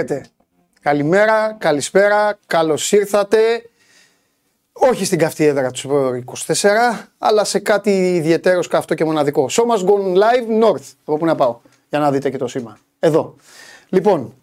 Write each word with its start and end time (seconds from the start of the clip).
Χαίρετε. 0.00 0.28
Καλημέρα, 0.80 1.56
καλησπέρα, 1.58 2.38
καλώς 2.46 2.92
ήρθατε. 2.92 3.38
Όχι 4.72 5.04
στην 5.04 5.18
καυτή 5.18 5.44
έδρα 5.44 5.70
του 5.70 6.24
24, 6.46 6.54
αλλά 7.18 7.44
σε 7.44 7.58
κάτι 7.58 8.14
ιδιαίτερο 8.14 8.60
καυτό 8.60 8.94
και 8.94 9.04
μοναδικό. 9.04 9.48
So 9.50 9.62
must 9.62 9.84
go 9.84 9.94
live 10.14 10.64
north. 10.64 10.92
Από 11.04 11.16
πού 11.16 11.24
να 11.24 11.34
πάω, 11.34 11.60
για 11.88 11.98
να 11.98 12.10
δείτε 12.10 12.30
και 12.30 12.36
το 12.36 12.48
σήμα. 12.48 12.78
Εδώ. 12.98 13.34
Λοιπόν, 13.88 14.34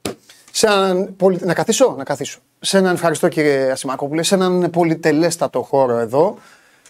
σε 0.52 0.68
έναν 0.68 1.16
πολυ... 1.16 1.40
να 1.42 1.54
καθίσω, 1.54 1.94
να 1.98 2.04
καθίσω. 2.04 2.40
Σε 2.60 2.78
έναν 2.78 2.94
ευχαριστώ 2.94 3.28
κύριε 3.28 3.72
Ασημακόπουλε, 3.72 4.24
σε 4.24 4.36
έναν 4.36 4.70
πολυτελέστατο 4.70 5.62
χώρο 5.62 5.98
εδώ 5.98 6.38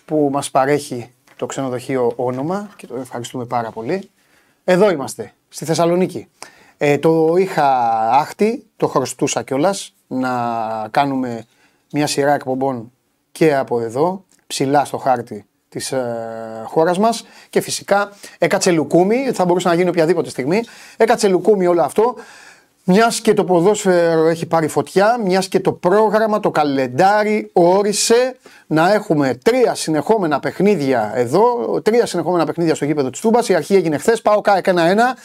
που 0.05 0.29
μας 0.31 0.51
παρέχει 0.51 1.11
το 1.35 1.45
ξενοδοχείο 1.45 2.13
όνομα 2.15 2.69
και 2.75 2.87
το 2.87 2.95
ευχαριστούμε 2.95 3.45
πάρα 3.45 3.71
πολύ. 3.71 4.09
Εδώ 4.63 4.91
είμαστε, 4.91 5.33
στη 5.49 5.65
Θεσσαλονίκη. 5.65 6.27
Ε, 6.77 6.97
το 6.97 7.35
είχα 7.37 7.89
άχτη, 8.11 8.65
το 8.77 8.87
χρωστούσα 8.87 9.43
κιόλας 9.43 9.93
να 10.07 10.29
κάνουμε 10.91 11.45
μια 11.91 12.07
σειρά 12.07 12.33
εκπομπών 12.33 12.91
και 13.31 13.55
από 13.55 13.81
εδώ, 13.81 14.23
ψηλά 14.47 14.85
στο 14.85 14.97
χάρτη 14.97 15.45
της 15.69 15.91
ε, 15.91 16.63
χώρας 16.65 16.97
μας. 16.97 17.25
Και 17.49 17.61
φυσικά 17.61 18.11
έκατσε 18.37 18.71
λουκούμι, 18.71 19.31
θα 19.33 19.45
μπορούσε 19.45 19.67
να 19.67 19.73
γίνει 19.73 19.89
οποιαδήποτε 19.89 20.29
στιγμή. 20.29 20.63
Έκατσε 20.97 21.27
λουκούμι 21.27 21.67
όλο 21.67 21.81
αυτό. 21.81 22.15
Μιας 22.89 23.19
και 23.19 23.33
το 23.33 23.43
ποδόσφαιρο 23.43 24.27
έχει 24.27 24.45
πάρει 24.45 24.67
φωτιά, 24.67 25.19
μιας 25.23 25.47
και 25.47 25.59
το 25.59 25.71
πρόγραμμα, 25.71 26.39
το 26.39 26.51
καλεντάρι 26.51 27.49
όρισε 27.53 28.35
να 28.67 28.93
έχουμε 28.93 29.37
τρία 29.43 29.75
συνεχόμενα 29.75 30.39
παιχνίδια 30.39 31.11
εδώ, 31.15 31.41
τρία 31.81 32.05
συνεχόμενα 32.05 32.45
παιχνίδια 32.45 32.75
στο 32.75 32.85
γήπεδο 32.85 33.09
της 33.09 33.19
Τούμπας. 33.19 33.49
Η 33.49 33.55
αρχή 33.55 33.75
έγινε 33.75 33.97
χθες, 33.97 34.21
πάω 34.21 34.41
κάεκ 34.41 34.67
ένα-ένα. 34.67 35.17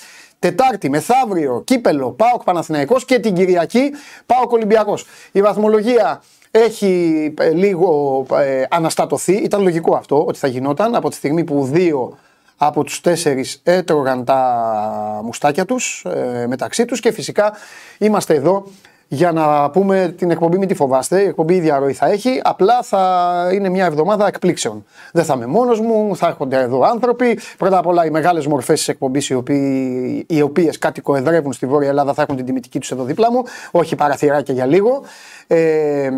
Τετάρτη, 0.43 0.91
μεθαύριο, 0.91 1.63
κύπελο, 1.65 2.11
Πάοκ 2.11 2.43
Παναθηναϊκός 2.43 3.05
και 3.05 3.19
την 3.19 3.35
Κυριακή 3.35 3.91
Πάοκ 4.27 4.53
Ολυμπιακός. 4.53 5.07
Η 5.33 5.43
βαθμολογία 5.43 6.23
έχει 6.51 7.35
ε, 7.39 7.51
λίγο 7.51 8.27
ε, 8.33 8.65
αναστατωθεί. 8.71 9.33
Ήταν 9.33 9.63
λογικό 9.63 9.97
αυτό 9.97 10.25
ότι 10.27 10.39
θα 10.39 10.47
γινόταν 10.47 10.95
από 10.95 11.09
τη 11.09 11.15
στιγμή 11.15 11.45
που 11.45 11.65
δύο 11.65 12.19
από 12.57 12.85
τους 12.85 13.01
τέσσερις 13.01 13.61
έτρωγαν 13.65 14.25
τα 14.25 15.21
μουστάκια 15.25 15.65
τους 15.65 16.05
ε, 16.05 16.47
μεταξύ 16.49 16.85
τους 16.85 17.01
και 17.01 17.13
φυσικά 17.13 17.53
είμαστε 17.99 18.35
εδώ 18.35 18.67
για 19.15 19.33
να 19.33 19.71
πούμε 19.71 20.15
την 20.19 20.31
εκπομπή 20.31 20.59
μην 20.59 20.69
τη 20.69 20.75
φοβάστε, 20.75 21.21
η 21.21 21.27
εκπομπή 21.27 21.55
ίδια 21.55 21.79
ροή 21.79 21.93
θα 21.93 22.07
έχει, 22.07 22.41
απλά 22.43 22.83
θα 22.83 23.51
είναι 23.53 23.69
μια 23.69 23.85
εβδομάδα 23.85 24.27
εκπλήξεων. 24.27 24.85
Δεν 25.13 25.25
θα 25.25 25.35
είμαι 25.35 25.47
μόνος 25.47 25.81
μου, 25.81 26.17
θα 26.17 26.27
έρχονται 26.27 26.61
εδώ 26.61 26.83
άνθρωποι, 26.83 27.39
πρώτα 27.59 27.79
απ' 27.79 27.87
όλα 27.87 28.07
οι 28.07 28.11
μεγάλες 28.11 28.47
μορφές 28.47 28.79
της 28.79 28.89
εκπομπής 28.89 29.29
οι, 29.29 29.35
οποίοι, 29.35 30.25
οι 30.29 30.43
οποίες 30.43 30.79
κατοικοεδρεύουν 30.79 31.53
στη 31.53 31.67
Βόρεια 31.67 31.89
Ελλάδα 31.89 32.15
θα 32.15 32.23
έχουν 32.23 32.37
την 32.37 32.45
τιμητική 32.45 32.79
τους 32.79 32.91
εδώ 32.91 33.05
δίπλα 33.05 33.33
μου, 33.33 33.43
όχι 33.71 33.97
παραθυράκια 33.97 34.55
για 34.55 34.67
λίγο. 34.67 35.03
Ε, 35.47 35.57
ε, 36.05 36.11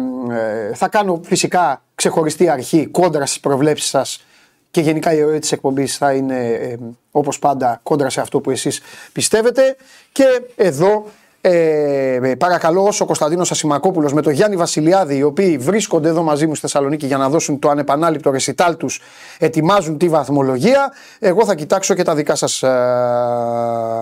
θα 0.75 0.89
κάνω 0.89 1.20
φυσικά 1.25 1.83
ξεχωριστή 1.95 2.48
αρχή 2.48 2.87
κόντρα 2.87 3.27
στις 3.27 3.41
προβλέψεις 3.41 3.88
σας 3.88 4.25
και 4.71 4.81
γενικά 4.81 5.12
η 5.12 5.22
ροή 5.22 5.38
της 5.38 5.53
εκπομπής 5.53 5.97
θα 5.97 6.12
είναι 6.12 6.49
ε, 6.49 6.77
όπως 7.10 7.38
πάντα 7.38 7.81
κόντρα 7.83 8.10
σε 8.10 8.21
αυτό 8.21 8.41
που 8.41 8.50
εσείς 8.50 8.81
πιστεύετε 9.12 9.77
και 10.12 10.25
εδώ 10.56 11.04
ε, 11.47 12.34
παρακαλώ 12.38 12.82
όσο 12.82 13.05
ο 13.05 13.06
Κωνσταντίνος 13.06 13.50
Ασημακόπουλος 13.50 14.12
με 14.12 14.22
τον 14.22 14.32
Γιάννη 14.32 14.56
Βασιλιάδη, 14.56 15.16
οι 15.16 15.22
οποίοι 15.22 15.59
βρίσκονται 15.59 16.09
εδώ 16.09 16.22
μαζί 16.22 16.47
μου 16.47 16.55
στη 16.55 16.60
Θεσσαλονίκη 16.60 17.06
για 17.06 17.16
να 17.16 17.28
δώσουν 17.28 17.59
το 17.59 17.69
ανεπανάληπτο 17.69 18.31
ρεσιτάλ 18.31 18.77
τους, 18.77 19.00
ετοιμάζουν 19.38 19.99
τη 19.99 20.09
βαθμολογία. 20.09 20.93
Εγώ 21.19 21.44
θα 21.44 21.54
κοιτάξω 21.54 21.94
και 21.94 22.03
τα 22.03 22.15
δικά 22.15 22.34
σας 22.34 22.62
ε, 22.62 22.69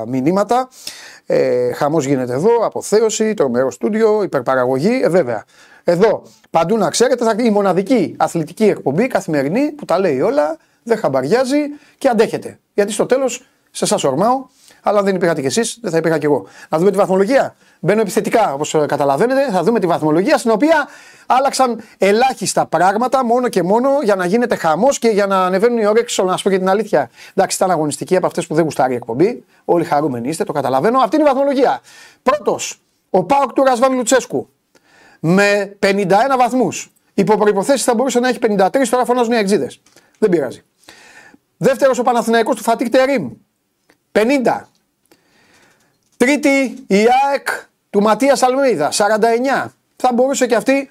μηνύματα. 0.06 0.68
Ε, 1.26 1.72
Χαμός 1.72 2.04
γίνεται 2.04 2.32
εδώ, 2.32 2.50
αποθέωση, 2.62 3.34
τρομερό 3.34 3.70
στούντιο, 3.70 4.22
υπερπαραγωγή. 4.22 5.00
Ε, 5.02 5.08
βέβαια, 5.08 5.44
εδώ 5.84 6.22
παντού 6.50 6.76
να 6.76 6.90
ξέρετε, 6.90 7.24
θα 7.24 7.30
είναι 7.32 7.48
η 7.48 7.50
μοναδική 7.50 8.14
αθλητική 8.18 8.64
εκπομπή 8.64 9.06
καθημερινή 9.06 9.70
που 9.70 9.84
τα 9.84 9.98
λέει 9.98 10.20
όλα, 10.20 10.56
δεν 10.82 10.98
χαμπαριάζει 10.98 11.58
και 11.98 12.08
αντέχετε. 12.08 12.58
Γιατί 12.74 12.92
στο 12.92 13.06
τέλος, 13.06 13.46
σε 13.70 13.84
εσά 13.84 14.08
ορμάω, 14.08 14.46
αλλά 14.82 14.98
αν 14.98 15.04
δεν 15.04 15.14
υπήρχατε 15.14 15.40
κι 15.40 15.46
εσείς, 15.46 15.78
δεν 15.82 15.90
θα 15.90 15.96
υπήρχα 15.96 16.18
κι 16.18 16.24
εγώ. 16.24 16.46
Να 16.68 16.78
δούμε 16.78 16.90
τη 16.90 16.96
βαθμολογία. 16.96 17.54
Μπαίνω 17.80 18.00
επιθετικά, 18.00 18.52
όπως 18.54 18.76
καταλαβαίνετε. 18.86 19.50
Θα 19.50 19.62
δούμε 19.62 19.80
τη 19.80 19.86
βαθμολογία 19.86 20.38
στην 20.38 20.50
οποία 20.50 20.88
άλλαξαν 21.26 21.82
ελάχιστα 21.98 22.66
πράγματα 22.66 23.24
μόνο 23.24 23.48
και 23.48 23.62
μόνο 23.62 23.88
για 24.02 24.14
να 24.14 24.26
γίνεται 24.26 24.56
χαμός 24.56 24.98
και 24.98 25.08
για 25.08 25.26
να 25.26 25.44
ανεβαίνουν 25.44 25.78
οι 25.78 25.86
όρεξει. 25.86 26.22
Να 26.24 26.36
σου 26.36 26.42
πω 26.42 26.50
και 26.50 26.58
την 26.58 26.68
αλήθεια. 26.68 27.10
Εντάξει, 27.34 27.56
ήταν 27.56 27.70
αγωνιστική 27.70 28.16
από 28.16 28.26
αυτές 28.26 28.46
που 28.46 28.54
δεν 28.54 28.64
γουστάρει 28.64 28.92
η 28.92 28.96
εκπομπή. 28.96 29.44
Όλοι 29.64 29.84
χαρούμενοι 29.84 30.28
είστε, 30.28 30.44
το 30.44 30.52
καταλαβαίνω. 30.52 30.98
Αυτή 30.98 31.16
είναι 31.16 31.24
η 31.24 31.28
βαθμολογία. 31.28 31.80
Πρώτος, 32.22 32.80
ο 33.10 33.24
Πάοκ 33.24 33.52
του 33.52 33.64
Ρασβάν 33.64 33.94
Λουτσέσκου 33.94 34.48
με 35.20 35.76
51 35.78 36.36
βαθμούς. 36.38 36.92
Υπό 37.14 37.36
προποθέσει 37.36 37.84
θα 37.84 37.94
μπορούσε 37.94 38.20
να 38.20 38.28
έχει 38.28 38.38
53, 38.38 38.88
τώρα 38.90 39.04
φωνάζουν 39.04 39.32
οι 39.32 39.36
εξίδε. 39.36 39.70
Δεν 40.18 40.30
πειράζει. 40.30 40.62
Δεύτερος 41.56 41.98
ο 41.98 42.02
Παναθηναϊκός 42.02 42.56
του 42.56 42.62
Φατίκ 42.62 42.88
Τερήμ. 42.88 43.30
50. 44.12 44.71
Τρίτη 46.22 46.84
η 46.86 46.96
ΑΕΚ 46.96 47.48
του 47.90 48.02
Ματίας 48.02 48.42
Αλμίδα, 48.42 48.90
49. 48.92 49.72
Θα 49.96 50.12
μπορούσε 50.12 50.46
και 50.46 50.54
αυτή, 50.54 50.90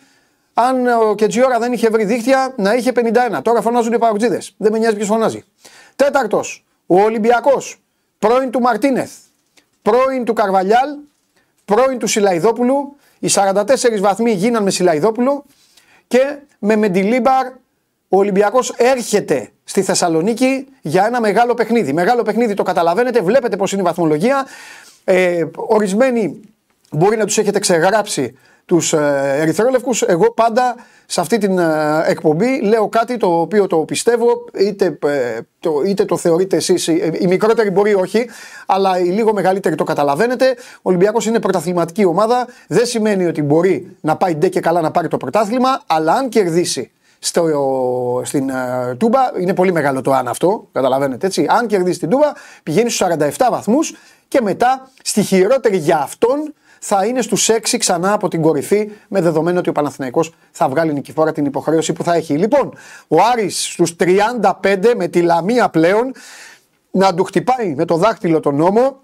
αν 0.53 0.87
ο 0.87 1.15
Κετζιόρα 1.15 1.59
δεν 1.59 1.73
είχε 1.73 1.89
βρει 1.89 2.03
δίχτυα, 2.03 2.53
να 2.57 2.73
είχε 2.73 2.91
51. 2.95 3.41
Τώρα 3.41 3.61
φωνάζουν 3.61 3.93
οι 3.93 3.97
παρουτζίδε. 3.97 4.41
Δεν 4.57 4.71
με 4.71 4.77
νοιάζει 4.77 4.95
ποιος 4.95 5.07
φωνάζει. 5.07 5.43
Τέταρτος, 5.95 6.65
ο 6.85 7.01
Ολυμπιακός. 7.01 7.81
Πρώην 8.19 8.51
του 8.51 8.59
Μαρτίνεθ. 8.59 9.11
Πρώην 9.81 10.25
του 10.25 10.33
Καρβαλιάλ. 10.33 10.89
Πρώην 11.65 11.97
του 11.97 12.07
Σιλαϊδόπουλου. 12.07 12.95
Οι 13.19 13.29
44 13.33 13.63
βαθμοί 13.99 14.31
γίναν 14.31 14.63
με 14.63 14.71
Σιλαϊδόπουλο. 14.71 15.45
Και 16.07 16.37
με 16.59 16.75
Μεντιλίμπαρ 16.75 17.45
ο 18.13 18.17
Ολυμπιακός 18.17 18.73
έρχεται 18.77 19.51
στη 19.63 19.81
Θεσσαλονίκη 19.81 20.67
για 20.81 21.05
ένα 21.05 21.19
μεγάλο 21.19 21.53
παιχνίδι. 21.53 21.93
Μεγάλο 21.93 22.21
παιχνίδι 22.21 22.53
το 22.53 22.63
καταλαβαίνετε, 22.63 23.21
βλέπετε 23.21 23.55
πώς 23.55 23.71
είναι 23.71 23.81
η 23.81 23.83
βαθμολογία. 23.85 24.47
Ε, 25.03 25.45
ορισμένοι 25.55 26.39
μπορεί 26.91 27.17
να 27.17 27.25
τους 27.25 27.37
έχετε 27.37 27.59
ξεγράψει 27.59 28.35
τους 28.65 28.93
ε, 28.93 29.35
ερυθρόλευκους. 29.37 30.01
Εγώ 30.01 30.31
πάντα 30.31 30.75
σε 31.05 31.21
αυτή 31.21 31.37
την 31.37 31.57
ε, 31.57 32.03
εκπομπή 32.05 32.61
λέω 32.61 32.89
κάτι 32.89 33.17
το 33.17 33.39
οποίο 33.39 33.67
το 33.67 33.77
πιστεύω, 33.77 34.45
είτε, 34.59 34.97
ε, 35.05 35.39
το, 35.59 35.81
είτε 35.85 36.05
το 36.05 36.17
θεωρείτε 36.17 36.55
εσείς, 36.55 36.87
οι 36.87 37.25
μικρότεροι 37.27 37.69
μπορεί 37.69 37.93
όχι, 37.93 38.29
αλλά 38.65 38.99
οι 38.99 39.03
λίγο 39.03 39.33
μεγαλύτεροι 39.33 39.75
το 39.75 39.83
καταλαβαίνετε. 39.83 40.55
Ο 40.75 40.81
Ολυμπιακός 40.81 41.25
είναι 41.25 41.39
πρωταθληματική 41.39 42.05
ομάδα, 42.05 42.47
δεν 42.67 42.85
σημαίνει 42.85 43.25
ότι 43.25 43.41
μπορεί 43.41 43.97
να 44.01 44.17
πάει 44.17 44.35
ντε 44.35 44.47
και 44.47 44.59
καλά 44.59 44.81
να 44.81 44.91
πάρει 44.91 45.07
το 45.07 45.17
πρωτάθλημα, 45.17 45.81
αλλά 45.87 46.13
αν 46.13 46.29
κερδίσει 46.29 46.91
στο, 47.23 48.21
στην 48.25 48.51
uh, 48.51 48.97
Τούμπα. 48.97 49.19
Είναι 49.39 49.53
πολύ 49.53 49.71
μεγάλο 49.71 50.01
το 50.01 50.11
αν 50.11 50.27
αυτό, 50.27 50.67
καταλαβαίνετε 50.71 51.25
έτσι. 51.25 51.45
Αν 51.49 51.67
κερδίσει 51.67 51.99
την 51.99 52.09
Τούμπα, 52.09 52.31
πηγαίνει 52.63 52.89
στους 52.89 53.07
47 53.17 53.47
βαθμούς 53.51 53.95
και 54.27 54.41
μετά 54.41 54.89
στη 55.03 55.21
χειρότερη 55.21 55.77
για 55.77 55.97
αυτόν 55.97 56.53
θα 56.79 57.05
είναι 57.05 57.21
στους 57.21 57.49
6 57.51 57.75
ξανά 57.77 58.13
από 58.13 58.27
την 58.27 58.41
κορυφή 58.41 58.91
με 59.07 59.21
δεδομένο 59.21 59.59
ότι 59.59 59.69
ο 59.69 59.71
Παναθηναϊκός 59.71 60.33
θα 60.51 60.69
βγάλει 60.69 60.93
νικηφόρα 60.93 61.31
την 61.31 61.45
υποχρέωση 61.45 61.93
που 61.93 62.03
θα 62.03 62.13
έχει. 62.13 62.37
Λοιπόν, 62.37 62.73
ο 63.07 63.17
Άρης 63.31 63.71
στους 63.71 63.95
35 63.99 64.93
με 64.95 65.07
τη 65.07 65.21
Λαμία 65.21 65.69
πλέον 65.69 66.13
να 66.91 67.13
του 67.13 67.23
χτυπάει 67.23 67.75
με 67.75 67.85
το 67.85 67.95
δάχτυλο 67.95 68.39
τον 68.39 68.55
νόμο 68.55 68.99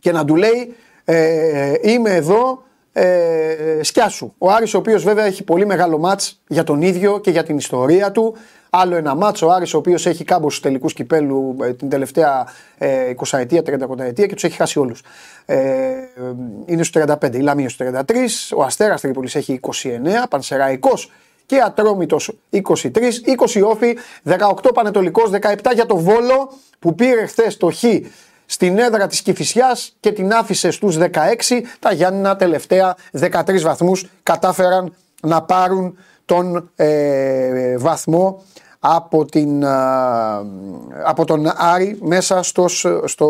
και 0.00 0.12
να 0.12 0.24
του 0.24 0.36
λέει 0.36 0.76
ε, 1.04 1.74
είμαι 1.82 2.14
εδώ 2.14 2.62
ε, 2.92 3.78
σκιάσου. 3.82 4.32
Ο 4.38 4.50
Άρης 4.50 4.74
ο 4.74 4.78
οποίος 4.78 5.04
βέβαια 5.04 5.24
έχει 5.24 5.44
πολύ 5.44 5.66
μεγάλο 5.66 5.98
μάτς 5.98 6.40
για 6.46 6.64
τον 6.64 6.82
ίδιο 6.82 7.20
και 7.20 7.30
για 7.30 7.42
την 7.42 7.56
ιστορία 7.56 8.12
του. 8.12 8.36
Άλλο 8.70 8.96
ένα 8.96 9.14
μάτς, 9.14 9.42
ο 9.42 9.50
Άρης 9.50 9.74
ο 9.74 9.78
οποίος 9.78 10.06
έχει 10.06 10.24
κάμπος 10.24 10.52
στους 10.52 10.64
τελικούς 10.64 10.92
κυπέλου 10.92 11.56
ε, 11.62 11.72
την 11.72 11.88
τελευταία 11.88 12.46
ε, 12.78 13.12
20 13.16 13.38
ετία, 13.38 13.62
30 13.66 13.98
ετία 13.98 14.26
και 14.26 14.34
τους 14.34 14.44
έχει 14.44 14.56
χάσει 14.56 14.78
όλους. 14.78 15.02
Ε, 15.44 15.56
είναι 16.66 16.82
στους 16.82 17.02
35, 17.20 17.34
η 17.34 17.40
Λαμία 17.40 17.68
στους 17.68 17.86
33, 17.86 18.56
ο 18.56 18.62
Αστέρας 18.62 19.00
Τρίπολης 19.00 19.34
έχει 19.34 19.60
29, 19.62 19.68
Πανσεραϊκός 20.30 21.10
και 21.46 21.60
Ατρόμητος 21.60 22.38
23, 22.50 22.60
20 23.24 23.62
Όφη, 23.64 23.98
18 24.24 24.72
Πανετολικός, 24.74 25.30
17 25.30 25.72
για 25.74 25.86
το 25.86 25.96
Βόλο 25.96 26.52
που 26.78 26.94
πήρε 26.94 27.26
χθες 27.26 27.56
το 27.56 27.70
Χ 27.70 27.84
στην 28.52 28.78
έδρα 28.78 29.06
της 29.06 29.22
Κηφισιάς 29.22 29.96
και 30.00 30.12
την 30.12 30.32
άφησε 30.32 30.70
στους 30.70 30.96
16. 30.98 31.08
Τα 31.78 31.92
Γιάννηνα 31.92 32.36
τελευταία 32.36 32.96
13 33.20 33.60
βαθμούς 33.60 34.06
κατάφεραν 34.22 34.94
να 35.22 35.42
πάρουν 35.42 35.98
τον 36.24 36.70
ε, 36.76 37.76
βαθμό 37.78 38.42
από, 38.78 39.24
την, 39.24 39.64
από 41.04 41.24
τον 41.26 41.52
Άρη 41.56 41.98
μέσα 42.02 42.42
στο, 42.42 42.68
στο 43.04 43.28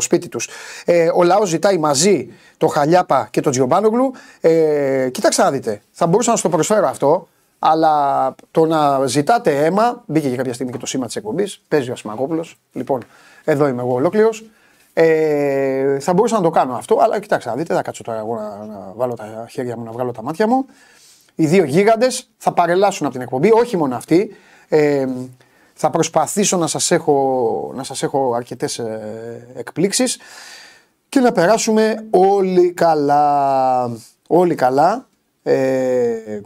σπίτι 0.00 0.28
τους. 0.28 0.48
Ε, 0.84 1.10
ο 1.14 1.22
λαός 1.22 1.48
ζητάει 1.48 1.78
μαζί 1.78 2.28
το 2.56 2.66
Χαλιάπα 2.66 3.28
και 3.30 3.40
το 3.40 3.50
Τζιομπάνογλου. 3.50 4.12
Ε, 4.40 5.08
κοιτάξτε 5.12 5.42
να 5.42 5.50
δείτε, 5.50 5.80
θα 5.90 6.06
μπορούσα 6.06 6.30
να 6.30 6.36
σου 6.36 6.42
το 6.42 6.48
προσφέρω 6.48 6.88
αυτό, 6.88 7.28
αλλά 7.58 8.34
το 8.50 8.66
να 8.66 9.06
ζητάτε 9.06 9.64
αίμα, 9.64 10.02
μπήκε 10.06 10.28
και 10.28 10.36
κάποια 10.36 10.52
στιγμή 10.54 10.72
και 10.72 10.78
το 10.78 10.86
σήμα 10.86 11.06
της 11.06 11.16
εκπομπής, 11.16 11.62
παίζει 11.68 11.90
ο 11.90 11.92
Ασημακόπουλος. 11.92 12.56
Λοιπόν, 12.72 13.02
εδώ 13.44 13.68
είμαι 13.68 13.82
εγώ 13.82 13.92
ολόκληρος. 13.94 14.44
Ε, 14.92 15.98
θα 16.00 16.12
μπορούσα 16.12 16.36
να 16.36 16.42
το 16.42 16.50
κάνω 16.50 16.74
αυτό, 16.74 16.98
αλλά 17.00 17.20
κοιτάξτε, 17.20 17.50
να 17.50 17.56
δείτε, 17.56 17.74
θα 17.74 17.82
κάτσω 17.82 18.02
τώρα 18.02 18.18
εγώ 18.18 18.34
να, 18.34 18.64
να 18.64 18.92
βάλω 18.94 19.14
τα 19.14 19.46
χέρια 19.50 19.76
μου, 19.76 19.84
να 19.84 19.92
βγάλω 19.92 20.12
τα 20.12 20.22
μάτια 20.22 20.46
μου. 20.46 20.66
Οι 21.34 21.46
δύο 21.46 21.64
γίγαντες 21.64 22.30
θα 22.36 22.52
παρελάσουν 22.52 23.06
από 23.06 23.14
την 23.14 23.24
εκπομπή, 23.24 23.52
όχι 23.52 23.76
μόνο 23.76 23.96
αυτοί. 23.96 24.36
Ε, 24.68 25.06
θα 25.74 25.90
προσπαθήσω 25.90 26.56
να 26.56 26.66
σας 26.66 26.90
έχω, 26.90 27.72
να 27.74 27.82
σας 27.82 28.02
έχω 28.02 28.34
αρκετές 28.34 28.78
ε, 28.78 29.46
εκπλήξεις 29.54 30.18
και 31.08 31.20
να 31.20 31.32
περάσουμε 31.32 32.06
όλοι 32.10 32.72
καλά. 32.72 33.90
Όλοι 34.28 34.54
καλά. 34.54 35.08
Ε, 35.42 36.40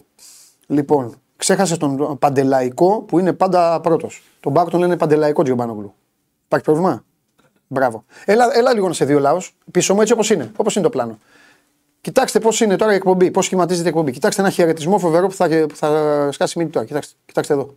λοιπόν, 0.66 1.14
ξέχασε 1.36 1.76
τον 1.76 2.18
Παντελαϊκό 2.18 3.00
που 3.00 3.18
είναι 3.18 3.32
πάντα 3.32 3.80
πρώτος. 3.80 4.22
Τον 4.40 4.52
Μπάκ 4.52 4.70
τον 4.70 4.80
λένε 4.80 4.96
Παντελαϊκό 4.96 5.42
Τζιομπάνογλου. 5.42 5.94
Υπάρχει 6.48 6.66
πρόβλημα; 6.66 7.04
Μπράβο. 7.66 8.04
Έλα, 8.24 8.56
έλα 8.56 8.74
λίγο 8.74 8.88
να 8.88 8.94
σε 8.94 9.04
δύο 9.04 9.18
λαός. 9.18 9.54
Πίσω 9.70 9.94
μου 9.94 10.00
έτσι 10.00 10.12
όπως 10.12 10.30
είναι. 10.30 10.52
Όπως 10.56 10.74
είναι 10.74 10.84
το 10.84 10.90
πλάνο. 10.90 11.18
Κοιτάξτε 12.00 12.40
πώς 12.40 12.60
είναι 12.60 12.76
τώρα 12.76 12.92
η 12.92 12.94
εκπομπή, 12.94 13.30
πώς 13.30 13.44
σχηματίζεται 13.44 13.86
η 13.86 13.88
εκπομπή. 13.88 14.12
Κοιτάξτε 14.12 14.40
ένα 14.40 14.50
χαιρετισμό 14.50 14.98
φοβερό 14.98 15.26
που 15.26 15.34
θα, 15.34 15.48
που 15.48 15.76
θα 15.76 16.28
σκάσει 16.32 16.58
μύτη 16.58 16.70
τώρα. 16.70 16.86
Κοιτάξτε, 16.86 17.14
κοιτάξτε 17.26 17.52
εδώ. 17.52 17.74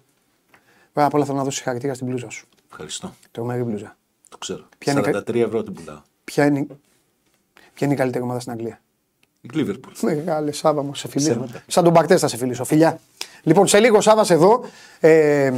Πάρα 0.94 1.08
πολλά 1.08 1.26
θέλω 1.26 1.38
να 1.38 1.44
δώσω 1.44 1.56
συγχαρητήρια 1.56 1.96
στην 1.96 2.08
μπλούζα 2.08 2.30
σου. 2.30 2.48
Ευχαριστώ. 2.70 3.14
Τρομερή 3.32 3.64
μπλούζα. 3.64 3.98
Το 4.30 4.38
ξέρω. 4.38 4.64
Ποια 4.78 4.94
είναι 4.94 5.02
43 5.28 5.36
ευρώ 5.36 5.64
την 5.64 5.74
πουλάω. 5.74 6.02
Ποια 6.24 6.46
είναι, 6.46 6.68
ποια 7.74 7.88
είναι 7.88 7.94
η 7.94 7.98
καλύτερη 7.98 8.24
ομάδα 8.24 8.40
στην 8.40 8.52
Αγγλία; 8.52 8.82
Η 9.42 9.50
Liverpool. 9.54 9.94
Μεγάλε 10.02 10.52
Σάβα 10.52 10.84
μου, 10.84 10.96
σε 10.96 11.08
φιλήσω. 11.08 11.32
Ψέματα. 11.32 11.64
Σαν 11.68 11.84
τον 11.84 11.94
Μπακτές 11.94 12.20
θα 12.20 12.28
σε 12.28 12.38
φιλήσω. 12.38 12.64
Φιλιά. 12.64 13.00
Λοιπόν, 13.44 13.68
σε 13.68 13.80
λίγο 13.80 14.02
Σάβα 14.02 14.26
εδώ. 14.30 14.64
Ε, 15.00 15.52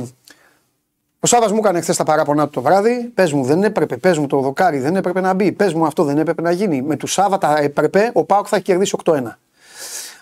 ο 1.23 1.27
Σάβα 1.27 1.51
μου 1.51 1.57
έκανε 1.57 1.81
χθες 1.81 1.97
τα 1.97 2.03
παράπονά 2.03 2.43
του 2.43 2.49
το 2.49 2.61
βράδυ. 2.61 3.11
Πες 3.13 3.33
μου, 3.33 3.43
δεν 3.43 3.63
έπρεπε. 3.63 3.97
Πες 3.97 4.17
μου, 4.17 4.27
το 4.27 4.39
δοκάρι 4.39 4.79
δεν 4.79 4.95
έπρεπε 4.95 5.21
να 5.21 5.33
μπει. 5.33 5.51
Πες 5.51 5.73
μου, 5.73 5.85
αυτό 5.85 6.03
δεν 6.03 6.17
έπρεπε 6.17 6.41
να 6.41 6.51
γίνει. 6.51 6.81
Με 6.81 6.95
του 6.95 7.07
Σάβα 7.07 7.37
τα 7.37 7.57
έπρεπε. 7.57 8.11
Ο 8.13 8.23
Πάοκ 8.23 8.45
θα 8.49 8.55
έχει 8.55 8.65
κερδίσει 8.65 8.95
8-1. 9.03 9.21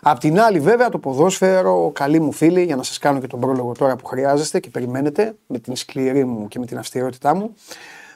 Απ' 0.02 0.20
την 0.20 0.40
άλλη, 0.40 0.60
βέβαια, 0.60 0.90
το 0.90 0.98
ποδόσφαιρο, 0.98 1.92
καλοί 1.94 2.20
μου 2.20 2.32
φίλοι, 2.32 2.64
για 2.64 2.76
να 2.76 2.84
σας 2.84 2.98
κάνω 2.98 3.20
και 3.20 3.28
τον 3.28 3.40
πρόλογο 3.40 3.72
τώρα 3.72 3.96
που 3.96 4.06
χρειάζεστε 4.06 4.60
και 4.60 4.70
περιμένετε 4.70 5.36
με 5.48 5.60
την 5.60 5.76
σκληρή 5.76 6.26
μου 6.26 6.48
και 6.48 6.60
με 6.60 6.66
την 6.66 6.78
αυστηρότητά 6.78 7.36
μου, 7.36 7.54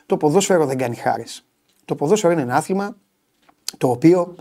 το 0.05 0.17
ποδόσφαιρο 0.17 0.65
δεν 0.65 0.77
κάνει 0.77 0.95
χάρης. 0.95 1.45
Το 1.85 1.95
ποδόσφαιρο 1.95 2.33
είναι 2.33 2.41
ένα 2.41 2.55
άθλημα 2.55 2.95
το 3.77 3.89
οποίο 3.89 4.35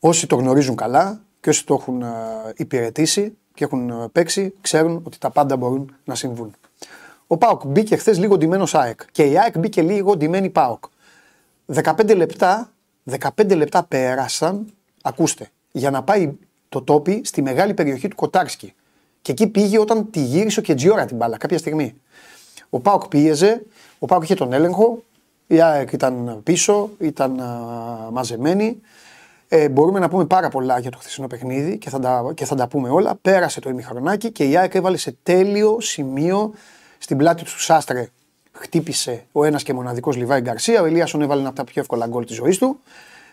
όσοι 0.00 0.26
το 0.26 0.36
γνωρίζουν 0.36 0.76
καλά 0.76 1.20
και 1.40 1.48
όσοι 1.48 1.66
το 1.66 1.74
έχουν 1.74 2.02
ε, 2.02 2.06
υπηρετήσει 2.56 3.36
και 3.54 3.64
έχουν 3.64 3.90
ε, 3.90 4.08
παίξει, 4.12 4.54
ξέρουν 4.60 5.00
ότι 5.04 5.18
τα 5.18 5.30
πάντα 5.30 5.56
μπορούν 5.56 5.96
να 6.04 6.14
συμβούν. 6.14 6.54
Ο 7.26 7.36
Πάοκ 7.36 7.66
μπήκε 7.66 7.96
χθες 7.96 8.18
λίγο 8.18 8.36
ντυμένος 8.36 8.74
ΑΕΚ 8.74 9.00
και 9.12 9.24
η 9.24 9.38
ΑΕΚ 9.38 9.58
μπήκε 9.58 9.82
λίγο 9.82 10.16
ντυμένη 10.16 10.50
Πάοκ. 10.50 10.84
15 11.82 12.16
λεπτά, 12.16 12.72
15 13.36 13.56
λεπτά 13.56 13.84
πέρασαν, 13.84 14.66
ακούστε, 15.02 15.48
για 15.72 15.90
να 15.90 16.02
πάει 16.02 16.32
το 16.68 16.82
τόπι 16.82 17.20
στη 17.24 17.42
μεγάλη 17.42 17.74
περιοχή 17.74 18.08
του 18.08 18.16
Κοτάρσκι. 18.16 18.74
Και 19.22 19.32
εκεί 19.32 19.46
πήγε 19.46 19.78
όταν 19.78 20.10
τη 20.10 20.20
γύρισε 20.20 20.60
ο 20.60 20.62
Κετζιόρα 20.62 21.04
την 21.04 21.16
μπάλα 21.16 21.36
κάποια 21.36 21.58
στιγμή. 21.58 21.94
Ο 22.70 22.80
Πάοκ 22.80 23.08
πίεζε, 23.08 23.62
ο 23.98 24.06
Πάοκ 24.06 24.22
είχε 24.22 24.34
τον 24.34 24.52
έλεγχο, 24.52 25.02
η 25.46 25.60
ΑΕΚ 25.60 25.92
ήταν 25.92 26.40
πίσω, 26.42 26.90
ήταν 26.98 27.40
α, 27.40 28.08
μαζεμένη. 28.12 28.80
Ε, 29.48 29.68
μπορούμε 29.68 29.98
να 29.98 30.08
πούμε 30.08 30.24
πάρα 30.24 30.48
πολλά 30.48 30.78
για 30.78 30.90
το 30.90 30.98
χθεσινό 30.98 31.26
παιχνίδι 31.26 31.78
και 31.78 31.90
θα, 31.90 31.98
τα, 31.98 32.32
και 32.34 32.44
θα 32.44 32.54
τα 32.54 32.68
πούμε 32.68 32.88
όλα. 32.88 33.14
Πέρασε 33.22 33.60
το 33.60 33.70
ημιχρονάκι 33.70 34.30
και 34.30 34.44
η 34.44 34.56
ΑΕΚ 34.56 34.74
έβαλε 34.74 34.96
σε 34.96 35.16
τέλειο 35.22 35.80
σημείο 35.80 36.52
στην 37.04 37.16
πλάτη 37.16 37.44
του 37.44 37.60
Σάστρε. 37.60 38.08
Χτύπησε 38.52 39.26
ο 39.32 39.44
ένας 39.44 39.62
και 39.62 39.72
μοναδικός 39.72 40.16
Λιβάι 40.16 40.40
Γκαρσία. 40.40 40.82
Ο 40.82 40.84
Ελίασον 40.84 41.20
έβαλε 41.20 41.40
ένα 41.40 41.48
από 41.48 41.58
τα 41.58 41.64
πιο 41.64 41.80
εύκολα 41.80 42.06
γκολ 42.06 42.24
της 42.24 42.36
ζωής 42.36 42.58
του. 42.58 42.80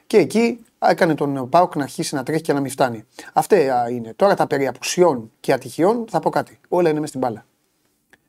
Και 0.08 0.18
εκεί 0.18 0.66
έκανε 0.80 1.16
τον 1.16 1.50
Πάοκ 1.50 1.76
να 1.76 1.84
αρχίσει 1.84 2.16
να 2.16 2.24
τρέχει 2.24 2.42
και 2.42 2.54
να 2.54 2.60
μην 2.60 2.72
φτάνει. 2.72 3.06
Αυτά 3.34 3.90
είναι. 3.90 4.14
Τώρα 4.16 4.36
τα 4.36 4.48
περί 4.48 4.68
απουσιών 4.68 5.32
και 5.40 5.54
ατυχιών 5.54 6.06
θα 6.10 6.20
πω 6.20 6.30
κάτι. 6.30 6.60
Όλα 6.68 6.90
είναι 6.90 7.00
μέσα 7.00 7.08
στην 7.08 7.20
μπάλα. 7.20 7.46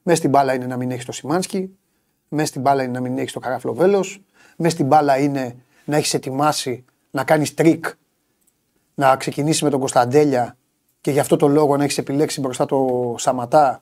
Μέσα 0.02 0.18
στην 0.18 0.30
μπάλα 0.30 0.54
είναι 0.54 0.66
να 0.66 0.76
μην 0.76 0.90
έχεις 0.90 1.04
το 1.04 1.12
Σιμάνσκι. 1.12 1.76
Μέσα 2.28 2.46
στην 2.46 2.60
μπάλα 2.60 2.82
είναι 2.82 2.92
να 2.92 3.00
μην 3.00 3.18
έχεις 3.18 3.32
το 3.32 3.40
Καράφλο 3.40 3.74
Βέλο. 3.74 4.04
Μέσα 4.56 4.74
στην 4.74 4.86
μπάλα 4.86 5.18
είναι 5.18 5.56
να 5.84 5.96
έχεις 5.96 6.14
ετοιμάσει 6.14 6.84
να 7.10 7.24
κάνεις 7.24 7.54
τρίκ. 7.54 7.84
Να 8.94 9.16
ξεκινήσεις 9.16 9.62
με 9.62 9.70
τον 9.70 9.78
Κωνσταντέλια 9.78 10.56
και 11.00 11.10
γι' 11.10 11.20
αυτό 11.20 11.36
το 11.36 11.48
λόγο 11.48 11.76
να 11.76 11.84
έχεις 11.84 11.98
επιλέξει 11.98 12.40
μπροστά 12.40 12.66
το 12.66 13.14
Σαματά 13.18 13.80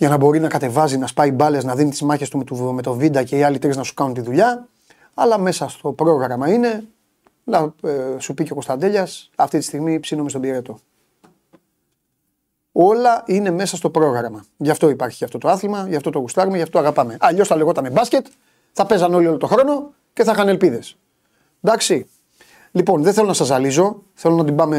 για 0.00 0.08
να 0.08 0.16
μπορεί 0.16 0.40
να 0.40 0.48
κατεβάζει, 0.48 0.98
να 0.98 1.06
σπάει 1.06 1.30
μπάλες, 1.30 1.64
να 1.64 1.74
δίνει 1.74 1.90
τις 1.90 2.02
μάχες 2.02 2.28
του 2.28 2.38
με 2.38 2.44
το, 2.44 2.54
με 2.54 2.82
το 2.82 2.94
Βίντα 2.94 3.22
και 3.22 3.36
οι 3.36 3.42
άλλοι 3.42 3.58
τρεις 3.58 3.76
να 3.76 3.82
σου 3.82 3.94
κάνουν 3.94 4.14
τη 4.14 4.20
δουλειά. 4.20 4.68
Αλλά 5.14 5.38
μέσα 5.38 5.68
στο 5.68 5.92
πρόγραμμα 5.92 6.52
είναι 6.52 6.84
να 7.44 7.74
ε, 7.82 8.18
σου 8.18 8.34
πει 8.34 8.44
και 8.44 8.50
ο 8.50 8.54
Κωνσταντέλιας, 8.54 9.30
αυτή 9.34 9.58
τη 9.58 9.64
στιγμή 9.64 10.00
ψήνουμε 10.00 10.28
στον 10.28 10.40
πυρετό. 10.40 10.78
Όλα 12.72 13.22
είναι 13.26 13.50
μέσα 13.50 13.76
στο 13.76 13.90
πρόγραμμα. 13.90 14.44
Γι' 14.56 14.70
αυτό 14.70 14.88
υπάρχει 14.88 15.18
και 15.18 15.24
αυτό 15.24 15.38
το 15.38 15.48
άθλημα, 15.48 15.86
γι' 15.88 15.96
αυτό 15.96 16.10
το 16.10 16.18
γουστάρουμε, 16.18 16.56
γι' 16.56 16.62
αυτό 16.62 16.78
το 16.78 16.84
αγαπάμε. 16.84 17.16
Αλλιώς 17.20 17.48
θα 17.48 17.56
λεγόταν 17.56 17.92
μπάσκετ, 17.92 18.26
θα 18.72 18.86
παίζαν 18.86 19.14
όλοι 19.14 19.26
όλο 19.26 19.36
το 19.36 19.46
χρόνο 19.46 19.92
και 20.12 20.24
θα 20.24 20.32
είχαν 20.32 20.48
ελπίδες. 20.48 20.96
Εντάξει. 21.62 22.06
Λοιπόν, 22.72 23.02
δεν 23.02 23.12
θέλω 23.12 23.26
να 23.26 23.34
σας 23.34 23.46
ζαλίζω. 23.46 24.02
Θέλω 24.14 24.34
να 24.34 24.44
την 24.44 24.56
πάμε. 24.56 24.78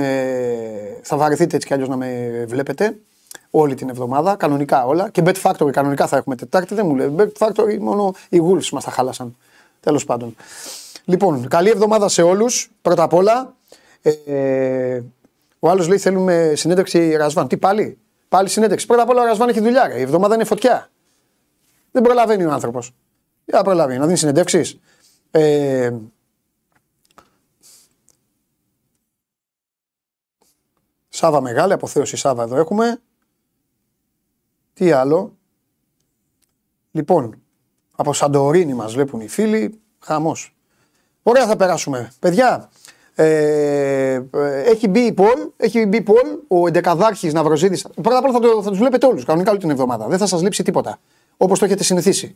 Θα 1.01 1.17
βαρεθείτε 1.17 1.55
έτσι 1.55 1.67
κι 1.67 1.73
αλλιώς 1.73 1.89
να 1.89 1.95
με 1.95 2.43
βλέπετε 2.47 2.97
όλη 3.51 3.75
την 3.75 3.89
εβδομάδα. 3.89 4.35
Κανονικά 4.35 4.85
όλα. 4.85 5.09
Και 5.09 5.21
Bet 5.25 5.35
Factory 5.41 5.71
κανονικά 5.71 6.07
θα 6.07 6.17
έχουμε 6.17 6.35
Τετάρτη. 6.35 6.75
Δεν 6.75 6.85
μου 6.85 6.95
λέει. 6.95 7.15
Bet 7.17 7.31
Factory 7.37 7.77
μόνο 7.79 8.13
οι 8.29 8.41
Wolves 8.43 8.69
μας 8.69 8.83
τα 8.83 8.91
χάλασαν. 8.91 9.35
Τέλος 9.79 10.05
πάντων. 10.05 10.35
Λοιπόν, 11.05 11.47
καλή 11.47 11.69
εβδομάδα 11.69 12.07
σε 12.07 12.21
όλους. 12.21 12.71
Πρώτα 12.81 13.03
απ' 13.03 13.13
όλα. 13.13 13.55
Ε, 14.01 15.01
ο 15.59 15.69
άλλος 15.69 15.87
λέει: 15.87 15.97
Θέλουμε 15.97 16.53
συνέντευξη 16.55 17.15
Ρασβάν. 17.15 17.47
Τι 17.47 17.57
πάλι; 17.57 17.97
Πάλι 18.29 18.49
συνέντευξη. 18.49 18.85
Πρώτα 18.85 19.01
απ' 19.01 19.09
όλα 19.09 19.21
ο 19.21 19.25
Ρασβάν 19.25 19.49
έχει 19.49 19.59
δουλειά. 19.59 19.87
ρε. 19.87 19.97
Η 19.99 20.01
εβδομάδα 20.01 20.35
είναι 20.35 20.43
φωτιά. 20.43 20.89
Δεν 21.91 22.03
προλαβαίνει 22.03 22.45
ο 22.45 22.51
άνθρωπος. 22.51 22.93
Για 23.45 23.57
να 23.57 23.63
προλαβαίνει. 23.63 23.99
Να 23.99 24.05
δίνει 24.05 24.17
συνεντεύξεις. 24.17 24.79
Ε, 25.31 25.91
Σάβα 31.09 31.41
μεγάλη, 31.41 31.73
αποθέωση 31.73 32.17
Σάβα 32.17 32.43
εδώ 32.43 32.57
έχουμε. 32.57 33.01
Τι 34.73 34.91
άλλο; 34.91 35.35
Λοιπόν, 36.91 37.41
από 37.95 38.13
Σαντορίνη 38.13 38.73
μας 38.73 38.93
βλέπουν 38.93 39.19
οι 39.21 39.27
φίλοι. 39.27 39.79
Χαμός. 39.99 40.55
Ωραία 41.23 41.47
θα 41.47 41.55
περάσουμε. 41.55 42.11
Παιδιά, 42.19 42.69
ε, 43.15 43.25
ε, 44.13 44.61
έχει 44.65 44.87
μπει 44.87 44.99
η 44.99 45.13
Πολ, 45.13 45.49
έχει 45.57 45.85
μπει 45.85 45.97
η 45.97 46.01
Πολ, 46.01 46.27
ο 46.47 46.67
εντεκαδάρχης 46.67 47.33
Ναυροζίδης. 47.33 47.87
Πρώτα 48.01 48.17
απ' 48.17 48.23
όλα 48.23 48.33
θα, 48.33 48.39
το, 48.39 48.63
θα 48.63 48.69
τους 48.69 48.77
βλέπετε 48.77 49.05
όλους, 49.05 49.25
κανονικά 49.25 49.51
όλη 49.51 49.59
την 49.59 49.69
εβδομάδα. 49.69 50.07
Δεν 50.07 50.17
θα 50.17 50.25
σας 50.25 50.41
λείψει 50.41 50.63
τίποτα, 50.63 50.99
όπως 51.37 51.59
το 51.59 51.65
έχετε 51.65 51.83
συνηθίσει. 51.83 52.35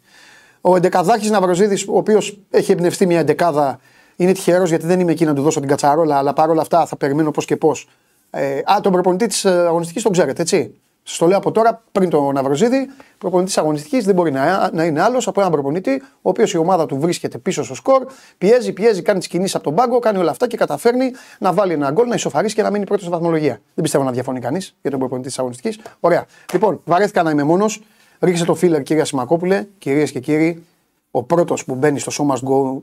Ο 0.61 0.75
εντεκαδάρχης 0.75 1.29
Ναυροζίδης, 1.29 1.87
ο 1.87 1.97
οποίος 1.97 2.39
έχει 2.49 2.71
εμπνευστεί 2.71 3.05
μια 3.05 3.19
εντεκάδα, 3.19 3.79
είναι 4.15 4.31
τυχερός 4.31 4.69
γιατί 4.69 4.85
δεν 4.85 4.99
είμαι 4.99 5.11
εκεί 5.11 5.25
να 5.25 5.33
του 5.33 5.41
δώσω 5.41 5.59
την 5.59 5.69
κατσαρόλα, 5.69 6.17
αλλά 6.17 6.33
παρόλα 6.33 6.61
αυτά 6.61 6.85
θα 6.85 6.95
περιμένω 6.95 7.31
πώς 7.31 7.45
και 7.45 7.57
πώς. 7.57 7.89
Ε, 8.29 8.57
α, 8.57 8.79
τον 8.81 8.91
προπονητή 8.91 9.27
της 9.27 9.45
αγωνιστικής 9.45 10.03
τον 10.03 10.11
ξέρετε, 10.11 10.41
έτσι; 10.41 10.79
Σας 11.07 11.17
το 11.17 11.27
λέω 11.27 11.37
από 11.37 11.51
τώρα, 11.51 11.83
πριν 11.91 12.09
τον 12.09 12.33
Ναυροζίδη, 12.33 12.89
προπονητής 13.17 13.57
αγωνιστικής 13.57 14.05
δεν 14.05 14.15
μπορεί 14.15 14.31
να, 14.31 14.69
να 14.73 14.83
είναι 14.83 15.01
άλλος 15.01 15.27
από 15.27 15.39
έναν 15.39 15.51
προπονητή, 15.51 16.01
ο 16.03 16.29
οποίος 16.29 16.53
η 16.53 16.57
ομάδα 16.57 16.85
του 16.85 16.99
βρίσκεται 16.99 17.37
πίσω 17.37 17.63
στο 17.63 17.75
σκορ, 17.75 18.05
πιέζει, 18.37 18.73
πιέζει, 18.73 19.01
κάνει 19.01 19.19
τις 19.19 19.27
κινήσεις 19.27 19.55
από 19.55 19.63
τον 19.63 19.75
πάγκο, 19.75 19.99
κάνει 19.99 20.17
όλα 20.17 20.31
αυτά 20.31 20.47
και 20.47 20.57
καταφέρνει 20.57 21.11
να 21.39 21.53
βάλει 21.53 21.73
ένα 21.73 21.91
γκολ, 21.91 22.07
να 22.07 22.15
ισοφαρίσει 22.15 22.55
και 22.55 22.61
να 22.61 22.71
μείνει 22.71 22.85
πρώτος 22.85 23.03
στη 23.03 23.11
βαθμολογία. 23.11 23.61
Δεν 23.73 23.83
πιστεύω 23.83 24.03
να 24.03 24.11
διαφωνεί 24.11 24.39
κανείς 24.39 24.75
για 24.81 24.89
τον 24.91 24.99
προπονητή 24.99 25.27
της 25.27 25.39
αγωνιστικής. 25.39 25.79
Ωραία. 25.99 26.25
Λοιπόν, 26.53 26.81
βαρέθηκα 26.85 27.23
να 27.23 27.31
είμαι 27.31 27.43
μόνος. 27.43 27.83
Ρίξε 28.19 28.45
το 28.45 28.55
φίλερ, 28.55 28.83
κυρία 28.83 29.05
Σιμακόπουλε, 29.05 29.67
κυρίες 29.77 30.11
και 30.11 30.19
κύριοι. 30.19 30.63
Ο 31.11 31.23
πρώτος 31.23 31.65
που 31.65 31.75
μπαίνει 31.75 31.99
στο 31.99 32.11
Show 32.11 32.33
Must 32.33 32.49
Go 32.49 32.81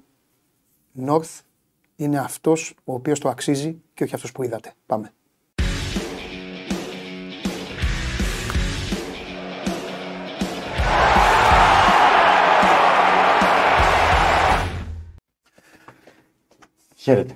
North 1.06 1.40
είναι 1.96 2.18
αυτός 2.18 2.74
ο 2.84 2.92
οποίος 2.94 3.18
το 3.18 3.28
αξίζει 3.28 3.82
και 3.94 4.04
όχι 4.04 4.14
αυτός 4.14 4.32
που 4.32 4.42
είδατε. 4.42 4.72
Πάμε. 4.86 5.12
Χαίρετε. 17.02 17.34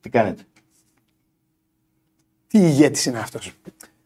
Τι 0.00 0.08
κάνετε; 0.08 0.42
Τι 2.46 2.58
ηγέτης 2.58 3.06
είναι 3.06 3.18
αυτός. 3.18 3.52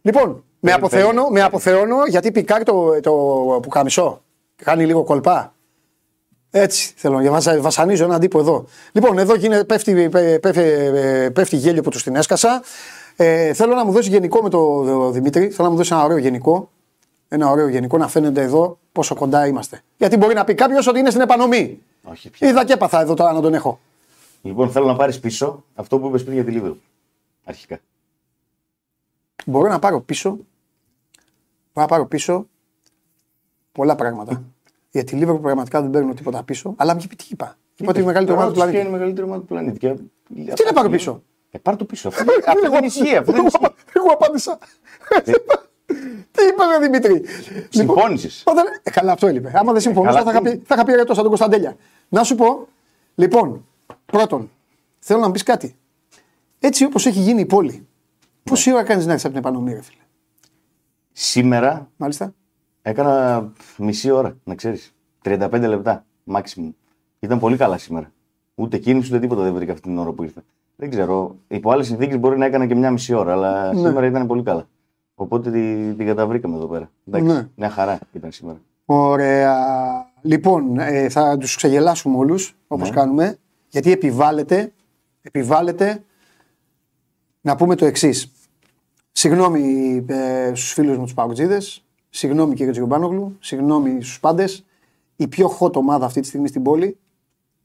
Λοιπόν, 0.02 0.44
με 0.60 0.72
αποθεώνω, 0.72 1.28
με 1.28 1.42
αποθεώνω 1.42 1.96
γιατί 2.08 2.32
πικάρει 2.32 2.64
το, 2.64 3.00
το 3.00 3.12
που 3.62 3.68
καμισό. 3.68 4.22
Κάνει 4.56 4.86
λίγο 4.86 5.04
κολπά. 5.04 5.54
Έτσι 6.50 6.92
θέλω, 6.96 7.20
για 7.20 7.30
να 7.30 7.60
βασανίζω 7.60 8.04
έναν 8.04 8.20
τύπο 8.20 8.38
εδώ. 8.38 8.64
Λοιπόν, 8.92 9.18
εδώ 9.18 9.34
γίνεται, 9.34 9.64
πέφτει, 9.64 10.08
πέφτει, 10.40 10.62
πέφτει 11.32 11.56
γέλιο 11.56 11.82
που 11.82 11.90
τους 11.90 12.02
την 12.02 12.16
έσκασα. 12.16 12.62
Ε, 13.16 13.52
θέλω 13.52 13.74
να 13.74 13.84
μου 13.84 13.92
δώσει 13.92 14.08
γενικό 14.08 14.42
με 14.42 14.48
το 14.48 15.10
Δημήτρη. 15.10 15.50
Θέλω 15.50 15.64
να 15.64 15.70
μου 15.70 15.76
δώσει 15.76 15.94
ένα 15.94 16.04
ωραίο 16.04 16.16
γενικό. 16.16 16.70
Ένα 17.28 17.50
ωραίο 17.50 17.68
γενικό 17.68 17.98
να 17.98 18.08
φαίνεται 18.08 18.42
εδώ 18.42 18.78
πόσο 18.92 19.14
κοντά 19.14 19.46
είμαστε. 19.46 19.80
Γιατί 19.96 20.16
μπορεί 20.16 20.34
να 20.34 20.44
πει 20.44 20.54
κάποιος 20.54 20.86
ότι 20.86 20.98
είναι 20.98 21.10
στην 21.10 21.22
επανομή. 21.22 21.82
Όχι 22.04 22.30
πια. 22.30 22.48
Είδα 22.48 22.64
και 22.64 22.72
έπαθα 22.72 23.00
εδώ 23.00 23.14
τώρα 23.14 23.32
να 23.32 23.40
τον 23.40 23.54
έχω. 23.54 23.80
Λοιπόν, 24.42 24.70
θέλω 24.70 24.86
να 24.86 24.96
πάρεις 24.96 25.20
πίσω 25.20 25.64
αυτό 25.74 25.98
που 25.98 26.06
είπες 26.06 26.22
πριν 26.24 26.34
για 26.34 26.44
τη 26.44 26.60
Liverpool. 26.60 26.76
Αρχικά. 27.44 27.78
Μπορώ 29.46 29.68
να 29.68 29.78
πάρω 29.78 30.00
πίσω. 30.00 30.28
Μπορώ 30.30 30.46
να 31.74 31.86
πάρω 31.86 32.06
πίσω 32.06 32.46
πολλά 33.72 33.94
πράγματα. 33.96 34.42
Γιατί 34.90 35.14
λίγο 35.16 35.38
πραγματικά 35.38 35.80
δεν 35.82 35.90
παίρνω 35.90 36.14
τίποτα 36.14 36.42
πίσω. 36.42 36.74
Αλλά 36.76 36.94
μην 36.94 37.08
πει 37.08 37.16
τι 37.16 37.26
είπα; 37.30 37.56
Είπα 37.76 37.90
ότι 37.90 37.98
είναι 38.00 38.04
η 38.10 38.12
μεγαλύτερη 38.12 38.38
ομάδα 38.38 38.52
του 38.52 38.58
Ποια 38.58 38.64
είναι 38.64 38.72
πλανήτη. 38.72 38.88
η 38.88 38.98
μεγαλύτερη 38.98 39.26
ομάδα 39.26 39.40
του 39.40 39.46
πλανήτη. 39.46 39.78
Και... 39.78 39.94
Τι 40.54 40.64
να 40.64 40.72
πάρω 40.72 40.88
πίσω; 40.88 41.22
Ε, 41.50 41.58
πάρ 41.58 41.76
το 41.76 41.84
πίσω. 41.84 42.08
Αυτό, 42.08 42.32
αυτό 42.52 42.70
δεν 42.70 42.84
ισχύει. 42.84 43.16
Αυτό 43.16 43.32
δεν 43.32 43.40
Εγώ- 43.40 43.46
ισχύει. 43.46 43.74
Εγώ 43.92 44.06
απάντησα. 44.12 44.58
Τι 46.32 46.42
είπε, 46.48 46.62
ρε 46.72 46.78
Δημήτρη. 46.80 47.24
Συμφώνησες. 47.68 48.42
Όταν... 48.46 48.64
Ε, 48.82 48.90
καλά, 48.90 49.12
αυτό 49.12 49.26
έλειπε. 49.26 49.50
Άμα 49.54 49.72
δεν 49.72 49.80
συμφωνούσα, 49.80 50.18
καλά, 50.18 50.24
θα 50.24 50.30
είχα 50.30 50.40
τι. 50.50 50.56
πει, 50.58 50.64
θα 50.66 50.74
είχα 50.74 50.84
πει 50.84 50.92
ρετό 50.92 51.06
σαν 51.14 51.16
τον 51.22 51.26
Κωνσταντέλια. 51.28 51.76
Να 52.08 52.22
σου 52.24 52.34
πω, 52.34 52.66
λοιπόν, 53.14 53.66
πρώτον, 54.06 54.50
θέλω 54.98 55.20
να 55.20 55.26
μου 55.26 55.32
πεις 55.32 55.42
κάτι. 55.42 55.76
Έτσι 56.58 56.84
όπως 56.84 57.06
έχει 57.06 57.20
γίνει 57.20 57.40
η 57.40 57.46
πόλη, 57.46 57.72
Ναι. 57.72 57.78
πόση 58.42 58.72
ώρα 58.72 58.82
κάνεις 58.82 59.04
να 59.06 59.10
έρθεις 59.12 59.24
από 59.26 59.34
την 59.34 59.42
επανομή, 59.44 59.72
ρε 59.72 59.82
φίλε; 59.82 60.00
Σήμερα 61.12 61.90
Μάλιστα. 61.96 62.34
έκανα 62.82 63.46
μισή 63.78 64.10
ώρα, 64.10 64.36
να 64.44 64.54
ξέρεις. 64.54 64.94
35 65.24 65.66
λεπτά, 65.68 66.04
maximum. 66.32 66.72
Ήταν 67.20 67.38
πολύ 67.38 67.56
καλά 67.56 67.78
σήμερα. 67.78 68.12
Ούτε 68.54 68.78
κίνηση 68.78 69.08
ούτε 69.10 69.20
τίποτα 69.20 69.42
δεν 69.42 69.54
βρήκα 69.54 69.72
αυτή 69.72 69.88
την 69.88 69.98
ώρα 69.98 70.10
που 70.12 70.22
ήρθα. 70.22 70.42
Δεν 70.76 70.90
ξέρω. 70.90 71.36
Υπό 71.48 71.70
άλλες 71.70 71.86
συνθήκες 71.86 72.18
μπορεί 72.18 72.38
να 72.38 72.44
έκανα 72.44 72.66
και 72.66 72.74
μια 72.74 72.90
μισή 72.90 73.14
ώρα, 73.14 73.32
αλλά 73.32 73.72
Ναι. 73.72 73.78
σήμερα 73.80 74.06
ήταν 74.06 74.26
πολύ 74.26 74.42
καλά. 74.42 74.68
Οπότε 75.18 75.50
τη- 75.50 75.94
την 75.96 76.06
καταβρήκαμε 76.06 76.56
εδώ 76.56 76.66
πέρα. 76.66 76.90
Εντάξει, 77.08 77.26
Ναι. 77.26 77.48
μια 77.56 77.70
χαρά 77.70 77.98
ήταν 78.12 78.32
σήμερα. 78.32 78.60
Ωραία. 78.84 79.54
Λοιπόν, 80.22 80.78
ε, 80.78 81.08
θα 81.08 81.36
τους 81.38 81.56
ξεγελάσουμε 81.56 82.16
όλους 82.16 82.56
όπως 82.66 82.88
Ναι. 82.88 82.94
κάνουμε, 82.94 83.38
γιατί 83.68 83.90
επιβάλλεται, 83.92 84.72
επιβάλλεται 85.22 86.04
να 87.40 87.56
πούμε 87.56 87.74
το 87.74 87.84
εξής. 87.84 88.30
Συγγνώμη 89.12 90.04
ε, 90.08 90.48
στους 90.54 90.72
φίλους 90.72 90.96
μου 90.96 91.02
τους 91.04 91.14
Παουτζίδες, 91.14 91.84
συγγνώμη 92.10 92.54
κύριε 92.54 92.72
Τζιομπάνογλου, 92.72 93.36
συγγνώμη 93.40 94.02
στους 94.02 94.20
πάντες. 94.20 94.64
Η 95.16 95.28
πιο 95.28 95.56
hot 95.60 95.72
ομάδα 95.74 96.06
αυτή 96.06 96.20
τη 96.20 96.26
στιγμή 96.26 96.48
στην 96.48 96.62
πόλη. 96.62 96.96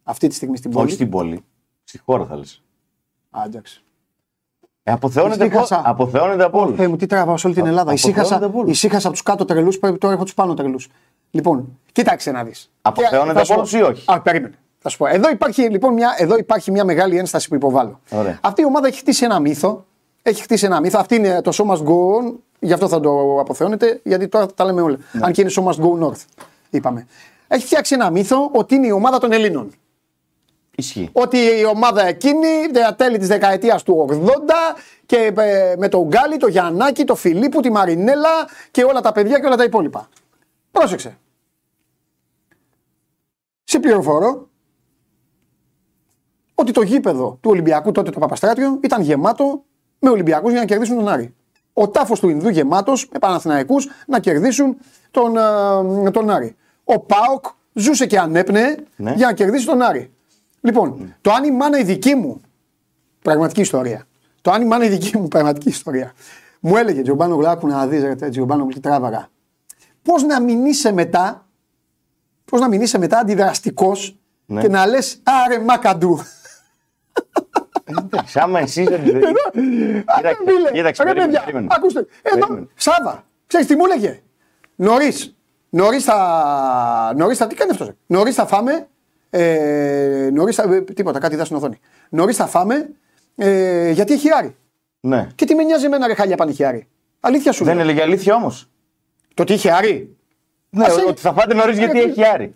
Αυτή 0.03 0.27
τη 0.27 0.36
στιγμή 0.36 0.58
στην 0.58 0.72
πόλη. 0.72 0.86
Όχι 0.86 0.93
στην 0.93 1.10
πόλη. 1.10 1.43
Στη 1.84 1.98
χώρα 1.98 2.25
θα 2.25 2.36
λες. 2.36 2.63
Α, 3.29 3.41
εντάξει. 3.46 3.84
Ε, 4.84 4.92
αποθεώνεται, 4.92 5.44
από, 5.46 5.54
Ησύχασα. 5.54 5.82
αποθεώνεται 5.86 6.44
από 6.44 6.60
όλους. 6.60 6.76
Θεέ 6.78 6.88
μου, 6.88 6.96
τι 6.96 7.06
τραβάω 7.06 7.38
σε 7.38 7.48
όλη 7.48 7.56
την 7.56 7.66
Α- 7.66 7.68
Ελλάδα. 7.70 7.92
αποθεώνεται 7.92 8.22
Ησύχασα, 8.22 8.46
από 8.46 8.60
όλους. 8.60 8.72
ησύχασα 8.72 9.08
από 9.08 9.16
τους 9.16 9.24
κάτω 9.26 9.46
τρελούς, 9.46 9.80
τώρα 9.80 10.14
έχω 10.14 10.24
τους 10.24 10.34
πάνω 10.34 10.54
τρελούς. 10.54 10.88
Λοιπόν, 11.32 11.78
κοίταξε 11.92 12.32
να 12.32 12.44
δεις. 12.44 12.72
Αποθεώνεται 12.82 13.42
από 13.42 13.54
όλους 13.54 13.74
ή 13.74 13.82
όχι; 13.82 14.04
Α, 14.12 14.22
περίμενε. 14.22 14.54
Θα 14.80 14.90
σου 14.90 14.98
πω. 14.98 15.06
Εδώ 15.08 15.30
υπάρχει, 15.30 15.62
λοιπόν, 15.62 15.94
μια, 15.94 16.16
εδώ 16.18 16.38
υπάρχει 16.38 16.72
μια 16.72 16.84
μεγάλη 16.86 17.18
ένσταση 17.18 17.48
που 17.48 17.56
υποβάλλω. 17.56 18.00
Ωραία. 18.12 18.38
Αυτή 18.42 18.62
η 18.62 18.66
ομάδα 18.66 18.88
έχει 18.88 19.00
χτίσει 19.00 19.26
ένα 19.26 19.40
μύθο. 19.40 19.86
Έχει 20.22 20.42
χτίσει 20.42 20.66
ένα 20.66 20.80
μύθο. 20.80 21.00
Αυτή 21.00 21.16
είναι 21.16 21.42
το 21.42 21.52
show 21.54 21.72
must 21.72 21.78
go 21.84 21.92
on. 22.20 22.34
Γι' 22.60 22.74
αυτό 22.74 22.88
θα 22.88 23.00
το 23.00 23.40
αποθεώνετε, 23.40 24.00
γιατί 24.04 24.28
τώρα 24.28 24.46
τα 24.48 24.66
λέμε 24.66 24.82
όλα. 24.82 24.98
Ναι. 25.12 25.26
Αν 25.26 25.32
και 25.32 25.42
είναι 25.42 25.52
show 25.56 25.64
must 25.64 25.76
go 25.84 26.06
north. 26.06 26.24
Είπαμε. 26.70 27.08
Έχει 27.48 27.66
φτιάξει 27.66 27.94
ένα 27.94 28.10
μύθο 28.10 28.50
ότι 28.54 28.76
είναι 28.76 28.88
η 28.88 28.92
ομάδα 28.92 29.18
των 29.18 29.32
Ελλήνων. 29.32 29.72
Ισχύει. 30.75 31.10
Ότι 31.12 31.38
η 31.38 31.66
ομάδα 31.66 32.06
εκείνη, 32.08 32.72
τα 32.74 32.96
τέλη 32.96 33.18
της 33.18 33.28
δεκαετίας 33.28 33.84
του 33.84 34.08
80 34.25 34.30
και 35.06 35.34
ε, 35.38 35.75
με 35.78 35.88
τον 35.88 36.08
Γκάλι, 36.08 36.38
τον 36.38 36.50
Γιαννάκη, 36.50 37.04
τον 37.04 37.16
Φιλίππου, 37.16 37.62
τη 37.62 37.72
Μαρινέλα 37.72 38.30
και 38.72 38.84
όλα 38.84 39.01
τα 39.01 39.12
παιδιά 39.12 39.40
και 39.40 39.46
όλα 39.46 39.56
τα 39.56 39.63
υπόλοιπα. 39.63 40.10
Πρόσεξε. 40.72 41.18
Σε 43.63 43.80
πληροφορώ 43.80 44.50
ότι 46.56 46.72
το 46.72 46.82
γήπεδο 46.82 47.38
του 47.42 47.50
Ολυμπιακού 47.50 47.92
τότε 47.92 48.12
το 48.12 48.20
Παπαστράτιο 48.20 48.80
ήταν 48.84 49.01
γεμάτο 49.01 49.63
με 50.00 50.10
Ολυμπιακούς 50.10 50.51
για 50.51 50.60
να 50.60 50.66
κερδίσουν 50.66 50.96
τον 50.98 51.08
Άρη. 51.08 51.34
Ο 51.74 51.90
τάφος 51.90 52.20
του 52.20 52.30
Ινδού 52.30 52.50
γεμάτος 52.50 53.08
με 53.12 53.20
Παναθηναϊκούς 53.20 53.88
να 54.08 54.20
κερδίσουν 54.20 54.78
τον, 55.12 55.38
ε, 56.08 56.12
τον 56.12 56.30
Άρη. 56.30 56.56
Ο 56.84 57.00
Πάοκ 57.00 57.46
ζούσε 57.74 58.06
και 58.06 58.20
ανέπνεε 58.20 58.75
Ναι. 58.96 59.13
για 59.16 59.25
να 59.25 59.34
κερδίσει 59.34 59.66
τον 59.66 59.82
Άρη. 59.82 60.12
Λοιπόν, 60.62 61.15
το 61.22 61.32
αν 61.32 61.44
η 61.44 61.51
μάνα 61.51 61.80
η 61.80 61.84
δική 61.84 62.15
μου, 62.15 62.41
πραγματική 63.22 63.62
ιστορία, 63.62 64.03
το 64.41 64.51
αν 64.51 64.62
η 64.62 64.65
μάνα 64.65 64.86
η 64.86 64.89
δική 64.89 65.18
μου 65.18 65.27
πραγματική 65.27 65.70
ιστορία, 65.70 66.13
μου 66.60 66.77
έλεγε 66.77 67.01
Τζομπάνο 67.01 67.36
Γλάκου 67.36 67.68
να 67.68 67.88
δεις 67.88 68.03
ρε 68.03 68.30
Τζομπάνο 68.30 68.65
τι 68.65 68.80
τράβαγα. 68.80 69.27
Πώς 70.01 70.24
να 70.24 70.41
μην 70.41 70.65
είσαι 70.65 70.91
μετά, 70.91 71.48
πώς 72.46 72.60
να 72.60 72.68
μην 72.68 72.82
είσαι 72.82 72.98
μετά 72.98 73.18
αντιδραστικός 73.20 74.15
Ναι. 74.46 74.62
και 74.62 74.68
να 74.68 74.86
λες 74.88 75.20
άρε 75.24 75.60
μακαντού. 75.60 76.20
Εντάξει, 78.10 78.39
άμα 78.39 78.60
εσύ 78.60 78.84
δεν. 78.84 79.01
Άρα, 80.06 80.32
φίλε, 80.46 80.72
Κοίταξε, 80.72 81.03
ρε 81.03 81.10
περίμενε, 81.10 81.25
παιδιά, 81.25 81.39
περίμενε. 81.41 81.68
ακούστε, 81.70 82.06
εδώ, 82.22 82.38
Περίμενε. 82.39 82.68
Σάβα, 82.75 83.24
ξέρεις 83.48 83.68
τι 83.68 83.75
μου 83.75 83.86
έλεγε; 83.86 84.22
Νωρίς, 84.75 85.36
νωρίς 85.70 86.03
θα, 86.03 87.13
νωρίς 87.18 87.38
θα, 87.38 87.48
τι 87.48 87.56
κάνει 87.56 87.72
αυτός, 87.72 87.88
ρε. 87.88 87.94
νωρίς 88.08 88.36
θα 88.36 88.46
φάμε, 88.46 88.88
ε, 89.34 90.30
νωρίς 90.34 90.56
θα, 90.56 90.74
ε, 90.74 90.82
τίποτα, 90.82 91.20
κάτι 91.20 91.34
είδα 91.34 91.46
στην 91.46 91.58
οθόνη. 91.58 91.80
Νωρίς 92.10 92.36
θα 92.36 92.48
φάμε, 92.48 92.90
ε, 93.36 93.90
γιατί 93.92 94.14
έχει 94.14 94.28
άρη. 94.34 94.56
Ναι. 95.00 95.28
Και 95.36 95.46
τι 95.46 95.56
με 95.56 95.64
νοιάζει 95.64 95.86
εμένα 95.86 96.08
ρε 96.08 96.14
χάλια 96.14 96.36
πάνε 96.36 96.52
έχει 96.52 96.64
άρη. 96.64 96.88
Αλήθεια 97.20 97.52
σου 97.52 97.64
Δεν 97.64 97.76
λέω. 97.76 97.84
έλεγε 97.84 98.02
αλήθεια 98.02 98.36
όμως. 98.36 98.70
Το 99.34 99.42
ότι 99.44 99.54
είχε 99.54 99.72
άρη. 99.72 100.16
Ναι, 100.70 100.86
Ας 100.86 100.96
ότι 101.08 101.22
θα 101.22 101.34
φάτε 101.34 101.54
νωρίς 101.54 101.78
γιατί 101.78 101.98
Ναι, 101.98 102.04
έχει 102.04 102.26
άρη. 102.26 102.56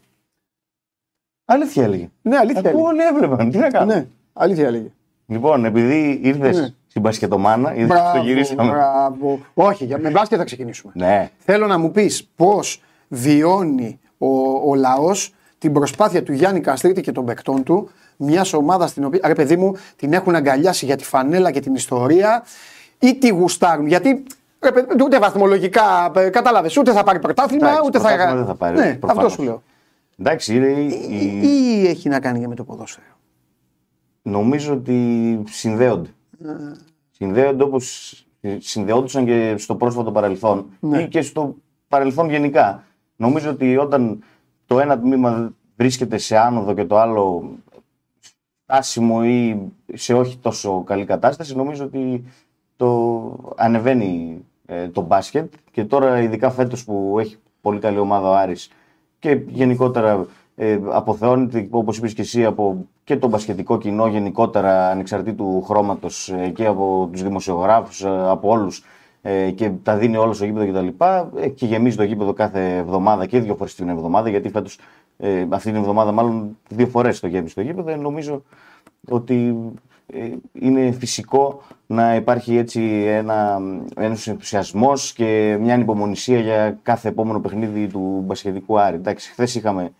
Αλήθεια 1.46 1.84
έλεγε. 1.84 2.10
Ναι, 2.22 2.38
αλήθεια 2.38 2.60
Αφού 2.60 2.70
έλεγε. 2.70 2.84
όλοι 2.88 3.02
έβλεπαν. 3.02 3.52
Τι 3.52 3.58
να 3.58 3.70
κάνω. 3.70 3.94
Ναι, 3.94 4.08
αλήθεια 4.34 4.68
έλεγε. 4.68 4.88
Λοιπόν, 5.28 5.66
επειδή 5.66 6.20
ήρθες 6.24 6.58
Ναι. 6.60 6.68
στην 6.88 7.02
Πασχετομάνα, 7.02 7.76
είδες 7.76 7.88
το 7.88 7.94
Μπράβο, 7.94 8.24
γυρίσαμε. 8.24 8.72
μπράβο. 8.72 9.40
Όχι, 9.54 9.86
για- 9.86 10.00
με 10.00 10.10
μπάσκετ 10.10 10.38
θα 10.40 10.44
ξεκινήσουμε. 10.46 10.94
Ναι. 10.96 11.30
Θέλω 11.38 11.68
να 11.68 11.78
μου 11.78 11.92
πεις 11.92 12.30
πώς 12.36 12.82
βιώνει 13.08 14.00
ο, 14.18 14.28
ο 14.70 14.76
λαός 14.76 15.34
την 15.66 15.74
προσπάθεια 15.74 16.24
του 16.24 16.32
Γιάννη 16.34 16.60
Καστρίτη 16.62 17.02
και 17.02 17.12
των 17.12 17.26
παικτών 17.26 17.64
του, 17.64 17.90
μιας 18.18 18.54
ομάδας 18.54 18.90
στην 18.90 19.04
οποία, 19.06 19.20
ρε 19.26 19.34
παιδί 19.34 19.56
μου, 19.58 19.76
την 19.96 20.14
έχουν 20.14 20.36
αγκαλιάσει 20.36 20.86
για 20.86 20.96
τη 20.96 21.04
φανέλα 21.04 21.52
και 21.52 21.60
την 21.60 21.76
ιστορία 21.76 22.44
ή 23.00 23.16
τη 23.16 23.30
γουστάρουν. 23.30 23.88
Γιατί 23.88 24.24
ρε 24.64 24.72
παιδί, 24.72 25.04
ούτε 25.04 25.20
βαθμολογικά, 25.20 26.12
ε, 26.16 26.30
κατάλαβες, 26.30 26.78
ούτε 26.78 26.92
θα 26.92 27.04
πάρει 27.04 27.20
πρωτάθλημα, 27.20 27.68
Εντάξει, 27.68 27.86
ούτε 27.88 28.00
θα... 28.00 28.08
πρωτάθλημα 28.08 28.36
δεν 28.38 28.46
θα 28.46 28.56
πάρει, 28.56 28.78
Ναι, 28.78 28.94
προφανώς. 28.96 29.24
αυτό 29.26 29.36
σου 29.36 29.44
λέω. 29.48 29.64
Εντάξει, 30.20 30.56
είναι 30.56 30.68
η- 30.68 31.08
η- 31.10 31.40
Ή, 31.44 31.82
ή 31.84 31.88
έχει 31.88 32.10
να 32.10 32.20
κάνει 32.20 32.40
και 32.40 32.48
με 32.48 32.56
το 32.56 32.64
ποδόσφαιρο. 32.64 33.06
νομίζω 34.22 34.74
ότι 34.74 35.40
συνδέονται. 35.50 36.10
Συνδέονται 37.12 37.64
όπως 37.64 38.14
συνδεόντουσαν 38.60 39.26
και 39.26 39.56
στο 39.58 39.76
πρόσφατο 39.76 40.12
παρελθόν 40.12 40.66
Ναι. 40.80 41.02
ή 41.02 41.08
και 41.08 41.22
στο 41.22 41.56
παρελθόν 41.88 42.30
γενικά. 42.30 42.84
Νομίζω 43.16 43.50
ότι 43.50 43.78
όταν 43.78 44.24
το 44.68 44.80
ένα 44.80 45.00
τμήμα 45.00 45.54
βρίσκεται 45.76 46.18
σε 46.18 46.38
άνοδο 46.38 46.74
και 46.74 46.86
το 46.86 46.98
άλλο 46.98 47.52
στάσιμο 48.66 49.22
ή 49.24 49.58
σε 49.94 50.14
όχι 50.14 50.38
τόσο 50.38 50.84
καλή 50.84 51.06
κατάσταση, 51.06 51.56
νομίζω 51.56 51.84
ότι 51.84 52.24
το 52.76 53.54
ανεβαίνει 53.56 54.44
ε, 54.66 54.88
το 54.88 55.02
μπάσκετ. 55.02 55.54
Και 55.72 55.86
τώρα 55.86 56.22
ειδικά 56.22 56.50
φέτος 56.50 56.84
που 56.84 57.16
έχει 57.20 57.38
πολύ 57.62 57.80
καλή 57.80 57.98
ομάδα 57.98 58.30
ο 58.30 58.36
Άρης 58.36 58.70
και 59.20 59.42
γενικότερα 59.48 60.26
ε, 60.56 60.80
αποθεώνεται 60.90 61.68
όπως 61.70 61.98
είπες 61.98 62.14
και 62.14 62.22
εσύ 62.22 62.46
από 62.46 62.86
και 63.04 63.18
το 63.18 63.28
μπασκετικό 63.28 63.78
κοινό 63.78 64.08
γενικότερα 64.08 64.90
ανεξαρτήτου 64.90 65.62
χρώματος 65.62 66.30
ε, 66.30 66.50
και 66.50 66.66
από 66.66 67.10
τους 67.12 67.24
δημοσιογράφους, 67.24 68.04
ε, 68.04 68.30
από 68.30 68.50
όλους 68.50 68.84
ε, 69.28 69.52
και 69.52 69.72
τα 69.84 69.98
δίνει 69.98 70.18
όλα 70.18 70.34
στο 70.34 70.46
γήπεδο 70.46 70.72
κτλ. 70.72 71.04
Ε, 71.42 71.48
και 71.48 71.66
γεμίζει 71.66 71.96
το 71.98 72.04
γήπεδο 72.04 72.34
κάθε 72.34 72.76
εβδομάδα 72.76 73.26
και 73.26 73.40
δύο 73.40 73.56
φορές 73.56 73.76
την 73.76 73.90
εβδομάδα 73.90 74.30
γιατί 74.30 74.50
φέτος 74.50 74.80
ε, 75.18 75.46
αυτή 75.50 75.72
την 75.72 75.80
εβδομάδα 75.80 76.12
μάλλον 76.12 76.58
δύο 76.70 76.88
φορές 76.88 77.20
το 77.20 77.28
γέμισε 77.28 77.56
το 77.56 77.62
γήπεδο. 77.62 77.90
Ε, 77.92 77.96
νομίζω 77.96 78.44
ότι 79.10 79.56
ε, 80.08 80.30
είναι 80.54 80.92
φυσικό 80.92 81.62
να 81.86 82.16
υπάρχει 82.16 82.58
έτσι 82.58 82.82
ένα, 83.08 83.62
ένας 83.96 84.28
ενθουσιασμός 84.28 85.14
και 85.14 85.58
μια 85.62 85.74
ανυπομονησία 85.74 86.40
για 86.40 86.80
κάθε 86.82 87.10
επόμενο 87.10 87.40
παιχνίδι 87.40 87.88
του 87.88 88.24
μπασκετικού 88.26 88.80
Άρη. 88.80 88.96
Εντάξει, 88.96 89.32
χθες 89.32 89.56
είχαμε, 89.56 89.92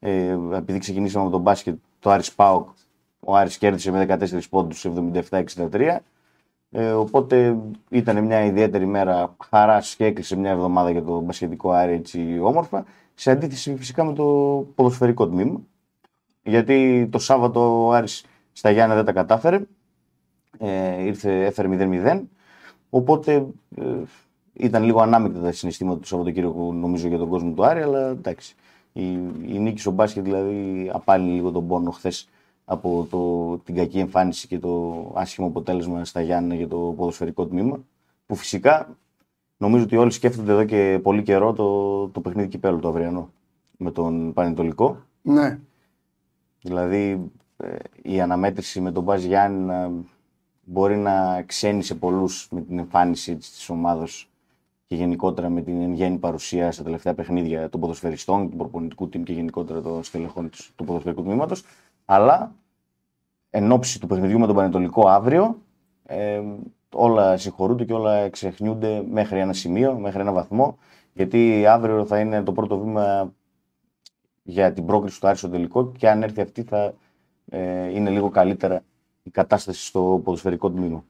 ε, 0.00 0.36
επειδή 0.54 0.78
ξεκινήσαμε 0.78 1.24
με 1.24 1.30
τον 1.30 1.40
μπάσκετ, 1.40 1.76
το 2.00 2.10
Άρης 2.10 2.32
ΠΑΟΚ, 2.32 2.68
ο 3.20 3.36
Άρης 3.36 3.58
κέρδισε 3.58 3.90
με 3.90 3.98
14 3.98 4.48
πόντους 4.50 4.84
77-63. 4.84 6.02
Ε, 6.74 6.92
οπότε 6.92 7.58
ήταν 7.90 8.24
μια 8.24 8.44
ιδιαίτερη 8.44 8.86
μέρα 8.86 9.36
χαράς 9.48 9.96
και 9.96 10.04
έκλεισε 10.04 10.36
μια 10.36 10.50
εβδομάδα 10.50 10.90
για 10.90 11.02
το 11.02 11.20
μπασκετικό 11.20 11.70
Άρη 11.70 11.92
έτσι 11.92 12.38
όμορφα. 12.42 12.84
Σε 13.14 13.30
αντίθεση 13.30 13.76
φυσικά 13.76 14.04
με 14.04 14.12
το 14.12 14.24
ποδοσφαιρικό 14.74 15.28
τμήμα. 15.28 15.60
Γιατί 16.42 17.08
το 17.10 17.18
Σάββατο 17.18 17.86
ο 17.86 17.92
Άρης 17.92 18.24
στα 18.52 18.70
Γιάννα 18.70 18.94
δεν 18.94 19.04
τα 19.04 19.12
κατάφερε. 19.12 19.60
Ε, 20.58 21.02
ήρθε, 21.02 21.44
έφερε 21.44 21.68
0-0. 21.70 22.22
Οπότε 22.90 23.46
ε, 23.76 23.84
ήταν 24.52 24.82
λίγο 24.82 25.00
ανάμεικτα 25.00 25.40
τα 25.40 25.52
συναισθήματα 25.52 25.98
του 25.98 26.06
Σαββατοκύριακου 26.06 26.72
νομίζω 26.72 27.08
για 27.08 27.18
τον 27.18 27.28
κόσμο 27.28 27.52
του 27.52 27.64
Άρη, 27.64 27.82
αλλά 27.82 28.08
εντάξει. 28.08 28.54
Η, 28.92 29.02
η 29.46 29.58
νίκη 29.58 29.80
στο 29.80 29.90
μπάσκετ 29.90 30.24
δηλαδή 30.24 30.90
απάλληλε 30.92 31.32
λίγο 31.32 31.50
τον 31.50 31.66
πόνο 31.66 31.90
χθες 31.90 32.28
από 32.64 33.06
το, 33.10 33.56
την 33.64 33.74
κακή 33.74 33.98
εμφάνιση 33.98 34.46
και 34.46 34.58
το 34.58 35.12
άσχημο 35.14 35.46
αποτέλεσμα 35.46 36.04
στα 36.04 36.20
Γιάννα 36.20 36.54
για 36.54 36.68
το 36.68 36.94
ποδοσφαιρικό 36.96 37.46
τμήμα. 37.46 37.84
Που 38.26 38.34
φυσικά 38.34 38.96
νομίζω 39.56 39.84
ότι 39.84 39.96
όλοι 39.96 40.10
σκέφτονται 40.10 40.52
εδώ 40.52 40.64
και 40.64 41.00
πολύ 41.02 41.22
καιρό 41.22 41.52
το, 41.52 42.08
το 42.08 42.20
παιχνίδι 42.20 42.48
κυπέλου 42.48 42.78
το 42.78 42.88
αυριανό 42.88 43.30
με 43.76 43.90
τον 43.90 44.32
Πανετολικό. 44.32 44.96
Ναι. 45.22 45.58
Δηλαδή 46.60 47.30
ε, 47.56 47.76
η 48.02 48.20
αναμέτρηση 48.20 48.80
με 48.80 48.92
τον 48.92 49.02
Μπάζ 49.02 49.24
Γιάννη 49.24 49.64
να 49.64 49.90
μπορεί 50.64 50.96
να 50.96 51.42
ξένησε 51.42 51.94
πολλούς 51.94 52.48
με 52.50 52.60
την 52.60 52.78
εμφάνιση 52.78 53.36
της, 53.36 53.50
της 53.50 53.68
ομάδος 53.68 54.30
και 54.86 54.94
γενικότερα 54.96 55.48
με 55.48 55.62
την 55.62 55.80
εν 55.80 55.92
γέννη 55.92 56.18
παρουσία 56.18 56.72
στα 56.72 56.82
τελευταία 56.82 57.14
παιχνίδια 57.14 57.68
των 57.68 57.80
ποδοσφαιριστών, 57.80 58.50
του 58.50 58.56
προπονητικού 58.56 59.04
team 59.04 59.22
και 59.22 59.32
γενικότερα 59.32 59.80
των 59.80 60.02
στελεχών 60.02 60.50
της- 60.50 60.70
του 60.76 60.84
ποδοσφαιρικού 60.84 61.22
τμήματος. 61.22 61.64
Αλλά 62.12 62.54
εν 63.50 63.72
ώψη 63.72 64.00
του 64.00 64.06
παιχνιδιού 64.06 64.38
με 64.38 64.46
τον 64.46 64.54
Πανετολικό 64.54 65.08
αύριο, 65.08 65.58
ε, 66.06 66.42
όλα 66.92 67.36
συγχωρούνται 67.36 67.84
και 67.84 67.92
όλα 67.92 68.14
εξεχνιούνται 68.14 69.04
μέχρι 69.10 69.38
ένα 69.38 69.52
σημείο, 69.52 69.98
μέχρι 69.98 70.20
ένα 70.20 70.32
βαθμό, 70.32 70.78
γιατί 71.12 71.66
αύριο 71.66 72.04
θα 72.06 72.18
είναι 72.18 72.42
το 72.42 72.52
πρώτο 72.52 72.78
βήμα 72.78 73.32
για 74.42 74.72
την 74.72 74.86
πρόκριση 74.86 75.20
του 75.20 75.28
Άρη 75.28 75.36
στο 75.36 75.48
τελικό 75.48 75.92
και 75.92 76.08
αν 76.08 76.22
έρθει 76.22 76.40
αυτή 76.40 76.62
θα 76.62 76.94
ε, 77.48 77.88
είναι 77.88 78.10
λίγο 78.10 78.28
καλύτερα 78.28 78.82
η 79.22 79.30
κατάσταση 79.30 79.84
στο 79.86 80.20
ποδοσφαιρικό 80.24 80.70
τμήμα. 80.70 81.04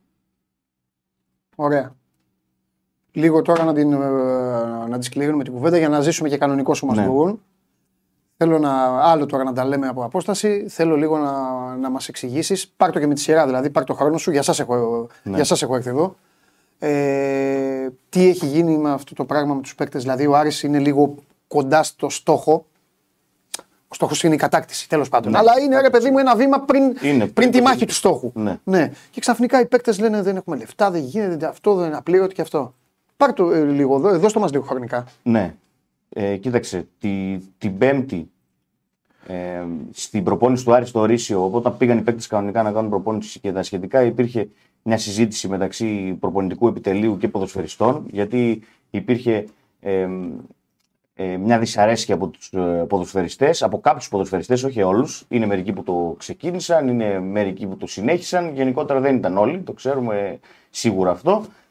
Ωραία. 1.56 1.94
Λίγο 3.12 3.42
τώρα 3.42 3.64
να, 3.64 3.74
την, 3.74 3.92
ε, 3.92 3.98
να 4.88 4.98
τη 4.98 5.08
κλείνουμε 5.08 5.44
την 5.44 5.52
κουβέντα 5.52 5.78
για 5.78 5.88
να 5.88 6.00
ζήσουμε 6.00 6.28
και 6.28 6.38
κανονικό 6.38 6.74
σου 6.74 6.86
μας 6.86 6.96
Ναι. 6.96 7.06
Ναι. 8.36 8.46
Θέλω 8.46 8.58
να, 8.58 8.72
άλλο 9.02 9.26
τώρα 9.26 9.44
να 9.44 9.52
τα 9.52 9.64
λέμε 9.64 9.86
από 9.88 10.04
απόσταση. 10.04 10.64
Θέλω 10.68 10.96
λίγο 10.96 11.18
να, 11.18 11.32
να 11.76 11.90
μας 11.90 12.08
εξηγήσεις. 12.08 12.68
Πάρ' 12.76 12.90
το 12.92 12.98
και 12.98 13.06
με 13.06 13.14
τη 13.14 13.20
σειρά, 13.20 13.46
δηλαδή 13.46 13.70
πάρ' 13.70 13.84
το 13.84 13.94
χρόνο 13.94 14.18
σου. 14.18 14.30
Για 14.30 14.42
σας 14.42 14.60
έχω, 14.60 15.06
Ναι. 15.22 15.34
για 15.34 15.44
σας 15.44 15.62
έχω 15.62 15.76
έρθει 15.76 15.88
εδώ. 15.88 16.16
Ε, 16.78 17.88
τι 18.08 18.28
έχει 18.28 18.46
γίνει 18.46 18.76
με 18.76 18.90
αυτό 18.90 19.14
το 19.14 19.24
πράγμα 19.24 19.54
με 19.54 19.60
τους 19.60 19.74
παίκτες; 19.74 20.02
Δηλαδή 20.02 20.26
ο 20.26 20.36
Άρης 20.36 20.62
είναι 20.62 20.78
λίγο 20.78 21.14
κοντά 21.48 21.82
στο 21.82 22.08
στόχο. 22.08 22.66
Ο 23.88 23.94
στόχος 23.94 24.22
είναι 24.22 24.34
η 24.34 24.38
κατάκτηση, 24.38 24.88
τέλος 24.88 25.08
πάντων. 25.08 25.32
Ναι. 25.32 25.38
Αλλά 25.38 25.52
είναι 25.60 25.80
ρε 25.80 25.90
παιδί 25.90 26.10
μου 26.10 26.18
ένα 26.18 26.36
βήμα 26.36 26.60
πριν, 26.60 26.82
Είναι, 26.82 26.96
πριν 27.02 27.26
τη 27.26 27.32
πριν- 27.50 27.62
μάχη 27.64 27.84
του 27.86 27.94
στόχου. 27.94 28.32
Ναι. 28.64 28.90
Και 29.10 29.20
ξαφνικά 29.20 29.60
οι 29.60 29.66
παίκτες 29.66 29.98
λένε 29.98 30.22
δεν 30.22 30.36
έχουμε 30.36 30.56
λεφτά, 30.56 30.90
δεν 30.90 31.02
γίνεται 31.02 31.46
αυτό, 31.46 31.74
δεν 31.74 31.86
είναι 31.86 31.96
απλήρωτο 31.96 32.32
και 32.32 32.42
αυτό. 32.42 32.74
Πάρ' 33.16 33.32
το 33.32 33.50
ε, 33.50 33.64
λίγο 33.64 33.96
εδώ, 33.96 34.18
δώσ' 34.18 34.32
το 34.32 34.40
μας 34.40 34.50
λίγο 34.52 34.64
χρονικά. 34.64 35.04
Ναι. 35.22 35.54
Ε, 36.14 36.36
κοίταξε, 36.36 36.88
τη, 36.98 37.38
την 37.58 37.78
Πέμπτη 37.78 38.30
ε, 39.26 39.64
στην 39.90 40.24
προπόνηση 40.24 40.64
του 40.64 40.74
Άρη 40.74 40.86
στο 40.86 41.04
Ρήσιο, 41.04 41.50
όταν 41.50 41.76
πήγαν 41.76 41.98
οι 41.98 42.02
παίκτες 42.02 42.26
κανονικά 42.26 42.62
να 42.62 42.72
κάνουν 42.72 42.90
προπόνηση 42.90 43.40
και 43.40 43.52
τα 43.52 43.62
σχετικά, 43.62 44.02
υπήρχε 44.02 44.48
μια 44.82 44.98
συζήτηση 44.98 45.48
μεταξύ 45.48 46.16
προπονητικού 46.20 46.68
επιτελείου 46.68 47.16
και 47.16 47.28
ποδοσφαιριστών, 47.28 48.06
γιατί 48.10 48.62
υπήρχε 48.90 49.44
ε, 49.80 50.08
ε, 51.14 51.36
μια 51.36 51.58
δυσαρέσκεια 51.58 52.14
από 52.14 52.28
τους 52.28 52.52
ε, 52.52 52.84
ποδοσφαιριστές, 52.88 53.62
από 53.62 53.80
κάποιους 53.80 54.08
ποδοσφαιριστές, 54.08 54.62
όχι 54.62 54.82
όλους. 54.82 55.24
Είναι 55.28 55.46
μερικοί 55.46 55.72
που 55.72 55.82
το 55.82 56.14
ξεκίνησαν, 56.18 56.88
είναι 56.88 57.20
μερικοί 57.20 57.66
που 57.66 57.76
το 57.76 57.86
συνέχισαν, 57.86 58.54
γενικότερα 58.54 59.00
δεν 59.00 59.16
ήταν 59.16 59.36
όλοι, 59.36 59.60
το 59.60 59.72
ξέρουμε 59.72 60.38
σίγουρα 60.70 61.10
αυτό, 61.10 61.30
ε, 61.40 61.61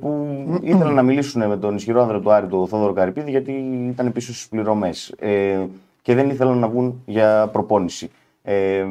που 0.00 0.26
ήθελαν 0.62 0.94
να 0.94 1.02
μιλήσουν 1.02 1.48
με 1.48 1.56
τον 1.56 1.76
ισχυρό 1.76 2.02
άνδρα 2.02 2.20
του 2.20 2.32
Άρη, 2.32 2.46
τον 2.46 2.68
Θόδωρο 2.68 2.92
Καρυπίδη, 2.92 3.30
γιατί 3.30 3.52
ήταν 3.90 4.12
πίσω 4.12 4.34
στις 4.34 4.48
πληρωμές 4.48 5.14
ε, 5.18 5.66
και 6.02 6.14
δεν 6.14 6.30
ήθελαν 6.30 6.58
να 6.58 6.68
βγουν 6.68 7.02
για 7.04 7.48
προπόνηση. 7.52 8.10
Ε, 8.42 8.86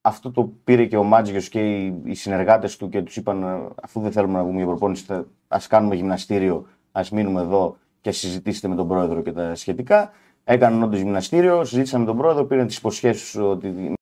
αυτό 0.00 0.30
το 0.30 0.50
πήρε 0.64 0.84
και 0.84 0.96
ο 0.96 1.02
Μάτζιος 1.02 1.48
και 1.48 1.60
οι, 1.60 2.00
οι 2.04 2.14
συνεργάτες 2.14 2.76
του 2.76 2.88
και 2.88 3.02
τους 3.02 3.16
είπαν: 3.16 3.68
Αφού 3.82 4.00
δεν 4.00 4.12
θέλουμε 4.12 4.32
να 4.32 4.42
βγούμε 4.42 4.56
για 4.56 4.66
προπόνηση, 4.66 5.06
ας 5.48 5.66
κάνουμε 5.66 5.94
γυμναστήριο, 5.94 6.66
ας 6.92 7.10
μείνουμε 7.10 7.40
εδώ 7.40 7.76
και 8.00 8.10
συζητήσετε 8.10 8.68
με 8.68 8.74
τον 8.74 8.88
πρόεδρο 8.88 9.22
και 9.22 9.32
τα 9.32 9.54
σχετικά. 9.54 10.10
Έκαναν 10.44 10.82
όντως 10.82 10.98
γυμναστήριο, 10.98 11.64
συζήτησαν 11.64 12.00
με 12.00 12.06
τον 12.06 12.16
πρόεδρο, 12.16 12.44
πήραν 12.44 12.66
τις 12.66 12.76
υποσχέσεις 12.76 13.36
ότι 13.36 13.94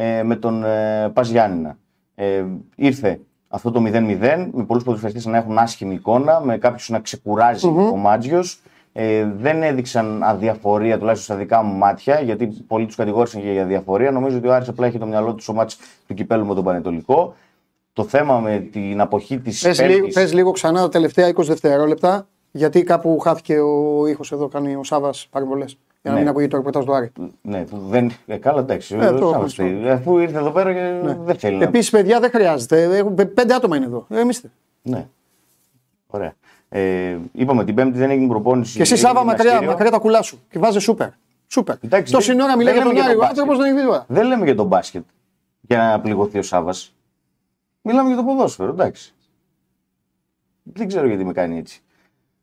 ε, 0.00 0.22
με 0.22 0.36
τον 0.36 0.64
ε, 0.64 1.10
Πας 1.12 1.28
Γιάννηνα. 1.28 1.78
Ε, 2.14 2.44
ήρθε 2.76 3.20
αυτό 3.48 3.70
το 3.70 3.80
0-0, 3.86 4.48
με 4.52 4.64
πολλούς 4.64 4.84
ποδοσφαιριστές 4.84 5.26
να 5.26 5.36
έχουν 5.36 5.58
άσχημη 5.58 5.94
εικόνα, 5.94 6.40
με 6.40 6.58
κάποιους 6.58 6.88
να 6.88 6.98
ξεκουραζει 7.00 7.66
ο 7.66 7.96
Μάτζιος. 7.96 8.60
Ε, 8.92 9.24
δεν 9.38 9.62
έδειξαν 9.62 10.22
αδιαφορία, 10.22 10.98
τουλάχιστον 10.98 11.34
στα 11.36 11.44
δικά 11.44 11.62
μου 11.62 11.74
μάτια, 11.74 12.20
γιατί 12.20 12.46
πολλοί 12.46 12.86
τους 12.86 12.94
κατηγόρησαν 12.96 13.42
και 13.42 13.52
για 13.52 13.64
διαφορία. 13.64 14.10
Νομίζω 14.10 14.36
ότι 14.36 14.46
ο 14.48 14.54
Άρης 14.54 14.68
απλά 14.68 14.86
έχει 14.86 14.98
το 14.98 15.06
μυαλό 15.06 15.34
του 15.34 15.42
στο 15.42 15.52
μάτς 15.52 15.78
του 16.06 16.14
κυπέλου 16.14 16.46
με 16.46 16.54
τον 16.54 16.64
Πανετολικό. 16.64 17.34
Το 17.92 18.04
θέμα 18.04 18.40
με 18.40 18.58
την 18.72 19.00
αποχή 19.00 19.38
της 19.38 19.62
Πες 19.62 19.80
λίγο, 19.80 19.92
Πέμπτης- 19.94 20.14
πες 20.14 20.32
λίγο 20.32 20.50
ξανά 20.50 20.80
τα 20.80 20.88
τελευταία 20.88 21.28
20 21.28 21.46
δευτερόλεπτα, 21.46 22.26
γιατί 22.50 22.82
κάπου 22.82 23.18
χάθηκε 23.18 23.58
ο 23.60 24.06
ήχος 24.06 24.32
εδώ, 24.32 24.48
κάνει 24.48 24.74
ο 24.74 24.84
Σάβα 24.84 25.10
παρεμβολές. 25.30 25.78
Για 26.06 26.14
να 26.14 26.20
Ναι. 26.20 26.24
μην 26.24 26.28
ακούγεται 26.34 26.50
το 26.50 26.56
ρεπορτάζ 26.56 26.84
του 26.84 26.94
Άρη. 26.94 27.12
Ναι, 27.42 27.64
που 27.64 27.78
δεν. 27.88 28.10
Ε, 28.26 28.36
καλά, 28.36 28.60
εντάξει. 28.60 28.94
Ε, 28.94 28.98
το 28.98 29.04
Σάββας 29.30 29.52
ευχαριστώ. 29.58 29.82
τι. 29.82 29.88
Αφού 29.90 30.18
ήρθε 30.18 30.38
εδώ 30.38 30.50
πέρα 30.50 30.72
και 30.72 31.00
δεν 31.24 31.36
θέλει. 31.38 31.56
να- 31.56 31.64
Επίσης, 31.64 31.90
παιδιά, 31.90 32.20
δεν 32.20 32.30
χρειάζεται. 32.30 32.96
Έχουν- 32.96 33.14
πε- 33.14 33.26
Πέντε 33.34 33.54
άτομα 33.54 33.76
είναι 33.76 33.84
εδώ. 33.84 34.06
Ε, 34.08 34.20
Εμείς. 34.20 34.44
Ναι. 34.82 35.06
Ωραία. 36.06 36.34
Ε, 36.68 37.16
είπαμε 37.32 37.64
την 37.64 37.74
Πέμπτη 37.74 37.98
δεν 37.98 38.10
έγινε 38.10 38.26
προπόνηση. 38.28 38.76
Και 38.76 38.82
εσύ 38.82 38.92
έγινε 38.92 39.08
Σάβα 39.08 39.24
μακριά, 39.24 39.42
γυμναστήριο. 39.44 39.70
μακριά 39.72 39.90
τα 39.90 39.98
κουλά 39.98 40.22
σου. 40.22 40.38
Και 40.50 40.58
βάζεις 40.58 40.82
σούπερ. 40.82 41.08
Σούπερ. 41.46 41.76
Εντάξει, 41.80 42.12
Τόση 42.12 42.30
δεν- 42.32 42.40
ώρα 42.40 42.56
μιλάει 42.56 42.74
δεν 42.74 42.82
για 42.82 42.92
τον 42.92 42.98
λέμε 43.02 43.06
Άρη. 43.08 43.16
για 43.18 43.26
Ο 43.26 43.28
τον 43.28 43.38
άνθρωπος 43.38 43.58
δεν 43.64 43.72
είναι 43.76 43.86
τώρα. 43.86 44.04
Δεν 44.08 44.26
λέμε 44.26 44.44
για 44.44 44.54
τον 44.54 44.66
μπάσκετ 44.66 45.04
για 45.60 45.78
να 45.78 46.00
πληγωθεί 46.00 46.38
ο 46.38 46.42
Σάβας. 46.42 46.94
Μιλάμε 47.82 48.08
για 48.08 48.16
το 48.16 48.24
ποδόσφαιρο, 48.24 48.70
εντάξει. 48.70 49.14
Δεν 50.62 50.86
ξέρω 50.88 51.06
γιατί 51.06 51.24
με 51.24 51.32
κάνει 51.32 51.58
έτσι. 51.58 51.80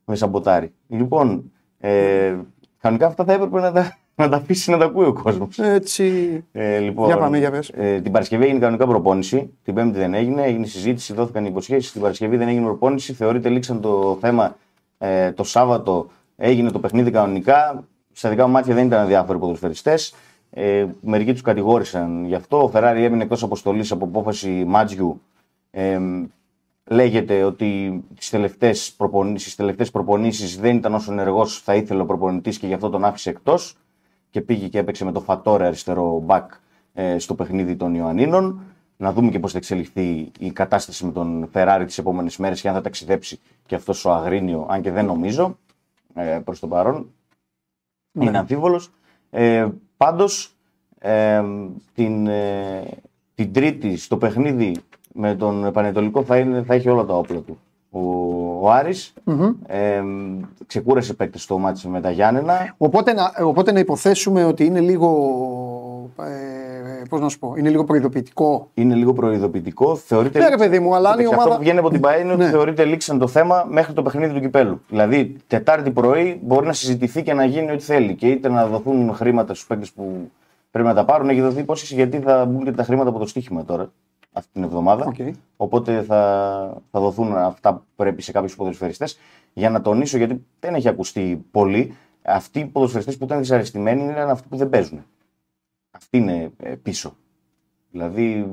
Με 0.04 0.14
σαμποτάρει. 0.16 0.72
Λοιπόν, 0.88 1.52
ε, 1.78 2.36
κανονικά 2.84 3.06
αυτά 3.06 3.24
θα 3.24 3.32
έπρεπε 3.32 3.60
να 3.60 3.72
τα, 3.72 3.96
να 4.14 4.28
τα 4.28 4.36
αφήσει 4.36 4.70
να 4.70 4.78
τα 4.78 4.84
ακούει 4.84 5.06
ο 5.06 5.12
κόσμος. 5.12 5.58
Έτσι. 5.58 6.44
Ε, 6.52 6.78
λοιπόν, 6.78 7.06
Για 7.06 7.16
πάμε, 7.16 7.38
για 7.38 7.50
πες. 7.50 7.70
Ε, 7.74 8.00
την 8.00 8.12
Παρασκευή 8.12 8.44
έγινε 8.44 8.58
κανονικά 8.58 8.86
προπόνηση. 8.86 9.50
Την 9.62 9.74
Πέμπτη 9.74 9.98
δεν 9.98 10.14
έγινε. 10.14 10.42
Έγινε 10.42 10.66
συζήτηση, 10.66 11.14
δόθηκαν 11.14 11.44
υποσχέσεις. 11.44 11.92
Την 11.92 12.00
Παρασκευή 12.00 12.36
δεν 12.36 12.48
έγινε 12.48 12.64
προπόνηση. 12.64 13.12
Θεωρείται 13.12 13.48
λήξαν 13.48 13.80
το 13.80 14.18
θέμα 14.20 14.56
ε, 14.98 15.32
το 15.32 15.44
Σάββατο. 15.44 16.10
Έγινε 16.36 16.70
το 16.70 16.78
παιχνίδι 16.78 17.10
κανονικά. 17.10 17.84
Στα 18.12 18.28
δικά 18.28 18.46
μου 18.46 18.52
μάτια 18.52 18.74
δεν 18.74 18.86
ήταν 18.86 19.00
αδιάφοροι 19.00 19.38
ποδοσφαιριστές. 19.38 20.14
Ε, 20.50 20.86
μερικοί 21.00 21.32
τους 21.32 21.42
κατηγόρησαν 21.42 22.24
γι' 22.24 22.34
αυτό. 22.34 22.62
Ο 22.62 22.68
Φεράρι 22.68 23.04
έμεινε 23.04 23.22
εκτός 23.22 23.42
αποστολής 23.42 23.92
από 23.92 24.04
απόφαση 24.04 24.64
Μάτζιου. 24.66 25.20
Ε, 25.70 25.98
λέγεται 26.84 27.42
ότι 27.42 28.02
τις 28.14 28.30
τελευταίες 28.30 28.92
προπονήσεις, 28.92 29.54
τελευταίες 29.54 29.90
προπονήσεις 29.90 30.58
δεν 30.60 30.76
ήταν 30.76 30.94
όσο 30.94 31.12
ενεργός 31.12 31.60
θα 31.60 31.74
ήθελε 31.74 32.00
ο 32.00 32.06
προπονητής 32.06 32.58
και 32.58 32.66
γι' 32.66 32.74
αυτό 32.74 32.90
τον 32.90 33.04
άφησε 33.04 33.30
εκτός 33.30 33.76
και 34.30 34.40
πήγε 34.40 34.68
και 34.68 34.78
έπαιξε 34.78 35.04
με 35.04 35.12
το 35.12 35.20
Φατόρε 35.20 35.66
αριστερό 35.66 36.20
μπακ 36.20 36.52
ε, 36.92 37.18
στο 37.18 37.34
παιχνίδι 37.34 37.76
των 37.76 37.94
Ιωαννίνων. 37.94 38.60
Να 38.96 39.12
δούμε 39.12 39.30
και 39.30 39.38
πώς 39.38 39.52
θα 39.52 39.58
εξελιχθεί 39.58 40.30
η 40.38 40.50
κατάσταση 40.50 41.04
με 41.06 41.12
τον 41.12 41.48
Φεράρι 41.52 41.84
τις 41.84 41.98
επόμενες 41.98 42.36
μέρες 42.36 42.60
και 42.60 42.68
αν 42.68 42.74
θα 42.74 42.80
ταξιδέψει 42.80 43.40
και 43.66 43.74
αυτός 43.74 44.04
ο 44.04 44.12
Αγρίνιο, 44.12 44.66
αν 44.68 44.82
και 44.82 44.90
δεν 44.90 45.04
νομίζω 45.04 45.58
ε, 46.14 46.40
προς 46.44 46.60
το 46.60 46.66
παρόν. 46.68 47.12
Είναι 48.12 48.38
αμφίβολος. 48.38 48.90
Ε, 49.30 49.68
Πάντως 49.96 50.56
ε, 50.98 51.42
την, 51.94 52.26
ε, 52.26 52.84
την 53.34 53.52
Τρίτη 53.52 53.96
στο 53.96 54.16
παιχνίδι 54.16 54.76
με 55.16 55.34
τον 55.34 55.72
Πανετολικό 55.72 56.22
θα, 56.22 56.36
είναι, 56.38 56.62
θα 56.62 56.74
έχει 56.74 56.88
όλα 56.88 57.04
τα 57.04 57.14
όπλα 57.14 57.38
του. 57.38 57.58
Ο, 57.90 58.00
ο 58.60 58.70
αρης 58.70 59.12
ε, 59.66 60.02
ξεκούρασε 60.66 61.14
παίκτες 61.14 61.42
στο 61.42 61.58
μάτι 61.58 61.88
με 61.88 62.00
τα 62.00 62.10
Γιάννενα. 62.10 62.74
Οπότε 62.76 63.12
να, 63.12 63.32
οπότε 63.46 63.72
να 63.72 63.78
υποθέσουμε 63.78 64.44
ότι 64.44 64.64
είναι 64.64 64.80
λίγο. 64.80 65.08
Ε, 66.18 67.02
πώς 67.08 67.20
να 67.20 67.28
σου 67.28 67.38
πω, 67.38 67.54
είναι 67.56 67.68
λίγο 67.68 67.84
προειδοποιητικό. 67.84 68.70
Είναι 68.74 68.94
λίγο 68.94 69.12
προειδοποιητικό. 69.12 69.96
Θεωρείται 69.96 70.38
Ναι, 70.38 70.48
ρε 70.48 70.56
παιδί 70.56 70.78
μου, 70.78 70.94
αλλά 70.94 71.08
αν 71.10 71.14
η 71.18 71.22
Κοίταξε, 71.22 71.34
ομάδα- 71.34 71.50
Αυτό 71.50 71.56
που 71.56 71.62
βγαίνει 71.62 71.78
από 71.78 71.90
την 71.90 72.00
ΠαΕ 72.00 72.20
είναι 72.20 72.32
ότι 72.32 72.42
Ναι. 72.42 72.50
θεωρείται 72.50 72.84
λήξαν 72.84 73.18
το 73.18 73.26
θέμα 73.26 73.66
μέχρι 73.70 73.92
το 73.92 74.02
παιχνίδι 74.02 74.32
του 74.34 74.40
κυπέλου. 74.40 74.80
Δηλαδή, 74.88 75.36
Τετάρτη 75.46 75.90
πρωί 75.90 76.40
μπορεί 76.42 76.66
να 76.66 76.72
συζητηθεί 76.72 77.22
και 77.22 77.32
να 77.34 77.44
γίνει 77.44 77.70
ό,τι 77.70 77.82
θέλει. 77.82 78.14
Και 78.14 78.26
είτε 78.28 78.48
να 78.48 78.66
δοθούν 78.66 79.14
χρήματα 79.14 79.54
στους 79.54 79.66
παίκτες 79.66 79.92
που 79.92 80.30
πρέπει 80.70 80.88
να 80.88 80.94
τα 80.94 81.04
πάρουν. 81.04 81.28
Έχει 81.28 81.40
δοθεί 81.40 81.60
υπόσχεση 81.60 81.94
γιατί 81.94 82.18
θα 82.18 82.44
μπουν 82.44 82.64
και 82.64 82.72
τα 82.72 82.82
χρήματα 82.84 83.08
από 83.08 83.18
το 83.18 83.26
στοίχημα 83.26 83.64
τώρα. 83.64 83.90
Αυτή 84.36 84.50
την 84.52 84.62
εβδομάδα. 84.62 85.04
Οκ. 85.06 85.14
Οπότε 85.56 86.02
θα, 86.02 86.82
θα 86.90 87.00
δοθούν 87.00 87.36
αυτά 87.36 87.74
που 87.74 87.82
πρέπει 87.96 88.22
σε 88.22 88.32
κάποιους 88.32 88.56
ποδοσφαιριστές. 88.56 89.18
Για 89.52 89.70
να 89.70 89.80
τονίσω, 89.80 90.16
γιατί 90.16 90.44
δεν 90.60 90.74
έχει 90.74 90.88
ακουστεί 90.88 91.44
πολύ, 91.50 91.94
αυτοί 92.22 92.58
οι 92.60 92.64
ποδοσφαιριστές 92.64 93.16
που 93.16 93.24
ήταν 93.24 93.38
δυσαρεστημένοι 93.38 94.02
είναι 94.02 94.20
αυτοί 94.20 94.48
που 94.48 94.56
δεν 94.56 94.68
παίζουν. 94.68 95.04
Αυτοί 95.90 96.16
είναι 96.18 96.50
ε, 96.62 96.74
πίσω. 96.82 97.16
Δηλαδή, 97.90 98.50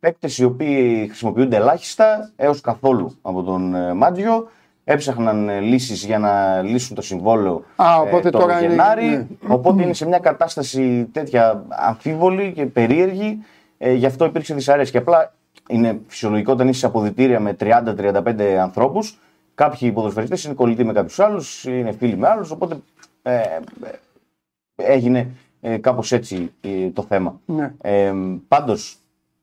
παίκτες 0.00 0.38
οι 0.38 0.44
οποίοι 0.44 1.06
χρησιμοποιούνται 1.06 1.56
ελάχιστα 1.56 2.32
έως 2.36 2.60
καθόλου 2.60 3.14
από 3.22 3.42
τον 3.42 3.74
ε, 3.74 3.94
Μάτζιο. 3.94 4.48
Έψαχναν 4.88 5.60
λύσεις 5.62 6.04
για 6.04 6.18
να 6.18 6.62
λύσουν 6.62 6.96
το 6.96 7.02
συμβόλαιά, 7.02 7.96
οπότε 8.00 8.28
ε, 8.28 8.30
το 8.30 8.38
τώρα 8.38 8.58
είναι- 8.62 8.68
Γενάρη. 8.68 9.06
ναι. 9.06 9.26
Οπότε 9.48 9.82
είναι 9.82 9.92
σε 9.92 10.06
μια 10.06 10.18
κατάσταση 10.18 11.08
τέτοια 11.12 11.64
αμφίβολη 11.68 12.52
και 12.52 12.66
περίεργη. 12.66 13.38
Ε, 13.78 13.92
γι' 13.92 14.06
αυτό 14.06 14.24
υπήρξε 14.24 14.54
δυσαρέσκεια. 14.54 15.00
Απλά 15.00 15.34
είναι 15.68 16.00
φυσιολογικό 16.06 16.52
όταν 16.52 16.68
είσαι 16.68 16.78
σε 16.78 16.86
αποδητήρια 16.86 17.40
με 17.40 17.56
30-35 17.60 18.40
ανθρώπους. 18.42 19.18
Κάποιοι 19.54 19.92
ποδοσφαιριστές 19.92 20.44
είναι 20.44 20.54
κολλητοί 20.54 20.84
με 20.84 20.92
κάποιους 20.92 21.18
άλλους, 21.18 21.64
είναι 21.64 21.92
φίλοι 21.92 22.16
με 22.16 22.28
άλλους. 22.28 22.50
Οπότε 22.50 22.76
ε, 23.22 23.32
ε, 23.32 23.60
έγινε 24.76 25.30
ε, 25.60 25.76
κάπως 25.76 26.12
έτσι 26.12 26.52
ε, 26.60 26.90
το 26.90 27.02
θέμα. 27.02 27.40
Ναι. 27.46 27.74
Ε, 27.80 28.12
Πάντως, 28.48 28.96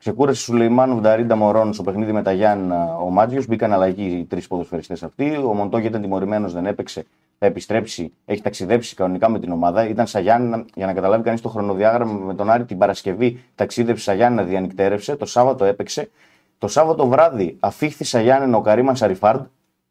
ξεκούρασε 0.03 0.41
Σουλεϊμάνου 0.41 0.99
Νταρίντα 0.99 1.35
Μωρόν 1.35 1.73
στο 1.73 1.83
παιχνίδι 1.83 2.11
με 2.11 2.21
τα 2.21 2.31
Γιάννα 2.31 2.97
ο 2.97 3.09
Μάτζιος. 3.09 3.45
Μπήκαν 3.47 3.73
αλλαγή 3.73 4.05
οι 4.05 4.25
τρεις 4.25 4.47
ποδοσφαιριστές 4.47 5.03
αυτοί. 5.03 5.37
Ο 5.37 5.53
Μοντόγια 5.53 5.89
ήταν 5.89 6.01
τιμωρημένος, 6.01 6.53
δεν 6.53 6.65
έπαιξε. 6.65 7.05
Θα 7.39 7.45
επιστρέψει, 7.45 8.13
έχει 8.25 8.41
ταξιδέψει 8.41 8.95
κανονικά 8.95 9.29
με 9.29 9.39
την 9.39 9.51
ομάδα. 9.51 9.87
Ήταν 9.87 10.07
στα 10.07 10.19
Γιάννα, 10.19 10.65
για 10.75 10.85
να 10.85 10.93
καταλάβει 10.93 11.23
κανείς 11.23 11.41
το 11.41 11.49
χρονοδιάγραμμα 11.49 12.13
με 12.13 12.33
τον 12.33 12.49
Άρη 12.49 12.65
την 12.65 12.77
Παρασκευή, 12.77 13.43
ταξίδεψε 13.55 14.01
στα 14.01 14.13
Γιάννα, 14.13 14.43
διανυκτέρευσε. 14.43 15.15
Το 15.15 15.25
Σάββατο 15.25 15.65
έπαιξε. 15.65 16.09
Το 16.57 16.67
Σάββατο 16.67 17.07
βράδυ 17.07 17.57
αφήχθη 17.59 18.03
στα 18.03 18.21
Γιάννενα 18.21 18.57
ο 18.57 18.61
Καρίμαν 18.61 18.95
Σαριφάρντ, 18.95 19.41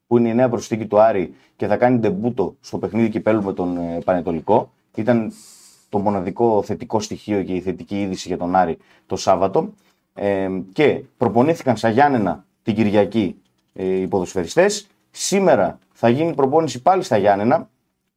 που 0.07 0.19
είναι 0.19 0.29
η 0.29 0.35
νέα 0.35 0.49
προσθήκη 0.49 0.87
του 0.87 1.01
Άρη 1.01 1.35
και 1.57 1.67
θα 1.67 1.77
κάνει 1.77 1.99
ντεμπούτο 1.99 2.55
στο 2.61 2.79
παιχνίδι 2.79 3.09
κυπέλου 3.09 3.43
με 3.43 3.53
τον 3.53 3.77
ε, 3.77 3.99
Πανετολικό. 4.05 4.71
Ήταν 4.95 5.33
το 5.89 5.99
μοναδικό 5.99 6.63
θετικό 6.63 7.01
στοιχείο 7.01 7.43
και 7.43 7.53
η 7.55 7.61
θετική 7.61 8.01
είδηση 8.01 8.29
για 8.29 8.39
τον 8.39 8.57
Άρη 8.57 8.79
το 9.07 9.17
Σάββατο. 9.17 9.73
Ε, 10.15 10.49
και 10.73 11.03
προπονήθηκαν 11.17 11.77
στα 11.77 11.89
Γιάννενα 11.89 12.45
την 12.63 12.75
Κυριακή 12.75 13.37
ε, 13.75 13.85
οι 13.85 14.07
ποδοσφαιριστές. 14.07 14.87
Σήμερα 15.11 15.79
θα 15.93 16.09
γίνει 16.09 16.35
προπόνηση 16.35 16.83
πάλι 16.83 17.03
στα 17.03 17.17
Γιάννενα, 17.17 17.69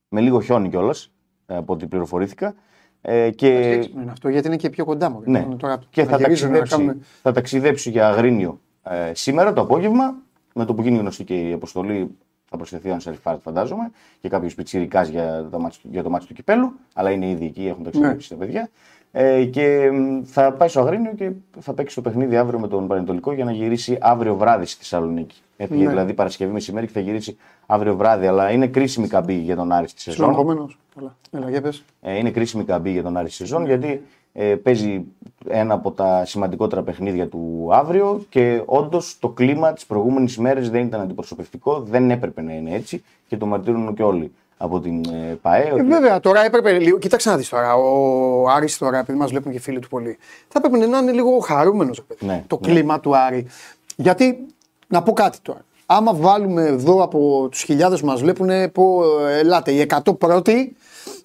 με 0.10 0.21
λίγο 0.21 0.41
χιόνι 0.41 0.69
κιόλας, 0.69 1.12
από 1.45 1.73
ό,τι 1.73 1.86
πληροφορήθηκα. 1.88 2.55
Ε, 3.01 3.29
και, 3.29 3.47
Έξυπνο 3.58 4.01
είναι 4.01 4.12
αυτό, 4.12 4.29
γιατί 4.29 4.47
είναι 4.47 4.55
και 4.55 4.69
πιο 4.69 4.86
κοντά 4.86 5.10
μου. 5.10 5.21
ναι, 5.25 5.39
Λοιπόν, 5.39 5.58
Τώρα 5.58 5.79
και 5.89 6.03
να 6.03 6.10
θα 6.10 6.17
γυρίζουν 6.17 6.51
να 6.51 6.58
ταξιδέψει, 6.58 6.86
κάνουν- 6.88 7.03
θα 7.21 7.31
ταξιδέψει 7.31 7.89
για 7.89 8.08
Αγρίνιο 8.08 8.60
ε, 8.84 9.12
σήμερα 9.13 9.53
το 9.53 9.62
απόγευμα. 9.62 10.15
Με 10.58 10.65
το 10.65 10.73
που 10.73 10.81
γίνει 10.81 10.97
γνωστή 10.97 11.23
και 11.23 11.49
η 11.49 11.51
αποστολή, 11.51 12.17
θα 12.49 12.58
προσθεθεί 12.58 12.89
ο 12.89 12.93
Ανσαριφάρτ, 12.93 13.41
φαντάζομαι, 13.41 13.91
και 14.21 14.29
κάποιος 14.29 14.55
πιτσιρικάς 14.55 15.08
για, 15.08 15.47
το 15.51 15.60
μάτς- 15.60 15.79
για 15.84 16.03
το 16.03 16.10
μάτι 16.10 16.25
του 16.25 16.34
κυπέλου. 16.34 16.73
Αλλά 16.93 17.12
είναι 17.12 17.29
ήδη 17.29 17.45
εκεί, 17.45 17.67
έχουν 17.67 17.84
ταξιδέψει 17.84 18.29
τα 18.29 18.36
παιδιά. 18.36 18.69
Ε, 19.17 19.45
και 19.45 19.91
μ, 19.93 20.21
θα 20.25 20.54
πάει 20.54 20.67
στο 20.67 20.80
Αγρίνιο 20.80 21.13
και 21.13 21.32
θα 21.60 21.73
παίξει 21.73 21.95
το 21.95 22.01
παιχνίδι 22.01 22.38
αύριο 22.38 22.60
με 22.60 22.67
τον 22.67 22.88
Πανετολικό 22.88 23.34
για 23.34 23.45
να 23.45 23.51
γυρίσει 23.51 23.97
αύριο 24.01 24.36
βράδυ 24.36 24.65
στη 24.65 24.78
Θεσσαλονίκη. 24.78 25.41
Έφυγε 25.58 25.84
Ναι. 25.84 25.89
δηλαδή 25.89 26.13
Παρασκευή 26.13 26.51
μεσημέρι 26.51 26.86
και 26.86 26.91
θα 26.91 26.99
γυρίσει 26.99 27.38
αύριο 27.65 27.95
βράδυ. 27.95 28.28
Αλλά 28.28 28.51
είναι 28.51 28.67
κρίσιμη 28.67 29.08
καμπή 29.08 29.34
για 29.34 29.56
τον 29.56 29.71
Άρη 29.71 29.88
στη 29.88 30.01
σεζόν. 30.01 30.34
Συγγνώμη, 30.36 30.75
Καλά. 30.95 31.15
Έλα, 31.32 31.49
για 31.49 31.62
πες. 31.62 31.84
Ε, 32.01 32.17
είναι 32.17 32.32
κρίσιμη 32.32 32.63
καμπή 32.63 32.91
για 32.91 33.04
τον 33.04 33.17
Άρη 33.17 33.28
στη 33.28 33.36
σεζόν 33.36 33.65
γιατί 33.65 34.01
ε, 34.34 34.56
παίζει 34.56 35.04
ένα 35.49 35.73
από 35.73 35.91
τα 35.91 36.25
σημαντικότερα 36.25 36.82
παιχνίδια 36.84 37.28
του 37.28 37.69
αύριο 37.71 38.25
και 38.30 38.62
όντως 38.65 39.17
το 39.19 39.30
κλίμα 39.30 39.73
τις 39.73 39.86
προηγούμενες 39.86 40.36
ημέρε 40.36 40.60
δεν 40.60 40.86
ήταν 40.86 41.01
αντιπροσωπευτικό, 41.01 41.80
δεν 41.80 42.12
έπρεπε 42.12 42.41
να 42.41 42.54
είναι 42.54 42.73
έτσι 42.75 43.04
και 43.28 43.38
το 43.38 43.45
μαρτύρουν 43.45 43.93
και 43.93 44.04
όλοι 44.04 44.32
από 44.58 44.80
την 44.80 45.02
ε, 45.06 45.38
ΠαΕ. 45.41 45.63
Ε, 45.68 45.72
ότι- 45.72 45.84
βέβαια, 45.84 46.20
τώρα 46.20 46.46
έπρεπε 46.46 46.72
λίγο. 46.80 46.98
Κοίταξε 46.98 47.30
να 47.30 47.38
δεις 47.38 47.50
τώρα. 47.50 47.76
Ο 47.76 48.50
Άρης 48.50 48.78
τώρα, 48.78 48.98
επειδή 48.98 49.18
μας 49.18 49.30
βλέπουν 49.30 49.52
και 49.52 49.60
φίλοι 49.60 49.80
του 49.80 49.88
πολύ, 49.88 50.18
θα 50.48 50.62
έπρεπε 50.63 50.86
να 50.86 50.98
είναι 50.98 51.12
λίγο 51.12 51.39
χαρούμενος 51.39 52.04
Ναι, 52.20 52.44
το 52.48 52.60
ναι. 52.62 52.68
κλίμα 52.72 53.00
του 53.00 53.18
Άρη. 53.18 53.48
Γιατί, 53.96 54.46
να 54.88 55.04
πω 55.04 55.13
κάτι 55.13 55.38
τώρα. 55.41 55.60
Άμα 55.86 56.13
βάλουμε 56.13 56.63
εδώ 56.65 57.04
από 57.04 57.48
τους 57.52 57.62
χιλιάδες 57.62 58.00
που 58.00 58.06
μας 58.06 58.22
βλέπουν, 58.22 58.72
πω, 58.72 59.04
ε, 59.28 59.39
ελάτε, 59.39 59.72
οι 59.72 59.80
100 59.80 60.13
πρώτοι, 60.18 60.76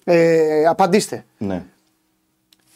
ε, 0.03 0.65
απαντήστε. 0.65 1.25
Ναι. 1.37 1.63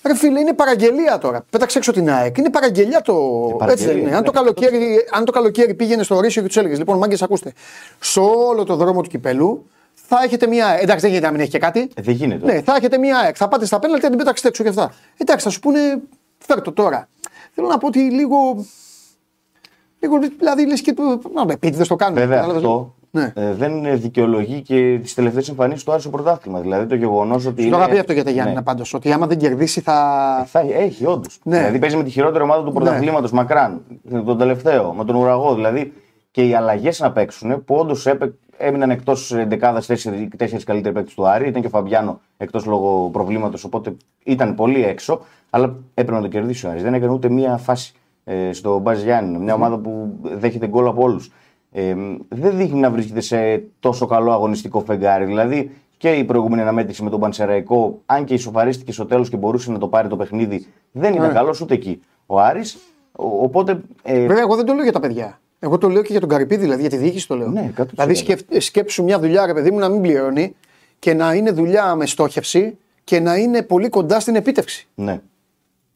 Ρε 0.08 0.16
φίλε, 0.16 0.40
είναι 0.40 0.54
παραγγελία 0.54 1.18
τώρα. 1.18 1.46
Πέταξε 1.50 1.78
έξω 1.78 1.92
την 1.92 2.10
ΑΕΚ. 2.10 2.38
Είναι 2.38 2.50
παραγγελία 2.50 3.02
το. 3.02 3.14
παραγγελία, 3.58 3.72
Έτσι 3.72 3.86
δεν 3.86 3.98
είναι. 3.98 4.16
Αν, 4.16 4.20
ναι, 4.22 4.26
το 4.26 4.32
καλοκαίρι, 4.32 5.06
αν 5.12 5.26
το 5.26 5.32
καλοκαίρι 5.32 5.74
πήγαινε 5.74 6.04
στο 6.04 6.20
Ρήσιο 6.20 6.42
και 6.42 6.48
τους 6.48 6.58
έλεγες: 6.58 6.78
Λοιπόν, 6.78 6.98
μάγκες, 6.98 7.22
ακούστε. 7.22 7.54
Σε 8.00 8.20
όλο 8.20 8.64
το 8.64 8.76
δρόμο 8.76 9.02
του 9.02 9.10
κυπέλου 9.10 9.66
θα 10.08 10.18
έχετε 10.24 10.48
μία. 10.48 10.68
Εντάξει, 10.82 11.00
δεν 11.02 11.10
γίνεται 11.10 11.26
να 11.26 11.32
μην 11.32 11.42
έχει 11.42 11.50
και 11.50 11.60
κάτι. 11.60 11.80
Ε, 11.96 12.02
δεν 12.02 12.14
γίνεται. 12.14 12.46
Ναι, 12.54 12.62
θα 12.62 12.76
έχετε 12.76 12.98
μία 12.98 13.18
ΑΕΚ. 13.18 13.36
Θα 13.38 13.48
πάτε 13.48 13.66
στα 13.66 13.80
πέναλτι 13.80 14.00
και 14.02 14.06
να 14.06 14.12
την 14.16 14.20
πέταξετε 14.20 14.48
έξω 14.50 14.64
και 14.64 14.70
αυτά. 14.70 14.92
Εντάξει, 15.18 15.46
θα 15.46 15.52
σου 15.52 15.60
πούνε: 15.60 15.80
Φέρ 16.38 16.62
το 16.62 16.72
τώρα. 16.72 17.08
Θέλω 17.52 17.68
να 17.68 17.78
πω 17.78 17.88
ότι 17.88 18.00
λίγο. 18.00 18.66
Λίγο, 20.00 20.18
δηλαδή 20.38 20.68
λες 20.68 20.82
και 20.82 20.94
το. 20.94 21.04
Να, 21.34 21.54
επίτηδε 21.54 21.84
το 21.86 21.96
κάνουν. 21.96 22.16
Βέβαια 22.18 22.36
Κατάλαβες. 22.36 22.64
αυτό 22.64 22.96
Ναι. 23.12 23.32
ε, 23.36 23.54
δεν 23.54 24.00
δικαιολογεί 24.00 24.62
και 24.62 25.00
τις 25.02 25.14
τελευταίες 25.14 25.50
εμφανίσεις 25.50 25.84
του 25.84 25.92
Άρη 25.92 26.02
στο 26.02 26.10
πρωτάθλημα. 26.10 26.60
Δηλαδή 26.60 26.86
το 26.86 26.96
γεγονός 26.96 27.46
ότι. 27.46 27.62
Σου 27.62 27.70
το 27.70 27.76
είναι- 27.76 27.86
είχα 27.86 27.94
πει 27.94 28.00
αυτό 28.00 28.14
για 28.14 28.24
τα 28.24 28.30
Γιάννη 28.30 28.54
Ναι. 28.54 28.62
πάντως. 28.62 28.94
Ότι 28.94 29.12
άμα 29.12 29.28
δεν 29.28 29.38
κερδίσει 29.38 29.82
θα. 29.82 30.46
Θα 30.50 30.60
έχει, 30.60 31.06
όντως. 31.06 31.40
Ναι. 31.44 31.58
Δηλαδή 31.58 31.80
παίζει 31.80 31.96
με 31.98 32.04
τη 32.04 32.10
χειρότερη 32.10 32.44
ομάδα 32.44 32.64
του 32.64 32.74
πρωταθλήματος 32.74 33.32
μακράν. 33.32 33.82
Τον 34.26 34.38
τελευταίο, 34.38 34.94
με 34.94 35.06
τον 35.06 35.16
ουραγό. 35.16 35.56
Δηλαδή 35.56 35.94
και 36.32 36.48
οι 36.48 36.54
αλλαγές 36.56 37.00
να 37.00 37.12
παίξουν 37.12 37.64
που 37.66 37.76
όντως 37.76 38.08
έμειναν 38.58 38.90
εκτός 38.90 39.34
δεκάδας 39.48 39.86
τέσσερις 40.38 40.64
καλύτεροι 40.64 40.94
παίκτες 40.94 41.14
του 41.14 41.28
Άρη. 41.28 41.48
Ήταν 41.48 41.62
και 41.62 41.68
ο 41.68 41.70
Φαμπιάνο 41.70 42.22
εκτός 42.38 42.66
λόγω 42.66 43.10
προβλήματος, 43.10 43.64
οπότε 43.64 43.96
ήταν 44.24 44.56
πολύ 44.56 44.84
έξω. 44.84 45.22
Αλλά 45.50 45.76
έπρεπε 45.94 46.12
να 46.18 46.22
το 46.22 46.28
κερδίσει 46.28 46.66
ο 46.66 46.70
Άρης. 46.70 46.84
Δεν 46.84 46.94
έκανε 46.94 47.12
ούτε 47.14 47.30
μία 47.30 47.58
φάση 47.58 47.94
ε, 48.24 48.52
στο 48.54 48.80
Μπαζ 48.80 49.04
Γιάννη. 49.04 49.38
Μια 49.38 49.54
ομάδα 49.54 49.78
που 49.78 50.20
δέχεται 50.22 50.68
γκολ 50.68 50.88
από 50.88 51.02
όλους. 51.02 51.32
Ε, 51.72 51.96
δεν 52.30 52.58
δείχνει 52.58 52.80
να 52.80 52.90
βρίσκεται 52.90 53.22
σε 53.22 53.64
τόσο 53.80 54.06
καλό 54.06 54.32
αγωνιστικό 54.32 54.80
φεγγάρι. 54.80 55.26
Δηλαδή 55.26 55.72
και 55.98 56.10
η 56.12 56.24
προηγούμενη 56.24 56.62
αναμέτρηση 56.62 57.04
με 57.04 57.10
τον 57.10 57.20
Πανσεραϊκό, 57.20 58.02
αν 58.06 58.24
και 58.26 58.34
ισοφαρίστηκε 58.34 58.92
στο 58.92 59.06
τέλος 59.06 59.30
και 59.30 59.38
μπορούσε 59.38 59.72
να 59.72 59.78
το 59.78 59.88
πάρει 59.88 60.08
το 60.08 60.16
παιχνίδι, 60.16 60.68
δεν 60.92 61.14
ήταν 61.14 61.28
Ναι. 61.28 61.34
καλός 61.34 61.62
ούτε 61.62 61.74
εκεί 61.74 62.02
ο 62.26 62.40
Άρης. 62.40 62.78
Ο- 63.12 63.44
Οπότε. 63.44 63.82
Ε, 64.04 64.20
Βέβαια, 64.20 64.42
εγώ 64.42 64.56
δεν 64.56 64.66
το 64.66 64.74
λέω 64.74 64.84
για 64.84 64.92
τα 64.92 65.00
παιδιά. 65.00 65.40
Εγώ 65.66 65.78
το 65.78 65.90
λέω 65.90 66.02
και 66.02 66.12
για 66.12 66.20
τον 66.20 66.30
Καρυπίδη, 66.30 66.62
δηλαδή 66.62 66.82
για 66.82 66.90
τη 66.90 66.98
διοίκηση 66.98 67.28
το 67.28 67.36
λέω. 67.36 67.48
Ναι, 67.48 67.72
100%. 67.78 67.86
δηλαδή 67.92 68.14
σκεφ- 68.16 68.62
σκέψου 68.62 69.04
μια 69.04 69.20
δουλειά, 69.20 69.46
ρε 69.46 69.54
παιδί 69.54 69.72
μου, 69.72 69.80
να 69.80 69.90
μην 69.90 70.02
πληρώνει 70.02 70.56
και 71.00 71.14
να 71.14 71.34
είναι 71.34 71.52
δουλειά 71.52 71.96
με 71.96 72.06
στόχευση 72.06 72.78
και 73.04 73.20
να 73.20 73.36
είναι 73.38 73.62
πολύ 73.62 73.90
κοντά 73.90 74.20
στην 74.20 74.36
επίτευξη. 74.36 74.88
ναι. 74.96 75.22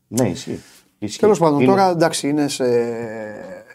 Ναι, 0.07 0.29
ισχύει. 0.29 0.59
ισχύει. 0.99 1.19
Τέλος 1.19 1.39
πάντων, 1.39 1.57
Είναι- 1.59 1.67
τώρα 1.69 1.89
εντάξει, 1.89 2.29
είναι, 2.29 2.47
σε... 2.47 2.63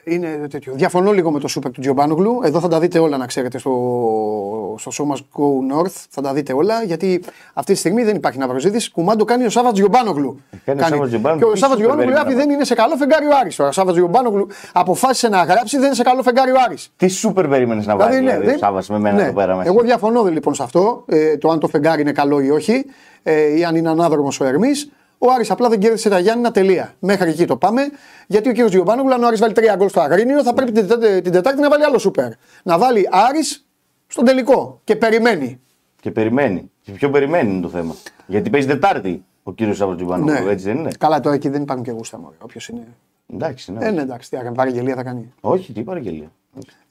είναι 0.04 0.46
τέτοιο. 0.50 0.72
Διαφωνώ 0.76 1.12
λίγο 1.12 1.30
με 1.30 1.38
το 1.40 1.48
σούπερ 1.48 1.70
του 1.70 1.80
Τζιομπάνογλου. 1.80 2.40
Εδώ 2.44 2.60
θα 2.60 2.68
τα 2.68 2.80
δείτε 2.80 2.98
όλα, 2.98 3.16
να 3.16 3.26
ξέρετε, 3.26 3.58
στο, 3.58 4.74
στο 4.78 4.90
show 4.94 5.12
must 5.14 5.20
go 5.40 5.74
north. 5.76 5.92
Θα 6.10 6.22
τα 6.22 6.32
δείτε 6.32 6.52
όλα, 6.52 6.82
γιατί 6.82 7.22
αυτή 7.54 7.72
τη 7.72 7.78
στιγμή 7.78 8.02
δεν 8.04 8.16
υπάρχει 8.16 8.38
να 8.38 8.48
προσδίδει. 8.48 8.90
Κουμάντο 8.90 9.24
κάνει 9.24 9.44
ο 9.44 9.50
Σάββα 9.50 9.72
Τζιομπάνογλου. 9.72 10.40
κάνει 10.64 10.80
ο 10.80 10.86
Σάββας 10.86 11.08
Τζιομπάνογλου. 11.08 11.38
Και 11.38 11.44
ο 11.48 11.52
Τι 11.52 11.58
Σάββα 11.58 11.74
σούπερ 11.74 11.76
Τζιομπάνογλου 11.76 11.96
περίμενα. 11.96 12.20
γράφει 12.20 12.34
δεν 12.34 12.50
είναι 12.50 12.64
σε 12.64 12.74
καλό 12.74 12.96
φεγγάρι 12.96 13.26
ο 13.26 13.30
Άρης 13.40 13.56
τώρα. 13.56 13.68
Ο 13.68 13.72
Σάββα 13.72 13.92
Τζιομπάνογλου 13.92 14.46
αποφάσισε 14.72 15.28
να 15.28 15.42
γράψει 15.42 15.76
δεν 15.76 15.86
είναι 15.86 15.94
σε 15.94 16.02
καλό 16.02 16.22
φεγγάρι 16.22 16.50
ο 16.50 16.54
Άρης. 16.66 16.92
Τι 16.96 17.08
σούπερ 17.08 17.48
περίμενες 17.48 17.86
να 17.86 17.96
βάλει 17.96 18.14
ναι, 18.14 18.20
δηλαδή, 18.20 18.44
δεν- 18.46 18.54
ο 18.54 18.58
Σάββας 18.58 18.88
με 18.88 18.98
μένα 18.98 19.16
ναι. 19.16 19.22
εδώ 19.22 19.32
πέρα 19.32 19.56
μέσα. 19.56 19.68
Εγώ 19.68 19.80
διαφωνώ 19.82 20.24
λοιπόν 20.24 20.54
σε 20.54 20.62
αυτό, 20.62 21.04
ε, 21.08 21.36
το 21.36 21.48
αν 21.50 21.58
το 21.58 21.68
φεγγάρι 21.68 22.00
είναι 22.00 22.12
καλό 22.12 22.40
ή 22.40 22.50
όχι, 22.50 22.84
ε, 23.22 23.56
ή 23.58 23.64
αν 23.64 23.76
είναι 23.76 23.88
ανάδρομος 23.88 24.40
ο 24.40 24.44
Ερμής. 24.44 24.90
Ο 25.26 25.32
Άρης 25.32 25.50
απλά 25.50 25.68
δεν 25.68 25.78
κέρδισε 25.78 26.08
τα 26.08 26.18
Γιάννηνα 26.18 26.50
τελεία. 26.50 26.94
Μέχρι 26.98 27.30
εκεί 27.30 27.44
το 27.44 27.56
πάμε. 27.56 27.82
Γιατί 28.26 28.48
ο 28.48 28.52
κ. 28.52 28.70
Γιωμπάνογλου, 28.70 29.14
αν 29.14 29.22
ο 29.22 29.26
Άρης 29.26 29.40
βάλει 29.40 29.52
τρία 29.52 29.74
γκολ 29.76 29.88
στο 29.88 30.00
Αγρίνιο, 30.00 30.42
θα 30.42 30.54
πρέπει 30.54 30.72
την, 30.72 30.86
Τετάρτη- 30.88 31.22
την 31.22 31.32
Τετάρτη 31.32 31.60
να 31.60 31.68
βάλει 31.70 31.84
άλλο 31.84 31.98
σούπερ. 31.98 32.28
Να 32.62 32.78
βάλει 32.78 33.08
Άρης 33.10 33.66
στον 34.06 34.24
τελικό 34.24 34.80
και 34.84 34.96
περιμένει. 34.96 35.60
Και 36.00 36.10
περιμένει. 36.10 36.70
Και 36.82 36.92
ποιο 36.92 37.10
περιμένει 37.10 37.50
είναι 37.52 37.60
το 37.60 37.68
θέμα. 37.68 37.94
Γιατί 38.26 38.50
παίζει 38.50 38.66
Τετάρτη 38.66 39.24
ο 39.42 39.52
κύριος 39.52 39.76
Σαββατζουμπάνογλου, 39.76 40.48
έτσι 40.48 40.64
δεν 40.64 40.76
είναι; 40.76 40.90
Καλά, 40.98 41.20
τώρα 41.20 41.34
εκεί 41.34 41.48
δεν 41.48 41.62
υπάρχουν 41.62 41.84
και 41.84 41.90
γούστα 41.90 42.18
μου. 42.18 42.32
Όποιος 42.38 42.68
είναι. 42.68 42.86
Εντάξει, 43.32 43.72
ναι. 43.72 43.86
Ε, 43.86 43.90
ναι, 43.90 44.00
εντάξει, 44.02 44.30
τι 44.30 44.36
έκανε, 44.36 44.54
παραγγελία 44.54 44.94
θα 44.94 45.02
κάνει. 45.02 45.32
Όχι, 45.40 45.72
τι 45.72 45.82
παραγγελία. 45.82 46.32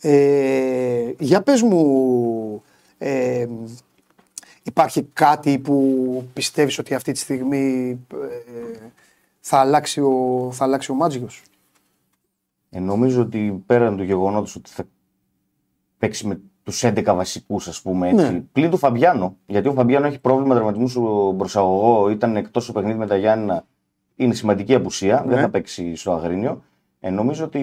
Ε, 0.01 1.11
για 1.19 1.41
πες 1.41 1.61
μου, 1.61 2.63
ε, 2.97 3.45
υπάρχει 4.63 5.03
κάτι 5.13 5.59
που 5.59 6.27
πιστεύεις 6.33 6.77
ότι 6.79 6.93
αυτή 6.93 7.11
τη 7.11 7.19
στιγμή 7.19 7.99
ε, 8.13 8.77
θα 9.39 9.57
αλλάξει 9.57 10.01
ο, 10.01 10.49
θα 10.51 10.63
αλλάξει 10.63 10.91
ο 10.91 10.95
Μάτζιος. 10.95 11.41
Ε, 12.69 12.79
νομίζω 12.79 13.21
ότι 13.21 13.63
πέραν 13.65 13.97
του 13.97 14.03
γεγονότος 14.03 14.55
ότι 14.55 14.69
θα 14.69 14.83
παίξει 15.97 16.27
με 16.27 16.39
τους 16.63 16.83
11 16.85 17.03
βασικούς, 17.15 17.67
ας 17.67 17.81
πούμε 17.81 18.09
έτσι. 18.09 18.31
Ναι. 18.31 18.43
Πλην 18.51 18.69
του 18.69 18.77
Φαμπιάνο. 18.77 19.37
Γιατί 19.45 19.67
ο 19.67 19.73
Φαμπιάνο 19.73 20.05
έχει 20.05 20.19
πρόβλημα 20.19 20.53
τραυματισμού 20.53 20.87
στο 20.87 21.35
προσαγωγό, 21.37 22.09
ήταν 22.09 22.35
εκτός 22.35 22.63
στο 22.63 22.71
παιχνίδι 22.73 22.97
με 22.97 23.07
τα 23.07 23.17
Γιάννα. 23.17 23.65
Είναι 24.15 24.33
σημαντική 24.33 24.73
απουσία, 24.75 25.23
Ναι. 25.25 25.33
δεν 25.33 25.41
θα 25.43 25.49
παίξει 25.49 25.95
στο 25.95 26.11
Αγρίνιο. 26.11 26.63
Ε, 26.99 27.09
νομίζω 27.09 27.45
ότι 27.45 27.59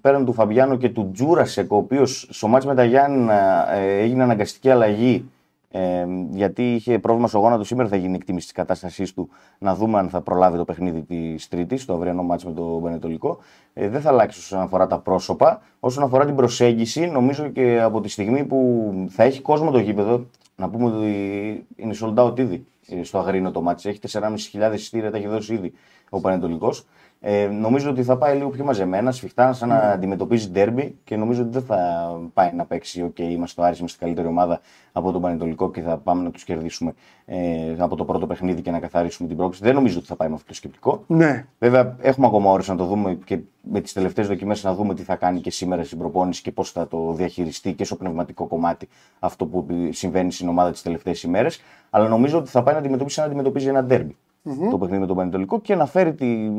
πέραν 0.00 0.24
του 0.24 0.32
Φαμπιάνο 0.32 0.76
και 0.76 0.88
του 0.88 1.10
Τζούρασεκ, 1.12 1.72
ο 1.72 1.76
οποίος 1.76 2.28
στο 2.30 2.48
μάτς 2.48 2.66
με 2.66 2.74
τα 2.74 2.84
Γιάννα 2.84 3.72
ε, 3.72 3.98
έγινε 3.98 4.22
αναγκαστική 4.22 4.70
αλλαγή 4.70 5.24
ε, 5.70 6.06
γιατί 6.30 6.74
είχε 6.74 6.98
πρόβλημα 6.98 7.28
στο 7.28 7.38
γόνατο. 7.38 7.64
Σήμερα 7.64 7.88
θα 7.88 7.96
γίνει 7.96 8.14
εκτίμηση 8.14 8.46
της 8.46 8.54
κατάστασής 8.54 9.14
του 9.14 9.28
να 9.58 9.74
δούμε 9.74 9.98
αν 9.98 10.08
θα 10.08 10.20
προλάβει 10.20 10.56
το 10.56 10.64
παιχνίδι 10.64 11.02
της 11.02 11.48
Τρίτης, 11.48 11.84
το 11.84 11.94
αυριανό 11.94 12.22
μάτς 12.22 12.44
με 12.44 12.52
το 12.52 12.78
Βενετολικό. 12.78 13.38
Ε, 13.72 13.88
δεν 13.88 14.00
θα 14.00 14.08
αλλάξει 14.08 14.38
όσον 14.38 14.60
αφορά 14.60 14.86
τα 14.86 14.98
πρόσωπα. 14.98 15.62
Όσον 15.80 16.02
αφορά 16.04 16.24
την 16.24 16.34
προσέγγιση, 16.34 17.06
νομίζω 17.06 17.48
και 17.48 17.80
από 17.80 18.00
τη 18.00 18.08
στιγμή 18.08 18.44
που 18.44 18.90
θα 19.08 19.22
έχει 19.22 19.40
κόσμο 19.40 19.70
το 19.70 19.78
γήπεδο, 19.78 20.26
να 20.56 20.68
πούμε 20.68 20.84
ότι 20.84 21.66
είναι 21.76 21.94
sold 22.00 22.14
out 22.14 22.38
ήδη 22.38 22.66
ε, 22.88 23.02
στο 23.02 23.18
Αγρίνο 23.18 23.50
το 23.50 23.60
μάτς. 23.62 23.84
Έχει 23.84 23.98
4.500 24.08 24.30
εισιτήρια, 24.74 25.10
τα 25.10 25.16
έχει 25.16 25.26
δώσει 25.26 25.54
ήδη 25.54 25.72
ο 26.10 26.20
Πανετολικός. 26.20 26.86
Ε, 27.20 27.46
νομίζω 27.46 27.90
ότι 27.90 28.02
θα 28.02 28.16
πάει 28.16 28.36
λίγο 28.36 28.48
πιο 28.48 28.64
μαζεμένα, 28.64 29.12
σφιχτά, 29.12 29.52
σαν 29.52 29.68
να 29.68 29.76
αντιμετωπίζει 29.76 30.50
ντέρμπι 30.50 30.98
και 31.04 31.16
νομίζω 31.16 31.42
ότι 31.42 31.50
δεν 31.50 31.62
θα 31.62 32.10
πάει 32.34 32.52
να 32.52 32.64
παίξει. 32.64 33.02
OK, 33.02 33.14
okay, 33.16 33.20
είμαστε 33.20 33.60
ο 33.60 33.66
Άρης, 33.66 33.78
είμαστε 33.78 34.04
καλύτερη 34.04 34.28
ομάδα 34.28 34.60
από 34.92 35.12
τον 35.12 35.20
Πανετολικό 35.20 35.70
και 35.70 35.80
θα 35.80 35.96
πάμε 35.96 36.22
να 36.22 36.30
τους 36.30 36.44
κερδίσουμε 36.44 36.94
ε, 37.24 37.74
από 37.78 37.96
το 37.96 38.04
πρώτο 38.04 38.26
παιχνίδι 38.26 38.62
και 38.62 38.70
να 38.70 38.78
καθαρίσουμε 38.78 39.28
την 39.28 39.36
πρόκριση. 39.36 39.62
Δεν 39.62 39.74
νομίζω 39.74 39.98
ότι 39.98 40.06
θα 40.06 40.16
πάει 40.16 40.28
με 40.28 40.34
αυτό 40.34 40.46
το 40.46 40.54
σκεπτικό. 40.54 41.04
Ναι. 41.06 41.46
Βέβαια, 41.58 41.96
έχουμε 42.00 42.26
ακόμα 42.26 42.50
ώρες 42.50 42.68
να 42.68 42.76
το 42.76 42.84
δούμε 42.84 43.18
και 43.24 43.38
με 43.60 43.80
τις 43.80 43.92
τελευταίες 43.92 44.26
δοκιμές 44.26 44.64
να 44.64 44.74
δούμε 44.74 44.94
τι 44.94 45.02
θα 45.02 45.16
κάνει 45.16 45.40
και 45.40 45.50
σήμερα 45.50 45.84
στην 45.84 45.98
προπόνηση 45.98 46.42
και 46.42 46.52
πώς 46.52 46.70
θα 46.70 46.88
το 46.88 47.12
διαχειριστεί 47.12 47.72
και 47.72 47.84
στο 47.84 47.96
πνευματικό 47.96 48.46
κομμάτι 48.46 48.88
αυτό 49.18 49.46
που 49.46 49.66
συμβαίνει 49.90 50.32
στην 50.32 50.48
ομάδα 50.48 50.70
τις 50.70 50.82
τελευταίες 50.82 51.22
ημέρες. 51.22 51.60
Αλλά 51.90 52.08
νομίζω 52.08 52.38
ότι 52.38 52.50
θα 52.50 52.62
πάει 52.62 52.74
να 52.74 52.80
αντιμετωπίσει, 52.80 53.20
να 53.20 53.26
αντιμετωπίζει 53.26 53.68
ένα 53.68 53.84
ντέρμπι 53.84 54.16
mm-hmm. 54.46 54.70
το 54.70 54.78
παιχνίδι 54.78 55.00
με 55.00 55.06
τον 55.06 55.16
Πανετολικό 55.16 55.60
και 55.60 55.74
να 55.74 55.86
φέρει 55.86 56.14
τη, 56.14 56.50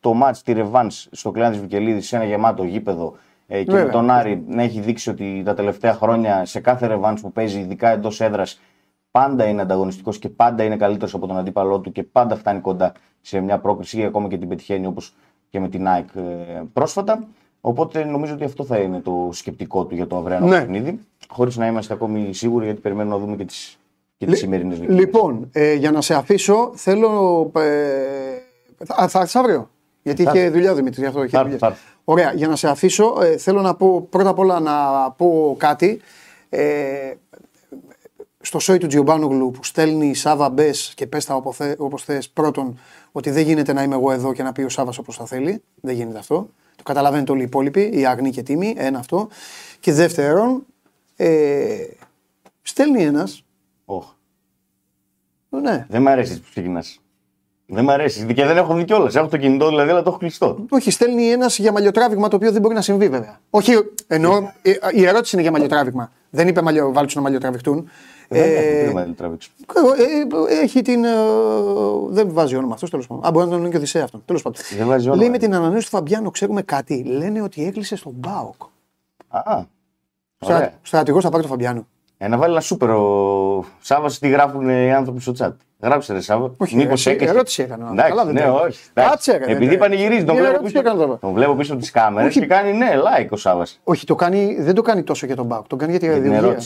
το 0.00 0.14
μάτς, 0.14 0.42
τη 0.42 0.52
ρεβάνς 0.52 1.08
στο 1.10 1.30
κλειάν 1.30 1.50
της 1.50 1.60
Βικελίδης 1.60 2.06
σε 2.06 2.16
ένα 2.16 2.24
γεμάτο 2.24 2.64
γήπεδο 2.64 3.16
ε, 3.46 3.62
και 3.62 3.70
Βέβαια. 3.70 3.86
με 3.86 3.92
τον 3.92 4.10
Άρη 4.10 4.44
να 4.46 4.62
έχει 4.62 4.80
δείξει 4.80 5.10
ότι 5.10 5.42
τα 5.44 5.54
τελευταία 5.54 5.94
χρόνια 5.94 6.44
σε 6.44 6.60
κάθε 6.60 6.86
ρεβάνς 6.86 7.20
που 7.20 7.32
παίζει, 7.32 7.58
ειδικά 7.58 7.88
εντός 7.88 8.20
έδρας, 8.20 8.60
πάντα 9.10 9.44
είναι 9.44 9.62
ανταγωνιστικός 9.62 10.18
και 10.18 10.28
πάντα 10.28 10.62
είναι 10.62 10.76
καλύτερος 10.76 11.14
από 11.14 11.26
τον 11.26 11.36
αντίπαλό 11.36 11.80
του 11.80 11.92
και 11.92 12.02
πάντα 12.02 12.36
φτάνει 12.36 12.60
κοντά 12.60 12.92
σε 13.20 13.40
μια 13.40 13.58
πρόκριση 13.58 13.98
ή 13.98 14.04
ακόμα 14.04 14.28
και 14.28 14.38
την 14.38 14.48
πετυχαίνει 14.48 14.86
όπως 14.86 15.14
και 15.50 15.60
με 15.60 15.68
την 15.68 15.88
ΑΕΚ 15.88 16.08
ε, 16.14 16.62
πρόσφατα. 16.72 17.26
Οπότε 17.60 18.04
νομίζω 18.04 18.34
ότι 18.34 18.44
αυτό 18.44 18.64
θα 18.64 18.78
είναι 18.78 19.00
το 19.00 19.28
σκεπτικό 19.32 19.84
του 19.84 19.94
για 19.94 20.06
το 20.06 20.16
αυριανό 20.16 20.46
ναι. 20.46 20.58
παιχνίδι. 20.58 21.00
Χωρίς 21.28 21.56
να 21.56 21.66
είμαστε 21.66 21.94
ακόμη 21.94 22.34
σίγουροι, 22.34 22.64
γιατί 22.64 22.80
περιμένουμε 22.80 23.14
να 23.14 23.20
δούμε 23.20 23.36
και 23.36 23.44
τις 23.44 23.78
και 24.16 24.26
τις 24.26 24.38
σημερινές 24.38 24.78
Λοιπόν, 24.78 25.48
ε, 25.52 25.74
για 25.74 25.90
να 25.90 26.00
σε 26.00 26.14
αφήσω, 26.14 26.72
θέλω. 26.74 27.50
Ε, 27.56 27.62
θα, 28.84 29.08
θα 29.08 29.18
έρθεις 29.18 29.36
αύριο; 29.36 29.70
Γιατί 30.02 30.22
θα. 30.22 30.30
είχε 30.34 30.50
δουλειά 30.50 30.72
ο 30.72 30.74
Δημήτρης, 30.74 30.98
γι' 30.98 31.06
αυτό 31.06 31.24
είχε 31.24 31.38
δουλειά. 31.38 31.76
Ωραία, 32.04 32.32
για 32.32 32.48
να 32.48 32.56
σε 32.56 32.68
αφήσω, 32.68 33.18
ε, 33.22 33.36
θέλω 33.36 33.60
να 33.60 33.74
πω 33.74 34.00
πρώτα 34.10 34.28
απ' 34.28 34.38
όλα 34.38 34.60
να 34.60 35.10
πω 35.10 35.56
κάτι. 35.58 36.00
Ε, 36.48 37.14
στο 38.40 38.58
σόι 38.58 38.78
του 38.78 38.86
Τζιομπάνογλου 38.86 39.50
που 39.50 39.64
στέλνει 39.64 40.14
Σάβα 40.14 40.50
μπες 40.50 40.92
και 40.96 41.06
πες 41.06 41.24
τα 41.24 41.34
όπως 41.78 42.04
θε. 42.04 42.18
Πρώτον, 42.32 42.78
ότι 43.12 43.30
δεν 43.30 43.44
γίνεται 43.44 43.72
να 43.72 43.82
είμαι 43.82 43.94
εγώ 43.94 44.12
εδώ 44.12 44.32
και 44.32 44.42
να 44.42 44.52
πει 44.52 44.62
ο 44.62 44.68
Σάβας 44.68 44.98
όπως 44.98 45.16
θα 45.16 45.26
θέλει. 45.26 45.62
Δεν 45.80 45.94
γίνεται 45.94 46.18
αυτό. 46.18 46.48
Το 46.76 46.82
καταλαβαίνετε 46.82 47.32
όλοι 47.32 47.40
οι 47.40 47.44
υπόλοιποι, 47.44 47.90
οι 47.92 48.06
αγνοί 48.06 48.30
και 48.30 48.42
τίμοι. 48.42 48.74
Ένα 48.76 48.98
αυτό. 48.98 49.28
Και 49.80 49.92
δεύτερον, 49.92 50.66
ε, 51.16 51.86
στέλνει 52.62 53.02
ένα 53.86 54.04
Oh. 55.50 55.60
Ναι. 55.62 55.86
Δεν 55.88 56.02
μ' 56.02 56.08
αρέσει 56.08 56.40
που 56.40 56.46
ξεκινάς. 56.50 57.00
Δεν 57.66 57.84
μ' 57.84 57.90
αρέσει. 57.90 58.26
Και 58.34 58.44
δεν 58.44 58.56
έχω 58.56 58.74
δει 58.74 58.84
κιόλας. 58.84 59.14
Έχω 59.14 59.28
το 59.28 59.36
κινητό 59.36 59.68
δηλαδή, 59.68 59.90
αλλά 59.90 60.02
το 60.02 60.08
έχω 60.08 60.18
κλειστό. 60.18 60.64
Όχι, 60.68 60.90
στέλνει 60.90 61.28
ένας 61.28 61.58
για 61.58 61.72
μαλλιοτράβηγμα 61.72 62.28
το 62.28 62.36
οποίο 62.36 62.52
δεν 62.52 62.60
μπορεί 62.60 62.74
να 62.74 62.80
συμβεί 62.80 63.08
βέβαια. 63.08 63.40
Όχι, 63.50 63.72
εννοώ, 64.06 64.50
ε, 64.62 64.72
η 64.92 65.06
ερώτηση 65.06 65.30
είναι 65.32 65.42
για 65.42 65.52
μαλλιοτράβηγμα. 65.52 66.12
Δεν 66.30 66.48
είπε 66.48 66.62
μαλλιο, 66.62 66.92
βάλει 66.92 67.08
να 67.14 67.20
μαλλιοτραβηχτούν. 67.20 67.88
Δεν 68.28 68.42
ε, 68.42 68.44
ε, 68.44 68.90
ε, 70.48 70.60
έχει 70.62 70.82
την. 70.82 71.04
Ε, 71.04 71.10
δεν 72.08 72.32
βάζει 72.32 72.56
όνομα 72.56 72.74
αυτός 72.74 72.90
τέλος 72.90 73.06
πάντων. 73.06 73.26
Α, 73.26 73.30
μπορεί 73.30 73.44
να 73.44 73.50
τον 73.50 73.60
είναι 73.60 73.70
και 73.70 73.76
Οδυσσέας 73.76 74.04
αυτόν. 74.04 74.22
Τέλος 74.24 74.42
πάντων. 74.42 74.60
Δεν 74.76 74.86
βάζει 74.86 75.06
όνομα. 75.06 75.22
Λέει 75.22 75.30
με 75.30 75.38
την 75.38 75.54
ανανέωση 75.54 75.90
του 75.90 75.96
Φαμπιάνο, 75.96 76.30
ξέρουμε 76.30 76.62
κάτι. 76.62 77.02
Λένε 77.04 77.42
ότι 77.42 77.66
έκλεισε 77.66 77.96
στον 77.96 78.12
Μπάοκ. 78.16 78.62
Α. 79.28 79.64
Στρατηγός 80.82 81.22
θα 81.22 81.30
πάρει 81.30 81.42
τον 81.42 81.50
Φαμπιάνο. 81.50 81.86
Ε, 82.18 82.28
να 82.28 82.36
βάλει 82.36 82.52
ένα 82.52 82.60
σούπερ. 82.60 82.90
Ο 82.90 83.64
Σάβα 83.80 84.10
τι 84.20 84.28
γράφουν 84.28 84.68
οι 84.68 84.92
άνθρωποι 84.92 85.20
στο 85.20 85.32
chat. 85.38 85.52
Γράψε 85.80 86.12
ρε 86.12 86.20
Σάβα. 86.20 86.54
Όχι, 86.56 86.76
Μήπως 86.76 87.06
έκανε. 87.06 87.30
Ερώτηση 87.30 87.62
έκανα. 87.62 87.88
Εντάξει, 87.92 88.14
Καλά, 88.14 88.32
ναι, 88.32 88.50
όχι. 88.50 88.78
Κάτσε, 88.92 89.36
ρε, 89.36 89.52
Επειδή 89.52 89.72
ναι. 89.72 89.76
πανηγυρίζει, 89.76 90.24
τον 90.24 90.36
βλέπω, 90.36 90.62
πίσω, 90.62 90.82
τον 91.20 91.32
βλέπω 91.32 91.54
πίσω 91.54 91.72
από 91.72 91.82
τι 91.82 91.90
κάμερες 91.90 92.32
και 92.32 92.46
κάνει 92.46 92.72
ναι, 92.72 92.90
like 92.94 93.28
ο 93.30 93.36
Σάβας. 93.36 93.80
Όχι, 93.84 94.06
το 94.06 94.14
κάνει, 94.14 94.56
δεν 94.60 94.74
το 94.74 94.82
κάνει 94.82 95.02
τόσο 95.02 95.26
για 95.26 95.36
τον 95.36 95.46
Μπάουκ. 95.46 95.66
Το 95.66 95.76
κάνει 95.76 95.90
για 95.90 96.00
τη 96.00 96.06
ραδιοργία. 96.08 96.58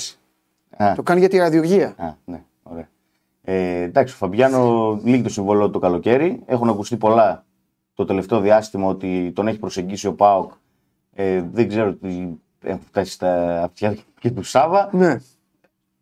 Το 0.94 1.02
κάνει 1.02 1.20
για 1.20 1.28
τη 1.28 1.38
ραδιοργία. 1.38 1.94
Α, 1.96 2.14
ναι, 2.24 2.42
ωραία. 2.62 2.88
Ε, 3.42 3.82
εντάξει, 3.82 4.14
ο 4.14 4.16
Φαμπιάνο 4.16 5.00
λύγει 5.04 5.22
το 5.22 5.28
συμβολό 5.28 5.70
το 5.70 5.78
καλοκαίρι. 5.78 6.42
Έχουν 6.46 6.68
ακουστεί 6.68 6.96
πολλά 6.96 7.44
το 7.94 8.04
τελευταίο 8.04 8.40
διάστημα 8.40 8.86
ότι 8.86 9.32
τον 9.34 9.48
έχει 9.48 9.58
προσεγγίσει 9.58 10.06
ο 10.06 10.14
Πάοκ. 10.14 10.52
Ε, 11.14 11.42
δεν 11.52 11.68
ξέρω 11.68 11.92
τι 11.94 12.28
έχουν 12.62 12.82
φτάσει 12.86 13.12
στα 13.12 13.62
αυτιά 13.62 13.96
και 14.20 14.30
του 14.30 14.42
Σάβα. 14.42 14.88
Ναι. 14.92 15.16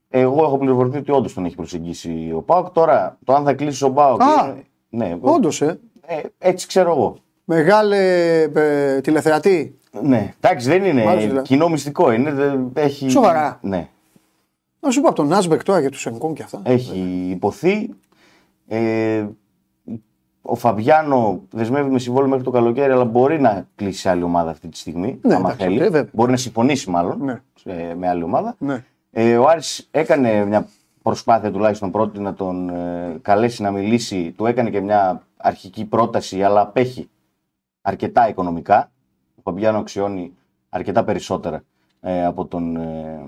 Εγώ 0.08 0.44
έχω 0.44 0.58
πληροφορηθεί 0.58 0.98
ότι 0.98 1.10
όντως 1.10 1.34
τον 1.34 1.44
έχει 1.44 1.54
προσεγγίσει 1.54 2.32
ο 2.34 2.42
Πάοκ. 2.42 2.70
Τώρα, 2.70 3.18
το 3.24 3.34
αν 3.34 3.44
θα 3.44 3.54
κλείσει 3.54 3.84
ο 3.84 3.90
Πάοκ. 3.90 4.22
Α, 4.22 4.54
ναι, 4.88 5.16
όντως, 5.20 5.62
ε. 5.62 5.80
ε. 6.06 6.20
Έτσι 6.38 6.66
ξέρω 6.66 6.90
εγώ. 6.90 7.16
Μεγάλε 7.44 7.96
ε, 8.54 9.00
τηλεθεατή. 9.00 9.78
Ναι, 10.02 10.34
εντάξει, 10.40 10.68
δεν 10.68 10.84
είναι 10.84 11.04
Μάλιστα. 11.04 11.42
κοινό 11.42 11.68
μυστικό. 11.68 12.12
Είναι, 12.12 12.32
δεν, 12.32 12.70
έχει... 12.74 13.08
Σοβαρά. 13.10 13.58
Ναι. 13.62 13.88
Να 14.80 14.90
σου 14.90 15.00
πω 15.00 15.06
από 15.06 15.16
τον 15.16 15.26
Νάσμπεκ 15.26 15.62
τώρα 15.62 15.80
για 15.80 15.90
τους 15.90 16.00
Σενκόν 16.00 16.34
και 16.34 16.42
αυτά. 16.42 16.60
Έχει 16.64 17.28
υποθεί. 17.30 17.90
Ε, 18.66 19.26
ο 20.42 20.54
Φαβιάνο 20.54 21.42
δεσμεύει 21.50 21.90
με 21.90 21.98
συμβόλαιο 21.98 22.28
μέχρι 22.28 22.44
το 22.44 22.50
καλοκαίρι, 22.50 22.92
αλλά 22.92 23.04
μπορεί 23.04 23.40
να 23.40 23.66
κλείσει 23.74 24.08
άλλη 24.08 24.22
ομάδα 24.22 24.50
αυτή 24.50 24.68
τη 24.68 24.76
στιγμή. 24.76 25.18
Ναι, 25.22 25.34
άμα 25.34 25.50
θέλει. 25.50 25.80
Ε, 25.92 26.08
μπορεί 26.12 26.30
να 26.30 26.36
συμφωνήσει 26.36 26.90
μάλλον 26.90 27.24
ναι. 27.24 27.94
με 27.94 28.08
άλλη 28.08 28.22
ομάδα. 28.22 28.56
Ναι. 28.58 28.84
Ε, 29.10 29.36
ο 29.36 29.48
Άρης 29.48 29.88
έκανε 29.90 30.44
μια 30.44 30.68
προσπάθεια 31.02 31.52
τουλάχιστον 31.52 31.90
πρώτη 31.90 32.20
να 32.20 32.34
τον 32.34 32.68
ε, 32.68 33.18
καλέσει 33.22 33.62
να 33.62 33.70
μιλήσει. 33.70 34.32
Του 34.36 34.46
έκανε 34.46 34.70
και 34.70 34.80
μια 34.80 35.22
αρχική 35.36 35.84
πρόταση, 35.84 36.42
αλλά 36.42 36.60
απέχει 36.60 37.08
αρκετά 37.82 38.28
οικονομικά. 38.28 38.90
Ο 39.34 39.40
Φαμπιάνο 39.42 39.78
αξιώνει 39.78 40.32
αρκετά 40.68 41.04
περισσότερα 41.04 41.62
ε, 42.00 42.24
από, 42.24 42.44
τον, 42.44 42.76
ε, 42.76 43.20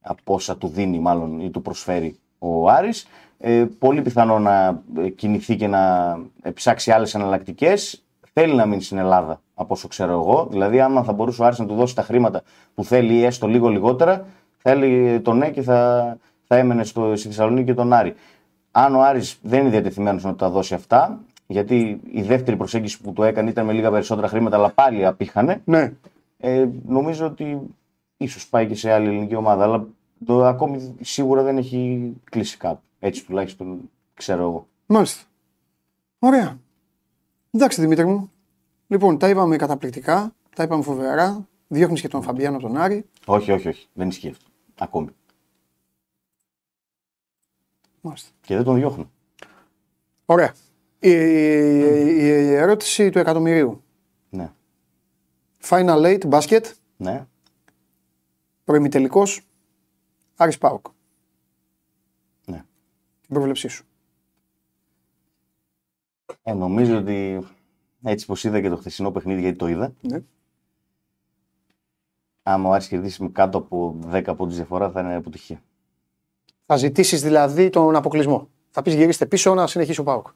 από 0.00 0.34
όσα 0.34 0.56
του 0.56 0.68
δίνει 0.68 0.98
μάλλον 0.98 1.40
ή 1.40 1.50
του 1.50 1.62
προσφέρει 1.62 2.18
ο 2.38 2.68
Άρης. 2.68 3.06
Ε, 3.38 3.64
πολύ 3.78 4.02
πιθανό 4.02 4.38
να 4.38 4.82
ε, 4.98 5.08
κινηθεί 5.08 5.56
και 5.56 5.66
να 5.66 6.18
ψάξει 6.54 6.90
άλλες 6.90 7.14
εναλλακτικές. 7.14 8.04
Θέλει 8.32 8.54
να 8.54 8.66
μείνει 8.66 8.82
στην 8.82 8.98
Ελλάδα, 8.98 9.40
από 9.54 9.74
όσο 9.74 9.88
ξέρω 9.88 10.12
εγώ. 10.12 10.46
Δηλαδή, 10.50 10.80
άμα 10.80 11.02
θα 11.02 11.12
μπορούσε 11.12 11.42
ο 11.42 11.44
Άρης 11.44 11.58
να 11.58 11.66
του 11.66 11.74
δώσει 11.74 11.94
τα 11.94 12.02
χρήματα 12.02 12.42
που 12.74 12.84
θέλει 12.84 13.14
ή 13.14 13.24
έστω 13.24 13.46
λίγο 13.46 13.68
λιγότερα, 13.68 14.26
θα 14.62 14.70
έλεγε 14.70 15.20
το 15.20 15.32
ναι 15.32 15.50
και 15.50 15.62
θα, 15.62 16.18
θα 16.46 16.56
έμενε 16.56 16.84
στο, 16.84 17.16
στη 17.16 17.28
Θεσσαλονίκη 17.28 17.66
και 17.66 17.74
τον 17.74 17.92
Άρη. 17.92 18.14
Αν 18.70 18.94
ο 18.94 19.02
Άρης 19.02 19.38
δεν 19.42 19.60
είναι 19.60 19.70
διατεθειμένος 19.70 20.24
να 20.24 20.34
τα 20.34 20.50
δώσει 20.50 20.74
αυτά, 20.74 21.20
γιατί 21.46 22.00
η 22.10 22.22
δεύτερη 22.22 22.56
προσέγγιση 22.56 23.00
που 23.00 23.12
του 23.12 23.22
έκανε 23.22 23.50
ήταν 23.50 23.66
με 23.66 23.72
λίγα 23.72 23.90
περισσότερα 23.90 24.28
χρήματα, 24.28 24.56
αλλά 24.56 24.70
πάλι 24.70 25.06
απήχανε. 25.06 25.60
Ναι. 25.64 25.92
Ε, 26.38 26.68
νομίζω 26.86 27.26
ότι 27.26 27.60
ίσως 28.16 28.48
πάει 28.48 28.66
και 28.66 28.74
σε 28.74 28.92
άλλη 28.92 29.08
ελληνική 29.08 29.34
ομάδα. 29.34 29.64
Αλλά 29.64 29.86
το 30.26 30.44
ακόμη 30.44 30.96
σίγουρα 31.00 31.42
δεν 31.42 31.56
έχει 31.56 32.12
κλείσει 32.30 32.56
κάπου. 32.56 32.80
Έτσι 32.98 33.24
τουλάχιστον 33.24 33.90
ξέρω 34.14 34.42
εγώ. 34.42 34.66
Μάλιστα. 34.86 35.22
Ωραία. 36.18 36.58
Εντάξει 37.50 37.80
Δημήτρη 37.80 38.06
μου. 38.06 38.30
Λοιπόν, 38.86 39.18
τα 39.18 39.28
είπαμε 39.28 39.56
καταπληκτικά. 39.56 40.34
Τα 40.56 40.62
είπαμε 40.62 40.82
φοβερά. 40.82 41.46
Διώχνεις 41.68 42.00
και 42.00 42.08
τον 42.08 42.22
Φαμπιάνο 42.22 42.58
τον 42.58 42.76
Άρη. 42.76 43.04
Όχι, 43.24 43.52
όχι, 43.52 43.68
όχι. 43.68 43.86
Δεν 43.92 44.08
ισχύει 44.08 44.28
αυτό. 44.28 44.50
Ακόμη. 44.82 45.08
Μάλιστα. 48.00 48.30
Και 48.40 48.54
δεν 48.54 48.64
τον 48.64 48.74
διώχνω. 48.74 49.10
Ωραία. 50.24 50.54
Η, 50.98 51.10
η, 51.10 52.16
η 52.22 52.54
ερώτηση 52.54 53.10
του 53.10 53.18
εκατομμυρίου. 53.18 53.82
Ναι. 54.30 54.52
Final 55.60 56.02
eight 56.02 56.30
basket. 56.30 56.72
Ναι. 56.96 57.26
Προημιτελικό. 58.64 59.22
Άρης 60.36 60.58
Πάοκ. 60.58 60.86
Ναι. 62.46 62.64
Την 63.20 63.34
πρόβλεψή 63.34 63.68
σου. 63.68 63.84
Ε, 66.42 66.52
νομίζω 66.52 66.98
ότι 66.98 67.46
έτσι 68.02 68.26
πως 68.26 68.44
είδα 68.44 68.60
και 68.60 68.68
το 68.68 68.76
χθεσινό 68.76 69.10
παιχνίδι 69.10 69.40
γιατί 69.40 69.58
το 69.58 69.68
είδα. 69.68 69.94
Ναι 70.00 70.22
άμα 72.42 72.68
ο 72.68 72.72
Άρης 72.72 72.88
κερδίσει 72.88 73.22
με 73.22 73.28
κάτω 73.32 73.58
από 73.58 73.96
10 74.12 74.22
από 74.26 74.46
τη 74.46 74.54
διαφορά 74.54 74.90
θα 74.90 75.00
είναι 75.00 75.14
αποτυχία. 75.14 75.62
Θα 76.66 76.76
ζητήσεις 76.76 77.22
δηλαδή 77.22 77.70
τον 77.70 77.96
αποκλεισμό. 77.96 78.48
Θα 78.70 78.82
πεις 78.82 78.94
γυρίστε 78.94 79.26
πίσω 79.26 79.54
να 79.54 79.66
συνεχίσει 79.66 80.00
ο 80.00 80.02
Πάοκ. 80.02 80.26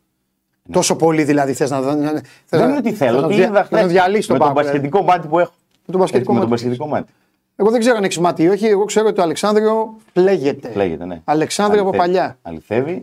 Τόσο 0.70 0.96
πολύ 0.96 1.24
δηλαδή 1.24 1.52
θες 1.52 1.70
να. 1.70 1.80
να- 1.80 2.10
θες 2.12 2.22
Δεν 2.48 2.60
να- 2.60 2.66
είναι 2.66 2.76
ότι 2.76 2.88
θες 2.88 2.98
θέλω, 2.98 3.20
να 3.20 3.26
ότι 3.26 3.34
δια- 3.34 3.44
είδα 3.44 3.52
να 3.62 3.68
τον 3.68 3.78
χθες 3.78 3.90
διαλύσει 3.92 4.32
με 4.32 4.38
τον 4.38 4.46
τον 4.46 4.54
Πάοκ, 4.54 4.66
πασχετικό 4.70 5.02
μάτι 5.02 5.28
που 5.28 5.38
έχω. 5.38 5.52
Με 5.86 5.92
τον 5.92 6.00
πασχετικό 6.00 6.32
Έτσι, 6.32 6.32
με 6.32 6.40
τον 6.40 6.48
μάτι. 6.48 6.50
πασχετικό 6.50 6.86
μάτι. 6.86 7.12
Εγώ 7.56 7.70
δεν 7.70 7.80
ξέρω 7.80 7.96
αν 7.96 8.04
έχει 8.04 8.20
μάτι 8.20 8.42
ή 8.42 8.48
όχι. 8.48 8.66
Εγώ 8.66 8.84
ξέρω 8.84 9.06
ότι 9.06 9.14
το 9.16 9.22
Αλεξάνδριο 9.22 9.96
πλέγεται. 10.12 10.72
Λέγεται, 10.74 11.04
ναι. 11.04 11.20
Αλεξάνδριο 11.24 11.80
από 11.80 11.90
Αληθεύει. 11.90 12.12
παλιά. 12.14 12.38
Αληθεύει. 12.42 13.02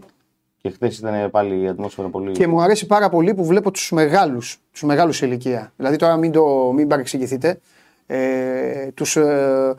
Και 0.57 0.69
χθες 0.69 0.97
ήταν 0.97 1.31
πάλι 1.31 1.61
η 1.61 1.67
ατμόσφαιρα 1.67 2.07
πολύ. 2.07 2.31
Και 2.31 2.47
μου 2.47 2.61
αρέσει 2.61 2.85
πάρα 2.85 3.09
πολύ 3.09 3.33
που 3.33 3.45
βλέπω 3.45 3.71
τους 3.71 3.91
μεγάλους 3.91 4.57
τους 4.71 4.83
μεγάλους 4.83 5.17
σε 5.17 5.25
ηλικία. 5.25 5.71
Δηλαδή 5.77 5.95
τώρα 5.95 6.15
μην, 6.17 6.31
το, 6.31 6.71
μην 6.73 6.87
παρεξηγηθείτε. 6.87 7.59
Ε, 8.05 8.87
τους 8.93 9.15
ε, 9.15 9.75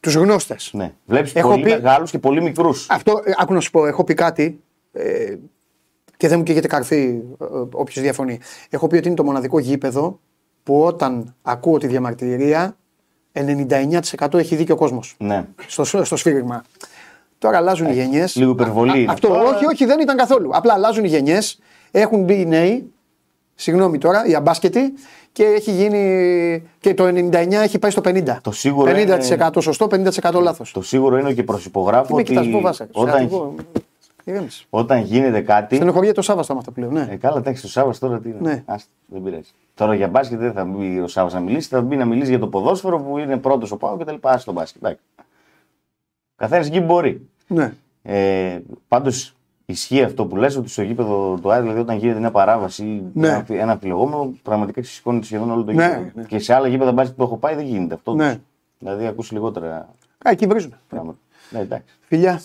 τους 0.00 0.14
γνώστες. 0.14 0.70
Ναι. 0.72 0.92
Βλέπεις 1.06 1.34
Έχω 1.34 1.48
πολύ 1.48 1.62
πει- 1.62 1.70
μεγάλους 1.70 2.10
και 2.10 2.18
πολύ 2.18 2.42
μικρούς. 2.42 2.86
Αυτό, 2.90 3.20
ε, 3.24 3.32
άκου 3.38 3.52
να 3.54 3.60
σου 3.60 3.70
πω, 3.70 3.86
έχω 3.86 4.04
πει 4.04 4.14
κάτι 4.14 4.60
ε, 4.92 5.34
και 6.16 6.28
δεν 6.28 6.38
μου 6.38 6.44
καίγεται 6.44 6.66
καρφί 6.68 7.20
όποιος 7.72 8.00
διαφωνεί. 8.04 8.38
Έχω 8.70 8.86
πει 8.86 8.96
ότι 8.96 9.06
είναι 9.06 9.16
το 9.16 9.24
μοναδικό 9.24 9.58
γήπεδο 9.58 10.20
που 10.62 10.82
όταν 10.82 11.34
ακούω 11.42 11.78
τη 11.78 11.86
διαμαρτυρία 11.86 12.76
99% 13.32 14.34
έχει 14.34 14.56
δίκιο 14.56 14.74
ο 14.74 14.78
κόσμος 14.78 15.14
Ναι. 15.18 15.46
στο, 15.66 15.84
στο 15.84 16.16
σφύριγμα. 16.16 16.62
Τώρα 17.38 17.56
αλλάζουν 17.56 17.86
οι 17.86 17.92
γενιές. 17.92 18.36
λίγο 18.36 18.50
υπερβολή 18.50 19.02
είναι 19.02 19.12
Αυτό, 19.12 19.32
αυτό, 19.32 19.48
όχι, 19.54 19.66
όχι, 19.66 19.84
δεν 19.84 20.00
ήταν 20.00 20.16
καθόλου. 20.16 20.50
Απλά 20.52 20.72
αλλάζουν 20.72 21.04
οι 21.04 21.08
γενιές. 21.08 21.60
Έχουν 21.90 22.22
μπει 22.24 22.40
οι 22.40 22.46
νέοι. 22.46 22.92
Συγγνώμη 23.58 23.98
τώρα, 23.98 24.26
οι 24.26 24.34
αμπάσκετοι. 24.34 24.92
Και 25.32 25.44
έχει 25.44 25.70
γίνει. 25.70 26.62
Και 26.80 26.94
το 26.94 27.04
99 27.06 27.52
έχει 27.52 27.78
πάει 27.78 27.90
στο 27.90 28.02
50. 28.04 28.36
Το 28.42 28.50
σίγουρο 28.52 28.92
50% 28.94 29.50
σωστό, 29.60 29.86
50% 29.90 30.40
λάθος. 30.42 30.72
Το 30.72 30.82
σίγουρο 30.82 31.18
είναι 31.18 31.32
και 31.32 31.42
προσυπογράφω 31.42 32.14
Με 32.14 32.20
ότι 32.20 32.30
κοιτάς, 32.30 32.46
φοβάσαι. 32.52 32.88
όταν, 32.92 33.30
Ηρέμησε. 34.24 34.64
όταν 34.70 34.98
γίνεται 35.02 35.40
κάτι. 35.40 35.74
Στενοχωριέται 35.76 36.14
το 36.14 36.22
Σάββαστα 36.22 36.52
με 36.52 36.58
αυτά 36.58 36.72
πλέον. 36.72 36.92
Ναι. 36.92 37.08
Ε, 37.10 37.16
καλά, 37.16 37.36
εντάξει, 37.38 37.62
το 37.62 37.68
Σάββα 37.68 37.94
τώρα 37.98 38.18
τι 38.20 38.28
είναι. 38.28 38.38
Ναι. 38.40 38.62
Άστα, 38.66 38.90
δεν 39.06 39.22
πειράζει. 39.22 39.50
Τώρα 39.74 39.94
για 39.94 40.08
μπάσκετ 40.08 40.38
δεν 40.38 40.52
θα 40.52 40.64
μπει 40.64 41.00
ο 41.00 41.06
Σάββας 41.06 41.32
να 41.32 41.40
μιλήσει, 41.40 41.68
θα 41.68 41.80
μπει 41.80 41.96
να 41.96 42.04
μιλήσει 42.04 42.30
για 42.30 42.38
το 42.38 42.46
ποδόσφαιρο 42.48 42.98
που 43.00 43.18
είναι 43.18 43.36
πρώτος 43.36 43.70
ο 43.72 43.76
Πάο 43.76 43.96
και 43.96 44.04
τα 44.04 44.12
λοιπά. 44.12 44.30
Άστα 44.30 44.52
το 44.52 44.58
μπάσκετ. 44.58 44.82
εντάξει. 44.84 45.02
Καθένας 46.36 46.66
εκεί 46.66 46.80
μπορεί. 46.80 47.28
ναι. 47.46 47.72
Ε, 48.02 48.58
Πάντως 48.88 49.35
ισχύει 49.66 50.02
αυτό 50.02 50.24
που 50.26 50.36
λες 50.36 50.56
ότι 50.56 50.68
στο 50.68 50.82
γήπεδο 50.82 51.38
του 51.42 51.52
Άρη, 51.52 51.62
δηλαδή 51.62 51.80
όταν 51.80 51.96
γίνεται 51.96 52.18
μια 52.18 52.30
παράβαση 52.30 52.84
ή 52.84 53.02
Ναι. 53.12 53.28
ένα, 53.28 53.44
ένα 53.48 53.72
αμφιλεγόμενο, 53.72 54.34
πραγματικά 54.42 54.82
σηκώνει 54.82 55.24
σχεδόν 55.24 55.50
όλο 55.50 55.64
το 55.64 55.72
Ναι, 55.72 55.84
γήπεδο. 55.84 56.10
ναι. 56.14 56.22
Και 56.22 56.38
σε 56.38 56.54
άλλα 56.54 56.68
γήπεδα 56.68 56.92
μπάσκετ 56.92 57.16
που 57.16 57.22
έχω 57.22 57.36
πάει 57.36 57.54
δεν 57.54 57.64
γίνεται 57.64 57.94
αυτό. 57.94 58.14
Ναι. 58.14 58.36
Δηλαδή 58.78 59.06
ακούς 59.06 59.30
λιγότερα 59.32 59.88
Α, 60.24 60.30
εκεί 60.30 60.46
βρίζουν. 60.46 60.74
πράγματα. 60.88 61.18
Ναι, 61.50 61.58
εντάξει. 61.58 61.94
Φιλιά. 62.08 62.40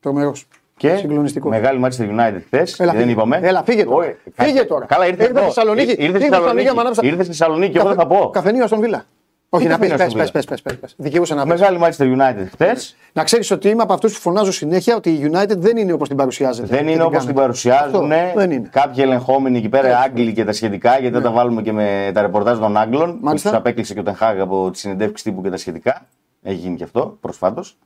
Τρομερός. 0.00 0.46
Και 0.76 0.96
Συγκλονιστικό. 0.96 1.48
μεγάλη 1.48 1.78
μάτια 1.78 2.04
στο 2.04 2.14
United 2.16 2.40
χθες. 2.44 2.80
Έλα, 2.80 2.92
Δεν 2.92 3.00
φύγε. 3.00 3.12
είπαμε. 3.12 3.38
Έλα, 3.42 3.62
φύγε 3.62 3.84
τώρα. 3.84 3.96
Όχι, 3.96 4.16
κα- 4.34 4.44
Φύγε 4.44 4.64
τώρα. 4.64 4.86
Καλά, 4.86 5.06
ήρθες 5.06 5.26
Ήρθες 5.26 5.40
εδώ. 5.42 5.50
στη 5.50 5.54
Θεσσαλονίκη. 5.60 5.90
Ήρθες 5.90 6.04
στη 6.04 6.04
Ήρθε 6.06 6.18
στη 6.18 6.28
Θεσσαλονίκη. 6.28 6.66
Θεσσαλονίκη, 6.66 6.76
μανάψα. 6.76 7.04
Ήρθες 7.04 7.26
στη 7.26 7.36
Θεσσαλονίκη, 7.36 7.76
εγώ 7.76 7.88
δεν 7.88 7.96
θα 7.96 8.06
πω. 8.06 8.30
Καφενείο 8.30 8.66
στον 8.66 8.80
Βίλα. 8.80 9.04
Όχι, 9.54 9.66
να 9.66 9.78
πεις, 9.78 9.88
καφενείο 9.90 10.14
πες, 10.16 10.28
στον 10.28 10.44
πες, 10.46 10.60
πες, 10.62 10.78
πες. 10.78 10.94
Δικαιούσε 10.96 11.34
να 11.34 11.42
πει. 11.42 11.48
Μεγάλη 11.48 11.78
μάτια 11.78 11.92
στο 11.92 12.04
United 12.16 12.46
χθες. 12.52 12.96
Να 13.12 13.24
ξέρεις 13.24 13.50
ότι 13.50 13.68
είμαι 13.68 13.82
από 13.82 13.92
αυτούς 13.92 14.14
που 14.14 14.20
φωνάζω 14.20 14.52
συνέχεια 14.52 14.96
ότι 14.96 15.10
η 15.10 15.30
United 15.32 15.56
δεν 15.56 15.76
είναι 15.76 15.92
όπως 15.92 16.08
την 16.08 16.16
παρουσιάζεται. 16.16 16.66
Δεν 16.66 16.84
Και 16.84 16.90
είναι 16.90 17.02
όπως 17.02 17.08
την 17.10 17.18
κάνετε. 17.18 17.40
παρουσιάζουν. 17.40 18.12
Αυτό, 18.12 18.38
δεν 18.38 18.50
είναι. 18.50 18.68
Κάποιοι 18.72 19.04
ελεγχόμενοι 19.06 19.58
εκεί 19.58 19.68
πέρα, 19.68 19.98
Άγγλοι 19.98 20.32
και 20.32 20.44
τα 20.44 20.52
σχετικά, 20.52 20.90
γιατί 20.90 21.14
δεν 21.14 21.22
τα 21.22 21.30
βάλουμε 21.30 21.62
και 21.62 21.72
με 21.72 22.10
τα 22.14 22.22
ρεπορτάζ 22.22 22.58
των 22.58 22.76
Άγγλων. 22.76 23.10
Που 23.12 23.24
Μάλιστα. 23.24 23.48
τους 23.48 23.58
απέκλεισε 23.58 23.94
και 23.94 24.00
ο 24.00 24.02
Τενχάγ 24.02 24.40
από 24.40 24.70
τη 24.70 24.78
συνεντεύξη 24.78 25.24
τύπου 25.24 25.42
και 25.42 25.50
τα 25.50 25.56
σχετικά. 25.56 26.06
Έχει 26.42 26.56
γίνει 26.56 26.76
και 26.76 26.84
αυτό 26.84 27.16
προσφάτως. 27.20 27.78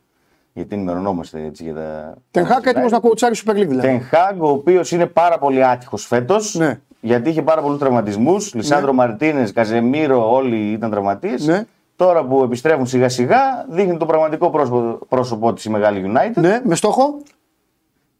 Γιατί 0.52 0.74
ενημερωνόμαστε 0.74 1.44
έτσι 1.44 1.62
για 1.62 1.74
τα. 1.74 2.14
Τενχάκ 2.30 2.66
έτοιμος 2.66 2.92
να 2.92 2.98
κοουτσάρει 2.98 3.34
Super 3.46 3.50
League 3.50 3.66
δηλαδή. 3.68 3.80
Τενχάγ, 3.80 4.42
ο 4.42 4.48
οποίος 4.48 4.90
είναι 4.90 5.06
πάρα 5.06 5.38
πολύ 5.38 5.64
άτυχος 5.64 6.06
φέτος. 6.06 6.54
Ναι. 6.54 6.80
Γιατί 7.00 7.30
είχε 7.30 7.42
πάρα 7.42 7.62
πολλούς 7.62 7.78
τραυματισμούς. 7.78 8.54
Λισάνδρο 8.54 8.92
Μαρτίνες, 8.92 9.52
Καζεμίρο, 9.52 10.32
όλοι 10.32 10.72
ήταν 10.72 10.90
τραυματίες. 10.90 11.46
Ναι. 11.46 11.64
Τώρα 11.96 12.24
που 12.24 12.42
επιστρέφουν 12.42 12.86
σιγά 12.86 13.08
σιγά, 13.08 13.66
δείχνει 13.68 13.96
το 13.96 14.06
πραγματικό 14.06 14.50
πρόσωπο, 14.50 14.98
πρόσωπό 15.08 15.52
της 15.52 15.64
η 15.64 15.70
μεγάλη 15.70 16.12
United. 16.14 16.40
Ναι, 16.40 16.60
με 16.64 16.74
στόχο; 16.74 17.22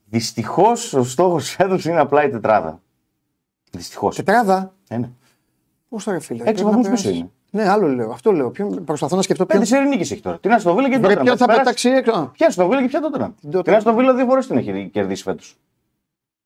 Δυστυχώς 0.08 0.92
ο 0.94 1.04
στόχος 1.04 1.48
φέτο 1.56 1.78
είναι 1.88 2.00
απλά 2.00 2.24
η 2.24 2.28
τετράδα. 2.30 2.80
Δυστυχώς. 3.70 4.16
Τετράδα; 4.16 4.72
Ε, 4.88 4.96
ναι. 4.96 5.08
Πώς 5.88 6.04
θα 6.04 6.12
ρε 6.12 6.18
φίλε. 6.18 6.42
Έξι 6.42 6.52
πρέπει 6.52 6.62
να 6.62 6.66
βαθμούς 6.70 6.84
περάσει. 6.86 7.06
πίσω 7.06 7.16
είναι. 7.18 7.30
Ναι, 7.50 7.68
άλλο 7.70 7.88
λέω. 7.88 8.10
Αυτό 8.10 8.32
λέω. 8.32 8.50
Ποιον, 8.50 8.84
προσπαθώ 8.84 9.16
να 9.16 9.22
σκεφτώ 9.22 9.46
ποιον. 9.46 9.60
Πέντε 9.60 9.74
σερινίκες 9.74 10.10
έχει 10.10 10.20
τώρα. 10.20 10.38
Την 10.38 10.52
Αστοβίλα 10.52 10.88
και 10.88 10.94
την 10.94 11.02
Βρε, 11.02 11.14
Tottenham. 11.14 11.22
ποιον 11.22 11.36
θα 11.36 11.44
περάσει. 11.46 11.62
πετάξει 11.64 11.88
έξω; 11.88 12.12
Α, 12.12 12.26
Ποια 12.28 12.46
Αστοβίλα 12.46 12.80
και 12.80 12.86
ποια 12.88 13.00
τότε. 13.00 13.32
Tottenham. 13.52 13.64
Την 13.64 13.74
Αστοβίλα 13.74 14.14
δύο 14.14 14.26
φορές 14.26 14.46
την 14.46 14.56
έχει 14.56 14.90
κερδίσει 14.92 15.22
φέτος. 15.22 15.56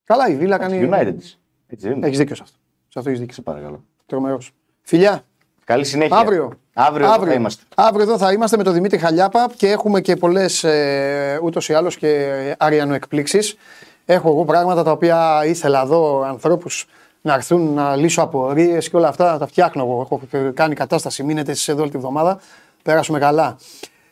Καλά, 0.05 0.29
η 0.29 0.37
Βίλα 0.37 0.59
κάνει. 0.59 0.88
United 0.93 1.14
της. 1.19 1.39
Έτσι 1.70 1.88
δεν 1.88 1.96
είναι. 1.96 2.06
Έχεις 2.06 2.18
δίκιο 2.18 2.35
σε 2.35 2.42
αυτό. 2.44 2.56
Σε 2.88 2.98
αυτό 2.98 3.09
έχεις 3.09 3.20
δίκιο. 3.20 3.35
Σε 3.35 3.42
παρακαλώ. 3.42 3.85
Τρομερό. 4.06 4.38
Φιλιά. 4.83 5.24
Καλή 5.64 5.85
συνέχεια. 5.85 6.16
Αύριο. 6.16 6.52
Αύριο, 6.74 7.06
εδώ 7.06 7.26
θα 7.26 7.33
είμαστε. 7.33 7.62
Αύριο 7.74 8.02
εδώ 8.02 8.18
θα 8.18 8.33
είμαστε 8.33 8.56
με 8.56 8.62
τον 8.62 8.72
Δημήτρη 8.72 8.98
Χαλιάπα 8.98 9.50
και 9.56 9.68
έχουμε 9.68 10.00
και 10.00 10.16
πολλές 10.16 10.64
ε, 10.64 11.40
ούτως 11.42 11.68
ή 11.68 11.72
άλλως 11.72 11.96
και 11.96 12.54
άριανο 12.59 12.94
εκπλήξεις. 12.94 13.56
Έχω 14.04 14.28
εγώ 14.28 14.44
πράγματα 14.44 14.83
τα 14.83 14.90
οποία 14.90 15.42
ήθελα 15.46 15.83
εδώ 15.83 16.22
ανθρώπους 16.22 16.87
να 17.20 17.35
έρθουν 17.35 17.74
να 17.74 17.96
λύσω 17.96 18.22
απορίες 18.22 18.90
και 18.90 18.96
όλα 18.96 19.09
αυτά. 19.09 19.38
Τα 19.38 19.46
φτιάχνω 19.46 19.83
εγώ. 19.83 20.00
Έχω 20.00 20.20
κάνει 20.54 20.74
κατάσταση. 20.74 21.22
Μείνετε 21.22 21.50
εσείς 21.50 21.68
εδώ 21.68 21.83
όλη 21.83 21.90
τη 21.90 21.98
βδομάδα. 21.98 22.40
Πέρασουμε 22.83 23.18
καλά. 23.18 23.56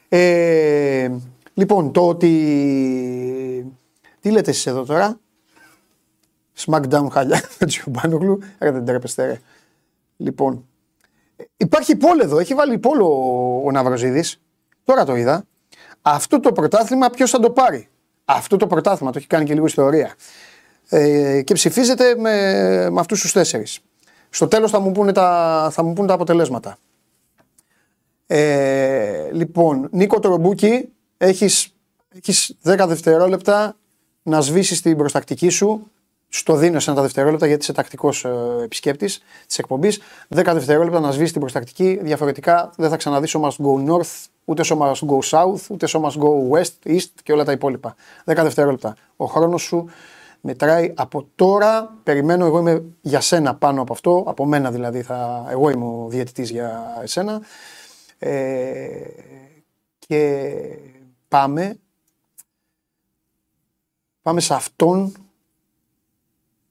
Ε, 0.08 1.10
λοιπόν, 1.54 1.92
το 1.92 2.08
ότι. 2.08 3.72
Τι 4.20 4.30
λέτε 4.30 4.50
εσείς 4.50 4.66
εδώ 4.66 4.84
τώρα; 4.84 5.18
Smackdown 6.66 7.06
χαλιά 7.10 7.42
με 7.60 7.66
Τζιουμπάνογλου. 7.66 8.38
Ρε 8.58 8.70
δεν 8.70 8.84
τρέπεστε, 8.84 9.26
ρε. 9.26 9.40
Λοιπόν, 10.16 10.66
Υπάρχει 11.56 11.96
πόλο 11.96 12.22
εδώ, 12.22 12.38
έχει 12.38 12.54
βάλει 12.54 12.78
πόλο 12.78 13.04
ο- 13.06 13.62
ο 13.66 13.70
Ναυροζίδη. 13.70 14.24
Τώρα 14.84 15.04
το 15.04 15.16
είδα. 15.16 15.44
Αυτό 16.02 16.40
το 16.40 16.52
πρωτάθλημα 16.52 17.10
ποιος 17.10 17.30
θα 17.30 17.38
το 17.40 17.50
πάρει; 17.50 17.88
Αυτό 18.24 18.56
το 18.56 18.66
πρωτάθλημα 18.66 19.12
το 19.12 19.18
έχει 19.18 19.26
κάνει 19.26 19.44
και 19.44 19.54
λίγο 19.54 19.66
ιστορία. 19.66 20.14
Ε, 20.88 21.42
και 21.42 21.54
ψηφίζεται 21.54 22.14
με, 22.16 22.30
με 22.90 23.00
αυτούς 23.00 23.20
τους 23.20 23.32
τέσσερις. 23.32 23.80
Στο 24.30 24.48
τέλος 24.48 24.70
θα, 24.70 24.78
μου 24.80 24.92
πούνε 24.92 25.12
τα- 25.12 25.68
θα 25.72 25.82
μου 25.82 25.92
πούνε 25.92 26.06
τα 26.08 26.14
αποτελέσματα. 26.14 26.76
Ε, 28.26 29.30
λοιπόν, 29.32 29.88
Νίκο 29.92 30.18
Τρομπούκι, 30.18 30.88
έχεις, 31.16 31.74
έχεις 32.14 32.56
10 32.62 32.86
δευτερόλεπτα 32.86 33.76
να 34.22 34.40
σβήσεις 34.40 34.82
την 34.82 34.96
προστακτική 34.96 35.48
σου. 35.48 35.90
Στο 36.28 36.56
δίνω 36.56 36.80
σε 36.80 36.90
ένα 36.90 36.98
τα 36.98 37.04
δευτερόλεπτα 37.04 37.46
γιατί 37.46 37.62
είσαι 37.62 37.72
τακτικός 37.72 38.24
ε, 38.24 38.30
επισκέπτης 38.62 39.22
της 39.46 39.58
εκπομπής. 39.58 40.00
10 40.34 40.42
δευτερόλεπτα 40.44 41.00
να 41.00 41.10
σβήσει 41.10 41.32
την 41.32 41.40
προστακτική. 41.40 41.98
Διαφορετικά 42.02 42.72
δεν 42.76 42.90
θα 42.90 42.96
ξαναδείς 42.96 43.36
So 43.36 43.40
Must 43.40 43.56
Go 43.56 43.88
North, 43.88 44.26
ούτε 44.44 44.62
So 44.66 44.78
Must 44.78 44.92
Go 44.92 45.18
South, 45.22 45.60
ούτε 45.68 45.86
So 45.92 46.00
Must 46.00 46.18
Go 46.18 46.50
West, 46.50 46.96
East 46.96 47.10
και 47.22 47.32
όλα 47.32 47.44
τα 47.44 47.52
υπόλοιπα. 47.52 47.94
10 48.24 48.34
δευτερόλεπτα. 48.34 48.96
Ο 49.16 49.24
χρόνος 49.24 49.62
σου 49.62 49.88
μετράει 50.40 50.92
από 50.96 51.28
τώρα. 51.34 51.96
Περιμένω, 52.02 52.46
εγώ 52.46 52.58
είμαι 52.58 52.84
για 53.00 53.20
σένα 53.20 53.54
πάνω 53.54 53.82
από 53.82 53.92
αυτό. 53.92 54.24
Από 54.26 54.44
μένα 54.44 54.70
δηλαδή. 54.70 55.02
Θα, 55.02 55.46
εγώ 55.50 55.70
είμαι 55.70 55.84
ο 55.84 56.06
διαιτητής 56.08 56.50
για 56.50 57.00
εσένα. 57.02 57.40
Ε, 58.18 58.88
και 59.98 60.52
πάμε. 61.28 61.78
Πάμε 64.22 64.40
σε 64.40 64.54
αυτόν 64.54 65.12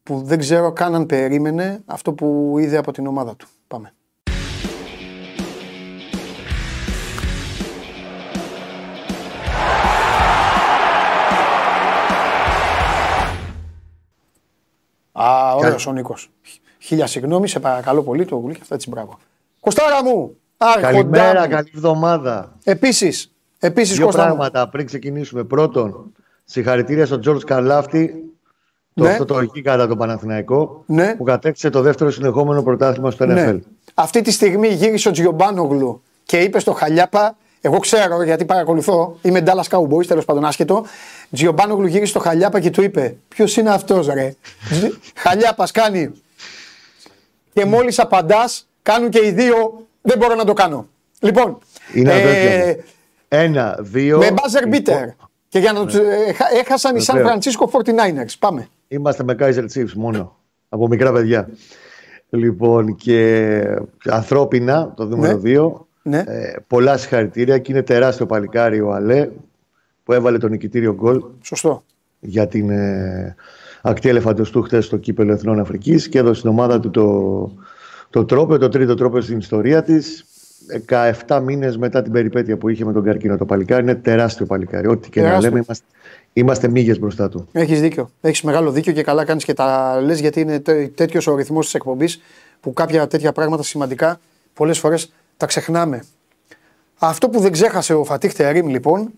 που 0.07 0.21
δεν 0.23 0.39
ξέρω 0.39 0.71
καν 0.71 0.95
αν 0.95 1.05
περίμενε 1.05 1.81
αυτό 1.85 2.13
που 2.13 2.55
είδε 2.59 2.77
από 2.77 2.91
την 2.91 3.07
ομάδα 3.07 3.35
του. 3.35 3.47
Πάμε. 3.67 3.93
Α, 15.11 15.53
ωραίος 15.55 15.87
ο 15.87 15.91
Νίκος. 15.91 16.29
Χίλια 16.79 17.07
συγγνώμη, 17.07 17.47
σε 17.47 17.59
παρακαλώ 17.59 18.03
πολύ 18.03 18.25
το 18.25 18.35
γουλί 18.35 18.53
και 18.53 18.59
αυτά 18.61 18.75
έτσι 18.75 18.89
μπράβο. 18.89 19.17
Κοστάρα 19.59 20.03
μου! 20.03 20.37
Καλημέρα, 20.81 21.47
καλή 21.47 21.71
εβδομάδα. 21.75 22.55
Επίσης, 22.63 23.33
επίσης 23.59 23.95
Δύο 23.95 24.05
Κώστα 24.05 24.21
μου. 24.21 24.27
πράγματα 24.27 24.69
πριν 24.69 24.85
ξεκινήσουμε. 24.85 25.43
Πρώτον, 25.43 26.11
συγχαρητήρια 26.43 27.05
στον 27.05 27.21
Τζορτ 27.21 27.43
Καρλάφτη, 27.43 28.27
το 28.97 29.03
Ναι. 29.03 29.09
αυτό 29.09 29.25
το 29.25 29.41
γίγαντα 29.41 29.87
το 29.87 29.95
Παναθηναϊκό, 29.95 30.83
Ναι. 30.85 31.15
που 31.15 31.23
κατέκτησε 31.23 31.69
το 31.69 31.81
δεύτερο 31.81 32.11
συνεχόμενο 32.11 32.63
πρωτάθλημα 32.63 33.11
στο 33.11 33.25
NFL. 33.25 33.29
Ναι. 33.33 33.55
Αυτή 33.93 34.21
τη 34.21 34.31
στιγμή 34.31 34.67
γύρισε 34.67 35.07
ο 35.09 35.11
Τζιομπάνογλου 35.11 36.01
και 36.23 36.37
είπε 36.37 36.59
στο 36.59 36.71
Χαλιάπα, 36.73 37.37
εγώ 37.61 37.79
ξέρω 37.79 38.23
γιατί 38.23 38.45
παρακολουθώ, 38.45 39.17
είμαι 39.21 39.43
Dallas 39.45 39.77
Cowboys, 39.77 40.05
τέλος 40.07 40.25
πάντων 40.25 40.45
άσχετο. 40.45 40.85
Τζιομπάνογλου 41.31 41.87
γύρισε 41.87 42.05
στο 42.11 42.19
Χαλιάπα 42.19 42.59
και 42.59 42.69
του 42.69 42.81
είπε: 42.81 43.15
Ποιος 43.27 43.57
είναι 43.57 43.69
αυτός, 43.69 44.07
ρε; 44.07 44.33
Χαλιάπας 45.15 45.71
κάνει. 45.71 46.11
Και 47.53 47.65
μόλις 47.65 47.99
απαντάς, 47.99 48.67
κάνουν 48.83 49.09
και 49.09 49.25
οι 49.25 49.31
δύο, 49.31 49.85
δεν 50.01 50.17
μπορώ 50.17 50.35
να 50.35 50.43
το 50.45 50.53
κάνω. 50.53 50.87
Λοιπόν, 51.19 51.57
Είναι 51.93 52.11
ε, 52.13 52.21
αδέρφια 52.21 52.75
μου. 52.75 52.83
Ένα, 53.27 53.77
δύο. 53.79 54.17
με 54.17 54.27
buzzer 54.35 54.65
λοιπόν, 54.67 54.95
beater. 54.95 55.25
Και 55.49 55.59
για 55.59 55.71
να 55.71 55.85
τους, 55.85 55.95
ε, 55.95 56.23
έχα- 56.27 56.49
έχασαν 56.59 56.95
οι 56.95 57.03
San 57.07 57.13
Βεβαίως. 57.15 57.31
Francisco 57.31 57.65
49ers. 57.71 58.33
Πάμε. 58.39 58.67
Είμαστε 58.87 59.23
με 59.23 59.35
Kaiser 59.39 59.65
Chiefs 59.73 59.93
μόνο. 59.95 60.37
από 60.69 60.87
μικρά 60.87 61.11
παιδιά. 61.11 61.49
Λοιπόν, 62.29 62.95
και 62.95 63.61
ανθρώπινα, 64.05 64.93
το 64.95 65.05
νούμερο 65.05 65.41
2. 65.43 65.85
Ναι. 66.01 66.23
Ε, 66.27 66.55
πολλά 66.67 66.97
συγχαρητήρια 66.97 67.57
και 67.57 67.71
είναι 67.71 67.81
τεράστιο 67.81 68.25
παλικάρι 68.25 68.81
ο 68.81 68.93
Αλέ 68.93 69.29
που 70.03 70.13
έβαλε 70.13 70.37
τον 70.37 70.51
νικητήριο 70.51 70.93
γκολ 70.93 71.23
Σωστό. 71.41 71.83
για 72.19 72.47
την 72.47 72.69
ε, 72.69 73.35
ακτή 73.81 74.09
ελεφαντοστού 74.09 74.61
χθες 74.61 74.85
στο 74.85 74.97
κύπελο 74.97 75.31
Εθνών 75.31 75.59
Αφρικής 75.59 76.09
και 76.09 76.17
έδωσε 76.17 76.39
στην 76.39 76.49
ομάδα 76.49 76.79
του 76.79 76.89
το, 76.89 77.51
το 78.09 78.25
τρόπο, 78.25 78.57
το 78.57 78.69
τρίτο 78.69 78.93
τρόπο 78.93 79.21
στην 79.21 79.37
ιστορία 79.37 79.83
της. 79.83 80.25
17 81.27 81.41
μήνες 81.43 81.77
μετά 81.77 82.01
την 82.01 82.11
περιπέτεια 82.11 82.57
που 82.57 82.69
είχε 82.69 82.85
με 82.85 82.93
τον 82.93 83.03
καρκίνο 83.03 83.37
το 83.37 83.45
παλικάρι. 83.45 83.81
Είναι 83.81 83.95
τεράστιο 83.95 84.45
παλικάρι. 84.45 84.87
Ό,τι 84.87 85.09
και 85.09 85.19
να 85.21 85.25
Τεράστιο. 85.25 85.49
λέμε, 85.49 85.63
είμαστε, 85.65 85.85
είμαστε 86.33 86.67
μύγες 86.67 86.99
μπροστά 86.99 87.29
του. 87.29 87.47
Έχεις 87.51 87.81
δίκιο. 87.81 88.09
Έχεις 88.21 88.41
μεγάλο 88.41 88.71
δίκιο 88.71 88.93
και 88.93 89.03
καλά 89.03 89.25
κάνεις 89.25 89.43
και 89.43 89.53
τα 89.53 89.99
λες 90.01 90.19
γιατί 90.19 90.39
είναι 90.39 90.59
τέτοιος 90.95 91.27
ο 91.27 91.35
ρυθμός 91.35 91.65
της 91.65 91.73
εκπομπής 91.73 92.21
που 92.59 92.73
κάποια 92.73 93.07
τέτοια 93.07 93.31
πράγματα 93.31 93.63
σημαντικά 93.63 94.19
πολλές 94.53 94.79
φορές 94.79 95.13
τα 95.37 95.45
ξεχνάμε. 95.45 96.03
Αυτό 96.99 97.29
που 97.29 97.39
δεν 97.39 97.51
ξέχασε 97.51 97.93
ο 97.93 98.03
Φατίχ 98.03 98.33
Τερήμ 98.33 98.67
λοιπόν 98.67 99.11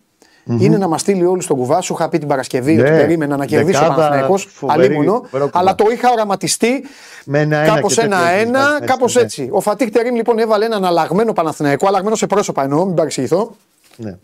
είναι 0.59 0.77
να 0.77 0.87
μας 0.87 1.01
στείλει 1.01 1.25
όλους 1.25 1.43
στον 1.43 1.57
κουβά. 1.57 1.81
Σου 1.81 1.93
είχα 1.93 2.09
πει 2.09 2.17
την 2.17 2.27
Παρασκευή 2.27 2.75
Ναι. 2.75 2.81
ότι 2.81 2.89
περίμενα 2.91 3.37
να 3.37 3.45
κερδίσει 3.45 3.77
ο 3.77 3.79
Δεκάδα 3.81 3.95
Παναθηναϊκός 4.01 4.47
φοβερή, 4.51 4.83
Αλίμονο, 4.85 5.13
φοβερό 5.13 5.45
κουβά. 5.45 5.59
αλλά 5.59 5.75
το 5.75 5.85
είχα 5.91 6.11
οραματιστεί 6.11 6.83
Με 7.25 7.39
ένα-ένα 7.39 7.73
κάπως 7.73 7.95
και 7.95 8.01
τέτοιο 8.01 8.17
έχεις 8.17 8.25
ένα-ένα, 8.31 8.59
βάλει 8.59 8.71
μέσα, 8.79 8.85
κάπως 8.85 9.15
ναι. 9.15 9.21
έτσι. 9.21 9.49
Ο 9.51 9.59
Φατίχ 9.61 9.89
Τερήμ 9.89 10.15
λοιπόν 10.15 10.39
έβαλε 10.39 10.65
έναν 10.65 10.85
αλλαγμένο 10.85 11.33
Παναθηναϊκό, 11.33 11.87
αλλαγμένο 11.87 12.15
σε 12.15 12.27
πρόσωπα 12.27 12.63
εννοώ, 12.63 12.85
μην 12.85 12.95
παρεξηγηθώ, 12.95 13.55
Ναι. 13.95 14.17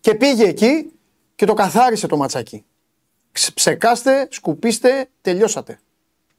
και 0.00 0.14
πήγε 0.14 0.44
εκεί 0.44 0.90
και 1.34 1.46
το 1.46 1.54
καθάρισε 1.54 2.06
το 2.06 2.16
ματσάκι. 2.16 2.64
Ξ- 3.32 3.54
Ψεκάστε, 3.54 4.26
σκουπίστε, 4.30 4.88
τελειώσατε. 5.20 5.78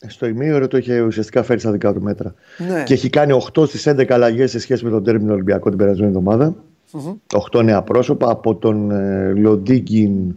Στο 0.07 0.25
ημίωρο 0.27 0.67
το 0.67 0.77
είχε 0.77 0.99
ουσιαστικά 1.01 1.43
φέρει 1.43 1.59
στα 1.59 1.71
δικά 1.71 1.93
του 1.93 2.01
μέτρα. 2.01 2.33
Ναι. 2.57 2.83
Και 2.83 2.93
έχει 2.93 3.09
κάνει 3.09 3.33
8 3.53 3.65
στις 3.67 3.87
11 3.87 4.13
αλλαγές 4.13 4.51
σε 4.51 4.59
σχέση 4.59 4.83
με 4.83 4.89
τον 4.89 5.03
τέρμινο 5.03 5.33
Ολυμπιακό 5.33 5.69
την 5.69 5.77
περασμένη 5.77 6.07
εβδομάδα. 6.07 6.55
8 7.51 7.63
νέα 7.63 7.81
πρόσωπα 7.81 8.29
από 8.31 8.55
τον 8.55 8.91
ε, 8.91 9.33
Λοντίγκιν 9.35 10.35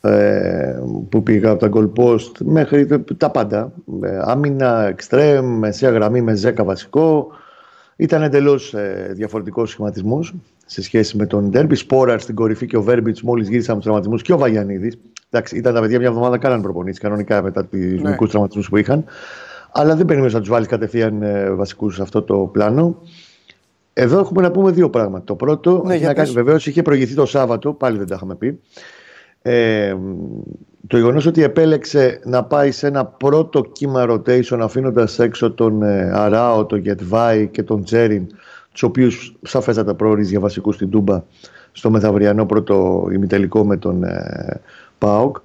ε, 0.00 0.78
που 1.08 1.22
πήγα 1.22 1.50
από 1.50 1.60
τα 1.60 1.70
goal 1.74 1.90
post 2.02 2.30
μέχρι 2.44 2.86
τα- 2.86 3.04
τα 3.16 3.30
πάντα. 3.30 3.72
Ε, 4.02 4.18
άμυνα, 4.20 4.86
εξτρέμ, 4.86 5.46
μεσαία 5.58 5.90
γραμμή 5.90 6.20
με 6.20 6.34
ζέκα 6.34 6.64
βασικό. 6.64 7.26
Ήταν 7.96 8.22
εντελώς 8.22 8.74
ε, 8.74 9.10
διαφορετικός 9.14 9.70
σχηματισμός 9.70 10.34
σε 10.66 10.82
σχέση 10.82 11.16
με 11.16 11.26
τον 11.26 11.50
Ντέρμπι. 11.50 11.74
Σπόραρ 11.74 12.20
στην 12.20 12.34
κορυφή 12.34 12.66
και 12.66 12.76
ο 12.76 12.82
Βέρμπιτς 12.82 13.22
μόλις 13.22 13.48
γύρισαν 13.48 13.70
από 13.70 13.76
τους 13.76 13.84
τραυματισμούς 13.84 14.22
και 14.22 14.32
ο 14.32 14.38
Βαγιανίδης. 14.38 14.98
Εντάξει, 15.30 15.56
ήταν 15.56 15.74
τα 15.74 15.80
παιδιά 15.80 15.98
μια 15.98 16.08
εβδομάδα 16.08 16.38
κάναν 16.38 16.62
προπονήσεις 16.62 17.00
κανονικά 17.00 17.42
μετά 17.42 17.64
τους 17.64 18.02
ναι. 18.02 18.10
μικρούς 18.10 18.30
τραυματισμούς 18.30 18.68
που 18.68 18.76
είχαν. 18.76 19.04
Αλλά 19.72 19.96
δεν 19.96 20.06
περίμενε 20.06 20.32
να 20.32 20.40
τους 20.40 20.48
βάλεις 20.48 20.66
κατευθείαν 20.66 21.22
ε, 21.22 21.50
βασικούς 21.50 21.94
σε 21.94 22.02
αυτό 22.02 22.22
το 22.22 22.36
πλάνο. 22.36 22.96
Εδώ 23.98 24.18
έχουμε 24.18 24.42
να 24.42 24.50
πούμε 24.50 24.70
δύο 24.70 24.90
πράγματα. 24.90 25.24
Το 25.24 25.34
πρώτο, 25.34 25.82
Ναι, 25.84 25.90
έχει 25.90 25.98
για 25.98 26.08
να 26.08 26.14
κάνει, 26.14 26.26
πες. 26.26 26.36
βεβαίως 26.36 26.66
είχε 26.66 26.82
προηγηθεί 26.82 27.14
το 27.14 27.26
Σάββατο, 27.26 27.72
πάλι 27.72 27.98
δεν 27.98 28.06
τα 28.06 28.14
είχαμε 28.14 28.34
πει. 28.34 28.60
Ε, 29.42 29.96
το 30.86 30.96
γεγονός 30.96 31.26
ότι 31.26 31.42
επέλεξε 31.42 32.20
να 32.24 32.44
πάει 32.44 32.70
σε 32.70 32.86
ένα 32.86 33.04
πρώτο 33.04 33.60
κύμα 33.62 34.06
rotation 34.08 34.58
αφήνοντας 34.60 35.18
έξω 35.18 35.52
τον 35.52 35.82
ε, 35.82 36.10
Αράο, 36.14 36.66
τον 36.66 36.78
Γετβάη 36.78 37.48
και 37.48 37.62
τον 37.62 37.84
Τζέριν, 37.84 38.26
τους 38.72 38.82
οποίους 38.82 39.36
σαφέστατα 39.42 39.94
προορίζει 39.94 40.30
για 40.30 40.40
βασικούς 40.40 40.74
στην 40.74 40.90
Τούμπα 40.90 41.22
στο 41.72 41.90
μεθαυριανό 41.90 42.46
πρώτο 42.46 43.06
ημιτελικό 43.12 43.64
με 43.66 43.76
τον 43.76 44.04
ε, 44.04 44.60
ΠΑΟΚ. 44.98 45.36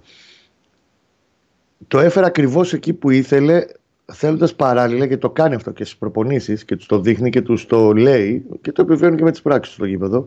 Το 1.87 1.99
έφερε 1.99 2.25
ακριβώς 2.25 2.73
εκεί 2.73 2.93
που 2.93 3.09
ήθελε, 3.09 3.65
θέλοντας 4.13 4.55
παράλληλα 4.55 5.07
και 5.07 5.17
το 5.17 5.29
κάνει 5.29 5.55
αυτό 5.55 5.71
και 5.71 5.83
στις 5.83 5.97
προπονήσεις 5.97 6.65
και 6.65 6.75
του 6.75 6.85
το 6.85 6.99
δείχνει 6.99 7.29
και 7.29 7.41
του 7.41 7.65
το 7.67 7.93
λέει 7.93 8.45
και 8.61 8.71
το 8.71 8.81
επιβεβαιώνει 8.81 9.15
και 9.15 9.23
με 9.23 9.31
τις 9.31 9.41
πράξεις 9.41 9.73
στο 9.73 9.85
γήπεδο. 9.85 10.25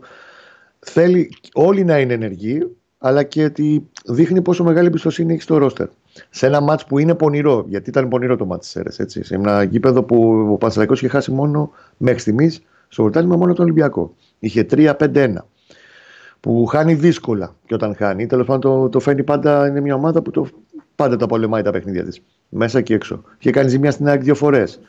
Θέλει 0.79 1.29
όλοι 1.53 1.83
να 1.83 1.99
είναι 1.99 2.13
ενεργοί, 2.13 2.75
αλλά 2.97 3.23
και 3.23 3.43
ότι 3.43 3.89
δείχνει 4.05 4.41
πόσο 4.41 4.63
μεγάλη 4.63 4.87
εμπιστοσύνη 4.87 5.33
έχει 5.33 5.41
στο 5.41 5.57
ρόστερ. 5.57 5.87
Σε 6.29 6.45
ένα 6.45 6.61
μάτς 6.61 6.85
που 6.85 6.99
είναι 6.99 7.15
πονηρό, 7.15 7.65
γιατί 7.67 7.89
ήταν 7.89 8.07
πονηρό 8.07 8.35
το 8.35 8.45
μάτς 8.45 8.61
της 8.61 8.69
ΣΕΡΕΣ, 8.69 8.99
έτσι. 8.99 9.23
Σε 9.23 9.35
ένα 9.35 9.63
γήπεδο 9.63 10.03
που 10.03 10.47
ο 10.51 10.57
Παναθηναϊκός 10.57 10.99
είχε 10.99 11.07
χάσει 11.07 11.31
μόνο 11.31 11.71
μέχρι 11.97 12.19
στιγμής 12.19 12.61
στο 12.87 13.01
πρωτάθλημα 13.01 13.35
μόνο 13.35 13.53
τον 13.53 13.63
Ολυμπιακό. 13.63 14.15
Είχε 14.39 14.65
3-5-1 14.71 15.35
που 16.39 16.65
χάνει 16.65 16.93
δύσκολα 16.93 17.55
και 17.65 17.73
όταν 17.73 17.95
χάνει. 17.95 18.25
Τέλος 18.25 18.45
πάντων 18.45 18.61
το, 18.61 18.89
το 18.89 18.99
φέρνει 18.99 19.23
πάντα, 19.23 19.67
είναι 19.67 19.81
μια 19.81 19.95
ομάδα 19.95 20.21
που 20.21 20.31
το, 20.31 20.47
πάντα 20.95 21.15
τα 21.15 21.25
πολεμάει 21.25 21.61
τα 21.61 21.71
παιχνίδια 21.71 22.03
της. 22.03 22.21
Μέσα 22.49 22.81
και 22.81 22.93
έξω. 22.93 23.23
Είχε 23.39 23.51
κάνει 23.51 23.69
ζημιά 23.69 23.91
στην 23.91 24.07
ΑΕΚ 24.07 24.21
δύο 24.21 24.35
φορές. 24.35 24.79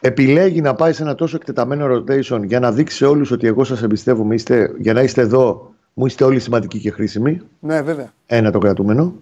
Επιλέγει 0.00 0.60
να 0.60 0.74
πάει 0.74 0.92
σε 0.92 1.02
ένα 1.02 1.14
τόσο 1.14 1.36
εκτεταμένο 1.36 1.86
rotation 1.94 2.40
για 2.44 2.60
να 2.60 2.72
δείξει 2.72 2.96
σε 2.96 3.06
όλους 3.06 3.30
ότι 3.30 3.46
εγώ 3.46 3.64
σας 3.64 3.82
εμπιστεύομαι, 3.82 4.34
είστε, 4.34 4.70
για 4.78 4.92
να 4.92 5.02
είστε 5.02 5.20
εδώ, 5.20 5.74
μου 5.94 6.06
είστε 6.06 6.24
όλοι 6.24 6.40
σημαντικοί 6.40 6.78
και 6.78 6.90
χρήσιμοι. 6.90 7.40
Ναι, 7.60 7.82
βέβαια. 7.82 8.12
Ένα 8.26 8.50
το 8.50 8.58
κρατούμενο. 8.58 9.14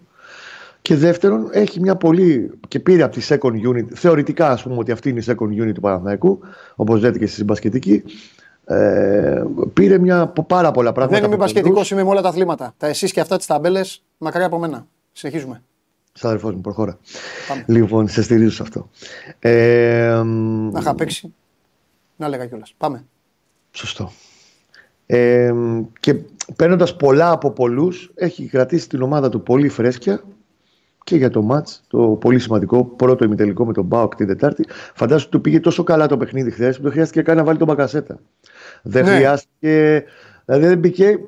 Και 0.82 0.96
δεύτερον, 0.96 1.48
έχει 1.52 1.80
μια 1.80 1.96
πολύ. 1.96 2.50
και 2.68 2.80
πήρε 2.80 3.02
από 3.02 3.14
τη 3.14 3.26
second 3.28 3.74
unit. 3.74 3.86
Θεωρητικά, 3.94 4.50
ας 4.50 4.62
πούμε, 4.62 4.76
ότι 4.78 4.92
αυτή 4.92 5.08
είναι 5.08 5.20
η 5.20 5.24
second 5.26 5.62
unit 5.62 5.72
του 5.74 5.80
Παναθηναϊκού, 5.80 6.38
όπως 6.76 7.00
λέτε 7.00 7.18
και 7.18 7.26
στη 7.26 7.34
συμπασχετική. 7.34 8.02
Ε, 8.64 9.44
πήρε 9.72 9.98
μια, 9.98 10.20
από 10.20 10.44
πάρα 10.44 10.70
πολλά 10.70 10.92
πράγματα. 10.92 11.16
Δεν 11.16 11.24
είμαι 11.24 11.34
από 11.34 11.42
πασχετικό, 11.42 11.68
κοντρούς. 11.68 11.90
είμαι 11.90 12.02
με 12.02 12.08
όλα 12.08 12.20
τα 12.20 12.28
αθλήματα. 12.28 12.74
Τα 12.76 12.86
εσείς 12.86 13.12
και 13.12 13.20
αυτά 13.20 13.36
τις 13.36 13.46
ταμπέλες, 13.46 14.02
μακριά 14.18 14.46
από 14.46 14.58
μένα. 14.58 14.86
Συνεχίζουμε. 15.12 15.62
Σταδερφό 16.12 16.50
μου, 16.52 16.60
προχώρα. 16.60 16.98
Πάμε. 17.48 17.64
Λοιπόν, 17.66 18.08
σε 18.08 18.22
στηρίζω 18.22 18.50
σε 18.50 18.62
αυτό. 18.62 18.88
Ε, 19.38 20.22
Να 20.72 20.80
είχα 20.80 20.94
παίξει. 20.94 21.34
Να 22.16 22.26
έλεγα 22.26 22.46
κιόλας. 22.46 22.74
Πάμε. 22.76 23.04
Σωστό. 23.70 24.12
Ε, 25.06 25.52
και 26.00 26.14
παίρνοντας 26.56 26.96
πολλά 26.96 27.30
από 27.30 27.50
πολλούς, 27.50 28.10
έχει 28.14 28.46
κρατήσει 28.46 28.88
την 28.88 29.02
ομάδα 29.02 29.28
του 29.28 29.42
πολύ 29.42 29.68
φρέσκια 29.68 30.22
και 31.04 31.16
για 31.16 31.30
το 31.30 31.42
μάτς, 31.42 31.82
το 31.88 31.98
πολύ 31.98 32.38
σημαντικό 32.38 32.84
πρώτο 32.84 33.24
ημιτελικό 33.24 33.66
με 33.66 33.72
τον 33.72 33.84
Μπάουκ 33.84 34.14
την 34.14 34.26
Τετάρτη. 34.26 34.64
Φαντάζομαι 34.94 35.22
ότι 35.22 35.30
του 35.36 35.40
πήγε 35.40 35.60
τόσο 35.60 35.82
καλά 35.82 36.06
το 36.06 36.16
παιχνίδι 36.16 36.50
χθες 36.50 36.76
που 36.76 36.82
δεν 36.82 36.92
χρειάστηκε 36.92 37.22
καν 37.22 37.36
να 37.36 37.44
βάλει 37.44 37.58
τον 37.58 37.66
Μπακασέτα. 37.66 38.18
Δεν 38.82 39.04
Ναι. 39.04 39.14
χρειάστηκε. 39.14 40.04
Δηλαδή 40.44 40.66
δεν 40.66 40.78
μπήκε. 40.78 41.18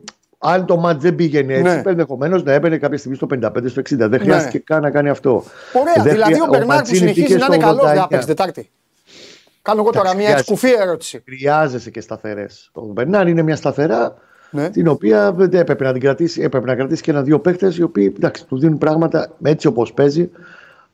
Αν 0.45 0.67
το 0.67 0.77
μάτς 0.77 1.03
δεν 1.03 1.15
πήγαινε 1.15 1.53
έτσι, 1.55 1.63
Ναι. 1.75 1.83
ενδεχομένως 1.85 2.43
να 2.43 2.53
έμπαινε 2.53 2.79
κάποια 2.79 2.99
στιγμή 2.99 3.17
στο 3.17 3.27
55, 3.27 3.69
στο 3.69 3.81
60. 3.81 4.09
Δεν 4.09 4.21
χρειάστηκε 4.21 4.59
καν 4.59 4.83
να 4.83 4.91
κάνει 4.91 5.09
αυτό. 5.09 5.45
Ωραία. 5.73 5.93
Δεν 5.95 6.13
δηλαδή 6.13 6.33
χρειά- 6.33 6.43
ο 6.43 6.47
Μπερνάρ 6.51 6.67
που 6.67 6.75
Μαντσίνη 6.75 6.99
συνεχίζει 6.99 7.27
πήγε 7.27 7.39
να 7.39 7.45
είναι 7.45 7.55
στο 7.55 7.65
καλός 7.65 7.83
δεν 7.85 7.91
89. 7.93 8.01
θα 8.01 8.09
παίξει 8.09 8.27
Τετάρτη. 8.27 8.71
Κάνω 9.63 9.81
εγώ 9.81 9.91
τώρα 9.91 10.11
Εντάξει, 10.11 10.17
μια 10.27 10.37
χρειάζεται. 10.37 10.53
εξκουφή 10.53 10.83
ερώτηση. 10.83 11.23
Χρειάζεσαι 11.27 11.91
και 11.91 12.01
σταθερές. 12.01 12.71
Ο 12.73 12.81
Μπερνάρ 12.85 13.29
είναι 13.29 13.43
μια 13.43 13.57
σταθερά 13.57 14.15
Ναι. 14.51 14.71
την 14.71 14.89
οποία 14.89 15.33
δεν 15.33 15.53
έπρεπε 15.53 15.85
να 15.85 15.93
την 15.93 16.01
κρατήσει. 16.01 16.43
Έπρεπε 16.43 16.67
να 16.67 16.75
κρατήσει 16.75 17.03
και 17.03 17.11
ένα-δύο 17.11 17.39
παίχτε 17.41 17.73
οι 17.79 17.83
οποίοι 17.83 18.13
εντάξει, 18.17 18.47
του 18.47 18.59
δίνουν 18.59 18.79
πράγματα 18.79 19.31
έτσι 19.43 19.67
όπως 19.67 19.93
παίζει. 19.93 20.31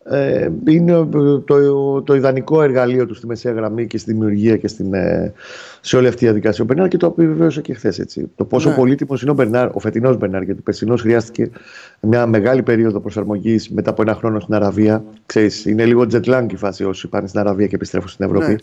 Ε, 0.05 0.49
είναι 0.67 0.93
ε, 0.93 1.05
το, 1.45 2.03
το 2.03 2.15
ιδανικό 2.15 2.63
εργαλείο 2.63 3.07
του 3.07 3.15
στη 3.15 3.27
μεσαία 3.27 3.53
γραμμή 3.53 3.87
και 3.87 3.99
στη 3.99 4.13
δημιουργία 4.13 4.57
και 4.57 4.69
στην, 4.69 4.95
ε, 4.95 5.33
σε 5.81 5.97
όλη 5.97 6.07
αυτή 6.07 6.19
τη 6.19 6.25
διαδικασία. 6.25 6.65
Ο 6.65 6.67
Μπερνάρ 6.67 6.89
και 6.89 6.97
το 6.97 7.07
επιβεβαίωσε 7.07 7.61
και 7.61 7.75
χθες. 7.75 8.19
Το 8.37 8.45
πόσο 8.45 8.69
Ναι. 8.69 8.75
πολύτιμος 8.75 9.23
είναι 9.23 9.31
ο, 9.31 9.35
Μπερνάρ, 9.35 9.69
ο 9.73 9.79
φετινός 9.79 10.17
Μπερνάρ, 10.17 10.43
γιατί 10.43 10.61
ο 10.61 10.63
περσινός 10.63 11.01
χρειάστηκε 11.01 11.51
μια 12.01 12.27
μεγάλη 12.27 12.63
περίοδο 12.63 13.01
προσαρμογής 13.01 13.71
μετά 13.71 13.91
από 13.91 14.03
ένα 14.03 14.15
χρόνο 14.15 14.41
στην 14.41 14.55
Αραβία. 14.55 15.05
Ξέρεις, 15.27 15.65
είναι 15.65 15.85
λίγο 15.85 16.07
jet 16.13 16.25
lag 16.25 16.47
η 16.51 16.57
φάση 16.57 16.85
όσοι 16.85 17.09
πάνε 17.09 17.27
στην 17.27 17.41
Αραβία 17.41 17.67
και 17.67 17.75
επιστρέφουν 17.75 18.09
στην 18.09 18.25
Ευρώπη. 18.25 18.51
Ναι. 18.51 18.57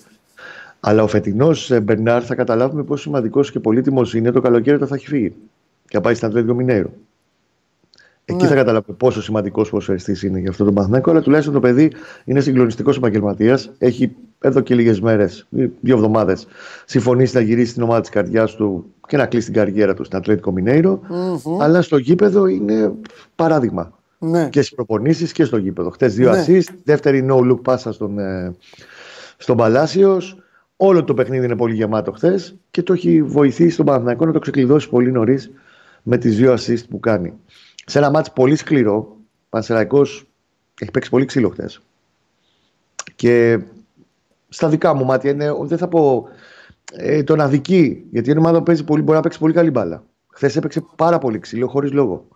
Αλλά 0.80 1.04
ο 1.04 1.08
φετινός 1.08 1.80
Μπερνάρ 1.84 2.24
θα 2.26 2.36
καταλάβουμε 2.36 2.84
πόσο 2.84 3.02
σημαντικός 3.02 3.52
και 3.52 3.60
πολύτιμος 3.60 4.14
είναι 4.14 4.32
το 4.32 4.42
καλοκαίρι 4.42 4.76
όταν 4.76 4.88
θα 4.88 4.96
έχει 4.96 5.08
φύγει. 5.08 5.34
Και 5.88 5.96
θα 5.96 6.02
πάει 6.02 6.14
στην 6.14 6.28
Ατλέτικο 6.28 6.54
Μινέιρο. 6.54 6.90
Εκεί 8.30 8.44
Ναι. 8.44 8.48
θα 8.50 8.56
καταλάβουμε 8.56 8.98
πόσο 8.98 9.22
σημαντικός 9.22 9.70
ποσοστή 9.70 10.28
είναι 10.28 10.40
για 10.40 10.50
αυτό 10.50 10.64
το 10.66 10.72
Παναθηναϊκό. 10.72 11.12
Αλλά 11.12 11.22
τουλάχιστον 11.22 11.54
το 11.54 11.60
παιδί 11.60 11.92
είναι 12.26 12.40
συγκλονιστικός 12.40 12.98
επαγγελματίας. 12.98 13.72
Έχει 13.78 14.12
εδώ 14.40 14.60
και 14.62 14.76
λίγες 14.76 15.00
μέρες, 15.02 15.48
δύο 15.82 15.96
εβδομάδες, 15.96 16.48
συμφωνήσει 16.86 17.36
να 17.36 17.42
γυρίσει 17.42 17.72
στην 17.72 17.84
ομάδα 17.84 18.02
της 18.02 18.10
καρδιάς 18.10 18.56
του 18.56 18.94
και 19.08 19.18
να 19.18 19.26
κλείσει 19.26 19.46
την 19.46 19.54
καριέρα 19.56 19.94
του 19.94 20.04
στην 20.04 20.18
Ατλέτικο 20.18 20.52
Μινέιρο. 20.52 21.00
Αλλά 21.60 21.82
στο 21.82 21.98
γήπεδο 21.98 22.46
είναι 22.46 22.92
παράδειγμα. 23.36 24.00
Ναι. 24.20 24.50
Και 24.50 24.62
στις 24.62 24.76
προπονήσεις 24.76 25.32
και 25.32 25.44
στο 25.44 25.58
γήπεδο. 25.58 25.90
Χθε 25.90 26.08
δύο 26.08 26.32
Ναι. 26.32 26.46
assist, 26.48 26.74
δεύτερη 26.84 27.28
no 27.30 27.36
look 27.52 27.62
πάσα 27.62 27.92
στον, 27.94 28.20
ε, 28.20 28.56
στον 29.38 29.58
Παλάσιος. 29.58 30.38
Όλο 30.78 31.04
το 31.04 31.14
παιχνίδι 31.14 31.46
είναι 31.46 31.56
πολύ 31.56 31.74
γεμάτο 31.74 32.12
χθες 32.12 32.56
και 32.72 32.84
το 32.84 32.94
έχει 32.94 33.22
βοηθήσει 33.24 33.78
τον 33.78 33.86
Παναθηναϊκό 33.86 34.26
να 34.26 34.32
το 34.32 34.40
ξεκλειδώσει 34.40 34.90
πολύ 34.90 35.12
νωρίς 35.12 35.52
με 36.04 36.18
τις 36.18 36.38
δύο 36.38 36.54
assist 36.54 36.84
που 36.90 37.00
κάνει. 37.00 37.34
Σε 37.90 37.98
ένα 37.98 38.10
μάτς 38.10 38.32
πολύ 38.32 38.56
σκληρό, 38.56 38.96
ο 38.96 39.16
Πανσεραϊκός 39.50 40.28
έχει 40.80 40.92
παίξει 40.92 41.10
πολύ 41.10 41.26
ξύλο 41.26 41.50
χθες. 41.50 41.82
Και 43.16 43.60
στα 44.50 44.68
δικά 44.70 44.94
μου 44.94 45.06
μάτια 45.06 45.32
είναι, 45.32 45.52
δεν 45.60 45.78
θα 45.78 45.88
πω 45.88 46.28
ε, 46.94 47.24
τον 47.24 47.42
αδική, 47.42 48.04
γιατί 48.12 48.30
είναι 48.30 48.40
ομάδα 48.40 48.58
που 48.58 48.64
παίζει 48.64 48.84
πολύ, 48.84 49.02
μπορεί 49.02 49.16
να 49.16 49.22
παίξει 49.24 49.40
πολύ 49.40 49.54
καλή 49.54 49.72
μπάλα. 49.72 50.04
Χθες 50.30 50.56
έπαιξε 50.56 50.84
πάρα 50.96 51.18
πολύ 51.18 51.40
ξύλο, 51.40 51.68
χωρίς 51.68 51.92
λόγο. 51.92 52.28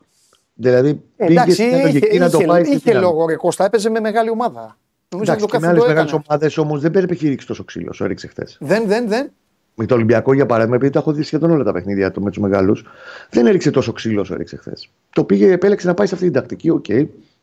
Δηλαδή 0.53 1.01
πήγες 1.15 1.31
Εντάξει, 1.35 1.53
στην 1.53 1.65
είχε, 1.65 1.81
λογική 1.81 2.17
να 2.17 2.29
το 2.29 2.37
είχε- 2.37 2.47
πάει 2.47 2.63
στη 2.63 2.75
είχε 2.75 2.81
φινάλε. 2.89 3.05
λόγο 3.05 3.25
ρε 3.27 3.35
Κώστα, 3.35 3.65
έπαιζε 3.65 3.89
με 3.89 3.99
μεγάλη 3.99 4.29
ομάδα. 4.29 4.77
Νομίζω 5.09 5.31
Εντάξει, 5.31 5.43
ότι 5.43 5.51
το 5.53 5.57
και 5.57 5.57
με 5.57 5.59
κάθε 5.59 5.67
άλλες 5.67 5.81
το 5.81 5.87
μεγάλες 5.87 6.11
έκανε. 6.11 6.23
ομάδες 6.27 6.57
όμως 6.57 6.81
δεν 6.81 6.91
πρέπει 6.91 7.07
να 7.07 7.13
έχει 7.13 7.27
ρίξει 7.27 7.47
τόσο 7.47 7.63
ξύλο 7.63 7.87
όσο 7.91 8.03
έριξε 8.03 8.27
χθες. 8.27 8.57
Δεν, 8.59 8.87
δεν, 8.87 9.07
δεν. 9.07 9.31
Με 9.75 9.85
το 9.85 9.95
Ολυμπιακό, 9.95 10.33
για 10.33 10.45
παράδειγμα, 10.45 10.75
επειδή 10.75 10.91
το 10.91 10.99
έχω 10.99 11.11
δει 11.11 11.23
σχεδόν 11.23 11.51
όλα 11.51 11.63
τα 11.63 11.71
παιχνίδια 11.71 12.11
του 12.11 12.21
με 12.21 12.29
τους 12.29 12.39
μεγάλους, 12.39 12.85
δεν 13.29 13.45
έριξε 13.45 13.71
τόσο 13.71 13.91
ξύλο 13.91 14.21
όσο 14.21 14.33
έριξε 14.33 14.57
χθες. 14.57 14.89
Το 15.09 15.23
πήγε, 15.23 15.51
επέλεξε 15.51 15.87
να 15.87 15.93
πάει 15.93 16.07
σε 16.07 16.13
αυτή 16.13 16.25
την 16.25 16.35
τακτική. 16.35 16.69
Οκ, 16.69 16.85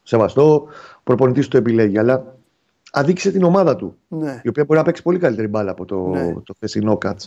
σεβαστό, 0.02 0.54
ο 0.98 1.00
προπονητής 1.04 1.48
το 1.48 1.56
επιλέγει, 1.56 1.98
αλλά 1.98 2.36
αδίκησε 2.92 3.30
την 3.30 3.42
ομάδα 3.42 3.76
του. 3.76 3.96
Ναι. 4.08 4.40
Η 4.44 4.48
οποία 4.48 4.64
μπορεί 4.64 4.78
να 4.78 4.84
παίξει 4.84 5.02
πολύ 5.02 5.18
καλύτερη 5.18 5.48
μπάλα 5.48 5.70
από 5.70 5.84
το, 5.84 6.06
Ναι. 6.08 6.34
το 6.44 6.54
χθεσινό 6.54 6.96
κάτ. 6.98 7.20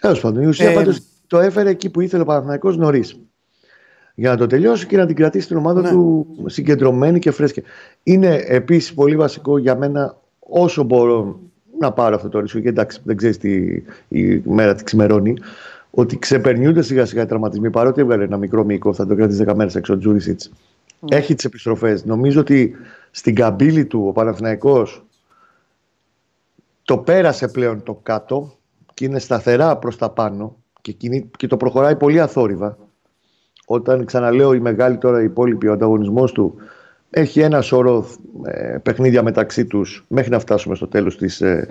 Τέλος 0.00 0.20
πάντων, 0.20 0.42
η 0.42 0.46
ουσία 0.46 0.70
Ε, 0.70 0.74
πάντως 0.74 1.02
το 1.26 1.38
έφερε 1.38 1.70
εκεί 1.70 1.90
που 1.90 2.00
ήθελε 2.00 2.22
ο 2.22 2.26
Παναθηναϊκός 2.26 2.76
νωρίς. 2.76 3.18
Για 4.14 4.30
να 4.30 4.36
το 4.36 4.46
τελειώσει 4.46 4.86
και 4.86 4.96
να 4.96 5.06
την 5.06 5.16
κρατήσει 5.16 5.46
την 5.46 5.56
ομάδα 5.56 5.80
Ναι. 5.80 5.90
του 5.90 6.26
συγκεντρωμένη 6.46 7.18
και 7.18 7.30
φρέσκια. 7.30 7.62
Είναι 8.02 8.44
επίσης 8.46 8.94
πολύ 8.94 9.16
βασικό 9.16 9.58
για 9.58 9.76
μένα 9.76 10.18
όσο 10.38 10.82
μπορώ 10.82 11.40
να 11.78 11.92
πάρω 11.92 12.14
αυτό 12.14 12.28
το 12.28 12.40
ρίσκο. 12.40 12.58
Γιατί 12.58 12.78
εντάξει, 12.78 13.00
δεν 13.04 13.16
ξέρεις 13.16 13.38
τι 13.38 13.82
η 14.08 14.42
μέρα 14.44 14.74
τη 14.74 14.84
ξημερώνει. 14.84 15.34
Ότι 15.90 16.18
ξεπερνιούνται 16.18 16.82
σιγά 16.82 17.06
σιγά 17.06 17.22
οι 17.22 17.26
τραυματισμοί. 17.26 17.70
Παρότι 17.70 18.00
έβγαλε 18.00 18.24
ένα 18.24 18.36
μικρό 18.36 18.64
μήκο, 18.64 18.92
θα 18.92 19.06
το 19.06 19.14
κρατήσει 19.14 19.44
10 19.46 19.54
μέρες 19.54 19.74
έξω 19.74 19.92
ο 19.94 19.98
Τζούρισιτς. 19.98 20.50
Έχει 21.08 21.34
τις 21.34 21.44
επιστροφές. 21.44 22.04
Νομίζω 22.04 22.40
ότι 22.40 22.76
στην 23.10 23.34
καμπύλη 23.34 23.84
του 23.84 24.04
ο 24.08 24.12
Παναθηναϊκός 24.12 25.04
το 26.84 26.98
πέρασε 26.98 27.48
πλέον 27.48 27.82
το 27.82 28.00
κάτω 28.02 28.56
και 28.94 29.04
είναι 29.04 29.18
σταθερά 29.18 29.76
προς 29.76 29.96
τα 29.96 30.10
πάνω 30.10 30.56
και, 30.80 30.92
κινεί- 30.92 31.36
και 31.36 31.46
το 31.46 31.56
προχωράει 31.56 31.96
πολύ 31.96 32.20
αθόρυβα. 32.20 32.78
Όταν 33.66 34.04
ξαναλέω 34.04 34.52
η 34.54 34.60
μεγάλη 34.60 34.98
τώρα 34.98 35.20
η 35.20 35.24
υπόλοιπη, 35.24 35.66
ο 35.68 35.72
ανταγωνισμός 35.72 36.32
του 36.32 36.54
έχει 37.10 37.40
ένα 37.40 37.60
σώρο 37.60 38.06
ε, 38.44 38.76
παιχνίδια 38.82 39.22
μεταξύ 39.22 39.64
τους 39.64 40.04
μέχρι 40.08 40.30
να 40.30 40.38
φτάσουμε 40.38 40.74
στο 40.74 40.86
τέλος 40.86 41.16
της 41.16 41.40
ε, 41.40 41.68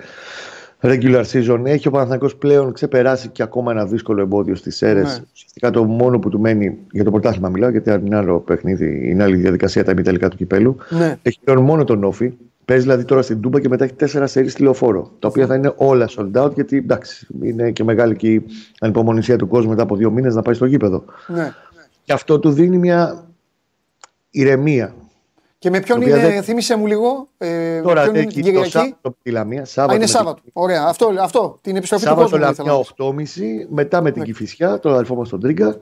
regular 0.80 1.24
season. 1.32 1.60
Έχει 1.64 1.88
ο 1.88 1.90
Παναθηναϊκός 1.90 2.36
πλέον 2.36 2.72
ξεπεράσει 2.72 3.28
και 3.28 3.42
ακόμα 3.42 3.72
ένα 3.72 3.86
δύσκολο 3.86 4.20
εμπόδιο 4.22 4.54
στις 4.54 4.82
αίρες. 4.82 5.18
Ναι. 5.18 5.24
Ουσιαστικά 5.34 5.70
το 5.70 5.84
μόνο 5.84 6.18
που 6.18 6.28
του 6.28 6.40
μένει 6.40 6.78
για 6.90 7.04
το 7.04 7.10
πρωτάθλημα 7.10 7.48
μιλάω 7.48 7.70
γιατί 7.70 7.90
αν 7.90 8.06
είναι 8.06 8.16
άλλο 8.16 8.38
παιχνίδι, 8.40 9.10
είναι 9.10 9.22
άλλη 9.22 9.36
διαδικασία 9.36 9.84
τα 9.84 9.90
ημιτελικά 9.90 10.28
του 10.28 10.36
κυπέλου. 10.36 10.76
Ναι. 10.88 11.18
Έχει 11.22 11.38
πλέον 11.44 11.62
μόνο 11.62 11.84
τον 11.84 12.04
Όφη. 12.04 12.32
Παίζει 12.64 12.82
δηλαδή 12.82 13.04
τώρα 13.04 13.22
στην 13.22 13.40
Τούμπα 13.40 13.60
και 13.60 13.68
μετά 13.68 13.84
έχει 13.84 13.92
τέσσερα 13.92 14.26
σερί 14.26 14.48
στη 14.48 14.62
λεωφόρο. 14.62 15.10
Τα 15.18 15.28
οποία 15.28 15.46
θα 15.46 15.54
είναι 15.54 15.72
όλα 15.76 16.08
sold 16.16 16.42
out 16.42 16.54
γιατί 16.54 16.76
εντάξει, 16.76 17.26
είναι 17.42 17.70
και 17.70 17.84
μεγάλη 17.84 18.16
και 18.16 18.32
η 18.32 18.44
ανυπομονησία 18.80 19.36
του 19.36 19.48
κόσμου 19.48 19.70
μετά 19.70 19.82
από 19.82 19.96
δύο 19.96 20.10
μήνες 20.10 20.34
να 20.34 20.42
πάει 20.42 20.54
στο 20.54 20.66
γήπεδο. 20.66 21.04
ναι. 21.26 21.52
Και 22.02 22.12
αυτό 22.12 22.38
του 22.38 22.50
δίνει 22.50 22.78
μια 22.78 23.26
ηρεμία. 24.30 24.94
Και 25.58 25.70
με 25.70 25.80
ποιον 25.80 25.98
Το 26.00 26.04
οποίο 26.04 26.18
είναι, 26.18 26.28
δεν- 26.28 26.42
θύμισε 26.42 26.76
μου 26.76 26.86
λίγο. 26.86 27.28
Ε, 27.38 27.80
Τώρα 27.80 28.02
ποιον 28.02 28.14
είναι 28.14 28.24
έχει 28.24 28.28
την 28.34 28.42
το 28.42 28.48
Κυριακή. 28.50 28.70
Σάββατο 28.70 29.16
τη 29.22 29.30
Λαμία. 29.30 29.62
Α, 29.62 29.64
Σάββατο 29.64 29.94
είναι 29.94 30.04
με 30.04 30.08
την- 30.10 30.16
Σάββατο. 30.16 30.42
Ωραία. 30.52 30.84
Αυτό, 30.86 31.12
αυτό. 31.20 31.58
Την 31.60 31.76
επιστροφή 31.76 32.02
του 32.04 32.08
Σάββατο 32.08 32.30
κόσμου. 32.30 32.44
ήθελα 32.50 32.64
να 32.66 32.72
Λαμία 32.72 32.84
πω. 32.96 33.04
8.30, 33.04 33.66
μετά 33.68 34.00
με 34.02 34.10
την 34.10 34.22
Κηφισιά, 34.22 34.78
τον 34.78 34.92
αδελφό 34.92 35.14
μας 35.14 35.28
τον 35.28 35.40
Τρίγκα. 35.40 35.76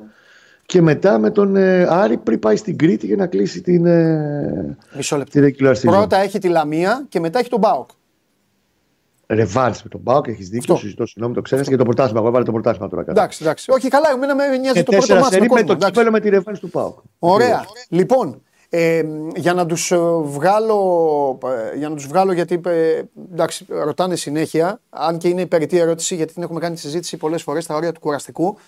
Και 0.66 0.82
μετά 0.82 1.18
με 1.18 1.30
τον 1.30 1.56
ε, 1.56 1.86
Άρη 1.90 2.16
πριν 2.16 2.38
πάει 2.38 2.56
στην 2.56 2.76
Κρήτη 2.78 3.06
για 3.06 3.16
να 3.16 3.26
κλείσει 3.26 3.60
την, 3.60 3.86
ε, 3.86 4.76
Μισό 4.96 5.16
λεπτό. 5.16 5.40
τη 5.40 5.54
regular 5.58 5.70
season. 5.72 5.80
Πρώτα 5.82 6.16
έχει 6.16 6.38
τη 6.38 6.48
Λαμία 6.48 7.06
και 7.08 7.20
μετά 7.20 7.38
έχει 7.38 7.48
τον 7.48 7.58
Μπάουκ. 7.58 7.88
Ρεβάνς 9.26 9.82
με 9.82 9.88
τον 9.88 10.00
Μπάουκ, 10.00 10.26
έχεις 10.28 10.48
δίκιο. 10.48 10.74
Αυτό. 10.74 10.84
Συζητώ, 10.86 11.06
συγγνώμη, 11.06 11.34
το 11.34 11.40
ξέρεις 11.42 11.68
και 11.68 11.76
το 11.76 11.84
πρωτάθλημα. 11.84 12.18
Εγώ 12.20 12.28
έβαλε 12.28 12.44
το 12.44 12.52
πρωτάθλημα 12.52 12.88
τώρα 12.88 13.02
κάτω. 13.04 13.20
Εντάξει, 13.20 13.38
εντάξει. 13.42 13.70
Όχι, 13.70 13.88
καλά, 13.88 14.10
εμένα 14.14 14.34
με 14.34 14.46
νοιάζει 14.56 14.78
Και 14.78 14.82
το 14.82 14.90
πρώτο 14.90 14.96
τέσσερα 15.06 15.20
μάτι 15.20 15.30
με 15.34 15.36
σερί 15.36 15.42
με 15.42 15.48
κόσμο. 15.48 15.66
το 15.66 15.72
εντάξει. 15.72 15.92
κύπελο 15.92 16.10
με 16.10 16.20
τη 16.20 16.28
ρεβάνς 16.28 16.58
του 16.60 16.70
Πάουκ. 16.70 16.98
Ωραία. 17.18 17.64
Λοιπόν, 17.88 18.42
ε, 18.76 19.04
για 19.36 19.54
να 19.54 19.66
τους 19.66 19.90
ε, 19.92 19.98
βγάλω, 20.22 21.38
ε, 21.72 21.76
για 21.76 21.88
να 21.88 21.94
τους 21.94 22.06
βγάλω 22.06 22.32
γιατί 22.32 22.60
ε, 22.66 23.02
εντάξει, 23.32 23.66
ρωτάνε 23.68 24.16
συνέχεια, 24.16 24.80
αν 24.90 25.18
και 25.18 25.28
είναι 25.28 25.40
υπερητή 25.40 25.78
ερώτηση 25.78 26.14
γιατί 26.14 26.32
την 26.32 26.42
έχουμε 26.42 26.60
κάνει 26.60 26.74
τη 26.74 26.80
συζήτηση 26.80 27.16
πολλές 27.16 27.42
φορές 27.42 27.64
στα 27.64 27.74
όρια 27.74 27.92
του 27.92 28.00
κουραστικού. 28.00 28.58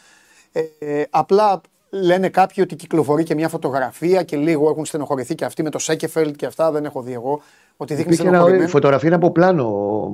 Ε, 0.53 0.61
ε, 0.79 1.05
απλά 1.11 1.61
λένε 1.91 2.29
κάποιοι 2.29 2.57
ότι 2.67 2.77
κυκλοφορεί 2.77 3.23
και 3.23 3.35
μια 3.35 3.49
φωτογραφία 3.49 4.23
και 4.23 4.37
λίγο 4.37 4.69
έχουν 4.69 4.85
στενοχωρηθεί 4.85 5.35
και 5.35 5.45
αυτοί 5.45 5.63
με 5.63 5.71
το 5.71 5.79
Σέκεφελτ 5.79 6.37
και 6.37 6.47
αυτά 6.47 6.71
δεν 6.71 6.85
έχω 6.85 7.03
δει 7.03 7.13
εγώ. 7.13 7.41
Ότι 7.77 7.95
δείχνει 7.95 8.13
Υπήρχε 8.13 8.23
ένα, 8.23 8.31
η 8.31 8.35
στενοχωρημένο. 8.35 8.69
φωτογραφία 8.71 9.07
είναι 9.09 9.17
από 9.17 9.31
πλάνο. 9.31 9.65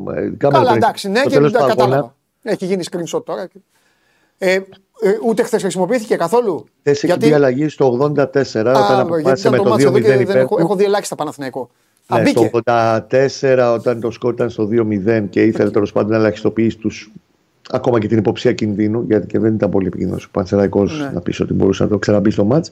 ε, 0.09 0.13
κάμερα 0.13 0.37
Καλά, 0.39 0.69
το 0.69 0.75
εντάξει, 0.75 1.09
ναι, 1.09 1.19
στο 1.19 1.29
και 1.29 1.35
τέλος 1.35 1.53
δεν 1.53 1.61
του 1.61 1.67
τα 1.67 1.73
αγώνα. 1.73 1.87
κατάλαβα. 1.87 2.15
Έχει 2.43 2.67
γίνει 2.67 2.85
screenshot 2.91 3.25
τώρα. 3.25 3.49
Ε, 4.39 4.61
ε, 5.03 5.19
ούτε 5.27 5.43
χθες 5.43 5.61
χρησιμοποιήθηκε 5.61 6.17
καθόλου; 6.17 6.65
Χθες 6.81 7.05
έχει 7.05 7.17
μπει 7.19 7.33
αλλαγή 7.33 7.69
στο 7.69 7.87
84 7.87 7.95
Α, 7.97 8.21
όταν 8.21 8.37
γιατί 8.37 9.01
αποφάσισε 9.01 9.49
ήταν 9.49 9.51
με 9.51 9.57
το 9.57 9.63
το 9.63 9.69
μάτσο 9.69 9.87
εδώ 9.89 9.97
2-0 9.97 10.01
και 10.03 10.09
δεν 10.09 10.21
υπέρ 10.21 10.37
έχω, 10.37 10.55
του. 10.57 10.61
έχω 10.63 10.77
δει 10.77 10.85
ελάχιστα 10.85 11.15
Παναθηναϊκό. 11.15 11.71
Α, 12.07 12.17
Ναι, 12.17 12.23
μπήκε. 12.23 12.47
στο 12.47 12.61
84 12.65 13.75
όταν 13.75 14.01
το 14.01 14.11
σκορ 14.11 14.33
ήταν 14.33 14.51
στο 14.51 14.69
2-0 14.73 15.23
και 15.31 15.43
ήθελε 15.43 15.71
τέλος 15.71 15.93
πάντων 15.93 16.11
να 16.11 16.17
ελαχιστοποιήσει 16.17 16.79
τους 16.79 17.11
ακόμα 17.71 17.99
και 18.01 18.09
την 18.09 18.19
υποψία 18.19 18.53
κινδύνου, 18.53 19.05
γιατί 19.07 19.27
και 19.27 19.39
δεν 19.39 19.55
ήταν 19.55 19.71
πολύ 19.71 19.87
επικίνδυνος 19.87 20.25
ο 20.25 20.29
Πανσεραϊκό 20.33 20.85
Ναι. 20.85 21.11
να 21.15 21.21
πεις 21.21 21.41
ότι 21.41 21.53
μπορούσε 21.53 21.83
να 21.83 21.89
το 21.89 21.99
ξαναμπεί 21.99 22.31
στο 22.31 22.45
μάτς. 22.45 22.71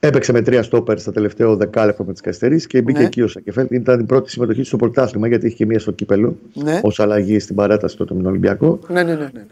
Έπαιξε 0.00 0.32
με 0.32 0.42
τρία 0.42 0.62
στόπερ 0.62 0.98
στα 0.98 1.12
τελευταίο 1.12 1.56
δεκάλεπτο 1.56 2.04
με 2.04 2.12
τις 2.12 2.20
καθυστερήσει 2.20 2.66
και 2.66 2.82
μπήκε 2.82 2.98
Ναι. 2.98 3.04
εκεί 3.04 3.20
ο 3.22 3.28
Σακεφέλ. 3.28 3.66
Ήταν 3.70 4.00
η 4.00 4.04
πρώτη 4.04 4.30
συμμετοχή 4.30 4.60
του 4.60 4.66
στο 4.66 4.76
πρωτάθλημα, 4.76 5.26
γιατί 5.28 5.46
είχε 5.46 5.56
και 5.56 5.66
μία 5.66 5.78
στο 5.78 5.90
κύπελο 5.90 6.36
Ναι. 6.54 6.80
ως 6.82 7.00
αλλαγή 7.00 7.38
στην 7.38 7.54
παράταση 7.54 7.96
τότε 7.96 8.14
με 8.14 8.20
τον 8.22 8.30
Ολυμπιακό. 8.30 8.78
Ναι, 8.88 9.02
ναι, 9.02 9.12
ναι. 9.12 9.18
ναι, 9.18 9.30
ναι. 9.32 9.44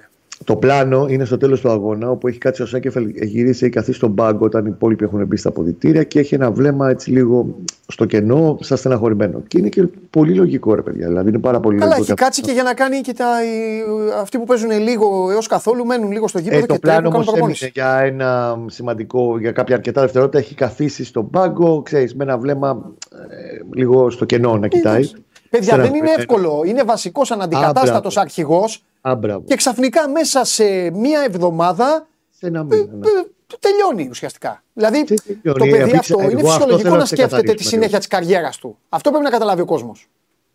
Το 0.45 0.57
πλάνο 0.57 1.07
είναι 1.09 1.25
στο 1.25 1.37
τέλος 1.37 1.61
του 1.61 1.71
αγώνα, 1.71 2.11
όπου 2.11 2.29
έχει 2.29 2.39
κάτσει 2.39 2.63
ο 2.63 2.67
Σάκεφελ, 2.67 3.05
έχει 3.15 3.27
γυρίσει, 3.27 3.65
έχει 3.65 3.75
καθίσει 3.75 3.97
στον 3.97 4.15
πάγκο 4.15 4.45
όταν 4.45 4.67
οι 4.67 4.71
υπόλοιποι 4.73 5.05
έχουν 5.05 5.27
μπει 5.27 5.37
στα 5.37 5.49
αποδητήρια 5.49 6.03
και 6.03 6.19
έχει 6.19 6.35
ένα 6.35 6.51
βλέμμα 6.51 6.91
έτσι 6.91 7.11
λίγο 7.11 7.55
στο 7.87 8.05
κενό, 8.05 8.59
σαν 8.61 8.77
στεναχωρημένο. 8.77 9.43
Και 9.49 9.59
είναι 9.59 9.69
και 9.69 9.87
πολύ 10.11 10.35
λογικό, 10.35 10.75
ρε 10.75 10.83
παιδιά. 10.83 11.07
Δηλαδή 11.07 11.29
είναι 11.29 11.39
πάρα 11.39 11.61
πολύ 11.61 11.79
Καλά, 11.79 11.91
λογικό. 11.91 12.13
έχει 12.13 12.23
κάτσει 12.23 12.41
και 12.41 12.53
για 12.53 12.63
να 12.63 12.75
κάνει 12.75 13.01
και 13.01 13.13
τα, 13.13 13.27
οι, 13.45 13.83
αυτοί 14.21 14.39
που 14.39 14.45
παίζουν 14.45 14.71
λίγο 14.71 15.31
έως 15.31 15.47
καθόλου 15.47 15.85
μένουν 15.85 16.13
λίγο 16.13 16.29
στο 16.29 16.39
γήπεδο 16.39 16.63
Ε, 16.63 16.67
το 16.67 16.73
και 16.75 16.79
πλάνο 16.81 17.01
τρέχουν, 17.09 17.13
κάνουν 17.13 17.15
όμως 17.15 17.27
έμεινε 17.29 17.39
προπόνηση. 17.39 17.71
για 17.75 17.99
ένα 17.99 18.59
σημαντικό, 18.67 19.39
για 19.39 19.53
κάποια 19.53 19.75
αρκετά 19.75 20.01
δευτερόλεπτα. 20.01 20.39
Έχει 20.39 20.55
καθίσει 20.55 21.05
στον 21.05 21.31
πάγκο, 21.31 21.83
ξέρεις, 21.83 22.15
με 22.15 22.25
ένα 22.25 22.39
βλέμμα 22.39 22.93
ε, 23.13 23.61
λίγο 23.75 24.11
στο 24.11 24.25
κενό 24.25 24.57
να 24.59 24.69
κοιτάει. 24.69 24.95
Εντάξει. 24.95 25.15
Παιδιά, 25.51 25.77
δεν 25.77 25.85
είναι 25.95 26.07
Στεναχωρημένο. 26.07 26.21
εύκολο. 26.21 26.63
Είναι 26.67 26.83
βασικός 26.83 27.31
αναντικατάστατο 27.31 28.01
μπράβο. 28.01 28.21
αρχηγός 28.21 28.83
Α, 29.07 29.15
μπράβο. 29.15 29.45
και 29.47 29.55
ξαφνικά 29.57 30.09
μέσα 30.09 30.45
σε 30.45 30.91
μία 30.91 31.21
εβδομάδα 31.27 32.07
Σε 32.31 32.47
ένα 32.47 32.61
ε, 32.61 32.63
μήνα. 32.65 32.77
ναι. 32.93 33.07
ε, 33.07 33.57
τελειώνει 33.61 34.09
ουσιαστικά. 34.11 34.63
Δηλαδή 34.73 35.05
Τι 35.05 35.15
τελειώνει, 35.15 35.59
το 35.59 35.65
παιδί 35.65 35.81
αφήξε- 35.83 35.99
αυτό 35.99 36.19
εγώ 36.21 36.31
είναι 36.31 36.41
αυτό 36.41 36.51
φυσιολογικό 36.53 36.79
θέλω 36.83 36.95
να 36.95 36.99
να 37.01 37.05
σκέφτεται 37.07 37.27
τη 37.37 37.37
ξεκαθαρίσουμε 37.43 37.71
συνέχεια 37.71 37.99
της 37.99 38.07
καριέρας 38.07 38.57
του. 38.59 38.79
Αυτό 38.89 39.09
πρέπει 39.11 39.25
να 39.25 39.31
καταλάβει 39.31 39.61
ο 39.61 39.65
κόσμος. 39.65 40.09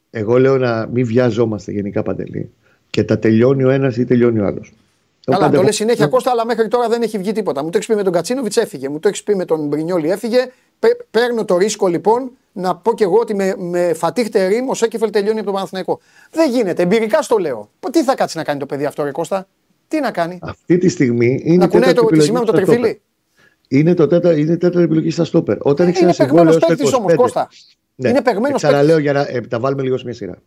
Εγώ 0.10 0.40
λέω 0.40 0.58
να 0.58 0.88
μην 0.92 1.06
βιαζόμαστε 1.06 1.72
γενικά 1.72 2.04
παντελή. 2.04 2.52
Και 2.90 3.04
τα 3.04 3.20
τελειώνει 3.20 3.64
ο 3.64 3.70
ένας 3.70 3.98
ή 3.98 4.06
τελειώνει 4.06 4.40
ο 4.40 4.46
άλλος. 4.46 4.74
Καλά, 5.30 5.50
το 5.50 5.62
λες 5.64 5.76
συνέχεια 5.76 6.08
Κώστα, 6.08 6.32
αλλά 6.32 6.46
μέχρι 6.46 6.68
τώρα 6.68 6.88
δεν 6.88 7.02
έχει 7.02 7.18
βγει 7.18 7.32
τίποτα. 7.32 7.64
Μου 7.64 7.70
το 7.70 7.78
έχεις 7.78 7.88
πει 7.90 7.96
με 7.96 8.04
τον 8.04 8.14
Κατσίνοβιτς, 8.14 8.58
έφυγε. 8.58 8.90
Μου 8.90 9.00
το 9.00 9.08
έχεις 9.08 9.24
πει 9.24 9.36
με 9.36 9.46
τον 9.46 9.68
Μπρινιόλη, 9.68 10.10
έφυγε. 10.10 10.52
Πε- 10.80 11.04
παίρνω 11.12 11.46
το 11.46 11.58
ρίσκο 11.58 11.88
λοιπόν 11.88 12.32
να 12.52 12.76
πω 12.76 12.94
κι 12.94 13.04
εγώ 13.04 13.18
ότι 13.20 13.36
με, 13.36 13.56
με 13.58 13.94
φατίχτε 13.94 14.46
ρήμ 14.48 14.70
ο 14.70 14.74
Σέκεφελ 14.74 15.10
τελειώνει 15.10 15.36
από 15.38 15.46
τον 15.46 15.54
Παναθηναϊκό. 15.54 16.00
Δεν 16.32 16.50
γίνεται. 16.50 16.82
Εμπειρικά 16.84 17.22
στο 17.22 17.38
λέω. 17.38 17.70
Πω, 17.80 17.92
Τι 17.92 18.04
θα 18.04 18.16
κάτσει 18.16 18.38
να 18.38 18.44
κάνει 18.44 18.60
το 18.60 18.66
παιδί 18.66 18.86
αυτό, 18.86 19.04
Ρε 19.04 19.12
Κώστα; 19.12 19.48
Τι 19.88 20.00
να 20.00 20.12
κάνει; 20.12 20.40
Αυτή 20.42 20.78
τη 20.78 20.90
στιγμή 20.90 21.42
είναι 21.44 21.58
να 21.58 21.64
η 21.64 21.68
κουνάει 21.68 21.94
τέταρτη 21.94 21.96
το 21.96 22.02
τη 22.02 22.06
επιλογή 22.06 22.26
σημαία 22.26 22.40
με 22.40 22.46
το 22.46 22.52
στα 22.56 22.62
τριφύλι. 22.66 22.88
στόπερ. 22.88 23.78
Είναι, 23.80 23.94
το 23.94 24.08
τέτα, 24.08 24.32
είναι 24.32 24.52
η 24.54 24.58
τέταρτη 24.58 24.82
επιλογή 24.82 25.10
στα 25.12 25.24
στόπερ. 25.26 25.58
Όταν 25.60 25.88
έχει 25.88 25.98
Είναι 25.98 26.06
ένα 26.06 26.14
συμβόλαιο 26.14 26.44
παιγμένος 26.44 26.64
στο 26.64 26.68
παίκτης 26.68 26.94
25. 26.94 26.98
όμω, 26.98 27.16
Κώστα. 27.16 27.50
Ναι. 27.96 28.10
Είναι 28.10 28.22
παιγμένος 28.22 28.62
Και 28.62 28.68
Ξαναλέω 28.68 28.98
για 28.98 29.14
να 29.14 29.22
ε, 29.30 29.42
τα 29.42 29.60
βάλουμε 29.60 29.82
λίγο 29.84 29.98
σε 29.98 30.04
μια 30.06 30.14
σειρά. 30.14 30.38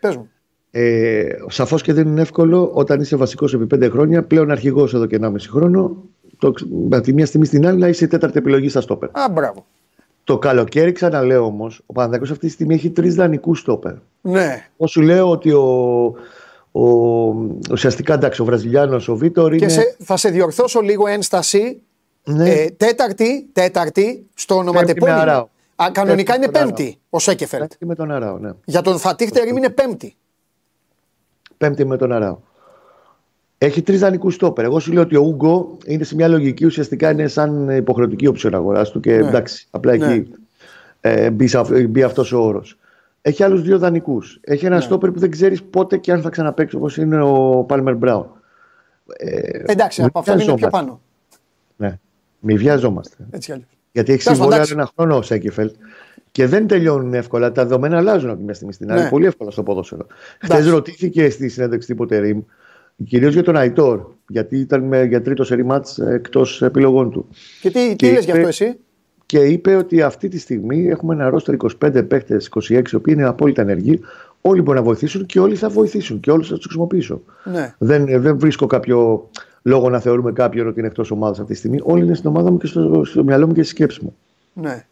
Πες 0.00 0.16
μου. 0.16 0.30
Ε, 0.76 1.26
Σαφώς 1.48 1.82
και 1.82 1.92
δεν 1.92 2.06
είναι 2.06 2.20
εύκολο 2.20 2.70
όταν 2.72 3.00
είσαι 3.00 3.16
βασικός 3.16 3.54
επί 3.54 3.66
πέντε 3.66 3.88
χρόνια, 3.88 4.22
πλέον 4.22 4.50
αρχηγός 4.50 4.94
εδώ 4.94 5.06
και 5.06 5.18
1,5 5.22 5.34
χρόνο. 5.48 5.96
Το, 6.38 6.52
από 6.90 7.00
τη 7.00 7.12
μία 7.12 7.26
στιγμή 7.26 7.46
στην 7.46 7.66
άλλη 7.66 7.78
να 7.78 7.88
είσαι 7.88 8.04
η 8.04 8.08
τέταρτη 8.08 8.38
επιλογή 8.38 8.68
στα 8.68 8.80
στόπερ. 8.80 9.08
Α, 9.08 9.28
μπράβο. 9.30 9.66
Το 10.24 10.38
καλοκαίρι, 10.38 10.92
ξαναλέω 10.92 11.44
όμως, 11.44 11.82
ο 11.86 11.92
Παναδάκο 11.92 12.24
αυτή 12.24 12.46
τη 12.46 12.48
στιγμή 12.48 12.74
έχει 12.74 12.90
τρεις 12.90 13.14
δανεικούς 13.14 13.58
στόπερ. 13.58 13.92
Ναι. 14.20 14.68
Πώ 14.76 14.86
σου 14.86 15.00
λέω 15.00 15.30
ότι 15.30 15.52
ο, 15.52 16.04
ο, 16.72 16.82
ουσιαστικά 17.70 18.14
εντάξει, 18.14 18.42
ο 18.42 18.44
Βραζιλιάνος 18.44 19.08
ο 19.08 19.16
Βίτορ 19.16 19.52
είναι. 19.52 19.66
Και 19.66 19.72
σε, 19.72 19.96
θα 19.98 20.16
σε 20.16 20.28
διορθώσω 20.28 20.80
λίγο 20.80 21.06
ένσταση. 21.06 21.82
Ναι. 22.24 22.50
Ε, 22.50 22.70
τέταρτη, 22.70 23.48
τέταρτη 23.52 24.26
στο 24.34 24.54
με 24.54 24.60
ονοματεπώνυμο. 24.60 25.20
Αράο. 25.20 25.46
Α, 25.76 25.86
κανονικά 25.92 26.32
Πέμπτη 26.32 26.46
είναι 26.46 26.58
με 26.58 26.58
τον 26.58 26.74
πέμπτη 26.74 26.98
ο 27.10 27.18
Σέκεφελτ. 27.18 27.68
Πέμπτη 27.68 27.86
με 27.86 27.94
τον 27.94 28.10
Αράο, 28.10 28.38
ναι. 28.38 28.50
Για 28.64 28.82
τον 28.82 28.98
Φατίχτερ 28.98 29.46
είναι 29.46 29.70
πέμπτη. 29.70 30.16
Πέμπτη 31.64 31.84
με 31.84 31.96
τον 31.96 32.12
Αράο. 32.12 32.38
Έχει 33.58 33.82
τρεις 33.82 34.00
δανεικούς 34.00 34.34
στόπερ. 34.34 34.64
Εγώ 34.64 34.80
σου 34.80 34.92
λέω 34.92 35.02
ότι 35.02 35.16
ο 35.16 35.20
Ούγκο 35.22 35.78
είναι 35.84 36.04
σε 36.04 36.14
μια 36.14 36.28
λογική 36.28 36.64
ουσιαστικά 36.66 37.10
είναι 37.10 37.26
σαν 37.26 37.68
υποχρεωτική 37.68 38.26
όψη 38.26 38.48
αγορά 38.52 38.84
του 38.84 39.00
και 39.00 39.10
Ναι. 39.16 39.28
εντάξει, 39.28 39.66
απλά 39.70 39.96
Ναι. 39.96 40.06
εκεί 40.12 40.30
ε, 41.00 41.30
μπει, 41.30 41.46
σε 41.46 41.58
αυ- 41.58 41.86
μπει 41.88 42.02
αυτός 42.02 42.32
ο 42.32 42.38
όρος. 42.42 42.76
Έχει 43.22 43.42
άλλους 43.42 43.62
δύο 43.62 43.78
δανεικούς. 43.78 44.38
Έχει 44.40 44.62
Ναι. 44.64 44.70
ένα 44.74 44.80
στόπερ 44.80 45.10
που 45.10 45.18
δεν 45.18 45.30
ξέρεις 45.30 45.62
πότε 45.62 45.96
και 45.96 46.12
αν 46.12 46.22
θα 46.22 46.28
ξαναπέξει 46.30 46.76
όπως 46.76 46.96
είναι 46.96 47.22
ο 47.22 47.64
Πάλμερ 47.68 47.96
Μπράουν. 47.96 48.26
Εντάξει, 49.66 50.00
μην 50.00 50.08
από 50.08 50.18
αυτόν 50.18 50.34
είναι 50.34 50.44
πιο 50.44 50.54
βιαζόμαστε. 50.56 50.68
πάνω. 50.86 51.00
Ναι. 51.76 51.98
Μη 52.40 52.54
βιαζόμαστε. 52.56 53.16
Έτσι 53.30 53.46
κι 53.46 53.52
αλλιώς. 53.52 53.68
Γιατί 53.92 54.12
έχει 54.12 54.22
Τέλος 54.24 54.38
πάντων, 54.38 54.52
συμβόλαιο 54.52 54.56
εντάξει. 54.56 54.72
ένα 54.72 54.90
χρόνο 54.96 55.16
ο 55.16 55.22
Σέκεφελτ. 55.22 55.74
Και 56.34 56.46
δεν 56.46 56.66
τελειώνουν 56.66 57.14
εύκολα. 57.14 57.52
Τα 57.52 57.62
δεδομένα 57.62 57.96
αλλάζουν 57.96 58.28
από 58.28 58.38
τη 58.38 58.44
μια 58.44 58.54
στιγμή 58.54 58.72
στην 58.72 58.92
άλλη. 58.92 59.02
Ναι. 59.02 59.08
Πολύ 59.08 59.26
εύκολα 59.26 59.50
στο 59.50 59.62
ποδόσφαιρο. 59.62 60.06
Χθες 60.38 60.50
Εντάξει. 60.50 60.70
ρωτήθηκε 60.70 61.30
στη 61.30 61.48
συνέντευξη 61.48 61.88
τύπου 61.88 62.06
Ρήμ, 62.10 62.40
κυρίως 63.06 63.32
για 63.32 63.42
τον 63.42 63.56
Αϊτόρ, 63.56 64.00
γιατί 64.28 64.58
ήταν 64.58 64.82
με, 64.82 65.04
για 65.04 65.22
τρίτο 65.22 65.44
σερή 65.44 65.64
μάτς 65.64 65.98
εκτός 65.98 66.62
επιλογών 66.62 67.10
του. 67.10 67.28
Και 67.60 67.70
τι, 67.70 67.88
τι 67.88 67.96
Και 67.96 68.12
λες 68.12 68.24
γι' 68.24 68.30
αυτό 68.30 68.36
είπε- 68.40 68.48
εσύ; 68.48 68.78
Και 69.26 69.38
είπε 69.38 69.74
ότι 69.74 70.02
αυτή 70.02 70.28
τη 70.28 70.38
στιγμή 70.38 70.86
έχουμε 70.88 71.14
ένα 71.14 71.28
ρόστερ 71.28 71.54
25 71.84 72.08
παίχτε, 72.08 72.40
26, 72.50 72.70
οι 72.70 72.96
οποίοι 72.96 73.14
είναι 73.18 73.24
απόλυτα 73.26 73.62
ενεργοί. 73.62 74.00
Όλοι 74.40 74.62
μπορούν 74.62 74.80
να 74.80 74.86
βοηθήσουν 74.86 75.26
και 75.26 75.40
όλοι 75.40 75.56
θα 75.56 75.68
βοηθήσουν 75.68 76.20
και 76.20 76.30
όλους 76.30 76.48
θα 76.48 76.54
τους 76.54 76.64
χρησιμοποιήσω. 76.64 77.20
Ναι. 77.44 77.74
Δεν, 77.78 78.20
δεν 78.20 78.38
βρίσκω 78.38 78.66
κάποιο 78.66 79.28
λόγο 79.62 79.90
να 79.90 80.00
θεωρούμε 80.00 80.32
κάποιον 80.32 80.66
ότι 80.66 80.78
είναι 80.78 80.88
εκτός 80.88 81.10
ομάδας 81.10 81.38
αυτή 81.40 81.52
τη 81.52 81.58
στιγμή. 81.58 81.78
Όλοι 81.82 82.04
είναι 82.04 82.14
στην 82.14 82.28
ομάδα 82.28 82.50
μου 82.50 82.58
και 82.58 82.66
στο, 82.66 83.04
στο 83.04 83.24
μυαλό 83.24 83.46
μου 83.46 83.52
και 83.52 83.62
στη 83.62 83.70
σκέψη 83.70 84.00
μου. 84.02 84.16
ναι. 84.52 84.84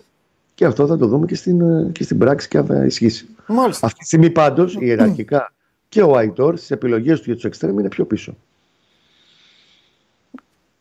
Και 0.63 0.69
αυτό 0.69 0.87
θα 0.87 0.97
το 0.97 1.07
δούμε 1.07 1.27
και 1.27 1.35
στην, 1.35 1.61
ε, 1.61 1.91
και 1.93 2.03
στην 2.03 2.19
πράξη 2.19 2.49
και 2.49 2.59
αν 2.59 2.67
θα 2.67 2.85
ισχύσει. 2.85 3.29
Μάλιστα. 3.47 3.87
Αυτή 3.87 3.99
τη 3.99 4.05
στιγμή 4.05 4.31
πάντως 4.31 4.77
ιεραρχικά 4.81 5.53
και 5.89 6.03
ο 6.03 6.17
Αϊτόρ 6.17 6.57
στις 6.57 6.71
επιλογές 6.71 7.19
του 7.19 7.25
για 7.27 7.35
τους 7.35 7.45
εξτρέμ 7.45 7.79
είναι 7.79 7.89
πιο 7.89 8.05
πίσω. 8.05 8.37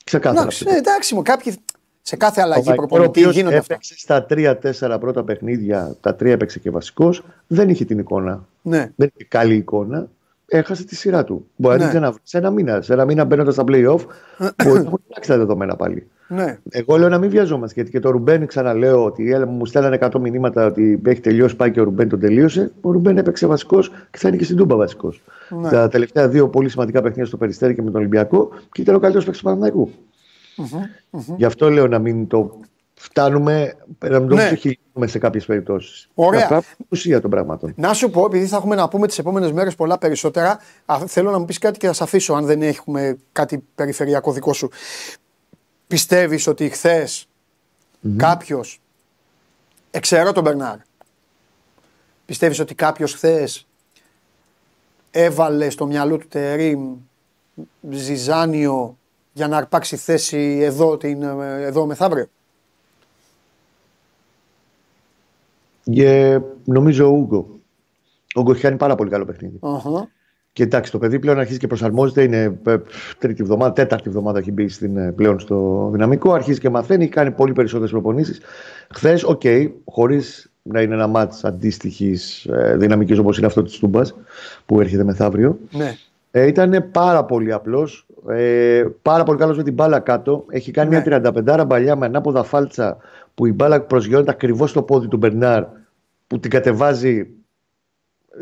Ξεκάθαρα. 0.03 0.41
Εντάξει, 0.41 0.63
αυτό. 0.63 0.75
ε, 0.75 0.77
εντάξει 0.77 1.15
μου, 1.15 1.21
κάποιοι 1.21 1.55
σε 2.01 2.15
κάθε 2.15 2.41
Ο 2.41 2.43
αλλαγή 2.43 2.69
Αϊτόρ, 2.69 2.84
ο 2.84 2.88
προπονητή 2.88 3.19
οποίος 3.19 3.36
γίνονται 3.36 3.57
αυτά. 3.57 3.73
έπαιξε 3.73 3.97
στα 3.97 4.25
3-4 4.29 4.97
πρώτα 4.99 5.23
παιχνίδια, 5.23 5.95
τα 6.01 6.15
τρία 6.15 6.32
έπαιξε 6.32 6.59
και 6.59 6.69
βασικός, 6.69 7.23
δεν 7.47 7.69
είχε 7.69 7.86
την 7.86 7.99
εικόνα. 7.99 8.45
Ναι. 8.61 8.91
Δεν 8.95 9.11
είχε 9.13 9.27
καλή 9.27 9.55
εικόνα. 9.55 10.09
Έχασε 10.53 10.83
τη 10.85 10.95
σειρά 10.95 11.23
του. 11.23 11.45
Μπορεί 11.55 11.77
να 11.77 11.83
Ναι. 11.83 11.89
την 11.89 11.99
ξαναβρει 11.99 12.21
σε 12.23 12.37
ένα 12.37 12.49
μήνα. 12.51 12.81
Σε 12.81 12.93
ένα 12.93 13.05
μήνα 13.05 13.25
μπαίνοντας 13.25 13.53
στα 13.53 13.63
playoff, 13.67 13.99
μπορεί 14.63 14.73
να 14.73 14.79
έχουν 14.79 15.01
αλλάξει 15.09 15.29
τα 15.29 15.37
δεδομένα 15.37 15.75
πάλι. 15.75 16.07
ναι. 16.27 16.57
Εγώ 16.69 16.97
λέω 16.97 17.09
να 17.09 17.17
μην 17.17 17.29
βιαζόμαστε 17.29 17.73
γιατί 17.75 17.91
και 17.91 17.99
το 17.99 18.09
Ρουμπέν 18.09 18.45
ξαναλέω 18.47 19.05
ότι 19.05 19.31
έλα, 19.31 19.45
μου 19.47 19.65
στέλνανε 19.65 19.97
100 20.01 20.19
μηνύματα 20.19 20.65
ότι 20.65 21.01
έχει 21.05 21.19
τελειώσει, 21.21 21.55
πάει 21.55 21.71
και 21.71 21.79
ο 21.79 21.83
Ρουμπέν 21.83 22.09
τον 22.09 22.19
τελείωσε. 22.19 22.71
Ο 22.81 22.91
Ρουμπέν 22.91 23.17
έπαιξε 23.17 23.47
βασικός 23.47 23.89
και 24.11 24.17
θα 24.17 24.27
είναι 24.27 24.37
και 24.37 24.43
στην 24.43 24.55
Τούμπα 24.57 24.75
βασικός. 24.75 25.21
Ναι. 25.61 25.69
Τα 25.69 25.87
τελευταία 25.87 26.27
δύο 26.27 26.49
πολύ 26.49 26.69
σημαντικά 26.69 26.99
παιχνίδια 27.01 27.25
στο 27.25 27.37
Περιστέρι 27.37 27.75
και 27.75 27.81
με 27.81 27.91
τον 27.91 27.99
Ολυμπιακό 27.99 28.49
και 28.71 28.81
ήταν 28.81 28.95
ο 28.95 28.99
καλύτερος 28.99 29.25
παίκτης 29.25 29.41
του 29.43 29.47
παναθηναικου 29.49 29.89
Γι' 31.37 31.45
αυτό 31.45 31.69
λέω 31.69 31.87
να 31.87 31.99
μην 31.99 32.27
το 32.27 32.59
φτάνουμε, 33.01 33.75
να 33.99 34.19
μην 34.19 34.29
το 34.29 34.35
Ναι. 34.35 34.45
ψυχηλούμε 34.45 35.07
σε 35.07 35.19
κάποιες 35.19 35.45
περιπτώσεις. 35.45 36.09
Ωραία. 36.13 36.47
Να 36.49 36.61
την 36.61 36.85
ουσία 36.89 37.21
των 37.21 37.29
πραγμάτων. 37.29 37.73
Να 37.75 37.93
σου 37.93 38.09
πω, 38.09 38.25
επειδή 38.25 38.45
θα 38.45 38.55
έχουμε 38.57 38.75
να 38.75 38.87
πούμε 38.87 39.07
τις 39.07 39.17
επόμενες 39.19 39.51
μέρες 39.51 39.75
πολλά 39.75 39.97
περισσότερα, 39.97 40.59
α, 40.85 40.97
θέλω 41.07 41.31
να 41.31 41.39
μου 41.39 41.45
πεις 41.45 41.57
κάτι 41.57 41.79
και 41.79 41.87
θα 41.87 41.93
σε 41.93 42.03
αφήσω 42.03 42.33
αν 42.33 42.45
δεν 42.45 42.61
έχουμε 42.61 43.17
κάτι 43.31 43.63
περιφερειακό 43.75 44.31
δικό 44.31 44.53
σου. 44.53 44.69
Πιστεύεις 45.87 46.47
ότι 46.47 46.69
χθες 46.69 47.27
κάποιος. 48.17 48.81
Εξαιρώ 49.91 50.31
τον 50.31 50.43
Μπερνάρ. 50.43 50.75
Πιστεύεις 52.25 52.59
ότι 52.59 52.75
κάποιος 52.75 53.13
χθες 53.13 53.67
έβαλε 55.11 55.69
στο 55.69 55.85
μυαλό 55.85 56.17
του 56.17 56.27
Τερήμ 56.27 56.95
Ζιζάνιο 57.91 58.97
για 59.33 59.47
να 59.47 59.57
αρπάξει 59.57 59.95
θέση 59.95 60.59
εδώ, 60.61 60.97
την, 60.97 61.23
ε, 61.23 61.61
εδώ 61.63 61.85
μεθαύριο; 61.85 62.27
Και 65.91 66.39
νομίζω 66.65 67.05
ο 67.07 67.11
Ούγκο. 67.11 67.47
Ο 68.35 68.39
Ούγκο 68.39 68.51
έχει 68.51 68.61
κάνει 68.61 68.77
πάρα 68.77 68.95
πολύ 68.95 69.09
καλό 69.09 69.25
παιχνίδι. 69.25 69.59
Αχα. 69.61 70.07
Και 70.53 70.63
εντάξει, 70.63 70.91
το 70.91 70.97
παιδί 70.97 71.19
πλέον 71.19 71.39
αρχίζει 71.39 71.59
και 71.59 71.67
προσαρμόζεται. 71.67 72.23
Είναι 72.23 72.59
ε, 72.65 72.77
τρίτη 73.17 73.41
εβδομάδα, 73.41 73.73
τέταρτη 73.73 74.09
εβδομάδα 74.09 74.39
έχει 74.39 74.51
μπει 74.51 74.67
στην, 74.67 74.97
ε, 74.97 75.11
πλέον 75.11 75.39
στο 75.39 75.89
δυναμικό. 75.91 76.33
Αρχίζει 76.33 76.59
και 76.59 76.69
μαθαίνει, 76.69 77.03
έχει 77.03 77.11
κάνει 77.11 77.31
πολύ 77.31 77.53
περισσότερες 77.53 77.91
προπονήσεις. 77.91 78.39
Χθες, 78.93 79.23
οκ, 79.23 79.41
χωρίς 79.85 80.51
να 80.61 80.81
είναι 80.81 80.93
ένα 80.93 81.07
ματς 81.07 81.43
αντίστοιχης 81.43 82.45
ε, 82.45 82.75
δυναμικής 82.77 83.17
όπως 83.17 83.37
είναι 83.37 83.45
αυτό 83.45 83.63
της 83.63 83.77
Τούμπας 83.79 84.15
που 84.65 84.79
έρχεται 84.81 85.03
μεθαύριο. 85.03 85.57
Ναι. 85.71 85.95
Ε, 86.31 86.45
ήταν 86.47 86.89
πάρα 86.91 87.25
πολύ 87.25 87.53
απλός. 87.53 88.05
Ε, 88.29 88.83
πάρα 89.01 89.23
πολύ 89.23 89.37
καλός 89.37 89.57
με 89.57 89.63
την 89.63 89.73
μπάλα 89.73 89.99
κάτω. 89.99 90.45
Έχει 90.49 90.71
κάνει 90.71 90.89
Ναι. 90.89 91.03
μια 91.05 91.33
35 91.59 91.65
μπαλιά 91.67 91.95
με 91.95 92.05
ανάποδα 92.05 92.43
φάλτσα 92.43 92.97
που 93.35 93.45
η 93.45 93.53
μπάλα 93.53 93.81
προσγειώνεται 93.81 94.31
ακριβώς 94.31 94.69
στο 94.69 94.81
πόδι 94.81 95.07
του 95.07 95.17
Μπερνάρ 95.17 95.63
που 96.32 96.39
την 96.39 96.49
κατεβάζει 96.51 97.27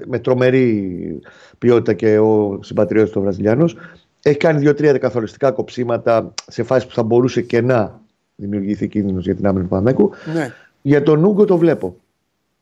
με 0.06 0.20
τρομερή 0.20 1.20
ποιότητα 1.58 1.94
και 1.94 2.18
ο 2.20 2.60
συμπατριώτης 2.64 3.12
του 3.12 3.22
Βραζιλιάνος. 3.22 3.76
Έχει 4.24 4.38
κάνει 4.38 4.60
δύο-τρία 4.60 4.98
καθοριστικά 4.98 5.52
κοψίματα 5.52 6.34
σε 6.48 6.64
φάση 6.64 6.88
που 6.88 6.94
θα 6.94 7.04
μπορούσε 7.04 7.42
και 7.42 7.62
να 7.62 8.02
δημιουργηθεί 8.36 8.88
κίνδυνος 8.88 9.24
για 9.26 9.36
την 9.36 9.48
άμυνα 9.48 9.64
του 9.64 9.70
Παναγικού. 9.70 10.12
ναι. 10.34 10.54
Για 10.82 11.04
τον 11.04 11.24
Ούγκο 11.24 11.46
το 11.46 11.58
βλέπω 11.58 11.96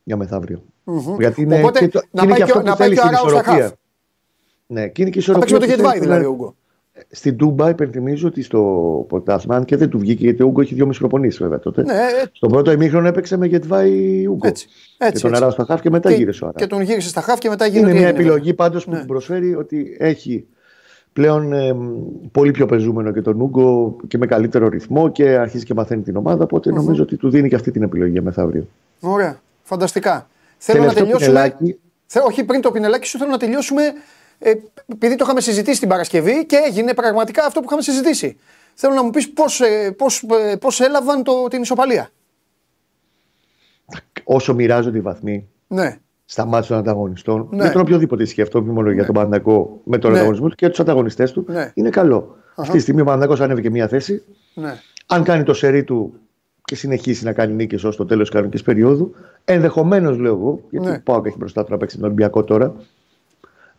για 0.04 0.18
μεθαύριο. 0.18 0.64
Γιατί 1.20 1.42
είναι, 1.42 1.58
Οπότε, 1.60 1.80
και, 1.80 1.88
το, 1.88 2.02
να 2.12 2.24
είναι 2.24 2.32
πάει 2.32 2.40
και 2.40 2.46
και 2.46 2.52
αυτό 2.52 2.60
ο- 2.60 2.62
που 2.62 2.68
να 2.70 2.76
πάει 2.76 2.88
θέλει 2.88 3.00
και 3.00 3.02
ο 3.02 3.06
στην 3.06 3.16
Αράου 3.18 3.30
στα 3.30 3.40
ισορροπία. 3.40 3.64
χαφ. 3.68 3.74
Ναι, 4.68 4.88
και 4.88 5.02
είναι 5.02 5.12
και 5.12 5.20
η 5.20 5.22
Θα 5.22 5.32
ισορροπία. 5.32 5.40
παίξει 5.40 5.54
με 5.54 5.60
το 5.60 5.66
που 5.66 5.72
Γετβάη 5.72 5.92
θέλει 5.94 6.06
δηλαδή 6.06 6.24
να- 6.24 6.30
ο 6.30 6.32
Ούγκο. 6.32 6.56
Στην 7.12 7.38
Τούμπα 7.38 7.70
υπενθυμίζω 7.70 8.28
ότι 8.28 8.44
στο 8.44 9.06
πρωτάθλημα, 9.08 9.56
αν 9.56 9.66
και 9.66 9.76
δεν 9.78 9.90
του 9.90 10.00
βγήκε 10.00 10.24
γιατί 10.24 10.44
ο 10.44 10.46
Ούγκο 10.46 10.62
έχει 10.62 10.74
δυόμιση 10.74 11.00
προπονήσει 11.00 11.38
βέβαια 11.42 11.60
τότε. 11.60 11.84
Ναι, 11.84 11.94
ε, 11.94 12.26
Στον 12.32 12.50
πρώτο 12.52 12.72
ημίχρονο 12.72 13.08
έπαιξε 13.08 13.38
με 13.38 13.46
Γετβάη 13.48 14.26
Ούγκο. 14.28 14.48
Έτσι, 14.48 14.68
έτσι, 14.98 15.14
και 15.14 15.20
τον 15.20 15.30
έτσι. 15.30 15.42
Αράου 15.44 15.52
στα 15.52 15.64
χαφ 15.66 15.82
και 15.82 15.90
μετά 15.90 16.10
και, 16.10 16.16
γύρισε 16.16 16.44
ο 16.44 16.48
Αράου. 16.48 16.60
και 16.68 16.68
τον 16.76 16.82
γύρισε 16.82 17.08
στα 17.10 17.22
χαφ 17.22 17.40
και 17.40 17.50
μετά 17.50 17.66
γίνεται 17.66 17.82
Είναι 17.90 17.90
ό,τι 17.92 18.00
μια 18.00 18.08
έγινε. 18.10 18.24
επιλογή 18.24 18.54
πάντως 18.54 18.84
που 18.86 18.92
Ναι. 18.92 18.98
τους 18.98 19.06
προσφέρει 19.06 19.56
ότι 19.56 19.96
έχει 20.00 20.46
πλέον 21.14 21.54
ε, 21.54 21.76
πολύ 22.32 22.52
πιο 22.52 22.66
πεζούμενο 22.66 23.12
και 23.12 23.22
τον 23.22 23.42
Ούγκο 23.42 23.96
και 24.08 24.18
με 24.18 24.26
καλύτερο 24.26 24.68
ρυθμό 24.68 25.10
και 25.12 25.30
αρχίζει 25.30 25.66
και 25.66 25.74
μαθαίνει 25.74 26.02
την 26.02 26.16
ομάδα. 26.16 26.44
Οπότε 26.44 26.72
νομίζω 26.72 27.04
ότι 27.04 27.16
του 27.18 27.30
δίνει 27.30 27.50
και 27.50 27.56
αυτή 27.56 27.72
την 27.72 27.84
επιλογή 27.84 28.12
για 28.12 28.22
μεθαύριο. 28.22 28.68
Ωραία. 29.00 29.40
Φανταστικά. 29.64 30.28
Θέλω 30.58 30.84
να 30.84 30.94
Τελευταίο 30.94 31.04
τελειώσουμε. 31.18 31.40
πινελάκι. 31.40 31.80
Θε- 32.06 32.24
όχι, 32.24 32.44
πριν 32.44 32.62
το 32.62 32.72
πινελάκι 32.72 33.08
σου, 33.08 33.18
θέλω 33.18 33.32
να 33.32 33.38
τελειώσουμε. 33.38 33.82
Ε, 34.40 34.54
επειδή 34.88 35.16
το 35.16 35.24
είχαμε 35.26 35.42
συζητήσει 35.42 35.80
την 35.80 35.90
Παρασκευή 35.90 36.46
και 36.46 36.56
έγινε 36.68 36.94
πραγματικά 36.94 37.46
αυτό 37.46 37.60
που 37.60 37.66
είχαμε 37.66 37.82
συζητήσει. 37.82 38.38
Θέλω 38.74 38.94
να 38.94 39.04
μου 39.04 39.10
πεις 39.10 39.30
πώς 39.32 39.62
πώς, 39.98 40.24
ε, 40.24 40.56
πώς 40.58 40.80
έλαβαν 40.82 41.24
το, 41.24 41.48
την 41.48 41.62
ισοπαλία. 41.62 42.10
Όσο 44.24 44.54
μοιράζονται 44.54 44.98
οι 44.98 45.02
βαθμοί 45.02 45.48
Ναι. 45.68 45.98
στα 46.26 46.46
μάτια 46.46 46.68
των 46.70 46.78
ανταγωνιστών, 46.78 47.48
Ναι. 47.52 47.64
με 47.64 47.70
τον 47.70 47.82
οποιοδήποτε 47.82 48.26
σκέφτομαι, 48.26 48.66
όχι 48.66 48.74
μόνο 48.76 48.92
για 48.92 49.06
τον 49.06 49.14
Παναγικό, 49.16 49.82
με 49.84 49.98
τον 49.98 50.12
Ναι. 50.12 50.18
ανταγωνισμό 50.18 50.48
του 50.50 50.56
και 50.56 50.70
τους 50.70 50.80
ανταγωνιστές 50.80 51.32
του, 51.32 51.46
Ναι. 51.48 51.72
είναι 51.74 51.90
καλό. 51.90 52.38
Αυτή 52.56 52.74
τη 52.76 52.82
στιγμή 52.82 53.02
ο 53.02 53.04
Παναγικό 53.06 53.44
ανέβηκε 53.44 53.70
μία 53.70 53.88
θέση. 53.88 54.24
ναι. 54.54 54.74
Αν 55.06 55.24
κάνει 55.24 55.44
το 55.44 55.54
σερί 55.54 55.84
του 55.84 56.14
και 56.64 56.76
συνεχίσει 56.76 57.24
να 57.24 57.34
κάνει 57.34 57.54
νίκες 57.54 57.84
ως 57.84 57.96
το 57.96 58.06
τέλος 58.06 58.22
της 58.24 58.32
κανονικής 58.34 58.62
περίοδου, 58.62 59.16
ενδεχομένως 59.46 60.18
λέω 60.18 60.34
εγώ, 60.34 60.62
γιατί 60.70 60.86
Ναι. 60.86 60.92
ναι. 60.92 61.00
πάω 61.00 61.22
και 61.22 61.28
έχει 61.28 61.38
μπροστά 61.38 61.64
του 61.64 61.72
να 61.72 61.78
παίξει 61.78 61.96
τον 61.96 62.06
Ολυμπιακό 62.06 62.44
τώρα. 62.44 62.76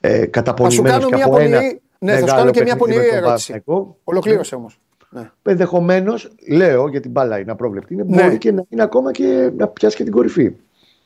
Ε, 0.00 0.16
Θα 0.16 0.22
σου 0.24 0.30
καταπονημένος 0.30 0.90
κάνω 0.90 1.08
και 1.08 1.14
μια 1.14 1.24
από 1.24 1.38
ένα 1.38 1.56
πονηρή. 1.56 1.80
Ναι, 1.98 2.12
θα 2.12 2.18
σου 2.18 2.24
μεγάλο 2.24 2.40
κάνω 2.40 2.50
και 2.52 2.62
μια 2.62 2.76
παιχνίδι 2.76 2.78
πονηρή 2.94 3.12
με 3.14 3.20
τον 3.20 3.28
ερώτηση. 3.28 3.50
Παναθηναϊκό. 3.52 3.98
Ολοκλήρωσε 4.04 4.54
όμως. 4.54 4.80
Ναι. 5.10 5.30
Ενδεχομένως, 5.42 6.30
λέω 6.48 6.88
γιατί 6.88 7.08
μπάλα 7.08 7.38
είναι 7.38 7.50
απρόβλεπτη, 7.50 7.94
είναι, 7.94 8.04
Ναι. 8.06 8.22
μπορεί 8.22 8.38
και 8.38 8.52
να 8.52 8.64
είναι 8.68 8.82
ακόμα 8.82 9.12
και 9.12 9.52
να 9.56 9.68
πιάσει 9.68 9.96
και 9.96 10.02
την 10.02 10.12
κορυφή. 10.12 10.52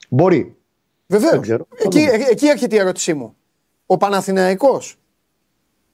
Μπορεί. 0.08 0.56
Βεβαίως. 1.06 1.30
Δεν 1.32 1.40
ξέρω. 1.40 1.66
Θα 1.68 1.76
Εκεί, 1.84 1.98
δούμε. 2.00 2.10
ε- 2.12 2.30
εκεί 2.30 2.46
έρχεται 2.46 2.76
η 2.76 2.78
ερώτησή 2.78 3.14
μου. 3.14 3.36
Ο 3.86 3.96
Παναθηναϊκός 3.96 4.96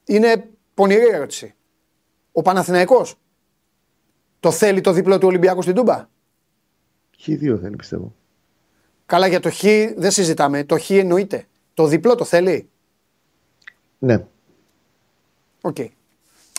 είναι 0.05 0.45
πονηρή 0.75 1.07
ερώτηση. 1.13 1.55
Ο 2.33 2.43
Παναθηναϊκός 2.43 3.15
το 4.41 4.51
θέλει 4.51 4.81
το 4.81 4.93
διπλό 4.93 5.19
του 5.19 5.27
Ολυμπιακού 5.29 5.63
στην 5.63 5.75
Τούμπα; 5.75 6.09
Χ2 7.27 7.59
θέλει 7.61 7.77
πιστεύω. 7.77 8.15
Καλά 9.07 9.27
για 9.27 9.41
το 9.41 9.51
Χ 9.51 9.63
δεν 9.97 10.11
συζητάμε. 10.11 10.65
Το 10.65 10.79
Χ 10.79 10.91
εννοείται. 10.91 11.45
Το 11.75 11.87
διπλό 11.87 12.15
το 12.15 12.25
θέλει. 12.25 12.69
Ναι. 13.99 14.25
Οκ. 15.61 15.77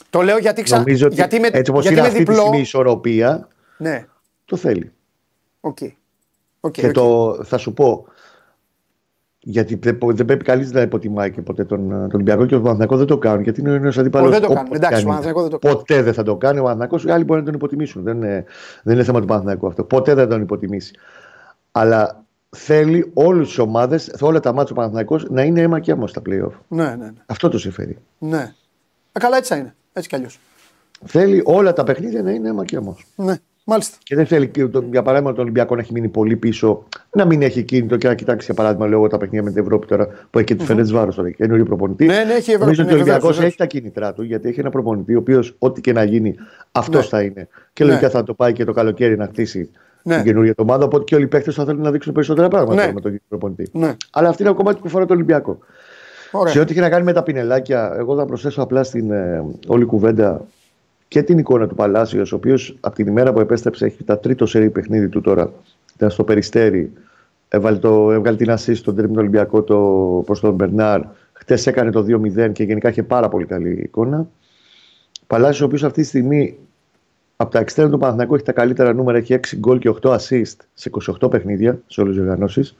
Το 0.09 0.21
λέω 0.21 0.37
γιατί, 0.37 0.61
ξα... 0.61 0.77
Νομίζω 0.77 1.05
ότι 1.05 1.15
γιατί 1.15 1.39
με, 1.39 1.49
έτσι 1.51 1.71
όπως 1.71 1.83
γιατί 1.83 1.97
είναι 1.99 2.07
με 2.07 2.07
αυτή 2.07 2.19
τη 2.19 2.25
διπλό. 2.25 2.41
στιγμή 2.41 2.57
η 2.57 2.61
ισορροπία, 2.61 3.47
Ναι. 3.77 4.05
το 4.45 4.55
θέλει. 4.55 4.91
OK. 5.59 5.77
OK, 6.59 6.71
και 6.71 6.85
οκ. 6.87 6.91
το 6.93 7.37
θα 7.43 7.57
σου 7.57 7.73
πω. 7.73 8.05
Γιατί 9.41 9.75
δεν, 9.75 9.97
δεν 10.01 10.25
πρέπει 10.25 10.43
κανείς 10.43 10.71
να 10.71 10.81
υποτιμάει 10.81 11.31
και 11.31 11.41
ποτέ 11.41 11.65
τον, 11.65 11.89
τον 11.89 12.09
Ολυμπιακό 12.13 12.45
και 12.45 12.55
ο 12.55 12.61
Παναθηναϊκό 12.61 12.97
δεν 12.97 13.05
το 13.05 13.17
κάνουν. 13.17 13.43
Γιατί 13.43 13.59
είναι 13.61 13.73
ένας 13.73 13.97
αντίπαλος. 13.97 14.27
Ω, 14.27 14.31
δεν 14.31 14.41
το 14.41 14.53
κάνουν. 14.53 14.73
Εντάξει, 14.73 15.03
ο 15.03 15.07
Παναθηναϊκός 15.07 15.41
δεν 15.41 15.51
το 15.51 15.57
κάνει. 15.59 15.75
Ποτέ 15.75 16.01
δεν 16.01 16.13
θα 16.13 16.23
το 16.23 16.35
κάνει. 16.35 16.59
Ο 16.59 16.61
Παναθηναϊκός 16.61 17.03
οι 17.03 17.11
άλλοι 17.11 17.23
μπορεί 17.23 17.39
να 17.39 17.45
τον 17.45 17.55
υποτιμήσουν. 17.55 18.03
Δεν 18.03 18.15
είναι, 18.15 18.43
δεν 18.83 18.95
είναι 18.95 19.03
θέμα 19.03 19.19
του 19.19 19.25
Παναθηναϊκού 19.25 19.67
αυτό. 19.67 19.83
Ποτέ 19.83 20.13
δεν 20.13 20.23
θα 20.23 20.29
τον 20.29 20.41
υποτιμήσει. 20.41 20.93
Αλλά 21.71 22.25
θέλει 22.49 23.11
όλες 23.13 23.47
τις 23.47 23.57
ομάδες, 23.57 24.11
όλα 24.19 24.39
τα 24.39 24.49
ματς 24.51 24.65
του 24.69 24.73
Παναθηναϊκού 24.73 25.25
να 25.29 25.43
είναι 25.43 25.61
αίμα 25.61 25.79
και 25.79 25.91
αίμα 25.91 26.07
στα 26.07 26.21
playoff. 26.29 26.51
Ναι, 26.67 26.83
ναι, 26.83 26.95
ναι. 26.95 27.11
Αυτό 27.25 27.49
το 27.49 27.59
συμφέρει. 27.59 27.97
ναι. 28.17 28.53
Α, 29.11 29.19
καλά, 29.19 29.37
έτσι 29.37 29.53
θα 29.53 29.59
είναι. 29.59 29.75
Έτσι 29.93 30.09
κι 30.09 30.15
αλλιώς. 30.15 30.39
Θέλει 31.05 31.41
όλα 31.45 31.73
τα 31.73 31.83
παιχνίδια 31.83 32.21
να 32.21 32.31
είναι 32.31 32.49
αίμα 32.49 32.65
και 32.65 32.75
αίμα. 32.75 32.95
Ναι, 33.15 33.33
μάλιστα. 33.63 33.97
Και 34.03 34.15
δεν 34.15 34.25
θέλει, 34.25 34.47
και 34.47 34.65
το- 34.67 34.83
για 34.91 35.01
παράδειγμα, 35.01 35.31
τον 35.33 35.41
Ολυμπιακό 35.41 35.75
να 35.75 35.81
έχει 35.81 35.91
μείνει 35.93 36.07
πολύ 36.07 36.35
πίσω, 36.35 36.83
να 37.15 37.25
μην 37.25 37.41
έχει 37.41 37.63
κίνητο 37.63 37.97
και 37.97 38.07
να 38.07 38.13
κοιτάξει, 38.15 38.45
για 38.45 38.53
παράδειγμα, 38.53 38.87
λόγω 38.87 39.07
τα 39.07 39.17
παιχνίδια 39.17 39.43
με 39.43 39.51
την 39.51 39.61
Ευρώπη 39.61 39.87
τώρα 39.87 40.07
που 40.29 40.37
έχει 40.37 40.47
και 40.47 40.55
τη 40.55 40.65
Φερέτ 40.65 40.87
Βάρος 40.91 41.15
τώρα, 41.15 41.31
καινούριο 41.31 41.65
προπονητή. 41.65 42.05
Ναι, 42.05 42.13
ναι, 42.13 42.33
έχει 42.33 42.51
η 42.51 42.53
Ευρώπη, 42.53 42.59
Νομίζω 42.59 42.83
ότι 42.83 42.93
ο 42.93 42.95
ναι, 42.95 42.97
βεβαίως, 42.97 43.01
Ολυμπιακός 43.01 43.29
βεβαίως. 43.35 43.47
έχει 43.47 43.57
τα 43.57 43.65
κίνητρά 43.65 44.13
του, 44.13 44.23
γιατί 44.23 44.47
έχει 44.49 44.59
ένα 44.59 44.69
προπονητή 44.69 45.15
ο 45.15 45.19
οποίος, 45.19 45.55
ό,τι 45.59 45.81
και 45.81 45.93
να 45.93 46.03
γίνει, 46.03 46.35
αυτός 46.71 47.01
Ναι. 47.03 47.07
θα 47.09 47.21
είναι. 47.21 47.47
Και 47.73 47.83
Ναι. 47.83 47.89
λογικά 47.89 48.09
θα 48.09 48.23
το 48.23 48.33
πάει 48.33 48.53
και 48.53 48.63
το 48.63 48.71
καλοκαίρι 48.73 49.17
να 49.17 49.25
χτίσει 49.25 49.69
Ναι. 50.09 50.15
την 50.15 50.25
καινούργια 50.25 50.53
του 50.53 50.63
ομάδα. 50.67 50.85
Οπότε 50.85 51.03
και 51.03 51.15
όλοι 51.15 51.23
οι 51.23 51.27
παίχτε 51.27 51.51
θα 51.51 51.65
θέλουν 51.65 51.81
να 51.81 51.91
δείξουν 51.91 52.13
περισσότερα 52.13 52.47
πράγματα 52.47 52.85
Ναι. 52.85 52.93
με 52.93 53.01
τον 53.01 53.19
προπονητή. 53.27 53.69
Ναι. 53.71 53.95
Αλλά 54.11 54.29
αυτό 54.29 54.43
είναι 54.43 54.49
ένα 54.51 54.57
κομμάτι 54.57 54.81
που 54.81 54.89
φορά 54.89 55.05
το 55.05 55.13
Ολυμπιακό. 55.13 55.59
Ωραία. 56.31 56.53
Σε 56.53 56.59
ό,τι 56.59 56.71
έχει 56.71 56.79
να 56.81 56.89
κάνει 56.89 57.03
με 57.03 57.13
τα 57.13 57.23
πινελάκια, 57.23 57.93
εγώ 57.97 58.15
θα 58.15 58.25
προσθέσω 58.25 58.61
απλά 58.61 58.83
στην 58.83 59.11
ε, 59.11 59.43
όλη 59.67 59.85
κουβέντα 59.85 60.41
και 61.07 61.23
την 61.23 61.37
εικόνα 61.37 61.67
του 61.67 61.75
Παλάσιος, 61.75 62.31
ο 62.31 62.35
οποίος 62.35 62.77
από 62.79 62.95
την 62.95 63.07
ημέρα 63.07 63.33
που 63.33 63.39
επέστρεψε 63.39 63.85
έχει 63.85 64.03
τα 64.03 64.19
τρίτο 64.19 64.45
σερή 64.45 64.69
παιχνίδι 64.69 65.09
του 65.09 65.21
τώρα. 65.21 65.51
Ήταν 65.95 66.09
στο 66.09 66.23
Περιστέρι, 66.23 66.91
έβγαλε, 67.49 67.77
το, 67.77 68.11
έβγαλε 68.11 68.37
την 68.37 68.51
assist 68.51 68.75
στον 68.75 68.95
τρίμηνο 68.95 69.19
Ολυμπιακό 69.19 69.61
το, 69.61 69.77
προς 70.25 70.39
τον 70.39 70.53
Μπερνάρ. 70.53 71.01
Χτες 71.33 71.67
έκανε 71.67 71.91
το 71.91 72.05
2-0 72.47 72.51
και 72.51 72.63
γενικά 72.63 72.89
είχε 72.89 73.03
πάρα 73.03 73.29
πολύ 73.29 73.45
καλή 73.45 73.81
εικόνα. 73.83 74.27
Παλάσιος, 75.27 75.61
ο 75.61 75.65
οποίος 75.65 75.83
αυτή 75.83 76.01
τη 76.01 76.07
στιγμή 76.07 76.57
από 77.41 77.51
τα 77.51 77.59
εξτέρνα 77.59 77.91
του 77.91 77.97
Παναθηναϊκού 77.97 78.35
έχει 78.35 78.43
τα 78.43 78.51
καλύτερα 78.51 78.93
νούμερα, 78.93 79.17
έχει 79.17 79.33
6 79.33 79.55
γκολ 79.57 79.79
και 79.79 79.93
8 80.01 80.09
assist 80.17 80.55
σε 80.73 80.89
28 81.21 81.29
παιχνίδια 81.29 81.79
σε 81.87 82.01
όλες 82.01 82.15
τις 82.15 82.23
οργανώσεις. 82.23 82.75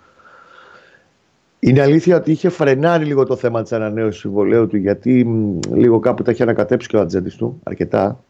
Είναι 1.60 1.82
αλήθεια 1.82 2.16
ότι 2.18 2.32
είχε 2.32 2.50
φρενάρει 2.50 3.06
λίγο 3.06 3.26
το 3.26 3.36
θέμα 3.36 3.62
της 3.62 3.72
ανανέωσης 3.72 4.14
του 4.14 4.20
συμβολέου 4.28 4.68
του, 4.68 4.78
γιατί 4.78 5.26
μ, 5.26 5.60
λίγο 5.74 6.00
κάπου 6.00 6.24
τα 6.24 6.32
είχε 6.32 6.44
ανακατέψει 6.44 6.88
και 6.88 6.98
ο 6.98 7.00
ατζέντης 7.00 7.36
του 7.36 7.60
αρκετά. 7.64 8.24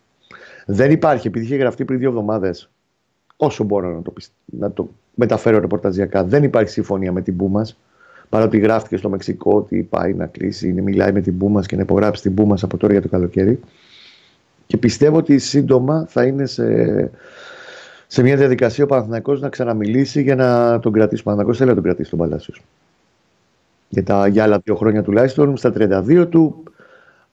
Δεν 0.66 0.92
υπάρχει, 0.92 1.28
επειδή 1.28 1.46
είχε 1.46 1.56
γραφτεί 1.56 1.86
πριν 1.86 2.00
δύο 2.00 2.10
εβδομάδες, 2.10 2.70
όσο 3.36 3.64
μπορώ 3.64 3.96
να 3.96 4.02
το, 4.02 4.12
πισ- 4.12 4.32
να 4.46 4.72
το 4.72 4.90
μεταφέρω 5.16 5.60
ρεπορταζιακά, 5.60 6.24
δεν 6.24 6.44
υπάρχει 6.44 6.70
συμφωνία 6.72 7.12
με 7.12 7.22
την 7.22 7.36
Πούμα. 7.38 7.66
Παρότι 8.30 8.58
γράφτηκε 8.58 8.98
στο 8.98 9.10
Μεξικό 9.10 9.56
ότι 9.56 9.88
πάει 9.90 10.14
να 10.14 10.26
κλείσει, 10.26 10.68
είναι- 10.70 10.82
μιλάει 10.82 11.12
με 11.12 11.22
την 11.22 11.38
Πούμα 11.38 11.62
και 11.62 11.76
να 11.76 11.82
υπογράψει 11.82 12.22
την 12.22 12.34
Πούμα 12.34 12.58
από 12.62 12.78
τώρα 12.78 12.94
για 12.94 13.02
το 13.02 13.08
καλοκαίρι. 13.08 13.60
Και 14.72 14.78
πιστεύω 14.78 15.18
ότι 15.18 15.38
σύντομα 15.38 16.06
θα 16.10 16.24
είναι 16.24 16.46
σε, 16.46 16.66
σε 18.08 18.22
μια 18.22 18.36
διαδικασία 18.36 18.84
ο 18.84 18.88
Παναθηναϊκός 18.88 19.42
να 19.42 19.50
ξαναμιλήσει 19.50 20.22
για 20.22 20.36
να 20.36 20.80
τον 20.80 20.92
κρατήσει. 20.92 21.22
Ο 21.22 21.24
Παναθηναϊκός 21.24 21.58
θέλει 21.58 21.70
να 21.70 21.76
τον 21.76 21.84
κρατήσει 21.84 22.10
τον 22.10 22.20
Παλάσιος. 22.20 22.62
Για, 23.90 24.04
τα, 24.04 24.28
για 24.28 24.44
άλλα 24.44 24.60
δύο 24.64 24.76
χρόνια 24.76 25.04
τουλάχιστον, 25.04 25.58
στα 25.58 25.74
32 25.78 26.28
του, 26.30 26.64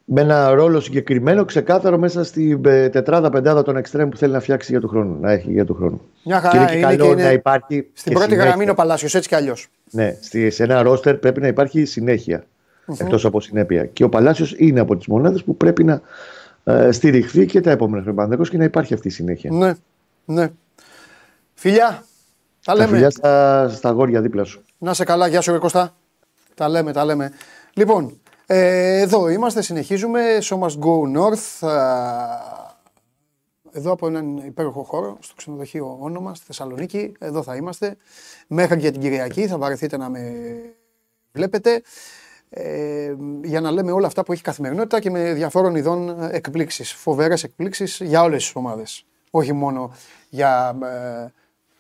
με 0.05 0.21
ένα 0.21 0.51
ρόλο 0.55 0.81
συγκεκριμένο, 0.81 1.45
ξεκάθαρο 1.45 1.99
μέσα 1.99 2.25
στη 2.25 2.61
ε, 2.65 2.89
τετράδα 2.89 3.31
πεντάδα 3.31 3.63
των 3.63 3.77
εξτρέμ 3.77 4.09
που 4.09 4.17
θέλει 4.17 4.33
να 4.33 4.41
φτιάξει 4.41 4.71
για 4.73 4.81
του 4.81 4.89
χρόνου. 4.89 5.17
Να 5.21 5.33
έχει 5.33 5.53
για 5.53 5.65
του 5.65 5.75
χρόνου. 5.75 6.01
Μια 6.25 6.41
και 6.41 6.47
χαρά 6.47 6.61
είναι 6.61 6.71
και 6.71 6.77
είναι 6.77 6.87
καλό 6.87 7.05
και 7.05 7.11
είναι 7.13 7.23
να 7.23 7.33
υπάρχει. 7.33 7.87
στην 7.93 8.13
και 8.13 8.19
πρώτη 8.19 8.31
συνέχεια. 8.31 8.45
γραμμή 8.45 8.63
είναι 8.63 8.73
ο 8.73 8.75
Παλάσιος, 8.75 9.15
έτσι 9.15 9.29
κι 9.29 9.35
αλλιώς. 9.35 9.69
Ναι, 9.91 10.17
στη, 10.21 10.51
σε 10.51 10.63
ένα 10.63 10.83
ρόστερ 10.83 11.15
πρέπει 11.15 11.41
να 11.41 11.47
υπάρχει 11.47 11.85
συνέχεια. 11.85 12.45
Εκτός 12.99 13.25
από 13.25 13.41
συνέπεια. 13.41 13.87
Και 13.87 14.05
ο 14.05 14.09
Παλάσιος 14.09 14.55
είναι 14.59 14.81
από 14.81 14.97
τις 14.97 15.07
μονάδες 15.07 15.45
που 15.45 15.57
πρέπει 15.57 15.85
να 15.85 16.01
ε, 16.69 16.93
στηριχθεί 16.93 17.47
και 17.47 17.61
τα 17.61 17.71
επόμενα 17.71 18.03
χρόνια 18.03 18.37
και 18.37 18.57
να 18.57 18.65
υπάρχει 18.65 18.95
αυτή 18.95 19.09
η 19.09 19.11
συνέχεια. 19.11 19.51
Ναι, 19.53 19.73
ναι. 20.25 20.49
Φιλιά, 21.55 21.87
τα 21.89 22.05
Τα 22.65 22.75
λέμε. 22.75 22.89
φιλιά 22.93 23.11
στα, 23.11 23.69
στα 23.69 23.89
αγόρια 23.89 24.21
δίπλα 24.21 24.45
σου. 24.45 24.65
Να 24.79 24.95
σε 24.95 25.05
καλά, 25.05 25.27
γεια 25.27 25.41
σου 25.41 25.53
ρε 25.53 25.59
Κώστα. 25.59 25.97
Τα 26.55 26.69
λέμε, 26.69 26.93
τα 26.93 27.05
λέμε. 27.05 27.33
Λοιπόν, 27.73 28.21
ε, 28.47 29.01
εδώ 29.01 29.29
είμαστε, 29.29 29.63
συνεχίζουμε. 29.63 30.21
Show 30.43 30.59
must 30.59 30.79
go 30.79 31.17
north. 31.17 31.69
Α, 31.69 31.75
Εδώ 33.73 33.93
από 33.93 34.07
έναν 34.07 34.37
υπέροχο 34.37 34.83
χώρο, 34.83 35.17
στο 35.21 35.35
ξενοδοχείο 35.35 35.97
όνομας, 36.01 36.37
στη 36.37 36.47
Θεσσαλονίκη. 36.47 37.13
Εδώ 37.19 37.43
θα 37.43 37.57
είμαστε. 37.57 37.97
Μέχρι 38.47 38.81
και 38.81 38.91
την 38.91 39.01
Κυριακή 39.01 39.47
θα 39.47 39.59
βαρεθείτε 39.59 39.97
να 39.97 40.09
με 40.09 40.33
βλέπετε. 41.33 41.83
Ε, 42.51 43.15
για 43.43 43.61
να 43.61 43.71
λέμε 43.71 43.93
όλα 43.93 44.07
αυτά 44.07 44.23
που 44.23 44.33
έχει 44.33 44.43
καθημερινότητα 44.43 45.01
και 45.01 45.11
με 45.11 45.33
διαφόρων 45.33 45.75
ειδών 45.75 46.31
εκπλήξεις. 46.31 46.93
Φοβερές 46.93 47.45
εκπλήξεις 47.45 48.01
για 48.01 48.23
όλες 48.23 48.43
τις 48.43 48.55
ομάδες. 48.55 49.07
Όχι 49.31 49.53
μόνο 49.53 49.93
για, 50.29 50.79
ε, 50.83 51.33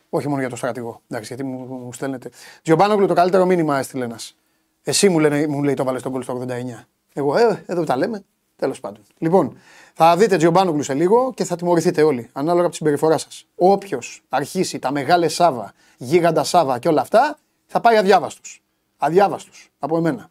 όχι 0.09 0.29
μόνο 0.29 0.41
για 0.41 0.51
το 0.51 0.57
στρατηγό. 0.57 1.01
Εντάξει, 1.09 1.35
γιατί 1.35 1.51
μου, 1.51 1.67
μου 1.67 1.93
στέλνετε. 1.93 2.31
Τζιομπάνογλου 2.62 3.07
το 3.07 3.14
καλύτερο 3.14 3.47
μήνυμα 3.47 3.79
έστειλε 3.79 4.05
ένας. 4.05 4.37
Εσύ 4.83 5.09
μου, 5.09 5.19
λένε, 5.19 5.47
μου 5.47 5.62
λέει 5.62 5.75
το 5.75 5.85
βάλες 5.85 6.01
στον 6.01 6.12
κόλ 6.12 6.23
στο 6.23 6.33
89. 6.33 6.87
Εγώ, 7.12 7.37
ε, 7.37 7.64
εδώ 7.67 7.85
τα 7.85 7.97
λέμε. 7.97 8.25
Τέλος 8.57 8.81
πάντων. 8.81 9.03
Λοιπόν, 9.19 9.57
θα 9.95 10.17
δείτε 10.17 10.37
Τζιομπάνογλου 10.37 10.83
σε 10.83 10.95
λίγο 10.95 11.33
και 11.35 11.45
θα 11.45 11.57
τιμωρηθείτε 11.57 12.03
όλοι, 12.03 12.31
ανάλογα 12.33 12.61
από 12.61 12.71
τη 12.71 12.77
συμπεριφορά 12.77 13.19
σας. 13.19 13.47
Όποιος 13.55 14.23
αρχίσει 14.29 14.79
τα 14.79 14.93
μεγάλες 14.93 15.35
Σάβα, 15.35 15.73
γίγαντα 15.97 16.45
Σάβα 16.45 16.79
και 16.79 16.89
όλα 16.89 17.01
αυτά, 17.01 17.39
θα 17.67 17.81
πάει 17.81 17.97
αδιάβαστος. 17.97 18.62
Αδιάβαστος 18.97 19.71
από 19.79 19.97
εμένα. 19.97 20.31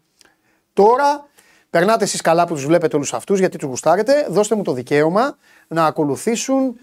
Τώρα 0.75 1.27
περνάτε 1.69 2.03
εσείς 2.03 2.21
καλά 2.21 2.47
που 2.47 2.53
τους 2.53 2.65
βλέπετε 2.65 2.95
όλους 2.95 3.13
αυτούς, 3.13 3.39
γιατί 3.39 3.57
τους 3.57 3.67
γουστάρετε. 3.67 4.27
Δώστε 4.29 4.55
μου 4.55 4.63
το 4.63 4.73
δικαίωμα 4.73 5.37
να 5.67 5.85
ακολουθήσουν 5.85 6.77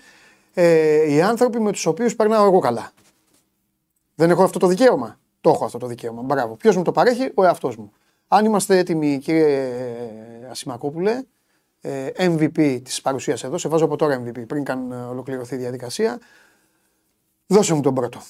ε, 0.55 1.13
οι 1.13 1.23
άνθρωποι 1.23 1.61
με 1.61 1.73
τους 1.73 1.87
οποίους 1.87 2.17
περνάω 2.17 2.47
εγώ 2.47 2.59
καλά. 2.59 2.93
Δεν 4.15 4.31
έχω 4.31 4.43
αυτό 4.43 4.59
το 4.59 4.67
δικαίωμα; 4.67 5.19
Το 5.41 5.51
έχω 5.51 5.65
αυτό 5.65 5.79
το 5.79 5.87
δικαίωμα. 5.87 6.23
Μπράβο. 6.23 6.55
Ποιος 6.55 6.77
μου 6.77 6.83
το 6.83 6.93
παρέχει, 6.93 7.31
ο 7.35 7.45
εαυτός 7.45 7.77
μου. 7.77 7.93
Αν 8.29 8.45
είμαστε 8.45 8.79
έτοιμοι, 8.79 9.19
κύριε 9.19 9.73
Ασημακόπουλε, 10.51 11.23
ε, 11.81 12.09
MVP 12.17 12.81
της 12.85 13.01
παρουσίας 13.01 13.45
εδώ, 13.45 13.59
σε 13.59 13.69
βάζω 13.69 13.85
από 13.85 13.97
τώρα 13.97 14.23
MVP, 14.23 14.47
πριν 14.47 14.65
καν 14.65 14.93
ε, 14.93 14.95
ολοκληρωθεί 14.95 15.55
η 15.55 15.59
διαδικασία. 15.59 16.19
Δώσε 17.47 17.75
μου 17.75 17.81
τον 17.81 17.95
πρώτο. 17.95 18.23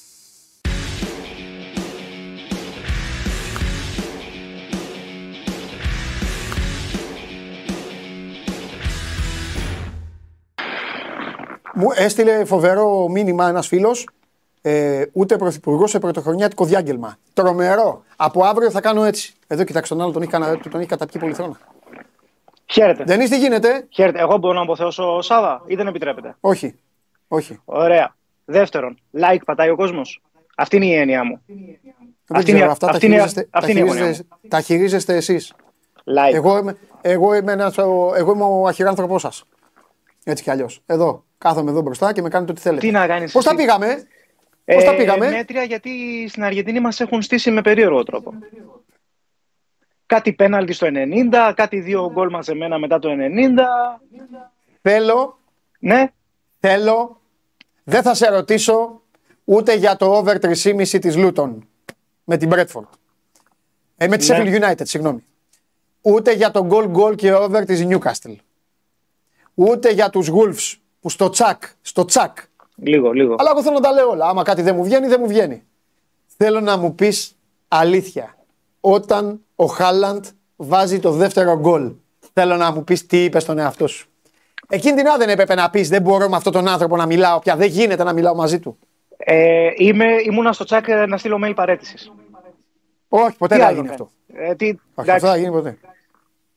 Μου 11.75 11.89
έστειλε 11.95 12.45
φοβερό 12.45 13.09
μήνυμα 13.09 13.49
ένας 13.49 13.67
φίλος. 13.67 14.09
Ε, 14.65 15.03
ούτε 15.13 15.37
πρωθυπουργός 15.37 15.91
σε 15.91 15.99
πρωτοχρονιάτικο 15.99 16.65
διάγγελμα. 16.65 17.17
Τρομερό. 17.33 18.03
Από 18.17 18.45
αύριο 18.45 18.71
θα 18.71 18.81
κάνω 18.81 19.05
έτσι. 19.05 19.33
Εδώ 19.47 19.65
κοιτάξτε 19.65 19.95
τον 19.95 20.03
άλλο, 20.05 20.13
τον 20.13 20.23
έχει, 20.23 20.31
κανα- 20.31 20.59
τον 20.71 20.81
έχει 20.81 20.89
καταπιεί 20.89 21.21
πολυθρόνα. 21.21 21.59
Χαίρετε. 22.67 23.05
Δεν 23.05 23.21
είστε 23.21 23.37
γίνεται; 23.39 23.87
Χαίρετε. 23.91 24.19
Εγώ 24.19 24.37
μπορώ 24.37 24.55
να 24.55 24.61
αποθεώσω 24.63 25.21
Σάβα 25.21 25.63
ή 25.67 25.75
δεν 25.75 25.87
επιτρέπετε. 25.87 26.37
Όχι. 26.41 26.75
Όχι. 27.29 27.61
Ωραία. 27.65 28.15
Δεύτερον, 28.45 28.99
like 29.21 29.39
πατάει 29.45 29.69
ο 29.71 29.77
κόσμος; 29.77 30.23
Αυτή 30.57 30.77
είναι 30.77 30.87
η 30.87 30.93
έννοια 30.95 31.25
μου. 31.25 31.41
Δεν 31.47 31.57
Αυτή 32.29 32.43
ξέρω, 32.43 32.59
είναι- 32.59 32.67
αυτά 32.73 32.87
τα 32.87 32.93
αυτή 32.93 33.07
είναι- 33.07 33.15
χειρίζεστε, 33.15 33.49
τα 33.51 33.59
αυτή 33.59 33.71
είναι 33.71 33.81
η 33.81 33.83
αγωνία 33.83 34.01
χειρίζεστε, 34.03 34.37
τα 34.49 34.61
χειρίζεστε 34.61 35.15
εσείς. 35.17 35.53
Like. 36.05 36.35
Εγώ 36.35 36.59
είμαι, 36.59 36.77
εγώ 37.01 37.35
είμαι, 37.35 37.53
ένας, 37.53 37.79
ο- 37.79 38.13
εγώ 38.17 38.33
είμαι 38.33 38.45
ο 38.45 38.67
αχυράνθρωπός 38.67 39.21
σας. 39.21 39.45
Έτσι 40.25 40.43
κι 40.43 40.51
αλλιώς. 40.51 40.83
Εδώ. 40.87 41.25
Κάθομαι 41.39 41.71
εδώ 41.71 41.81
μπροστά 41.81 42.13
και 42.13 42.23
με 42.23 42.29
κάνετε 42.29 42.53
ό,τι 42.53 42.61
θέλετε. 42.61 42.87
Τι 42.87 42.93
να 42.93 43.07
κάνεις 43.07 43.33
Πώς 43.33 43.45
τα 43.45 43.51
εσύ; 43.51 43.59
πήγαμε; 43.59 44.07
Πώς 44.65 44.85
τα 44.85 44.97
πήγαμε; 44.97 45.31
Μέτρια 45.31 45.63
γιατί 45.63 45.91
στην 46.29 46.45
Αργεντινή 46.45 46.81
μας 46.81 47.01
έχουν 47.01 47.23
στήσει 47.23 47.51
με 47.51 47.61
περίεργο 47.61 48.03
τρόπο. 48.03 48.35
Κάτι 50.07 50.33
πέναλτι 50.33 50.73
στο 50.73 50.87
90, 50.91 51.53
κάτι 51.57 51.81
δύο 51.81 52.11
γκολ 52.13 52.31
μαζεμένα 52.31 52.79
μετά 52.79 52.99
το 52.99 53.09
90. 53.13 54.01
Θέλω, 54.83 55.39
Ναι, 55.79 56.11
θέλω, 56.61 57.21
δεν 57.85 58.03
θα 58.03 58.15
σε 58.15 58.31
ρωτήσω 58.31 59.03
ούτε 59.45 59.75
για 59.75 59.97
το 59.97 60.07
over 60.17 60.37
3,5 60.39 60.99
της 61.01 61.17
Λούτον 61.17 61.69
με 62.25 62.37
την 62.37 62.51
Bradford. 62.53 62.89
Ε, 63.97 64.07
με 64.09 64.17
τη 64.17 64.31
Ναι. 64.31 64.39
Sheffield 64.39 64.63
United, 64.63 64.83
συγγνώμη. 64.87 65.25
Ούτε 66.01 66.33
για 66.33 66.51
το 66.51 66.69
goal 66.71 66.93
goal 66.97 67.17
και 67.17 67.35
over 67.35 67.65
της 67.67 67.87
Newcastle. 67.89 68.37
Ούτε 69.55 69.91
για 69.91 70.11
τους 70.11 70.31
Wolves 70.31 70.79
που 71.01 71.11
στο 71.11 71.29
τσακ, 71.29 71.63
στο 71.81 72.05
τσακ. 72.05 72.37
λίγο, 72.77 73.13
λίγο. 73.13 73.35
Αλλά 73.39 73.51
εγώ 73.51 73.63
θέλω 73.63 73.75
να 73.75 73.81
τα 73.81 73.93
λέω 73.93 74.09
όλα. 74.09 74.27
Άμα 74.27 74.43
κάτι 74.43 74.63
δεν 74.63 74.75
μου 74.75 74.85
βγαίνει, 74.85 75.07
δεν 75.07 75.21
μου 75.21 75.29
βγαίνει. 75.29 75.63
Θέλω 76.37 76.61
να 76.61 76.77
μου 76.77 76.95
πεις 76.95 77.37
αλήθεια. 77.69 78.37
Όταν 78.81 79.41
ο 79.55 79.67
Χάλαντ 79.67 80.25
βάζει 80.57 81.01
το 81.01 81.11
δεύτερο 81.11 81.59
γκολ, 81.59 81.93
θέλω 82.33 82.57
να 82.57 82.73
μου 82.73 82.85
πεις 82.85 83.07
τι 83.07 83.25
είπες 83.25 83.43
στον 83.43 83.59
εαυτό 83.59 83.87
σου. 83.87 84.07
Εκείνη 84.69 84.97
την 84.97 85.07
ώρα 85.07 85.17
δεν 85.17 85.29
έπρεπε 85.29 85.55
να 85.55 85.71
πεις 85.71 85.89
δεν 85.89 86.03
μπορώ 86.03 86.29
με 86.29 86.37
αυτόν 86.37 86.53
τον 86.53 86.69
άνθρωπο 86.69 86.97
να 86.97 87.07
μιλάω 87.07 87.39
πια. 87.39 87.57
Δεν 87.57 87.69
γίνεται 87.69 88.05
να 88.05 88.13
μιλάω 88.13 88.35
μαζί 88.35 88.61
του. 88.61 88.79
Ε, 89.17 89.71
είμαι, 89.77 90.07
ήμουνα 90.25 90.53
στο 90.53 90.65
τσάκ 90.65 90.89
ε, 90.89 91.07
να 91.07 91.17
στείλω 91.17 91.41
mail 91.45 91.53
παρέτησης. 91.55 92.13
Όχι, 93.09 93.37
ποτέ 93.37 93.55
Τι 93.55 93.61
δεν 93.61 93.61
θα 93.61 93.67
άλλο 93.67 93.75
γίνει 93.77 93.89
κάνει; 93.89 94.01
αυτό. 94.01 94.11
Ε, 94.33 94.55
τι, 94.55 94.67
Όχι, 94.67 94.79
εντάξει, 94.97 95.11
αυτό 95.11 95.27
δεν 95.27 95.31
θα 95.31 95.37
γίνει 95.37 95.51
ποτέ. 95.51 95.79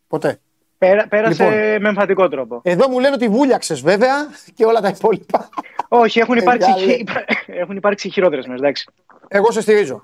Ποτέ. 0.07 0.39
Πέρα- 0.77 1.07
πέρασε 1.07 1.43
Λοιπόν. 1.43 1.81
με 1.81 1.87
εμφαντικό 1.89 2.27
τρόπο. 2.27 2.59
Εδώ 2.63 2.89
μου 2.89 2.99
λένε 2.99 3.13
ότι 3.15 3.27
βούλιαξες 3.27 3.81
βέβαια 3.81 4.15
και 4.55 4.65
όλα 4.65 4.81
τα 4.81 4.87
υπόλοιπα. 4.87 5.49
Όχι, 5.87 6.19
έχουν 6.19 6.37
υπάρξει, 6.37 6.69
Μεγάλε. 6.69 6.93
χει- 6.93 7.09
έχουν 7.45 7.75
υπάρξει 7.75 8.09
χειρότερες 8.09 8.45
μέρες, 8.45 8.61
εντάξει. 8.61 8.89
Εγώ 9.27 9.51
σε 9.51 9.61
στηρίζω. 9.61 10.01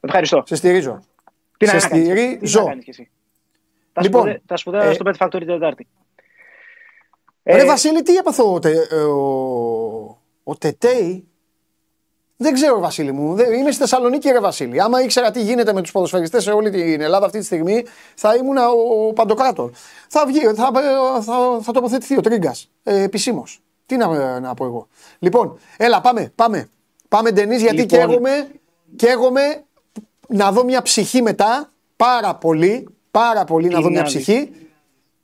Ευχαριστώ. 0.00 0.42
Σε 0.46 0.54
στηρίζω. 0.56 1.00
Τι 1.56 1.66
σε 1.66 1.74
να 1.76 1.80
κάνεις, 1.88 2.06
τι 2.08 2.12
στηρίζω. 2.14 2.60
να 2.60 2.68
κάνεις 2.68 2.84
κι 2.84 2.90
εσύ. 2.90 3.10
Τα, 3.92 4.02
Λοιπόν, 4.02 4.20
σπουδαία, 4.20 4.40
τα 4.46 4.56
σπουδαία 4.56 4.82
ε, 4.82 4.92
στο 4.92 5.04
Pet 5.10 5.26
Factory 5.26 5.38
την 5.38 5.46
Τετάρτη. 5.46 5.86
Ρε 7.42 7.60
Ε, 7.62 7.64
Βασίλη, 7.64 8.02
τι 8.02 8.16
έπαθε 8.16 8.42
ο, 8.42 8.58
Τε- 8.58 8.92
ε, 8.92 8.94
ο, 8.96 10.18
ο 10.44 10.56
Τετέι; 10.58 11.28
Δεν 12.42 12.52
ξέρω, 12.54 12.80
Βασίλη 12.80 13.12
μου. 13.12 13.34
Δεν, 13.34 13.52
είμαι 13.52 13.70
στη 13.70 13.80
Θεσσαλονίκη, 13.80 14.30
ρε 14.30 14.40
Βασίλη. 14.40 14.80
Άμα 14.80 15.02
ήξερα 15.02 15.30
τι 15.30 15.42
γίνεται 15.42 15.72
με 15.72 15.80
τους 15.82 15.92
ποδοσφαιριστές 15.92 16.42
σε 16.42 16.50
όλη 16.50 16.70
την 16.70 17.00
Ελλάδα 17.00 17.26
αυτή 17.26 17.38
τη 17.38 17.44
στιγμή, 17.44 17.84
θα 18.14 18.34
ήμουν 18.34 18.56
ο, 18.56 19.06
ο 19.08 19.12
Παντοκράτορ. 19.12 19.70
Θα, 20.08 20.26
βγει, 20.26 20.40
θα, 20.40 20.70
θα, 21.22 21.58
θα 21.62 21.72
τοποθετηθεί 21.72 22.16
ο 22.16 22.20
Τρίγκας 22.20 22.70
ε, 22.82 23.02
επισήμως. 23.02 23.60
Τι 23.86 23.96
να, 23.96 24.40
να 24.40 24.54
πω 24.54 24.64
εγώ. 24.64 24.88
Λοιπόν, 25.18 25.58
έλα, 25.76 26.00
πάμε, 26.00 26.32
πάμε. 26.34 26.68
Πάμε 27.08 27.30
Ντενής 27.30 27.60
γιατί 27.62 27.76
Λοιπόν. 27.76 27.98
καίγομαι, 27.98 28.48
καίγομαι 28.96 29.40
να 30.28 30.52
δω 30.52 30.64
μια 30.64 30.82
ψυχή 30.82 31.22
μετά. 31.22 31.70
Πάρα 31.96 32.34
πολύ, 32.34 32.88
πάρα 33.10 33.44
πολύ 33.44 33.68
να 33.68 33.76
Τι 33.76 33.82
δω 33.82 33.90
μια 33.90 34.00
να 34.00 34.06
ψυχή. 34.06 34.50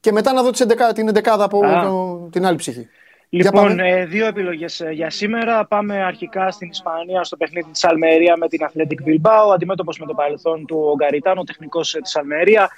Και 0.01 0.13
μετά 0.13 0.33
να 0.33 0.43
δω 0.43 0.51
τις 0.51 0.61
11 0.61 0.93
την 0.95 1.09
11 1.09 1.21
από 1.39 1.67
Α. 1.67 1.83
το- 1.85 2.29
την 2.33 2.47
άλλη 2.47 2.57
ψυχή. 2.57 2.89
Για 3.37 3.51
Λοιπόν, 3.53 3.67
πάμε. 3.77 3.89
ε, 3.89 4.05
δύο 4.05 4.27
επιλογές 4.27 4.81
ε, 4.81 4.91
για 4.91 5.11
σήμερα. 5.11 5.67
Πάμε 5.67 6.05
αρχικά 6.05 6.51
στην 6.51 6.69
Ισπανία, 6.69 7.25
στο 7.25 7.37
παιχνίδι 7.37 7.71
της 7.71 7.85
Αλμερία 7.85 8.37
με 8.37 8.49
την 8.49 8.61
Athletic 8.67 9.09
Bilbao. 9.09 9.53
Αντιμέτωπος 9.55 9.99
με 9.99 10.07
το 10.07 10.15
παρελθόν 10.15 10.67
του 10.67 10.89
ο 10.93 10.95
Γκαριτάνο, 10.97 11.45
τεχνικός 11.45 11.95
ε, 11.95 12.01
της 12.01 12.17
Αλμερία. 12.17 12.71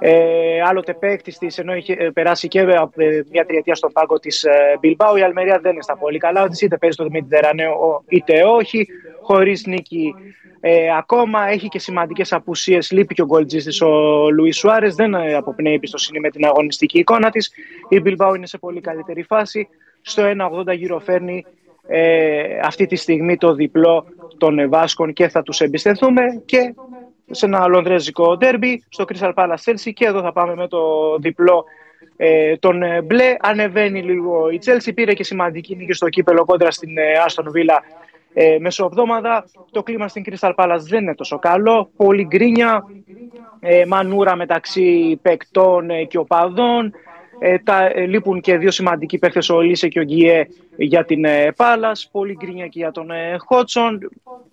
Ε, 0.00 0.60
άλλοτε 0.62 0.94
παίκτης 0.94 1.38
της, 1.38 1.58
ενώ 1.58 1.74
είχε 1.74 1.92
ε, 1.98 2.10
περάσει 2.10 2.48
και 2.48 2.60
από 2.60 3.02
ε, 3.02 3.22
μια 3.30 3.46
τριετία 3.46 3.74
στον 3.74 3.92
πάγκο 3.92 4.18
της 4.18 4.44
ε, 4.44 4.78
Bilbao. 4.82 5.18
Η 5.18 5.22
Αλμερία 5.22 5.58
δεν 5.62 5.72
είναι 5.72 5.82
στα 5.82 5.96
πολύ 5.96 6.18
καλά 6.18 6.48
τη, 6.48 6.64
είτε 6.64 6.76
παίζει 6.76 6.96
το 6.96 7.08
Mediterraneo 7.12 8.02
είτε 8.08 8.44
όχι. 8.44 8.86
Χωρίς 9.22 9.66
νίκη 9.66 10.14
ε, 10.60 10.96
ακόμα. 10.96 11.48
Έχει 11.48 11.68
και 11.68 11.78
σημαντικές 11.78 12.32
απουσίες. 12.32 12.90
Λείπει 12.90 13.14
και 13.14 13.22
ο 13.22 13.24
γκολτζή 13.24 13.58
τη 13.58 13.84
ο 13.84 14.30
Λουίς 14.30 14.56
Σουάρες. 14.56 14.94
Δεν 14.94 15.14
ε, 15.14 15.34
αποπνέει 15.34 15.74
εμπιστοσύνη 15.74 16.20
με 16.20 16.30
την 16.30 16.44
αγωνιστική 16.44 16.98
εικόνα 16.98 17.30
της. 17.30 17.50
Η 17.88 18.02
Bilbao 18.04 18.32
είναι 18.36 18.46
σε 18.46 18.58
πολύ 18.58 18.80
καλύτερη 18.80 19.22
φάση. 19.22 19.68
Στο 20.08 20.22
1,80 20.66 20.76
γύρω 20.76 20.98
φέρνει 20.98 21.44
ε, 21.86 22.58
αυτή 22.62 22.86
τη 22.86 22.96
στιγμή 22.96 23.36
το 23.36 23.54
διπλό 23.54 24.04
των 24.38 24.58
ε, 24.58 24.66
Βάσκων 24.66 25.12
και 25.12 25.28
θα 25.28 25.42
τους 25.42 25.60
εμπιστευτούμε 25.60 26.22
και 26.44 26.74
σε 27.30 27.46
ένα 27.46 27.66
λονδρέζικο 27.66 28.36
ντέρμπι 28.36 28.84
στο 28.88 29.04
Crystal 29.08 29.34
Palace 29.34 29.64
Chelsea 29.64 29.92
και 29.94 30.06
εδώ 30.06 30.20
θα 30.20 30.32
πάμε 30.32 30.54
με 30.54 30.68
το 30.68 30.80
διπλό 31.20 31.64
ε, 32.16 32.56
τον 32.56 32.82
ε, 32.82 33.02
μπλε. 33.02 33.36
Ανεβαίνει 33.40 34.02
λίγο 34.02 34.50
η 34.50 34.60
Chelsea, 34.64 34.94
πήρε 34.94 35.12
και 35.12 35.24
σημαντική 35.24 35.76
νίκη 35.76 35.92
στο 35.92 36.08
κύπελο 36.08 36.44
κόντρα 36.44 36.70
στην 36.70 36.98
ε, 36.98 37.02
Aston 37.26 37.44
Villa 37.44 37.78
ε, 38.34 38.56
μεσοβδόμαδα. 38.60 39.44
Το 39.70 39.82
κλίμα 39.82 40.08
στην 40.08 40.24
Crystal 40.26 40.54
Palace 40.54 40.80
δεν 40.88 41.02
είναι 41.02 41.14
τόσο 41.14 41.38
καλό. 41.38 41.90
Πολύ 41.96 42.24
γκρίνια, 42.24 42.84
ε, 43.60 43.84
μανούρα 43.86 44.36
μεταξύ 44.36 45.18
παικτών 45.22 45.90
ε, 45.90 46.04
και 46.04 46.18
οπαδών. 46.18 46.92
Ε, 47.38 47.58
τα, 47.58 47.90
ε, 47.94 48.06
λείπουν 48.06 48.40
και 48.40 48.56
δύο 48.56 48.70
σημαντικοί 48.70 49.18
παίχτες, 49.18 49.48
ο 49.48 49.60
Λίσε 49.60 49.88
και 49.88 50.00
ο 50.00 50.02
Γκιέ 50.02 50.46
για 50.76 51.04
την 51.04 51.24
ε, 51.24 51.52
Πάλας. 51.56 52.08
Πολύ 52.12 52.36
γκρίνια 52.40 52.66
και 52.66 52.78
για 52.78 52.90
τον 52.90 53.10
ε, 53.10 53.36
Χότσον. 53.38 54.10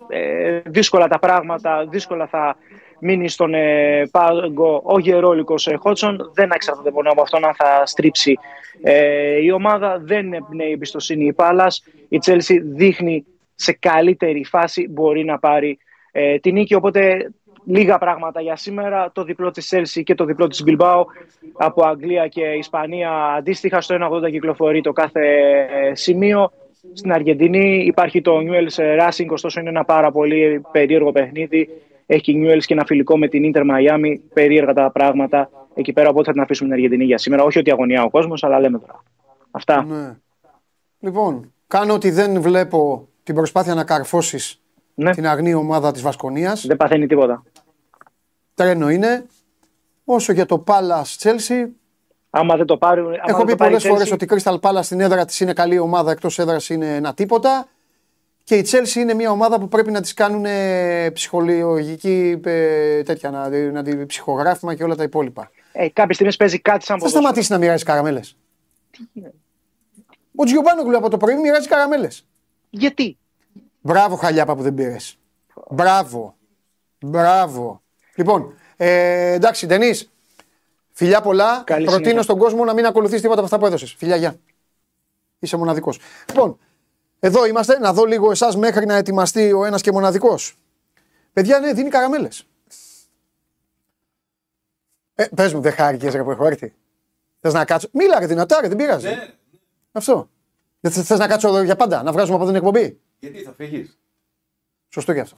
Ε, 0.08 0.60
δύσκολα 0.64 1.08
τα 1.08 1.18
πράγματα, 1.18 1.86
δύσκολα 1.90 2.26
θα 2.26 2.56
μείνει 3.00 3.28
στον 3.28 3.54
ε, 3.54 4.08
πάγκο 4.10 4.82
ο 4.84 4.98
γερόλικος 4.98 5.66
ε, 5.66 5.76
Χότσον. 5.76 6.30
Δεν 6.34 6.50
εξαρτάται 6.50 6.90
μόνο 6.90 7.10
από 7.10 7.22
αυτόν 7.22 7.44
αν 7.44 7.54
θα 7.54 7.86
στρίψει 7.86 8.38
ε, 8.82 9.42
η 9.42 9.50
ομάδα. 9.50 9.98
Δεν 10.02 10.32
εμπνέει 10.32 10.70
εμπιστοσύνη 10.70 11.24
η 11.24 11.32
Πάλας. 11.32 11.82
Η 12.08 12.18
Τσέλσι 12.18 12.58
δείχνει 12.58 13.24
σε 13.54 13.72
καλύτερη 13.72 14.44
φάση 14.44 14.88
μπορεί 14.90 15.24
να 15.24 15.38
πάρει 15.38 15.78
ε, 16.12 16.38
την 16.38 16.52
νίκη. 16.52 16.74
Οπότε 16.74 17.30
λίγα 17.66 17.98
πράγματα 17.98 18.40
για 18.40 18.56
σήμερα. 18.56 19.10
Το 19.12 19.24
διπλό 19.24 19.50
της 19.50 19.74
Chelsea 19.74 20.02
και 20.04 20.14
το 20.14 20.24
διπλό 20.24 20.46
της 20.46 20.64
Bilbao 20.66 21.02
από 21.52 21.86
Αγγλία 21.86 22.28
και 22.28 22.42
Ισπανία 22.42 23.10
αντίστοιχα. 23.38 23.80
Στο 23.80 23.96
1,80 24.00 24.30
κυκλοφορεί 24.30 24.80
το 24.80 24.92
κάθε 24.92 25.20
ε, 25.90 25.94
σημείο. 25.94 26.52
Στην 26.92 27.12
Αργεντινή 27.12 27.84
υπάρχει 27.86 28.20
το 28.20 28.36
Newell's 28.38 29.00
Racing, 29.00 29.26
ωστόσο 29.28 29.60
είναι 29.60 29.68
ένα 29.68 29.84
πάρα 29.84 30.10
πολύ 30.10 30.62
περίεργο 30.70 31.12
παιχνίδι. 31.12 31.68
Έχει 32.06 32.32
η 32.32 32.42
Newell's 32.44 32.64
και 32.64 32.74
ένα 32.74 32.84
φιλικό 32.84 33.18
με 33.18 33.28
την 33.28 33.52
Inter 33.54 33.62
Miami. 33.62 34.14
Περίεργα 34.32 34.72
τα 34.72 34.90
πράγματα 34.90 35.50
εκεί 35.74 35.92
πέρα. 35.92 36.08
Οπότε 36.08 36.24
θα 36.24 36.32
την 36.32 36.40
αφήσουμε 36.40 36.68
την 36.68 36.78
Αργεντινή 36.78 37.04
για 37.04 37.18
σήμερα. 37.18 37.42
Όχι 37.42 37.58
ότι 37.58 37.70
αγωνιά 37.70 38.02
ο 38.02 38.10
κόσμος, 38.10 38.44
αλλά 38.44 38.60
λέμε 38.60 38.78
τώρα. 38.78 39.02
Αυτά. 39.50 39.84
Ναι. 39.84 40.16
Λοιπόν, 40.98 41.52
κάνω 41.66 41.94
ότι 41.94 42.10
δεν 42.10 42.40
βλέπω 42.40 43.08
την 43.22 43.34
προσπάθεια 43.34 43.74
να 43.74 43.84
καρφώσεις 43.84 44.60
Ναι, 44.94 45.10
την 45.10 45.26
αγνή 45.26 45.54
ομάδα 45.54 45.92
της 45.92 46.02
Βασκονίας. 46.02 46.66
δεν 46.66 46.76
παθαίνει 46.76 47.06
τίποτα. 47.06 47.42
Τρένο 48.56 48.90
είναι. 48.90 49.26
Όσο 50.04 50.32
για 50.32 50.46
το 50.46 50.64
Palace 50.66 51.16
Chelsea, 51.18 51.66
Άμα 52.30 52.56
δεν 52.56 52.66
το 52.66 52.76
πάρουν. 52.76 53.06
άμα 53.06 53.16
έχω 53.26 53.36
δεν 53.36 53.44
πει 53.46 53.50
το 53.50 53.56
πάρει 53.56 53.70
πολλές 53.70 53.84
η 53.84 53.88
φορές 53.88 54.08
Chelsea, 54.08 54.12
ότι 54.12 54.24
η 54.24 54.28
Crystal 54.30 54.60
Palace 54.60 54.82
στην 54.82 55.00
έδρα 55.00 55.24
της 55.24 55.40
είναι 55.40 55.52
καλή 55.52 55.78
ομάδα, 55.78 56.10
εκτός 56.10 56.38
έδρας 56.38 56.68
είναι 56.68 56.94
ένα 56.96 57.14
τίποτα. 57.14 57.68
Και 58.44 58.56
η 58.56 58.66
Chelsea 58.70 58.94
είναι 58.94 59.14
μια 59.14 59.30
ομάδα 59.30 59.58
που 59.60 59.68
πρέπει 59.68 59.90
να 59.90 60.00
της 60.00 60.14
κάνουν 60.14 60.44
ε, 60.44 61.10
ψυχολογική 61.10 62.40
ε, 62.44 63.02
τέτοια, 63.02 63.30
να, 63.30 63.48
να 63.48 63.82
την 63.82 64.06
ψυχογράφημα 64.06 64.74
και 64.74 64.84
όλα 64.84 64.94
τα 64.94 65.02
υπόλοιπα. 65.02 65.50
Ε, 65.72 65.88
κάποια 65.88 66.14
στιγμή 66.14 66.36
παίζει 66.36 66.58
κάτι 66.60 66.84
σαν 66.84 66.96
Θα 66.98 67.04
ποδόσφαιρο. 67.04 67.22
σταματήσει 67.22 67.52
να 67.52 67.58
μοιράζει 67.58 67.84
καραμέλες. 67.84 68.36
Ο 70.34 70.44
Τζιομπάνογλου 70.44 70.96
από 70.96 71.10
το 71.10 71.16
πρωί 71.16 71.36
μοιράζει 71.36 71.68
καραμέλες. 71.68 72.26
Γιατί; 72.70 73.18
Μπράβο, 73.80 74.16
χαλιάπα 74.16 74.56
που 74.56 74.62
δεν 74.62 74.74
πήρες. 74.74 75.18
Μπράβο. 75.70 76.34
Μπράβο. 77.00 77.82
Λοιπόν, 78.16 78.54
ε, 78.76 79.32
εντάξει, 79.32 79.66
Ντενής. 79.66 80.10
Φιλιά 80.92 81.20
πολλά. 81.20 81.62
Καλή 81.66 81.84
Προτείνω 81.84 82.04
συνέχεια. 82.04 82.22
στον 82.22 82.38
κόσμο 82.38 82.64
να 82.64 82.72
μην 82.74 82.86
ακολουθείς 82.86 83.20
τίποτα 83.20 83.36
από 83.36 83.44
αυτά 83.44 83.58
που 83.58 83.66
έδωσες. 83.66 83.92
Φιλιά, 83.92 84.16
γεια. 84.16 84.36
Είσαι 85.38 85.56
μοναδικός. 85.56 85.98
Λοιπόν, 86.28 86.58
εδώ 87.20 87.46
είμαστε. 87.46 87.78
Να 87.78 87.92
δω 87.92 88.04
λίγο 88.04 88.30
εσάς 88.30 88.56
μέχρι 88.56 88.86
να 88.86 88.94
ετοιμαστεί 88.94 89.52
ο 89.52 89.64
ένας 89.64 89.82
και 89.82 89.92
μοναδικός. 89.92 90.58
Παιδιά, 91.32 91.58
ναι, 91.60 91.72
δίνει 91.72 91.88
καραμέλες. 91.88 92.46
Ε, 95.14 95.24
πες 95.34 95.54
μου, 95.54 95.60
δεν 95.60 95.72
χάρηκες 95.72 96.14
ρε 96.14 96.22
που 96.22 96.30
έχω 96.30 96.46
έρθει. 96.46 96.74
Θες 97.40 97.52
να 97.52 97.64
κάτσω; 97.64 97.88
Μίλα 97.92 98.18
ρε 98.18 98.26
δυνατά, 98.26 98.60
ρε, 98.60 98.68
δεν 98.68 98.76
πειράζει. 98.76 99.06
Ναι, 99.08 99.34
Αυτό. 99.92 100.30
Δεν 100.80 100.92
θες 100.92 101.18
να 101.18 101.26
κάτσω 101.26 101.48
εδώ 101.48 101.62
για 101.62 101.76
πάντα, 101.76 102.02
να 102.02 102.12
βγάζουμε 102.12 102.36
από 102.36 102.46
την 102.46 102.54
εκπομπή; 102.54 103.00
γιατί 103.18 103.42
θα 103.42 103.52
φύγεις; 103.52 103.98
Σωστό 104.88 105.12
και 105.14 105.20
αυτό. 105.20 105.36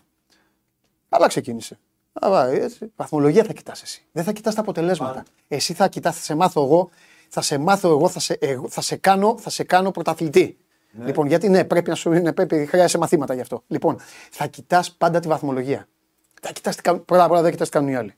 Καλά 1.08 1.26
ξεκίνησε. 1.28 1.78
Αλλά 2.20 2.46
έτσι, 2.48 2.92
βαθμολογία 2.96 3.44
θα 3.44 3.52
κοιτάς 3.52 3.82
εσύ. 3.82 4.04
Δεν 4.12 4.24
θα 4.24 4.32
κοιτάς 4.32 4.54
τα 4.54 4.60
αποτελέσματα. 4.60 5.22
Εσύ 5.48 5.72
θα 5.74 5.88
κοιτάς, 5.88 6.16
θα 6.16 6.22
σε 6.22 6.34
μάθω 6.34 6.62
εγώ, 6.64 6.90
θα 7.28 7.40
σε 7.40 7.58
μάθω 7.58 7.88
εγώ, 7.88 8.08
θα 8.08 8.20
σε, 8.20 8.36
εγώ, 8.40 8.68
θα 8.68 8.80
σε, 8.80 8.96
κάνω, 8.96 9.36
θα 9.38 9.50
σε 9.50 9.64
κάνω 9.64 9.90
πρωταθλητή. 9.90 10.56
Λοιπόν, 11.04 11.26
γιατί 11.26 11.48
ναι, 11.48 11.64
πρέπει 11.64 11.88
να 11.88 11.94
σου 11.94 12.12
είναι, 12.12 12.32
πρέπει, 12.32 12.66
χρειάζεσαι 12.66 12.98
μαθήματα 12.98 13.34
γι' 13.34 13.40
αυτό. 13.40 13.62
Λοιπόν, 13.66 13.96
θα 14.30 14.46
κοιτάς 14.46 14.92
πάντα 14.92 15.20
τη 15.20 15.28
βαθμολογία. 15.28 15.88
Θα 16.42 16.52
κοιτάς 16.52 16.76
τι 16.76 16.82
κάνουν, 16.82 17.04
πρώτα 17.04 17.24
απ' 17.24 17.30
όλα 17.30 17.42
δεν 17.42 17.50
κοιτάς 17.50 17.68
τι 17.68 17.72
κάνουν 17.72 17.90
οι 17.90 17.96
άλλοι. 17.96 18.14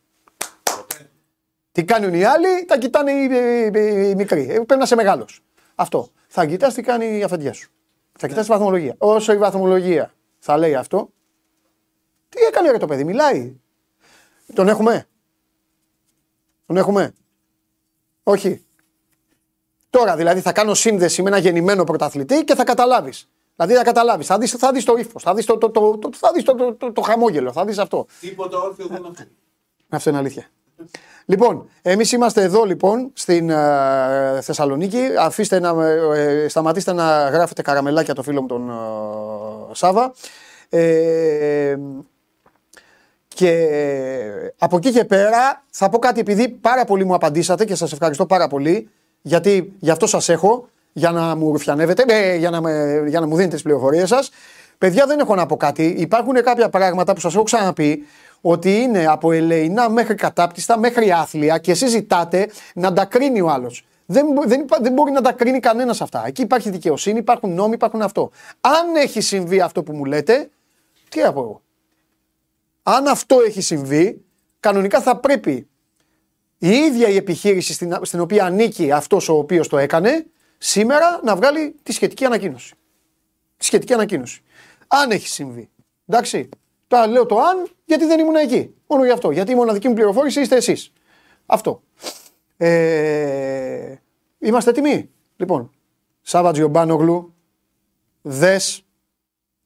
Τι 1.72 1.84
κάνουν 1.84 2.14
οι 2.14 2.24
άλλοι, 2.24 2.64
τα 2.66 2.78
κοιτάνε 2.78 3.12
οι, 3.12 3.24
οι- 3.24 3.70
οι- 3.80 4.08
οι 4.10 4.14
μικροί. 4.14 4.40
Ε, 4.42 4.52
Πρέπει 4.52 4.74
να 4.76 4.82
είσαι 4.82 4.94
μεγάλος. 4.94 5.42
Αυτό. 5.74 6.08
Θα 6.28 6.46
κοιτάς 6.46 6.74
τι 6.74 6.82
κάνει 6.82 7.18
η 7.18 7.22
αφεντιά 7.22 7.52
σου. 7.52 7.70
Θα 8.18 8.28
κοιτάς 8.28 8.44
τη 8.46 8.50
βαθμολογία. 8.50 8.94
Όσο 8.98 9.32
η 9.32 9.36
βαθμολογία 9.36 10.14
θα 10.38 10.56
λέει 10.56 10.74
αυτό, 10.74 11.10
τι 12.28 12.40
έκανε 12.48 12.70
ρε 12.70 12.78
το 12.78 12.86
παιδί, 12.86 13.04
μιλάει. 13.04 13.56
Τον 14.54 14.68
έχουμε; 14.68 15.06
Τον 16.66 16.76
έχουμε; 16.76 17.14
Όχι. 18.22 18.64
Τώρα 19.90 20.16
δηλαδή 20.16 20.40
θα 20.40 20.52
κάνω 20.52 20.74
σύνδεση 20.74 21.22
με 21.22 21.28
ένα 21.28 21.38
γεννημένο 21.38 21.84
πρωταθλητή 21.84 22.44
και 22.44 22.54
θα 22.54 22.64
καταλάβεις. 22.64 23.28
Δηλαδή 23.56 23.74
θα 23.74 23.82
καταλάβεις. 23.82 24.26
Θα 24.26 24.38
δεις 24.38 24.50
θα 24.50 24.72
δεις 24.72 24.84
το 24.84 24.94
ύφος, 24.96 25.22
θα 25.22 25.34
δεις 25.34 25.44
το, 25.44 25.58
το, 25.58 25.70
το, 25.70 25.98
το, 25.98 26.10
θα 26.12 26.32
δεις 26.32 26.44
το, 26.44 26.54
το, 26.54 26.74
το, 26.74 26.92
το 26.92 27.00
χαμόγελο, 27.00 27.52
θα 27.52 27.64
δεις 27.64 27.78
αυτό. 27.78 28.06
Τίποτα 28.20 28.58
όρθιο 28.58 28.86
δεν 28.86 29.06
αυτό. 29.06 29.24
Αυτό 29.88 30.10
είναι 30.10 30.18
αλήθεια. 30.18 30.50
Λοιπόν, 31.24 31.68
εμείς 31.82 32.12
είμαστε 32.12 32.42
εδώ 32.42 32.64
λοιπόν 32.64 33.10
στην 33.14 33.50
ε, 33.50 34.38
Θεσσαλονίκη. 34.42 35.06
Αφήστε 35.18 35.60
να, 35.60 35.86
ε, 35.86 36.48
σταματήστε 36.48 36.92
να 36.92 37.28
γράφετε 37.28 37.62
καραμελάκια 37.62 38.14
το 38.14 38.22
φίλο 38.22 38.40
μου 38.40 38.46
τον 38.46 38.70
ε, 38.70 39.74
Σάβα. 39.74 40.12
Ε, 40.68 41.76
και 43.40 43.68
από 44.58 44.76
εκεί 44.76 44.90
και 44.90 45.04
πέρα 45.04 45.64
θα 45.70 45.88
πω 45.88 45.98
κάτι 45.98 46.20
επειδή 46.20 46.48
πάρα 46.48 46.84
πολύ 46.84 47.04
μου 47.04 47.14
απαντήσατε 47.14 47.64
και 47.64 47.74
σας 47.74 47.92
ευχαριστώ 47.92 48.26
πάρα 48.26 48.48
πολύ 48.48 48.88
γιατί 49.22 49.72
γι' 49.78 49.90
αυτό 49.90 50.06
σας 50.06 50.28
έχω 50.28 50.68
για 50.92 51.10
να 51.10 51.36
μου 51.36 51.52
ρουφιανεύετε, 51.52 52.04
ε, 52.06 52.36
για, 52.36 52.50
να 52.50 52.60
με, 52.60 53.04
για 53.06 53.20
να 53.20 53.26
μου 53.26 53.36
δίνετε 53.36 53.54
τις 53.54 53.62
πληροφορίες 53.62 54.08
σας. 54.08 54.30
Παιδιά 54.78 55.06
δεν 55.06 55.18
έχω 55.18 55.34
να 55.34 55.46
πω 55.46 55.56
κάτι. 55.56 55.84
Υπάρχουν 55.84 56.34
κάποια 56.34 56.68
πράγματα 56.68 57.14
που 57.14 57.20
σας 57.20 57.34
έχω 57.34 57.42
ξαναπεί 57.42 58.06
ότι 58.40 58.70
είναι 58.76 59.06
από 59.06 59.32
ελεηνά 59.32 59.90
μέχρι 59.90 60.14
κατάπτυστα 60.14 60.78
μέχρι 60.78 61.10
άθλια 61.10 61.58
και 61.58 61.70
εσείς 61.70 61.90
ζητάτε 61.90 62.48
να 62.74 62.92
τα 62.92 63.04
κρίνει 63.04 63.40
ο 63.40 63.50
άλλος. 63.50 63.84
Δεν, 64.06 64.26
μπο- 64.26 64.44
δεν, 64.46 64.60
υπά- 64.60 64.82
δεν 64.82 64.92
μπορεί 64.92 65.12
να 65.12 65.20
τα 65.20 65.32
κρίνει 65.32 65.60
κανένας 65.60 66.00
αυτά. 66.00 66.22
Εκεί 66.26 66.42
υπάρχει 66.42 66.70
δικαιοσύνη, 66.70 67.18
υπάρχουν 67.18 67.54
νόμοι, 67.54 67.74
υπάρχουν 67.74 68.02
αυτό. 68.02 68.30
Αν 68.60 68.94
έχει 68.96 69.20
συμβεί 69.20 69.60
αυτό 69.60 69.82
που 69.82 69.92
μου 69.92 70.04
λέτε, 70.04 70.50
τι 71.08 71.22
να 71.22 71.32
πω 71.32 71.40
εγώ; 71.40 71.60
Αν 72.82 73.06
αυτό 73.06 73.40
έχει 73.40 73.60
συμβεί, 73.60 74.24
κανονικά 74.60 75.00
θα 75.00 75.16
πρέπει 75.16 75.68
η 76.58 76.68
ίδια 76.68 77.08
η 77.08 77.16
επιχείρηση 77.16 77.72
στην, 77.72 77.96
στην 78.02 78.20
οποία 78.20 78.44
ανήκει 78.44 78.92
αυτός 78.92 79.28
ο 79.28 79.34
οποίος 79.36 79.68
το 79.68 79.78
έκανε, 79.78 80.26
σήμερα 80.58 81.20
να 81.24 81.36
βγάλει 81.36 81.74
τη 81.82 81.92
σχετική 81.92 82.24
ανακοίνωση. 82.24 82.74
Τη 83.56 83.64
σχετική 83.64 83.92
ανακοίνωση. 83.92 84.42
Αν 84.86 85.10
έχει 85.10 85.28
συμβεί. 85.28 85.70
Εντάξει. 86.06 86.48
Τώρα 86.86 87.06
λέω 87.06 87.26
το 87.26 87.38
αν 87.38 87.68
γιατί 87.84 88.04
δεν 88.04 88.18
ήμουν 88.18 88.34
εκεί. 88.34 88.74
Μόνο 88.86 89.04
γι' 89.04 89.10
αυτό. 89.10 89.30
Γιατί 89.30 89.52
η 89.52 89.54
μοναδική 89.54 89.88
μου 89.88 89.94
πληροφόρηση 89.94 90.40
είστε 90.40 90.56
εσείς. 90.56 90.92
Αυτό. 91.46 91.82
Ε, 92.56 93.94
είμαστε 94.38 94.70
έτοιμοι. 94.70 95.10
Λοιπόν, 95.36 95.70
Σάβα 96.20 96.52
Τζιομπάνογλου, 96.52 97.34
δες 98.22 98.84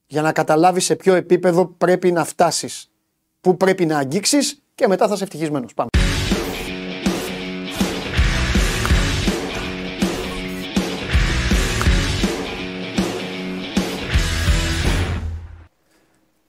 για 0.07 0.23
να 0.23 0.33
καταλάβεις 0.33 0.85
σε 0.85 0.97
ποιο 0.97 1.15
επίπεδο 1.15 1.67
πρέπει 1.67 2.13
να 2.13 2.25
φτάσεις. 2.25 2.91
Πού 3.45 3.57
πρέπει 3.57 3.87
να 3.87 3.99
αγγίξεις 3.99 4.63
και 4.75 4.89
μετά 4.89 5.07
θα 5.07 5.15
είσαι 5.15 5.23
ευτυχισμένος. 5.23 5.75
Πάμε. 5.75 5.89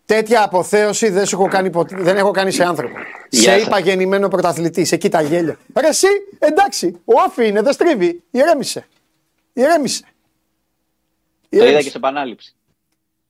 Τέτοια 0.06 0.44
αποθέωση 0.44 1.10
δεν, 1.10 1.26
σου 1.26 1.36
έχω 1.36 1.48
κάνει 1.48 1.70
ποτέ, 1.70 1.96
δεν 2.00 2.18
έχω 2.18 2.32
κάνει 2.32 2.52
σε 2.52 2.64
άνθρωπο. 2.64 2.98
Γεια 3.30 3.52
σε 3.52 3.58
σας. 3.58 3.68
είπα 3.68 3.80
γεννημένο 3.80 4.28
πρωταθλητή, 4.28 4.88
εκεί 4.92 5.10
τα 5.10 5.22
γέλια. 5.22 5.58
Ρε 5.80 5.88
εσύ, 5.88 6.08
εντάξει, 6.40 7.02
ο 7.06 7.22
όφη 7.26 7.48
είναι, 7.48 7.62
δεν 7.62 7.74
στρίβει. 7.74 8.24
Ηρέμησε. 8.32 8.88
Ηρέμησε. 9.54 10.04
Το 11.50 11.58
είδα 11.58 11.64
Ηρέμησε. 11.64 11.84
και 11.84 11.90
σε 11.90 11.98
επανάληψη. 11.98 12.56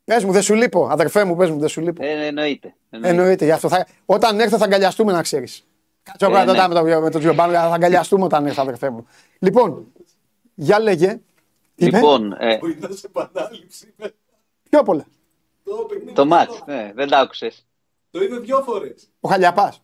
Πες 0.05 0.23
μου, 0.23 0.31
δεν 0.31 0.41
σου 0.41 0.53
λείπω. 0.53 0.87
Αδερφέ 0.87 1.23
μου, 1.23 1.35
πες 1.35 1.49
μου, 1.49 1.59
δεν 1.59 1.69
σου 1.69 1.81
λείπω. 1.81 2.03
Ε, 2.03 2.25
εννοείται. 2.25 2.75
Εννοείται. 2.95 3.09
Εννοείται, 3.21 3.45
γι' 3.45 3.51
αυτό 3.51 3.69
θα... 3.69 3.87
Όταν 4.05 4.39
έρθω 4.39 4.57
θα 4.57 4.65
αγκαλιαστούμε 4.65 5.11
να 5.11 5.21
ξέρεις. 5.21 5.65
Κάτσε 6.03 6.25
εγώ 6.25 6.35
Ε, 6.37 6.43
να 6.43 6.67
ναι. 6.67 6.67
με 6.67 6.73
τον 6.91 7.03
με 7.03 7.09
το 7.09 7.19
Τζιομπάνο, 7.19 7.53
θα 7.53 7.59
αγκαλιαστούμε 7.59 8.23
όταν 8.23 8.45
έρθω, 8.45 8.61
αδερφέ 8.61 8.89
μου. 8.89 9.07
Λοιπόν, 9.39 9.87
για 10.53 10.79
λέγε. 10.79 11.19
Τι 11.75 11.85
είπε; 11.85 11.97
Λοιπόν, 11.97 12.35
ε, 12.39 12.57
Που 12.57 12.67
ήταν 12.67 12.93
σε 12.93 13.07
επανάληψη. 13.07 13.93
Πιο 14.69 14.83
πολλά. 14.83 15.05
Το 15.63 15.75
παιχνίδι. 15.89 16.11
το 16.11 16.25
μάτς, 16.25 16.63
ναι, 16.65 16.91
δεν 16.95 17.09
τα 17.09 17.19
άκουσες. 17.19 17.65
Το 18.11 18.23
είδε 18.23 18.39
δυο 18.39 18.61
φορές. 18.61 19.09
Ο 19.19 19.29
Χαλιαπάς. 19.29 19.81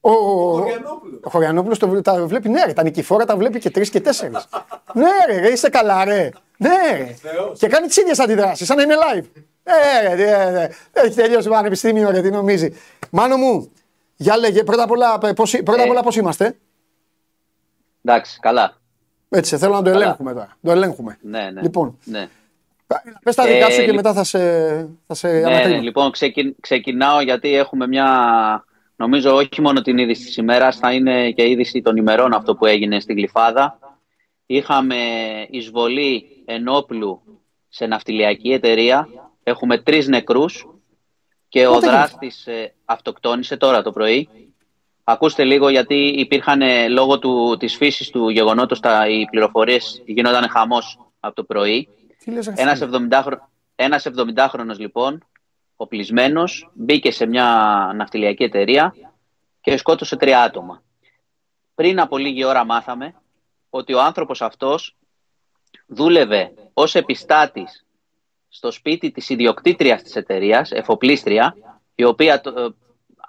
Ο, 0.00 0.10
ο, 0.10 0.50
ο, 0.50 0.52
Χωριανόπουλος. 0.60 1.20
ο 1.22 1.30
Χωριανόπουλος 1.30 1.78
το, 1.78 2.00
τα 2.02 2.26
βλέπει, 2.26 2.48
ναι, 2.48 2.64
ρε. 2.64 2.72
Τα 2.72 2.82
νικηφόρα 2.82 3.24
τα 3.24 3.36
βλέπει 3.36 3.58
και 3.58 3.70
τρεις 3.70 3.90
και 3.90 4.00
τέσσερις. 4.00 4.48
ναι, 4.94 5.08
ρε, 5.28 5.40
ρε, 5.40 5.48
είσαι 5.48 5.68
καλά, 5.68 6.04
ρε. 6.04 6.30
Ναι, 6.56 6.70
ρε. 6.96 7.04
Θεός. 7.04 7.58
Και 7.58 7.68
κάνει 7.68 7.86
τις 7.86 7.96
ίδιες 7.96 8.18
αντιδράσεις, 8.18 8.66
σαν 8.66 8.76
να 8.76 8.82
είναι 8.82 8.94
live. 8.94 9.24
Ε, 9.64 10.08
ρε, 10.08 10.14
ρε, 10.14 10.50
ρε. 10.50 10.68
Έχει 10.92 11.14
τελειώσει 11.14 11.44
το 11.48 11.52
πανεπιστήμιο, 11.54 12.10
ρε, 12.10 12.20
τι 12.20 12.30
νομίζει. 12.30 12.74
Μάνο 13.10 13.36
μου, 13.36 13.72
για 14.16 14.36
λέγε, 14.36 14.64
πρώτα 14.64 14.82
απ' 14.82 14.90
όλα, 14.90 15.18
πώς, 15.18 15.50
πρώτα 15.64 15.82
απ' 15.82 15.88
Ε. 15.88 15.90
όλα 15.90 16.02
πώς 16.02 16.16
είμαστε; 16.16 16.56
Εντάξει, 18.04 18.38
καλά. 18.40 18.76
Έτσι, 19.28 19.58
θέλω 19.58 19.72
να 19.74 19.82
το 19.82 19.90
Καλά. 19.90 20.04
ελέγχουμε 20.04 20.32
τώρα. 20.32 20.56
Το 20.62 20.70
ελέγχουμε. 20.70 21.18
Ναι, 21.22 21.50
ναι. 21.50 21.62
Λοιπόν, 21.62 21.98
ναι. 22.04 22.28
πες 23.24 23.34
τα 23.34 23.46
δικά 23.46 23.66
Ε, 23.66 23.70
σου 23.70 23.80
και 23.80 23.86
λι- 23.86 23.94
μετά 23.94 24.12
θα 24.12 24.24
σε, 24.24 24.38
θα 25.06 25.14
σε 25.14 25.28
Ναι, 25.28 25.40
ναι, 25.40 25.46
ανακρίνω. 25.46 25.80
λοιπόν, 25.80 26.10
ξεκι... 26.10 26.56
ξεκινάω 26.60 27.20
γιατί 27.20 27.54
έχουμε 27.56 27.86
μια. 27.86 28.06
Νομίζω 28.96 29.34
όχι 29.34 29.60
μόνο 29.60 29.80
την 29.82 29.98
είδηση 29.98 30.24
της 30.24 30.36
ημέρας, 30.36 30.76
θα 30.76 30.92
είναι 30.92 31.30
και 31.30 31.48
είδηση 31.48 31.82
των 31.82 31.96
ημερών 31.96 32.32
αυτό 32.34 32.54
που 32.56 32.66
έγινε 32.66 33.00
στην 33.00 33.16
Γλυφάδα. 33.16 33.78
Είχαμε 34.46 34.96
εισβολή 35.50 36.24
ενόπλου 36.44 37.22
σε 37.68 37.86
ναυτιλιακή 37.86 38.52
εταιρεία. 38.52 39.08
Έχουμε 39.42 39.78
τρεις 39.78 40.08
νεκρούς 40.08 40.66
και 41.48 41.66
ο 41.66 41.72
Πότε 41.72 41.86
έγινε 41.86 41.98
δράστης 41.98 42.46
ε, 42.46 42.74
αυτοκτόνησε 42.84 43.56
τώρα 43.56 43.82
το 43.82 43.92
πρωί. 43.92 44.28
Ακούστε 45.04 45.44
λίγο 45.44 45.68
γιατί 45.68 45.94
υπήρχαν 45.94 46.62
ε, 46.62 46.88
λόγω 46.88 47.18
του, 47.18 47.56
της 47.58 47.76
φύσης 47.76 48.10
του 48.10 48.28
γεγονότος 48.28 48.80
τα, 48.80 49.08
οι 49.08 49.24
πληροφορίες 49.24 50.02
γινόταν 50.06 50.48
χαμός 50.48 50.98
από 51.20 51.34
το 51.34 51.44
πρωί. 51.44 51.88
Τι 52.18 52.30
λες, 52.30 52.46
ρε, 52.46 52.52
Ένας, 52.56 52.78
φίλε. 52.78 53.06
70, 53.10 53.32
ένας 53.74 54.06
70χρονος 54.06 54.78
λοιπόν, 54.78 55.24
οπλισμένος, 55.76 56.70
μπήκε 56.72 57.10
σε 57.10 57.26
μια 57.26 57.46
ναυτιλιακή 57.94 58.42
εταιρεία 58.42 58.94
και 59.60 59.76
σκότωσε 59.76 60.16
τρία 60.16 60.42
άτομα. 60.42 60.82
Πριν 61.74 62.00
από 62.00 62.18
λίγη 62.18 62.44
ώρα 62.44 62.64
μάθαμε 62.64 63.14
ότι 63.70 63.94
ο 63.94 64.02
άνθρωπος 64.02 64.42
αυτός 64.42 64.96
δούλευε 65.86 66.52
ως 66.72 66.94
επιστάτης 66.94 67.84
στο 68.54 68.70
σπίτι 68.70 69.10
της 69.10 69.28
ιδιοκτήτριας 69.28 70.02
της 70.02 70.16
εταιρείας, 70.16 70.72
εφοπλίστρια, 70.72 71.56
η 71.94 72.04
οποία 72.04 72.40
το- 72.40 72.60
ε, 72.60 72.68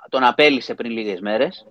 τον 0.09 0.23
απέλησε 0.23 0.73
πριν 0.73 0.91
λίγες 0.91 1.19
μέρες. 1.19 1.67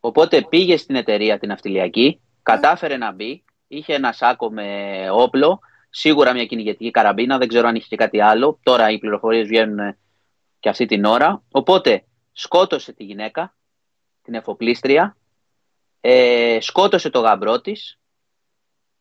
Οπότε 0.00 0.42
πήγε 0.42 0.76
στην 0.76 0.96
εταιρεία 0.96 1.38
την 1.38 1.48
ναυτιλιακή, 1.48 2.20
κατάφερε 2.42 2.96
να 2.96 3.12
μπει, 3.12 3.44
είχε 3.68 3.94
ένα 3.94 4.12
σάκο 4.12 4.50
με 4.50 5.08
όπλο, 5.10 5.60
σίγουρα 5.90 6.32
μια 6.32 6.46
κυνηγετική 6.46 6.90
καραμπίνα, 6.90 7.38
δεν 7.38 7.48
ξέρω 7.48 7.68
αν 7.68 7.74
είχε 7.74 7.86
και 7.88 7.96
κάτι 7.96 8.20
άλλο. 8.20 8.58
Τώρα 8.62 8.90
οι 8.90 8.98
πληροφορίες 8.98 9.46
βγαίνουν 9.46 9.78
ε, 9.78 9.98
και 10.60 10.68
αυτή 10.68 10.86
την 10.86 11.04
ώρα. 11.04 11.42
Οπότε 11.50 12.04
σκότωσε 12.32 12.92
τη 12.92 13.04
γυναίκα, 13.04 13.54
την 14.22 14.34
εφοπλίστρια, 14.34 15.16
ε, 16.00 16.58
σκότωσε 16.60 17.10
το 17.10 17.20
γαμπρό 17.20 17.60
της, 17.60 17.98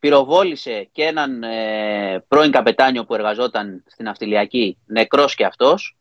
πυροβόλησε 0.04 0.90
και 0.92 1.04
έναν 1.04 1.44
ε, 1.44 2.26
πρώην 2.28 2.52
καπετάνιο 2.52 3.06
που 3.06 3.14
εργαζόταν 3.14 3.84
στην 3.88 4.06
ναυτιλιακή, 4.06 4.78
νεκρός 4.86 5.36
και 5.36 5.46
αυτός. 5.46 5.98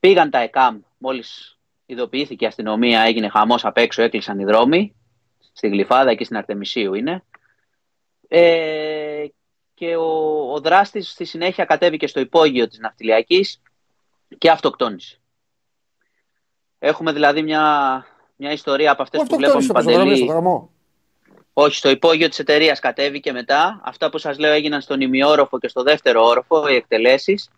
Πήγαν 0.00 0.30
τα 0.30 0.38
ΕΚΑΜ, 0.38 0.80
μόλις 0.98 1.58
ειδοποιήθηκε 1.86 2.44
η 2.44 2.46
αστυνομία, 2.46 3.00
έγινε 3.00 3.28
χαμός 3.28 3.64
απ' 3.64 3.76
έξω, 3.76 4.02
έκλεισαν 4.02 4.38
οι 4.38 4.44
δρόμοι. 4.44 4.94
Στη 5.52 5.68
Γλυφάδα, 5.68 6.10
εκεί 6.10 6.24
στην 6.24 6.36
Αρτεμισίου 6.36 6.94
είναι. 6.94 7.24
Ε, 8.28 9.24
και 9.74 9.96
ο, 9.96 10.52
ο 10.52 10.60
δράστης 10.60 11.10
στη 11.10 11.24
συνέχεια 11.24 11.64
κατέβηκε 11.64 12.06
στο 12.06 12.20
υπόγειο 12.20 12.68
της 12.68 12.78
ναυτιλιακής 12.78 13.60
και 14.38 14.50
αυτοκτόνησε. 14.50 15.20
Έχουμε 16.78 17.12
δηλαδή 17.12 17.42
μια, 17.42 18.06
μια 18.36 18.52
ιστορία 18.52 18.90
από 18.90 19.02
αυτές 19.02 19.20
Πού 19.20 19.26
που 19.26 19.36
βλέπαμε 19.36 19.58
αυτοκτόνησε 19.58 19.94
το 19.96 20.02
πεζοδρόμιο, 20.02 20.30
Παντελή. 20.32 20.70
Στο 21.52 21.60
δρόμο. 21.60 21.68
Όχι, 21.68 21.74
στο 21.74 21.90
υπόγειο 21.90 22.28
της 22.28 22.38
εταιρείας 22.38 22.78
κατέβηκε 22.78 23.32
μετά. 23.32 23.80
Αυτά 23.84 24.10
που 24.10 24.18
σας 24.18 24.38
λέω 24.38 24.52
έγιναν 24.52 24.80
στον 24.80 25.00
ημιόροφο 25.00 25.58
και 25.58 25.68
στο 25.68 25.82
δεύτερο 25.82 26.24
όροφο, 26.24 26.68
οι 26.68 26.74
εκτελέσεις. 26.74 27.50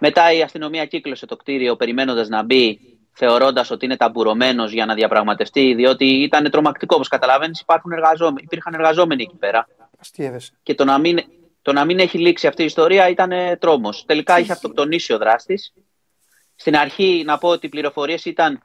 Μετά 0.00 0.32
η 0.32 0.42
αστυνομία 0.42 0.86
κύκλωσε 0.86 1.26
το 1.26 1.36
κτίριο 1.36 1.76
περιμένοντας 1.76 2.28
να 2.28 2.42
μπει, 2.42 2.80
θεωρώντας 3.12 3.70
ότι 3.70 3.84
είναι 3.84 3.96
ταμπουρωμένος 3.96 4.72
για 4.72 4.86
να 4.86 4.94
διαπραγματευτεί, 4.94 5.74
διότι 5.74 6.04
ήταν 6.04 6.50
τρομακτικό, 6.50 6.94
όπως 6.94 7.08
καταλαβαίνεις, 7.08 7.60
υπάρχουν 7.60 7.92
εργαζόμενοι, 7.92 8.42
υπήρχαν 8.44 8.74
εργαζόμενοι 8.74 9.22
εκεί 9.22 9.36
πέρα. 9.36 9.68
Αστείευεσαι. 10.00 10.52
Και 10.62 10.74
το 10.74 10.84
να 10.84 10.98
μην, 10.98 11.18
το 11.62 11.72
να 11.72 11.84
μην 11.84 11.98
έχει 11.98 12.18
λήξει 12.18 12.46
αυτή 12.46 12.62
η 12.62 12.64
ιστορία 12.64 13.08
ήταν 13.08 13.32
ε, 13.32 13.56
τρόμος. 13.56 14.04
Τελικά 14.06 14.38
είχε 14.38 14.52
αυτοκτονήσει 14.52 15.12
ο 15.12 15.18
δράστης. 15.18 15.72
Στην 16.54 16.76
αρχή 16.76 17.22
να 17.26 17.38
πω 17.38 17.48
ότι 17.48 17.66
οι 17.66 17.68
πληροφορίες 17.68 18.24
ήταν 18.24 18.60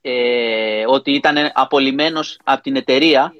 ε, 0.00 0.86
ότι 0.86 1.12
ήταν 1.12 1.36
απολυμμένος 1.54 2.38
από 2.44 2.62
την 2.62 2.76
εταιρεία, 2.76 3.34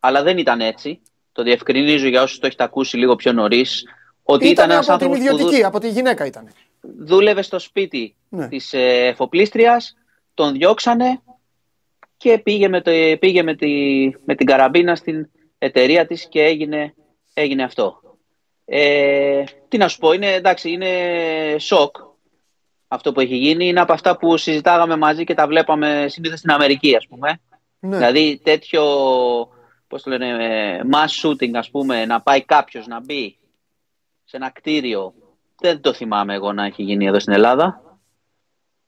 αλλά 0.00 0.22
δεν 0.22 0.38
ήταν 0.38 0.60
έτσι. 0.60 1.00
Το 1.32 1.42
διευκρινίζω 1.42 2.08
για 2.08 2.22
όσους 2.22 2.38
το 2.38 2.46
έχετε 2.46 2.64
ακούσει 2.64 2.96
λίγο 2.96 3.16
πιο 3.16 3.32
νωρίς. 3.32 3.84
Ότι 4.22 4.48
ήταν, 4.48 4.52
Ήταν 4.64 4.70
ένας 4.70 4.88
από 4.88 4.98
την 4.98 5.06
άνθρωπος 5.06 5.18
που 5.18 5.24
δου- 5.32 5.40
ιδιωτική, 5.40 5.64
από 5.64 5.78
τη 5.80 5.88
γυναίκα 5.88 6.26
ήταν. 6.26 6.48
δούλευε 6.80 7.42
στο 7.42 7.58
σπίτι 7.58 8.14
Ναι. 8.28 8.48
της 8.48 8.72
ε, 8.72 9.06
εφοπλίστριας, 9.06 9.96
τον 10.34 10.52
διώξανε 10.52 11.20
και 12.16 12.38
πήγε, 12.38 12.68
με, 12.68 12.80
το, 12.80 12.90
πήγε 13.18 13.42
με, 13.42 13.54
τη, 13.54 13.68
με 14.24 14.34
την 14.34 14.46
καραμπίνα 14.46 14.94
στην 14.96 15.28
εταιρεία 15.58 16.06
της 16.06 16.26
και 16.28 16.42
έγινε, 16.44 16.94
έγινε 17.34 17.62
αυτό. 17.62 18.00
Ε, 18.64 19.42
τι 19.68 19.76
να 19.78 19.88
σου 19.88 19.98
πω, 19.98 20.12
είναι, 20.12 20.32
εντάξει, 20.32 20.70
είναι 20.70 20.88
σοκ 21.58 21.96
αυτό 22.88 23.12
που 23.12 23.20
έχει 23.20 23.36
γίνει. 23.36 23.66
Είναι 23.68 23.80
από 23.80 23.92
αυτά 23.92 24.16
που 24.16 24.36
συζητάγαμε 24.36 24.96
μαζί 24.96 25.24
και 25.24 25.34
τα 25.34 25.46
βλέπαμε 25.46 26.06
συνήθως 26.08 26.38
στην 26.38 26.50
Αμερική, 26.50 26.96
ας 26.96 27.06
πούμε. 27.08 27.40
Ναι. 27.80 27.96
Δηλαδή 27.96 28.40
τέτοιο, 28.44 28.82
πώς 29.90 30.02
το 30.02 30.10
λένε, 30.10 30.44
ε, 30.44 30.80
mass 30.92 31.26
shooting, 31.26 31.54
ας 31.54 31.70
πούμε, 31.70 32.04
να 32.04 32.20
πάει 32.20 32.44
κάποιος 32.44 32.86
να 32.86 33.00
μπει 33.00 33.38
σε 34.24 34.36
ένα 34.36 34.50
κτίριο. 34.50 35.14
Δεν 35.60 35.80
το 35.80 35.92
θυμάμαι 35.92 36.34
εγώ 36.34 36.52
να 36.52 36.64
έχει 36.64 36.82
γίνει 36.82 37.06
εδώ 37.06 37.18
στην 37.18 37.32
Ελλάδα. 37.32 37.82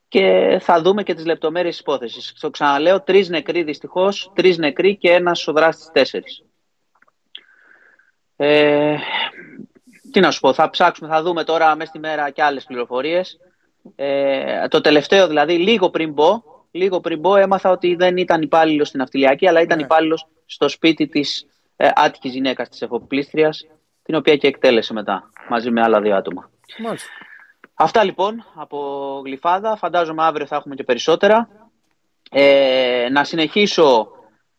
Και 0.08 0.58
θα 0.60 0.82
δούμε 0.82 1.02
και 1.02 1.14
τις 1.14 1.26
λεπτομέρειες 1.26 1.72
της 1.72 1.80
υπόθεσης. 1.80 2.34
Το 2.40 2.50
ξαναλέω, 2.50 3.02
τρεις 3.02 3.28
νεκροί 3.28 3.62
δυστυχώς, 3.62 4.32
τρεις 4.34 4.58
νεκροί 4.58 4.96
και 4.96 5.12
ένας 5.12 5.48
ο 5.48 5.52
δράστης 5.52 5.90
τέσσερις. 5.92 6.42
Ε, 8.36 8.96
τι 10.12 10.20
να 10.20 10.30
σου 10.30 10.40
πω, 10.40 10.52
θα 10.52 10.70
ψάξουμε, 10.70 11.08
θα 11.08 11.22
δούμε 11.22 11.44
τώρα 11.44 11.76
μέσα 11.76 11.88
στη 11.90 11.98
μέρα 11.98 12.30
και 12.30 12.42
άλλες 12.42 12.64
πληροφορίες. 12.64 13.38
Ε, 13.96 14.68
το 14.68 14.80
τελευταίο 14.80 15.28
δηλαδή, 15.28 15.58
λίγο 15.58 15.90
πριν 15.90 16.12
μπω, 16.12 16.42
λίγο 16.70 17.00
πριν 17.00 17.18
μπω 17.18 17.36
έμαθα 17.36 17.70
ότι 17.70 17.94
δεν 17.94 18.16
ήταν 18.16 18.42
υπάλληλος 18.42 18.88
στην 18.88 19.00
ναυτιλιακή, 19.00 19.48
αλλά 19.48 19.60
ήταν 19.60 19.78
Ναι. 19.78 19.84
υπάλληλος 19.84 20.26
στο 20.52 20.68
σπίτι 20.68 21.06
της 21.08 21.46
ε, 21.76 21.88
άτυχης 21.94 22.32
γυναίκας 22.32 22.68
της 22.68 22.82
εφοπλίστριας, 22.82 23.66
την 24.02 24.14
οποία 24.14 24.36
και 24.36 24.46
εκτέλεσε 24.46 24.92
μετά, 24.92 25.30
μαζί 25.48 25.70
με 25.70 25.82
άλλα 25.82 26.00
δύο 26.00 26.16
άτομα. 26.16 26.50
Μάλιστα. 26.78 27.08
Αυτά 27.74 28.04
λοιπόν 28.04 28.44
από 28.54 29.20
Γλυφάδα. 29.24 29.76
Φαντάζομαι 29.76 30.22
αύριο 30.22 30.46
θα 30.46 30.56
έχουμε 30.56 30.74
και 30.74 30.84
περισσότερα. 30.84 31.48
Ε, 32.30 33.08
να 33.10 33.24
συνεχίσω 33.24 34.08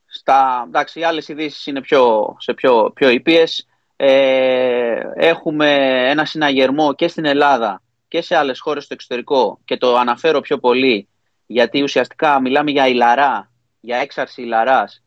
στα... 0.06 0.64
Εντάξει, 0.68 1.00
οι 1.00 1.04
άλλες 1.04 1.28
ειδήσεις 1.28 1.66
είναι 1.66 1.82
πιο, 1.82 2.36
σε 2.40 2.54
πιο, 2.54 2.92
πιο 2.96 3.10
ήπιες. 3.10 3.68
Ε, 3.96 5.02
έχουμε 5.16 5.68
ένα 6.10 6.26
συναγερμό 6.26 6.94
και 6.94 7.08
στην 7.08 7.26
Ελλάδα 7.26 7.82
και 8.08 8.22
σε 8.22 8.36
άλλες 8.36 8.60
χώρες 8.60 8.84
στο 8.84 8.94
εξωτερικό 8.94 9.60
και 9.66 9.78
το 9.78 9.98
αναφέρω 9.98 10.40
πιο 10.40 10.58
πολύ 10.58 11.08
γιατί 11.46 11.84
ουσιαστικά 11.84 12.42
μιλάμε 12.42 12.72
για 12.72 12.88
ηλαρά, 12.88 13.52
για 13.80 13.98
έξαρση 13.98 14.42
ηλαράς. 14.42 15.03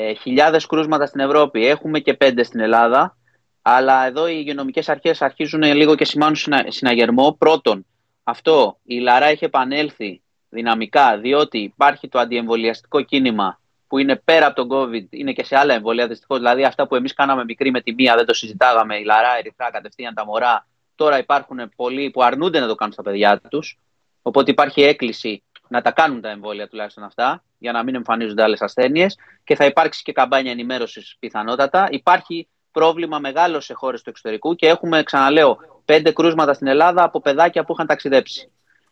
Ε, 0.00 0.14
χιλιάδες 0.14 0.66
κρούσματα 0.66 1.06
στην 1.06 1.20
Ευρώπη, 1.20 1.66
έχουμε 1.66 1.98
και 1.98 2.14
πέντε 2.14 2.42
στην 2.42 2.60
Ελλάδα 2.60 3.16
Αλλά 3.62 4.06
εδώ 4.06 4.28
οι 4.28 4.34
υγειονομικές 4.38 4.88
αρχές 4.88 5.22
αρχίζουν 5.22 5.62
λίγο 5.62 5.94
και 5.94 6.04
σημάνουν 6.04 6.36
συνα, 6.36 6.64
συναγερμό. 6.68 7.36
Πρώτον, 7.38 7.86
αυτό 8.22 8.78
η 8.84 8.98
Λαρά 8.98 9.26
έχει 9.26 9.44
επανέλθει 9.44 10.22
δυναμικά, 10.48 11.18
διότι 11.18 11.58
υπάρχει 11.58 12.08
το 12.08 12.18
αντιεμβολιαστικό 12.18 13.02
κίνημα 13.02 13.60
που 13.86 13.98
είναι 13.98 14.16
πέρα 14.16 14.46
από 14.46 14.66
τον 14.66 14.68
COVID, 14.70 15.06
είναι 15.10 15.32
και 15.32 15.44
σε 15.44 15.56
άλλα 15.56 15.74
εμβόλια 15.74 16.06
δυστυχώς. 16.06 16.38
Δηλαδή, 16.38 16.64
αυτά 16.64 16.86
που 16.86 16.94
εμείς 16.94 17.14
κάναμε 17.14 17.44
μικρή 17.44 17.70
με 17.70 17.80
τη 17.80 17.94
μία, 17.94 18.14
δεν 18.14 18.26
το 18.26 18.34
συζητάγαμε, 18.34 18.96
η 18.96 19.04
Λαρά, 19.04 19.36
η 19.36 19.38
Ερυθρά, 19.38 19.70
κατευθείαν 19.70 20.14
τα 20.14 20.24
μωρά. 20.24 20.66
Τώρα 20.94 21.18
υπάρχουν 21.18 21.72
πολλοί 21.76 22.10
που 22.10 22.22
αρνούνται 22.22 22.60
να 22.60 22.66
το 22.66 22.74
κάνουν 22.74 22.92
στα 22.92 23.02
παιδιά 23.02 23.40
τους. 23.48 23.78
Οπότε 24.22 24.50
υπάρχει 24.50 24.82
έκκληση 24.82 25.42
να 25.68 25.80
τα 25.82 25.90
κάνουν 25.90 26.20
τα 26.20 26.28
εμβόλια 26.28 26.68
τουλάχιστον 26.68 27.04
αυτά, 27.04 27.44
για 27.58 27.72
να 27.72 27.82
μην 27.82 27.94
εμφανίζονται 27.94 28.42
άλλες 28.42 28.60
ασθένειες. 28.60 29.16
Και 29.44 29.54
θα 29.54 29.64
υπάρξει 29.64 30.02
και 30.02 30.12
καμπάνια 30.12 30.50
ενημέρωσης 30.50 31.16
πιθανότατα. 31.18 31.88
Υπάρχει 31.90 32.48
πρόβλημα 32.72 33.18
μεγάλο 33.18 33.60
σε 33.60 33.74
χώρες 33.74 34.02
του 34.02 34.10
εξωτερικού 34.10 34.54
και 34.54 34.68
έχουμε, 34.68 35.02
ξαναλέω, 35.02 35.58
πέντε 35.84 36.12
κρούσματα 36.12 36.52
στην 36.52 36.66
Ελλάδα 36.66 37.02
από 37.02 37.20
παιδάκια 37.20 37.64
που 37.64 37.72
είχαν 37.72 37.86
ταξιδέψει. 37.86 38.50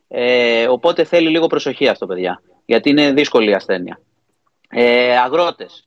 Ε, 0.08 0.68
οπότε 0.68 1.04
θέλει 1.04 1.28
λίγο 1.28 1.46
προσοχή 1.46 1.88
αυτό, 1.88 2.06
παιδιά, 2.06 2.42
γιατί 2.64 2.90
είναι 2.90 3.12
δύσκολη 3.12 3.50
η 3.50 3.54
ασθένεια. 3.54 4.00
Ε, 4.68 5.18
αγρότες. 5.18 5.86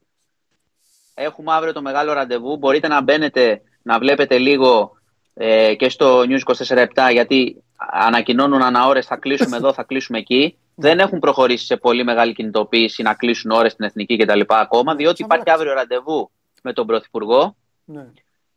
Έχουμε 1.14 1.54
αύριο 1.54 1.74
το 1.74 1.82
μεγάλο 1.82 2.14
ραντεβού. 2.14 2.58
Μπορείτε 2.58 2.88
να 2.88 3.02
μπαίνετε, 3.02 3.62
να 3.82 4.00
βλέπετε 4.00 4.38
λίγο 4.38 4.92
ε, 5.34 5.76
και 5.76 5.90
στο 5.90 6.22
News 6.22 6.54
24-7, 6.76 6.86
γιατί 7.12 7.64
ανακοινώνουν 7.92 8.62
ανά 8.62 8.88
ώρες 8.88 9.06
θα 9.06 9.16
κλείσουμε 9.16 9.58
εδώ, 9.62 9.74
θα 9.74 9.84
κλείσουμε 9.84 10.18
εκεί. 10.18 10.58
Δεν 10.80 11.00
έχουν 11.00 11.20
προχωρήσει 11.20 11.66
σε 11.66 11.78
πολύ 11.78 12.04
μεγάλη 12.04 12.34
κινητοποίηση 12.34 13.02
να 13.02 13.14
κλείσουν 13.14 13.52
ώρες 13.52 13.72
στην 13.72 13.86
εθνική 13.86 14.18
κτλ. 14.18 14.42
ακόμα, 14.48 14.96
διότι 14.96 15.22
υπάρχει 15.24 15.50
αύριο 15.50 15.74
ραντεβού 15.74 16.32
με 16.64 16.74
τον 16.74 16.88
Πρωθυπουργό, 16.88 17.56
Ναι. 17.86 18.02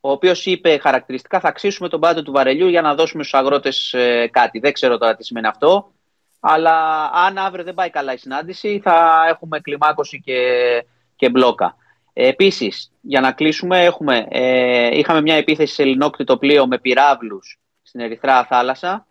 ο 0.01 0.11
οποίος 0.11 0.47
είπε 0.47 0.79
χαρακτηριστικά 0.79 1.41
θα 1.41 1.49
αξίσουμε 1.49 1.89
τον 1.89 2.01
πάτο 2.01 2.23
του 2.23 2.33
βαρελιού 2.33 2.69
για 2.69 2.83
να 2.83 2.95
δώσουμε 2.95 3.23
στους 3.23 3.41
αγρότες 3.41 3.95
κάτι. 4.31 4.59
Δεν 4.59 4.73
ξέρω 4.73 4.99
τώρα 4.99 5.15
τι 5.17 5.25
σημαίνει 5.25 5.47
αυτό. 5.47 5.93
Αλλά 6.41 7.05
αν 7.15 7.39
αύριο 7.39 7.65
δεν 7.65 7.75
πάει 7.75 7.91
καλά 7.91 8.13
η 8.13 8.17
συνάντηση, 8.17 8.81
θα 8.85 9.25
έχουμε 9.29 9.61
κλιμάκωση 9.61 10.21
και, 10.21 10.39
και 11.17 11.31
μπλόκα. 11.31 11.77
Ε, 12.13 12.29
Επίσης, 12.29 12.93
για 13.01 13.21
να 13.21 13.33
κλείσουμε, 13.33 13.85
έχουμε, 13.85 14.27
ε, 14.31 14.99
είχαμε 14.99 15.21
μια 15.21 15.35
επίθεση 15.35 15.75
σε 15.75 15.83
ελληνόκτητο 15.83 16.37
πλοίο 16.39 16.67
με 16.67 16.79
πυράβλους 16.79 17.59
στην 17.83 18.01
Ερυθρά 18.01 18.45
θάλασσα. 18.45 19.07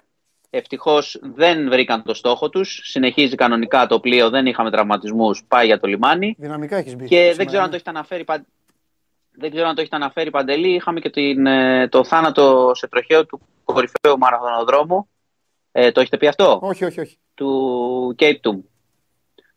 Ευτυχώς 0.53 1.19
δεν 1.21 1.69
βρήκαν 1.69 2.03
το 2.03 2.13
στόχο 2.13 2.49
τους. 2.49 2.81
Συνεχίζει 2.83 3.35
κανονικά 3.35 3.87
το 3.87 3.99
πλοίο, 3.99 4.29
δεν 4.29 4.45
είχαμε 4.45 4.71
τραυματισμούς. 4.71 5.43
Πάει 5.47 5.65
για 5.65 5.79
το 5.79 5.87
λιμάνι. 5.87 6.35
Δυναμικά 6.37 6.77
έχεις 6.77 6.95
μπει. 6.95 7.07
Και 7.07 7.15
σήμερα, 7.15 7.35
δεν 7.35 7.45
ξέρω 7.45 7.61
αν 7.61 7.69
ναι. 7.69 7.69
το 7.69 7.75
έχετε 7.75 7.89
αναφέρει, 7.89 8.23
Παν- 8.23 8.47
δεν 9.31 9.51
ξέρω 9.51 9.67
αν 9.67 9.75
το 9.75 9.81
έχετε 9.81 9.95
αναφέρει 9.95 10.29
Παντελή. 10.29 10.73
Είχαμε 10.73 10.99
και 10.99 11.09
την, 11.09 11.45
ε, 11.45 11.87
το 11.87 12.03
θάνατο 12.03 12.71
σε 12.73 12.87
τροχαίο 12.87 13.25
του 13.25 13.41
κορυφαίου 13.63 14.17
μαραθωνοδρόμου. 14.17 15.09
Ε, 15.71 15.91
το 15.91 16.01
έχετε 16.01 16.17
πει 16.17 16.27
αυτό, 16.27 16.59
Όχι, 16.61 16.85
όχι, 16.85 16.99
όχι. 16.99 17.17
του 17.33 18.15
Cape 18.19 18.39
Town. 18.41 18.59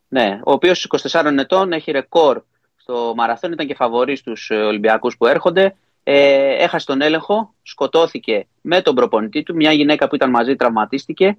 Ναι, 0.07 0.39
ο 0.43 0.51
οποίος 0.51 0.87
24 1.11 1.37
ετών 1.39 1.71
έχει 1.71 1.91
ρεκόρ 1.91 2.41
στο 2.75 3.13
μαραθών, 3.15 3.51
ήταν 3.51 3.67
και 3.67 3.75
φαβορής 3.75 4.19
στους 4.19 4.49
ε, 4.49 4.55
Ολυμπιακούς 4.55 5.17
που 5.17 5.25
έρχονται. 5.25 5.75
Ε, 6.07 6.63
έχασε 6.63 6.85
τον 6.85 7.01
έλεγχο, 7.01 7.53
σκοτώθηκε 7.61 8.47
με 8.61 8.81
τον 8.81 8.95
προπονητή 8.95 9.43
του. 9.43 9.55
Μια 9.55 9.71
γυναίκα 9.71 10.07
που 10.07 10.15
ήταν 10.15 10.29
μαζί 10.29 10.55
τραυματίστηκε. 10.55 11.37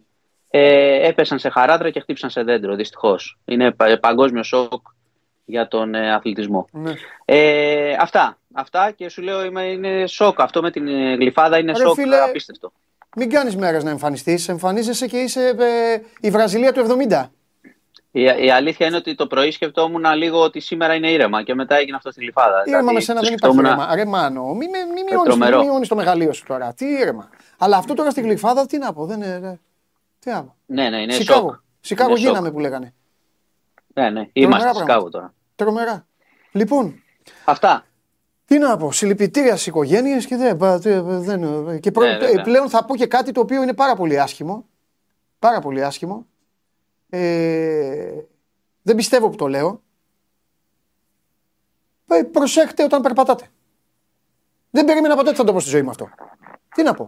Ε, 0.50 1.08
έπεσαν 1.08 1.38
σε 1.38 1.48
χαράδρα 1.48 1.90
και 1.90 2.00
χτύπησαν 2.00 2.30
σε 2.30 2.42
δέντρο, 2.42 2.74
δυστυχώς. 2.74 3.38
Είναι 3.44 3.70
πα- 3.70 3.98
παγκόσμιο 4.00 4.42
σοκ 4.42 4.82
για 5.44 5.68
τον 5.68 5.94
ε, 5.94 6.12
αθλητισμό. 6.14 6.66
Ναι. 6.72 6.92
Ε, 7.24 7.96
αυτά. 8.00 8.38
Αυτά 8.52 8.90
και 8.90 9.08
σου 9.08 9.22
λέω 9.22 9.44
είμαι, 9.44 9.62
είναι 9.62 10.06
σοκ. 10.06 10.40
Αυτό 10.40 10.62
με 10.62 10.70
την 10.70 10.88
ε, 10.88 11.14
γλυφάδα 11.14 11.58
είναι 11.58 11.72
Ρε 11.72 11.78
σοκ 11.84 11.94
φίλε, 11.94 12.20
απίστευτο. 12.22 12.72
Μην 13.16 13.30
κάνεις 13.30 13.56
μέρε 13.56 13.82
να 13.82 13.90
εμφανιστείς. 13.90 14.48
Εμφανίζεσαι 14.48 15.06
και 15.06 15.16
είσαι 15.18 15.48
ε, 15.48 16.00
η 16.20 16.30
Βραζιλία 16.30 16.72
του 16.72 16.86
70. 17.10 17.26
Η, 18.20 18.22
η 18.44 18.50
αλήθεια 18.50 18.86
είναι 18.86 18.96
ότι 18.96 19.14
το 19.14 19.26
πρωί 19.26 19.50
σκεφτόμουν 19.50 20.04
λίγο 20.16 20.40
ότι 20.42 20.60
σήμερα 20.60 20.94
είναι 20.94 21.10
ήρεμα 21.10 21.42
και 21.42 21.54
μετά 21.54 21.76
έγινε 21.76 21.96
αυτό 21.96 22.10
στη 22.10 22.20
γλυφάδα. 22.20 22.62
Ήρεμα 22.66 22.78
Δηλαδή, 22.78 22.94
με 22.94 23.00
σένα 23.00 23.20
το 23.20 23.26
δεν 23.26 23.34
υπάρχει 23.34 23.56
σκεφτόμουν- 23.58 23.80
ήρεμα. 23.88 23.94
Ρε 23.94 24.04
Μάνο, 24.10 24.44
μην 24.54 24.56
μη, 24.56 24.66
μη 24.94 25.00
Ε, 25.00 25.02
μειώνεις, 25.10 25.22
τρομερό. 25.24 25.58
μη 25.58 25.64
μειώνεις 25.64 25.88
το 25.88 25.94
μεγαλείο 25.94 26.32
σου 26.32 26.44
τώρα. 26.46 26.74
Τι 26.74 26.84
ήρεμα. 26.86 27.30
Αλλά 27.58 27.76
αυτό 27.76 27.94
τώρα 27.94 28.10
στη 28.10 28.20
γλυφάδα 28.20 28.66
τι 28.66 28.78
να 28.78 28.92
πω. 28.92 29.06
Δεν 29.06 29.16
είναι, 29.22 29.38
ρε. 29.38 29.58
Τι 30.18 30.30
να 30.30 30.42
πω. 30.44 30.54
Ναι, 30.66 30.88
ναι, 30.88 31.00
είναι 31.00 31.12
Σικάγο. 31.12 31.48
σοκ. 31.48 31.60
Σικάγο 31.80 32.10
Είναι 32.10 32.18
σοκ. 32.18 32.28
γίναμε 32.28 32.50
που 32.50 32.58
λέγανε. 32.58 32.94
Ναι, 33.94 34.10
ναι. 34.10 34.28
Είμαστε 34.32 34.62
πράγματα. 34.62 34.72
στη 34.72 34.78
Σικάγο 34.78 35.08
τώρα. 35.10 35.34
Τρομερά. 35.56 36.06
Λοιπόν, 36.52 37.02
Αυτά. 37.44 37.84
τι 38.44 38.58
να 38.58 38.76
πω, 38.76 38.92
συλληπιτήρια 38.92 39.52
στις 39.52 39.66
οικογένειες 39.66 40.26
και, 40.26 40.36
δεν, 40.36 40.56
πα- 40.56 40.80
τε- 40.80 41.02
δεν, 41.04 41.40
και 41.80 41.90
προ- 41.90 42.06
Ναι, 42.08 42.16
βέβαια. 42.18 42.42
πλέον 42.42 42.68
θα 42.68 42.84
πω 42.84 42.96
και 42.96 43.06
κάτι 43.06 43.32
το 43.32 43.40
οποίο 43.40 43.62
είναι 43.62 43.74
πάρα 43.74 43.94
πολύ 43.96 44.20
άσχημο. 44.20 44.64
Πάρα 45.38 45.60
πολύ 45.60 45.84
άσχημο. 45.84 46.26
Ε, 47.10 48.12
δεν 48.82 48.96
πιστεύω 48.96 49.28
που 49.28 49.36
το 49.36 49.48
λέω. 49.48 49.82
Ε, 52.08 52.22
προσέχτε 52.22 52.82
όταν 52.82 53.02
περπατάτε. 53.02 53.48
Δεν 54.70 54.84
περίμενα 54.84 55.16
ποτέ 55.16 55.28
ότι 55.28 55.38
θα 55.38 55.44
το 55.44 55.52
πω 55.52 55.60
στη 55.60 55.70
ζωή 55.70 55.82
μου 55.82 55.90
αυτό. 55.90 56.08
Τι 56.74 56.82
να 56.82 56.94
πω. 56.94 57.04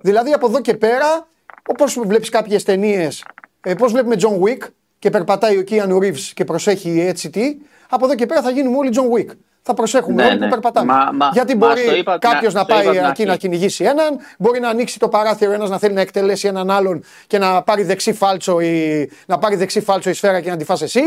Δηλαδή 0.00 0.32
από 0.32 0.46
εδώ 0.46 0.60
και 0.60 0.74
πέρα, 0.74 1.28
όπως 1.66 1.98
βλέπεις 1.98 2.28
κάποιες 2.28 2.64
ταινίες, 2.64 3.24
ε, 3.60 3.74
πώς 3.74 3.92
βλέπουμε 3.92 4.16
John 4.18 4.40
Wick 4.40 4.68
και 4.98 5.10
περπατάει 5.10 5.58
ο 5.58 5.64
Keanu 5.68 5.96
Reeves 5.96 6.32
και 6.34 6.44
προσέχει 6.44 7.00
έτσι 7.00 7.30
τι, 7.30 7.56
από 7.88 8.04
εδώ 8.04 8.14
και 8.14 8.26
πέρα 8.26 8.42
θα 8.42 8.50
γίνουμε 8.50 8.76
όλοι 8.76 8.90
John 8.94 9.18
Wick. 9.18 9.36
Θα 9.66 9.74
προσέχουμε 9.74 10.22
Ναι, 10.22 10.28
όλοι 10.28 10.38
ναι. 10.38 10.44
που 10.44 10.50
περπατάμε. 10.50 10.92
Μα- 10.92 11.10
μα- 11.12 11.30
Γιατί 11.32 11.56
μας 11.56 11.68
μπορεί 11.68 11.84
το 11.86 11.94
είπα 11.94 12.12
από 12.12 12.20
την 12.20 12.30
κάποιος 12.30 12.54
α- 12.54 12.58
να 12.58 12.64
το 12.64 12.74
είπα 12.74 12.82
πάει 12.82 12.86
από 12.86 12.96
την 12.96 13.04
εκεί 13.10 13.10
αρχή. 13.22 13.24
να 13.24 13.36
κυνηγήσει 13.36 13.84
έναν, 13.84 14.18
μπορεί 14.38 14.60
να 14.60 14.68
ανοίξει 14.68 14.98
το 14.98 15.08
παράθυρο 15.08 15.52
ένας 15.52 15.70
να 15.70 15.78
θέλει 15.78 15.94
να 15.94 16.00
εκτελέσει 16.00 16.46
έναν 16.48 16.70
άλλον 16.70 17.04
και 17.26 17.38
να 17.38 17.62
πάρει 17.62 17.82
δεξί 17.82 18.12
φάλτσο 18.12 18.60
η, 18.60 19.10
να 19.26 19.38
πάρει 19.38 19.56
δεξί 19.56 19.80
φάλτσο 19.80 20.10
η 20.10 20.12
σφαίρα 20.12 20.40
και 20.40 20.50
να 20.50 20.56
τη 20.56 20.64
φας 20.64 20.82
εσύ. 20.82 21.00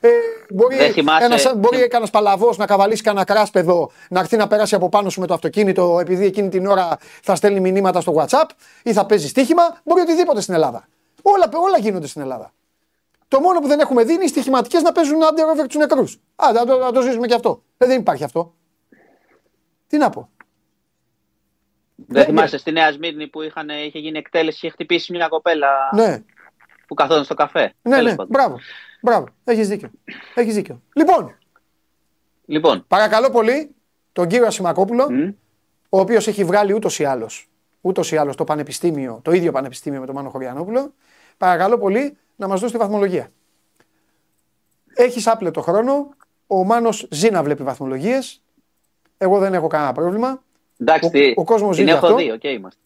Ε, 0.00 0.08
μπορεί 0.50 0.76
Δεν 0.76 0.92
θυμάσαι- 0.92 1.24
ένας, 1.24 1.52
μπορεί 1.56 1.76
θυμ- 1.76 1.88
κανένας 1.88 2.10
παλαβός 2.10 2.56
να 2.56 2.66
καβαλήσει 2.66 3.02
κανένα 3.02 3.24
κράσπεδο 3.24 3.90
να 4.08 4.20
έρθει 4.20 4.36
να 4.36 4.46
περάσει 4.46 4.74
από 4.74 4.88
πάνω 4.88 5.10
σου 5.10 5.20
με 5.20 5.26
το 5.26 5.34
αυτοκίνητο 5.34 5.98
επειδή 6.00 6.26
εκείνη 6.26 6.48
την 6.48 6.66
ώρα 6.66 6.98
θα 7.22 7.34
στέλνει 7.34 7.60
μηνύματα 7.60 8.00
στο 8.00 8.14
WhatsApp 8.18 8.48
ή 8.82 8.92
θα 8.92 9.06
παίζει 9.06 9.28
στοίχημα. 9.28 9.62
Μπορεί 9.84 10.00
οτιδήποτε 10.00 10.40
στην 10.40 10.54
Ελλάδα. 10.54 10.84
Όλα, 11.22 11.48
όλα 11.52 11.78
γίνονται 11.78 12.06
στην 12.06 12.22
Ελλάδα. 12.22 12.52
Το 13.32 13.40
μόνο 13.40 13.60
που 13.60 13.66
δεν 13.66 13.80
έχουμε 13.80 14.04
δει 14.04 14.12
είναι 14.12 14.24
οι 14.24 14.28
στοιχηματικές 14.28 14.82
να 14.82 14.92
παίζουν 14.92 15.18
under 15.22 15.56
over 15.56 15.66
τους 15.66 15.76
νεκρούς. 15.76 16.20
Α, 16.36 16.52
να 16.52 16.66
το, 16.66 16.78
να 16.78 16.92
το 16.92 17.00
ζήσουμε 17.02 17.26
και 17.26 17.34
αυτό. 17.34 17.62
Ε, 17.78 17.86
δεν 17.86 18.00
υπάρχει 18.00 18.24
αυτό. 18.24 18.54
Τι 19.86 19.96
να 19.96 20.10
πω. 20.10 20.28
Δεν 21.94 22.24
θυμάσαι 22.24 22.58
στη 22.58 22.72
Νέα 22.72 22.92
Σμύρνη 22.92 23.26
που 23.28 23.42
είχαν, 23.42 23.68
είχε 23.68 23.98
γίνει 23.98 24.18
εκτέλεση, 24.18 24.56
είχε 24.56 24.68
χτυπήσει 24.68 25.12
μια 25.12 25.28
κοπέλα 25.28 25.68
Ναι, 25.94 26.22
που 26.86 26.94
καθόταν 26.94 27.24
στο 27.24 27.34
καφέ. 27.34 27.74
ναι, 27.82 27.94
Τέλος 27.96 28.10
ναι. 28.10 28.16
πάντων. 28.16 28.26
Μπράβο. 28.30 28.58
Μπράβο. 29.02 29.26
Έχεις 29.44 29.68
δίκιο. 29.68 29.90
Έχεις 30.34 30.54
δίκιο. 30.54 30.82
Λοιπόν, 30.94 31.38
Λοιπόν, 32.44 32.84
παρακαλώ 32.88 33.30
πολύ 33.30 33.74
τον 34.12 34.26
κύριο 34.28 34.46
Ασημακόπουλο, 34.46 35.10
μ, 35.10 35.28
ο 35.88 36.00
οποίος 36.00 36.26
έχει 36.28 36.44
βγάλει 36.44 36.72
ούτως 36.72 36.98
ή 36.98 37.04
άλλως 37.04 37.46
ούτως 37.80 38.12
ή 38.12 38.16
άλλως 38.16 38.36
το 38.36 38.44
πανεπιστήμιο, 38.44 39.20
το 39.22 39.32
ίδιο 39.32 39.52
πανεπιστήμιο 39.52 40.00
με 40.00 40.06
τον 40.06 40.14
Μάνο 40.14 40.30
Χωριανόπουλο, 40.30 40.92
παρακαλώ 41.36 41.78
πολύ 41.78 42.16
να 42.36 42.48
μας 42.48 42.60
δώσει 42.60 42.72
τη 42.72 42.78
βαθμολογία. 42.78 43.32
Έχει 44.94 45.28
άπλετο 45.28 45.60
χρόνο. 45.60 46.08
Ο 46.46 46.64
Μάνος 46.64 47.06
ζει 47.10 47.30
να 47.30 47.42
βλέπει 47.42 47.62
βαθμολογίες. 47.62 48.42
Εγώ 49.18 49.38
δεν 49.38 49.54
έχω 49.54 49.66
κανένα 49.66 49.92
πρόβλημα. 49.92 50.42
εντάξει, 50.78 51.06
Ο- 51.06 51.10
τι- 51.10 51.32
ο 51.36 51.44
κόσμος 51.44 51.76
την 51.76 51.86
ζει 51.86 51.92
έχω 51.92 52.06
αυτό. 52.06 52.18
δει, 52.18 52.30
οκ 52.30 52.44
είμαστε. 52.44 52.80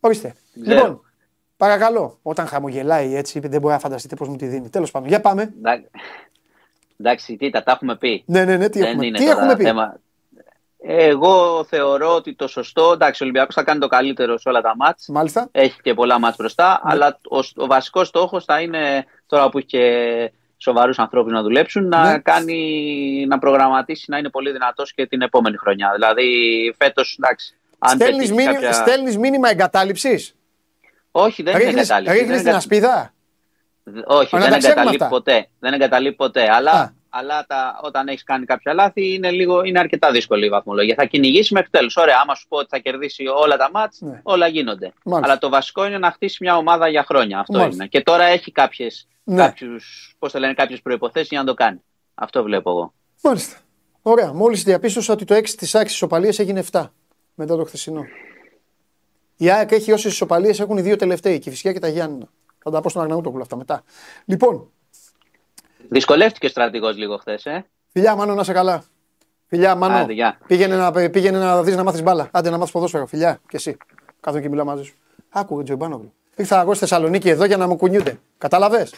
Ορίστε. 0.00 0.34
Ξέρω. 0.62 0.76
Λοιπόν, 0.80 1.00
παρακαλώ, 1.56 2.18
όταν 2.22 2.46
χαμογελάει 2.46 3.14
έτσι, 3.14 3.38
δεν 3.40 3.60
μπορεί 3.60 3.72
να 3.74 3.78
φανταστείτε 3.80 4.14
πώς 4.16 4.28
μου 4.28 4.36
τη 4.36 4.46
δίνει. 4.46 4.68
Τέλος 4.68 4.90
πάντων, 4.90 5.08
για 5.08 5.20
πάμε. 5.20 5.42
Εντάξει, 5.58 5.90
εντάξει, 6.96 7.36
τι 7.36 7.50
τα, 7.50 7.62
τα 7.62 7.72
έχουμε 7.72 7.96
πει. 7.96 8.22
Ναι, 8.26 8.44
ναι, 8.44 8.56
ναι, 8.56 8.68
τι 8.68 8.78
Δεν 8.78 8.88
έχουμε, 8.88 9.06
είναι 9.06 9.18
τι 9.18 9.24
τώρα 9.24 9.38
έχουμε 9.40 9.56
πει; 9.56 9.62
θέμα. 9.62 10.00
Εγώ 10.80 11.64
θεωρώ 11.68 12.14
ότι 12.14 12.34
το 12.34 12.48
σωστό, 12.48 12.90
εντάξει, 12.92 13.22
ο 13.22 13.26
Ολυμπιακός 13.26 13.54
θα 13.54 13.62
κάνει 13.62 13.80
το 13.80 13.86
καλύτερο 13.86 14.38
σε 14.38 14.48
όλα 14.48 14.60
τα 14.60 14.76
μάτς. 14.76 15.08
Μάλιστα. 15.08 15.48
Έχει 15.52 15.80
και 15.82 15.94
πολλά 15.94 16.18
μάτς 16.18 16.36
μπροστά, 16.36 16.80
Ναι. 16.84 16.92
αλλά 16.92 17.18
ο, 17.30 17.38
ο 17.62 17.66
βασικός 17.66 18.08
στόχος 18.08 18.44
θα 18.44 18.60
είναι, 18.60 19.04
τώρα 19.26 19.48
που 19.48 19.58
έχει 19.58 19.66
και 19.66 19.82
σοβαρούς 20.56 20.98
ανθρώπους 20.98 21.32
να 21.32 21.42
δουλέψουν, 21.42 21.88
να 21.88 22.10
Ναι. 22.10 22.18
κάνει, 22.18 23.24
να 23.28 23.38
προγραμματίσει 23.38 24.10
να 24.10 24.18
είναι 24.18 24.30
πολύ 24.30 24.50
δυνατός 24.52 24.92
και 24.94 25.06
την 25.06 25.22
επόμενη 25.22 25.56
χρονιά. 25.56 25.90
Δηλαδή, 25.94 26.26
φέτος, 26.78 27.16
εντάξει, 27.20 27.54
αν 27.78 27.90
Στέλνεις 27.90 28.16
πετύχει 28.16 28.32
μήνυμα, 28.34 28.52
κάποια- 28.52 28.72
στέλνεις 28.72 29.18
μήνυμα 29.18 29.50
εγκατάλειψης; 29.50 30.34
Όχι, 31.10 31.42
δεν 31.42 31.54
είναι 31.54 31.64
Ρίχνει 31.64 31.80
εγκατάλειψη. 31.80 32.16
δεν 32.24 32.26
την 32.26 32.36
είναι- 32.46 32.50
ασπίδα. 32.56 33.12
όχι, 34.06 34.36
Α, 34.36 34.38
να 34.38 34.44
δεν 34.44 34.52
τα 34.52 34.58
ξέρουμε 34.58 34.80
εγκαταλείπει 34.80 35.02
αυτά. 35.02 35.08
ποτέ. 35.08 35.48
Δεν 35.58 35.72
εγκαταλείπει 35.72 36.16
ποτέ. 36.16 36.50
Αλλά, 36.50 36.70
Α. 36.72 36.90
αλλά 37.18 37.44
τα, 37.46 37.80
όταν 37.82 38.08
έχεις 38.08 38.22
κάνει 38.22 38.44
κάποια 38.44 38.72
λάθη 38.74 39.14
είναι, 39.14 39.30
λίγο, 39.30 39.62
είναι 39.62 39.78
αρκετά 39.78 40.10
δύσκολη 40.10 40.46
η 40.46 40.48
βαθμολογία. 40.48 40.94
Θα 40.94 41.04
κυνηγήσει 41.04 41.54
μέχρι 41.54 41.70
τέλου. 41.70 41.88
Ωραία, 41.96 42.16
άμα 42.22 42.34
σου 42.34 42.48
πω 42.48 42.56
ότι 42.56 42.66
θα 42.70 42.78
κερδίσει 42.78 43.24
όλα 43.26 43.56
τα 43.56 43.70
μάτς, 43.72 44.00
Ναι. 44.00 44.20
όλα 44.22 44.46
γίνονται. 44.46 44.92
Μάλιστα. 45.04 45.30
Αλλά 45.32 45.40
το 45.40 45.48
βασικό 45.48 45.86
είναι 45.86 45.98
να 45.98 46.10
χτίσει 46.10 46.36
μια 46.40 46.56
ομάδα 46.56 46.88
για 46.88 47.04
χρόνια. 47.04 47.38
Αυτό 47.38 47.58
Μάλιστα. 47.58 47.74
είναι. 47.82 47.86
Και 47.86 48.00
τώρα 48.00 48.24
έχει 48.24 48.52
κάποιες, 48.52 49.08
Ναι. 49.24 49.36
κάποιους, 49.36 50.14
πώς 50.18 50.32
το 50.32 50.38
λένε, 50.38 50.54
κάποιες 50.54 50.80
προϋποθέσεις 50.82 51.28
για 51.28 51.38
να 51.38 51.44
το 51.46 51.54
κάνει. 51.54 51.82
Αυτό 52.14 52.42
βλέπω 52.42 52.70
εγώ. 52.70 52.92
Μάλιστα. 53.22 53.56
Ωραία. 54.02 54.32
Μόλις 54.32 54.62
διαπίστωσα 54.62 55.12
ότι 55.12 55.24
το 55.24 55.34
6 55.34 55.54
της 55.56 55.74
άξιση 55.74 55.94
ισοπαλίας 55.94 56.38
έγινε 56.38 56.58
7. 56.58 56.92
μετά 57.34 57.56
το 57.56 57.64
χθεσινό. 57.64 58.04
Η 59.36 59.50
ΑΕΚ 59.50 59.72
έχει 59.72 59.92
όσες 59.92 60.12
ισοπαλίες 60.12 60.60
έχουν 60.60 60.76
οι 60.76 60.80
δύο 60.80 60.96
τελευταίοι, 60.96 61.38
και 61.38 61.48
η 61.48 61.52
Φυσικά 61.52 61.72
και 61.72 61.78
τα 61.78 61.88
Γιάννη. 61.88 62.28
Θα 62.62 62.70
τα 62.70 62.80
πω 62.80 62.88
στον 62.88 63.02
Αγναούτογλου 63.02 63.40
αυτά 63.42 63.56
μετά. 63.56 63.82
Λοιπόν, 64.24 64.70
Δυσκολεύτηκες 65.88 66.48
ο 66.48 66.52
στρατηγός 66.52 66.96
λίγο 66.96 67.16
χθες, 67.16 67.46
ε. 67.46 67.66
φιλιά, 67.92 68.14
Μάνο, 68.14 68.34
να 68.34 68.44
σε 68.44 68.52
καλά. 68.52 68.84
Φιλιά, 69.46 69.74
Μάνο. 69.74 69.94
Άντε, 69.94 70.12
γεια. 70.12 70.38
πήγαινε 70.46 70.76
να, 70.76 70.92
πήγαινε 70.92 71.38
να 71.38 71.62
δεις 71.62 71.76
να 71.76 71.82
μάθεις 71.82 72.02
μπάλα. 72.02 72.28
Άντε 72.30 72.50
να 72.50 72.58
μάθεις 72.58 72.72
ποδόσφαιρο. 72.72 73.06
Φιλιά, 73.06 73.40
και 73.48 73.56
εσύ. 73.56 73.76
Κάθομαι 74.20 74.42
και 74.42 74.48
μιλάω 74.48 74.64
μαζί 74.64 74.82
σου. 74.82 74.94
Άκουγε 75.30 75.62
Τζοϊμπάνογλου. 75.62 76.12
Ήρθα 76.36 76.60
εγώ 76.60 76.70
στη 76.70 76.78
Θεσσαλονίκη 76.78 77.28
εδώ 77.28 77.44
για 77.44 77.56
να 77.56 77.66
μου 77.66 77.76
κουνιούνται. 77.76 78.18
Κατάλαβες; 78.38 78.94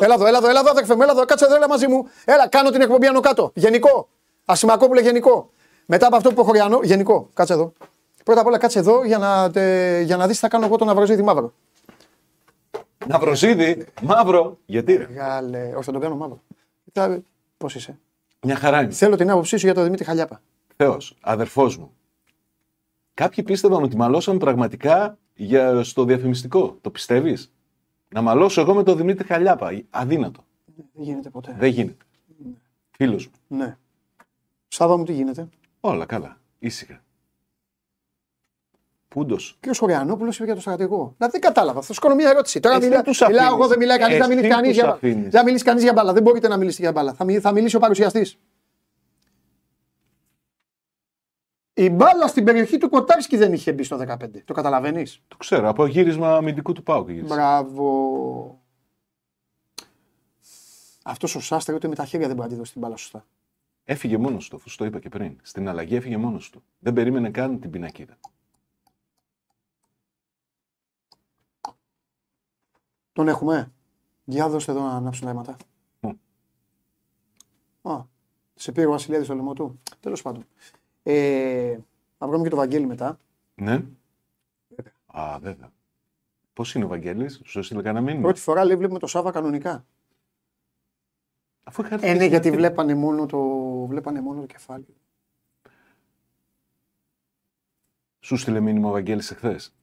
Έλα 0.00 0.14
εδώ, 0.14 0.26
έλα 0.26 0.38
εδώ, 0.38 0.48
έλα 0.48 0.60
εδώ, 0.60 0.70
αδερφέ 0.70 0.94
μου, 0.94 1.02
έλα 1.02 1.12
εδώ, 1.12 1.24
κάτσε 1.24 1.44
εδώ, 1.44 1.54
έλα 1.54 1.68
μαζί 1.68 1.88
μου. 1.88 2.08
Έλα, 2.24 2.48
κάνω 2.48 2.70
την 2.70 2.80
εκπομπή 2.80 3.06
άνω 3.06 3.20
κάτω. 3.20 3.50
Γενικό. 3.54 4.08
Ασημακόπουλε 4.44 5.00
γενικό. 5.00 5.50
Μετά 5.86 6.06
από 6.06 6.16
αυτό 6.16 6.32
που 6.32 6.44
χωριανό, 6.44 6.80
γενικό. 6.82 7.28
Κάτσε 7.34 7.52
εδώ. 7.52 7.72
Πρώτα 8.24 8.40
απ' 8.40 8.46
όλα 8.46 8.58
κάτσε 8.58 8.78
εδώ 8.78 9.04
για 9.04 9.18
να, 9.18 9.50
τε, 9.50 10.00
για 10.00 10.16
να 10.16 10.26
δεις 10.26 10.34
τι 10.34 10.40
θα 10.40 10.48
κάνω 10.48 10.66
εγώ 10.66 10.76
τον 10.76 10.88
Αυροζίδη 10.88 11.22
Μαύρο. 11.22 11.52
Ναυροζίδη, 13.08 13.86
μαύρο. 14.02 14.58
Γιατί 14.66 14.96
ρε. 14.96 15.06
Μεγάλε, 15.08 15.72
όχι 15.74 15.84
θα 15.84 15.92
τον 15.92 16.00
κάνω 16.00 16.16
μαύρο. 16.16 16.42
Πώς 17.56 17.74
είσαι. 17.74 17.98
Μια 18.42 18.56
χαρά 18.56 18.82
είναι. 18.82 18.90
Θέλω 18.92 19.16
την 19.16 19.30
άποψή 19.30 19.56
σου 19.56 19.66
για 19.66 19.74
τον 19.74 19.84
Δημήτρη 19.84 20.04
Χαλιάπα. 20.04 20.40
Θεός, 20.76 21.16
αδερφός 21.20 21.76
μου. 21.78 21.92
Κάποιοι 23.14 23.44
πίστευαν 23.44 23.82
ότι 23.82 23.96
μαλώσαν 23.96 24.38
πραγματικά 24.38 25.18
για, 25.34 25.82
στο 25.82 26.04
διαφημιστικό. 26.04 26.78
Το 26.80 26.90
πιστεύεις; 26.90 27.52
Να 28.08 28.22
μαλώσω 28.22 28.60
εγώ 28.60 28.74
με 28.74 28.82
τον 28.82 28.96
Δημήτρη 28.96 29.26
Χαλιάπα. 29.26 29.82
Αδύνατο. 29.90 30.44
Δεν 30.74 31.04
γίνεται 31.04 31.30
ποτέ. 31.30 31.56
Δεν 31.58 31.70
γίνεται. 31.70 32.04
Φίλος 32.90 33.26
μου. 33.26 33.56
Ναι. 33.56 33.76
Σάβα 34.68 34.96
μου 34.96 35.04
τι 35.04 35.12
γίνεται; 35.12 35.48
Όλα 35.80 36.06
καλά. 36.06 36.40
Ήσυχα. 36.58 37.03
Πούντος. 39.14 39.56
Και 39.60 39.70
ο 39.70 39.72
Σοριανόπουλος 39.72 40.36
είπε 40.36 40.44
για 40.44 40.54
το 40.54 40.60
στρατηγό. 40.60 41.14
Δηλαδή 41.16 41.32
δεν 41.32 41.40
κατάλαβα. 41.40 41.80
Θα 41.82 41.92
σου 41.92 42.00
κάνω 42.00 42.14
μια 42.14 42.28
ερώτηση. 42.30 42.60
Τώρα 42.60 42.76
Εσύ 42.76 42.88
μιλά, 42.88 43.02
τους 43.02 43.20
μιλάω 43.20 43.36
αφήνεις. 43.44 43.58
εγώ, 43.58 43.68
δεν 43.68 43.78
μιλάει 43.78 43.98
κανείς, 43.98 44.16
θα 44.16 44.24
Εσύ 44.24 44.34
μιλήσει 44.34 44.48
κανείς 44.54 44.68
τους 44.70 44.78
για, 44.78 44.90
αφήνεις. 44.92 45.32
θα 45.32 45.44
μιλήσει 45.44 45.64
κανείς 45.64 45.82
για 45.82 45.92
μπάλα. 45.92 46.12
Δεν 46.12 46.22
μπορείτε 46.22 46.48
να 46.48 46.56
μιλήσετε 46.56 46.82
για 46.82 46.92
μπάλα. 46.92 47.12
Θα, 47.14 47.24
μιλ- 47.24 47.40
θα 47.42 47.52
μιλήσει 47.52 47.76
ο 47.76 47.78
παρουσιαστής. 47.78 48.38
Η 51.74 51.90
μπάλα 51.90 52.26
στην 52.26 52.44
περιοχή 52.44 52.78
του 52.78 52.88
Κοτάρσκι 52.88 53.36
δεν 53.36 53.52
είχε 53.52 53.72
μπει 53.72 53.82
στο 53.82 53.96
15. 53.96 54.16
Το 54.44 54.52
καταλαβαίνεις; 54.54 55.20
Το 55.28 55.36
ξέρω. 55.36 55.68
Από 55.68 55.86
γύρισμα 55.86 56.36
αμυντικού 56.36 56.72
του 56.72 56.82
Πάουκ 56.82 57.10
γύρισε. 57.10 57.34
Μπράβο. 57.34 58.58
Αυτός 61.02 61.34
ο 61.34 61.40
Σάστερ 61.40 61.74
ούτε 61.74 61.88
με 61.88 61.94
τα 61.94 62.04
χέρια 62.04 62.26
δεν 62.26 62.36
μπορεί 62.36 62.48
να 62.48 62.54
τη 62.54 62.58
δώσει 62.60 62.72
την 62.72 62.80
μπάλα 62.80 62.96
σωστά. 62.96 63.26
Έφυγε 63.84 64.16
μόνος 64.18 64.48
του, 64.48 64.56
αφού 64.56 64.70
σου 64.70 64.76
το 64.76 64.84
είπα 64.84 64.98
και 64.98 65.08
πριν. 65.08 65.36
Στην 65.42 65.68
αλλαγή 65.68 65.96
έφυγε 65.96 66.16
μόνος 66.16 66.50
του. 66.50 66.62
Δεν 66.78 66.92
περίμενε 66.92 67.30
καν 67.30 67.60
την 67.60 67.70
πινακίδα. 67.70 68.18
Τον 73.14 73.28
έχουμε. 73.28 73.72
Για 74.24 74.48
δώστε 74.48 74.72
εδώ 74.72 74.80
να 74.82 74.90
ανάψουν 74.96 75.24
τα 75.24 75.30
αίματα. 75.30 75.56
Μμ. 76.00 76.10
Α, 77.90 78.04
σε 78.54 78.72
πήρε 78.72 78.86
ο 78.86 78.90
Βασιλιάδης 78.90 79.26
στο 79.26 79.36
λαιμό 79.36 79.52
του. 79.52 79.80
Τέλος 80.00 80.22
πάντων. 80.22 80.44
Ε, 81.02 81.78
να 82.18 82.26
βγάλουμε 82.26 82.44
και 82.44 82.50
το 82.54 82.56
Βαγγέλη 82.60 82.86
μετά. 82.86 83.18
Ναι. 83.54 83.84
Α, 85.06 85.38
βέβαια. 85.40 85.72
Πώς 86.52 86.74
είναι 86.74 86.84
ο 86.84 86.88
Βαγγέλης, 86.88 87.40
σου 87.44 87.58
έστειλε 87.58 87.82
κανένα 87.82 88.04
μήνυμα; 88.04 88.22
Πρώτη 88.22 88.40
φορά 88.40 88.64
λέει 88.64 88.76
βλέπουμε 88.76 88.98
το 88.98 89.06
Σάβα 89.06 89.30
κανονικά. 89.30 89.86
Αφού 91.64 91.82
είχα 91.82 91.94
έρθει 91.94 92.06
Ε, 92.06 92.08
και 92.08 92.12
ναι, 92.14 92.18
στην 92.20 92.30
γιατί 92.30 92.48
Αθήνα. 92.48 92.62
βλέπανε 92.68 92.94
μόνο 92.94 93.26
το, 93.26 93.38
βλέπανε 93.86 94.20
μόνο 94.20 94.40
το 94.40 94.46
κεφάλι. 94.46 94.86
Σου 98.20 98.36
στείλε 98.36 98.60
μήνυμα 98.60 98.88
ο 98.88 98.92
Βαγγέλης 98.92 99.30
εχθές; 99.30 99.74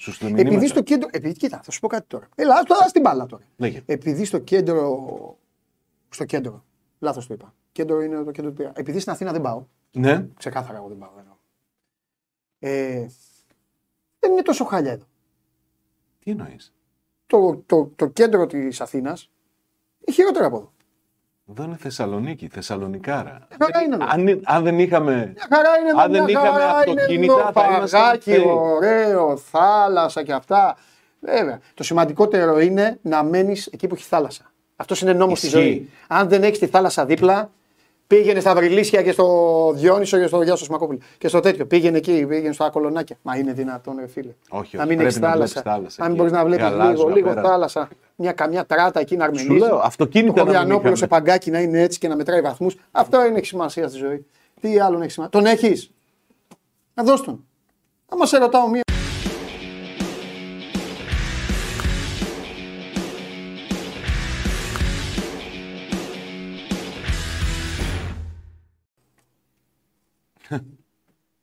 Σου 0.00 0.12
στείλε 0.12 0.30
μήνυμα. 0.30 0.50
Επειδή 0.50 0.66
στο 0.66 0.82
κέντρο. 0.82 1.08
Επειδή, 1.12 1.34
κοίτα, 1.34 1.60
θα 1.62 1.70
σου 1.70 1.80
πω 1.80 1.88
κάτι 1.88 2.06
τώρα. 2.06 2.28
Έλα, 2.34 2.54
ας 2.54 2.64
το 2.64 2.74
ας 2.84 2.92
την 2.92 3.00
μπάλα 3.02 3.26
τώρα. 3.26 3.44
Λέγε. 3.56 3.82
Επειδή 3.86 4.24
στο 4.24 4.38
κέντρο. 4.38 5.38
Στο 6.08 6.24
κέντρο. 6.24 6.64
Λάθος 6.98 7.26
το 7.26 7.34
είπα. 7.34 7.54
Κέντρο 7.72 8.00
είναι 8.00 8.22
το 8.24 8.30
κέντρο 8.30 8.50
του 8.50 8.56
Πειραιά. 8.56 8.72
Επειδή 8.76 8.98
στην 8.98 9.12
Αθήνα 9.12 9.32
δεν 9.32 9.40
πάω. 9.40 9.66
Ναι. 9.92 10.26
Ξεκάθαρα 10.36 10.78
εγώ 10.78 10.88
δεν 10.88 10.98
πάω. 10.98 11.10
δεν 11.16 11.24
πάω. 11.24 11.36
Ε, 12.58 13.06
δεν 14.18 14.32
είναι 14.32 14.42
τόσο 14.42 14.64
χάλια 14.64 14.92
εδώ. 14.92 15.04
Τι 16.18 16.30
εννοείς; 16.30 16.74
Το, 17.26 17.62
το, 17.66 17.92
το 17.96 18.08
κέντρο 18.08 18.46
της 18.46 18.80
Αθήνας 18.80 19.30
είναι 19.98 20.16
χειρότερο 20.16 20.46
από 20.46 20.56
εδώ. 20.56 20.72
Εδώ 21.50 21.62
είναι 21.64 21.76
Θεσσαλονίκη, 21.80 22.48
Θεσσαλονικάρα. 22.48 23.38
χαρά 23.58 23.82
είναι 23.84 23.94
εδώ. 23.94 24.04
αν, 24.08 24.40
αν 24.44 24.62
δεν 24.64 24.78
είχαμε. 24.78 25.12
Μια 25.12 25.46
χαρά 25.56 25.68
είναι 25.80 25.88
εδώ, 25.90 26.00
Αν 26.00 26.12
δεν 26.12 26.22
μια 26.24 26.30
είχαμε 26.40 26.48
χαρά 26.60 26.76
αυτοκίνητα, 26.76 27.12
είναι 27.12 27.24
εδώ, 27.24 27.50
θα 27.52 27.64
ήμασταν 27.76 28.00
παγάκι, 28.02 28.30
θεοί. 28.30 28.44
ωραίο, 28.46 29.36
θάλασσα 29.36 30.22
και 30.22 30.32
αυτά. 30.32 30.76
Βέβαια. 31.20 31.58
Το 31.74 31.82
σημαντικότερο 31.84 32.60
είναι 32.60 32.98
να 33.02 33.22
μένεις 33.22 33.66
εκεί 33.66 33.86
που 33.86 33.94
έχει 33.94 34.04
θάλασσα. 34.04 34.42
Αυτός 34.76 35.00
είναι 35.02 35.12
νόμος 35.12 35.38
στη 35.38 35.46
Ισχύει. 35.46 35.58
ζωή. 35.60 35.88
Αν 36.08 36.28
δεν 36.28 36.42
έχεις 36.42 36.58
τη 36.58 36.66
θάλασσα 36.66 37.04
δίπλα, 37.06 37.50
πήγαινε 38.06 38.40
στα 38.40 38.54
Βρυλίσια 38.54 39.02
και 39.02 39.12
στο 39.12 39.26
Διόνυσο 39.74 40.18
και 40.18 40.26
στο 40.26 40.42
Γεια 40.42 40.56
σου 40.56 40.64
Σμακόπουλο. 40.64 40.98
Και 41.18 41.28
στο 41.28 41.40
τέτοιο. 41.40 41.66
Πήγαινε 41.66 41.96
εκεί, 41.96 42.26
πήγαινε 42.26 42.52
στα 42.52 42.70
κολονάκια. 42.70 43.16
Μα 43.22 43.36
είναι 43.36 43.52
δυνατόν, 43.52 43.96
ρε 44.00 44.06
φίλε. 44.06 44.32
Όχι, 44.48 44.76
να 44.76 44.82
όχι, 44.82 44.90
μην 44.90 45.00
έχεις 45.00 45.12
πρέπει 45.18 45.26
να 45.30 45.32
βλέπεις 45.36 45.52
θάλασσα. 45.52 45.70
θάλασσα 45.70 46.02
Να 46.02 46.08
μην 46.08 46.14
εκεί. 46.14 46.22
μπορείς 46.22 46.32
να 46.38 46.44
βλέπεις 46.44 46.64
Γαλάζιο 46.64 46.92
λίγο, 46.96 47.08
λίγο 47.08 47.30
απέρα. 47.30 47.48
θάλασσα. 47.48 47.88
Μια 48.22 48.32
καμιά 48.32 48.66
τράτα 48.66 49.00
εκεί 49.00 49.16
να 49.16 49.24
Σου 49.24 49.30
αρμενίζει. 49.30 49.58
λέω, 49.66 49.78
αυτοκίνητα 49.78 50.32
Το 50.32 50.38
να 50.38 50.44
μην 50.44 50.54
Χωριανόπουλο 50.54 50.96
σε 50.96 51.04
είχαμε. 51.04 51.20
παγκάκι 51.22 51.50
να 51.50 51.60
είναι 51.60 51.80
έτσι 51.80 51.98
και 51.98 52.08
να 52.08 52.16
μετράει 52.16 52.40
βαθμούς. 52.40 52.76
Αυτό 52.90 53.26
είναι 53.26 53.36
έχει 53.36 53.46
σημασία 53.46 53.88
στη 53.88 53.98
ζωή. 53.98 54.26
Τι 54.60 54.80
άλλο 54.80 55.00
έχει 55.00 55.10
σημασία. 55.10 55.40
Τον 55.40 55.46
έχεις. 55.46 55.90
Να 56.94 57.02
δώσ' 57.04 57.20
τον. 57.22 57.44
Άμα 58.08 58.26
σε 58.26 58.38
ρωτάω 58.38 58.68
μία. 58.68 58.82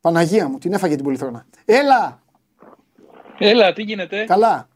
Παναγία 0.01 0.47
μου, 0.49 0.57
την 0.57 0.73
έφαγε 0.73 0.95
την 0.95 1.03
πολυθρόνα. 1.03 1.45
Έλα! 1.65 2.21
Έλα, 3.39 3.73
τι 3.73 3.81
γίνεται, 3.83 4.23
Καλά, 4.25 4.67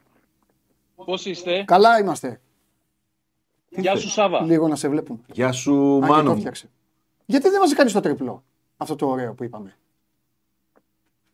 πώς 1.04 1.24
είστε, 1.26 1.64
καλά 1.66 1.98
είμαστε. 2.00 2.40
Γεια 3.68 3.96
σου 3.96 4.08
Σάβα. 4.08 4.42
Λίγο 4.42 4.68
να 4.68 4.76
σε 4.76 4.88
βλέπουν. 4.88 5.24
Γεια 5.32 5.52
σου, 5.52 5.94
Αν 5.94 6.00
και 6.00 6.06
το 6.06 6.12
Μάνο. 6.12 6.32
μου. 6.32 6.38
φτιάξε. 6.38 6.70
Γιατί 7.26 7.48
δεν 7.48 7.60
βάζει 7.60 7.74
κανείς 7.74 7.92
το 7.92 8.00
τριπλό; 8.00 8.44
Αυτό 8.76 8.96
το 8.96 9.06
ωραίο 9.06 9.34
που 9.34 9.44
είπαμε. 9.44 9.76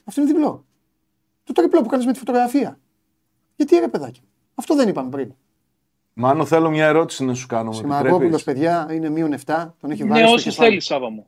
Αυτό 0.04 0.20
είναι 0.20 0.32
διπλό. 0.32 0.64
Το 1.44 1.52
τριπλό 1.52 1.80
που 1.82 1.88
κάνεις 1.88 2.06
με 2.06 2.12
τη 2.12 2.18
φωτογραφία. 2.18 2.78
Γιατί 3.56 3.78
ρε 3.78 3.88
παιδάκι. 3.88 4.20
μου; 4.22 4.28
Αυτό 4.54 4.74
δεν 4.74 4.88
είπαμε 4.88 5.10
πριν. 5.10 5.34
Μάνο, 6.12 6.44
θέλω 6.44 6.70
μια 6.70 6.86
ερώτηση 6.86 7.24
να 7.24 7.34
σου 7.34 7.46
κάνω. 7.46 7.70
μου 7.70 7.76
Σιμαγόπουλο, 7.76 8.14
επιτρέπεις; 8.16 8.44
παιδιά, 8.44 8.88
είναι 8.90 9.08
μείον 9.08 9.32
7. 9.46 9.74
Τον 9.80 9.90
έχει 9.90 10.04
βάλει 10.04 10.20
Ναι, 10.20 10.26
στο 10.26 10.34
όσες 10.34 10.44
κεφάλι. 10.44 10.68
θέλεις 10.68 10.84
Σάβα 10.84 11.10
μου. 11.10 11.26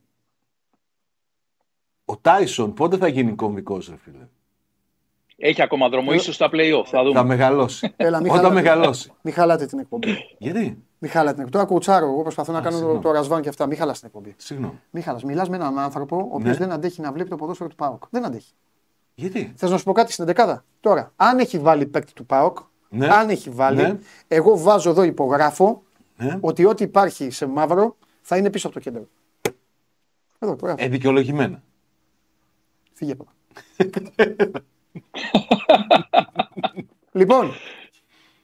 Ο 2.05 2.17
Τάισον 2.17 2.75
πότε 2.75 2.97
θα 2.97 3.09
γίνει 3.09 3.35
κομβικός, 3.35 3.89
ρε 3.89 3.97
φίλε; 3.97 4.29
Έχει 5.43 5.63
ακόμα 5.63 5.89
δρόμο, 5.89 6.09
Ε, 6.13 6.15
ίσως 6.15 6.35
στα 6.35 6.49
play-off, 6.53 6.83
θα 6.87 6.99
Θα 6.99 7.05
δούμε. 7.05 7.25
μεγαλώσει. 7.25 7.93
Έλα, 7.97 8.21
μην 8.21 8.31
Όταν 8.31 8.43
χαλάτε. 8.45 8.63
μεγαλώσει. 8.63 9.13
Μην 9.23 9.35
χαλάτε 9.35 9.67
την 9.67 9.79
εκπομπή. 9.79 10.17
Γιατί; 10.39 10.83
Μην 10.99 11.11
χαλάτε 11.11 11.35
την 11.35 11.45
εκπομπή. 11.45 11.51
Τώρα 11.51 11.65
κουτσάρω. 11.65 12.07
Εγώ 12.07 12.23
προσπαθώ 12.23 12.53
να 12.53 12.59
κάνω 12.59 12.71
το, 12.71 12.77
συγγνώμη. 12.77 13.01
το 13.03 13.11
ρασβάν 13.11 13.43
και 13.43 13.49
αυτά. 13.49 13.67
Μην 13.67 13.77
χαλάς 13.79 13.99
την 13.99 14.07
εκπομπή. 14.07 14.35
Συγγνώμη. 14.37 14.81
Μην 14.91 15.03
χαλάς. 15.03 15.23
Μιλάς 15.25 15.49
με 15.49 15.57
έναν 15.57 15.79
άνθρωπο 15.79 16.17
ο 16.17 16.35
οποίος 16.35 16.59
Ναι. 16.59 16.65
δεν 16.65 16.75
αντέχει 16.75 17.01
να 17.01 17.13
βλέπει 17.13 17.29
το 17.29 17.37
ποδόσφαιρο 17.37 17.69
του 17.69 17.77
Πάοκ. 17.77 18.03
Δεν 18.11 18.25
αντέχει. 18.25 18.53
Γιατί; 19.15 19.53
Θες 19.57 19.71
να 19.71 19.79
σου 19.79 19.85
πω 19.85 19.93
κάτι 19.93 20.13
στην 20.13 20.25
δεκάδα; 20.25 20.65
Τώρα, 20.81 21.13
αν 21.17 21.39
έχει 21.39 21.59
βάλει 21.59 21.87
παίκτη 21.87 22.13
του 22.13 22.27
Πάοκ, 22.27 22.59
Ναι. 22.89 23.07
αν 23.09 23.29
έχει 23.29 23.51
βάλει, 23.51 23.83
Ναι. 23.83 23.99
εγώ 24.29 24.59
βάζω 24.59 24.91
εδώ 24.91 25.03
υπογράφω 25.03 25.83
Ναι. 26.17 26.39
ότι 26.41 26.65
ό,τι 26.65 26.85
υπάρχει 26.85 27.31
σε 27.31 27.47
μαύρο 27.47 27.97
θα 28.23 28.37
είναι 28.37 28.51
πίσω 28.51 28.67
από 28.67 28.77
το 28.77 28.83
κέντρο. 28.83 29.07
Εδώ, 30.39 30.53
υπογράφω. 30.53 30.85
Ε, 30.85 30.89
δικαιολογημένα. 30.89 31.63
Φύγε 32.93 33.13
από 33.13 33.27
εδώ. 33.77 33.91
λοιπόν, 37.13 37.53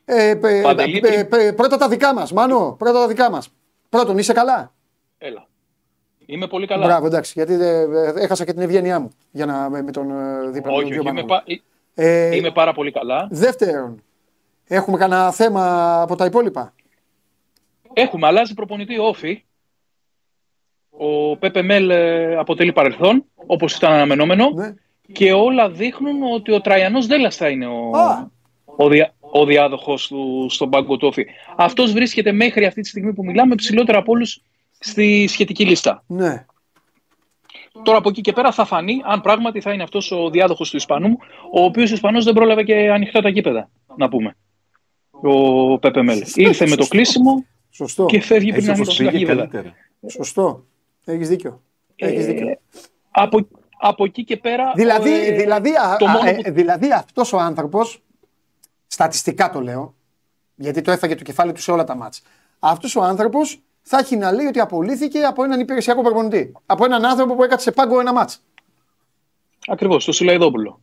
ε, 0.04 0.34
πε- 0.40 0.62
Παντελή, 0.62 1.00
πε- 1.00 1.24
πε- 1.28 1.52
πρώτα 1.54 1.76
τα 1.76 1.88
δικά 1.88 2.14
μας, 2.14 2.32
Μάνο, 2.32 2.74
πρώτα 2.78 2.98
τα 3.00 3.06
δικά 3.08 3.30
μας. 3.30 3.48
Πρώτον, 3.88 4.18
είσαι 4.18 4.32
καλά; 4.32 4.72
Έλα. 5.18 5.46
Είμαι 6.26 6.46
πολύ 6.46 6.66
καλά. 6.66 6.86
Μπράβο, 6.86 7.06
εντάξει, 7.06 7.32
γιατί 7.36 7.52
ε, 7.52 7.80
ε, 7.80 8.12
έχασα 8.16 8.44
και 8.44 8.52
την 8.52 8.62
ευγένειά 8.62 9.00
μου 9.00 9.10
για 9.30 9.46
να, 9.46 9.70
με, 9.70 9.82
με 9.82 9.90
τον 9.90 10.10
ε, 10.10 10.50
δίπλα 10.50 10.52
με 10.52 10.60
τον 10.60 10.72
όχι, 10.72 10.82
όχι, 10.84 10.92
Διό 10.92 11.00
είμαι, 11.00 11.10
Παναγού. 11.10 11.26
πα- 11.26 11.44
Ε, 11.94 12.36
είμαι 12.36 12.50
πάρα 12.50 12.72
πολύ 12.72 12.90
καλά. 12.92 13.28
Δεύτερον, 13.30 14.02
έχουμε 14.66 14.98
κανένα 14.98 15.32
θέμα 15.32 15.92
από 16.02 16.16
τα 16.16 16.24
υπόλοιπα; 16.24 16.74
Έχουμε 17.92 18.26
αλλάζει 18.26 18.54
προπονητή 18.54 18.98
όφη. 18.98 19.44
Ο 20.90 21.36
Πέπε 21.36 21.62
Μέλ 21.62 21.90
ε, 21.90 22.36
αποτελεί 22.36 22.72
παρελθόν, 22.72 23.24
όπως 23.34 23.76
ήταν 23.76 23.92
αναμενόμενο. 23.92 24.50
Ναι. 24.50 24.74
Και 25.12 25.32
όλα 25.32 25.70
δείχνουν 25.70 26.22
ότι 26.34 26.52
ο 26.52 26.60
Τραϊανός 26.60 27.06
Δέλλας 27.06 27.36
θα 27.36 27.48
είναι 27.48 27.66
ο, 27.66 27.90
Α. 27.96 28.30
ο, 28.64 28.88
δια, 28.88 29.14
ο 29.20 29.44
διάδοχος 29.44 30.06
του 30.06 30.46
στον 30.50 30.70
πάγκο 30.70 30.96
του 30.96 31.06
όφη. 31.08 31.26
Αυτός 31.56 31.92
βρίσκεται 31.92 32.32
μέχρι 32.32 32.66
αυτή 32.66 32.80
τη 32.80 32.88
στιγμή 32.88 33.12
που 33.12 33.24
μιλάμε 33.24 33.54
ψηλότερα 33.54 33.98
από 33.98 34.12
όλους 34.12 34.42
στη 34.78 35.26
σχετική 35.28 35.64
λίστα. 35.64 36.02
Ναι. 36.06 36.44
Τώρα 37.82 37.98
από 37.98 38.08
εκεί 38.08 38.20
και 38.20 38.32
πέρα 38.32 38.52
θα 38.52 38.64
φανεί 38.64 39.00
αν 39.04 39.20
πράγματι 39.20 39.60
θα 39.60 39.72
είναι 39.72 39.82
αυτός 39.82 40.10
ο 40.12 40.30
διάδοχος 40.30 40.70
του 40.70 40.76
Ισπανού, 40.76 41.16
ο 41.52 41.64
οποίος 41.64 41.90
Ισπανός 41.90 42.24
δεν 42.24 42.34
πρόλαβε 42.34 42.62
και 42.62 42.90
ανοιχτά 42.90 43.20
τα 43.20 43.28
γήπεδα, 43.28 43.70
να 43.96 44.08
πούμε. 44.08 44.36
Ο 45.10 45.78
Πέπε 45.78 46.02
Μέλ. 46.02 46.22
Ήρθε 46.34 46.66
με 46.66 46.76
το 46.76 46.86
κλείσιμο 46.86 47.44
Σωστό. 47.70 48.06
και 48.06 48.20
φεύγει 48.20 48.52
πριν 48.52 48.54
Έτσι 48.54 48.66
να 48.70 48.72
όπως 48.72 48.86
ανοίξει 49.00 49.04
τα 49.04 49.10
πήγε 49.10 49.18
γήπεδα. 49.24 49.46
καλύτερα. 49.46 49.74
Σωστό. 50.12 50.64
Έχεις 51.04 51.28
δίκιο. 51.28 51.62
Έχεις 51.96 52.24
Ε, 52.24 52.26
δίκιο. 52.32 52.58
από, 53.10 53.48
από 53.88 54.04
εκεί 54.04 54.24
και 54.24 54.36
πέρα. 54.36 54.72
Δηλαδή, 54.74 55.12
ε, 55.26 55.30
δηλαδή, 55.36 55.70
α- 55.76 55.96
το 55.96 56.04
α- 56.06 56.10
μόνο 56.10 56.28
ε, 56.28 56.32
που- 56.34 56.52
δηλαδή 56.52 56.92
αυτός 56.92 57.32
ο 57.32 57.38
άνθρωπος, 57.38 58.02
στατιστικά 58.86 59.50
το 59.50 59.60
λέω, 59.60 59.94
γιατί 60.54 60.80
το 60.82 60.90
έφαγε 60.90 61.14
το 61.14 61.22
κεφάλι 61.22 61.52
του 61.52 61.60
σε 61.62 61.70
όλα 61.72 61.84
τα 61.84 61.94
μάτς. 61.94 62.22
Αυτός 62.58 62.96
ο 62.96 63.02
άνθρωπος 63.02 63.60
θα 63.82 63.98
έχει 63.98 64.16
να 64.16 64.32
λέει 64.32 64.46
ότι 64.46 64.60
απολύθηκε 64.60 65.18
από 65.18 65.44
έναν 65.44 65.60
υπηρεσιακό 65.60 66.02
προπονητή. 66.02 66.52
Από 66.66 66.84
έναν 66.84 67.04
άνθρωπο 67.04 67.34
που 67.34 67.42
έκατσε 67.44 67.64
σε 67.64 67.72
πάγκο 67.72 68.00
ένα 68.00 68.12
μάτς. 68.12 68.42
Ακριβώς, 69.66 70.04
το 70.04 70.12
Σιλαϊδόπουλο. 70.12 70.80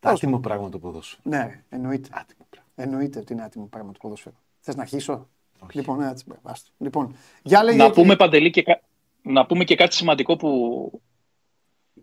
Άτιμο 0.00 0.38
πράγμα 0.38 0.68
το 0.68 0.78
ποδόσφαιρο. 0.78 1.20
Ναι, 1.24 1.62
εννοείται. 1.68 2.08
Άτιμο 2.12 2.46
πράγμα. 2.50 2.68
Εννοείται 2.74 3.18
ότι 3.18 3.32
είναι 3.32 3.42
άτιμο 3.42 3.64
πράγμα 3.64 3.92
το 3.92 3.98
ποδόσφαιρο. 4.02 4.34
Θες 4.60 4.74
να 4.76 4.82
αρχίσω. 4.82 5.28
Λοιπόν, 5.72 5.98
ναι, 5.98 6.08
έτσι, 6.08 6.24
άστο. 6.42 6.70
λοιπόν, 6.78 7.16
για 7.42 7.62
λέγε, 7.62 7.76
Να 7.76 7.90
πούμε, 7.90 8.16
Παντελή, 8.16 8.50
και, 8.50 8.62
κα- 8.62 8.80
να 9.22 9.46
πούμε 9.46 9.64
και 9.64 9.74
κάτι 9.74 9.94
σημαντικό 9.94 10.36
που 10.36 11.00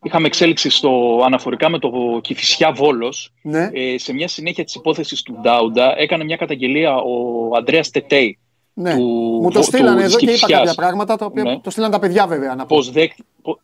είχαμε 0.03 0.27
εξέλιξη 0.27 0.69
στο, 0.69 1.21
αναφορικά 1.25 1.69
με 1.69 1.79
το 1.79 2.19
Κηφισιά 2.21 2.71
Βόλος. 2.71 3.33
Ναι, 3.41 3.69
Ε, 3.73 3.97
σε 3.97 4.13
μια 4.13 4.27
συνέχεια 4.27 4.63
της 4.63 4.75
υπόθεσης 4.75 5.21
του 5.21 5.37
Ντάουντα 5.41 5.97
έκανε 5.97 6.23
μια 6.23 6.35
καταγγελία 6.35 6.95
ο 6.95 7.49
Αντρέας 7.57 7.89
Τετέι 7.89 8.37
ναι. 8.73 8.95
του- 8.95 9.39
Μου 9.41 9.51
το 9.51 9.59
του- 9.59 9.65
στείλανε 9.65 9.95
της 10.03 10.05
εδώ 10.05 10.17
και 10.17 10.25
είπα 10.25 10.33
Κηφισιάς. 10.33 10.59
κάποια 10.59 10.73
πράγματα 10.75 11.15
τα 11.15 11.25
οποία 11.25 11.43
Ναι. 11.43 11.59
το 11.59 11.69
στείλαν 11.69 11.91
τα 11.91 11.99
παιδιά 11.99 12.27
βέβαια 12.27 12.55
να 12.55 12.65
πω. 12.65 12.75
πώς, 12.75 12.91
δέχ, 12.91 13.11
πο- 13.41 13.59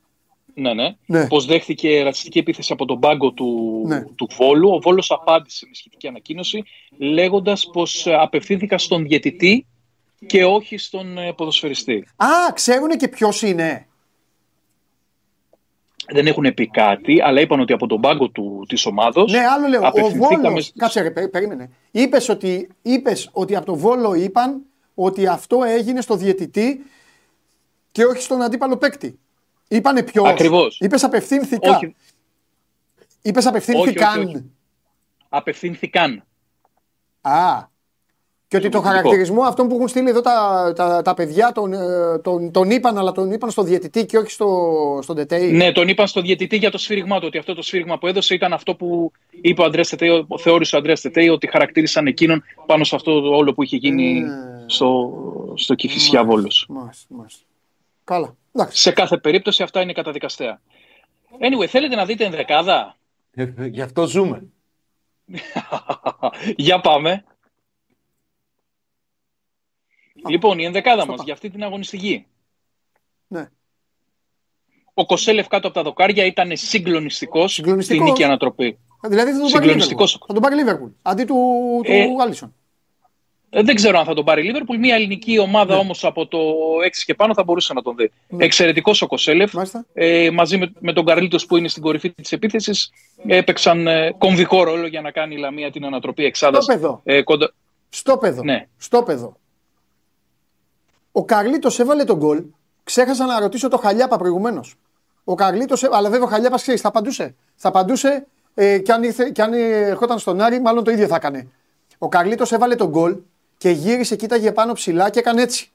ναι, 0.54 0.74
ναι. 0.74 0.96
Ναι. 1.06 1.28
πώς 1.28 1.46
δέχθηκε 1.46 2.02
ρατσιστική 2.04 2.40
επίθεση 2.40 2.74
από 2.74 2.86
τον 2.86 3.00
πάγκο 3.00 3.32
του, 3.32 3.82
Ναι. 3.88 4.02
του 4.16 4.28
Βόλου. 4.38 4.70
Ο 4.70 4.80
Βόλος 4.80 5.12
απάντησε 5.12 5.66
με 5.68 5.74
σχετική 5.76 6.08
ανακοίνωση 6.08 6.64
λέγοντας 6.98 7.70
πως 7.74 8.08
ε, 8.08 8.14
απευθύνθηκα 8.16 8.78
στον 8.78 9.04
διαιτητή 9.08 9.66
και 10.26 10.46
όχι 10.46 10.78
στον 10.78 11.18
ε, 11.18 11.34
ποδοσφαιριστή. 11.34 12.08
Α, 12.16 12.28
ξέρουν 12.54 12.90
και 12.90 13.08
ποιος 13.08 13.42
είναι. 13.42 13.88
Δεν 16.12 16.28
έχουν 16.28 16.54
πει 16.54 16.68
κάτι, 16.68 17.22
αλλά 17.22 17.42
είπαν 17.42 17.60
ότι 17.60 17.74
από 17.74 17.88
τον 17.88 18.02
πάγκο 18.02 18.30
του, 18.30 18.66
της 18.68 18.86
ομάδος 18.86 19.32
Ναι, 19.32 19.46
άλλο 19.46 19.68
λέω. 19.68 19.82
Ο 19.82 19.88
απευθυνθήκαμε 19.88 20.48
Βόλος, 20.48 20.74
κάτσε 20.78 21.02
ρε, 21.02 21.12
πε- 21.12 21.30
περίμενε. 21.30 21.70
Είπες 21.92 22.30
ότι, 22.30 22.70
είπες 22.82 23.30
ότι 23.32 23.56
από 23.56 23.66
το 23.66 23.76
Βόλο 23.76 24.14
είπαν 24.14 24.62
ότι 24.96 25.28
αυτό 25.28 25.64
έγινε 25.64 26.02
στο 26.02 26.16
διαιτητή 26.16 26.86
και 27.92 28.06
όχι 28.06 28.22
στον 28.22 28.42
αντίπαλο 28.42 28.78
παίκτη. 28.78 29.20
Είπανε 29.68 30.04
ποιος. 30.04 30.30
Ακριβώς. 30.30 30.80
Είπες 30.80 31.04
απευθύνθηκα. 31.04 31.76
Όχι. 31.76 31.96
Είπες 33.22 33.46
απευθύνθηκαν. 33.46 34.10
Όχι, 34.20 34.28
όχι, 34.28 34.36
όχι. 34.36 34.52
απευθύνθηκαν. 35.30 36.24
Α. 37.22 37.76
Και 38.50 38.58
ότι 38.58 38.70
το 38.70 38.78
Σημαντικό. 38.78 38.96
χαρακτηρισμό 39.04 39.42
αυτών 39.44 39.68
που 39.68 39.76
έχουν 39.76 39.88
στείλει 39.88 40.10
εδώ 40.10 40.22
τα, 40.22 40.74
τα, 40.76 41.02
τα 41.02 41.14
παιδιά 41.14 41.52
τον, 41.52 41.74
ε, 41.74 42.20
τον, 42.20 42.52
τον 42.52 42.70
είπαν, 42.70 42.98
αλλά 42.98 43.12
τον 43.12 43.32
είπαν 43.32 43.50
στο 43.52 43.64
διαιτητή 43.64 44.06
και 44.06 44.18
όχι 44.18 44.32
στο, 44.32 45.00
στον 45.02 45.16
ΤΕΤΕΙ. 45.16 45.52
Ναι, 45.52 45.72
τον 45.72 45.88
είπαν 45.88 46.08
στο 46.08 46.22
διαιτητή 46.22 46.58
για 46.58 46.72
το 46.72 46.78
σφύριγμά 46.78 47.20
του, 47.20 47.24
ότι 47.28 47.38
αυτό 47.38 47.54
το 47.56 47.62
σφύριγμα 47.62 47.98
που 47.98 48.08
έδωσε 48.08 48.34
ήταν 48.34 48.54
αυτό 48.54 48.76
που 48.76 49.12
είπε 49.42 49.62
ο 49.62 49.66
Αντρέα 49.66 49.84
Τετέι, 49.84 50.10
ο- 50.28 50.38
θεώρησε 50.38 50.76
ο 50.76 50.80
Αντρέα 50.80 50.96
Τετέι 50.96 51.30
ότι 51.30 51.48
χαρακτήρισαν 51.48 52.08
εκείνον 52.08 52.44
πάνω 52.66 52.84
σε 52.84 52.96
αυτό 52.96 53.22
το 53.22 53.28
όλο 53.36 53.54
που 53.54 53.64
είχε 53.64 53.76
γίνει 53.78 54.20
Ναι. 54.20 54.30
στο, 54.66 55.14
στο 55.56 55.76
Κηφισιά 55.76 56.24
Βόλος. 56.24 56.66
Μάλιστα, 56.70 57.06
μάλιστα. 57.16 57.42
Καλά. 58.04 58.36
Εντάξει. 58.54 58.82
Σε 58.82 58.92
κάθε 58.92 59.18
περίπτωση 59.18 59.64
αυτά 59.64 59.82
είναι 59.82 59.94
καταδικαστέα. 59.94 60.62
Anyway, 61.40 61.66
θέλετε 61.68 61.96
να 61.96 62.06
δείτε 62.06 62.26
ενδεκάδα; 62.26 62.96
Ε, 63.36 63.44
ε, 63.58 63.66
Γι' 63.66 63.82
αυτό 63.82 64.06
ζούμε. 64.08 64.44
για 66.56 66.80
πάμε. 66.80 67.24
Λοιπόν, 70.28 70.60
η 70.60 70.64
ενδεκάδα 70.66 70.98
Στο 71.02 71.06
μας 71.08 71.16
πάμε. 71.16 71.24
για 71.24 71.34
αυτή 71.34 71.50
την 71.50 71.64
αγωνιστική. 71.64 72.26
Ναι. 73.28 73.50
Ο 74.94 75.06
Κοσέλεφ 75.06 75.48
κάτω 75.48 75.68
από 75.68 75.76
τα 75.76 75.84
δοκάρια 75.84 76.26
ήταν 76.26 76.52
συγκλονιστικός 76.54 77.52
στην 77.52 77.64
Συγκλονιστικός. 77.64 78.10
νίκη 78.10 78.24
ανατροπή. 78.24 78.78
Δηλαδή 79.08 79.32
θα 79.32 79.40
τον 79.40 79.50
πάρει 79.52 79.64
Συγκλονιστικός. 79.64 80.14
Liverpool. 80.16 80.26
Θα 80.28 80.34
τον 80.34 80.42
πάρει 80.42 80.56
Λίβερπουλ. 80.56 80.90
Αντί 81.02 81.24
του, 81.24 81.36
του 81.86 81.92
Ε, 81.92 82.06
Άλισον. 82.22 82.54
Ε, 83.50 83.62
Δεν 83.64 83.76
ξέρω 83.76 84.00
αν 84.00 84.06
θα 84.06 84.14
τον 84.14 84.26
πάρει 84.26 84.42
η 84.42 84.46
Λίβερπουλ. 84.46 84.78
Μια 84.78 84.96
ελληνική 84.96 85.40
ομάδα 85.40 85.74
Ναι. 85.74 85.80
όμως 85.80 86.04
από 86.04 86.28
το 86.28 86.38
6 86.84 87.04
και 87.06 87.14
πάνω 87.14 87.34
θα 87.34 87.44
μπορούσε 87.44 87.74
να 87.74 87.82
τον 87.82 87.96
δει. 87.96 88.12
Εξαιρετικός 88.38 89.02
ο 89.02 89.08
Κοσέλεφ. 89.08 89.54
Μάλιστα. 89.54 89.86
Ε, 89.94 90.30
μαζί 90.32 90.58
με, 90.58 90.72
με 90.80 90.94
τον 90.94 91.06
Καρλίτος 91.06 91.46
που 91.46 91.58
είναι 91.58 91.68
στην 91.68 91.82
κορυφή 91.82 92.12
της 92.12 92.32
επίθεσης 92.32 92.92
έπαιξαν 93.28 93.88
ε, 93.88 94.12
κομβικό 94.18 94.64
ρόλο 94.64 94.88
για 94.88 95.02
να 95.02 95.12
κάνει 95.12 95.36
η 95.36 95.38
Λαμία 95.38 95.72
την 95.72 95.86
ανατροπή 95.86 96.26
εξάδας. 96.26 96.64
Στο 96.64 96.74
παιδό. 96.74 97.02
Ε, 97.04 97.22
κοντά... 97.22 97.54
Στο 97.90 98.18
παιδό. 98.18 98.44
Ναι. 98.44 98.68
Στο 98.78 99.04
παιδό. 99.04 99.38
Ο 101.18 101.26
Καρλίτος 101.26 101.80
έβαλε 101.80 102.04
τον 102.04 102.18
γκολ. 102.18 102.44
Ξέχασα 102.84 103.26
να 103.26 103.40
ρωτήσω 103.40 103.68
το 103.68 103.78
Χαλιάπα 103.78 104.18
προηγουμένως. 104.18 104.76
Ο 105.24 105.36
Καρλίτος, 105.36 105.84
αλλά 105.84 106.10
βέβαια 106.10 106.26
ο 106.26 106.30
Χαλιάπας 106.30 106.62
ξέρεις, 106.62 106.82
θα 106.82 106.88
απαντούσε. 106.88 107.36
Θα 107.56 107.68
απαντούσε 107.68 108.28
ε, 108.54 108.78
και 108.80 108.92
αν, 108.92 109.04
ήρθε, 109.04 109.30
και 109.30 109.42
αν 109.42 109.54
ερχόταν 109.54 110.20
στον 110.20 110.42
Άρη, 110.42 110.62
μάλλον 110.62 110.84
το 110.84 110.92
ίδιο 110.92 111.08
θα 111.08 111.16
έκανε. 111.16 111.48
Ο 111.98 112.10
Καρλίτος 112.10 112.52
έβαλε 112.52 112.76
τον 112.76 112.88
γκολ 112.90 113.18
και 113.58 113.70
γύρισε, 113.70 114.16
κοίταγε 114.16 114.52
πάνω 114.52 114.74
ψηλά 114.74 115.10
και 115.10 115.20
έκανε 115.20 115.42
έτσι. 115.42 115.72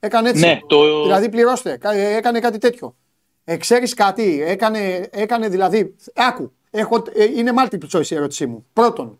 Έκανε 0.00 0.28
έτσι. 0.28 0.44
Ναι, 0.46 0.60
το- 0.66 1.02
Δηλαδή 1.02 1.28
πληρώστε. 1.28 1.76
Κα- 1.76 1.92
ε, 1.94 2.14
Έκανε 2.16 2.40
κάτι 2.40 2.58
τέτοιο. 2.58 2.94
Ε, 3.44 3.56
ξέρεις 3.56 3.94
κάτι, 3.94 4.42
έκανε, 4.42 5.08
έκανε 5.12 5.48
δηλαδή. 5.48 5.94
Άκου, 6.14 6.52
έχω, 6.70 7.02
ε, 7.14 7.24
είναι 7.24 7.52
multiple 7.58 7.88
choice 7.98 8.06
η 8.10 8.14
ερώτησή 8.14 8.46
μου. 8.46 8.66
Πρώτον, 8.72 9.18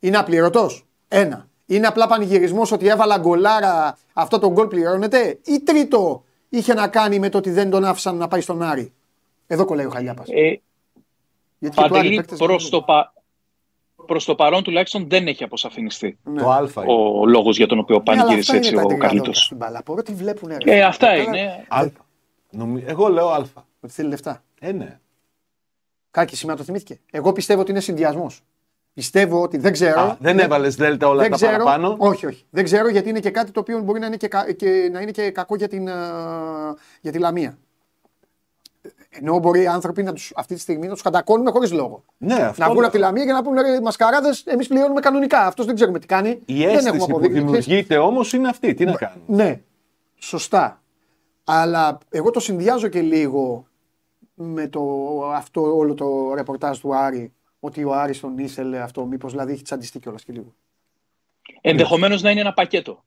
είναι 0.00 0.16
απληρωτός. 0.16 0.86
Ένα. 1.08 1.48
Είναι 1.66 1.86
απλά 1.86 2.06
πανηγυρισμός 2.06 2.72
ότι 2.72 2.86
έβαλα 2.88 3.18
γκολάρα, 3.18 3.98
αυτό 4.12 4.38
το 4.38 4.50
γκολ 4.50 4.66
πληρώνεται; 4.66 5.38
Ή 5.44 5.60
τρίτο, 5.60 6.24
είχε 6.48 6.74
να 6.74 6.88
κάνει 6.88 7.18
με 7.18 7.28
το 7.28 7.38
ότι 7.38 7.50
δεν 7.50 7.70
τον 7.70 7.84
άφησαν 7.84 8.16
να 8.16 8.28
πάει 8.28 8.40
στον 8.40 8.62
Άρη; 8.62 8.92
Εδώ 9.46 9.64
κολλάει 9.64 9.86
ο 9.86 9.90
Χαλιάπας. 9.90 10.28
Ε, 10.30 10.60
Γιατί 11.58 11.76
και 11.76 11.82
του 11.82 11.82
Άρη 11.82 11.92
Παντελή, 11.92 12.16
παίκτες 12.16 12.38
προς 12.38 12.62
δεν 12.62 12.70
το, 12.70 12.82
πα... 12.82 13.12
προς 14.06 14.24
το 14.24 14.34
παρόν 14.34 14.62
τουλάχιστον 14.62 15.08
δεν 15.08 15.26
έχει 15.26 15.44
αποσαφινιστεί 15.44 16.18
Ναι. 16.22 16.40
Το 16.42 16.50
Α 16.50 16.58
είναι. 16.58 16.92
ο 16.92 17.26
λόγος 17.26 17.56
για 17.56 17.66
τον 17.66 17.78
οποίο 17.78 17.96
Ναι, 17.96 18.02
αλλά 18.06 18.20
πανηγύρισε 18.20 18.50
αυτά 18.50 18.56
έτσι 18.56 18.70
είναι 18.70 18.76
τα 18.80 18.82
ο 18.82 18.90
εντυπωσιακά 18.90 19.14
Καρλίτος. 19.16 19.44
στην 19.44 19.56
μπάλα. 19.56 19.78
Από 19.78 20.02
τι 20.02 20.12
βλέπουν, 20.12 20.48
ρε. 20.48 20.76
Ε, 20.76 20.82
αυτά 20.82 21.06
Καλά, 21.06 21.22
είναι. 21.22 21.64
Α. 21.68 21.86
Νομι- 22.50 22.84
Εγώ 22.88 23.08
λέω 23.08 23.28
Α. 23.28 23.44
Ότι 23.80 23.92
θέλει 23.92 24.08
λεφτά. 24.08 24.42
Ε, 24.60 24.72
ναι. 24.72 24.98
Κάκι 26.10 26.36
σήμερα 26.36 26.58
το 26.58 26.64
θυμήθηκε. 26.64 27.00
Εγώ 27.10 27.32
πιστεύω 27.32 27.60
ότι 27.60 27.70
είναι 27.70 27.80
συνδυασμός. 27.80 28.42
Πιστεύω 28.94 29.42
ότι 29.42 29.56
δεν 29.56 29.72
ξέρω. 29.72 30.00
Α, 30.00 30.16
δεν 30.20 30.38
έβαλες 30.38 30.74
Δέλτα 30.74 31.08
όλα 31.08 31.20
δεν 31.20 31.30
τα 31.30 31.36
ξέρω, 31.36 31.50
παραπάνω; 31.52 31.96
Όχι, 31.98 32.26
όχι. 32.26 32.44
Δεν 32.50 32.64
ξέρω 32.64 32.88
γιατί 32.88 33.08
είναι 33.08 33.20
και 33.20 33.30
κάτι 33.30 33.50
το 33.50 33.60
οποίο 33.60 33.80
μπορεί 33.80 34.00
να 34.00 34.06
είναι 34.06 34.16
και, 34.16 34.28
κα- 34.28 34.52
και, 34.52 34.88
να 34.92 35.00
είναι 35.00 35.10
και 35.10 35.30
κακό 35.30 35.54
για, 35.56 35.68
την, 35.68 35.88
α, 35.90 35.94
για 37.00 37.12
τη 37.12 37.18
Λαμία. 37.18 37.58
Ενώ 39.10 39.38
μπορεί 39.38 39.62
οι 39.62 39.66
άνθρωποι 39.66 40.02
να 40.02 40.12
τους, 40.12 40.32
αυτή 40.36 40.54
τη 40.54 40.60
στιγμή 40.60 40.86
να 40.86 40.92
τους 40.92 41.02
κατακώνουμε 41.02 41.50
χωρίς 41.50 41.72
λόγο. 41.72 42.04
Ναι, 42.18 42.34
αυτό 42.34 42.60
να 42.60 42.66
βγουν 42.66 42.78
λέω. 42.78 42.86
από 42.86 42.96
τη 42.96 43.02
Λαμία 43.02 43.24
και 43.24 43.32
να 43.32 43.42
πούνε 43.42 43.62
ρε 43.62 43.80
μασκαράδες, 43.80 44.42
εμείς 44.46 44.66
πληρώνουμε 44.68 45.00
κανονικά. 45.00 45.46
Αυτός 45.46 45.66
δεν 45.66 45.74
ξέρουμε 45.74 45.98
τι 45.98 46.06
κάνει. 46.06 46.28
Η 46.44 46.54
δεν 46.54 46.62
έχουμε 46.68 46.76
αίσθηση 46.78 46.96
που 46.98 47.04
αποδείξει. 47.04 47.38
δημιουργείται 47.38 47.96
όμως 47.98 48.32
είναι 48.32 48.48
αυτή. 48.48 48.74
Τι 48.74 48.84
να 48.84 48.92
κάνουμε. 48.92 49.22
Ναι, 49.26 49.60
σωστά. 50.18 50.82
Αλλά 51.44 51.98
εγώ 52.08 52.30
το 52.30 52.40
συνδυάζω 52.40 52.88
και 52.88 53.00
λίγο 53.00 53.66
με 54.34 54.68
το, 54.68 54.82
αυτό 55.34 55.76
όλο 55.76 55.94
το 55.94 56.34
ρεπορτάζ 56.34 56.78
του 56.78 56.96
Άρη. 56.96 57.32
Ότι 57.64 57.84
ο 57.84 57.92
Άρης 57.94 58.20
τον 58.20 58.38
ήθελε 58.38 58.80
αυτό, 58.80 59.04
μήπως 59.04 59.30
δηλαδή 59.30 59.52
έχει 59.52 59.62
τσαντιστεί 59.62 59.98
κιόλας 60.00 60.24
και 60.24 60.32
λίγο. 60.32 60.54
Ενδεχομένως 61.60 62.22
να 62.22 62.30
είναι 62.30 62.40
ένα 62.40 62.52
πακέτο. 62.52 63.04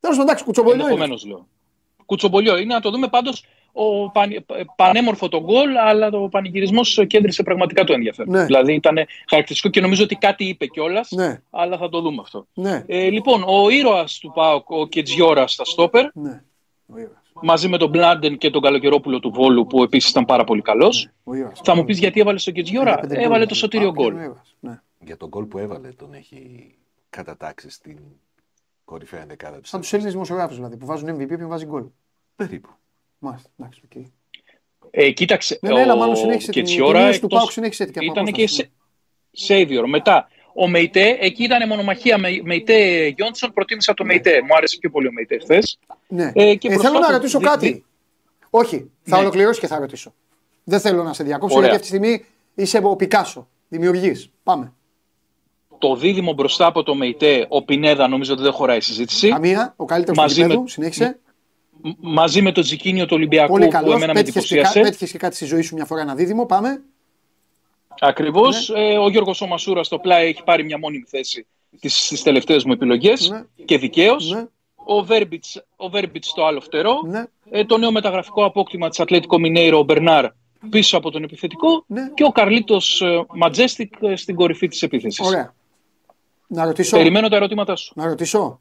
Τέλος 0.00 0.16
πάντων, 0.16 0.28
εντάξει, 0.28 0.44
κουτσομπολιό 0.44 0.74
είναι. 0.80 0.90
Ενδεχομένως 0.90 1.24
λέω. 1.26 1.46
Κουτσομπολιό 2.06 2.56
είναι 2.56 2.74
να 2.74 2.80
το 2.80 2.90
δούμε 2.90 3.08
πάντως 3.08 3.44
ο 3.72 4.10
παν, 4.10 4.46
πανέμορφο 4.76 5.28
το 5.28 5.40
γκολ, 5.40 5.76
αλλά 5.76 6.10
το 6.10 6.28
πανηγυρισμό 6.30 6.80
κέντρισε 7.06 7.42
πραγματικά 7.42 7.84
το 7.84 7.92
ενδιαφέρον. 7.92 8.32
Ναι. 8.34 8.44
Δηλαδή 8.44 8.74
ήταν 8.74 8.96
χαρακτηριστικό 9.28 9.68
και 9.72 9.80
νομίζω 9.80 10.04
ότι 10.04 10.14
κάτι 10.14 10.44
είπε 10.44 10.66
κιόλας, 10.66 11.10
Ναι, 11.10 11.42
αλλά 11.50 11.78
θα 11.78 11.88
το 11.88 12.00
δούμε 12.00 12.20
αυτό. 12.20 12.46
ναι, 12.54 12.84
Ε, 12.86 13.10
λοιπόν, 13.10 13.44
ο 13.46 13.68
ήρωας 13.70 14.18
του 14.18 14.32
ΠΑΟΚ, 14.34 14.70
ο 14.70 14.86
Κετζιόρα 14.86 15.46
στα 15.46 15.64
στόπερ, 15.64 16.06
ναι. 16.14 16.42
Ο 16.86 16.98
ήρωας. 16.98 17.25
Μαζί 17.42 17.68
με 17.68 17.78
τον 17.78 17.88
Μπλάντεν 17.88 18.38
και 18.38 18.50
τον 18.50 18.62
Καλοκαιρόπουλο 18.62 19.20
του 19.20 19.30
Βόλου, 19.30 19.66
που 19.66 19.82
επίσης 19.82 20.10
ήταν 20.10 20.24
πάρα 20.24 20.44
πολύ 20.44 20.62
καλός. 20.62 21.08
Ο 21.24 21.34
ήρωας. 21.34 21.60
Θα 21.64 21.74
μου 21.76 21.84
πεις 21.84 21.98
γιατί 21.98 22.20
έβαλες 22.20 22.42
στον 22.42 22.54
Κετζιόρα; 22.54 22.96
15 23.02 23.10
Έβαλε 23.16 23.38
γκολ. 23.38 23.46
το 23.46 23.54
σωτήριο 23.54 23.88
Α, 23.88 23.92
γκολ. 23.92 24.12
είναι 24.12 24.20
ο 24.20 24.24
ήρωας, 24.24 24.56
Ναι. 24.60 24.80
Για 25.00 25.16
τον 25.16 25.28
γκολ 25.28 25.44
που 25.44 25.58
έβαλε 25.58 25.88
τον 25.88 26.14
έχει 26.14 26.74
κατατάξει 27.10 27.70
στην 27.70 27.98
κορυφαία 28.84 29.26
δεκάδα 29.26 29.60
της. 29.60 29.70
Σαν 29.70 29.80
τους 29.80 29.92
Έλληνες 29.92 30.12
δημοσιογράφους 30.12 30.56
δηλαδή 30.56 30.76
που 30.76 30.86
βάζουν 30.86 31.08
MVP 31.20 31.36
και 31.36 31.44
βάζει 31.44 31.66
γκολ. 31.66 31.84
Περίπου. 32.36 32.68
Μάλιστα, 33.18 33.48
εντάξει, 33.58 33.80
οκ. 33.84 34.04
Ε, 34.90 35.10
κοίταξε, 35.10 35.58
Ναι, 35.62 35.72
ναι, 35.72 35.80
αλλά 35.80 35.92
ο 35.92 35.96
μάλλον 35.96 36.16
συνέχισε 36.16 36.50
την- 36.50 36.62
Κετσιόρα 36.64 36.92
την 36.92 37.02
είδηση 37.02 37.20
του 37.20 37.24
εκτός- 37.26 37.38
ΠΑΟΚ 37.40 37.50
συνέχισε 37.52 37.82
έτσι 37.82 37.94
και 37.94 38.06
από 38.06 38.12
ήταν 38.12 38.24
και 38.32 38.42
απόσταση. 38.42 38.70
σε, 39.32 39.54
Savior. 39.54 39.84
Μετά, 39.88 40.28
ο 40.56 40.68
Μεϊτέ, 40.68 41.16
εκεί 41.20 41.42
ήταν 41.42 41.68
μονομαχία 41.68 42.18
με 42.18 42.28
Μεϊτέ 42.44 43.06
Γιόντσον, 43.16 43.52
προτίμησα 43.52 43.94
το 43.94 44.04
Μεϊτέ. 44.04 44.42
Μου 44.42 44.54
άρεσε 44.56 44.76
πιο 44.80 44.90
πολύ 44.90 45.06
ο 45.06 45.12
Μεϊτέ 45.12 45.38
χθες. 45.38 45.78
Ναι. 46.08 46.32
Ε, 46.34 46.54
και 46.54 46.68
Ε, 46.68 46.70
θέλω 46.70 46.80
μπροστά 46.82 46.98
να 47.00 47.06
του 47.06 47.12
ρωτήσω 47.12 47.38
δι- 47.38 47.48
κάτι. 47.48 47.66
δι- 47.72 47.84
Όχι, 48.50 48.90
θα 49.02 49.16
Ναι. 49.16 49.22
ολοκληρώσει 49.22 49.60
και 49.60 49.66
θα 49.66 49.78
ρωτήσω. 49.78 50.14
Δεν 50.64 50.80
θέλω 50.80 51.02
να 51.02 51.12
σε 51.12 51.24
διακόψω 51.24 51.56
Ωραία. 51.56 51.70
γιατί 51.70 51.84
αυτή 51.86 51.98
τη 51.98 52.04
στιγμή 52.06 52.24
είσαι 52.54 52.80
ο 52.82 52.96
Πικάσο. 52.96 53.48
Δημιουργεί. 53.68 54.30
Πάμε. 54.42 54.72
Το 55.78 55.96
δίδυμο 55.96 56.32
μπροστά 56.32 56.66
από 56.66 56.82
το 56.82 56.94
ΜΕΙΤΕ, 56.94 57.46
ο 57.48 57.62
Πινέδα, 57.64 58.08
νομίζω 58.08 58.32
ότι 58.32 58.42
δεν 58.42 58.52
χωράει 58.52 58.80
συζήτηση. 58.80 59.28
Καμία. 59.28 59.74
Ο 59.76 59.84
καλύτερος 59.84 60.16
του 60.18 60.22
Μαζί 60.22 60.40
γηπέδου. 60.42 60.62
με- 60.62 60.68
Συνέχισε. 60.68 61.18
Μ- 61.82 61.92
Μαζί 62.00 62.42
με 62.42 62.52
το 62.52 62.60
Τζικίνιο 62.60 63.04
του 63.06 63.12
Ολυμπιακού 63.16 63.50
Πολύ 63.52 63.64
που 63.64 63.70
καλός. 63.70 63.94
εμένα 63.94 64.06
με 64.06 64.12
Πέτυχες 64.20 64.42
και, 64.46 64.48
κα- 64.54 64.60
εντυπωσίασε. 64.60 64.88
πέτυχες 64.88 65.10
και 65.10 65.18
κάτι 65.18 65.34
στη 65.36 65.44
ζωή 65.44 65.60
σου 65.62 65.74
μια 65.74 65.84
φορά 65.84 66.00
ένα 66.00 66.14
δίδυμο. 66.14 66.46
Πάμε. 66.46 66.82
Ακριβώς. 68.00 68.68
Ναι. 68.68 68.80
Ε, 68.80 68.98
ο 68.98 69.08
Γιώργος 69.08 69.40
Ομασούρα 69.40 69.84
στο 69.84 69.98
πλάι 69.98 70.26
έχει 70.28 70.42
πάρει 70.44 70.64
μια 70.64 70.78
μόνιμη 70.78 71.04
θέση 71.08 71.46
στις 71.82 72.22
τελευταίες 72.22 72.64
μου 72.64 72.72
επιλογές 72.72 73.28
Ναι. 73.28 73.44
και 73.64 73.78
δικαίως. 73.78 74.30
Ναι. 74.30 74.46
Ο 74.88 75.04
Βέρμπιτς, 75.04 75.64
ο 75.76 75.88
Βέρμπιτς 75.88 76.28
στο 76.28 76.44
άλλο 76.44 76.60
φτερό. 76.60 77.00
Ναι. 77.04 77.24
Ε, 77.50 77.64
το 77.64 77.78
νέο 77.78 77.92
μεταγραφικό 77.92 78.44
απόκτημα 78.44 78.88
της 78.88 79.00
Ατλέτικο 79.00 79.38
Μινέιρο, 79.38 79.78
ο 79.78 79.82
Μπερνάρ, 79.82 80.26
πίσω 80.70 80.96
από 80.96 81.10
τον 81.10 81.22
επιθετικό. 81.22 81.84
Ναι. 81.86 82.10
Και 82.14 82.24
ο 82.24 82.30
Καρλίτος 82.30 83.00
ε, 83.00 83.24
Ματζέστικ 83.34 83.92
ε, 84.00 84.16
στην 84.16 84.34
κορυφή 84.34 84.68
της 84.68 84.82
επίθεσης. 84.82 85.26
Ωραία. 85.26 85.54
Να 86.46 86.64
ρωτήσω. 86.64 86.96
Περιμένω 86.96 87.28
τα 87.28 87.36
ερωτήματά 87.36 87.76
σου. 87.76 87.92
Να 87.96 88.06
ρωτήσω. 88.06 88.60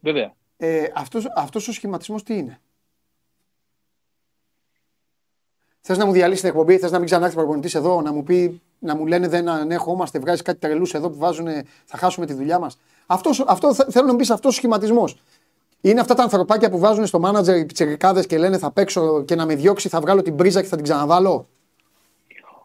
Βέβαια. 0.00 0.34
Ε, 0.56 0.84
αυτός, 0.94 1.24
αυτός 1.36 1.68
ο 1.68 1.72
σχηματισμός 1.72 2.22
τι 2.22 2.34
είναι; 2.36 2.60
Θες 5.80 5.98
να 5.98 6.06
μου 6.06 6.12
διαλύσει 6.12 6.40
την 6.40 6.48
εκπομπή, 6.50 6.78
θες 6.78 6.90
να 6.90 6.98
μην 6.98 7.06
ξανάρθει 7.06 7.34
προπονητής 7.34 7.74
εδώ, 7.74 8.00
να 8.02 8.12
μου 8.12 8.22
πει, 8.22 8.60
να 8.78 8.96
μου 8.96 9.06
λένε 9.06 9.28
δεν 9.28 9.48
ανέχομαστε, 9.48 10.18
βγάζει 10.18 10.42
κάτι 10.42 10.58
τρελούς 10.58 10.94
εδώ 10.94 11.10
που 11.10 11.18
βάζουν, 11.18 11.46
θα 11.84 11.96
χάσουμε 11.98 12.26
τη 12.26 12.32
δουλειά 12.32 12.58
μας. 12.58 12.78
Αυτός, 13.06 13.44
αυτό 13.46 13.74
θε- 13.74 13.90
θέλω 13.90 14.06
να 14.06 14.12
μου 14.12 14.18
πεις 14.18 14.30
αυτός 14.30 14.52
ο 14.52 14.56
σχηματισμός. 14.56 15.16
Είναι 15.80 16.00
αυτά 16.00 16.14
τα 16.14 16.22
ανθρωπάκια 16.22 16.70
που 16.70 16.78
βάζουν 16.78 17.06
στο 17.06 17.18
μάνατζερ 17.18 17.56
οι 17.56 17.64
πιτσερικάδε 17.64 18.24
και 18.24 18.38
λένε 18.38 18.58
θα 18.58 18.70
παίξω 18.70 19.22
και 19.22 19.34
να 19.34 19.46
με 19.46 19.54
διώξει, 19.54 19.88
θα 19.88 20.00
βγάλω 20.00 20.22
την 20.22 20.36
πρίζα 20.36 20.60
και 20.60 20.66
θα 20.68 20.74
την 20.76 20.84
ξαναβάλω. 20.84 21.48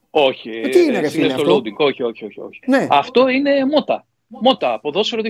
Όχι. 0.10 0.50
Ε, 0.50 0.68
τι 0.70 0.80
είναι, 0.84 1.00
ρε 1.00 1.06
εσύ 1.06 1.16
φίλε, 1.16 1.26
λες 1.28 1.36
το 1.36 1.42
αυτό; 1.42 1.56
loading. 1.56 1.76
Όχι, 1.78 2.04
όχι, 2.04 2.26
όχι. 2.26 2.40
όχι. 2.40 2.60
Ναι. 2.66 2.88
Αυτό 2.90 3.28
είναι 3.28 3.66
μότα. 3.66 4.06
Μότα, 4.42 4.80
ποδόσφαιρο 4.80 5.22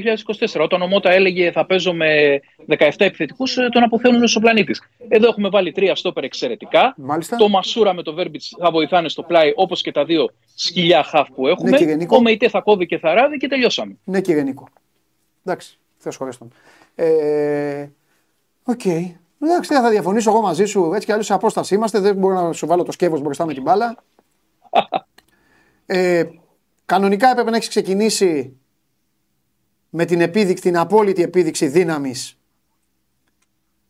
2024. 0.55 0.61
Όταν 0.61 0.81
ο 0.81 0.87
Μότα 0.87 1.11
έλεγε 1.11 1.51
θα 1.51 1.65
παίζω 1.65 1.93
με 1.93 2.39
17 2.67 2.89
επιθετικούς, 2.97 3.53
τον 3.71 3.83
αποθέωνουν 3.83 4.27
στο 4.27 4.39
πλανήτης. 4.39 4.81
Εδώ 5.07 5.27
έχουμε 5.27 5.49
βάλει 5.49 5.71
τρία 5.71 5.95
στόπερ 5.95 6.23
εξαιρετικά. 6.23 6.93
Μάλιστα. 6.97 7.37
Το 7.37 7.49
Μασούρα 7.49 7.93
με 7.93 8.01
το 8.01 8.13
Βέρμπιτς 8.13 8.55
θα 8.59 8.71
βοηθάνε 8.71 9.09
στο 9.09 9.23
πλάι, 9.23 9.51
όπως 9.55 9.81
και 9.81 9.91
τα 9.91 10.05
δύο 10.05 10.29
σκυλιά 10.55 11.03
χαφ 11.03 11.29
που 11.29 11.47
έχουμε. 11.47 11.69
Ναι, 11.69 11.77
κύριε 11.77 11.95
Νίκο. 11.95 12.15
ο 12.15 12.21
Μεϊτέ 12.21 12.49
θα 12.49 12.61
κόβει 12.61 12.85
και 12.85 12.97
θα 12.97 13.13
ράβει 13.13 13.37
και 13.37 13.47
τελειώσαμε. 13.47 13.97
Ναι, 14.03 14.21
κύριε 14.21 14.41
Νίκο. 14.41 14.67
Εντάξει, 15.45 15.77
Θεός 15.97 16.11
σχωρέσ' 16.11 16.39
τον. 16.39 16.53
Ε, 16.95 17.87
Οκ. 18.63 18.85
Εντάξει, 19.45 19.73
δεν 19.73 19.81
θα 19.81 19.89
διαφωνήσω 19.89 20.29
εγώ 20.29 20.41
μαζί 20.41 20.65
σου. 20.65 20.91
Έτσι 20.93 21.05
κι 21.05 21.11
αλλιώς 21.11 21.25
σε 21.25 21.33
απόσταση 21.33 21.75
είμαστε. 21.75 21.99
Δεν 21.99 22.15
μπορώ 22.15 22.41
να 22.41 22.53
σου 22.53 22.67
βάλω 22.67 22.83
το 22.83 22.91
σκεύος 22.91 23.21
μπροστά 23.21 23.45
με 23.45 23.53
την 23.53 23.61
μπάλα. 23.61 23.95
ε, 25.85 26.23
κανονικά 26.85 27.29
έπρεπε 27.29 27.49
να 27.49 27.55
έχεις 27.55 27.69
ξεκινήσει 27.69 28.57
με 29.95 30.05
την 30.05 30.21
επίδειξη, 30.21 30.63
την 30.63 30.77
απόλυτη 30.77 31.21
επίδειξη 31.21 31.67
δύναμης 31.67 32.37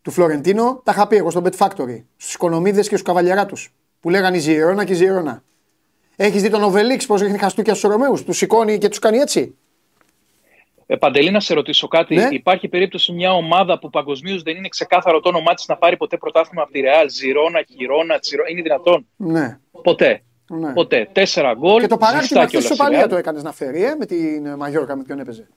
του 0.02 0.12
Φλωρεντίνο. 0.12 0.82
Τα 0.84 0.92
είχα 0.92 1.08
πει 1.08 1.16
εγώ 1.16 1.30
στο 1.32 1.42
Bet 1.46 1.58
Factory. 1.58 2.04
Στους 2.18 2.34
οικονομίδες 2.34 2.88
και 2.88 2.96
στους 2.96 3.02
καβαλιαράτου. 3.02 3.58
Που 4.00 4.10
λέγανε 4.10 4.38
η 4.38 4.40
Ζιερώνα 4.40 4.86
και 4.86 4.92
η 4.92 4.96
Ζιερώνα. 4.96 5.44
Έχεις 6.16 6.42
δει 6.42 6.50
τον 6.50 6.64
Οβελίξ 6.64 7.06
πώς 7.06 7.22
ρίχνει 7.22 7.38
χαστούκια 7.38 7.74
στους 7.74 7.92
Ρωμαίους. 7.92 8.24
Τους 8.24 8.38
σηκώνει 8.38 8.78
και 8.78 8.88
τους 8.88 9.00
κάνει 9.00 9.18
έτσι; 9.18 9.56
Ε, 10.86 10.96
Παντελή, 10.96 11.32
να 11.32 11.40
σε 11.40 11.54
ρωτήσω 11.54 11.88
κάτι. 11.88 12.16
Ναι. 12.16 12.28
Υπάρχει 12.32 12.68
περίπτωση 12.68 13.12
μια 13.12 13.34
ομάδα 13.34 13.80
που 13.80 13.90
παγκοσμίως 13.90 14.44
δεν 14.44 14.56
είναι 14.56 14.68
ξεκάθαρο 14.68 15.20
το 15.20 15.30
όνομά 15.30 15.54
της 15.54 15.68
να 15.68 15.78
πάρει 15.78 15.98
ποτέ 15.98 16.18
πρωτάθλημα 16.18 16.62
από 16.62 16.72
τη 16.72 16.80
Ρεάλ, 16.80 17.10
Ζηρώνα, 17.10 17.64
Χιρόνα, 17.78 18.20
Τσιρό. 18.20 18.44
Είναι 18.50 18.62
δυνατόν; 18.62 19.08
Ναι. 19.16 19.60
Ποτέ. 19.84 20.24
ναι. 20.50 20.74
Ποτέ. 20.74 21.10
Τέσσερα 21.12 21.54
γκολ. 21.54 21.82
Και 21.82 21.88
το 21.88 21.98
παράρτημα 21.98 22.22
ζεστά 22.22 22.40
χθε 22.40 22.50
κιόλας 22.50 22.70
η 22.70 22.74
σοπαλία 22.74 23.06
Real. 23.06 23.10
το 23.10 23.16
έκανες 23.16 23.44
να 23.44 23.52
φέρει 23.52 23.84
ε, 23.84 23.96
με 23.96 24.06
την 24.06 24.46
ε, 24.46 24.56
Μαγιόρκα 24.56 24.96
με 24.96 25.04
ποιον 25.04 25.20
έπαιζε; 25.20 25.48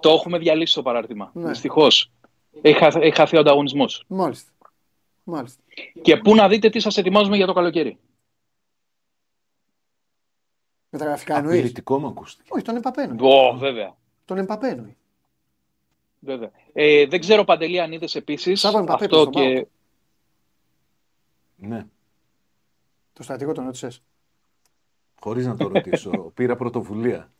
Το 0.00 0.10
έχουμε 0.10 0.38
διαλύσει 0.38 0.74
το 0.74 0.82
παράρτημα. 0.82 1.30
Ναι. 1.34 1.48
Δυστυχώς. 1.48 2.10
Έχει, 2.62 2.78
χαθεί- 2.78 3.02
έχει 3.02 3.14
χαθεί 3.14 3.36
ο 3.36 3.40
ανταγωνισμός. 3.40 4.04
Μάλιστα. 4.08 4.50
Μάλιστα. 5.24 5.62
Και 6.02 6.16
πού 6.16 6.34
να 6.34 6.48
δείτε 6.48 6.70
τι 6.70 6.80
σας 6.80 6.96
ετοιμάζουμε 6.96 7.36
για 7.36 7.46
το 7.46 7.52
καλοκαίρι. 7.52 7.98
Με 10.90 10.98
τα 10.98 11.04
γραφικά 11.04 11.36
εννοείς; 11.36 11.58
Απειλητικό 11.58 11.98
μου 11.98 12.06
ακούστηκε. 12.06 12.48
Όχι, 12.52 12.62
τον 12.64 12.76
Εμπαπέ 12.76 13.02
εννοεί. 13.02 13.32
Ω, 13.32 13.56
βέβαια. 13.56 13.96
Τον 14.24 14.38
Εμπαπέ 14.38 14.68
εννοεί. 14.68 14.96
βέβαια. 16.20 16.50
Ε, 16.72 17.06
δεν 17.06 17.20
ξέρω, 17.20 17.44
Παντελή, 17.44 17.80
αν 17.80 17.92
είδες 17.92 18.14
επίσης. 18.14 18.60
Σάββα 18.60 18.78
Εμπαπέ 18.78 19.04
Αυτό 19.04 19.28
πήγε 19.28 19.46
στον 19.48 19.54
και. 19.54 19.66
Ναι. 21.66 21.86
Το 23.12 23.22
στρατηγό 23.22 23.52
τον 23.52 23.64
ρώτησες. 23.64 24.02
Χωρίς 25.20 25.46
να 25.46 25.56
το 25.56 25.68
ρωτήσω. 25.68 26.10
Πήρα 26.34 26.56
πρωτοβουλία. 26.56 27.30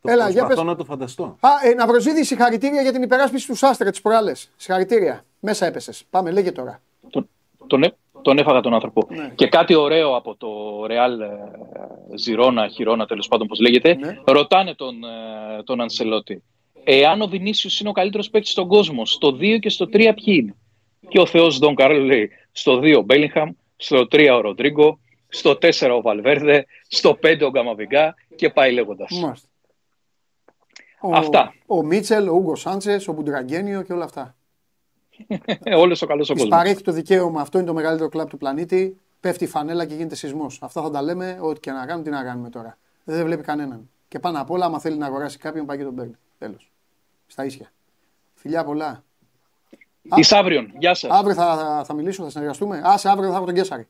Το 0.00 0.10
Έλα, 0.10 0.28
για 0.30 0.44
προσπαθώ 0.44 0.60
πες. 0.66 0.70
να 0.70 0.76
το 0.76 0.84
φανταστώ. 0.84 1.36
Α, 1.40 1.48
ε, 1.64 1.74
να 1.74 1.86
προσδίδει 1.86 2.24
συγχαρητήρια 2.24 2.82
για 2.82 2.92
την 2.92 3.02
υπεράσπιση 3.02 3.46
του 3.46 3.54
Σάστρε 3.54 3.90
τι 3.90 4.00
προάλλε. 4.00 4.32
Συγχαρητήρια. 4.56 5.24
Μέσα 5.40 5.66
έπεσες. 5.66 6.04
Πάμε, 6.10 6.30
λέγε 6.30 6.52
τώρα. 6.52 6.80
Τον, 7.10 7.28
τον, 7.66 7.82
έ- 7.82 7.94
τον 8.22 8.38
έφαγα 8.38 8.60
τον 8.60 8.74
άνθρωπο. 8.74 9.06
Ναι. 9.10 9.32
Και 9.34 9.46
κάτι 9.46 9.74
ωραίο 9.74 10.16
από 10.16 10.34
το 10.36 10.48
Real 10.84 11.20
ε, 11.20 12.16
Ζηρώνα, 12.16 12.68
Χιρόνα, 12.68 13.06
τέλος 13.06 13.28
πάντων, 13.28 13.46
πώ 13.46 13.54
λέγεται. 13.60 13.94
Ναι. 13.94 14.18
Ρωτάνε 14.26 14.74
τον, 14.74 14.94
ε, 15.04 15.62
τον 15.62 15.80
Ανσελότη. 15.80 16.42
Εάν 16.84 17.20
ο 17.22 17.26
Βινίσιος 17.26 17.80
είναι 17.80 17.88
ο 17.88 17.92
καλύτερος 17.92 18.30
παίκτης 18.30 18.50
στον 18.50 18.68
κόσμο, 18.68 19.06
στο 19.06 19.28
2 19.40 19.58
και 19.60 19.68
στο 19.68 19.84
3 19.84 19.90
ποιοι 20.14 20.14
είναι; 20.24 20.54
Και 21.08 21.20
ο 21.20 21.26
Θεός 21.26 21.58
Δον 21.58 21.74
Καρέλο 21.74 22.04
λέει: 22.04 22.30
Στο 22.52 22.78
2 22.78 22.96
ο 22.98 23.02
Μπέλιγχαμ, 23.02 23.50
στο 23.76 24.06
3 24.10 24.28
ο 24.36 24.40
Ροντρίγκο, 24.40 24.98
στο 25.28 25.50
4 25.50 25.90
ο 25.96 26.00
Βαλβέρδε, 26.00 26.66
στο 26.88 27.18
5 27.22 27.40
ο 27.46 27.50
Γκαμαβιγκά 27.50 28.14
και 28.36 28.50
πάει 28.50 28.72
λέγοντας. 28.72 29.10
Μάλιστα. 31.02 31.38
Ο, 31.38 31.40
Αυτά. 31.40 31.54
Ο 31.66 31.82
Μίτσελ, 31.82 32.28
ο 32.28 32.32
Ούγκο 32.34 32.54
Σάντσες, 32.56 33.08
ο 33.08 33.12
Μπουντραγκένιο 33.12 33.82
και 33.82 33.92
όλα 33.92 34.04
αυτά. 34.04 34.36
Όλος 35.82 36.02
ο 36.02 36.06
καλός 36.06 36.30
ο 36.30 36.32
Τη 36.32 36.40
κόσμος. 36.40 36.58
παρέχει 36.58 36.82
το 36.82 36.92
δικαίωμα. 36.92 37.40
Αυτό 37.40 37.58
είναι 37.58 37.66
το 37.66 37.74
μεγαλύτερο 37.74 38.08
κλαμπ 38.08 38.28
του 38.28 38.38
πλανήτη. 38.38 39.00
Πέφτει 39.20 39.44
η 39.44 39.46
φανέλα 39.46 39.86
και 39.86 39.94
γίνεται 39.94 40.14
σεισμός. 40.14 40.58
Αυτά 40.62 40.82
θα 40.82 40.90
τα 40.90 41.02
λέμε. 41.02 41.38
Ό,τι 41.40 41.60
και 41.60 41.70
να 41.70 41.86
κάνουμε, 41.86 42.04
τι 42.04 42.10
να 42.10 42.22
κάνουμε 42.24 42.48
τώρα. 42.50 42.78
Δεν 43.04 43.24
βλέπει 43.24 43.42
κανέναν. 43.42 43.90
Και 44.08 44.18
πάνω 44.18 44.40
απ' 44.40 44.50
όλα, 44.50 44.64
άμα 44.64 44.78
θέλει 44.80 44.96
να 44.96 45.06
αγοράσει 45.06 45.38
κάποιον, 45.38 45.66
πάει 45.66 45.76
και 45.76 45.84
τον 45.84 45.94
παίρνει. 45.94 46.14
Τέλος. 46.38 46.70
Στα 47.26 47.44
ίσια. 47.44 47.72
Φιλιά 48.34 48.64
πολλά. 48.64 49.02
Τη 50.14 50.28
αύριον. 50.36 50.72
Γεια 50.78 50.94
σας. 50.94 51.10
Αύριο 51.10 51.34
θα, 51.34 51.56
θα, 51.56 51.84
θα 51.84 51.94
μιλήσω, 51.94 52.22
θα 52.22 52.30
συνεργαστούμε. 52.30 52.82
Α, 52.88 52.98
σε 52.98 53.08
αύριο 53.08 53.30
θα 53.30 53.36
έχω 53.36 53.44
τον 53.44 53.54
Κέσσαρη. 53.54 53.88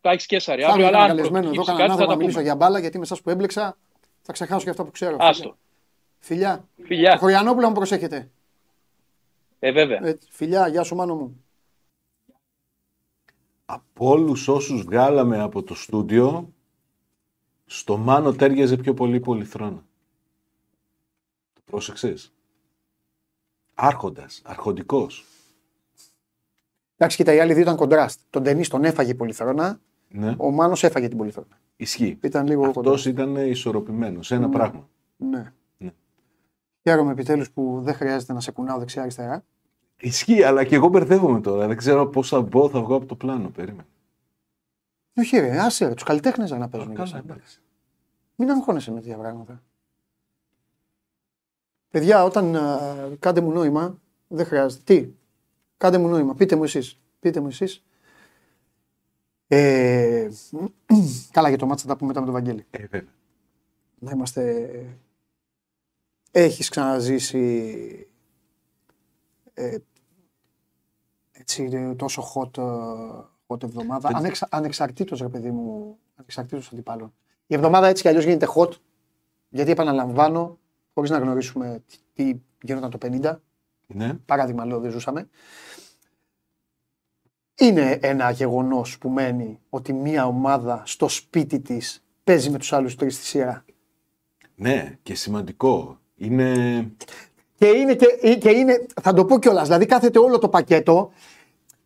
Τα 0.00 0.10
έχεις 0.10 0.26
Κέσσαρη. 0.26 0.62
Θα 0.62 0.68
Αύριο, 0.68 0.86
έχω 0.86 0.94
αλλά 0.94 1.04
ένα 1.04 1.12
αν 1.12 1.16
καλεσμένο 1.16 1.44
εδώ, 1.46 1.54
προκύψει 1.54 1.76
κανέναν 1.76 1.96
κάτι, 1.96 1.98
θα 1.98 2.04
άνθρωπο 2.04 2.10
τα 2.10 2.12
να 2.12 2.16
μιλήσω 2.18 2.38
πούμε. 2.38 2.48
για 2.48 2.56
μπάλα, 2.56 2.78
γιατί 2.78 2.96
με 2.98 3.04
εσάς 3.04 3.20
που 3.22 3.30
έμπλεξα 3.30 3.76
θα 4.22 4.32
ξεχάσω 4.32 4.64
και 4.64 4.70
αυτά 4.70 4.84
που 4.84 4.90
ξέρω. 4.90 5.16
Άστο. 5.20 5.56
Φιλιά. 6.28 6.68
Το 6.76 6.82
Φιλιά. 6.84 7.18
Χωριανόπουλο 7.18 7.68
μου 7.68 7.74
προσέχετε. 7.74 8.30
Ε, 9.58 9.72
βέβαια. 9.72 10.00
Έτσι, 10.06 10.28
φιλιά, 10.30 10.68
γεια 10.68 10.82
σου 10.82 10.94
μάνο 10.94 11.14
μου. 11.14 11.44
Από 13.64 14.08
όλους 14.08 14.48
όσους 14.48 14.82
βγάλαμε 14.82 15.40
από 15.40 15.62
το 15.62 15.74
στούντιο, 15.74 16.52
στο 17.66 17.96
Μάνο 17.96 18.32
τέριαζε 18.32 18.76
πιο 18.76 18.94
πολύ 18.94 19.16
η 19.16 19.20
Πολυθρόνα. 19.20 19.84
Το 21.52 21.60
πρόσεξες; 21.64 22.32
Άρχοντας, 23.74 24.42
αρχοντικός. 24.44 25.24
Εντάξει, 26.96 27.16
κοίτα, 27.16 27.32
οι 27.34 27.40
άλλοι 27.40 27.52
δύο 27.52 27.62
ήταν 27.62 27.76
κοντράστ. 27.76 28.20
Τον 28.30 28.42
Τενής 28.42 28.68
τον 28.68 28.84
έφαγε 28.84 29.10
η 29.10 29.14
Πολυθρόνα, 29.14 29.80
Ναι, 30.08 30.34
ο 30.38 30.50
Μάνος 30.50 30.84
έφαγε 30.84 31.08
την 31.08 31.16
Πολυθρόνα. 31.18 31.60
ισχύει. 31.76 32.18
Ήταν 32.22 32.46
λίγο 32.46 32.60
Αυτός 32.66 32.74
κοντράστ. 32.84 33.06
ήταν 33.06 33.36
ισορροπημένος. 33.36 34.30
Ένα 34.30 34.46
Ναι. 34.46 34.52
πράγμα. 34.52 34.88
Ναι. 35.16 35.52
Ναι. 36.82 36.92
Χαίρομαι 36.92 37.12
επιτέλους 37.12 37.50
που 37.50 37.80
δεν 37.82 37.94
χρειάζεται 37.94 38.32
να 38.32 38.40
σε 38.40 38.50
κουνάω 38.50 38.78
δεξιά-αριστερά. 38.78 39.44
Ισχύει, 40.00 40.42
αλλά 40.42 40.64
και 40.64 40.74
εγώ 40.74 40.88
μπερδεύομαι 40.88 41.40
τώρα. 41.40 41.66
Δεν 41.66 41.76
ξέρω 41.76 42.06
πώς 42.06 42.28
θα 42.28 42.40
μπω, 42.40 42.68
θα 42.68 42.80
βγω 42.80 42.94
από 42.94 43.06
το 43.06 43.14
πλάνο. 43.14 43.48
Περίμενε. 43.48 43.86
Όχι, 45.16 45.38
ρε, 45.38 45.58
άσε 45.60 45.94
τους 45.94 46.02
καλλιτέχνες 46.02 46.50
να 46.50 46.68
παίζουν. 46.68 46.88
για 46.88 46.96
Καλά, 46.96 47.08
σένα. 47.08 47.22
εντάξει. 47.26 47.60
Μην 48.36 48.50
αγχώνεσαι 48.50 48.90
με 48.92 49.00
τέτοια 49.00 49.16
πράγματα. 49.16 49.62
Παιδιά, 51.90 52.24
όταν 52.24 52.56
α, 52.56 52.80
κάντε 53.18 53.40
μου 53.40 53.50
νόημα, 53.52 53.98
δεν 54.28 54.46
χρειάζεται. 54.46 54.82
Τι, 54.84 55.10
κάντε 55.76 55.98
μου 55.98 56.08
νόημα, 56.08 56.34
πείτε 56.34 56.56
μου 56.56 56.64
εσείς. 56.64 57.00
Πείτε 57.20 57.40
μου 57.40 57.46
εσείς. 57.48 57.84
Ε, 59.48 60.28
καλά, 61.30 61.48
για 61.48 61.58
το 61.58 61.66
μάτς 61.66 61.82
θα 61.82 61.88
τα 61.88 61.96
πούμε 61.96 62.06
μετά 62.08 62.20
με 62.20 62.26
τον 62.26 62.34
Βαγγέλη. 62.34 62.66
Ε, 62.70 62.86
βέβαια. 62.86 63.12
Να 63.98 64.10
είμαστε... 64.10 64.70
Έχεις 66.30 66.68
ξαναζήσει 66.68 68.06
ε, 69.54 69.76
έτσι 71.32 71.68
ε, 71.72 71.94
τόσο 71.94 72.22
hot, 72.34 72.58
ε, 72.58 72.62
hot 73.46 73.62
εβδομάδα. 73.62 74.08
Δεν- 74.08 74.16
Ανεξα, 74.16 74.48
ανεξαρτήτως, 74.50 75.20
ρε 75.20 75.28
παιδί 75.28 75.50
μου, 75.50 75.98
ανεξαρτήτως 76.14 76.72
αντιπάλων. 76.72 77.14
Η 77.46 77.54
εβδομάδα 77.54 77.86
έτσι 77.86 78.02
κι 78.02 78.08
αλλιώς 78.08 78.24
γίνεται 78.24 78.46
hot, 78.54 78.70
γιατί 79.48 79.70
επαναλαμβάνω, 79.70 80.58
χωρίς 80.94 81.10
να 81.10 81.18
γνωρίσουμε 81.18 81.82
τι- 81.86 81.98
τι 82.14 82.40
γινόταν 82.62 82.90
το 82.90 82.98
50, 82.98 83.40
Ναι. 83.86 84.14
παράδειγμα 84.14 84.64
λέω 84.64 84.80
δεν 84.80 84.90
ζούσαμε. 84.90 85.28
είναι 87.60 87.98
ένα 88.02 88.30
γεγονός 88.30 88.98
που 88.98 89.08
μένει 89.08 89.60
ότι 89.68 89.92
μια 89.92 90.26
ομάδα 90.26 90.82
στο 90.86 91.08
σπίτι 91.08 91.60
της 91.60 92.04
παίζει 92.24 92.50
με 92.50 92.58
τους 92.58 92.72
άλλους 92.72 92.94
τρεις 92.94 93.14
στη 93.14 93.24
σειρά. 93.24 93.64
Ναι, 94.54 94.98
και 95.02 95.14
σημαντικό. 95.14 95.98
Είναι. 96.18 96.90
Και 97.58 97.66
είναι, 97.66 97.94
και, 97.94 98.34
και 98.34 98.50
είναι 98.50 98.86
θα 99.02 99.12
το 99.12 99.24
πω 99.24 99.38
κιόλας, 99.38 99.64
δηλαδή 99.64 99.86
κάθεται 99.86 100.18
όλο 100.18 100.38
το 100.38 100.48
πακέτο, 100.48 101.10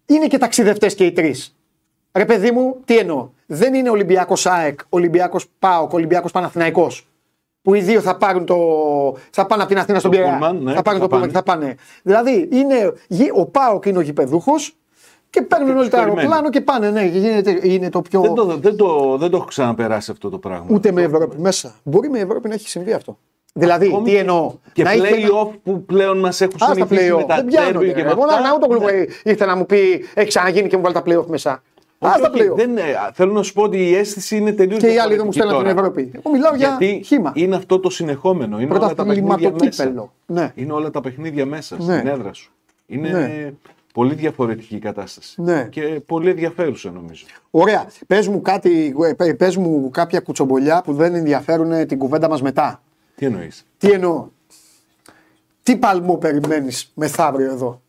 είναι 0.07 0.27
και 0.27 0.39
ταξιδευτές 0.39 0.95
και 0.95 1.05
οι 1.05 1.13
τρεις. 1.13 1.57
Ρε 2.13 2.25
παιδί 2.25 2.51
μου, 2.51 2.77
τι 2.85 2.99
εννοώ. 2.99 3.31
Δεν 3.47 3.75
είναι 3.75 3.91
Ολυμπιακός 3.91 4.47
ΑΕΚ, 4.47 4.81
Ολυμπιακός 4.89 5.47
ΠΑΟΚ, 5.59 5.93
Ολυμπιακός 5.93 6.33
Παναθηναϊκός 6.33 7.09
Που 7.63 7.75
οι 7.75 7.81
δύο 7.81 8.01
θα 8.01 8.17
πάρουν 8.17 8.45
το. 8.45 8.57
θα 9.31 9.47
πάνε 9.47 9.63
από 9.63 9.71
την 9.71 9.81
Αθήνα 9.81 9.99
στον 9.99 10.11
Το 10.11 10.17
Πειραιά. 10.17 10.39
Pullman, 10.43 10.55
ναι, 10.61 10.75
θα 10.75 10.83
πάρουν 10.83 11.01
θα 11.01 11.09
το 11.09 11.17
Pullman 11.17 11.27
και 11.27 11.33
θα 11.33 11.43
πάνε. 11.43 11.75
Δηλαδή, 12.03 12.49
είναι, 12.53 12.93
ο 13.35 13.47
ΠΑΟΚ 13.47 13.87
είναι 13.87 13.99
ο 13.99 14.01
γηπεδούχος 14.01 14.77
και 15.31 15.43
παίρνουν 15.43 15.77
όλοι 15.77 15.89
το 15.89 15.97
περιμένει. 15.97 16.19
αεροπλάνο 16.19 16.51
και 16.51 16.61
πάνε. 16.61 16.91
Ναι, 16.91 17.05
γίνεται, 17.05 17.61
είναι 17.63 17.89
το 17.89 18.03
πιο. 18.03 18.21
Δεν 18.21 18.35
το, 18.35 18.45
δεν, 18.45 18.77
το, 18.77 19.17
δεν 19.19 19.31
το 19.31 19.37
έχω 19.37 19.47
ξαναπεράσει 19.47 20.11
αυτό 20.11 20.29
το 20.29 20.39
πράγμα. 20.39 20.67
Ούτε 20.71 20.93
με 20.93 21.03
Ευρώπη 21.03 21.39
μέσα. 21.39 21.75
Μπορεί 21.83 22.11
με 22.11 22.19
Ευρώπη 22.19 22.49
να 22.49 22.55
έχει 22.55 22.69
συμβεί 22.69 22.93
αυτό. 22.93 23.19
Δηλαδή, 23.53 23.87
Ακόμη 23.87 24.05
τι 24.05 24.11
και- 24.11 24.19
εννοώ; 24.19 24.53
Και 24.73 24.83
να 24.83 24.93
είχε 24.95 25.07
ένα- 25.07 25.17
play-off 25.17 25.49
που 25.63 25.85
πλέον 25.85 26.19
μας 26.19 26.41
έχουν 26.41 26.55
Α, 26.63 26.65
στα 26.65 26.75
συνηθίσει 26.75 27.11
με 27.13 27.17
play-off. 27.17 27.27
τα 27.27 27.35
Δεν 27.37 27.45
πιάνω. 27.47 27.81
derby 27.81 27.95
και 27.95 28.03
με 28.05 28.11
Εγώ 28.11 28.25
αυτά. 28.25 28.41
να 28.41 28.55
ούτε 28.55 28.93
Ναι. 28.93 29.05
ήρθε 29.25 29.47
να 29.47 29.57
μου 29.57 29.67
πει 29.67 30.05
έχει 30.15 30.29
ξαναγίνει 30.29 30.69
και 30.69 30.77
μου 30.77 30.83
βάλει 30.83 30.95
τα 30.95 31.03
play-off 31.07 31.27
μέσα. 31.27 31.51
Α, 31.51 31.61
Όχι, 32.09 32.19
στα 32.19 32.31
όχι, 32.35 32.43
play-off. 32.51 32.55
δεν, 32.57 32.77
ε, 32.77 32.83
θέλω 33.13 33.33
να 33.33 33.43
σου 33.43 33.53
πω 33.53 33.63
ότι 33.63 33.89
η 33.89 33.95
αίσθηση 33.97 34.37
είναι 34.37 34.53
τελείως 34.53 34.79
Και 34.81 34.87
οι 34.87 34.99
άλλοι 34.99 35.15
δεν 35.17 35.23
μου 35.25 35.33
στέλνουν 35.33 35.59
την 35.59 35.67
Ευρώπη. 35.79 36.11
Εγώ 36.15 36.31
μιλάω 36.35 36.55
για 36.55 36.77
Γιατί 36.79 37.03
χήμα. 37.05 37.33
είναι 37.35 37.57
αυτό 37.57 37.79
το 37.81 37.91
συνεχόμενο. 37.91 38.61
Είναι 38.61 38.75
όλα 38.75 38.95
τα 38.95 39.05
παιχνίδια 39.05 39.23
μέσα. 39.23 39.39
Πρωταθληματοκύπελο. 39.39 40.13
Ναι. 40.27 40.53
Είναι 40.55 40.73
όλα 40.73 40.91
τα 40.91 41.01
παιχνίδια 41.01 41.47
μέσα 41.47 41.77
Ναι. 41.79 41.97
στην 41.97 42.07
έδρα 42.09 42.33
σου. 42.33 42.51
Είναι 42.87 43.09
Ναι. 43.11 43.53
πολύ 43.95 44.15
διαφορετική 44.15 44.75
η 44.75 44.79
κατάσταση. 44.79 45.43
Ναι. 45.43 45.67
Και 45.71 45.81
πολύ 46.07 46.31
ενδιαφέρουσα 46.31 46.91
νομίζω. 46.91 47.25
Ωραία. 47.51 47.87
Πες 48.07 48.29
μου, 48.29 48.41
κάτι, 48.43 48.95
ε, 49.27 49.33
πες 49.33 49.57
μου 49.57 49.91
κάποια 49.91 50.21
κουτσομπολιά 50.21 50.83
που 50.85 50.93
δεν 50.93 51.15
ενδιαφέρουν 51.15 51.87
την 51.87 51.99
κουβέντα 51.99 52.29
μας 52.29 52.43
μετά. 52.43 52.83
Τι 53.15 53.25
εννοείς; 53.27 53.67
Τι 53.79 53.91
εννοώ; 53.91 54.29
Τι 55.63 55.77
παλμό 55.77 56.17
περιμένεις 56.17 56.91
μεθαύριο 56.95 57.51
εδώ; 57.51 57.83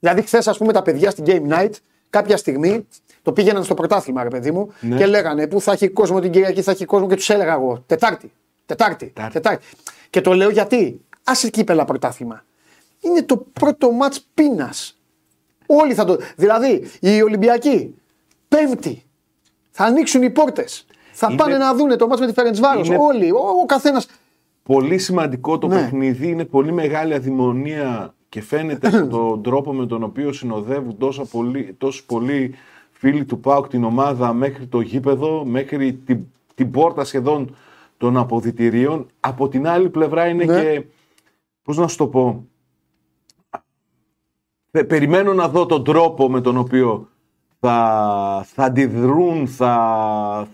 Δηλαδή, 0.00 0.22
χθες, 0.22 0.48
ας 0.48 0.58
πούμε, 0.58 0.72
τα 0.72 0.82
παιδιά 0.82 1.10
στην 1.10 1.24
Game 1.26 1.48
Night 1.52 1.70
κάποια 2.10 2.36
στιγμή 2.36 2.86
το 3.22 3.32
πήγαιναν 3.32 3.64
στο 3.64 3.74
πρωτάθλημα, 3.74 4.22
ρε 4.22 4.28
παιδί 4.28 4.50
μου, 4.50 4.72
Ναι. 4.80 4.96
και 4.96 5.06
λέγανε 5.06 5.46
που 5.46 5.60
θα 5.60 5.72
έχει 5.72 5.88
κόσμο 5.88 6.20
την 6.20 6.30
Κυριακή, 6.30 6.62
θα 6.62 6.70
έχει 6.70 6.84
κόσμο 6.84 7.08
και 7.08 7.14
τους 7.14 7.30
έλεγα 7.30 7.52
εγώ. 7.52 7.82
Τετάρτη. 7.86 8.32
Τετάρτη. 8.66 9.06
Τετάρτη. 9.06 9.32
Τετάρτη. 9.32 9.64
Και 10.10 10.20
το 10.20 10.32
λέω 10.32 10.50
γιατί. 10.50 11.00
Άσε 11.24 11.48
κύπελα 11.50 11.84
πρωτάθλημα. 11.84 12.44
Είναι 13.00 13.22
το 13.22 13.36
πρώτο 13.52 13.90
μάτς 13.92 14.26
πείνας. 14.34 14.98
Όλοι 15.66 15.94
θα 15.94 16.04
το. 16.04 16.18
Δηλαδή, 16.36 16.90
οι 17.00 17.22
Ολυμπιακοί, 17.22 17.94
Πέμπτη, 18.48 19.04
θα 19.70 19.84
ανοίξουν 19.84 20.22
οι 20.22 20.30
πόρτες. 20.30 20.86
Θα 21.12 21.26
Είναι- 21.30 21.36
πάνε 21.42 21.56
να 21.56 21.74
δούνε 21.74 21.96
το 21.96 22.06
μάτς 22.06 22.20
με 22.20 22.26
τη 22.26 22.32
Φερεντσβάρο. 22.32 22.80
Είναι- 22.84 22.96
Όλοι, 23.00 23.30
ο, 23.30 23.38
ο 23.62 23.66
καθένας. 23.66 24.06
Πολύ 24.64 24.98
σημαντικό 24.98 25.58
το 25.58 25.66
Ναι. 25.66 25.74
παιχνίδι. 25.74 26.28
Είναι 26.28 26.44
πολύ 26.44 26.72
μεγάλη 26.72 27.14
αδημονία 27.14 28.14
και 28.28 28.42
φαίνεται 28.42 28.88
από 28.88 29.06
τον 29.08 29.42
τρόπο 29.48 29.72
με 29.72 29.86
τον 29.86 30.02
οποίο 30.02 30.32
συνοδεύουν 30.32 30.98
τόσα 30.98 31.24
πολύ, 31.24 31.74
τόσοι 31.78 32.06
πολλοί 32.06 32.54
φίλοι 32.90 33.24
του 33.24 33.40
ΠΑΟΚ 33.40 33.68
την 33.68 33.84
ομάδα 33.84 34.32
μέχρι 34.32 34.66
το 34.66 34.80
γήπεδο, 34.80 35.44
μέχρι 35.44 35.92
την, 35.94 36.24
την 36.54 36.70
πόρτα 36.70 37.04
σχεδόν 37.04 37.54
των 37.96 38.16
αποδητηρίων. 38.16 39.06
Από 39.20 39.48
την 39.48 39.66
άλλη 39.66 39.88
πλευρά 39.90 40.26
είναι 40.28 40.44
Ναι. 40.44 40.60
και, 40.62 40.84
πώς 41.62 41.76
να 41.76 41.88
σου 41.88 41.96
το 41.96 42.06
πω, 42.06 42.46
Πε- 44.70 44.86
περιμένω 44.86 45.34
να 45.34 45.48
δω 45.48 45.66
τον 45.66 45.84
τρόπο 45.84 46.28
με 46.30 46.40
τον 46.40 46.56
οποίο 46.56 47.08
θα, 47.60 48.46
θα 48.54 48.64
αντιδρούν, 48.64 49.46
θα, 49.48 50.48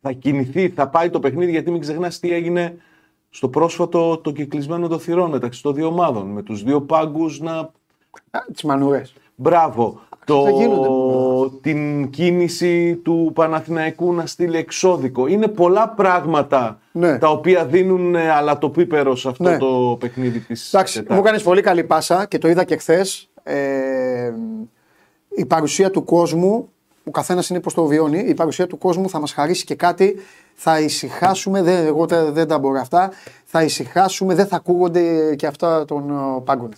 θα 0.00 0.12
κινηθεί, 0.12 0.68
θα 0.68 0.88
πάει 0.88 1.10
το 1.10 1.20
παιχνίδι, 1.20 1.50
γιατί 1.50 1.70
μην 1.70 1.80
ξεχνάς 1.80 2.18
τι 2.18 2.32
έγινε 2.32 2.76
στο 3.36 3.48
πρόσφατο 3.48 4.18
το 4.18 4.30
κυκλισμένο 4.32 4.88
των 4.88 5.00
θυρών 5.00 5.30
μεταξύ 5.30 5.62
των 5.62 5.74
δύο 5.74 5.86
ομάδων, 5.86 6.26
με 6.26 6.42
τους 6.42 6.62
δύο 6.62 6.80
πάγκους 6.80 7.40
να... 7.40 7.70
Τις 8.52 8.62
μανουρέ. 8.62 9.02
Μπράβο. 9.34 10.00
Το... 10.24 10.42
δεν 10.42 10.54
γίνονται. 10.54 10.88
Την 11.60 12.10
κίνηση 12.10 12.96
του 12.96 13.30
Παναθηναϊκού 13.34 14.12
να 14.14 14.26
στείλει 14.26 14.56
εξώδικο. 14.56 15.26
Είναι 15.26 15.48
πολλά 15.48 15.88
πράγματα 15.88 16.80
Ναι. 16.92 17.18
τα 17.18 17.28
οποία 17.30 17.66
δίνουν 17.66 18.14
ε, 18.14 18.30
αλατοπίπερος 18.30 19.20
σε 19.20 19.28
αυτό 19.28 19.42
Ναι. 19.50 19.58
το 19.58 19.96
παιχνίδι 20.00 20.38
της 20.40 20.74
Εντάξει, 20.74 20.98
μου 20.98 21.02
Τετάρτης. 21.04 21.26
κάνεις 21.30 21.42
πολύ 21.42 21.60
καλή 21.60 21.84
πάσα 21.84 22.26
και 22.26 22.38
το 22.38 22.48
είδα 22.48 22.64
και 22.64 22.76
χθες. 22.76 23.28
Ε, 23.42 24.32
η 25.36 25.44
παρουσία 25.46 25.90
του 25.90 26.04
κόσμου, 26.04 26.68
ο 27.04 27.10
καθένας 27.10 27.48
είναι 27.50 27.60
πώ 27.60 27.72
το 27.72 27.84
βιώνει, 27.84 28.18
η 28.18 28.34
παρουσία 28.34 28.66
του 28.66 28.78
κόσμου 28.78 29.08
θα 29.08 29.20
μας 29.20 29.32
χαρίσει 29.32 29.64
και 29.64 29.74
κάτι. 29.74 30.16
Θα 30.58 30.80
ησυχάσουμε, 30.80 31.62
δεν, 31.62 31.86
εγώ 31.86 32.06
δεν, 32.06 32.32
δεν 32.32 32.48
τα 32.48 32.58
μπορώ 32.58 32.80
αυτά. 32.80 33.10
Θα 33.44 33.62
ησυχάσουμε, 33.62 34.34
δεν 34.34 34.46
θα 34.46 34.56
ακούγονται 34.56 35.34
και 35.34 35.46
αυτά 35.46 35.84
των 35.84 36.10
ε, 36.10 36.40
πάγκων. 36.44 36.72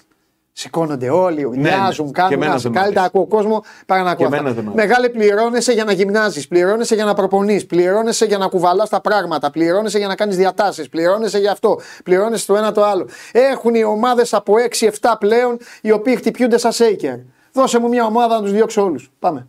Σηκώνονται 0.52 1.10
όλοι, 1.10 1.44
ουρλιάζουν, 1.44 2.04
ναι. 2.04 2.12
Και 2.12 2.20
κάνουν. 2.20 2.32
εμένα 2.32 2.52
Ας, 2.52 2.62
δεν 2.62 2.70
μ' 2.70 2.74
Καλύτερα 2.74 3.00
αρέσει. 3.00 3.16
ακούω 3.16 3.26
κόσμος 3.26 3.60
παρά 3.86 4.02
να 4.02 4.10
ακούω. 4.10 4.28
Και 4.28 4.34
αυτά. 4.34 4.36
εμένα 4.36 4.54
δεν 4.54 4.64
μ' 4.64 4.68
αρέσει. 4.68 4.86
Μεγάλε, 4.86 5.08
πληρώνεσαι 5.08 5.72
για 5.72 5.84
να 5.84 5.92
γυμνάζεις, 5.92 6.48
πληρώνεσαι 6.48 6.94
για 6.94 7.04
να 7.04 7.14
προπονείς, 7.14 7.66
πληρώνεσαι 7.66 8.24
για 8.24 8.38
να 8.38 8.46
κουβαλάς 8.46 8.88
τα 8.88 9.00
πράγματα, 9.00 9.50
πληρώνεσαι 9.50 9.98
για 9.98 10.06
να 10.06 10.14
κάνεις 10.14 10.36
διατάσεις, 10.36 10.88
πληρώνεσαι 10.88 11.38
για 11.38 11.52
αυτό, 11.52 11.80
πληρώνεσαι 12.04 12.46
το 12.46 12.56
ένα 12.56 12.72
το 12.72 12.84
άλλο. 12.84 13.08
Έχουν 13.32 13.74
οι 13.74 13.84
ομάδες 13.84 14.34
από 14.34 14.54
6-7 14.80 14.88
πλέον 15.18 15.58
οι 15.80 15.90
οποίοι 15.90 16.16
χτυπιούνται 16.16 16.58
σαν 16.58 16.72
σέικερ. 16.72 17.16
Δώσε 17.52 17.78
μου 17.78 17.88
μια 17.88 18.04
ομάδα 18.04 18.34
να 18.34 18.42
τους 18.42 18.52
διώξω 18.52 18.84
όλους. 18.84 19.10
Πάμε. 19.18 19.46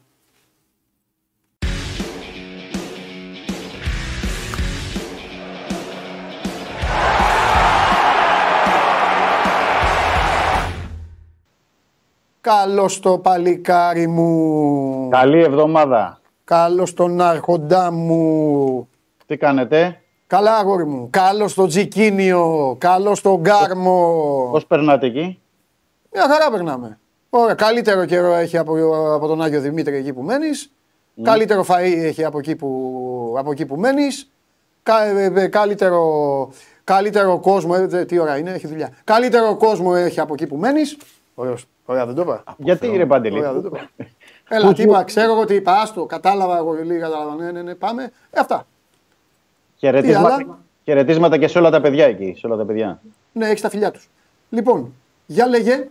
Καλώ 12.50 12.90
το 13.02 13.18
παλικάρι 13.18 14.08
μου. 14.08 15.08
Καλή 15.10 15.40
εβδομάδα. 15.42 16.20
Καλώ 16.44 16.88
τον 16.96 17.22
άρχοντά 17.22 17.92
μου. 17.92 18.90
Τι 19.26 19.38
κάνετε, 19.38 20.02
Καλά, 20.28 20.56
αγόρι 20.58 20.86
μου. 20.86 21.08
Καλώ 21.10 21.52
το 21.56 21.68
Τζικίνιο. 21.68 22.76
Καλώ 22.78 23.18
τον 23.22 23.36
Γκάρμο. 23.40 24.50
πώς 24.52 24.66
περνάτε 24.66 25.06
εκεί; 25.06 25.40
Μια 26.14 26.22
χαρά 26.30 26.52
περνάμε. 26.52 27.00
Ωραία. 27.30 27.54
Καλύτερο 27.54 28.06
καιρό 28.06 28.34
έχει 28.34 28.58
από, 28.58 28.74
από 29.16 29.28
τον 29.28 29.42
Άγιο 29.42 29.60
Δημήτρη 29.62 29.96
εκεί 29.98 30.14
που 30.14 30.22
μένεις. 30.22 30.72
Καλύτερο 31.22 31.66
φαΐ 31.68 31.98
έχει 32.04 32.24
από 32.24 32.40
εκεί 32.40 32.56
που, 32.56 33.36
από 33.38 33.52
εκεί 33.52 33.66
που 33.66 33.76
μένεις. 33.76 34.32
Κα, 34.84 35.04
ε, 35.06 35.32
ε, 35.36 35.48
καλύτερο, 35.48 36.04
καλύτερο 36.84 37.40
κόσμο. 37.40 37.74
ε, 37.78 37.86
δε- 37.86 38.06
τι 38.06 38.20
ώρα 38.20 38.38
είναι, 38.38 38.52
έχει 38.52 38.68
δουλειά. 38.68 38.90
Καλύτερο 39.04 39.56
κόσμο 39.56 39.92
έχει 39.96 40.20
από 40.20 40.34
εκεί 40.34 40.48
που 40.48 40.56
μένεις. 40.56 40.98
Ωραίος. 41.36 41.66
Ωραία, 41.90 42.06
δεν 42.06 42.16
το 42.16 42.22
είπα. 42.22 42.44
Γιατί 42.58 42.88
ρε 42.98 43.06
Παντελή; 43.06 43.38
Ωραία, 43.40 43.54
δεν 43.54 43.62
το 43.62 43.68
είπα. 43.74 43.90
Έλα, 44.50 44.74
τι 44.74 44.82
είπα, 44.82 45.04
ξέρω 45.04 45.32
εγώ 45.34 45.46
τι 45.46 45.56
είπα. 45.56 45.72
Άστο, 45.82 46.06
κατάλαβα 46.06 46.58
εγώ 46.58 46.74
λίγα. 46.74 47.00
κατάλαβα. 47.00 47.36
Ναι, 47.36 47.52
ναι, 47.52 47.62
ναι, 47.62 47.76
πάμε. 47.76 48.04
Ε, 48.32 48.40
αυτά. 48.40 48.66
Χαιρετίσματα, 49.78 50.36
Τι 50.38 50.44
άλλα; 50.44 50.58
χαιρετίσματα 50.84 51.38
και 51.38 51.48
σε 51.48 51.58
όλα 51.58 51.70
τα 51.70 51.82
παιδιά 51.82 52.06
εκεί. 52.06 52.34
Σε 52.38 52.48
όλα 52.48 52.56
τα 52.56 52.66
παιδιά. 52.66 53.02
Ναι, 53.32 53.48
έχεις 53.48 53.62
τα 53.62 53.70
φιλιά 53.70 53.92
τους. 53.92 54.10
Λοιπόν, 54.50 54.94
για 55.26 55.48
λέγε. 55.48 55.88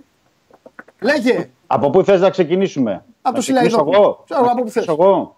Λέγε. 1.00 1.50
Από 1.66 1.90
πού 1.90 2.04
θες 2.04 2.20
να 2.20 2.30
ξεκινήσουμε; 2.30 2.92
Από 2.92 3.04
το 3.22 3.30
Να 3.32 3.38
ξεκινήσω 3.38 3.68
Σιλαϊδόκο. 3.78 3.96
εγώ; 4.04 4.22
Ξέρω, 4.24 4.44
Να 4.44 4.52
από 4.52 4.62
πού 4.62 4.68
θες. 4.68 4.84
ξεκινήσω 4.84 5.10
εγώ; 5.12 5.36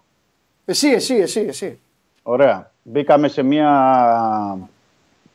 Εσύ, 0.65 0.87
εσύ, 0.87 1.15
εσύ, 1.15 1.39
εσύ. 1.47 1.79
Ωραία. 2.23 2.71
Μπήκαμε 2.83 3.27
σε 3.27 3.41
μια 3.43 4.57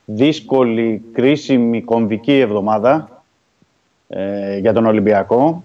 δύσκολη, 0.04 1.02
κρίσιμη, 1.12 1.82
κομβική 1.82 2.38
εβδομάδα 2.38 3.15
ε, 4.08 4.58
για 4.58 4.72
τον 4.72 4.86
Ολυμπιακό. 4.86 5.64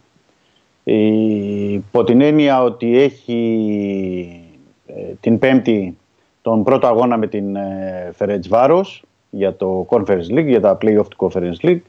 Η, 0.84 1.74
υπό 1.74 2.04
την 2.04 2.22
έννοια 2.22 2.64
ότι 2.64 2.98
έχει 2.98 4.46
ε, 4.86 5.14
την 5.20 5.40
Πέμπτη 5.40 5.98
τον 6.42 6.64
πρώτο 6.64 6.88
αγώνα 6.88 7.18
με 7.18 7.28
την 7.28 7.56
ε, 7.56 8.12
Φερετσβάρος 8.14 9.04
για 9.30 9.56
το 9.56 9.88
Conference 9.90 10.30
League, 10.32 10.46
για 10.46 10.62
τα 10.62 10.78
play-off 10.82 11.06
του 11.10 11.18
Conference 11.18 11.66
League 11.66 11.82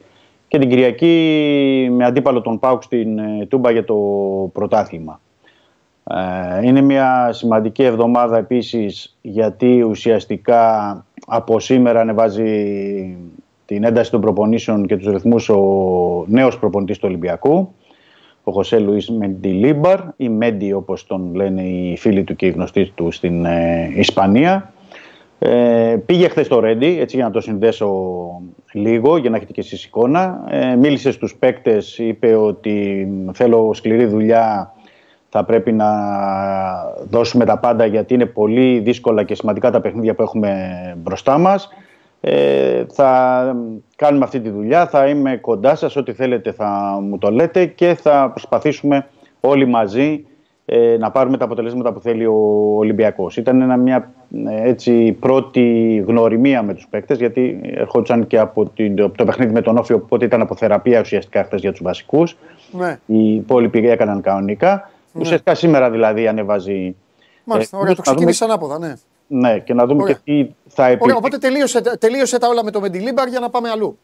και 0.49 0.59
την 0.59 0.69
Κυριακή 0.69 1.89
με 1.91 2.05
αντίπαλο 2.05 2.41
τον 2.41 2.59
Πάουκ 2.59 2.83
στην 2.83 3.19
ε, 3.19 3.47
Τούμπα 3.47 3.71
για 3.71 3.85
το 3.85 3.95
πρωτάθλημα. 4.53 5.21
Ε, 6.05 6.67
Είναι 6.67 6.81
μια 6.81 7.29
σημαντική 7.33 7.83
εβδομάδα 7.83 8.37
επίσης 8.37 9.17
γιατί 9.21 9.83
ουσιαστικά 9.83 11.05
από 11.27 11.61
σήμερα 11.61 12.01
ανεβάζει 12.01 13.17
την 13.73 13.85
ένταση 13.85 14.11
των 14.11 14.21
προπονήσεων 14.21 14.87
και 14.87 14.97
τους 14.97 15.07
ρυθμούς 15.07 15.49
ο 15.49 15.61
νέος 16.27 16.59
προπονητής 16.59 16.99
του 16.99 17.05
Ολυμπιακού, 17.09 17.75
ο 18.43 18.53
Χωσέ 18.53 18.79
Λουίς 18.79 19.11
Μεντιλίμπαρ 19.11 20.01
ή 20.17 20.29
Μέντι 20.29 20.73
όπως 20.73 21.07
τον 21.07 21.35
λένε 21.35 21.63
οι 21.63 21.97
φίλοι 21.97 22.25
του 22.25 22.37
και 22.37 22.47
οι 22.47 22.51
γνωστοί 22.51 22.93
του 22.95 23.11
στην 23.11 23.45
ε, 23.45 23.93
Ισπανία. 23.95 24.73
Ε, 25.39 25.97
πήγε 26.07 26.29
χθες 26.29 26.47
στο 26.47 26.61
Ρέντι, 26.61 26.99
έτσι 27.01 27.17
για 27.17 27.25
να 27.25 27.31
το 27.31 27.41
συνδέσω 27.41 27.91
λίγο, 28.73 29.17
για 29.17 29.31
να 29.31 29.37
έχετε 29.37 29.53
και 29.53 29.61
εσείς 29.61 29.85
εικόνα. 29.85 30.45
Ε, 30.51 30.77
μίλησε 30.77 31.13
στους 31.13 31.37
παίκτες, 31.37 31.99
είπε 31.99 32.35
ότι 32.35 33.09
θέλω 33.33 33.75
σκληρή 33.75 34.05
δουλειά, 34.07 34.75
θα 35.29 35.45
πρέπει 35.45 35.73
να 35.73 35.89
δώσουμε 37.11 37.45
τα 37.45 37.59
πάντα 37.59 37.87
γιατί 37.87 38.15
είναι 38.15 38.27
πολύ 38.27 38.79
δύσκολα 38.79 39.23
και 39.23 39.35
σημαντικά 39.35 39.71
τα 39.71 39.81
παιχνίδια 39.81 40.15
που 40.15 40.23
έχουμε 40.23 40.71
μπροστά 40.97 41.39
μας. 41.39 41.69
Ε, 42.25 42.85
θα 42.93 43.43
κάνουμε 43.97 44.25
αυτή 44.25 44.41
τη 44.41 44.51
δουλειά, 44.51 44.87
θα 44.87 45.07
είμαι 45.07 45.37
κοντά 45.37 45.75
σας, 45.75 45.97
ό,τι 45.97 46.13
θέλετε 46.13 46.53
θα 46.53 46.99
μου 47.03 47.19
το 47.19 47.31
λέτε 47.31 47.67
και 47.67 47.95
θα 47.95 48.29
προσπαθήσουμε 48.31 49.07
όλοι 49.41 49.67
μαζί 49.67 50.25
ε, 50.65 50.97
να 50.99 51.11
πάρουμε 51.11 51.37
τα 51.37 51.45
αποτελέσματα 51.45 51.93
που 51.93 52.01
θέλει 52.01 52.27
ο 52.27 52.35
Ολυμπιακός. 52.77 53.37
Ήταν 53.37 53.61
ένα, 53.61 53.77
μια 53.77 54.13
ε, 54.49 54.69
έτσι, 54.69 55.13
πρώτη 55.21 55.97
γνωριμία 56.07 56.63
με 56.63 56.75
τους 56.75 56.87
παίκτες 56.91 57.19
γιατί 57.19 57.61
ερχόντουσαν 57.63 58.27
και 58.27 58.39
από, 58.39 58.69
την, 58.69 59.03
από 59.03 59.17
το 59.17 59.25
παιχνίδι 59.25 59.53
με 59.53 59.61
τον 59.61 59.77
Όφιο 59.77 59.97
οπότε 59.97 60.25
ήταν 60.25 60.41
από 60.41 60.55
θεραπεία 60.55 61.01
ουσιαστικά 61.01 61.45
χθες 61.45 61.61
για 61.61 61.71
τους 61.71 61.83
βασικούς. 61.83 62.37
Ναι. 62.71 62.99
Οι 63.07 63.35
υπόλοιποι 63.35 63.89
έκαναν 63.89 64.21
κανονικά. 64.21 64.91
Ουσιαστικά 65.13 65.55
σήμερα 65.55 65.91
δηλαδή 65.91 66.29
ανεβάζει. 66.29 66.95
Μάλιστα, 67.45 67.77
ε, 67.77 67.81
ωραία, 67.81 67.95
το 67.95 68.03
να 68.05 68.13
δούμε- 68.13 68.27
ξεκίνησε 68.27 68.45
ανάποδα, 68.45 68.79
ναι. 68.79 68.95
Ναι, 69.35 69.59
και 69.59 69.75
να 69.75 69.87
δούμε 69.87 70.03
Ωραία. 70.03 70.15
και 70.15 70.21
τι 70.25 70.45
θα 70.69 70.83
Ωραία, 70.83 70.93
επιλέξει. 70.95 71.17
οπότε 71.17 71.39
τελείωσε, 71.39 71.81
τελείωσε 71.99 72.39
τα 72.39 72.49
όλα 72.49 72.65
με 72.65 72.71
το 72.71 72.81
Μεντιλίμπαρ 72.81 73.29
για 73.29 73.41
να 73.41 73.51
πάμε 73.51 73.71
αλλού. 73.71 73.99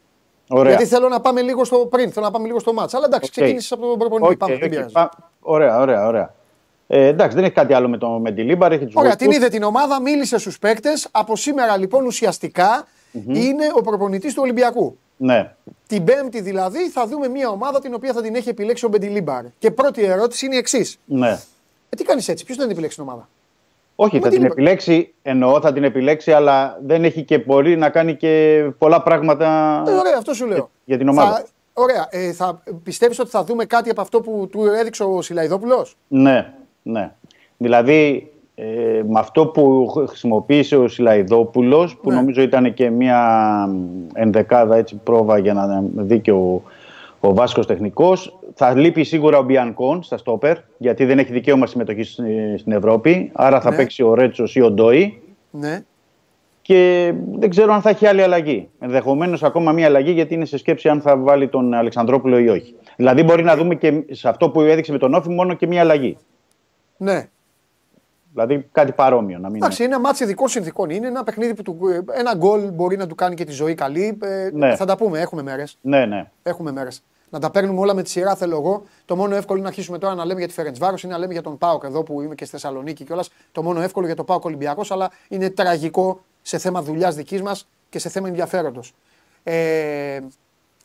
Ωραία. 0.49 0.69
Γιατί 0.71 0.85
θέλω 0.85 1.07
να 1.07 1.19
πάμε 1.21 1.41
λίγο 1.41 1.63
στο 1.63 1.77
πριν, 1.77 2.11
θέλω 2.11 2.25
να 2.25 2.31
πάμε 2.31 2.45
λίγο 2.47 2.59
στο 2.59 2.73
ματς. 2.73 2.93
Αλλά 2.93 3.05
εντάξει, 3.05 3.25
Οκ. 3.25 3.31
ξεκίνησες 3.37 3.71
από 3.71 3.87
τον 3.87 3.97
προπονητή. 3.97 4.31
Οκ, 4.31 4.37
πάμε, 4.37 4.53
οκ, 4.53 4.59
δεν 4.59 4.69
πειράζει. 4.69 4.91
πα- 4.91 5.11
Ωραία, 5.39 5.79
ωραία, 5.79 6.07
ωραία. 6.07 6.33
Ε, 6.87 7.05
εντάξει, 7.07 7.35
δεν 7.35 7.43
έχει 7.45 7.53
κάτι 7.53 7.73
άλλο 7.73 7.89
με, 7.89 7.97
το, 7.97 8.07
Μεντιλίμπαρ, 8.09 8.71
έχει 8.71 8.85
τους 8.85 8.95
Ωραία, 8.95 9.15
την 9.15 9.25
βοηθούς. 9.27 9.45
είδε 9.45 9.55
την 9.57 9.63
ομάδα, 9.63 10.01
μίλησε 10.01 10.37
στους 10.37 10.59
παίκτες. 10.59 11.07
Από 11.11 11.35
σήμερα 11.35 11.77
λοιπόν 11.77 12.05
ουσιαστικά 12.05 12.87
είναι 13.27 13.65
ο 13.75 13.81
προπονητής 13.81 14.33
του 14.33 14.39
Ολυμπιακού. 14.43 14.97
Ναι. 15.17 15.51
Την 15.87 16.03
Πέμπτη 16.03 16.41
δηλαδή 16.41 16.89
θα 16.89 17.07
δούμε 17.07 17.27
μια 17.27 17.49
ομάδα 17.49 17.79
την 17.79 17.93
οποία 17.93 18.13
θα 18.13 18.21
την 18.21 18.35
έχει 18.35 18.49
επιλέξει 18.49 18.85
ο 18.85 18.89
Μεντιλίμπαρ. 18.89 19.43
Και 19.59 19.71
πρώτη 19.71 20.03
ερώτηση 20.03 20.45
είναι 20.45 20.55
η 20.55 20.57
εξής. 20.57 20.97
ναι. 21.05 21.39
Ε, 21.89 21.95
τι 21.95 22.03
κάνεις 22.03 22.27
έτσι, 22.27 22.45
ποιος 22.45 22.57
δεν 22.57 22.69
επιλέξει 22.69 22.97
την 22.97 23.05
ομάδα; 23.07 23.29
Όχι, 24.01 24.15
Με 24.15 24.21
θα 24.21 24.27
τη 24.27 24.33
την 24.33 24.41
Λίμπαρ. 24.43 24.57
επιλέξει, 24.57 25.13
εννοώ 25.21 25.59
θα 25.61 25.73
την 25.73 25.83
επιλέξει, 25.83 26.31
αλλά 26.31 26.79
δεν 26.85 27.03
έχει 27.03 27.23
και 27.23 27.37
μπορεί 27.37 27.77
να 27.77 27.89
κάνει 27.89 28.15
και 28.15 28.63
πολλά 28.77 29.01
πράγματα 29.03 29.83
Ε, 29.87 29.91
ωραία, 29.91 30.15
αυτό 30.17 30.33
σου 30.33 30.45
λέω. 30.47 30.69
για 30.85 30.97
την 30.97 31.07
ομάδα. 31.09 31.31
Θα, 31.31 31.43
ωραία, 31.73 32.07
ε, 32.09 32.31
θα 32.31 32.61
πιστεύεις 32.83 33.19
ότι 33.19 33.29
θα 33.29 33.43
δούμε 33.43 33.65
κάτι 33.65 33.89
από 33.89 34.01
αυτό 34.01 34.21
που 34.21 34.47
του 34.51 34.65
έδειξε 34.65 35.03
ο 35.03 35.21
Σιλαϊδόπουλος; 35.21 35.95
Ναι, 36.07 36.53
ναι. 36.83 37.11
Δηλαδή, 37.57 38.31
ε, 38.55 38.65
με 39.07 39.19
αυτό 39.19 39.45
που 39.47 39.87
χρησιμοποίησε 40.07 40.77
ο 40.77 40.87
Σιλαϊδόπουλος, 40.87 41.97
που 41.97 42.09
Ναι. 42.09 42.15
νομίζω 42.15 42.41
ήταν 42.41 42.73
και 42.73 42.89
μια 42.89 43.19
ενδεκάδα 44.13 44.75
έτσι, 44.75 44.95
πρόβα 45.03 45.37
για 45.37 45.53
να 45.53 45.83
δει 45.95 46.19
και 46.19 46.31
ο, 46.31 46.61
ο 47.19 47.33
Βάσκος 47.33 47.65
τεχνικός, 47.65 48.38
θα 48.61 48.75
λείπει 48.75 49.03
σίγουρα 49.03 49.37
ο 49.37 49.43
Μπιανκόν 49.43 50.03
στα 50.03 50.17
στόπερ, 50.17 50.57
γιατί 50.77 51.05
δεν 51.05 51.19
έχει 51.19 51.31
δικαίωμα 51.31 51.65
συμμετοχής 51.67 52.11
στην 52.11 52.57
στην 52.57 52.71
Ευρώπη, 52.71 53.31
άρα 53.33 53.61
θα 53.61 53.69
Ναι. 53.69 53.75
παίξει 53.75 54.03
ο 54.03 54.13
Ρέτσος 54.13 54.55
ή 54.55 54.61
ο 54.61 54.71
Ντόι. 54.71 55.21
Ναι. 55.51 55.83
Και 56.61 57.13
δεν 57.31 57.49
ξέρω 57.49 57.73
αν 57.73 57.81
θα 57.81 57.89
έχει 57.89 58.05
άλλη 58.07 58.21
αλλαγή. 58.21 58.69
Ενδεχομένως 58.79 59.43
ακόμα 59.43 59.71
μία 59.71 59.85
αλλαγή, 59.85 60.11
γιατί 60.11 60.33
είναι 60.33 60.45
σε 60.45 60.57
σκέψη 60.57 60.89
αν 60.89 61.01
θα 61.01 61.17
βάλει 61.17 61.47
τον 61.47 61.73
Αλεξανδρόπουλο 61.73 62.39
ή 62.39 62.49
όχι. 62.49 62.75
Δηλαδή, 62.95 63.23
μπορεί 63.23 63.43
να 63.43 63.55
δούμε 63.55 63.75
και 63.75 64.03
σε 64.11 64.29
αυτό 64.29 64.49
που 64.49 64.61
έδειξε 64.61 64.91
με 64.91 64.97
τον 64.97 65.13
Όφη 65.13 65.29
μόνο 65.29 65.53
και 65.53 65.67
μία 65.67 65.81
αλλαγή. 65.81 66.17
ναι. 66.97 67.29
Δηλαδή, 68.33 68.67
κάτι 68.71 68.91
παρόμοιο. 68.91 69.39
Να 69.39 69.47
μην 69.49 69.55
Εντάξει, 69.55 69.83
είναι 69.83 69.93
ένα 69.93 70.01
μάτσο 70.01 70.23
ειδικών 70.23 70.47
συνθήκων. 70.47 70.89
Είναι 70.89 71.07
ένα 71.07 71.23
παιχνίδι 71.23 71.53
που 71.53 71.61
του, 71.61 71.77
ένα 72.17 72.35
γκολ 72.35 72.61
μπορεί 72.71 72.97
να 72.97 73.07
του 73.07 73.15
κάνει 73.15 73.35
και 73.35 73.43
τη 73.43 73.51
ζωή 73.51 73.73
καλή. 73.73 74.17
Ε, 74.23 74.49
Ναι. 74.53 74.75
Θα 74.75 74.85
τα 74.85 74.97
πούμε, 74.97 75.19
έχουμε 75.19 75.41
μέρες. 75.41 75.77
Ναι, 75.81 76.05
ναι. 76.05 76.31
Έχουμε 76.43 76.71
μέρες. 76.71 77.03
Να 77.29 77.39
τα 77.39 77.49
παίρνουμε 77.51 77.79
όλα 77.79 77.93
με 77.93 78.03
τη 78.03 78.09
σειρά, 78.09 78.35
θέλω 78.35 78.55
εγώ. 78.55 78.83
Το 79.05 79.15
μόνο 79.15 79.35
εύκολο 79.35 79.57
είναι 79.57 79.67
να 79.67 79.69
αρχίσουμε 79.73 79.97
τώρα 79.97 80.15
να 80.15 80.25
λέμε 80.25 80.39
για 80.39 80.47
τη 80.47 80.53
Φερεντσβάρο 80.53 80.95
ή 81.03 81.07
να 81.07 81.17
λέμε 81.17 81.33
για 81.33 81.41
τον 81.41 81.57
Πάοκ 81.57 81.83
εδώ 81.83 82.03
που 82.03 82.21
είμαι 82.21 82.35
και 82.35 82.45
στη 82.45 82.53
Θεσσαλονίκη 82.53 83.03
κιόλας. 83.03 83.29
Το 83.51 83.63
μόνο 83.63 83.81
εύκολο 83.81 84.05
για 84.05 84.15
το 84.15 84.23
Πάοκ 84.23 84.45
Ολυμπιακός, 84.45 84.91
αλλά 84.91 85.11
είναι 85.27 85.49
τραγικό 85.49 86.19
σε 86.41 86.57
θέμα 86.57 86.81
δουλειάς 86.81 87.15
δικής 87.15 87.41
μας 87.41 87.67
και 87.89 87.99
σε 87.99 88.09
θέμα 88.09 88.27
ενδιαφέροντος. 88.27 88.93
Ε, 89.43 90.19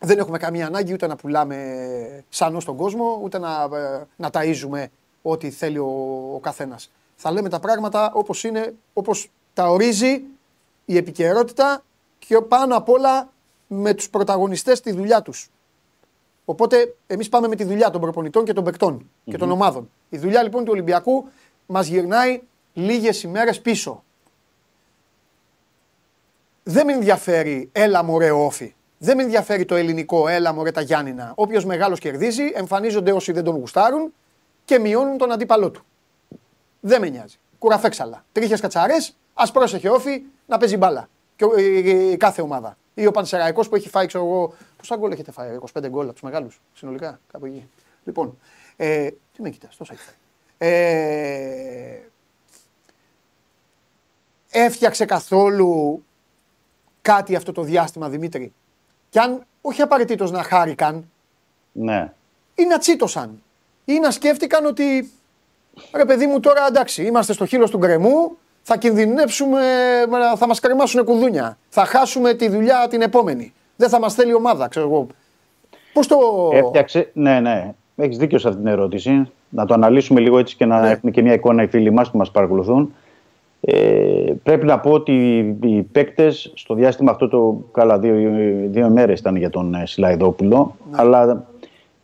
δεν 0.00 0.18
έχουμε 0.18 0.38
καμία 0.38 0.66
ανάγκη 0.66 0.92
ούτε 0.92 1.06
να 1.06 1.16
πουλάμε 1.16 2.24
σανό 2.28 2.60
στον 2.60 2.76
κόσμο, 2.76 3.20
ούτε 3.22 3.38
να, 3.38 3.68
ε, 3.72 4.06
να 4.16 4.30
ταΐζουμε 4.32 4.86
ό,τι 5.22 5.50
θέλει 5.50 5.78
ο, 5.78 6.30
ο 6.34 6.38
καθένας. 6.40 6.90
Θα 7.16 7.30
λέμε 7.30 7.48
τα 7.48 7.60
πράγματα 7.60 8.10
όπως 8.14 8.44
είναι, 8.44 8.74
όπως 8.92 9.30
τα 9.54 9.68
ορίζει 9.68 10.22
η 10.84 10.96
επικαιρότητα 10.96 11.82
και 12.18 12.40
πάνω 12.40 12.76
απ' 12.76 12.88
όλα 12.88 13.32
με 13.66 13.94
τους 13.94 14.10
πρωταγωνιστές 14.10 14.78
στη 14.78 14.92
δουλειά 14.92 15.22
τους. 15.22 15.50
Οπότε 16.44 16.94
εμείς 17.06 17.28
πάμε 17.28 17.48
με 17.48 17.56
τη 17.56 17.64
δουλειά 17.64 17.90
των 17.90 18.00
προπονητών 18.00 18.44
και 18.44 18.52
των 18.52 18.64
παικτων 18.64 19.10
και 19.24 19.38
των 19.38 19.50
ομάδων. 19.50 19.90
Η 20.08 20.18
δουλειά 20.18 20.42
λοιπόν 20.42 20.64
του 20.64 20.70
Ολυμπιακού 20.72 21.28
μας 21.66 21.86
γυρνάει 21.86 22.42
λίγες 22.72 23.22
ημέρες 23.22 23.60
πίσω. 23.60 24.04
Δεν 26.62 26.86
με 26.86 26.92
ενδιαφέρει 26.92 27.68
έλα 27.72 28.02
μωρέ 28.04 28.30
όφη. 28.30 28.74
Δεν 28.98 29.16
με 29.16 29.22
ενδιαφέρει 29.22 29.64
το 29.64 29.74
ελληνικό 29.74 30.28
έλα 30.28 30.52
μωρέ 30.52 30.70
τα 30.70 30.80
Γιάννηνα. 30.80 31.32
Όποιος 31.34 31.64
μεγάλος 31.64 31.98
κερδίζει, 32.00 32.42
εμφανίζονται 32.54 33.12
όσοι 33.12 33.32
δεν 33.32 33.44
τον 33.44 33.56
γουστάρουν 33.56 34.12
και 34.64 34.78
μειώνουν 34.78 35.16
τον 35.18 35.32
αντίπαλό 35.32 35.70
του. 35.70 35.84
Δεν 36.80 37.00
με 37.00 37.08
νοιάζει. 37.08 37.36
Κουραφέξαλα. 37.58 38.24
Τρίχες 38.32 38.60
κατσαρές, 38.60 39.16
ας 39.34 39.50
πρόσεχε 39.50 39.88
όφη 39.88 40.22
να 40.46 40.58
παίζει 40.58 40.76
μπάλα. 40.76 41.08
Και, 41.36 41.44
ο- 41.44 41.54
ε, 41.56 41.62
ε, 41.62 42.10
ε, 42.12 42.16
κάθε 42.16 42.42
ομάδα. 42.42 42.76
Ή 42.94 43.06
ο 43.06 43.10
Πανσεραϊκός 43.10 43.68
που 43.68 43.76
έχει 43.76 43.88
φάει, 43.88 44.06
ξέρω 44.06 44.24
εγώ. 44.24 44.54
Πόσα 44.84 44.96
γκολ 44.96 45.12
έχετε 45.12 45.32
φάει, 45.32 45.58
25 45.74 45.88
γκολ 45.88 46.04
από 46.04 46.12
τους 46.12 46.22
μεγάλους 46.22 46.60
συνολικά, 46.74 47.20
κάπου 47.32 47.46
εκεί. 47.46 47.68
Λοιπόν, 48.04 48.38
ε, 48.76 49.10
τι 49.34 49.42
με 49.42 49.50
κοιτάς, 49.50 49.76
τόσα 49.76 49.92
έχει 49.92 50.02
φάει. 50.02 50.14
Ε, 50.58 51.98
έφτιαξε 54.50 55.04
καθόλου 55.04 56.04
κάτι 57.02 57.36
αυτό 57.36 57.52
το 57.52 57.62
διάστημα 57.62 58.08
Δημήτρη; 58.08 58.52
Και 59.10 59.20
αν 59.20 59.46
όχι 59.60 59.82
απαραίτητος 59.82 60.30
να 60.30 60.42
χάρηκαν, 60.42 61.10
ναι. 61.72 62.12
ή 62.54 62.64
να 62.64 62.78
τσίτωσαν. 62.78 63.42
Ή 63.84 63.98
να 63.98 64.10
σκέφτηκαν 64.10 64.66
ότι 64.66 65.12
ρε 65.94 66.04
παιδί 66.04 66.26
μου 66.26 66.40
τώρα 66.40 66.66
εντάξει, 66.66 67.04
είμαστε 67.04 67.32
στο 67.32 67.46
χείλος 67.46 67.70
του 67.70 67.78
γκρεμού, 67.78 68.36
θα 68.62 68.76
κινδυνεύσουμε, 68.76 69.60
ε, 70.32 70.36
θα 70.36 70.46
μας 70.46 70.60
κρεμάσουν 70.60 71.04
κουδούνια. 71.04 71.58
Θα 71.68 71.84
χάσουμε 71.84 72.34
τη 72.34 72.48
δουλειά 72.48 72.86
την 72.88 73.02
επόμενη. 73.02 73.54
Δεν 73.76 73.88
θα 73.88 73.98
μας 74.00 74.14
θέλει 74.14 74.34
ομάδα, 74.34 74.68
ξέρω 74.68 74.86
εγώ. 74.86 75.06
Πώς 75.92 76.06
το... 76.06 76.16
Έφτιαξε. 76.52 77.10
Ναι, 77.12 77.40
ναι. 77.40 77.74
Έχεις 77.96 78.16
δίκιο 78.16 78.38
σε 78.38 78.48
αυτή 78.48 78.60
την 78.60 78.70
ερώτηση. 78.70 79.28
Να 79.48 79.64
το 79.66 79.74
αναλύσουμε 79.74 80.20
λίγο 80.20 80.38
έτσι 80.38 80.56
και 80.56 80.64
να 80.64 80.80
Ναι. 80.80 80.90
έχουμε 80.90 81.10
και 81.10 81.22
μια 81.22 81.32
εικόνα 81.32 81.62
οι 81.62 81.66
φίλοι 81.66 81.90
μας 81.92 82.10
που 82.10 82.18
μας 82.18 82.30
παρακολουθούν. 82.30 82.92
Ε, 83.60 84.32
πρέπει 84.42 84.66
να 84.66 84.78
πω 84.80 84.90
ότι 84.90 85.38
οι 85.62 85.82
παίκτες 85.82 86.52
στο 86.54 86.74
διάστημα 86.74 87.10
αυτό 87.10 87.28
το 87.28 87.64
καλά 87.72 87.98
δύο, 87.98 88.14
δύο 88.70 88.88
μέρες 88.88 89.20
ήταν 89.20 89.36
για 89.36 89.50
τον 89.50 89.74
ε, 89.74 89.86
Σιλαϊδόπουλο 89.86 90.76
αλλά 90.90 91.44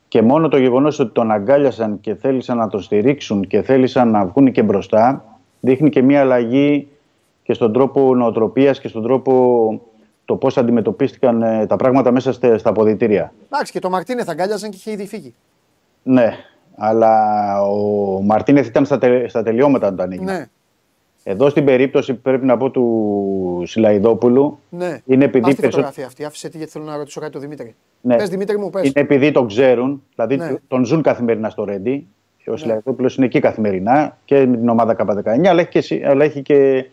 και 0.09 0.23
μόνο 0.23 0.49
το 0.49 0.59
γεγονός 0.59 0.99
ότι 0.99 1.13
τον 1.13 1.31
αγκάλιασαν 1.31 2.01
και 2.01 2.15
θέλησαν 2.15 2.57
να 2.57 2.69
τον 2.69 2.81
στηρίξουν 2.81 3.47
και 3.47 3.63
θέλησαν 3.63 4.11
να 4.11 4.25
βγουν 4.27 4.53
και 4.53 4.63
μπροστά 4.63 5.25
δείχνει 5.61 5.89
και 5.91 6.03
μια 6.03 6.21
αλλαγή 6.21 6.89
και 7.43 7.53
στον 7.53 7.73
τρόπο 7.73 8.15
νοοτροπίας 8.15 8.81
και 8.81 8.89
στον 8.89 9.03
τρόπο 9.03 9.81
το 10.31 10.37
πώς 10.37 10.57
αντιμετωπίστηκαν 10.59 11.43
ε, 11.43 11.67
τα 11.67 11.77
πράγματα 11.77 12.11
μέσα 12.11 12.33
στα, 12.33 12.59
στα 12.59 12.71
αποδητήρια. 12.71 13.33
Εντάξει 13.47 13.73
και 13.73 13.79
το 13.79 13.91
Μαρτίνε 13.91 14.25
θα 14.25 14.33
αγκάλιαζαν 14.33 14.71
και 14.71 14.77
είχε 14.79 14.91
ήδη 14.91 15.07
φύγει. 15.07 15.35
Ναι, 16.03 16.33
αλλά 16.77 17.13
ο 17.63 18.21
Μαρτίνεθ 18.23 18.67
ήταν 18.67 18.85
στα, 18.85 18.99
τε- 18.99 19.29
στα 19.29 19.43
τελειώματα 19.43 19.87
όταν 19.89 20.13
έγινε. 20.13 20.33
Ναι, 20.33 20.47
Εδώ 21.23 21.49
στην 21.49 21.65
περίπτωση 21.65 22.15
πρέπει 22.15 22.47
να 22.47 22.57
πω 22.57 22.71
του 22.71 23.63
Σιλαϊδόπουλου 23.67 24.59
ναι. 24.71 24.99
είναι 25.05 25.25
επειδή 25.25 25.49
Ας 25.49 25.55
τη 25.55 25.61
περισσο- 25.61 25.77
φωτογραφία 25.77 26.07
αυτή, 26.07 26.25
άφησε 26.25 26.49
τη 26.49 26.57
γιατί 26.57 26.73
θέλω 26.73 26.85
να 26.85 26.97
ρωτήσω 26.97 27.21
κάτι 27.21 27.33
τον 27.33 27.41
Δημήτρη. 27.41 27.75
Ναι. 28.01 28.17
Πες 28.17 28.29
Δημήτρη 28.29 28.59
μου, 28.59 28.71
πες. 28.71 28.83
είναι 28.83 29.01
επειδή 29.01 29.31
τον 29.31 29.47
ξέρουν, 29.47 30.03
δηλαδή 30.15 30.37
Ναι. 30.37 30.53
τον 30.69 30.85
ζουν 30.85 31.03
καθημερινά 31.03 31.51
στο 31.51 31.65
Ρέντι. 31.65 32.07
Ο 32.47 32.57
Σιλαϊδόπουλος 32.57 33.17
είναι 33.17 33.27
εκεί 33.27 33.41
καθημερινά 33.41 34.17
και 34.25 34.47
με 34.47 34.57
την 34.57 34.69
ομάδα 34.69 34.97
K19, 34.99 35.47
αλλά 35.47 35.61
έχει 35.61 35.69
και, 35.71 35.81
συ- 35.81 36.05
αλλά 36.07 36.25
έχει 36.25 36.43
και 36.43 36.55
ε, 36.55 36.85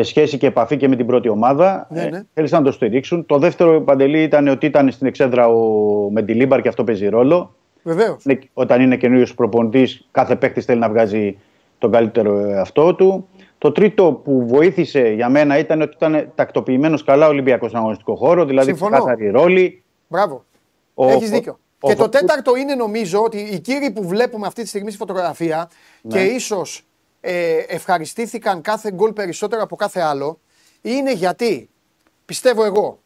σχέση 0.00 0.38
και 0.38 0.46
επαφή 0.46 0.76
και 0.76 0.88
με 0.88 0.96
την 0.96 1.06
πρώτη 1.06 1.28
ομάδα. 1.28 1.86
Ναι, 1.90 2.02
ναι. 2.04 2.16
Ε, 2.16 2.26
θέλησαν 2.34 2.58
να 2.58 2.64
το 2.66 2.72
στηρίξουν. 2.72 3.26
Το 3.26 3.38
δεύτερο 3.38 3.80
παντελή 3.80 4.22
ήταν 4.22 4.48
ότι 4.48 4.66
ήταν 4.66 4.90
στην 4.90 5.06
εξέδρα 5.06 5.48
ο 5.48 6.10
Μεντιλίμπαρ 6.10 6.60
και 6.60 6.68
αυτό 6.68 6.84
παίζει 6.84 7.08
ρόλο. 7.08 7.54
Βεβαίως. 7.82 8.24
Είναι- 8.24 8.38
όταν 8.54 8.80
είναι 8.80 8.96
καινούριο 8.96 9.26
προπονητής, 9.36 10.08
κάθε 10.10 10.36
παίκτης 10.36 10.64
θέλει 10.64 10.80
να 10.80 10.88
βγάζει 10.88 11.38
τον 11.78 11.90
καλύτερο 11.92 12.38
εαυτό 12.38 12.94
του. 12.94 13.28
Το 13.58 13.72
τρίτο 13.72 14.12
που 14.24 14.46
βοήθησε 14.46 15.08
για 15.08 15.28
μένα 15.28 15.58
ήταν 15.58 15.80
ότι 15.80 15.92
ήταν 15.96 16.32
τακτοποιημένος 16.34 17.04
καλά 17.04 17.26
ο 17.26 17.28
Ολυμπιακός 17.28 17.68
στον 17.68 17.80
αγωνιστικό 17.80 18.14
χώρο, 18.16 18.44
δηλαδή 18.44 18.66
Συμφωνώ. 18.68 18.90
ξεκάθαρη 18.96 19.30
ρόλη. 19.30 19.82
Μπράβο. 20.08 20.44
Ο- 20.94 21.08
Έχεις 21.08 21.30
δίκιο. 21.30 21.58
ο- 21.80 21.86
και 21.88 21.92
ο- 21.92 21.96
το 21.96 22.08
τέταρτο 22.08 22.56
είναι 22.56 22.74
νομίζω 22.74 23.22
ότι 23.22 23.36
οι 23.38 23.58
κύριοι 23.60 23.90
που 23.90 24.08
βλέπουμε 24.08 24.46
αυτή 24.46 24.62
τη 24.62 24.68
στιγμή 24.68 24.88
στη 24.88 24.98
φωτογραφία 24.98 25.68
και 26.08 26.18
ίσως 26.18 26.82
ε, 27.20 27.56
ευχαριστήθηκαν 27.56 28.60
κάθε 28.60 28.90
γκολ 28.90 29.12
περισσότερο 29.12 29.62
από 29.62 29.76
κάθε 29.76 30.00
άλλο 30.00 30.40
είναι 30.80 31.12
γιατί 31.12 31.70
πιστεύω 32.24 32.64
εγώ 32.64 33.02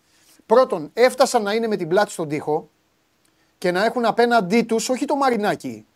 πρώτον 0.46 0.90
έφτασαν 0.92 1.42
να 1.42 1.52
είναι 1.52 1.66
με 1.66 1.76
την 1.76 1.88
πλάτη 1.88 2.10
στον 2.10 2.28
τοίχο 2.28 2.70
και 3.58 3.70
να 3.70 3.84
έχουν 3.84 4.04
απέναντί 4.04 4.62
τους 4.62 4.88
όχι 4.88 5.04
το 5.04 5.16
Μαρινάκι, 5.16 5.86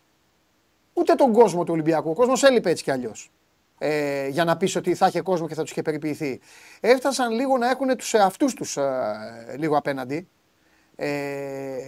ούτε 0.93 1.13
τον 1.15 1.31
κόσμο 1.31 1.63
του 1.63 1.73
Ολυμπιακού. 1.73 2.09
Ο 2.09 2.13
κόσμος 2.13 2.43
έλειπε 2.43 2.69
έτσι 2.69 2.83
κι 2.83 2.91
αλλιώς. 2.91 3.31
Ε, 3.77 4.27
για 4.27 4.43
να 4.43 4.57
πεις 4.57 4.75
ότι 4.75 4.95
θα 4.95 5.07
είχε 5.07 5.21
κόσμο 5.21 5.47
και 5.47 5.53
θα 5.53 5.61
τους 5.61 5.71
είχε 5.71 5.81
περιποιηθεί. 5.81 6.39
Έφτασαν 6.79 7.31
λίγο 7.31 7.57
να 7.57 7.69
έχουν 7.69 7.97
τους 7.97 8.13
εαυτούς 8.13 8.53
τους 8.53 8.77
ε, 8.77 9.55
λίγο 9.57 9.77
απέναντι. 9.77 10.27
Ε, 10.95 11.07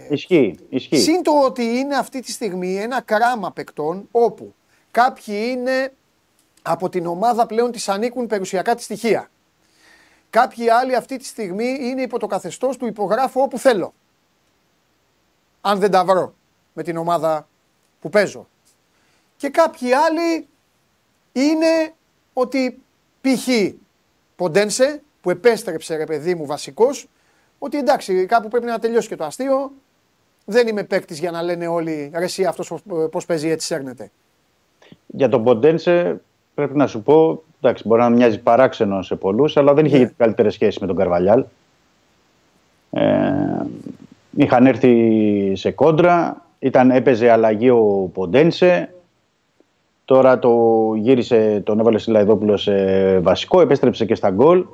Ισχύει. 0.08 0.58
ισχύει. 0.68 0.96
Συν 0.96 1.22
το 1.22 1.32
ότι 1.44 1.62
είναι 1.62 1.96
αυτή 1.96 2.20
τη 2.20 2.32
στιγμή 2.32 2.76
ένα 2.76 3.00
κράμα 3.00 3.52
παικτών 3.52 4.08
όπου 4.10 4.54
κάποιοι 4.90 5.48
είναι 5.50 5.92
από 6.62 6.88
την 6.88 7.06
ομάδα 7.06 7.46
πλέον 7.46 7.72
της 7.72 7.88
ανήκουν 7.88 8.26
περιουσιακά 8.26 8.74
τη 8.74 8.82
στοιχεία. 8.82 9.30
Κάποιοι 10.30 10.70
άλλοι 10.70 10.94
αυτή 10.94 11.16
τη 11.16 11.24
στιγμή 11.24 11.78
είναι 11.80 12.02
υπό 12.02 12.18
το 12.18 12.26
καθεστώς 12.26 12.76
του 12.76 12.86
υπογράφω 12.86 13.42
όπου 13.42 13.58
θέλω. 13.58 13.94
Αν 15.60 15.78
δεν 15.78 15.90
τα 15.90 16.04
βρω 16.04 16.34
με 16.72 16.82
την 16.82 16.96
ομάδα 16.96 17.48
που 18.00 18.08
παίζω. 18.08 18.48
Και 19.36 19.48
κάποιοι 19.48 19.92
άλλοι 19.92 20.48
είναι 21.32 21.94
ότι 22.32 22.82
π.χ. 23.20 23.48
Ποντένσε 24.36 25.02
που 25.20 25.30
επέστρεψε 25.30 25.96
ρε 25.96 26.04
παιδί 26.04 26.34
μου 26.34 26.46
βασικός 26.46 27.08
ότι 27.58 27.78
εντάξει 27.78 28.26
κάπου 28.26 28.48
πρέπει 28.48 28.66
να 28.66 28.78
τελειώσει 28.78 29.08
και 29.08 29.16
το 29.16 29.24
αστείο 29.24 29.72
δεν 30.44 30.68
είμαι 30.68 30.84
παίκτης 30.84 31.18
για 31.18 31.30
να 31.30 31.42
λένε 31.42 31.66
όλοι 31.66 32.10
ρε 32.14 32.24
εσύ 32.24 32.44
αυτός 32.44 32.72
πώς 33.10 33.26
παίζει 33.26 33.48
έτσι 33.48 33.66
σέρνεται. 33.66 34.10
Για 35.06 35.28
τον 35.28 35.44
Ποντένσε 35.44 36.20
πρέπει 36.60 36.76
να 36.76 36.86
σου 36.86 37.02
πω, 37.02 37.42
εντάξει, 37.60 37.88
μπορεί 37.88 38.00
να 38.00 38.08
μοιάζει 38.08 38.38
παράξενο 38.40 39.02
σε 39.02 39.16
πολλούς, 39.16 39.56
αλλά 39.56 39.74
δεν 39.74 39.84
είχε 39.84 39.98
Ναι. 39.98 40.04
yeah. 40.04 40.12
καλύτερες 40.16 40.54
σχέσεις 40.54 40.80
με 40.80 40.86
τον 40.86 40.96
Καρβαλιάλ. 40.96 41.44
Ε, 42.90 43.02
είχαν 44.36 44.66
έρθει 44.66 45.52
σε 45.54 45.70
κόντρα, 45.70 46.44
ήταν, 46.58 46.90
έπαιζε 46.90 47.30
αλλαγή 47.30 47.70
ο 47.70 48.10
Ποντένσε. 48.14 48.94
Τώρα 50.04 50.38
το 50.38 50.54
γύρισε, 50.96 51.60
τον 51.64 51.80
έβαλε 51.80 51.98
Σιλαϊδόπουλο 51.98 52.56
σε 52.56 53.18
βασικό, 53.18 53.60
επέστρεψε 53.60 54.04
και 54.04 54.14
στα 54.14 54.30
γκολ. 54.30 54.64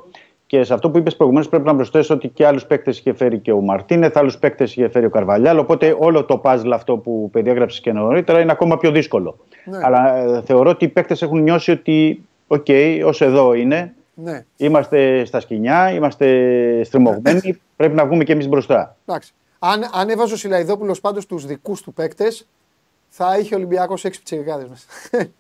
Και 0.46 0.64
σε 0.64 0.74
αυτό 0.74 0.90
που 0.90 0.98
είπες 0.98 1.16
προηγουμένως, 1.16 1.48
πρέπει 1.48 1.64
να 1.66 1.74
προσθέσω 1.74 2.14
ότι 2.14 2.28
και 2.28 2.46
άλλους 2.46 2.66
παίκτες 2.66 2.98
είχε 2.98 3.14
φέρει 3.14 3.38
και 3.38 3.52
ο 3.52 3.60
Μαρτίνεθ, 3.60 4.16
άλλους 4.16 4.38
παίκτες 4.38 4.70
είχε 4.70 4.88
φέρει 4.88 5.06
ο 5.06 5.10
Καρβαλιάλ. 5.10 5.58
Οπότε 5.58 5.96
όλο 5.98 6.24
το 6.24 6.40
puzzle 6.44 6.70
αυτό 6.72 6.96
που 6.96 7.28
περιέγραψες 7.32 7.80
και 7.80 7.92
νωρίτερα 7.92 8.40
είναι 8.40 8.52
ακόμα 8.52 8.78
πιο 8.78 8.90
δύσκολο. 8.90 9.36
Ναι. 9.64 9.78
Αλλά 9.82 10.16
ε, 10.16 10.42
θεωρώ 10.42 10.70
ότι 10.70 10.84
οι 10.84 10.88
παίκτες 10.88 11.22
έχουν 11.22 11.42
νιώσει 11.42 11.70
ότι, 11.70 12.24
οκ, 12.46 12.66
ως 13.04 13.20
εδώ 13.20 13.54
είναι, 13.54 13.94
Ναι, 14.14 14.44
είμαστε 14.56 15.24
στα 15.24 15.40
σχοινιά, 15.40 15.90
είμαστε 15.90 16.26
στριμωγμένοι, 16.84 17.60
πρέπει 17.76 17.94
να 17.94 18.06
βγούμε 18.06 18.24
και 18.24 18.32
εμείς 18.32 18.48
μπροστά. 18.48 18.96
εντάξει. 19.06 19.32
Αν, 19.58 19.80
αν 19.92 20.08
έβαζε 20.08 20.34
ο 20.34 20.36
Σιλαϊδόπουλος 20.36 21.00
πάντως 21.00 21.26
τους 21.26 21.46
δικούς 21.46 21.82
του 21.82 21.92
παίκτες, 21.92 22.46
θα 23.08 23.38
είχε 23.38 23.54
ο 23.54 23.56
Ολυμπιακός 23.56 24.04
έξι 24.04 24.18
πιτσιρικάδε 24.18 24.66
μέσα. 24.70 24.86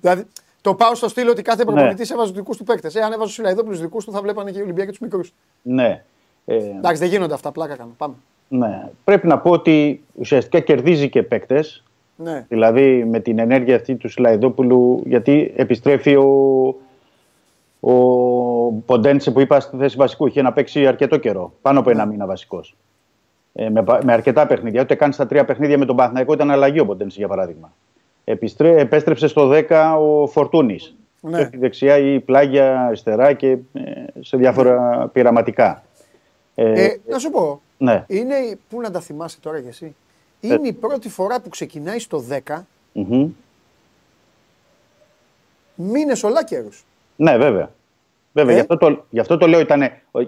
δηλαδή, 0.00 0.24
το 0.64 0.74
πάω 0.74 0.94
στο 0.94 1.08
στήλο 1.08 1.30
ότι 1.30 1.42
κάθε 1.42 1.64
προπονητής 1.64 2.10
έβαζε 2.10 2.28
τους 2.28 2.38
δικούς 2.38 2.56
του 2.56 2.64
παίκτες. 2.64 2.94
Ε, 2.94 3.00
αν 3.00 3.12
έβαζε 3.12 3.30
ο 3.30 3.32
Σιλαϊδόπουλο 3.34 3.76
του 3.76 3.82
δικούς 3.82 4.04
του, 4.04 4.12
θα 4.12 4.20
βλέπανε 4.20 4.50
και 4.50 4.58
οι 4.58 4.62
Ολυμπιακοί 4.62 4.90
τους 4.90 4.98
μικρούς. 4.98 5.32
Ναι. 5.62 6.02
Ε, 6.44 6.56
Εντάξει, 6.56 7.00
δεν 7.00 7.08
γίνονται 7.10 7.34
αυτά, 7.34 7.52
πλάκα 7.52 7.76
κάνω. 7.76 7.90
Πάμε. 7.96 8.14
ναι. 8.48 8.88
Πρέπει 9.04 9.26
να 9.26 9.38
πω 9.38 9.50
ότι 9.50 10.04
ουσιαστικά 10.14 10.60
κερδίζει 10.60 11.08
και 11.08 11.22
παίκτες. 11.22 11.82
Ναι, 12.16 12.44
Δηλαδή 12.48 13.04
με 13.04 13.20
την 13.20 13.38
ενέργεια 13.38 13.76
αυτή 13.76 13.94
του 13.94 14.08
Σιλαϊδόπουλου, 14.08 15.02
γιατί 15.06 15.52
επιστρέφει 15.56 16.16
ο, 16.16 16.66
ο 17.80 17.92
Ποντένσε 18.86 19.30
που 19.30 19.40
είπα 19.40 19.60
στη 19.60 19.76
θέση 19.76 19.96
βασικού. 19.96 20.26
Είχε 20.26 20.42
να 20.42 20.52
παίξει 20.52 20.86
αρκετό 20.86 21.16
καιρό, 21.16 21.52
πάνω 21.62 21.78
από 21.80 21.90
ένα 21.90 22.06
μήνα 22.06 22.26
βασικός. 22.26 22.76
Ε, 23.52 23.68
με, 23.68 23.82
πα- 23.82 24.00
με 24.04 24.12
αρκετά 24.12 24.46
παιχνίδια. 24.46 24.82
Ούτε 24.82 24.94
καν 24.94 25.12
στα 25.12 25.26
τρία 25.26 25.44
παιχνίδια 25.44 25.78
με 25.78 25.84
τον 25.84 25.96
Παναθηναϊκό 25.96 26.32
ήταν 26.32 26.50
αλλαγή 26.50 26.80
ο 26.80 26.86
Ποντένσε 26.86 27.18
για 27.18 27.28
παράδειγμα. 27.28 27.72
Επιστρέ, 28.24 28.80
επέστρεψε 28.80 29.26
στο 29.28 29.50
10 29.68 29.96
ο 30.00 30.26
Φορτούνης. 30.26 30.94
Ναι. 31.20 31.44
Στη 31.44 31.56
δεξιά 31.56 31.96
ή 31.98 32.20
πλάγια 32.20 32.80
αριστερά 32.86 33.32
και 33.32 33.48
ε, 33.50 33.58
σε 34.20 34.36
διάφορα 34.36 35.08
πειραματικά. 35.12 35.82
Ε, 36.54 36.84
Ε, 36.84 37.00
να 37.08 37.18
σου 37.18 37.30
πω, 37.30 37.60
ναι. 37.78 38.04
είναι, 38.08 38.34
η- 38.34 38.58
πού 38.68 38.80
να 38.80 38.90
τα 38.90 39.00
θυμάσαι 39.00 39.40
τώρα 39.40 39.60
κι 39.60 39.68
εσύ, 39.68 39.94
είναι 40.40 40.68
η 40.68 40.72
πρώτη 40.72 41.08
φορά 41.08 41.40
που 41.40 41.48
ξεκινάει 41.48 41.98
στο 41.98 42.24
10 42.46 42.62
Μμμ. 42.92 43.28
μήνες 45.74 46.22
ολάκερους. 46.22 46.84
Ναι, 47.16 47.36
βέβαια. 47.36 47.70
Βέβαια, 48.32 48.52
Ε; 48.52 48.54
γι, 48.54 48.60
αυτό 48.60 48.76
το, 48.76 49.04
γι' 49.10 49.20
αυτό 49.20 49.36
το 49.38 49.46
λέω 49.46 49.60
ήταν 49.60 49.82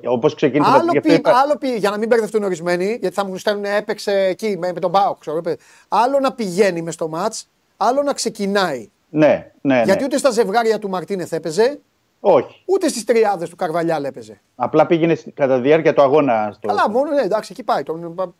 όπως 0.04 0.34
ξεκίνησε. 0.34 0.70
Άλλο 0.70 0.90
γι' 0.90 0.98
αυτό 0.98 1.10
πει, 1.10 1.14
είπα- 1.18 1.32
άλλο 1.36 1.56
πει, 1.58 1.68
για 1.76 1.90
να 1.90 1.98
μην 1.98 2.08
μπερδευτούν 2.08 2.42
ορισμένοι, 2.42 2.84
γιατί 3.00 3.14
θα 3.14 3.24
μου 3.24 3.36
στέλνουν 3.36 3.64
έπαιξε 3.64 4.12
εκεί 4.12 4.56
με, 4.58 4.72
με 4.72 4.80
τον 4.80 4.90
Μπάουκ. 4.90 5.18
Ξέρω, 5.18 5.36
είπε. 5.36 5.56
άλλο 5.88 6.18
να 6.20 6.32
πηγαίνει 6.32 6.82
μες 6.82 6.94
στο 6.94 7.08
μάτς, 7.08 7.48
άλλο 7.76 8.02
να 8.02 8.12
ξεκινάει. 8.12 8.88
Ναι, 9.08 9.50
ναι, 9.60 9.74
ναι. 9.74 9.82
Γιατί 9.84 10.04
ούτε 10.04 10.16
στα 10.18 10.30
ζευγάρια 10.30 10.78
του 10.78 10.88
Μαρτίνεθ 10.88 11.32
έπαιζε, 11.32 11.78
Όχι. 12.20 12.62
ούτε 12.64 12.88
στις 12.88 13.04
τριάδες 13.04 13.48
του 13.48 13.56
Καρβαλιάλ 13.56 14.04
έπαιζε. 14.04 14.40
Απλά 14.56 14.86
πήγαινε 14.86 15.14
στη- 15.14 15.30
κατά 15.30 15.56
τη 15.56 15.60
διάρκεια 15.62 15.94
του 15.94 16.02
αγώνα. 16.02 16.50
Στο... 16.54 16.68
Καλά, 16.68 16.90
μόνο 16.90 17.10
ναι, 17.10 17.20
εντάξει, 17.22 17.48
εκεί 17.52 17.62
πάει. 17.62 17.82
Τον, 17.82 17.98
Ναι, 18.00 18.12
τον 18.12 18.34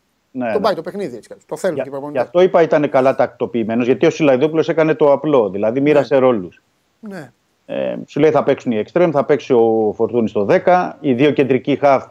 ναι. 0.52 0.60
πάει 0.60 0.74
το 0.74 0.82
παιχνίδι 0.82 1.16
έτσι. 1.16 1.20
κι 1.28 1.32
αλλιώς. 1.32 1.46
Το 1.48 1.56
θέλουν 1.56 1.74
και 1.76 1.80
οι 1.80 1.84
Για, 1.84 1.92
γι' 1.92 1.98
προπονητές. 1.98 2.22
αυτό 2.22 2.40
είπα 2.40 2.62
ήταν 2.62 2.90
καλά 2.90 3.14
τακτοποιημένος, 3.14 3.86
γιατί 3.86 4.06
ο 4.06 4.10
Σιλαϊδόπουλος 4.10 4.68
έκανε 4.68 4.94
το 4.94 5.12
απλό. 5.12 5.50
Δηλαδή 5.50 5.80
μοίρασε 5.80 6.16
ρόλους. 6.16 6.62
Ναι. 7.00 7.30
Ε, 7.66 7.96
σου 8.06 8.20
λέει 8.20 8.30
θα 8.30 8.42
παίξουν 8.42 8.72
οι 8.72 8.76
εξτρέμ, 8.78 9.10
θα 9.10 9.24
παίξει 9.24 9.52
ο 9.52 9.92
Φορτούνης 9.96 10.30
στο 10.30 10.44
10. 10.44 10.96
Οι 11.00 11.12
δύο 11.12 11.30
κεντρικοί 11.30 11.76
χαφ 11.76 12.04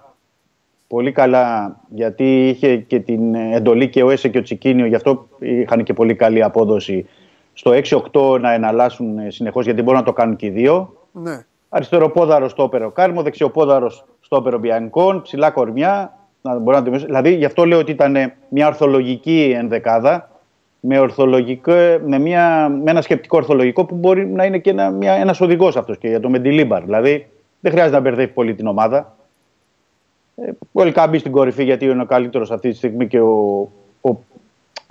πολύ 0.87 1.11
καλά, 1.11 1.79
γιατί 1.89 2.47
είχε 2.47 2.77
και 2.77 2.99
την 2.99 3.35
εντολή 3.35 3.89
και 3.89 4.03
ο 4.03 4.09
Έσε 4.09 4.29
και 4.29 4.37
ο 4.37 4.41
Τσικίνιο, 4.41 4.85
γι' 4.85 4.95
αυτό 4.95 5.27
είχαν 5.39 5.83
και 5.83 5.93
πολύ 5.93 6.15
καλή 6.15 6.43
απόδοση. 6.43 7.05
Στο 7.53 7.71
6-8 8.11 8.39
να 8.39 8.53
εναλλάσσουν 8.53 9.19
συνεχώς, 9.27 9.65
γιατί 9.65 9.81
μπορούν 9.81 9.99
να 9.99 10.05
το 10.05 10.13
κάνουν 10.13 10.35
και 10.35 10.45
οι 10.45 10.49
δύο. 10.49 10.93
ναι. 11.11 11.45
Αριστεροπόδαρος 11.69 12.51
στο 12.51 12.63
όπερο 12.63 12.91
Κάρμο, 12.91 13.21
δεξιοπόδαρος 13.21 14.05
στο 14.19 14.35
όπερο 14.35 14.57
Μπιανκόν, 14.57 15.21
ψηλά 15.21 15.51
κορμιά. 15.51 16.17
Να 16.41 16.59
μπορεί 16.59 16.75
να 16.75 16.81
δημιουργήσει. 16.83 17.05
Δηλαδή, 17.05 17.35
γι' 17.35 17.45
αυτό 17.45 17.65
λέω 17.65 17.79
ότι 17.79 17.91
ήταν 17.91 18.15
μια 18.49 18.67
ορθολογική 18.67 19.53
ενδεκάδα, 19.57 20.29
με, 20.79 20.99
ορθολογικό, 20.99 21.73
με, 22.05 22.19
μια, 22.19 22.69
με 22.83 22.91
ένα 22.91 23.01
σκεπτικό 23.01 23.37
ορθολογικό 23.37 23.85
που 23.85 23.95
μπορεί 23.95 24.27
να 24.27 24.45
είναι 24.45 24.57
και 24.57 24.69
ένα 24.69 24.89
μια, 24.89 25.13
ένας 25.13 25.41
οδηγός 25.41 25.77
αυτός 25.77 25.97
και 25.97 26.07
για 26.07 26.19
το 26.19 26.29
Μεντιλίμπαρ. 26.29 26.83
Δηλαδή, 26.83 27.27
δεν 27.59 27.71
χρειάζεται 27.71 27.95
να 27.95 28.01
μπερδεύει 28.01 28.31
πολύ 28.31 28.55
την 28.55 28.67
ομάδα. 28.67 29.14
Ε, 30.35 30.51
ο 30.71 30.81
Ελκάμπη 30.81 31.17
στην 31.17 31.31
κορυφή 31.31 31.63
γιατί 31.63 31.85
είναι 31.85 32.01
ο 32.01 32.05
καλύτερος 32.05 32.51
αυτή 32.51 32.69
τη 32.69 32.75
στιγμή 32.75 33.07
και 33.07 33.19
ο, 33.19 33.69
ο, 34.01 34.09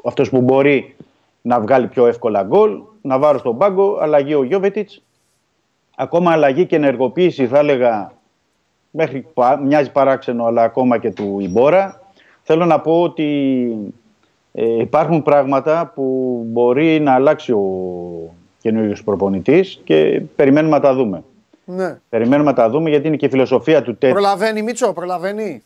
αυτός 0.04 0.30
που 0.30 0.40
μπορεί 0.40 0.96
να 1.42 1.60
βγάλει 1.60 1.86
πιο 1.86 2.06
εύκολα 2.06 2.42
γκολ. 2.42 2.80
Να 3.02 3.18
βάρω 3.18 3.38
στον 3.38 3.58
πάγκο, 3.58 3.98
αλλαγή 4.00 4.34
ο 4.34 4.42
Γιώβετιτς 4.44 5.02
ακόμα 5.96 6.32
αλλαγή 6.32 6.66
και 6.66 6.76
ενεργοποίηση 6.76 7.46
θα 7.46 7.58
έλεγα 7.58 8.12
μέχρι 8.90 9.26
πα- 9.34 9.60
μοιάζει 9.60 9.90
παράξενο 9.90 10.44
αλλά 10.44 10.62
ακόμα 10.62 10.98
και 10.98 11.10
του 11.10 11.40
Ιμπόρα 11.40 12.00
θέλω 12.42 12.64
να 12.64 12.80
πω 12.80 13.02
ότι 13.02 13.68
ε, 14.52 14.80
υπάρχουν 14.80 15.22
πράγματα 15.22 15.92
που 15.94 16.02
μπορεί 16.46 17.00
να 17.00 17.12
αλλάξει 17.12 17.52
ο 17.52 17.70
καινούριος 18.60 19.04
προπονητής 19.04 19.80
και 19.84 20.22
περιμένουμε 20.36 20.76
να 20.76 20.82
τα 20.82 20.94
δούμε. 20.94 21.22
Ναι. 21.65 21.99
Περιμένουμε 22.09 22.51
να 22.51 22.57
τα 22.57 22.70
δούμε 22.70 22.91
γιατί 22.91 23.07
είναι 23.07 23.16
και 23.16 23.27
η 23.27 23.28
φιλοσοφία 23.28 23.82
του 23.82 23.97
τέτοιου. 23.97 24.15
Προλαβαίνει 24.15 24.62
Μίτσο, 24.62 24.93
προλαβαίνει. 24.93 25.62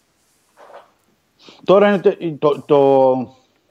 Τώρα 1.64 1.88
είναι 1.88 1.98
το, 1.98 2.16
το, 2.38 2.62
το, 2.66 3.14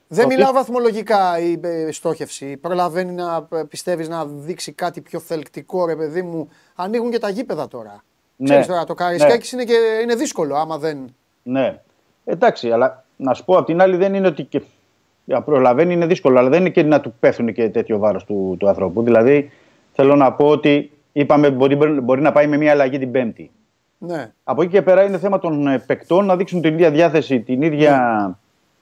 Δεν 0.08 0.22
το 0.24 0.28
μιλάω 0.28 0.48
τι- 0.48 0.54
βαθμολογικά 0.56 1.40
η 1.40 1.60
ε, 1.64 1.92
στόχευση. 1.92 2.58
Προλαβαίνει 2.58 3.12
να 3.12 3.48
ε, 3.52 3.64
πιστεύεις 3.70 4.10
να 4.10 4.26
δείξει 4.26 4.72
κάτι 4.72 5.02
πιο 5.02 5.20
θελκτικό, 5.20 5.86
ρε 5.86 5.96
παιδί 5.96 6.22
μου. 6.22 6.50
Ανοίγουν 6.76 7.12
και 7.12 7.20
τα 7.20 7.30
γήπεδα 7.30 7.68
τώρα. 7.68 8.04
Ναι. 8.36 8.50
Ξέρεις 8.50 8.68
τώρα, 8.68 8.84
το 8.84 8.94
Ναι. 8.94 9.06
Καρισκάκης 9.06 9.52
είναι, 9.52 9.64
και, 9.64 9.74
είναι 10.04 10.16
δύσκολο 10.16 10.56
άμα 10.56 10.78
δεν. 10.78 11.16
Ναι. 11.44 11.80
Εντάξει, 12.26 12.72
αλλά 12.72 13.04
να 13.16 13.34
σου 13.34 13.46
πω 13.46 13.58
απ' 13.58 13.66
την 13.66 13.82
άλλη 13.82 13.96
δεν 13.96 14.14
είναι 14.14 14.28
ότι. 14.28 14.44
Και... 14.44 14.62
Για 15.26 15.42
προλαβαίνει 15.42 15.94
είναι 15.94 16.06
δύσκολο, 16.06 16.40
αλλά 16.40 16.50
δεν 16.50 16.60
είναι 16.60 16.70
και 16.70 16.84
να 16.84 17.02
του 17.02 17.14
πέφτουν 17.20 17.54
και 17.54 17.70
τέτοιο 17.70 17.98
βάρος 17.98 18.24
του, 18.26 18.56
του 18.60 18.68
ανθρώπου. 18.68 19.04
Δηλαδή, 19.04 19.52
θέλω 19.94 20.16
να 20.16 20.34
πω 20.34 20.48
ότι 20.48 20.92
είπαμε 21.20 21.50
μπορεί, 21.52 21.76
μπορεί 21.76 22.22
να 22.22 22.32
πάει 22.32 22.48
με 22.48 22.58
μια 22.58 22.72
αλλαγή 22.72 22.98
την 23.00 23.12
Πέμπτη. 23.12 23.52
Ναι. 23.98 24.32
Από 24.44 24.62
εκεί 24.62 24.72
και 24.72 24.82
πέρα 24.82 25.04
είναι 25.04 25.18
θέμα 25.18 25.40
των 25.40 25.68
ε, 25.68 25.84
παικτών 25.88 26.26
να 26.26 26.36
δείξουν 26.36 26.62
την 26.62 26.74
ίδια 26.74 26.92
διάθεση, 26.92 27.40
την 27.40 27.62
ίδια, 27.62 28.40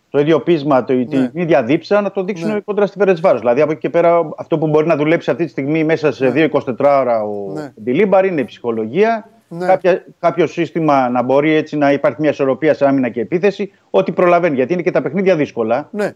το 0.10 0.20
ίδιο 0.20 0.40
πείσμα, 0.40 0.84
το, 0.84 1.06
την 1.06 1.20
Ναι. 1.20 1.30
ίδια 1.34 1.64
δίψα 1.64 2.02
να 2.02 2.12
το 2.12 2.24
δείξουν 2.24 2.52
Ναι. 2.52 2.60
κόντρα 2.60 2.86
στη 2.86 2.98
Φερετσβάρο. 2.98 3.40
Δηλαδή 3.40 3.62
από 3.62 3.72
εκεί 3.72 3.80
και 3.80 3.90
πέρα 3.90 4.30
αυτό 4.38 4.58
που 4.58 4.68
μπορεί 4.68 4.88
να 4.88 4.96
δουλέψει 4.96 5.32
αυτή 5.32 5.44
τη 5.44 5.50
στιγμή 5.50 5.84
μέσα 5.84 6.12
σε 6.12 6.32
2-24 6.36 6.62
ώρα 6.80 7.22
ο 7.24 7.52
Ναι. 7.54 7.74
Ντιλίμπαρ 7.84 8.26
είναι 8.26 8.42
η 8.42 8.46
ψυχολογία. 8.46 9.30
Ναι. 9.48 9.66
Κάποια, 9.66 10.06
κάποιο 10.20 10.48
σύστημα 10.48 11.10
να 11.10 11.24
μπορεί 11.24 11.52
έτσι 11.54 11.78
να 11.78 11.92
υπάρχει 11.92 12.22
μια 12.22 12.30
ισορροπία 12.30 12.74
σε 12.74 12.86
άμυνα 12.88 13.10
και 13.10 13.22
επίθεση, 13.22 13.72
ό,τι 13.90 14.12
προλαβαίνει. 14.12 14.56
Γιατί 14.56 14.74
είναι 14.74 14.82
και 14.82 14.92
τα 14.92 15.02
παιχνίδια 15.02 15.36
δύσκολα 15.36 15.88
ναι. 15.92 16.12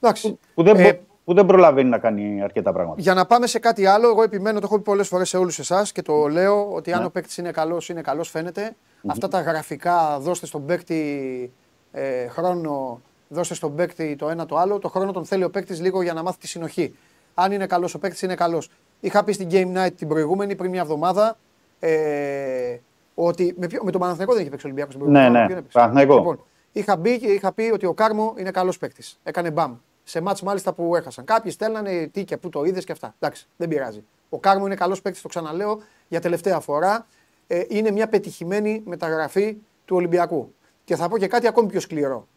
Εντάξει. 0.00 0.38
που 0.54 0.62
δεν, 0.62 0.76
Ε, 0.76 0.82
μπο- 0.82 0.98
που 1.24 1.34
δεν 1.34 1.46
προλαβαίνει 1.46 1.88
να 1.88 1.98
κάνει 1.98 2.42
αρκετά 2.42 2.72
πράγματα. 2.72 3.00
Για 3.00 3.14
να 3.14 3.26
πάμε 3.26 3.46
σε 3.46 3.58
κάτι 3.58 3.86
άλλο, 3.86 4.08
εγώ 4.08 4.22
επιμένω, 4.22 4.60
το 4.60 4.66
έχω 4.66 4.76
πει 4.76 4.82
πολλές 4.82 5.08
φορές 5.08 5.28
σε 5.28 5.36
όλους 5.36 5.58
εσάς 5.58 5.92
και 5.92 6.02
το 6.02 6.26
λέω 6.28 6.72
ότι 6.72 6.92
αν 6.92 7.00
Ναι. 7.00 7.06
ο 7.06 7.10
παίκτης 7.10 7.36
είναι 7.36 7.50
καλός, 7.50 7.88
είναι 7.88 8.00
καλός, 8.00 8.28
φαίνεται. 8.30 8.76
Αυτά 9.06 9.28
τα 9.28 9.40
γραφικά, 9.40 10.18
δώστε 10.20 10.46
στον 10.46 10.66
παίκτη 10.66 11.52
ε, 11.92 12.28
χρόνο, 12.28 13.00
δώστε 13.28 13.54
στον 13.54 13.74
παίκτη 13.74 14.16
το 14.16 14.28
ένα 14.28 14.46
το 14.46 14.56
άλλο. 14.56 14.78
Το 14.78 14.88
χρόνο 14.88 15.12
τον 15.12 15.24
θέλει 15.24 15.44
ο 15.44 15.50
παίκτης 15.50 15.80
λίγο 15.80 16.02
για 16.02 16.12
να 16.12 16.22
μάθει 16.22 16.38
τη 16.38 16.46
συνοχή. 16.48 16.94
Αν 17.34 17.52
είναι 17.52 17.66
καλός 17.66 17.94
ο 17.94 17.98
παίκτης, 17.98 18.22
είναι 18.22 18.34
καλός. 18.34 18.70
Είχα 19.00 19.24
πει 19.24 19.32
στην 19.32 19.48
Game 19.50 19.76
Night 19.76 19.92
την 19.96 20.08
προηγούμενη, 20.08 20.54
πριν 20.54 20.70
μια 20.70 20.80
εβδομάδα, 20.80 21.36
ε, 21.80 22.76
ότι. 23.14 23.54
Με, 23.58 23.66
ποιο, 23.66 23.80
με 23.84 23.90
τον 23.90 24.00
Παναθηναϊκό 24.00 24.32
δεν 24.32 24.40
είχε 24.42 24.50
παίξει 24.50 24.66
ο 24.66 24.68
Ολυμπιακός 24.68 24.94
την 24.94 25.04
προηγούμενη 25.04 25.32
Ναι, 25.32 25.38
ναι. 25.38 25.44
εβδομάδα, 25.44 25.46
ποιον 25.46 25.58
έπαιξε; 25.58 25.78
Παναθηναϊκό. 25.78 26.14
Λοιπόν, 26.16 26.44
είχα 26.72 26.96
μπει 26.96 27.18
και 27.18 27.26
είχα 27.26 27.52
πει 27.52 27.70
ότι 27.72 27.86
ο 27.86 27.92
Κάρμο 27.94 28.34
είναι 28.38 28.50
καλός 28.50 28.78
παίκτης. 28.78 29.18
Έκανε 29.22 29.50
μπαμ. 29.50 29.74
Σε 30.04 30.20
μάτς 30.20 30.42
μάλιστα 30.42 30.72
που 30.72 30.96
έχασαν. 30.96 31.24
Κάποιοι 31.24 31.50
στέλνανε 31.50 32.06
τι 32.06 32.24
και 32.24 32.36
πού 32.36 32.48
το 32.48 32.64
είδες 32.64 32.84
και 32.84 32.92
αυτά. 32.92 33.14
Εντάξει, 33.18 33.46
δεν 33.56 33.68
πειράζει. 33.68 34.04
Ο 34.28 34.38
Κάρμο 34.38 34.66
είναι 34.66 34.74
καλός 34.74 35.02
παίκτης, 35.02 35.22
το 35.22 35.28
ξαναλέω 35.28 35.80
για 36.08 36.20
τελευταία 36.20 36.60
φορά. 36.60 37.06
Ε, 37.46 37.62
είναι 37.68 37.90
μια 37.90 38.08
πετυχημένη 38.08 38.82
μεταγραφή 38.86 39.56
του 39.84 39.96
Ολυμπιακού. 39.96 40.54
Και 40.84 40.96
θα 40.96 41.08
πω 41.08 41.18
και 41.18 41.26
κάτι 41.26 41.46
ακόμη 41.46 41.68
πιο 41.68 41.80
σκληρό. 41.80 42.28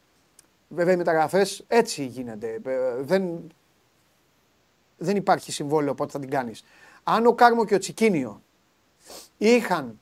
Βέβαια 0.68 0.94
οι 0.94 0.96
μεταγραφές 0.96 1.64
έτσι 1.68 2.04
γίνονται. 2.04 2.60
Ε, 2.64 3.02
Δεν, 3.02 3.52
δεν 4.96 5.16
υπάρχει 5.16 5.52
συμβόλαιο 5.52 5.94
πότε 5.94 6.10
θα 6.12 6.18
την 6.18 6.30
κάνεις. 6.30 6.64
Αν 7.02 7.26
ο 7.26 7.32
Κάρμο 7.34 7.64
και 7.64 7.74
ο 7.74 7.78
Τσικίνιο 7.78 8.42
είχαν, 9.38 9.98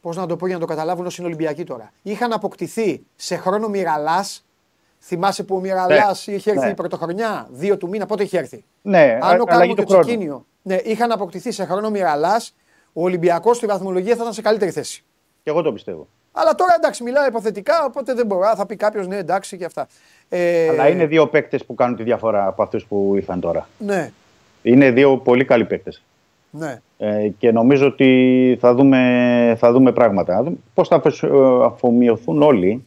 πώς 0.00 0.16
να 0.16 0.26
το 0.26 0.36
πω 0.36 0.46
για 0.46 0.54
να 0.54 0.60
το 0.60 0.66
καταλάβουν 0.66 1.06
όσοι 1.06 1.20
είναι 1.20 1.28
Ολυμπιακοί 1.28 1.64
τώρα, 1.64 1.92
είχαν 2.02 2.32
αποκτηθεί 2.32 3.06
σε 3.16 3.36
χρόνο 3.36 3.68
μοιραλάς. 3.68 4.45
Θυμάσαι 5.08 5.42
που 5.42 5.56
ο 5.56 5.60
Μοιραλάς 5.60 6.26
είχε 6.26 6.50
έρθει 6.50 6.64
ναι. 6.64 6.70
η 6.70 6.74
πρωτοχρονιά, 6.74 7.48
δύο 7.50 7.76
του 7.76 7.88
μήνα, 7.88 8.06
πότε 8.06 8.22
είχε 8.22 8.38
έρθει; 8.38 8.64
Ναι, 8.82 9.18
Αν 9.22 9.40
ο 9.40 9.44
αλλαγή 9.46 9.46
Κάρμο 9.46 9.74
και 9.74 9.82
του 9.82 9.86
ο 9.90 9.92
χρόνου. 9.92 10.04
Τσικίνιο 10.04 10.46
ναι, 10.62 10.74
είχαν 10.84 11.12
αποκτηθεί 11.12 11.50
σε 11.52 11.64
χρόνο 11.64 11.90
μοιραλάς, 11.90 12.54
ο 12.92 13.02
Ολυμπιακός 13.02 13.56
στη 13.56 13.66
βαθμολογία 13.66 14.14
θα 14.14 14.20
ήταν 14.22 14.32
σε 14.32 14.42
καλύτερη 14.42 14.70
θέση. 14.70 15.04
Και 15.42 15.50
εγώ 15.50 15.62
το 15.62 15.72
πιστεύω. 15.72 16.06
Αλλά 16.32 16.54
τώρα 16.54 16.74
εντάξει, 16.78 17.02
μιλάω 17.02 17.26
υποθετικά, 17.26 17.84
οπότε 17.84 18.14
δεν 18.14 18.26
μπορώ. 18.26 18.54
Θα 18.56 18.66
πει 18.66 18.76
κάποιος 18.76 19.06
ναι, 19.06 19.16
εντάξει 19.16 19.56
και 19.56 19.64
αυτά. 19.64 19.86
Ε, 20.28 20.68
Αλλά 20.68 20.88
είναι 20.88 21.06
δύο 21.06 21.26
παίκτες 21.26 21.64
που 21.64 21.74
κάνουν 21.74 21.96
τη 21.96 22.02
διαφορά 22.02 22.46
από 22.46 22.62
αυτούς 22.62 22.84
που 22.86 23.12
ήρθαν 23.16 23.40
τώρα. 23.40 23.68
Ναι, 23.78 24.10
Είναι 24.62 24.90
δύο 24.90 25.16
πολύ 25.16 25.44
καλοί 25.44 25.64
παίκτες. 25.64 26.02
ναι. 26.50 26.80
Ε, 26.98 27.28
και 27.38 27.52
νομίζω 27.52 27.86
ότι 27.86 28.58
θα 28.60 28.74
δούμε, 28.74 29.56
θα 29.58 29.72
δούμε 29.72 29.92
πράγματα. 29.92 30.52
Πώς 30.74 30.88
θα 30.88 30.96
αφαισ- 30.96 31.22
ε, 31.22 31.64
αφομοιωθούν 31.64 32.42
όλοι. 32.42 32.84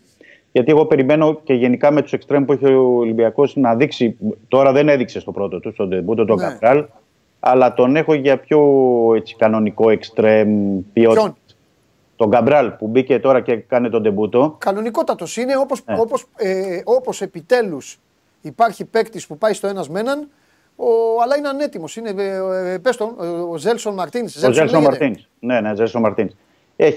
Γιατί 0.51 0.71
εγώ 0.71 0.85
περιμένω 0.85 1.39
και 1.43 1.53
γενικά 1.53 1.91
με 1.91 2.01
τους 2.01 2.13
εξτρέμ 2.13 2.45
που 2.45 2.53
έχει 2.53 2.65
ο 2.65 2.97
Ολυμπιακός 2.97 3.55
να 3.55 3.75
δείξει. 3.75 4.17
Τώρα 4.47 4.71
δεν 4.71 4.89
έδειξε 4.89 5.19
στο 5.19 5.31
πρώτο 5.31 5.59
του, 5.59 5.71
στον 5.73 5.89
τεμπούτο, 5.89 6.25
τον 6.25 6.37
Ναι. 6.37 6.43
Καπράλ. 6.43 6.85
Αλλά 7.39 7.73
τον 7.73 7.95
έχω 7.95 8.13
για 8.13 8.37
πιο 8.37 8.59
έτσι, 9.15 9.35
κανονικό 9.35 9.89
εξτρέμ 9.89 10.79
ποιότητα. 10.93 11.21
Ποιον; 11.21 11.35
Τον 12.15 12.29
Καμπράλ 12.29 12.71
που 12.71 12.87
μπήκε 12.87 13.19
τώρα 13.19 13.41
και 13.41 13.55
κάνει 13.55 13.89
τον 13.89 14.03
τεμπούτο. 14.03 14.55
Κανονικότατος 14.57 15.37
είναι 15.37 15.57
όπως 15.57 15.83
Ναι. 15.85 15.95
όπως, 15.99 16.25
ε, 16.37 16.81
όπως 16.83 17.21
επιτέλους 17.21 17.99
υπάρχει 18.41 18.85
παίκτης 18.85 19.27
που 19.27 19.37
πάει 19.37 19.53
στο 19.53 19.67
ένας 19.67 19.89
με 19.89 19.99
έναν, 19.99 20.27
ο, 20.75 20.85
αλλά 21.23 21.37
είναι 21.37 21.47
ανέτοιμος. 21.47 21.95
Είναι, 21.95 22.13
ε, 22.17 22.73
ε, 22.73 22.77
πες 22.77 22.97
τον, 22.97 23.15
ε, 23.21 23.25
ο 23.25 23.57
Ζέλσον 23.57 23.93
Μαρτίνς. 23.93 24.43
Ο 24.43 24.51
Ζέλσον 24.51 24.81
Μαρτίνς. 24.83 25.27
Ναι, 25.39 25.61
ναι, 25.61 25.75
Ζέλσον 25.75 26.01
Μαρτίνς. 26.01 26.33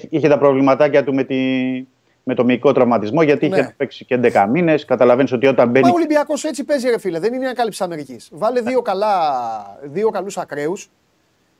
Είχε 0.08 0.28
τα 0.28 0.38
προβληματάκια 0.38 1.04
του 1.04 1.14
με, 1.14 1.24
τη, 1.24 1.36
με 2.22 2.34
το 2.34 2.44
μυϊκό 2.44 2.72
τραυματισμό 2.72 3.22
γιατί 3.22 3.48
Ναι. 3.48 3.58
είχε 3.58 3.74
παίξει 3.76 4.04
και 4.04 4.14
11 4.14 4.46
μήνες. 4.46 4.84
Καταλαβαίνεις 4.84 5.32
ότι 5.32 5.46
όταν 5.46 5.70
μπαίνει. 5.70 5.86
Μα 5.86 5.92
ο 5.92 5.94
Ολυμπιακός 5.94 6.44
έτσι 6.44 6.64
παίζει, 6.64 6.88
ρε 6.88 6.98
φίλε. 6.98 7.18
Δεν 7.18 7.32
είναι 7.32 7.42
μια 7.42 7.52
κάλυψη 7.52 7.82
Αμερικής. 7.84 8.28
Βάλε 8.32 8.60
δύο, 8.60 8.82
καλά, 8.82 9.78
δύο 9.82 10.10
καλούς 10.10 10.38
ακραίους. 10.38 10.90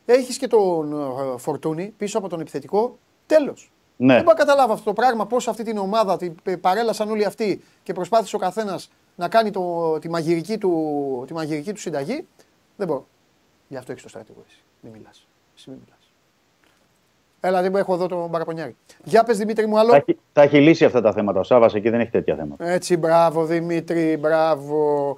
Έχεις 0.05 0.37
και 0.39 0.47
τον 0.47 0.93
ε, 0.93 1.39
Φορτούνη 1.39 1.95
πίσω 1.97 2.19
από 2.19 2.29
τον 2.29 2.41
επιθετικό. 2.41 2.99
Τέλος. 3.27 3.73
Ναι. 3.97 4.15
Δεν 4.15 4.23
μπορώ 4.23 4.37
να 4.37 4.45
καταλάβω 4.45 4.73
αυτό 4.73 4.85
το 4.85 4.93
πράγμα. 4.93 5.27
Πώς 5.27 5.49
αυτή 5.49 5.63
την 5.63 5.79
ομάδα 5.79 6.17
την 6.17 6.35
ε, 6.43 6.57
παρέλασαν 6.57 7.11
όλοι 7.11 7.25
αυτοί 7.25 7.63
και 7.83 7.93
προσπάθησε 7.93 8.37
ο 8.37 8.39
καθένας 8.39 8.91
να 9.17 9.29
κάνει 9.29 9.51
το, 9.51 9.99
τη, 9.99 10.09
μαγειρική 10.11 10.59
του, 10.59 11.25
τη 11.27 11.33
μαγειρική 11.35 11.73
του 11.73 11.81
συνταγή. 11.81 12.27
Δεν 12.77 12.87
μπορώ. 12.87 13.07
Γι' 13.69 13.77
αυτό 13.77 13.91
έχεις 13.93 14.03
το 14.03 14.09
στρατηγό 14.09 14.45
εσύ. 14.49 14.59
Μην 14.81 14.93
μιλάς. 14.93 15.27
Εσύ 15.57 15.71
μην 15.71 15.79
μιλάς. 15.85 16.02
Έλα, 17.45 17.63
δεν 17.63 17.75
έχω 17.75 17.95
εδώ 17.95 18.07
τον 18.07 18.31
Παραπονιάρη. 18.31 18.77
Για 19.05 19.25
πες 19.25 19.39
Δημήτρη 19.39 19.67
μου 19.67 19.79
άλλο. 19.79 19.91
Τα 19.91 19.97
έχει, 19.97 20.19
τα 20.33 20.43
έχει 20.43 20.61
λύσει 20.61 20.85
αυτά 20.85 21.01
τα 21.01 21.13
θέματα. 21.13 21.41
Ο 21.41 21.43
Σάβας 21.43 21.75
εκεί 21.75 21.91
δεν 21.91 22.01
έχει 22.01 22.11
τέτοια 22.11 22.37
θέματα. 22.37 22.69
Έτσι, 22.69 22.97
μπράβο 22.97 23.45
Δημήτρη, 23.45 24.17
μπράβο. 24.17 25.17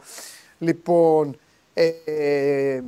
Λοιπόν, 0.58 1.38
ε, 1.74 1.90
ε, 2.04 2.82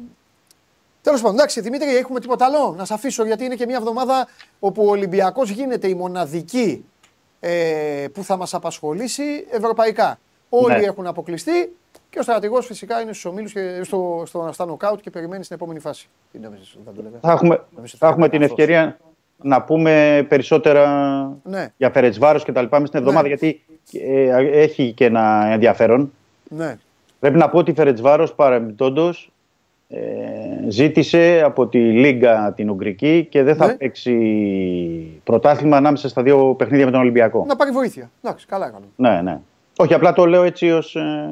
τέλος 1.03 1.21
πάντων, 1.21 1.37
εντάξει 1.37 1.61
Δημήτρη, 1.61 1.97
έχουμε 1.97 2.21
τίποτα 2.21 2.45
άλλο 2.45 2.75
να 2.77 2.85
σε 2.85 2.95
αφήσω 2.95 3.25
γιατί 3.25 3.45
είναι 3.45 3.55
και 3.55 3.67
μια 3.67 3.77
εβδομάδα 3.77 4.29
όπου 4.61 4.85
ο 4.87 4.91
Ολυμπιακός 4.91 5.51
γίνεται 5.51 5.89
η 5.89 5.95
μοναδική 5.95 6.85
ε, 7.41 8.05
που 8.13 8.25
θα 8.25 8.37
μας 8.37 8.55
απασχολήσει 8.55 9.47
ευρωπαϊκά. 9.51 10.19
Όλοι 10.49 10.77
Ναι. 10.77 10.85
έχουν 10.85 11.07
αποκλειστεί 11.07 11.77
και 12.11 12.19
ο 12.19 12.23
στρατηγός 12.23 12.67
φυσικά 12.67 13.01
είναι 13.01 13.13
στους 13.13 13.25
ομίλους 13.25 13.53
και 13.53 13.81
στο, 13.85 14.23
στο, 14.27 14.49
στα 14.53 14.67
νοκάουτ 14.67 15.01
και 15.01 15.11
περιμένει 15.11 15.45
στην 15.45 15.57
επόμενη 15.57 15.81
φάση. 15.81 16.09
Τι 16.33 16.39
νόμιζες, 16.39 16.73
δεν 16.75 16.85
θα 16.85 16.93
το 16.93 17.03
λέγα. 17.03 17.19
Θα 17.21 17.33
έχουμε, 17.33 17.65
Νομίζω 17.77 17.97
θα 17.99 18.07
ότι 18.07 18.15
έχουμε 18.15 18.25
θα 18.25 18.31
την 18.31 18.41
είναι 18.43 18.51
ευκαιρία 18.51 18.99
να 19.43 19.63
πούμε 19.63 20.25
περισσότερα 20.29 20.87
Ναι, 21.43 21.67
για 21.77 21.91
Φερετσβάρος 21.91 22.45
και 22.45 22.53
τα 22.53 22.63
λοιπά 22.63 22.79
μες 22.81 22.89
στην 22.89 23.01
εβδομάδα 23.01 23.23
Ναι. 23.29 23.29
γιατί 23.29 23.63
ε, 23.93 24.61
έχει 24.61 24.93
και 24.93 25.05
ένα 25.05 25.47
ενδιαφέρον. 25.51 26.13
ναι. 26.49 26.77
Πρέπει 27.19 27.39
να 27.39 27.49
πω 27.49 27.59
ότι 27.59 27.71
η 27.71 27.75
Φερετσβάρος 27.75 28.35
παρεμπιπτόντως 28.35 29.31
ε, 29.89 29.99
ζήτησε 30.69 31.43
από 31.45 31.67
τη 31.67 31.79
Λίγκα 31.79 32.53
την 32.57 32.71
Ουγγρική 32.71 33.27
και 33.31 33.43
δεν 33.43 33.57
θα 33.57 33.67
Ναι. 33.67 33.75
παίξει 33.77 34.13
πρωτάθλημα 35.25 35.77
ανάμεσα 35.77 36.09
στα 36.09 36.23
δύο 36.23 36.55
παιχνίδια 36.59 36.85
με 36.85 36.91
τον 36.91 37.01
Ολυμπιακό. 37.01 37.45
Να 37.49 37.57
πάρει 37.57 37.71
βοήθεια. 37.71 38.11
Εντάξει, 38.23 38.47
καλά 38.47 38.67
έκανε. 38.67 38.85
Ναι, 38.97 39.21
ναι. 39.23 39.39
Όχι, 39.79 39.95
απλά 39.95 40.13
το 40.13 40.27
λέω 40.27 40.43
έτσι 40.43 40.71
ως 40.71 40.97
ε, 40.97 41.29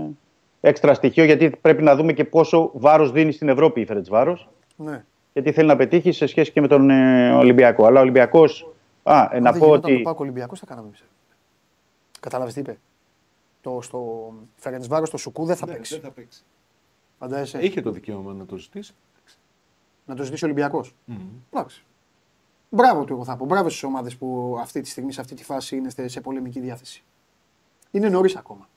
έξτρα 0.61 0.95
στοιχείο 0.95 1.25
γιατί 1.25 1.51
πρέπει 1.61 1.83
να 1.83 1.97
δούμε 1.97 2.13
και 2.13 2.25
πόσο 2.25 2.71
βάρος 2.75 3.13
δίνει 3.13 3.33
στην 3.33 3.49
Ευρώπη 3.49 3.81
η 3.81 3.85
Φερετσβάρος 3.85 4.49
Ναι. 4.77 5.05
Γιατί 5.35 5.53
θέλει 5.53 5.69
να 5.69 5.77
πετύχει 5.77 6.13
σε 6.13 6.27
σχέση 6.27 6.53
και 6.53 6.61
με 6.61 6.69
τον 6.69 6.91
ε, 6.91 7.33
Ολυμπιακό. 7.33 7.87
Αλλά 7.87 7.99
ο 7.99 8.03
Ολυμπιακός, 8.03 8.73
α, 9.03 9.29
ε, 9.33 9.37
Αν 9.37 9.43
να 9.43 9.51
δεν 9.51 9.61
πω 9.61 9.67
γινόταν 9.67 9.91
ότι... 9.91 9.97
το 10.03 10.03
Πάκο 10.11 10.23
Ολυμπιακός 10.23 10.59
θα 10.59 10.67
κάναμε 10.67 10.87
εμείς. 10.87 11.05
Κατάλαβες 12.21 12.55
τι 12.55 12.61
είπε; 12.61 12.79
Το, 13.61 13.79
στο 13.83 14.33
Φερεντσβάρο 14.57 15.07
στο 15.07 15.17
Σουκού 15.17 15.45
δεν 15.45 15.57
θα 15.57 15.67
Ναι, 15.67 15.73
παίξει. 15.73 15.95
δεν 15.95 16.03
θα 16.03 16.11
παίξει. 16.11 16.43
Φαντάζεσαι. 17.19 17.59
Είχε 17.65 17.81
το 17.83 17.91
δικαίωμα 17.91 18.33
να 18.33 18.47
το 18.47 18.57
ζητήσει. 18.57 18.95
Να 20.07 20.15
το 20.15 20.23
ζητήσει 20.23 20.45
ο 20.45 20.47
Ολυμπιακός. 20.47 20.95
Εντάξει. 21.51 21.85
Μπράβο 22.69 23.05
του, 23.05 23.13
εγώ 23.13 23.25
θα 23.25 23.37
πω. 23.37 23.45
Μπράβο 23.45 23.69
στις 23.69 23.83
ομάδες 23.83 24.17
που 24.17 24.57
αυτή 24.61 24.81
τη 24.81 24.89
στιγμή, 24.89 25.13
σε 25.13 25.21
αυτή 25.21 25.35
τη 25.35 25.45
φάση 25.45 25.77
είναι 25.77 25.91
σε- 25.91 26.09
σε 26.09 26.21
πολεμική 26.21 26.61
διάθεση. 26.61 27.03
Είναι 27.91 28.09
νωρίς 28.09 28.37
ακόμα. 28.37 28.69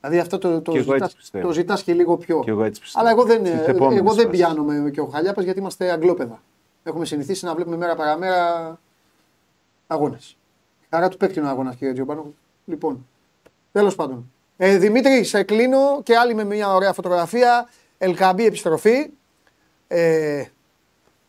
Δηλαδή 0.00 0.18
αυτό 0.18 0.38
το, 0.38 0.60
το, 0.60 0.72
Κι 0.72 0.78
εγώ 0.78 0.92
έτσι 0.94 1.04
ζητάς, 1.06 1.14
πιστεύω. 1.14 1.46
το 1.46 1.52
ζητάς 1.52 1.82
και 1.82 1.92
λίγο 1.94 2.16
πιο. 2.16 2.40
Κι 2.40 2.50
εγώ 2.50 2.64
έτσι 2.64 2.80
πιστεύω. 2.80 3.04
Αλλά 3.06 3.16
εγώ 3.16 3.24
δεν, 3.26 3.46
Στις 3.46 3.66
επόμενες 3.66 3.98
εγώ 4.00 4.14
δεν 4.14 4.24
φάσεις. 4.26 4.40
πιάνομαι 4.40 4.90
και 4.90 5.00
ο 5.00 5.06
Χαλιάπας 5.06 5.44
γιατί 5.44 5.58
είμαστε 5.58 5.90
αγγλόπεδα. 5.90 6.42
Έχουμε 6.82 7.04
συνηθίσει 7.04 7.44
να 7.44 7.54
βλέπουμε 7.54 7.76
μέρα 7.76 7.94
παραμέρα 7.94 8.78
αγώνες. 9.86 10.36
Χαρά 10.90 11.08
του 11.08 11.16
παίκτη 11.16 11.38
είναι 11.38 11.48
ο 11.48 11.50
αγώνας, 11.50 11.76
κύριε 11.76 11.92
Τζιομπάνο. 11.92 12.34
Λοιπόν, 12.64 13.06
τέλος 13.72 13.94
πάντων. 13.94 14.32
Ε, 14.56 14.76
Δημήτρη, 14.78 15.24
σε 15.24 15.42
κλείνω 15.42 16.00
και 16.02 16.16
άλλη 16.16 16.34
με 16.34 16.44
μια 16.44 16.74
ωραία 16.74 16.92
φωτογραφία. 16.92 17.68
Ελκαμπή 17.98 18.46
επιστροφή. 18.46 19.10
Ε, 19.88 20.44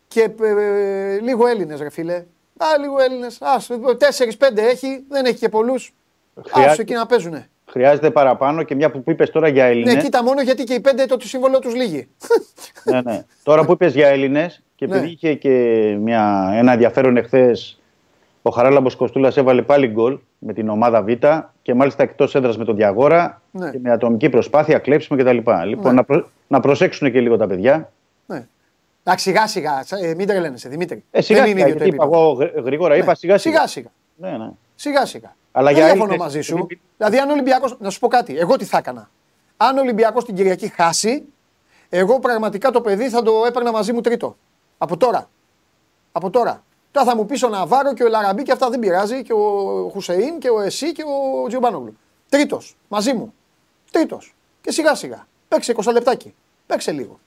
και 0.07 0.31
ε, 0.41 1.19
λίγο 1.19 1.47
Έλληνες, 1.47 1.79
ρε 1.79 1.89
φίλε. 1.89 2.15
Α, 2.57 2.65
λίγο 2.79 2.99
Έλληνες. 2.99 3.39
Τέσσερι-πέντε 3.97 4.61
έχει, 4.61 5.03
δεν 5.09 5.25
έχει 5.25 5.37
και 5.37 5.49
πολλούς. 5.49 5.93
Χρειάζεται- 6.35 6.71
Άσου 6.71 6.81
εκεί 6.81 6.93
να 6.93 7.05
παίζουνε. 7.05 7.49
Χρειάζεται 7.71 8.11
παραπάνω 8.11 8.63
και 8.63 8.75
μια 8.75 8.91
που 8.91 9.03
είπες 9.07 9.29
τώρα 9.29 9.47
για 9.47 9.65
Έλληνε. 9.65 9.93
Ναι, 9.93 10.01
κοίτα 10.01 10.23
μόνο 10.23 10.41
γιατί 10.41 10.63
και 10.63 10.73
οι 10.73 10.79
πέντε 10.79 11.05
το 11.05 11.19
σύμβολο 11.19 11.59
τους 11.59 11.75
λύγει. 11.75 12.07
ναι, 12.83 13.01
ναι. 13.01 13.25
Τώρα 13.43 13.65
που 13.65 13.71
είπες 13.71 13.93
για 13.93 14.07
Έλληνες 14.07 14.61
και 14.75 14.85
επειδή 14.85 14.99
Ναι. 14.99 15.07
είχε 15.07 15.33
και 15.33 15.49
μια, 16.01 16.51
ένα 16.53 16.71
ενδιαφέρον 16.71 17.17
εχθές, 17.17 17.79
ο 18.41 18.49
Χαράλαμπος 18.49 18.95
Κοστούλας 18.95 19.37
έβαλε 19.37 19.61
πάλι 19.61 19.87
γκολ 19.87 20.19
με 20.39 20.53
την 20.53 20.69
ομάδα 20.69 21.03
Β 21.03 21.07
και 21.61 21.73
μάλιστα 21.73 22.03
εκτός 22.03 22.35
έδρας 22.35 22.57
με 22.57 22.65
τον 22.65 22.75
Διαγόρα 22.75 23.41
Ναι. 23.51 23.69
και 23.71 23.79
με 23.81 23.91
ατομική 23.91 24.29
προσπάθεια, 24.29 24.77
κλέψιμο 24.79 25.19
κτλ. 25.19 25.35
Λοιπόν, 25.35 25.67
Ναι. 25.81 25.91
να, 25.91 26.03
προ, 26.03 26.29
να 26.47 26.59
προσέξουν 26.59 27.11
και 27.11 27.19
λίγο 27.19 27.37
τα 27.37 27.47
παιδιά. 27.47 27.91
ναι. 28.25 28.45
Εντάξει, 29.03 29.23
σιγά 29.29 29.47
σιγά. 29.47 29.83
Ε, 30.03 30.13
μην 30.15 30.27
τρελαίνεσαι, 30.27 30.69
Δημήτρη. 30.69 31.03
Ε, 31.11 31.21
σιγά 31.21 31.39
δεν 31.41 31.49
είναι 31.49 31.59
σιγά, 31.59 31.69
ίδιο 31.69 31.77
το 31.79 31.83
γιατί 31.83 31.95
είπα 31.95 32.03
επίπεδο. 32.05 32.23
εγώ 32.23 32.33
γρ- 32.33 32.65
γρήγορα, 32.65 32.95
είπα 32.95 33.15
σιγά 33.15 33.37
σιγά. 33.37 33.67
Σιγά 33.67 33.67
σιγά. 33.67 33.89
Ναι, 34.15 34.37
ναι. 34.37 34.49
Σιγά 34.81 35.05
σιγά. 35.05 35.35
Αλλά 35.51 35.65
δεν 35.67 35.75
για 35.75 35.83
διαφωνώ 35.85 36.03
Έλληνες, 36.03 36.25
μαζί 36.25 36.41
σου. 36.41 36.57
επειδή- 36.57 36.81
Δηλαδή, 36.97 37.17
αν 37.19 37.29
ο 37.29 37.31
Ολυμπιακό. 37.31 37.75
Να 37.79 37.89
σου 37.89 37.99
πω 37.99 38.07
κάτι. 38.07 38.37
Εγώ 38.37 38.55
τι 38.57 38.65
θα 38.65 38.77
έκανα. 38.77 39.09
Αν 39.57 39.77
ο 39.77 39.81
Ολυμπιακός 39.81 40.25
την 40.25 40.35
Κυριακή 40.35 40.67
χάσει, 40.67 41.23
εγώ 41.89 42.19
πραγματικά 42.19 42.71
το 42.71 42.81
παιδί 42.81 43.09
θα 43.09 43.21
το 43.21 43.43
έπαιρνα 43.47 43.71
μαζί 43.71 43.93
μου 43.93 44.01
τρίτο. 44.01 44.37
Από 44.77 44.97
τώρα. 44.97 45.29
Από 46.11 46.29
τώρα. 46.29 46.63
Τώρα 46.91 47.07
θα 47.07 47.15
μου 47.15 47.25
πεις 47.25 47.43
ο 47.43 47.49
Ναβάρο 47.49 47.93
και 47.93 48.03
ο 48.03 48.07
Λαραμπή 48.07 48.43
και 48.43 48.51
αυτά 48.51 48.69
δεν 48.69 48.79
πειράζει. 48.79 49.23
Και 49.23 49.33
ο 49.33 49.89
Χουσεϊν 49.93 50.39
και 50.39 50.49
ο 50.49 50.61
Εσύ 50.61 50.91
και 50.91 51.03
ο 51.43 51.47
Τζιομπάνογλου. 51.47 51.97
Τρίτος. 52.29 52.77
Μαζί 52.87 53.13
μου. 53.13 53.33
Τρίτος. 53.91 54.35
Και 54.61 54.71
σιγά 54.71 54.95
σιγά. 54.95 55.27
Παίξε 55.47 55.71
20 55.71 55.91
λεπτάκι. 55.91 56.35
Παίξε 56.65 56.91
λίγο. 56.91 57.19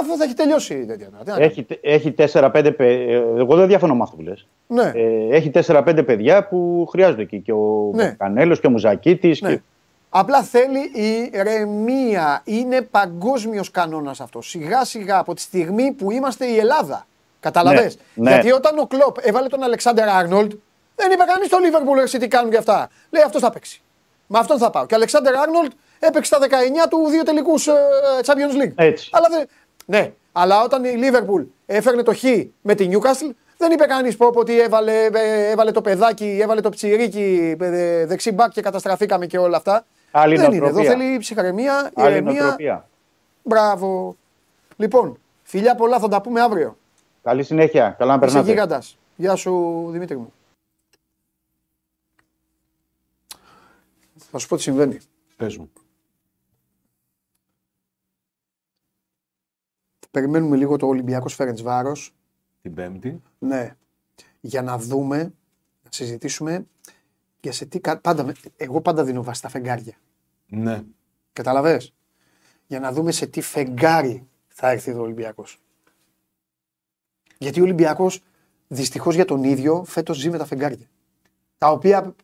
Αφού 0.00 0.16
θα 0.16 0.24
έχει 0.24 0.34
τελειώσει 0.34 0.74
η 0.74 0.86
τέτοια. 0.86 1.06
Τι 1.06 1.12
να 1.18 1.24
κάνω. 1.24 1.44
Έχει, 1.44 1.66
έχει 1.80 2.14
4-5 2.32 2.50
παιδιά. 2.76 3.16
Εγώ 3.36 3.56
δεν 3.56 3.66
διαφωνώ 3.66 3.94
με 3.94 4.02
αυτό 4.02 4.16
που 4.16 4.22
λες. 4.22 4.46
Ναι. 4.66 4.92
Ε, 4.94 5.36
έχει 5.36 5.50
4-5 5.66 6.02
παιδιά 6.06 6.48
που 6.48 6.86
χρειάζονται 6.90 7.22
εκεί. 7.22 7.40
Και 7.40 7.52
ο 7.52 7.90
Ναι. 7.94 8.14
Κανέλος 8.18 8.60
και 8.60 8.66
ο 8.66 8.70
Μουζακίτης. 8.70 9.40
Ναι. 9.40 9.50
Και... 9.50 9.60
Απλά 10.08 10.42
θέλει 10.42 10.90
ηρεμία. 11.32 12.42
Είναι 12.44 12.80
παγκόσμιος 12.82 13.70
κανόνας 13.70 14.20
αυτός. 14.20 14.48
Σιγά 14.48 14.84
σιγά 14.84 15.18
από 15.18 15.34
τη 15.34 15.40
στιγμή 15.40 15.92
που 15.92 16.10
είμαστε 16.10 16.46
η 16.46 16.58
Ελλάδα. 16.58 17.06
Καταλαβέ. 17.40 17.82
Ναι, 17.82 17.90
ναι. 18.14 18.30
Γιατί 18.30 18.52
όταν 18.52 18.78
ο 18.78 18.86
Κλοπ 18.86 19.16
έβαλε 19.20 19.48
τον 19.48 19.62
Αλεξάνδρ 19.62 20.02
Άρνολντ, 20.02 20.52
δεν 20.96 21.10
είπε 21.12 21.24
κανείς 21.24 21.46
στο 21.46 21.58
Λίβερπουλ 21.58 21.98
εσύ 21.98 22.18
τι 22.18 22.28
κάνουν 22.28 22.50
και 22.50 22.56
αυτά. 22.56 22.88
Λέει 23.10 23.22
αυτός 23.22 23.40
θα 23.40 23.50
παίξει. 23.50 23.80
Με 24.26 24.38
αυτόν 24.38 24.58
θα 24.58 24.70
πάω. 24.70 24.86
Και 24.86 24.94
ο 24.94 24.96
Αλεξάνδρ 24.96 25.34
Άρνολντ 25.36 25.70
έπαιξε 25.98 26.34
στα 26.34 26.46
19 26.46 26.50
του 26.90 27.08
δύο 27.08 27.22
τελικούς 27.22 27.68
Champions 28.26 28.62
League. 28.62 28.72
Έτσι. 28.74 29.08
Αλλά 29.12 29.26
δεν... 29.30 29.46
Ναι, 29.88 30.12
αλλά 30.32 30.62
όταν 30.62 30.84
η 30.84 30.88
Λίβερπουλ 30.88 31.42
έφερνε 31.66 32.02
το 32.02 32.14
χ 32.14 32.22
με 32.62 32.74
τη 32.74 32.88
Newcastle, 32.92 33.30
δεν 33.58 33.70
είπε 33.72 33.84
κανείς 33.84 34.16
πω 34.16 34.30
πω 34.30 34.40
ότι 34.40 34.60
έβαλε, 34.60 35.04
ε, 35.12 35.50
έβαλε 35.50 35.70
το 35.70 35.80
παιδάκι, 35.80 36.38
έβαλε 36.42 36.60
το 36.60 36.70
ψιρίκι 36.70 37.56
ε, 37.60 38.06
δεξί 38.06 38.32
μπακ 38.32 38.50
και 38.52 38.60
καταστραφήκαμε 38.60 39.26
και 39.26 39.38
όλα 39.38 39.56
αυτά. 39.56 39.84
Άλλη 40.10 40.36
δεν 40.36 40.52
είναι. 40.52 40.56
Εδώ 40.56 40.64
νοοτροπία. 40.80 40.90
θέλει 40.90 41.18
ψυχραιμία, 41.18 41.90
Άλλη 41.94 42.10
ηρεμία. 42.16 42.32
νοοτροπία. 42.40 42.88
Μπράβο. 43.42 44.16
Λοιπόν, 44.76 45.18
φιλιά 45.42 45.74
πολλά 45.74 45.98
θα 45.98 46.08
τα 46.08 46.20
πούμε 46.20 46.40
αύριο. 46.40 46.76
Καλή 47.22 47.42
συνέχεια. 47.42 47.94
Καλά 47.98 48.16
να 48.16 48.24
Είσαι 48.26 48.34
περνάτε. 48.34 48.52
γίγαντας. 48.52 48.98
Γεια 49.16 49.34
σου 49.34 49.86
Δημήτρη 49.90 50.16
μου. 50.16 50.32
Θα 54.30 54.38
σου 54.38 54.48
πω 54.48 54.56
τι 54.56 54.62
συμβαίνει. 54.62 54.98
Πες 55.36 55.56
μου. 55.56 55.70
Περιμένουμε 60.16 60.56
λίγο 60.56 60.76
το 60.76 60.86
Ολυμπιακός 60.86 61.34
Φέρεντς 61.34 61.62
Βάρος. 61.62 62.14
Την 62.62 62.74
Πέμπτη. 62.74 63.22
Ναι. 63.38 63.76
Για 64.40 64.62
να 64.62 64.78
δούμε, 64.78 65.18
να 65.82 65.90
συζητήσουμε 65.90 66.66
για 67.40 67.52
σε 67.52 67.64
τι. 67.66 67.80
κα- 67.80 67.98
Πάντα, 68.00 68.24
με- 68.24 68.32
εγώ 68.56 68.80
πάντα 68.80 69.04
δίνω 69.04 69.22
βάση 69.22 69.38
στα 69.38 69.48
φεγγάρια. 69.48 69.94
Ναι. 70.46 70.82
Καταλαβες; 71.32 71.94
Για 72.66 72.80
να 72.80 72.92
δούμε 72.92 73.10
σε 73.12 73.26
τι 73.26 73.40
φεγγάρι 73.40 74.26
θα 74.48 74.70
έρθει 74.70 74.90
ο 74.92 75.00
Ολυμπιακός. 75.00 75.60
Γιατί 77.38 77.60
ο 77.60 77.62
Ολυμπιακός 77.62 78.22
δυστυχώς 78.68 79.14
για 79.14 79.24
τον 79.24 79.44
ίδιο 79.44 79.84
φέτος 79.84 80.16
ζει 80.16 80.30
με 80.30 80.38
τα 80.38 80.44
φεγγάρια. 80.44 80.86
Τα 81.58 81.70
οποία 81.70 82.14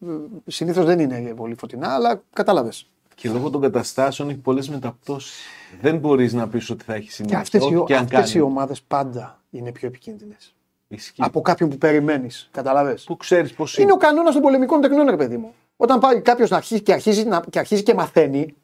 συνήθως 0.46 0.84
δεν 0.84 0.98
είναι 0.98 1.34
πολύ 1.34 1.54
φωτεινά, 1.54 1.94
αλλά 1.94 2.22
κατάλαβες. 2.32 2.90
Και 3.22 3.28
λόγω 3.28 3.50
των 3.50 3.60
καταστάσεων 3.60 4.28
έχει 4.28 4.38
πολλές 4.38 4.68
μεταπτώσεις. 4.68 5.40
Δεν 5.80 5.98
μπορείς 5.98 6.32
να 6.32 6.48
πεις 6.48 6.70
ότι 6.70 6.84
θα 6.84 6.94
έχεις 6.94 7.06
Και 7.08 7.12
συνέχεια. 7.14 7.38
αυτές, 7.38 7.62
οι, 7.62 7.74
ό,τι 7.76 7.84
και 7.84 7.96
αν 7.96 8.02
αυτές 8.02 8.30
οι 8.30 8.32
κάνει. 8.32 8.44
ομάδες 8.44 8.82
πάντα 8.82 9.42
είναι 9.50 9.72
πιο 9.72 9.88
επικίνδυνες. 9.88 10.54
Ισχύει. 10.88 11.14
Από 11.16 11.40
κάποιον 11.40 11.68
που 11.68 11.78
περιμένεις. 11.78 12.48
Καταλαβες; 12.52 13.04
Πού 13.04 13.16
ξέρεις 13.16 13.52
πώς 13.52 13.78
Είναι 13.78 13.92
ο 13.92 13.96
κανόνας 13.96 14.32
των 14.32 14.42
πολεμικών 14.42 14.80
τεχνών, 14.80 15.06
ρε 15.10 15.16
παιδί 15.16 15.36
μου. 15.36 15.54
Όταν 15.76 15.98
πάει 16.00 16.20
κάποιος 16.20 16.50
να 16.50 16.56
αρχίσει 16.56 16.82
και, 16.82 16.92
αρχίζει, 16.92 17.24
να, 17.24 17.42
και 17.50 17.58
αρχίζει 17.58 17.82
και 17.82 17.94
μαθαίνει, 17.94 18.54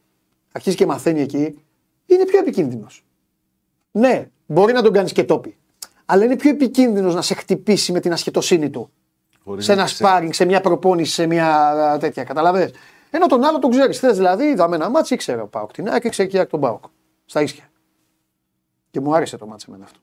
αρχίζει 0.52 0.76
και 0.76 0.86
μαθαίνει 0.86 1.20
εκεί, 1.20 1.58
είναι 2.06 2.24
πιο 2.24 2.38
επικίνδυνος. 2.38 3.04
Ναι, 3.90 4.28
μπορεί 4.46 4.72
να 4.72 4.82
τον 4.82 4.92
κάνεις 4.92 5.12
και 5.12 5.24
τόπι. 5.24 5.56
Αλλά 6.04 6.24
είναι 6.24 6.36
πιο 6.36 6.50
επικίνδυνος 6.50 7.14
να 7.14 7.22
σε 7.22 7.34
χτυπήσει 7.34 7.92
με 7.92 8.00
την 8.00 8.12
ασχετοσύνη 8.12 8.70
του. 8.70 8.90
σε 9.56 9.72
ένα 9.72 9.86
σπάρινγκ, 9.86 10.32
σε 10.32 10.44
μια 10.44 10.60
προπόνηση, 10.60 11.12
σε 11.12 11.26
μια 11.26 11.56
α, 11.68 11.98
τέτοια. 11.98 12.24
Καταλαβες; 12.24 12.70
Ενώ 13.10 13.26
τον 13.26 13.44
άλλο 13.44 13.58
τον 13.58 13.70
ξέρεις. 13.70 13.98
Θες 13.98 14.16
δηλαδή, 14.16 14.44
είδαμε 14.44 14.76
ένα 14.76 14.90
μάτσο, 14.90 15.14
ήξερε 15.14 15.40
ο 15.40 15.46
Πάοκ 15.46 15.72
την 15.72 15.88
ΑΕΚ, 15.88 16.04
ήξερε 16.04 16.28
και 16.28 16.44
τον 16.44 16.60
Πάοκ. 16.60 16.84
Στα 17.24 17.42
ίσια. 17.42 17.64
Και 18.90 19.00
μου 19.00 19.14
άρεσε 19.14 19.36
το 19.36 19.46
μάτσο 19.46 19.66
εμένα 19.68 19.84
αυτό. 19.84 19.98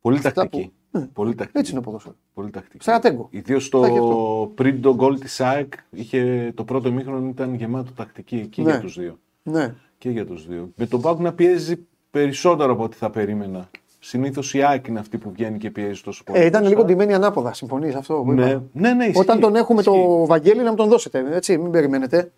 Πολύ 0.00 0.16
Αυτά 0.16 0.32
τακτική. 0.32 0.72
που- 0.90 1.08
Πολύ 1.12 1.34
τακτική. 1.34 1.58
Έτσι 1.58 1.70
είναι 1.70 1.80
ο 1.80 1.82
ποδόσφαιρο. 1.82 2.14
Πολύ 2.34 2.50
τακτική. 2.50 2.82
Στρατέγκο. 2.82 3.26
Ιδίως 3.30 3.68
Θα 3.68 3.78
έχει 3.78 3.98
αυτό. 3.98 4.08
το 4.08 4.52
πριν 4.54 4.80
το 4.82 4.94
γκολ 4.94 5.18
της 5.18 5.40
ΑΕΚ, 5.40 5.72
είχε, 5.90 6.52
το 6.54 6.64
πρώτο 6.64 6.92
μήχρονο 6.92 7.28
ήταν 7.28 7.54
γεμάτο 7.54 7.92
τακτική 7.92 8.46
και 8.46 8.62
Ναι. 8.62 8.70
για 8.70 8.80
τους 8.80 8.98
δύο. 8.98 9.18
Ναι. 9.42 9.74
Και 9.98 10.10
για 10.10 10.26
τους 10.26 10.46
δύο. 10.46 10.70
Με 10.76 10.86
τον 10.86 11.00
Πάουκ 11.00 11.18
να 11.20 11.32
πιέζει 11.32 11.86
περισσότερο 12.10 12.72
από 12.72 12.82
ό,τι 12.82 12.96
θα 12.96 13.10
περίμενα. 13.10 13.70
Συνήθως 14.06 14.54
η 14.54 14.62
ΑΕΚ 14.62 14.86
είναι 14.86 14.98
αυτή 14.98 15.18
που 15.18 15.30
βγαίνει 15.32 15.58
και 15.58 15.70
πιέζει 15.70 16.00
τόσο 16.02 16.24
πολύ. 16.24 16.38
Ε, 16.38 16.44
ήταν 16.44 16.60
μπροστά. 16.60 16.76
λίγο 16.78 16.88
ντυμένη 16.88 17.14
ανάποδα. 17.14 17.54
Συμφωνείς 17.54 17.94
αυτό 17.94 18.14
που 18.14 18.32
είπα; 18.32 18.42
Ναι, 18.44 18.60
ναι, 18.72 18.92
ναι, 18.92 19.04
ισχύει, 19.04 19.20
Όταν 19.20 19.40
τον 19.40 19.54
έχουμε 19.56 19.80
ισχύει. 19.80 19.92
το 19.94 20.26
Βαγγέλη 20.26 20.62
να 20.62 20.70
μου 20.70 20.76
τον 20.76 20.88
δώσετε. 20.88 21.24
Έτσι, 21.30 21.58
μην 21.58 21.70
περιμένετε. 21.70 22.32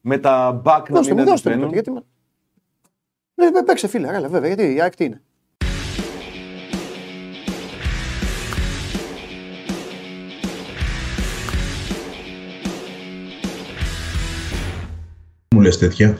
Με 0.00 0.18
τα 0.18 0.62
back 0.64 0.82
να 0.88 0.96
Δώστε 0.96 1.14
μην 1.14 1.22
μου, 1.24 1.30
δώστε 1.30 1.48
μου. 1.50 1.54
ανεβαίνουν. 1.54 1.84
τότε, 1.84 1.90
Γιατί... 1.90 1.90
με- 1.90 3.44
Ναι, 3.44 3.52
πέ- 3.52 3.64
παίξε 3.64 3.88
φίλε, 3.88 4.08
έλα, 4.08 4.28
βέβαια. 4.28 4.54
Γιατί 4.54 4.74
η 4.74 4.80
ΑΕΚ 4.80 4.94
τι 4.96 5.04
είναι; 5.04 5.22
Μου 15.54 15.60
λες 15.60 15.78
τέτοια. 15.78 16.18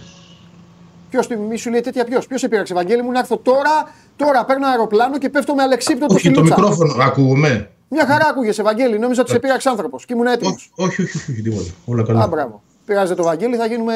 Ποιος 1.10 1.26
μη 1.48 1.56
σου 1.56 1.70
λέει 1.70 1.80
τέτοια 1.80 2.04
ποιος; 2.04 2.26
Ποιος 2.26 2.42
επήραξε, 2.42 2.74
Βαγγέλη 2.74 3.02
μου, 3.02 3.10
να 3.10 3.18
έρθω 3.18 3.36
τώρα. 3.38 3.90
Τώρα 4.16 4.44
παίρνω 4.44 4.66
αεροπλάνο 4.66 5.18
και 5.18 5.28
πέφτω 5.28 5.54
με 5.54 5.62
αλεξίπτωτο 5.62 6.14
Όχι, 6.14 6.24
στη 6.26 6.34
το 6.34 6.40
λούτσα. 6.40 6.54
μικρόφωνο, 6.60 7.02
ακούγομαι. 7.02 7.70
Μια 7.88 8.06
χαρά 8.06 8.26
ακούγεσαι, 8.30 8.62
Βαγγέλη. 8.62 8.98
Νόμιζα 8.98 9.20
ότι 9.20 9.30
σε 9.30 9.38
πήραξε 9.38 9.68
άνθρωπος 9.68 10.04
και 10.04 10.12
ήμουν 10.14 10.26
έτοιμος. 10.26 10.70
Όχι, 10.74 11.02
όχι, 11.02 11.16
όχι, 11.18 11.30
όχι, 11.32 11.42
τίποτα. 11.42 11.70
Όλα 11.84 12.02
Α, 12.02 12.04
καλά. 12.04 12.26
μπράβο. 12.26 12.62
Πειράζεται 12.86 13.14
το 13.14 13.22
Βαγγέλη, 13.22 13.56
θα 13.56 13.66
γίνουμε. 13.66 13.94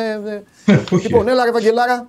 ε, 0.66 0.72
όχι. 0.93 1.06
Λοιπόν, 1.06 1.28
έλα, 1.28 1.44
ρε 1.44 1.51
Βαγγελάρα. 1.51 2.09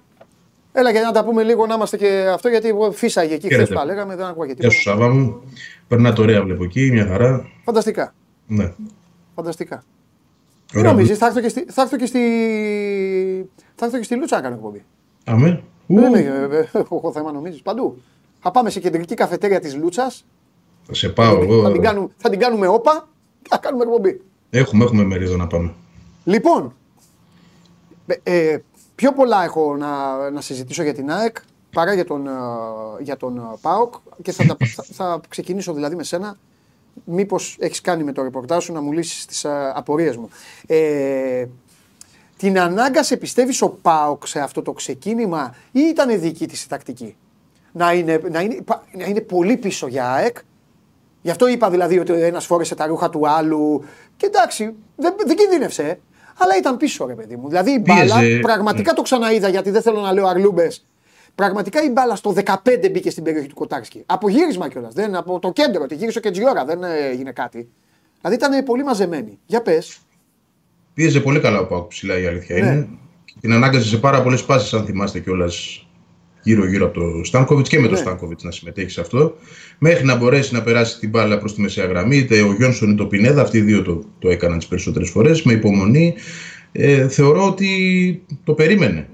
Έλα 0.74 0.92
για 0.92 1.02
να 1.02 1.12
τα 1.12 1.24
πούμε 1.24 1.44
λίγο 1.44 1.66
να 1.66 1.74
είμαστε 1.74 1.98
και 1.98 2.26
αυτό 2.34 2.50
γιατί 2.50 2.68
εγώ 2.68 2.92
φύσαγε 2.92 3.34
εκεί 3.34 3.46
χθες 3.46 3.52
Χαίρετε. 3.58 3.74
που 3.74 3.80
τα 3.80 3.86
λέγαμε, 3.86 4.16
δεν 4.16 4.26
ακούγεται 4.26 4.58
Γεια 4.62 4.70
σου, 4.70 4.84
τίποτα. 4.84 5.02
Σάβα 5.02 5.14
μου. 5.14 5.42
Περνάτε 5.88 6.22
ωραία, 6.22 6.44
βλέπω 6.44 6.64
εκεί, 6.64 6.90
μια 6.92 7.06
χαρά. 7.08 7.46
Φανταστικά. 7.64 8.14
Ναι. 8.48 8.72
Φανταστικά. 9.36 9.84
Τι 10.72 10.80
Ωραία. 10.80 10.92
νομίζεις, 10.92 11.18
θα 11.18 11.26
έρθω 11.82 11.98
και 11.98 12.06
στη, 12.06 12.20
θα 13.90 13.98
έρθω 13.98 13.98
και 13.98 14.04
στη, 14.04 14.16
θα 14.16 14.20
έρθω 14.20 14.28
και 14.28 14.34
στη 14.34 14.36
Λούτσα 14.36 14.36
να 14.36 14.42
κάνω 14.42 14.56
εκπομπή. 14.56 14.84
Αμέ. 15.26 15.64
Ου, 15.88 15.96
Δεν 16.00 16.10
είναι, 16.16 16.20
ε, 16.52 16.58
ε, 16.58 16.68
έχω 16.80 17.12
θέμα 17.14 17.32
νομίζεις. 17.32 17.62
Παντού. 17.62 18.02
Θα 18.40 18.52
πάμε 18.52 18.70
σε 18.70 18.80
κεντρική 18.80 19.14
καφετέρια 19.16 19.60
της 19.60 19.76
Λούτσας. 19.76 20.26
Θα 20.88 20.94
σε 20.94 21.10
πάω 21.10 21.42
εγώ. 21.42 21.62
Θα, 21.64 21.72
την 21.72 21.82
κάνουμε, 21.82 22.08
θα 22.18 22.30
την 22.30 22.40
κάνουμε 22.40 22.68
όπα 22.68 23.08
και 23.42 23.48
θα 23.50 23.58
κάνουμε 23.58 23.84
εκπομπή. 23.84 24.22
Έχουμε, 24.50 24.84
έχουμε 24.84 25.04
μερίδο 25.04 25.36
να 25.38 25.48
πάμε. 25.48 25.74
Λοιπόν, 26.24 26.74
ε, 28.08 28.16
ε, 28.52 28.58
πιο 28.96 29.14
πολλά 29.14 29.44
έχω 29.44 29.76
να, 29.78 30.30
να 30.30 30.42
συζητήσω 30.42 30.84
για 30.84 30.94
την 30.94 31.12
ΑΕΚ 31.12 31.38
παρά 31.74 31.94
για 31.94 32.06
τον, 32.06 32.28
ε, 32.28 32.32
για 33.00 33.18
τον 33.18 33.38
ε, 33.38 33.42
ΠΑΟΚ 33.62 33.94
και 34.22 34.32
θα, 34.32 34.46
τα- 34.46 34.58
θα, 34.66 34.84
θα 34.92 35.22
ξεκινήσω 35.30 35.74
δηλαδή 35.74 35.96
με 35.96 36.04
σένα. 36.04 36.38
Μήπως 37.06 37.58
έχεις 37.60 37.82
κάνει 37.82 38.04
με 38.04 38.12
το 38.12 38.24
ρεπορτάζ 38.24 38.64
σου 38.64 38.74
να 38.74 38.82
μου 38.82 38.92
λύσεις 38.92 39.26
τις 39.26 39.44
ε, 39.44 39.72
απορίες 39.76 40.18
μου. 40.18 40.30
Ε, 40.68 41.46
την 42.44 42.60
ανάγκασε 42.60 43.18
πιστεύεις 43.18 43.62
ο 43.62 43.70
ΠΑΟΚ 43.70 44.28
σε 44.28 44.40
αυτό 44.40 44.62
το 44.62 44.72
ξεκίνημα 44.72 45.56
ή 45.72 45.80
ήταν 45.80 46.20
δική 46.20 46.48
της 46.48 46.64
η 46.64 46.68
τακτική; 46.68 47.16
Να 47.72 47.94
είναι, 47.94 48.22
να, 48.32 48.42
είναι, 48.42 48.64
να 48.92 49.06
είναι 49.06 49.22
πολύ 49.22 49.58
πίσω 49.58 49.88
για 49.88 50.12
ΑΕΚ 50.12 50.38
Γι' 51.22 51.30
αυτό 51.30 51.48
είπα 51.48 51.70
δηλαδή 51.70 52.00
ότι 52.00 52.12
ο 52.12 52.16
ένας 52.16 52.46
φόρεσε 52.46 52.76
τα 52.76 52.86
ρούχα 52.86 53.10
του 53.10 53.30
άλλου. 53.30 53.84
Και 54.18 54.26
εντάξει, 54.26 54.76
δεν, 54.96 55.14
δεν 55.26 55.36
κινδύνευσε. 55.36 56.00
Αλλά 56.38 56.58
ήταν 56.58 56.78
πίσω, 56.78 57.06
ρε 57.06 57.14
παιδί 57.14 57.36
μου. 57.36 57.48
Δηλαδή 57.48 57.72
η 57.72 57.84
μπάλα, 57.86 58.20
Πίεζε. 58.20 58.40
πραγματικά 58.40 58.94
το 58.94 59.02
ξαναείδα 59.02 59.48
γιατί 59.48 59.70
δεν 59.70 59.82
θέλω 59.82 60.00
να 60.00 60.14
λέω 60.14 60.28
αρλούμπες. 60.28 60.86
Πραγματικά 61.36 61.84
η 61.84 61.90
μπάλα 61.90 62.16
στο 62.16 62.34
15 62.46 62.56
μπήκε 62.92 63.10
στην 63.10 63.24
περιοχή 63.24 63.48
του 63.48 63.56
Κοτάρσκι. 63.56 64.04
Από 64.06 64.30
γύρισμα 64.30 64.70
κιόλας. 64.70 64.94
Δεν 64.94 65.16
από 65.16 65.40
το 65.40 65.52
κέντρο, 65.52 65.86
τη 65.86 65.96
γύρισε 65.96 66.18
ο 66.18 66.22
Κετζιόρα, 66.22 66.66
δεν 66.66 66.84
ε, 66.84 66.98
έγινε 66.98 67.32
κάτι. 67.32 67.70
Δηλαδή 68.22 68.46
ήταν 68.46 68.64
πολύ 68.64 68.84
μαζεμένη. 68.84 69.40
Για 69.46 69.62
πες. 69.62 70.03
Πίεζε 70.94 71.20
πολύ 71.20 71.40
καλά 71.40 71.60
ο 71.60 71.66
Πάουκ 71.66 71.88
ψηλά 71.88 72.20
η 72.20 72.26
αλήθεια 72.26 72.56
Ναι. 72.56 72.66
είναι. 72.72 72.88
Και 73.26 73.34
Την 73.42 73.54
ανάγκασε 73.54 73.88
σε 73.88 73.98
πάρα 73.98 74.22
πολλές 74.24 74.44
πάσει, 74.44 74.76
αν 74.76 74.86
θυμάστε 74.86 75.20
κιόλας, 75.20 75.88
γύρω-γύρω 76.44 76.86
από 76.86 77.00
το 77.00 77.24
Στάνκοβιτς 77.24 77.70
και 77.70 77.76
με 77.78 77.82
Ναι. 77.82 77.88
τον 77.88 77.98
Στάνκοβιτς 77.98 78.44
να 78.44 78.52
συμμετέχει 78.52 78.90
σε 78.90 79.02
αυτό. 79.02 79.36
Μέχρι 79.80 80.06
να 80.06 80.16
μπορέσει 80.16 80.54
να 80.54 80.62
περάσει 80.62 81.00
την 81.00 81.10
μπάλα 81.10 81.38
προς 81.38 81.54
τη 81.56 81.62
μεσαία 81.62 81.86
γραμμή, 81.86 82.18
είτε 82.18 82.42
ο 82.42 82.54
Γιόνσον 82.54 82.92
είτε 82.92 83.02
ο 83.04 83.08
Πινέδα, 83.08 83.42
αυτοί 83.42 83.58
οι 83.58 83.62
δύο 83.62 83.82
το, 83.82 84.04
το 84.20 84.30
έκαναν 84.30 84.58
τις 84.58 84.68
περισσότερες 84.68 85.10
φορές 85.10 85.44
με 85.44 85.54
υπομονή. 85.54 86.14
Ε, 86.72 87.08
θεωρώ 87.08 87.48
ότι 87.48 87.70
το 88.44 88.54
περίμενε 88.54 89.08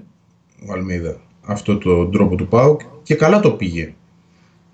ο 0.68 0.72
Αλμίδα 0.72 1.20
αυτό 1.42 1.78
το 1.78 2.06
τρόπο 2.06 2.34
του 2.34 2.48
Πάουκ 2.48 2.80
και 3.02 3.14
καλά 3.14 3.40
το 3.40 3.50
πήγε. 3.50 3.94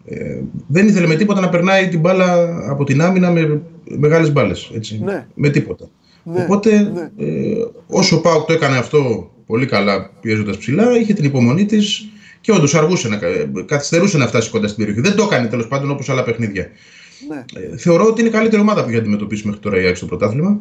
Ε, 0.07 0.41
δεν 0.67 0.89
ήθελε 0.89 1.07
με 1.07 1.15
τίποτα 1.17 1.41
να 1.41 1.49
περνάει 1.49 1.89
την 1.89 2.01
μπάλα 2.01 2.57
από 2.71 2.85
την 2.85 3.01
άμυνα 3.03 3.31
με 3.31 3.63
μεγάλες 3.99 4.33
μπάλες, 4.33 4.71
έτσι, 4.75 5.01
Ναι. 5.05 5.27
με 5.35 5.49
τίποτα. 5.49 5.89
Ναι, 6.33 6.43
Οπότε, 6.43 6.79
ναι. 6.81 7.25
ε, 7.27 7.67
όσο 7.87 8.17
ο 8.17 8.21
Πάουκ 8.21 8.47
το 8.47 8.53
έκανε 8.53 8.77
αυτό 8.77 9.31
πολύ 9.47 9.67
καλά, 9.67 10.11
πιέζοντας 10.21 10.57
ψηλά, 10.59 10.99
είχε 10.99 11.13
την 11.13 11.25
υπομονή 11.25 11.65
της 11.65 12.09
και 12.41 12.53
όντως 12.53 12.75
αργούσε 12.75 13.09
να, 13.09 13.17
κα- 13.17 13.29
καθυστερούσε 13.67 14.17
να 14.19 14.27
φτάσει 14.27 14.51
κοντά 14.51 14.67
στην 14.69 14.85
περιοχή. 14.85 15.09
Δεν 15.09 15.17
το 15.17 15.23
έκανε 15.23 15.47
τέλος 15.47 15.69
πάντων 15.69 15.91
όπως 15.91 16.09
άλλα 16.09 16.23
παιχνίδια. 16.25 16.69
Ναι. 17.29 17.45
Ε, 17.73 17.77
θεωρώ 17.77 18.05
ότι 18.05 18.21
είναι 18.21 18.29
η 18.29 18.33
καλύτερη 18.33 18.63
ομάδα 18.63 18.83
που 18.83 18.89
έχει 18.89 18.99
αντιμετωπίσει 18.99 19.47
μέχρι 19.47 19.61
τώρα 19.61 19.81
η 19.81 19.85
ΑΕΚ 19.85 19.97
στο 19.97 20.07
πρωταθλημα 20.07 20.61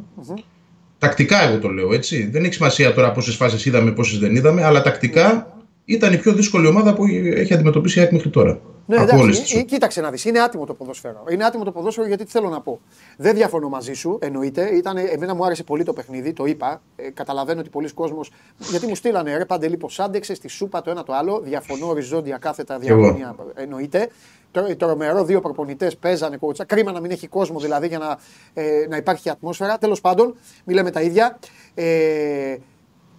Τακτικά, 0.99 1.49
εγώ 1.49 1.59
το 1.59 1.69
λέω 1.69 1.93
έτσι. 1.93 2.29
Δεν 2.31 2.43
έχει 2.43 2.53
σημασία 2.53 2.93
τώρα 2.93 3.11
πόσες 3.11 3.35
φάσεις 3.35 3.65
είδαμε, 3.65 3.91
πόσες 3.91 4.19
δεν 4.19 4.35
είδαμε, 4.35 4.63
αλλά 4.63 4.81
τακτικά 4.81 5.54
ήταν 5.85 6.13
η 6.13 6.17
πιο 6.17 6.33
δύσκολη 6.33 6.67
ομάδα 6.67 6.93
που 6.93 7.05
έχει 7.35 7.53
αντιμετωπίσει 7.53 7.99
η 7.99 8.01
ΑΕΚ 8.01 8.11
μέχρι 8.11 8.29
τώρα. 8.29 8.59
Ναι, 8.87 8.95
από 8.97 9.17
όλες 9.17 9.39
τις 9.39 9.51
εντάξει, 9.51 9.57
ε, 9.57 9.61
κοίταξε 9.61 10.01
να 10.01 10.11
δεις. 10.11 10.25
Είναι 10.25 10.39
άτιμο 10.39 10.65
το 10.65 10.73
ποδόσφαιρο. 10.73 11.23
Είναι 11.31 11.45
άτιμο 11.45 11.63
το 11.63 11.71
ποδόσφαιρο 11.71 12.07
γιατί 12.07 12.25
τι 12.25 12.31
θέλω 12.31 12.49
να 12.49 12.61
πω. 12.61 12.79
Δεν 13.17 13.35
διαφωνώ 13.35 13.69
μαζί 13.69 13.93
σου, 13.93 14.17
εννοείται. 14.21 14.75
Ήταν, 14.75 14.97
εμένα 14.97 15.35
μου 15.35 15.45
άρεσε 15.45 15.63
πολύ 15.63 15.83
το 15.83 15.93
παιχνίδι, 15.93 16.33
το 16.33 16.45
είπα. 16.45 16.81
Ε, 16.95 17.09
καταλαβαίνω 17.09 17.59
ότι 17.59 17.69
πολλοί 17.69 17.93
κόσμος. 17.93 18.31
Γιατί 18.57 18.87
μου 18.87 18.95
στείλανε 18.95 19.37
ρε 19.37 19.45
παντελή 19.45 19.77
πώς 19.77 19.99
άντεξε 19.99 20.33
στη 20.33 20.47
σούπα 20.47 20.81
το 20.81 20.89
ένα 20.89 21.03
το 21.03 21.13
άλλο. 21.13 21.41
Διαφωνώ 21.43 21.87
οριζόντια 21.87 22.37
κάθετα 22.37 22.79
εγώ. 22.81 22.99
διαφωνία. 22.99 23.35
Εννοείται. 23.53 24.09
Το, 24.51 24.75
τρομερό, 24.75 25.23
δύο 25.23 25.41
προπονητές 25.41 25.97
παίζανε 25.97 26.37
κότσα. 26.37 26.63
Κρίμα 26.63 26.91
να 26.91 26.99
μην 26.99 27.11
έχει 27.11 27.27
κόσμο 27.27 27.59
δηλαδή 27.59 27.87
για 27.87 27.97
να, 27.97 28.17
ε, 28.53 28.85
να 28.89 28.97
υπάρχει 28.97 29.29
ατμόσφαιρα. 29.29 29.77
Τέλος 29.77 30.01
πάντων, 30.01 30.35
μιλάμε 30.65 30.91
τα 30.91 31.01
ίδια. 31.01 31.39
Ε, 31.73 32.55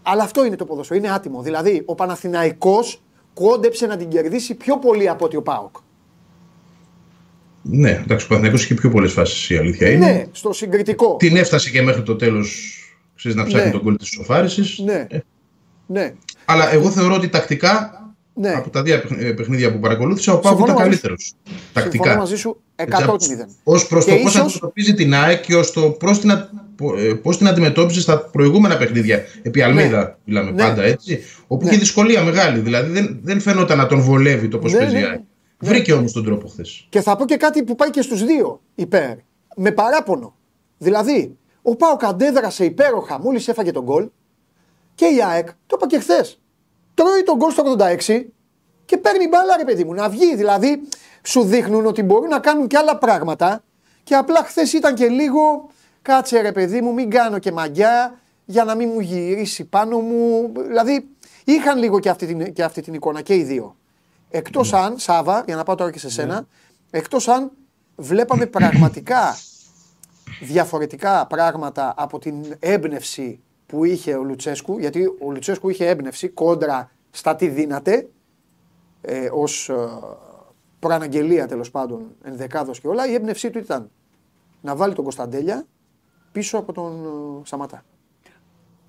αλλά 0.09 0.23
αυτό 0.23 0.45
είναι 0.45 0.57
το 0.57 0.65
ποδόσφαιρο. 0.65 0.99
Είναι 0.99 1.11
άτιμο. 1.11 1.43
Δηλαδή, 1.43 1.83
ο 1.85 1.95
Παναθηναϊκός 1.95 3.03
κόντεψε 3.35 3.87
να 3.87 3.97
την 3.97 4.09
κερδίσει 4.09 4.55
πιο 4.55 4.79
πολύ 4.79 5.09
από 5.09 5.25
ότι 5.25 5.37
ο 5.37 5.43
Πάοκ. 5.43 5.77
Ναι, 7.63 7.91
εντάξει, 7.91 8.25
ο 8.25 8.29
Παναθηναϊκός 8.29 8.65
είχε 8.65 8.75
πιο 8.75 8.91
πολλές 8.91 9.13
φάσεις 9.13 9.51
η 9.51 9.57
αλήθεια 9.57 9.91
είναι. 9.91 10.07
Ναι, 10.07 10.25
στο 10.33 10.53
συγκριτικό. 10.53 11.17
Την 11.17 11.37
έφτασε 11.37 11.71
και 11.71 11.83
μέχρι 11.83 12.03
το 12.03 12.17
τέλος 12.17 12.81
να 13.23 13.45
ψάχνει 13.45 13.67
Ναι. 13.67 13.73
τον 13.73 13.83
κόλλη 13.83 13.97
της 13.97 14.11
ισοφάριση. 14.11 14.85
Ναι. 14.85 15.07
ναι. 15.87 16.15
Αλλά 16.45 16.73
εγώ 16.73 16.91
θεωρώ 16.91 17.15
ότι 17.15 17.29
τακτικά 17.29 18.06
Ναι. 18.39 18.53
από 18.53 18.71
τα 18.71 18.83
δύο 18.83 19.01
παιχν- 19.01 19.35
παιχνίδια 19.35 19.73
που 19.73 19.79
παρακολούθησα, 19.79 20.33
ο 20.33 20.39
Πάοκ 20.39 20.57
Συμφωνώ 20.57 20.73
ήταν 20.73 20.87
μαζί 20.87 20.97
σου. 20.97 21.03
καλύτερος. 21.03 21.35
Συμφωνώ 21.45 21.61
Τακτικά. 21.73 22.17
μαζί 22.17 22.37
σου 22.37 22.61
100%. 22.77 23.49
Ω 23.65 23.87
προς 23.89 24.05
Και 24.05 24.11
το 24.11 24.17
πώς 24.17 24.31
ίσως- 24.35 24.37
αντιμετωπίζει 24.45 24.95
την 24.95 25.15
ΑΕΚ 25.15 25.41
και 25.41 25.55
ως 25.57 25.73
το 25.73 25.91
πώς 25.91 26.19
την, 26.21 26.31
α- 26.31 26.51
ε, 26.99 27.13
πώς 27.15 27.39
την 27.39 27.49
αντιμετώπιζε 27.49 28.01
στα 28.01 28.19
προηγούμενα 28.19 28.77
παιχνίδια. 28.77 29.23
Επί 29.43 29.63
Αλμίδα 29.63 30.19
μιλάμε 30.25 30.51
Ναι. 30.51 30.63
πάντα 30.63 30.83
έτσι. 30.83 31.23
Όπου 31.47 31.65
Ναι. 31.65 31.71
είχε 31.71 31.79
δυσκολία 31.79 32.23
μεγάλη. 32.23 32.59
Δηλαδή 32.59 32.91
δεν, 32.93 33.19
δεν 33.23 33.41
φαίνονταν 33.41 33.79
να 33.79 33.87
τον 33.87 34.01
βολεύει 34.01 34.49
το 34.49 34.59
πώς 34.59 34.73
Ναι, 34.73 34.79
παίζει 34.79 34.93
ναι, 34.95 34.99
η 34.99 35.03
ναι. 35.03 35.09
ΑΕΚ. 35.09 35.21
Βρήκε 35.59 35.93
όμως 35.93 36.13
τον 36.13 36.25
τρόπο 36.25 36.49
χθες. 36.49 36.87
Και 36.89 37.01
θα 37.01 37.17
πω 37.17 37.25
και 37.25 37.37
κάτι 37.37 37.63
που 37.63 37.75
πάει 37.75 37.91
και 37.91 38.03
στους 38.03 38.25
δύο 38.25 38.61
υπέρ. 38.75 39.11
Με 39.57 39.71
παράπονο. 39.71 40.35
Δηλαδή, 40.79 41.37
ο 41.63 41.77
Πάοκ 41.77 42.05
αντέδρασε 42.05 42.65
υπέροχα 42.65 43.21
μόλις 43.21 43.49
έφαγε 43.49 43.71
τον 43.71 43.85
γκολ 43.85 44.09
και 44.95 45.05
η 45.05 45.17
ΑΕΚ, 45.31 45.47
το 45.67 45.77
είπα 45.77 45.87
και 45.87 45.99
χθες, 45.99 46.41
τρώει 46.97 47.23
τον 47.23 47.37
γκολ 47.37 47.51
στο 47.51 47.77
86 47.79 48.25
και 48.85 48.97
παίρνει 48.97 49.29
μπάλα, 49.29 49.57
ρε 49.57 49.65
παιδί 49.65 49.85
μου, 49.85 49.95
να 49.95 50.09
βγει. 50.09 50.37
Δηλαδή, 50.37 50.89
σου 51.23 51.43
δείχνουν 51.45 51.87
ότι 51.87 52.03
μπορούν 52.03 52.29
να 52.29 52.39
κάνουν 52.39 52.67
και 52.67 52.77
άλλα 52.77 52.99
πράγματα 52.99 53.63
και 54.03 54.15
απλά 54.15 54.43
χθες 54.43 54.73
ήταν 54.73 54.95
και 54.95 55.09
λίγο, 55.09 55.71
κάτσε 56.03 56.41
ρε 56.41 56.53
παιδί 56.53 56.81
μου, 56.81 56.93
μην 56.93 57.11
κάνω 57.11 57.39
και 57.39 57.53
μαγιά 57.53 58.19
για 58.45 58.65
να 58.65 58.75
μην 58.75 58.91
μου 58.93 59.01
γυρίσει 59.01 59.65
πάνω 59.65 59.99
μου. 59.99 60.53
Δηλαδή, 60.67 61.09
είχαν 61.45 61.79
λίγο 61.79 62.01
και 62.01 62.09
αυτή 62.09 62.27
την, 62.27 62.53
και 62.53 62.63
αυτή 62.63 62.83
την 62.83 62.95
εικόνα 62.95 63.23
και 63.23 63.35
οι 63.35 63.43
δύο. 63.43 63.77
Εκτός 64.31 64.73
αν, 64.73 64.99
Σάβα, 64.99 65.43
για 65.47 65.57
να 65.57 65.63
πάω 65.63 65.75
τώρα 65.75 65.91
και 65.91 65.99
σε 65.99 66.11
σένα, 66.11 66.47
εκτός 66.91 67.29
αν 67.29 67.51
βλέπαμε 67.97 68.47
πραγματικά 68.47 69.37
διαφορετικά 70.41 71.27
πράγματα 71.27 71.95
από 71.97 72.19
την 72.19 72.57
έμπνευση 72.59 73.41
που 73.67 73.85
είχε 73.85 74.15
ο 74.15 74.23
Λουτσέσκου, 74.23 74.79
γιατί 74.79 75.05
ο 75.05 75.31
Λουτσέσκου 75.31 75.69
είχε 75.69 75.89
έμπνευση 75.89 76.29
κόντρα 76.29 76.91
στα 77.11 77.37
τι 77.37 77.49
δύναται, 77.49 78.09
ε, 79.01 79.29
ως 79.33 79.69
ε, 79.69 79.75
προαναγγελία 80.79 81.47
τέλος 81.47 81.71
πάντων 81.71 82.07
ενδεκάδος 82.23 82.81
και 82.81 82.89
όλα, 82.89 83.09
η 83.09 83.15
έμπνευσή 83.15 83.51
του 83.51 83.59
ήταν 83.59 83.91
να 84.61 84.77
βάλει 84.77 84.95
τον 84.95 85.05
Κωνσταντέλια 85.05 85.67
πίσω 86.33 86.59
από 86.59 86.73
τον 86.73 87.05
ε, 87.05 87.47
Σαματά. 87.47 87.85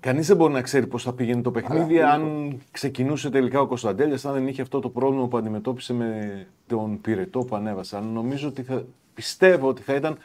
Κανείς 0.00 0.26
δεν 0.26 0.36
μπορεί 0.36 0.52
να 0.52 0.62
ξέρει 0.62 0.86
πώς 0.86 1.02
θα 1.02 1.12
πήγαινε 1.12 1.42
το 1.42 1.50
παιχνίδι 1.50 2.00
αν 2.00 2.52
ξεκινούσε 2.70 3.30
τελικά 3.30 3.60
ο 3.60 3.66
Κωνσταντέλιας, 3.66 4.24
αν 4.24 4.32
δεν 4.32 4.48
είχε 4.48 4.62
αυτό 4.62 4.80
το 4.80 4.88
πρόβλημα 4.88 5.28
που 5.28 5.36
αντιμετώπισε 5.36 5.92
με 5.92 6.46
τον 6.66 7.00
πυρετό 7.00 7.38
που 7.38 7.56
ανέβασε. 7.56 7.96
Αλλά 7.96 8.06
νομίζω 8.06 8.48
ότι 8.48 8.62
θα, 8.62 8.84
πιστεύω 9.14 9.68
ότι 9.68 9.82
θα 9.82 9.94
ήταν 9.94 10.18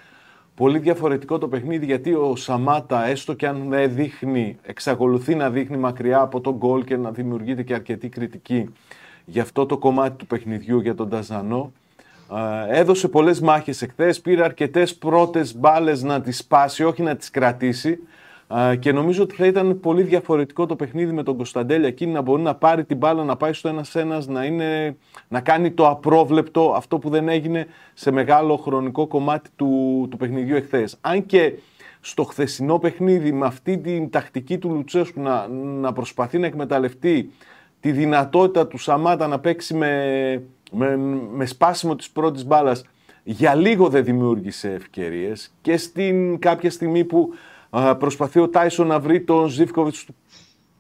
πολύ 0.55 0.79
διαφορετικό 0.79 1.37
το 1.37 1.47
παιχνίδι 1.47 1.85
γιατί 1.85 2.13
ο 2.13 2.35
Σαμάτα, 2.35 3.05
έστω 3.05 3.33
και 3.33 3.47
αν 3.47 3.69
δεν 3.69 3.95
δείχνει, 3.95 4.57
εξακολουθεί 4.63 5.35
να 5.35 5.49
δείχνει 5.49 5.77
μακριά 5.77 6.19
από 6.19 6.41
τον 6.41 6.55
γκολ 6.55 6.83
και 6.83 6.97
να 6.97 7.11
δημιουργείται 7.11 7.63
και 7.63 7.73
αρκετή 7.73 8.09
κριτική 8.09 8.69
για 9.25 9.41
αυτό 9.41 9.65
το 9.65 9.77
κομμάτι 9.77 10.17
του 10.17 10.27
παιχνιδιού 10.27 10.79
για 10.79 10.95
τον 10.95 11.09
Ταζανό. 11.09 11.71
Α, 12.27 12.67
Έδωσε 12.69 13.07
πολλές 13.07 13.39
μάχες 13.39 13.81
εχθές, 13.81 14.21
πήρε 14.21 14.43
αρκετές 14.43 14.95
πρώτες 14.95 15.57
μπάλες 15.57 16.03
να 16.03 16.21
τις 16.21 16.37
σπάσει, 16.37 16.83
όχι 16.83 17.01
να 17.01 17.15
τις 17.15 17.29
κρατήσει. 17.29 17.99
Α, 18.47 18.75
Και 18.75 18.91
νομίζω 18.91 19.23
ότι 19.23 19.35
θα 19.35 19.45
ήταν 19.45 19.79
πολύ 19.79 20.03
διαφορετικό 20.03 20.65
το 20.65 20.75
παιχνίδι 20.75 21.11
με 21.11 21.23
τον 21.23 21.35
Κωνσταντέλια 21.35 21.87
εκείνη 21.87 22.11
να 22.11 22.21
μπορεί 22.21 22.41
να 22.41 22.55
πάρει 22.55 22.83
την 22.83 22.97
μπάλα, 22.97 23.23
να 23.23 23.35
πάει 23.35 23.53
στο 23.53 23.67
ένας 23.69 23.95
ένας, 23.95 24.27
να, 24.27 24.45
είναι, 24.45 24.97
να 25.27 25.41
κάνει 25.41 25.71
το 25.71 25.89
απρόβλεπτο, 25.89 26.73
αυτό 26.75 26.99
που 26.99 27.09
δεν 27.09 27.27
έγινε 27.27 27.67
σε 27.93 28.11
μεγάλο 28.11 28.57
χρονικό 28.57 29.07
κομμάτι 29.07 29.49
του, 29.55 30.07
του 30.11 30.17
παιχνιδιού 30.17 30.55
εχθές. 30.55 30.97
Αν 31.01 31.25
και 31.25 31.53
στο 32.01 32.23
χθεσινό 32.23 32.79
παιχνίδι 32.79 33.31
με 33.31 33.45
αυτή 33.45 33.77
την 33.77 34.09
τακτική 34.09 34.57
του 34.57 34.69
Λουτσέσκου 34.69 35.21
να, 35.21 35.47
να 35.47 35.93
προσπαθεί 35.93 36.37
να 36.37 36.45
εκμεταλλευτεί 36.45 37.31
τη 37.79 37.91
δυνατότητα 37.91 38.67
του 38.67 38.77
Σαμάτα 38.77 39.27
να 39.27 39.39
παίξει 39.39 39.73
με, 39.73 40.43
με, 40.71 40.97
με 41.33 41.45
σπάσιμο 41.45 41.95
της 41.95 42.09
πρώτης 42.09 42.45
μπάλας 42.45 42.83
για 43.23 43.55
λίγο 43.55 43.87
δεν 43.89 44.03
δημιούργησε 44.03 44.71
ευκαιρίες 44.71 45.53
και 45.61 45.77
στην 45.77 46.39
κάποια 46.39 46.71
στιγμή 46.71 47.03
που 47.03 47.29
α, 47.31 47.37
προσπαθεί 47.99 48.39
ο 48.39 48.49
Τάισον 48.49 48.87
να 48.87 48.99
βρει 48.99 49.21
τον 49.21 49.47
Ζήφκοβιτς 49.47 50.05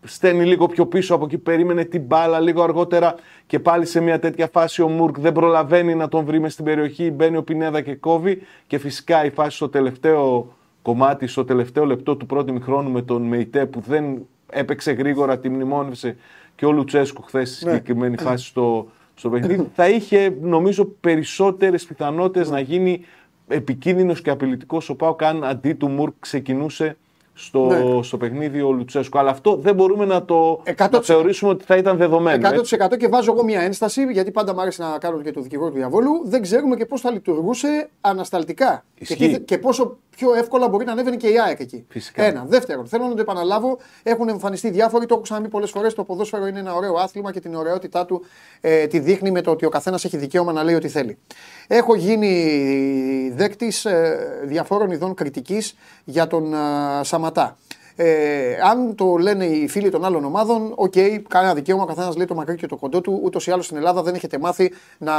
στέλνει 0.03 0.45
λίγο 0.45 0.67
πιο 0.67 0.85
πίσω 0.85 1.15
από 1.15 1.25
εκεί, 1.25 1.37
περίμενε 1.37 1.83
την 1.83 2.01
μπάλα 2.01 2.39
λίγο 2.39 2.63
αργότερα 2.63 3.15
και 3.47 3.59
πάλι 3.59 3.85
σε 3.85 3.99
μια 3.99 4.19
τέτοια 4.19 4.47
φάση 4.47 4.81
ο 4.81 4.87
Μουρκ 4.87 5.19
δεν 5.19 5.31
προλαβαίνει 5.31 5.95
να 5.95 6.07
τον 6.07 6.25
βρει 6.25 6.39
μες 6.39 6.53
στην 6.53 6.65
περιοχή, 6.65 7.11
μπαίνει 7.11 7.37
ο 7.37 7.43
Πινέδα 7.43 7.81
και 7.81 7.95
κόβει 7.95 8.41
και 8.67 8.77
φυσικά 8.77 9.25
η 9.25 9.29
φάση 9.29 9.55
στο 9.55 9.69
τελευταίο 9.69 10.53
κομμάτι, 10.81 11.27
στο 11.27 11.45
τελευταίο 11.45 11.85
λεπτό 11.85 12.15
του 12.15 12.25
πρώτου 12.25 12.53
μηχρόνου 12.53 12.91
με 12.91 13.01
τον 13.01 13.21
Μεϊτέ 13.21 13.65
που 13.65 13.79
δεν 13.87 14.25
έπαιξε 14.49 14.91
γρήγορα, 14.91 15.39
τη 15.39 15.49
μνημόνευσε 15.49 16.15
και 16.55 16.65
ο 16.65 16.71
Λουτσέσκου 16.71 17.21
χθες 17.21 17.49
στη 17.49 17.57
συγκεκριμένη 17.57 18.17
φάση 18.17 18.45
στο, 18.45 18.87
στο 19.15 19.29
παιχνίδι, 19.29 19.69
θα 19.75 19.89
είχε 19.89 20.37
νομίζω 20.41 20.85
περισσότερες 20.85 21.85
πιθανότητες 21.85 22.49
να 22.49 22.59
γίνει 22.59 23.05
επικίνδυνος 23.53 24.21
και 24.21 24.29
απειλητικός 24.29 24.89
ο 24.89 24.95
Πάοκ 24.95 25.23
αν 25.23 25.43
αντί 25.43 25.73
του 25.73 25.87
Μουρκ 25.89 26.13
ξεκινούσε 26.19 26.97
στο, 27.35 27.65
Ναι. 27.65 28.03
στο 28.03 28.17
παιχνίδι 28.17 28.61
ο 28.61 28.71
Λουτσέσκου. 28.71 29.19
Αλλά 29.19 29.29
αυτό 29.29 29.55
δεν 29.55 29.75
μπορούμε 29.75 30.05
να 30.05 30.23
το 30.25 30.61
100%. 30.65 30.89
να 30.91 31.01
θεωρήσουμε 31.01 31.51
ότι 31.51 31.63
θα 31.65 31.75
ήταν 31.77 31.97
δεδομένο. 31.97 32.47
έτσι. 32.47 32.75
100% 32.79 32.97
και 32.97 33.07
βάζω 33.07 33.31
εγώ 33.31 33.43
μια 33.43 33.61
ένσταση, 33.61 34.03
γιατί 34.11 34.31
πάντα 34.31 34.53
μου 34.53 34.61
άρεσε 34.61 34.83
να 34.83 34.97
κάνω 34.97 35.21
και 35.21 35.31
το 35.31 35.41
δικηγόρο 35.41 35.69
του 35.71 35.77
διαβόλου. 35.77 36.21
Δεν 36.25 36.41
ξέρουμε 36.41 36.75
και 36.75 36.85
πώς 36.85 37.01
θα 37.01 37.11
λειτουργούσε 37.11 37.89
ανασταλτικά. 38.01 38.83
Και, 38.95 39.03
Ισχύει. 39.03 39.29
τι- 39.29 39.39
και 39.41 39.57
πόσο 39.57 39.97
πιο 40.15 40.33
εύκολα 40.33 40.67
μπορεί 40.67 40.85
να 40.85 40.91
ανέβαινε 40.91 41.15
και 41.15 41.27
η 41.27 41.39
ΑΕΚ 41.39 41.59
εκεί. 41.59 41.85
Φυσικά. 41.89 42.23
Ένα. 42.23 42.45
Δεύτερον, 42.47 42.87
θέλω 42.87 43.05
να 43.07 43.15
το 43.15 43.21
επαναλάβω. 43.21 43.77
Έχουν 44.03 44.29
εμφανιστεί 44.29 44.69
διάφοροι, 44.69 45.05
το 45.05 45.13
έχω 45.13 45.23
ξαναπεί 45.23 45.47
πολλές 45.47 45.69
φορές. 45.69 45.93
Το 45.93 46.03
ποδόσφαιρο 46.03 46.47
είναι 46.47 46.59
ένα 46.59 46.73
ωραίο 46.73 46.95
άθλημα 46.95 47.31
και 47.31 47.39
την 47.39 47.55
ωραιότητά 47.55 48.05
του 48.05 48.25
ε, 48.61 48.87
τη 48.87 48.99
δείχνει 48.99 49.31
με 49.31 49.41
το 49.41 49.51
ότι 49.51 49.65
ο 49.65 49.69
καθένας 49.69 50.05
έχει 50.05 50.17
δικαίωμα 50.17 50.51
να 50.51 50.63
λέει 50.63 50.75
ό,τι 50.75 50.87
θέλει. 50.87 51.17
Έχω 51.67 51.95
γίνει 51.95 53.33
δέκτης 53.35 53.85
ε, 53.85 54.41
διαφόρων 54.43 54.91
ειδών 54.91 55.13
κριτικής 55.13 55.75
για 56.03 56.27
τον 56.27 56.53
ε, 56.53 56.57
Σαματά. 57.01 57.57
Ε, 57.95 58.55
αν 58.63 58.95
το 58.95 59.15
λένε 59.17 59.45
οι 59.45 59.67
φίλοι 59.67 59.89
των 59.89 60.05
άλλων 60.05 60.25
ομάδων, 60.25 60.73
οκ, 60.75 60.93
κανένα 61.27 61.53
δικαίωμα, 61.53 61.83
ο 61.83 61.85
καθένας 61.85 62.15
λέει 62.15 62.25
το 62.25 62.35
μακρύ 62.35 62.55
και 62.55 62.67
το 62.67 62.75
κοντό 62.75 63.01
του. 63.01 63.19
Ούτως 63.23 63.47
ή 63.47 63.51
άλλως 63.51 63.65
στην 63.65 63.77
Ελλάδα 63.77 64.03
δεν 64.03 64.15
έχετε 64.15 64.37
μάθει 64.37 64.71
να 64.97 65.13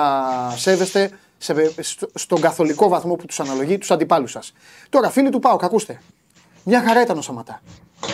σέβεστε 0.56 1.10
σε, 1.44 1.74
στο- 1.82 2.08
στον 2.14 2.40
καθολικό 2.40 2.88
βαθμό 2.88 3.14
που 3.14 3.26
τους 3.26 3.40
αναλογεί 3.40 3.78
τους 3.78 3.90
αντιπάλους 3.90 4.30
σας. 4.30 4.52
Τώρα, 4.88 5.10
φίλοι 5.10 5.30
του 5.30 5.38
Πάουκ, 5.38 5.64
ακούστε. 5.64 6.00
Μια 6.64 6.82
χαρά 6.82 7.02
ήταν 7.02 7.18
ο 7.18 7.22
Σαματά 7.22 7.62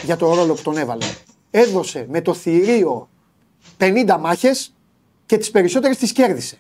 για 0.05 0.17
το 0.17 0.35
ρόλο 0.35 0.55
που 0.55 0.63
τον 0.63 0.77
έβαλε. 0.77 1.05
Έδωσε 1.51 2.07
με 2.11 2.21
το 2.21 2.35
θηρίο 2.35 3.09
50 3.79 4.17
μάχες 4.21 4.75
και 5.27 5.37
τις 5.39 5.51
περισσότερες 5.51 5.97
τις 5.97 6.13
κέρδισε. 6.13 6.59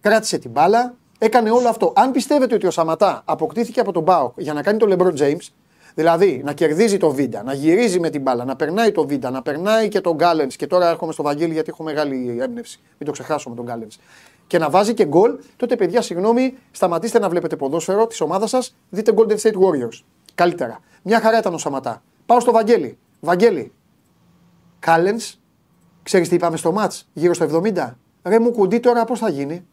Κράτησε 0.00 0.38
την 0.38 0.50
μπάλα, 0.50 0.94
έκανε 1.18 1.50
όλο 1.50 1.68
αυτό. 1.68 1.92
Αν 1.96 2.10
πιστεύετε 2.10 2.54
ότι 2.54 2.66
ο 2.66 2.70
Σαματά 2.70 3.22
αποκτήθηκε 3.24 3.80
από 3.80 3.92
τον 3.92 4.04
Πάοκ 4.04 4.32
για 4.40 4.52
να 4.52 4.62
κάνει 4.62 4.78
τον 4.78 4.96
LeBron 4.98 5.20
James, 5.20 5.46
δηλαδή 5.94 6.40
να 6.44 6.52
κερδίζει 6.52 6.96
το 6.96 7.10
Βίντα, 7.10 7.42
να 7.42 7.52
γυρίζει 7.54 8.00
με 8.00 8.10
την 8.10 8.20
μπάλα, 8.22 8.44
να 8.44 8.56
περνάει 8.56 8.92
το 8.92 9.06
Βίντα, 9.06 9.30
να 9.30 9.42
περνάει 9.42 9.88
και 9.88 10.00
τον 10.00 10.14
Γκάλεν, 10.16 10.48
και 10.48 10.66
τώρα 10.66 10.88
έρχομαι 10.88 11.12
στο 11.12 11.22
Βαγγέλη 11.22 11.52
γιατί 11.52 11.70
έχω 11.72 11.82
μεγάλη 11.82 12.36
έμπνευση. 12.40 12.80
Μην 12.98 13.06
το 13.06 13.10
ξεχάσω 13.12 13.48
με 13.48 13.56
τον 13.56 13.64
Γκάλεν. 13.64 13.88
Και 14.46 14.58
να 14.58 14.70
βάζει 14.70 14.94
και 14.94 15.04
γκολ, 15.06 15.38
τότε 15.56 15.76
παιδιά, 15.76 16.02
συγγνώμη, 16.02 16.54
σταματήστε 16.70 17.18
να 17.18 17.28
βλέπετε 17.28 17.56
ποδόσφαιρο 17.56 18.06
της 18.06 18.20
ομάδας 18.20 18.50
σας, 18.50 18.76
δείτε 18.90 19.12
Golden 19.16 19.36
State 19.36 19.52
Warriors. 19.54 20.00
Καλύτερα. 20.34 20.80
Μια 21.02 21.20
χαρά 21.20 21.38
ήταν 21.38 21.54
ο 21.54 21.58
Σαματά. 21.58 22.02
Πάω 22.26 22.40
στο 22.40 22.52
Βαγγέλη. 22.52 22.98
Βαγγέλη, 23.20 23.72
Κάλενς, 24.78 25.38
ξέρεις 26.02 26.28
τι 26.28 26.34
είπαμε 26.34 26.56
στο 26.56 26.72
ματ, 26.72 26.92
γύρω 27.12 27.34
στο 27.34 27.44
70. 27.44 27.96
Ρε 28.22 28.38
μου 28.38 28.50
κουντί 28.50 28.78
τώρα 28.80 29.04
πώς 29.04 29.18
θα 29.18 29.28
γίνει; 29.30 29.66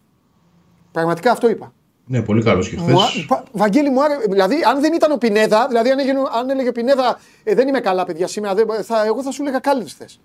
Πραγματικά 0.92 1.32
αυτό 1.32 1.50
είπα. 1.50 1.74
Ναι, 2.06 2.22
πολύ 2.22 2.44
καλός 2.44 2.70
και 2.70 2.78
χθες. 2.78 2.92
Μου, 2.94 3.02
α- 3.02 3.08
πα- 3.28 3.44
Βαγγέλη 3.52 3.90
μου 3.90 4.04
άρεσε. 4.04 4.22
Δηλαδή, 4.30 4.56
αν 4.68 4.82
δεν 4.82 4.94
ήταν 4.94 5.12
ο 5.12 5.18
Πινέδα, 5.18 5.68
δηλαδή 5.68 5.90
αν, 5.90 6.00
έγινε, 6.00 6.20
αν 6.40 6.50
έλεγε 6.50 6.70
ο 6.70 6.72
Πινέδα, 6.72 7.20
ε, 7.44 7.54
δεν 7.56 7.68
είμαι 7.68 7.80
καλά, 7.80 8.06
παιδιά, 8.06 8.28
σήμερα, 8.28 8.54
δεν, 8.56 8.68
θα, 8.84 9.06
εγώ 9.06 9.24
θα 9.24 9.32
σου 9.32 9.42
έλεγα 9.42 9.60
Κάλενς 9.60 9.94
χθες. 9.94 10.20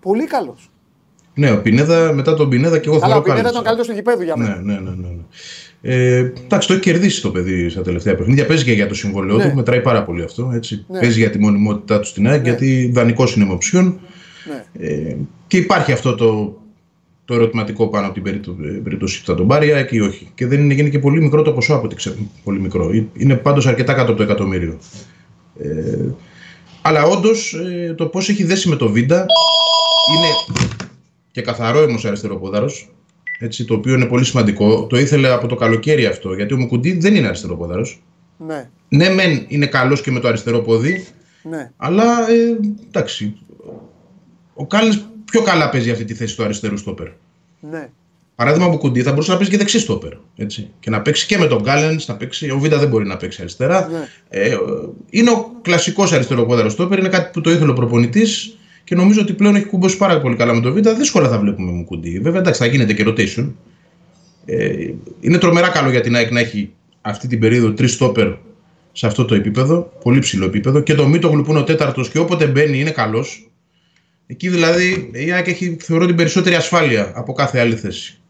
Πολύ 0.00 0.24
καλός. 0.26 0.70
Ναι, 1.34 1.50
ο 1.52 1.60
Πινέδα, 1.62 2.12
μετά 2.12 2.34
τον 2.34 2.48
Πινέδα 2.48 2.78
και 2.78 2.88
εγώ 2.88 2.96
Αλλά 3.02 3.06
θεωρώ 3.06 3.20
ο 3.20 3.22
Πινέδα 3.22 3.42
καλύτερος. 3.42 3.60
ήταν 3.60 3.64
καλύτερος 3.64 3.86
του 3.86 3.94
γηπέδου 3.94 4.22
για 4.22 4.36
μένα. 4.36 4.60
Ναι, 4.62 4.72
ναι, 4.72 4.80
ναι. 4.80 4.96
ναι. 4.96 5.08
ναι. 5.08 5.22
Ε, 5.86 6.32
εντάξει, 6.44 6.68
το 6.68 6.74
έχει 6.74 6.82
κερδίσει 6.82 7.22
το 7.22 7.30
παιδί 7.30 7.68
στα 7.68 7.82
τελευταία 7.82 8.14
παιχνίδια. 8.14 8.46
Παίζει 8.46 8.64
και 8.64 8.72
για 8.72 8.88
το 8.88 8.94
συμβόλαιό 8.94 9.36
Ναι. 9.36 9.48
του, 9.48 9.54
μετράει 9.54 9.80
πάρα 9.80 10.04
πολύ 10.04 10.22
αυτό. 10.22 10.50
Έτσι. 10.54 10.84
Ναι. 10.88 10.98
Παίζει 11.00 11.18
για 11.18 11.30
τη 11.30 11.38
μονιμότητά 11.38 12.00
του 12.00 12.06
στην 12.06 12.28
ΑΕΚ, 12.28 12.42
Ναι. 12.42 12.48
γιατί 12.48 12.90
δανεικός 12.94 13.34
είναι 13.34 13.44
με 13.44 13.52
οψιόν. 13.52 13.98
Ναι. 14.78 14.86
Ε, 14.86 15.16
και 15.46 15.56
υπάρχει 15.56 15.92
αυτό 15.92 16.14
το, 16.14 16.58
το 17.24 17.34
ερωτηματικό 17.34 17.88
πάνω 17.88 18.04
από 18.04 18.14
την 18.14 18.22
περίπτω- 18.22 18.56
ε, 18.64 18.68
περίπτωση 18.68 19.20
που 19.20 19.26
θα 19.26 19.34
τον 19.34 19.46
πάρει 19.46 19.68
η 19.68 19.72
ΑΕΚ 19.72 19.92
ή 19.92 20.00
όχι. 20.00 20.28
Και 20.34 20.46
δεν 20.46 20.60
είναι, 20.60 20.74
είναι 20.74 20.88
και 20.88 20.98
πολύ 20.98 21.22
μικρό 21.22 21.42
το 21.42 21.52
ποσό 21.52 21.74
από 21.74 21.84
ό,τι 21.84 21.94
ξέρω. 21.94 22.16
Πολύ 22.44 22.60
μικρό. 22.60 22.90
Ε, 22.90 23.06
Είναι 23.16 23.34
πάντως 23.34 23.66
αρκετά 23.66 23.92
κάτω 23.92 24.08
από 24.08 24.16
το 24.16 24.22
εκατομμύριο. 24.22 24.78
Ε, 25.58 25.68
αλλά 26.82 27.04
όντως 27.04 27.56
το 27.96 28.06
πώς 28.06 28.28
έχει 28.28 28.44
δέσει 28.44 28.68
με 28.68 28.76
το 28.76 28.88
Βίντα 28.88 29.26
είναι 30.16 30.66
και 31.34 31.42
καθαρό 31.42 31.82
όμω 31.82 31.98
αριστεροπόδαρο. 32.04 32.70
Έτσι, 33.38 33.64
το 33.64 33.74
οποίο 33.74 33.94
είναι 33.94 34.04
πολύ 34.04 34.24
σημαντικό. 34.24 34.86
Το 34.86 34.98
ήθελε 34.98 35.28
από 35.28 35.46
το 35.46 35.54
καλοκαίρι 35.54 36.06
αυτό. 36.06 36.34
Γιατί 36.34 36.54
ο 36.54 36.56
Μουκουντή 36.56 36.98
δεν 36.98 37.14
είναι 37.14 37.26
αριστεροπόδαρο. 37.26 37.86
Ναι, 38.46 38.70
Ναι, 38.88 39.08
μεν 39.08 39.44
είναι 39.48 39.66
καλός 39.66 40.00
και 40.00 40.10
με 40.10 40.20
το 40.20 40.28
αριστερό 40.28 40.58
πόδι, 40.58 41.06
ναι. 41.42 41.70
αλλά 41.76 42.30
ε, 42.30 42.56
εντάξει. 42.86 43.36
Ο 44.54 44.66
Κάλλινς 44.66 44.98
πιο 45.24 45.42
καλά 45.42 45.70
παίζει 45.70 45.90
αυτή 45.90 46.04
τη 46.04 46.14
θέση 46.14 46.36
του 46.36 46.44
αριστερού 46.44 46.76
στόπερ. 46.76 47.08
ναι. 47.60 47.88
Παράδειγμα, 48.34 48.66
ο 48.66 48.78
Κουντί 48.78 49.02
θα 49.02 49.10
μπορούσε 49.10 49.30
να 49.30 49.36
παίζει 49.36 49.52
και 49.52 49.58
δεξί 49.58 49.78
στόπερ. 49.78 50.12
Έτσι. 50.36 50.70
Και 50.80 50.90
να 50.90 51.02
παίξει 51.02 51.26
και 51.26 51.38
με 51.38 51.46
τον 51.46 51.62
Γκάλεν, 51.62 52.00
να 52.06 52.16
παίξει. 52.16 52.50
Ο 52.50 52.58
Βίντα 52.58 52.78
δεν 52.78 52.88
μπορεί 52.88 53.06
να 53.06 53.16
παίξει 53.16 53.40
αριστερά. 53.40 53.88
Ναι. 53.88 54.08
Ε, 54.28 54.56
είναι 55.10 55.30
ο 55.30 55.52
κλασικός 55.62 56.12
αριστεροπόδαρο 56.12 56.68
στόπερ. 56.68 56.98
Είναι 56.98 57.08
κάτι 57.08 57.30
που 57.32 57.40
το 57.40 57.50
ήθελε 57.50 57.70
ο 57.70 57.74
προπονητής 57.74 58.58
και 58.84 58.94
νομίζω 58.94 59.20
ότι 59.20 59.32
πλέον 59.32 59.54
έχει 59.54 59.64
κουμπώσει 59.64 59.96
πάρα 59.96 60.20
πολύ 60.20 60.36
καλά 60.36 60.54
με 60.54 60.60
τον 60.60 60.72
Βίντα. 60.72 60.94
Δύσκολα 60.94 61.28
θα 61.28 61.38
βλέπουμε 61.38 61.72
με 61.72 61.82
Κουντί. 61.82 62.18
Βέβαια, 62.20 62.40
εντάξει, 62.40 62.60
θα 62.60 62.66
γίνεται 62.66 62.92
και 62.92 63.04
rotation. 63.06 63.52
Ε, 64.44 64.90
είναι 65.20 65.38
τρομερά 65.38 65.68
καλό 65.68 65.90
για 65.90 66.00
την 66.00 66.14
ΑΕΚ 66.16 66.30
να 66.30 66.40
έχει 66.40 66.72
αυτή 67.00 67.28
την 67.28 67.38
περίοδο 67.38 67.72
τρεις 67.72 67.92
στόπερ 67.92 68.28
σε 68.92 69.06
αυτό 69.06 69.24
το 69.24 69.34
επίπεδο. 69.34 69.92
Πολύ 70.02 70.18
ψηλό 70.18 70.44
επίπεδο. 70.44 70.80
Και 70.80 70.94
το 70.94 71.08
Μίτογλου 71.08 71.42
που 71.42 71.50
είναι 71.50 71.60
ο 71.60 71.64
τέταρτος 71.64 72.10
και 72.10 72.18
όποτε 72.18 72.46
μπαίνει 72.46 72.80
είναι 72.80 72.90
καλός. 72.90 73.50
Εκεί 74.26 74.48
δηλαδή 74.48 75.10
η 75.12 75.32
ΑΕΚ 75.32 75.46
έχει 75.46 75.76
θεωρώ 75.80 76.06
την 76.06 76.16
περισσότερη 76.16 76.54
ασφάλεια 76.54 77.12
από 77.14 77.32
κάθε 77.32 77.60
άλλη 77.60 77.76
θέση. 77.76 78.20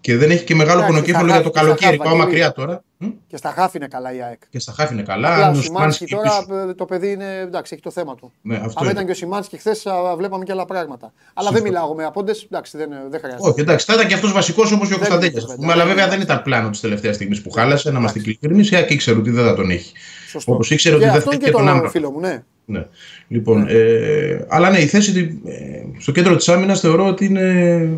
Και 0.00 0.16
δεν 0.16 0.30
έχει 0.30 0.44
και 0.44 0.54
μεγάλο 0.54 0.78
Εντάξει, 0.82 0.92
πονοκέφαλο 0.92 1.28
στα 1.28 1.40
για 1.40 1.50
το 1.50 1.52
χάφη, 1.54 1.66
καλοκαίρι. 1.66 1.94
στα 1.94 2.04
Πάω 2.04 2.12
χάφη, 2.12 2.24
μακριά 2.26 2.52
τώρα. 2.52 2.82
Μ; 2.96 3.06
Και 3.26 3.36
στα 3.36 3.50
χάφη 3.50 3.76
είναι 3.76 3.86
καλά 3.86 4.14
η 4.14 4.22
ΑΕΚ. 4.22 4.40
Και 4.50 4.58
στα 4.58 4.72
χάφη 4.72 4.92
είναι 4.92 5.02
Απλά 5.02 5.14
καλά. 5.28 5.48
ο 5.48 5.50
Ο 5.50 5.54
Σιμάνσκι 5.54 5.62
Σιμάνσκι 5.62 6.06
τώρα 6.06 6.44
πίσω. 6.46 6.68
ε, 6.70 6.74
το 6.74 6.84
παιδί 6.84 7.10
είναι 7.12 7.38
εντάξει, 7.38 7.72
έχει 7.74 7.82
το 7.82 7.90
θέμα 7.90 8.14
του. 8.14 8.32
Ναι, 8.42 8.54
αυτό 8.56 8.72
Αν 8.74 8.82
είναι. 8.84 8.90
ήταν 8.92 9.04
και 9.04 9.10
ο 9.10 9.14
Σιμάνσκι 9.14 9.56
χθες, 9.56 9.86
βλέπαμε 10.16 10.44
και 10.44 10.52
άλλα 10.52 10.64
πράγματα. 10.64 11.12
Αλλά 11.34 11.50
δεν 11.50 11.62
μιλάω 11.62 11.94
με 11.94 12.04
απόντες, 12.04 12.42
εντάξει, 12.50 12.76
δεν, 12.76 12.88
δεν 13.10 13.20
χρειάζεται. 13.20 13.48
Όχι, 13.48 13.60
εντάξει, 13.60 13.86
θα 13.86 13.94
ήταν 13.94 14.06
και 14.06 14.14
αυτός 14.14 14.32
βασικός 14.32 14.72
όπω 14.72 14.86
και 14.86 14.94
ο 14.94 14.98
Δεν 14.98 14.98
Κωνσταντέλιας. 14.98 15.42
είναι 15.44 15.54
πούμε. 15.54 15.72
Αλλά 15.72 15.84
βέβαια 15.84 16.08
δεν 16.08 16.20
ήταν 16.20 16.42
πλάνο 16.42 16.70
της 16.70 16.80
τελευταίας 16.80 17.14
στιγμής 17.14 17.42
που 17.42 17.50
χάλασε. 17.50 17.90
Να 17.90 17.98
είμαστε 17.98 18.18
ειλικρινεί. 18.18 18.68
Η 18.70 18.76
ΑΕΚ 18.76 18.90
ήξερε 18.90 19.18
ότι 19.18 19.30
δεν 19.30 19.44
θα 19.44 19.54
τον 19.54 19.70
έχει. 19.70 19.92
Σωστό. 20.28 20.52
Όπως 20.52 20.70
ήξερε 20.70 20.94
ότι 20.94 21.04
και 21.04 21.10
δεν 21.10 21.20
θα 21.20 21.28
αυτόν 21.28 21.32
έχει 21.32 21.42
και 21.42 21.50
και 21.50 21.56
τον 21.56 21.66
τον 21.66 21.76
Άμπρα. 21.76 21.88
φίλο 21.90 22.10
μου, 22.10 22.20
ναι. 22.20 22.42
Ναι. 22.64 22.86
Λοιπόν, 23.28 23.66
ε, 23.68 24.44
αλλά 24.48 24.70
ναι, 24.70 24.78
η 24.78 24.86
θέση 24.86 25.40
ε, 25.46 26.00
στο 26.00 26.12
κέντρο 26.12 26.36
της 26.36 26.48
άμυνας 26.48 26.80
θεωρώ 26.80 27.06
ότι 27.06 27.24
είναι 27.24 27.88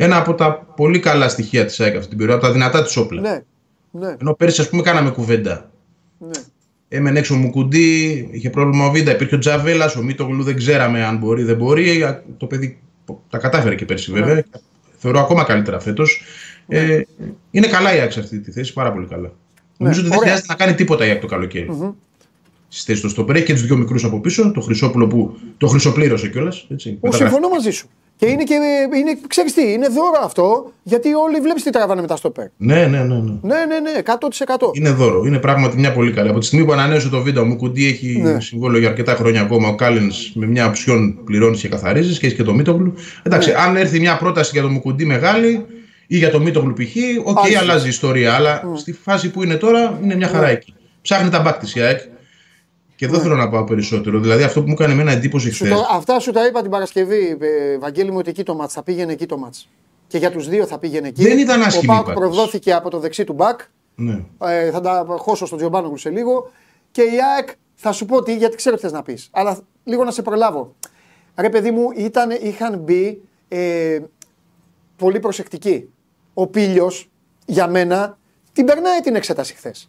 ένα 0.00 0.16
από 0.16 0.34
τα 0.34 0.52
πολύ 0.76 0.98
καλά 0.98 1.28
στοιχεία 1.28 1.64
της 1.64 1.80
ΑΕΚ 1.80 1.96
αυτή 1.96 2.08
την 2.08 2.18
περίοδο, 2.18 2.38
από 2.38 2.46
τα 2.46 2.52
δυνατά 2.52 2.82
της 2.82 2.96
όπλα. 2.96 3.20
Ναι, 3.20 3.40
ναι, 3.90 4.16
Ενώ 4.20 4.34
πέρυσι, 4.34 4.60
ας 4.60 4.68
πούμε, 4.68 4.82
κάναμε 4.82 5.10
κουβέντα. 5.10 5.70
ναι. 6.18 6.30
Έμενε 6.90 7.18
έξω 7.18 7.34
ο 7.34 7.36
Μουκουντή, 7.36 8.28
είχε 8.32 8.50
πρόβλημα 8.50 8.86
ο 8.86 8.90
Βίντα, 8.90 9.12
υπήρχε 9.12 9.34
ο 9.34 9.38
Τζαβέλας, 9.38 9.96
ο 9.96 10.02
Μίτογλου 10.02 10.42
δεν 10.42 10.56
ξέραμε 10.56 11.04
αν 11.04 11.16
μπορεί, 11.16 11.42
δεν 11.42 11.56
μπορεί. 11.56 12.02
Α, 12.02 12.22
Το 12.36 12.46
παιδί 12.46 12.78
τα 13.30 13.38
κατάφερε 13.38 13.74
και 13.74 13.84
πέρσι 13.84 14.12
βέβαια. 14.12 14.34
Ναι. 14.34 14.42
Θεωρώ 14.98 15.20
ακόμα 15.20 15.44
καλύτερα 15.44 15.80
φέτος. 15.80 16.22
Ε, 16.68 17.00
είναι 17.50 17.66
καλά 17.66 17.94
η 17.96 17.98
ΑΕΚ 17.98 18.12
σε 18.12 18.20
αυτή 18.20 18.40
τη 18.40 18.50
θέση, 18.52 18.72
πάρα 18.72 18.92
πολύ 18.92 19.06
καλά. 19.06 19.32
Νομίζω 19.76 20.00
ότι 20.00 20.08
δεν 20.08 20.18
Ναι. 20.18 20.24
ωραία. 20.24 20.28
χρειάζεται 20.34 20.46
να 20.52 20.54
κάνει 20.64 20.74
τίποτα 20.74 21.06
η 21.06 21.08
ΑΕΚ 21.10 21.20
το 21.20 21.26
καλοκαιρι 21.26 21.68
Στη 22.68 22.90
θέση 22.92 23.02
του 23.02 23.08
Στοπερ 23.08 23.36
έχει 23.36 23.44
και 23.44 23.52
τους 23.52 23.66
δύο 23.66 23.76
μικρούς 23.76 24.04
από 24.04 24.20
πίσω. 24.20 24.52
Το 24.52 24.60
Χρυσόπουλο 24.60 25.06
που 25.06 25.38
το 25.58 25.66
χρυσοπλήρωσε 25.66 26.28
κιόλας. 26.28 26.66
Ο, 27.00 27.12
συμφωνώ 27.12 27.48
μαζί 27.48 27.70
σου. 27.70 27.88
Και 28.18 28.26
είναι 28.26 28.42
και. 28.44 28.54
Είναι, 28.98 29.18
ξέρεις 29.26 29.54
τι, 29.54 29.72
είναι 29.72 29.88
δώρο 29.88 30.20
αυτό, 30.24 30.72
γιατί 30.82 31.14
όλοι 31.14 31.40
βλέπεις 31.40 31.62
τι 31.62 31.70
τραβάνε 31.70 32.00
μετά 32.00 32.16
στο 32.16 32.30
ΠΕΡ. 32.30 32.46
Ναι, 32.56 32.74
ναι, 32.74 32.98
ναι. 32.98 33.14
ναι. 33.14 33.32
Ναι, 33.42 33.54
ναι, 33.68 33.78
ναι, 33.80 33.90
100%. 34.04 34.70
Είναι 34.72 34.90
δώρο. 34.90 35.24
Είναι 35.26 35.38
πράγματι 35.38 35.78
μια 35.78 35.92
πολύ 35.92 36.12
καλή. 36.12 36.28
Από 36.28 36.38
τη 36.38 36.46
στιγμή 36.46 36.64
που 36.66 36.72
ανανέωσε 36.72 37.08
το 37.08 37.20
βίντεο 37.22 37.44
μου, 37.44 37.56
κουντί 37.56 37.86
έχει 37.86 38.20
Ναι. 38.22 38.40
συμβόλαιο 38.40 38.80
για 38.80 38.88
αρκετά 38.88 39.14
χρόνια 39.14 39.40
ακόμα. 39.40 39.68
Ο 39.68 39.74
Κάλεν 39.74 40.10
με 40.34 40.46
μια 40.46 40.66
οψιόν 40.66 41.24
πληρώνεις 41.24 41.60
και 41.60 41.68
καθαρίζεις 41.68 42.18
και 42.18 42.26
έχεις 42.26 42.38
και 42.38 42.44
το 42.44 42.54
Μίτογλου. 42.54 42.94
Εντάξει, 43.22 43.48
Ναι. 43.48 43.54
αν 43.58 43.76
έρθει 43.76 44.00
μια 44.00 44.16
πρόταση 44.16 44.50
για 44.52 44.62
το 44.62 44.68
Μουκουντή 44.68 45.04
μεγάλη 45.04 45.66
ή 46.06 46.16
για 46.16 46.30
το 46.30 46.40
Μίτογλου 46.40 46.72
π.χ., 46.72 46.96
οκ, 47.24 47.38
Άρχισε. 47.38 47.58
αλλάζει 47.58 47.86
η 47.86 47.88
ιστορία. 47.88 48.34
Αλλά 48.34 48.62
Ναι. 48.70 48.78
στη 48.78 48.92
φάση 48.92 49.30
που 49.30 49.42
είναι 49.42 49.54
τώρα 49.54 49.98
είναι 50.02 50.14
μια 50.16 50.28
χαρά 50.28 50.48
εκεί. 50.48 50.74
Ψάχνει 51.02 51.30
τα 51.30 51.40
μπακ 51.40 51.58
της 51.58 51.74
η 51.74 51.80
ΑΕΚ. 51.80 52.00
Και 52.98 53.06
δεν 53.08 53.20
θέλω 53.20 53.36
να 53.36 53.48
πάω 53.48 53.64
περισσότερο. 53.64 54.18
Δηλαδή 54.18 54.42
αυτό 54.42 54.60
που 54.60 54.66
μου 54.68 54.72
έκανε 54.78 54.92
εμένα 54.92 55.10
εντύπωση 55.12 55.46
Ναι. 55.46 55.52
Σου 55.52 55.64
χθε. 55.64 55.74
το- 55.74 55.86
αυτά 55.90 56.20
σου 56.20 56.30
τα 56.32 56.46
είπα 56.46 56.62
την 56.62 56.70
Παρασκευή, 56.70 57.36
ε, 57.40 57.78
Βαγγέλη 57.78 58.10
μου, 58.10 58.16
ότι 58.18 58.30
εκεί 58.30 58.42
το 58.42 58.54
μάτς 58.54 58.72
θα 58.72 58.82
πήγαινε 58.82 59.12
εκεί 59.12 59.26
το 59.26 59.38
μάτς. 59.38 59.68
Και 60.06 60.18
για 60.18 60.30
τους 60.30 60.48
δύο 60.48 60.66
θα 60.66 60.78
πήγαινε 60.78 61.08
εκεί. 61.08 61.22
Δεν 61.22 61.38
ήταν 61.38 61.62
άσχημη 61.62 61.78
Ο 61.78 61.82
η 61.84 61.86
Πάουκ 61.96 62.06
πάτης. 62.06 62.20
προδόθηκε 62.20 62.72
από 62.74 62.90
το 62.90 62.98
δεξί 62.98 63.24
του 63.24 63.32
μπακ. 63.32 63.60
Ναι. 63.94 64.24
Ε, 64.44 64.70
θα 64.70 64.80
τα 64.80 65.04
χώσω 65.18 65.46
στον 65.46 65.58
Τζιομπάνογλου 65.58 65.96
σε 65.96 66.10
λίγο. 66.10 66.50
Και 66.90 67.02
η 67.02 67.16
ΑΕΚ 67.36 67.48
θα 67.74 67.92
σου 67.92 68.04
πω 68.06 68.22
τι, 68.22 68.36
γιατί 68.36 68.56
ξέρω 68.56 68.76
τι 68.76 68.82
θες 68.82 68.92
να 68.92 69.02
πεις. 69.02 69.28
Αλλά 69.30 69.58
λίγο 69.84 70.04
να 70.04 70.10
σε 70.10 70.22
προλάβω. 70.22 70.74
Ρε 71.36 71.48
παιδί 71.50 71.70
μου, 71.70 71.88
ήταν, 71.96 72.30
είχαν 72.42 72.78
μπει 72.78 73.20
ε, 73.48 73.98
πολύ 74.96 75.20
προσεκτικοί. 75.20 75.88
Ο 76.34 76.46
Πίλιο, 76.46 76.90
για 77.46 77.66
μένα, 77.68 78.18
την 78.52 78.64
περνάει 78.64 79.00
την 79.00 79.14
εξέταση 79.14 79.54
χθες. 79.54 79.88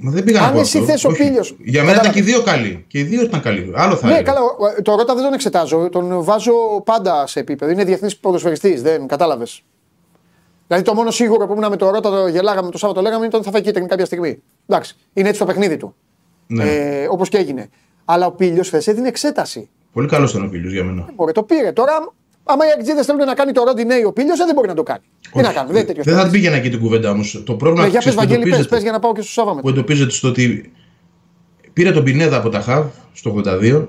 Μα 0.00 0.10
δεν 0.10 0.24
πήγα 0.24 0.40
Αν 0.40 0.46
να 0.46 0.52
πω 0.52 0.60
εσύ 0.60 0.78
αυτό. 0.78 0.90
θες 0.90 1.04
ο 1.04 1.08
Όχι. 1.08 1.22
Πίλιος, 1.22 1.56
Για 1.58 1.84
μένα 1.84 1.92
ήταν 2.00 2.12
κατάλαβες. 2.12 2.12
και 2.12 2.18
οι 2.30 2.34
δύο 2.34 2.42
καλοί. 2.42 2.84
Και 2.88 2.98
οι 2.98 3.02
δύο 3.02 3.22
ήταν 3.22 3.40
καλοί. 3.40 3.72
Άλλο 3.74 3.96
θα 3.96 4.06
Ναι, 4.06 4.12
έλεγα. 4.12 4.32
καλά. 4.32 4.40
ο- 4.42 4.82
Το 4.82 4.94
Ρότα 4.94 5.14
δεν 5.14 5.22
τον 5.24 5.32
εξετάζω. 5.32 5.88
Τον 5.88 6.22
βάζω 6.24 6.52
πάντα 6.84 7.26
σε 7.26 7.40
επίπεδο. 7.40 7.72
Είναι 7.72 7.84
διεθνής 7.84 8.16
ποδοσφαιριστής. 8.16 8.82
Δεν 8.82 9.06
κατάλαβες. 9.06 9.62
Δηλαδή 10.66 10.84
το 10.84 10.94
μόνο 10.94 11.10
σίγουρο 11.10 11.46
που 11.46 11.52
ήμουν 11.52 11.70
με 11.70 11.76
το 11.76 11.90
Ρότα, 11.90 12.10
το 12.10 12.26
γελάγαμε 12.28 12.70
το 12.70 12.78
Σάββατο, 12.78 13.00
λέγαμε 13.00 13.24
είναι 13.26 13.34
ότι 13.36 13.44
θα 13.44 13.50
φάει 13.50 13.62
κίτρινη 13.62 13.88
κάποια 13.88 14.04
στιγμή. 14.04 14.42
Εντάξει. 14.66 14.96
Είναι 15.12 15.28
έτσι 15.28 15.40
το 15.40 15.46
παιχνίδι 15.46 15.76
του. 15.76 15.94
Ναι. 16.46 16.64
Ε, 16.64 17.06
Όπως 17.10 17.28
και 17.28 17.36
έγινε. 17.38 17.68
Αλλά 18.04 18.26
ο 18.26 18.30
Πίλιο 18.32 18.62
χθες 18.62 18.86
έδινε 18.86 19.08
εξέταση. 19.08 19.68
Πολύ 19.92 20.08
καλός 20.08 20.30
ήταν 20.30 20.44
ο 20.44 20.48
Πίλιος 20.48 20.72
για 20.72 20.84
μένα. 20.84 21.08
Μπορεί, 21.14 21.32
το 21.32 21.42
πήρε. 21.42 21.72
Τώρα, 21.72 21.92
άμα 22.48 22.66
οι 22.66 22.70
Αγγλίδες 22.78 23.06
θέλουν 23.06 23.24
να 23.26 23.34
κάνει 23.34 23.52
το 23.52 23.62
Ρόντι 23.64 23.84
Νέι, 23.84 24.04
ο 24.04 24.12
Πίλιο 24.12 24.36
δεν 24.36 24.54
μπορεί 24.54 24.68
να 24.68 24.74
το 24.74 24.82
κάνει. 24.82 25.02
Τι 25.32 25.40
να 25.40 25.52
κάνουν, 25.52 25.66
δεν 25.72 25.76
είναι 25.76 25.86
τέτοιος. 25.86 26.04
Δεν 26.06 26.14
θα 26.16 26.22
την 26.22 26.30
πήγαινα 26.32 26.56
εκεί 26.56 26.68
την 26.70 26.80
κουβέντα 26.80 27.10
όμως. 27.10 27.42
Το 27.46 27.54
πρόβλημα 27.54 27.84
Ναι, 27.84 27.90
για 27.90 28.00
πες, 28.00 28.08
ξέρεις, 28.08 28.14
που 28.14 28.20
Βαγγέλη, 28.20 28.38
πες, 28.42 28.48
εντοπίζεται- 28.48 28.74
πες 28.74 28.82
για 28.82 28.92
να 28.92 28.98
πάω 28.98 29.12
και 29.14 29.20
στο 29.20 29.30
Σάββατο. 29.30 29.60
που 29.60 29.68
εντοπίζεται 29.68 30.10
στο 30.10 30.28
ότι 30.28 30.72
πήρε 31.72 31.90
τον 31.92 32.04
Πινέδα 32.04 32.36
από 32.36 32.48
τα 32.48 32.60
Χαβ 32.60 32.86
στο 33.12 33.30
82 33.30 33.88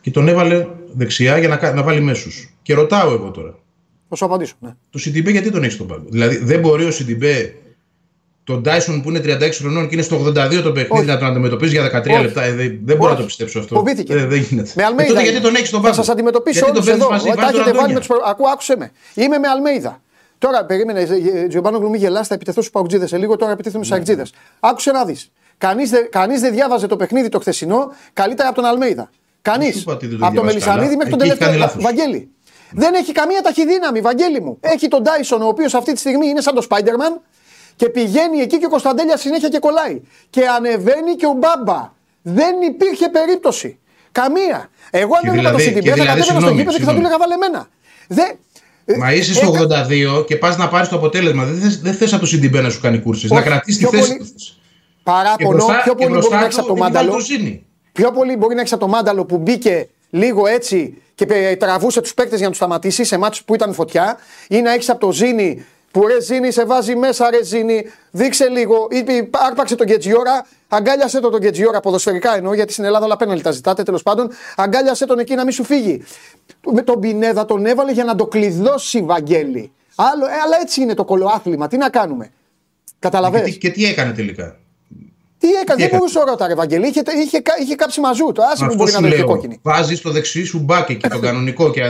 και 0.00 0.10
τον 0.10 0.28
έβαλε 0.28 0.66
δεξιά 0.94 1.38
για 1.38 1.48
να, 1.48 1.56
κα- 1.56 1.72
να 1.74 1.82
βάλει 1.82 2.00
μέσους. 2.00 2.54
Και 2.62 2.74
ρωτάω 2.74 3.12
εγώ 3.12 3.30
τώρα, 3.30 3.58
Θα 4.08 4.16
σου 4.16 4.24
απαντήσω. 4.24 4.54
Ναι. 4.60 4.70
το 4.90 4.98
Σιντιμπέ 4.98 5.30
γιατί 5.30 5.50
τον 5.50 5.62
έχεις 5.62 5.74
στον 5.74 5.86
πάγκο; 5.86 6.04
Δηλαδή 6.08 6.36
δεν 6.36 6.60
μπορεί 6.60 6.84
ο 6.84 6.90
Σιντιμπέ 6.90 7.54
τον 8.52 8.62
Τάισον 8.62 9.02
που 9.02 9.08
είναι 9.10 9.20
36 9.24 9.50
χρονών 9.60 9.88
και 9.88 9.94
είναι 9.94 10.02
στο 10.02 10.16
82 10.26 10.32
το 10.32 10.72
παιχνίδι 10.72 10.86
Όχι. 10.90 11.04
να 11.04 11.18
τον 11.18 11.26
αντιμετωπίζει 11.28 11.72
για 11.72 11.90
13 12.02 12.12
Όχι. 12.12 12.22
λεπτά. 12.22 12.42
Ε, 12.42 12.52
δεν, 12.52 12.78
δεν 12.84 12.96
μπορώ 12.96 13.08
να 13.08 13.10
Όχι. 13.10 13.16
το 13.20 13.24
πιστέψω 13.26 13.58
αυτό. 13.58 13.74
Φοβήθηκε. 13.74 14.14
Δεν, 14.14 14.28
δεν 14.28 14.40
γίνεται. 14.40 14.70
Με 14.74 14.82
Ε, 14.82 14.86
Αλμέιδα. 14.86 15.08
τότε 15.12 15.22
γιατί 15.22 15.36
είναι. 15.36 15.46
τον 15.46 15.54
έχεις 15.54 15.68
στον 15.68 15.80
Θα 15.80 15.86
πάγκο. 15.88 16.00
σας 16.02 16.08
αντιμετωπίσω 16.12 16.58
Γιατί 16.64 16.70
όλους 16.70 16.84
τον 16.86 16.98
παίρνεις 16.98 17.04
εδώ. 17.04 17.12
μαζί, 17.14 17.28
Τα 17.28 17.34
βάζεις 17.42 17.50
τον 17.52 17.60
έχετε 17.60 17.76
βάλει 17.78 17.92
με 17.92 17.98
Αντώνιο. 18.00 18.22
του. 18.22 18.30
Ακού, 18.30 18.48
άκουσε 18.48 18.74
με. 18.78 18.90
Είμαι 19.14 19.38
με 19.38 19.48
Αλμέιδα. 19.48 20.00
Τώρα 20.38 20.64
περίμενε, 20.64 21.06
Τζιομπάνογλου, 21.48 21.90
μην 21.90 22.00
γελάς, 22.00 22.26
θα 22.26 22.34
επιτεθώ 22.34 22.60
στους 22.60 22.72
Παουτζίδες 22.72 23.08
σε 23.08 23.16
λίγο, 23.18 23.36
τώρα 23.36 23.52
επιτεθούμε 23.52 23.84
στους 23.84 23.96
Αγτζίδε. 23.96 24.22
Άκουσε 24.60 24.90
να 24.90 25.04
δεις. 25.04 25.30
Κανείς 25.58 25.90
δεν, 25.90 26.08
κανείς 26.10 26.40
δεν 26.40 26.52
διάβαζε 26.52 26.86
το 26.86 26.96
παιχνίδι 26.96 27.28
το 27.28 27.38
χθεσινό 27.38 27.92
καλύτερα 28.12 28.48
από 28.48 28.56
τον 28.60 28.70
Αλμέιδα. 28.70 29.10
Κανείς. 29.42 29.74
σου 29.74 29.80
είπα 29.80 29.92
ότι 29.92 30.06
δεν 30.06 30.18
το 30.18 30.26
Από 30.26 30.34
τον 30.34 30.44
διαβάζει 30.44 30.64
Μελισανίδη 30.66 30.96
καλά. 30.96 30.96
μέχρι 30.96 31.10
τον 31.10 31.20
Εκεί 31.20 31.30
έχει 31.30 31.38
τελευταίο. 31.38 31.48
κάνει 31.48 31.80
λάθος. 31.80 31.82
Βαγγέλη. 31.82 32.28
Δεν 32.72 32.94
έχει 32.94 33.12
καμία 33.12 33.40
ταχυδύναμη, 33.42 34.00
Βαγγέλη 34.00 34.40
μου. 34.40 34.56
Έχει 34.60 34.88
τον 34.88 35.02
Τάισον, 35.02 35.42
ο 35.42 35.46
οποίος 35.46 35.74
αυτή 35.74 35.92
τη 35.92 35.98
στιγμή 35.98 36.26
είναι 36.28 36.40
σαν 36.40 36.54
το 36.54 36.66
Spider-Man 36.70 37.12
και 37.80 37.88
πηγαίνει 37.88 38.38
εκεί 38.40 38.56
και 38.58 38.66
ο 38.70 38.72
Κωνσταντέλια 38.74 39.16
συνέχεια 39.16 39.48
και 39.48 39.58
κολλάει. 39.58 40.00
Και 40.30 40.42
ανεβαίνει 40.56 41.12
και 41.20 41.26
ο 41.26 41.34
Μπάμπα. 41.40 41.80
Δεν 42.22 42.54
υπήρχε 42.70 43.06
περίπτωση. 43.18 43.78
Καμία. 44.12 44.58
Εγώ 44.90 45.12
αν 45.16 45.20
Και 45.22 45.26
ήμουν 45.28 45.42
το 45.42 45.48
δηλαδή- 45.48 45.64
Σιντιμπέ 45.64 45.80
και 45.80 45.88
θα 45.88 45.94
δηλαδή, 45.94 46.08
κατέβαινα 46.08 46.24
στο 46.24 46.32
συγγνώμη, 46.34 46.58
γήπεδο 46.58 46.78
και 46.78 46.84
θα 46.84 46.92
του 46.92 47.00
συγγνώμη. 47.00 47.06
έλεγα 47.06 47.18
βάλε 47.22 47.34
εμένα. 47.40 47.60
Δεν. 48.18 48.30
Μα 49.02 49.12
είσαι 49.12 49.30
Ε, 49.30 49.34
στο 49.34 49.52
ε, 49.54 50.18
82 50.20 50.24
και 50.26 50.36
πας 50.36 50.56
να 50.56 50.68
πάρεις 50.68 50.88
το 50.88 50.96
αποτέλεσμα. 50.96 51.44
Δεν 51.44 51.60
θες, 51.60 51.80
δεν 51.80 51.94
θες 51.94 52.12
από 52.12 52.20
το 52.20 52.26
Σιντιμπέ 52.26 52.60
να 52.60 52.70
σου 52.70 52.80
κάνει 52.80 52.98
κούρσει. 53.00 53.26
Να 53.26 53.36
Όχι, 53.36 53.44
κρατήσεις 53.48 53.78
τη 53.82 53.88
πιο 53.88 53.98
θέση 53.98 54.10
πολύ- 54.16 54.32
τους. 54.32 54.44
Και 54.44 55.14
Παράπονο, 55.14 55.50
μπροστά, 55.50 55.72
πιο 55.72 55.82
και 55.82 55.88
πολύ 56.04 56.08
μπορεί 56.08 56.12
μπροστά 56.12 56.36
να 56.38 56.42
έχεις 56.44 56.54
του 56.54 56.60
από 56.60 56.68
το 56.68 56.74
έχει 56.84 56.92
βάλει 56.92 56.94
μάνταλο. 57.06 57.18
το 57.18 57.24
Ζήνη. 57.24 57.66
Πιο 57.92 58.10
πολύ 58.12 58.36
μπορεί 58.36 58.54
να 58.54 58.60
έχεις 58.60 58.72
από 58.72 58.80
το 58.84 58.88
μάνταλο 58.90 59.24
που 59.24 59.36
μπήκε 59.38 59.88
λίγο 60.10 60.46
έτσι 60.46 61.02
και 61.14 61.26
πε- 61.26 61.58
τραβούσε 61.58 62.00
τους 62.00 62.14
παίκτες 62.14 62.36
για 62.36 62.44
να 62.44 62.48
τους 62.48 62.56
σταματήσει 62.60 63.04
σε 63.04 63.18
μάτσου 63.18 63.44
που 63.44 63.54
ήταν 63.54 63.74
φωτιά, 63.74 64.16
ή 64.48 64.60
να 64.60 64.72
έχεις 64.72 64.88
από 64.88 65.00
το 65.06 65.12
Ζήνη 65.12 65.64
Που 65.90 66.06
ρε 66.06 66.20
Ζήνη, 66.20 66.50
σε 66.50 66.64
βάζει 66.64 66.96
μέσα 66.96 67.30
ρε 67.30 67.44
Ζήνη, 67.44 67.84
δείξε 68.10 68.48
λίγο. 68.48 68.86
Είπε, 68.90 69.28
άρπαξε 69.32 69.74
τον 69.74 69.86
Γκετζιόρα, 69.86 70.46
αγκάλιασε 70.68 71.20
τον 71.20 71.30
τον 71.30 71.40
Γκετζιόρα, 71.40 71.80
ποδοσφαιρικά 71.80 72.36
εννοώ, 72.36 72.54
γιατί 72.54 72.72
στην 72.72 72.84
Ελλάδα 72.84 73.04
όλα 73.04 73.16
πέναλτι 73.16 73.42
τα 73.42 73.50
ζητάτε 73.50 73.82
τέλος 73.82 74.02
πάντων. 74.02 74.30
Αγκάλιασε 74.56 75.06
τον 75.06 75.18
εκεί 75.18 75.34
να 75.34 75.42
μην 75.44 75.52
σου 75.52 75.64
φύγει. 75.64 76.02
Με 76.72 76.82
τον 76.82 77.00
Πινέδα 77.00 77.44
τον 77.44 77.66
έβαλε 77.66 77.92
για 77.92 78.04
να 78.04 78.14
το 78.14 78.26
κλειδώσει 78.26 79.02
Βαγγέλη. 79.02 79.72
Άλλο, 79.94 80.26
ε, 80.26 80.30
αλλά 80.44 80.56
έτσι 80.62 80.80
είναι 80.82 80.94
το 80.94 81.04
κολοάθλημα. 81.04 81.68
Τι 81.68 81.76
να 81.76 81.88
κάνουμε; 81.90 82.24
Και 82.24 82.92
Καταλαβες. 82.98 83.42
τι, 83.42 83.58
και 83.58 83.70
τι 83.70 83.84
έκανε 83.84 84.12
τελικά; 84.12 84.56
Τι 85.38 85.48
έκανε, 85.48 85.64
δεν 85.66 85.76
έκανε; 85.86 85.96
μπορούσε 85.98 86.18
ο 86.18 86.24
Ρώτα, 86.24 86.46
ρε 86.46 86.54
Βαγγέλη. 86.54 86.86
Είχε, 86.88 87.02
είχε, 87.24 87.40
κα- 87.40 87.56
είχε 87.62 87.74
κάψει 87.74 88.00
μαζού. 88.00 88.32
Το 88.32 88.42
άσε 88.42 88.56
που 88.58 88.64
Αυτό 88.64 88.74
μπορεί 88.76 88.90
να 88.92 88.96
σου 88.98 89.02
δώσει 89.02 89.14
και 89.16 89.18
λέω. 89.18 89.26
κόκκινη. 89.34 89.58
Βάζεις 89.62 90.00
το 90.00 90.10
δεξί 90.10 90.44
σου 90.44 90.58
μπάκι 90.58 90.96
και 90.96 91.08
τον 91.08 91.20
κανονικό 91.26 91.70
και 91.70 91.82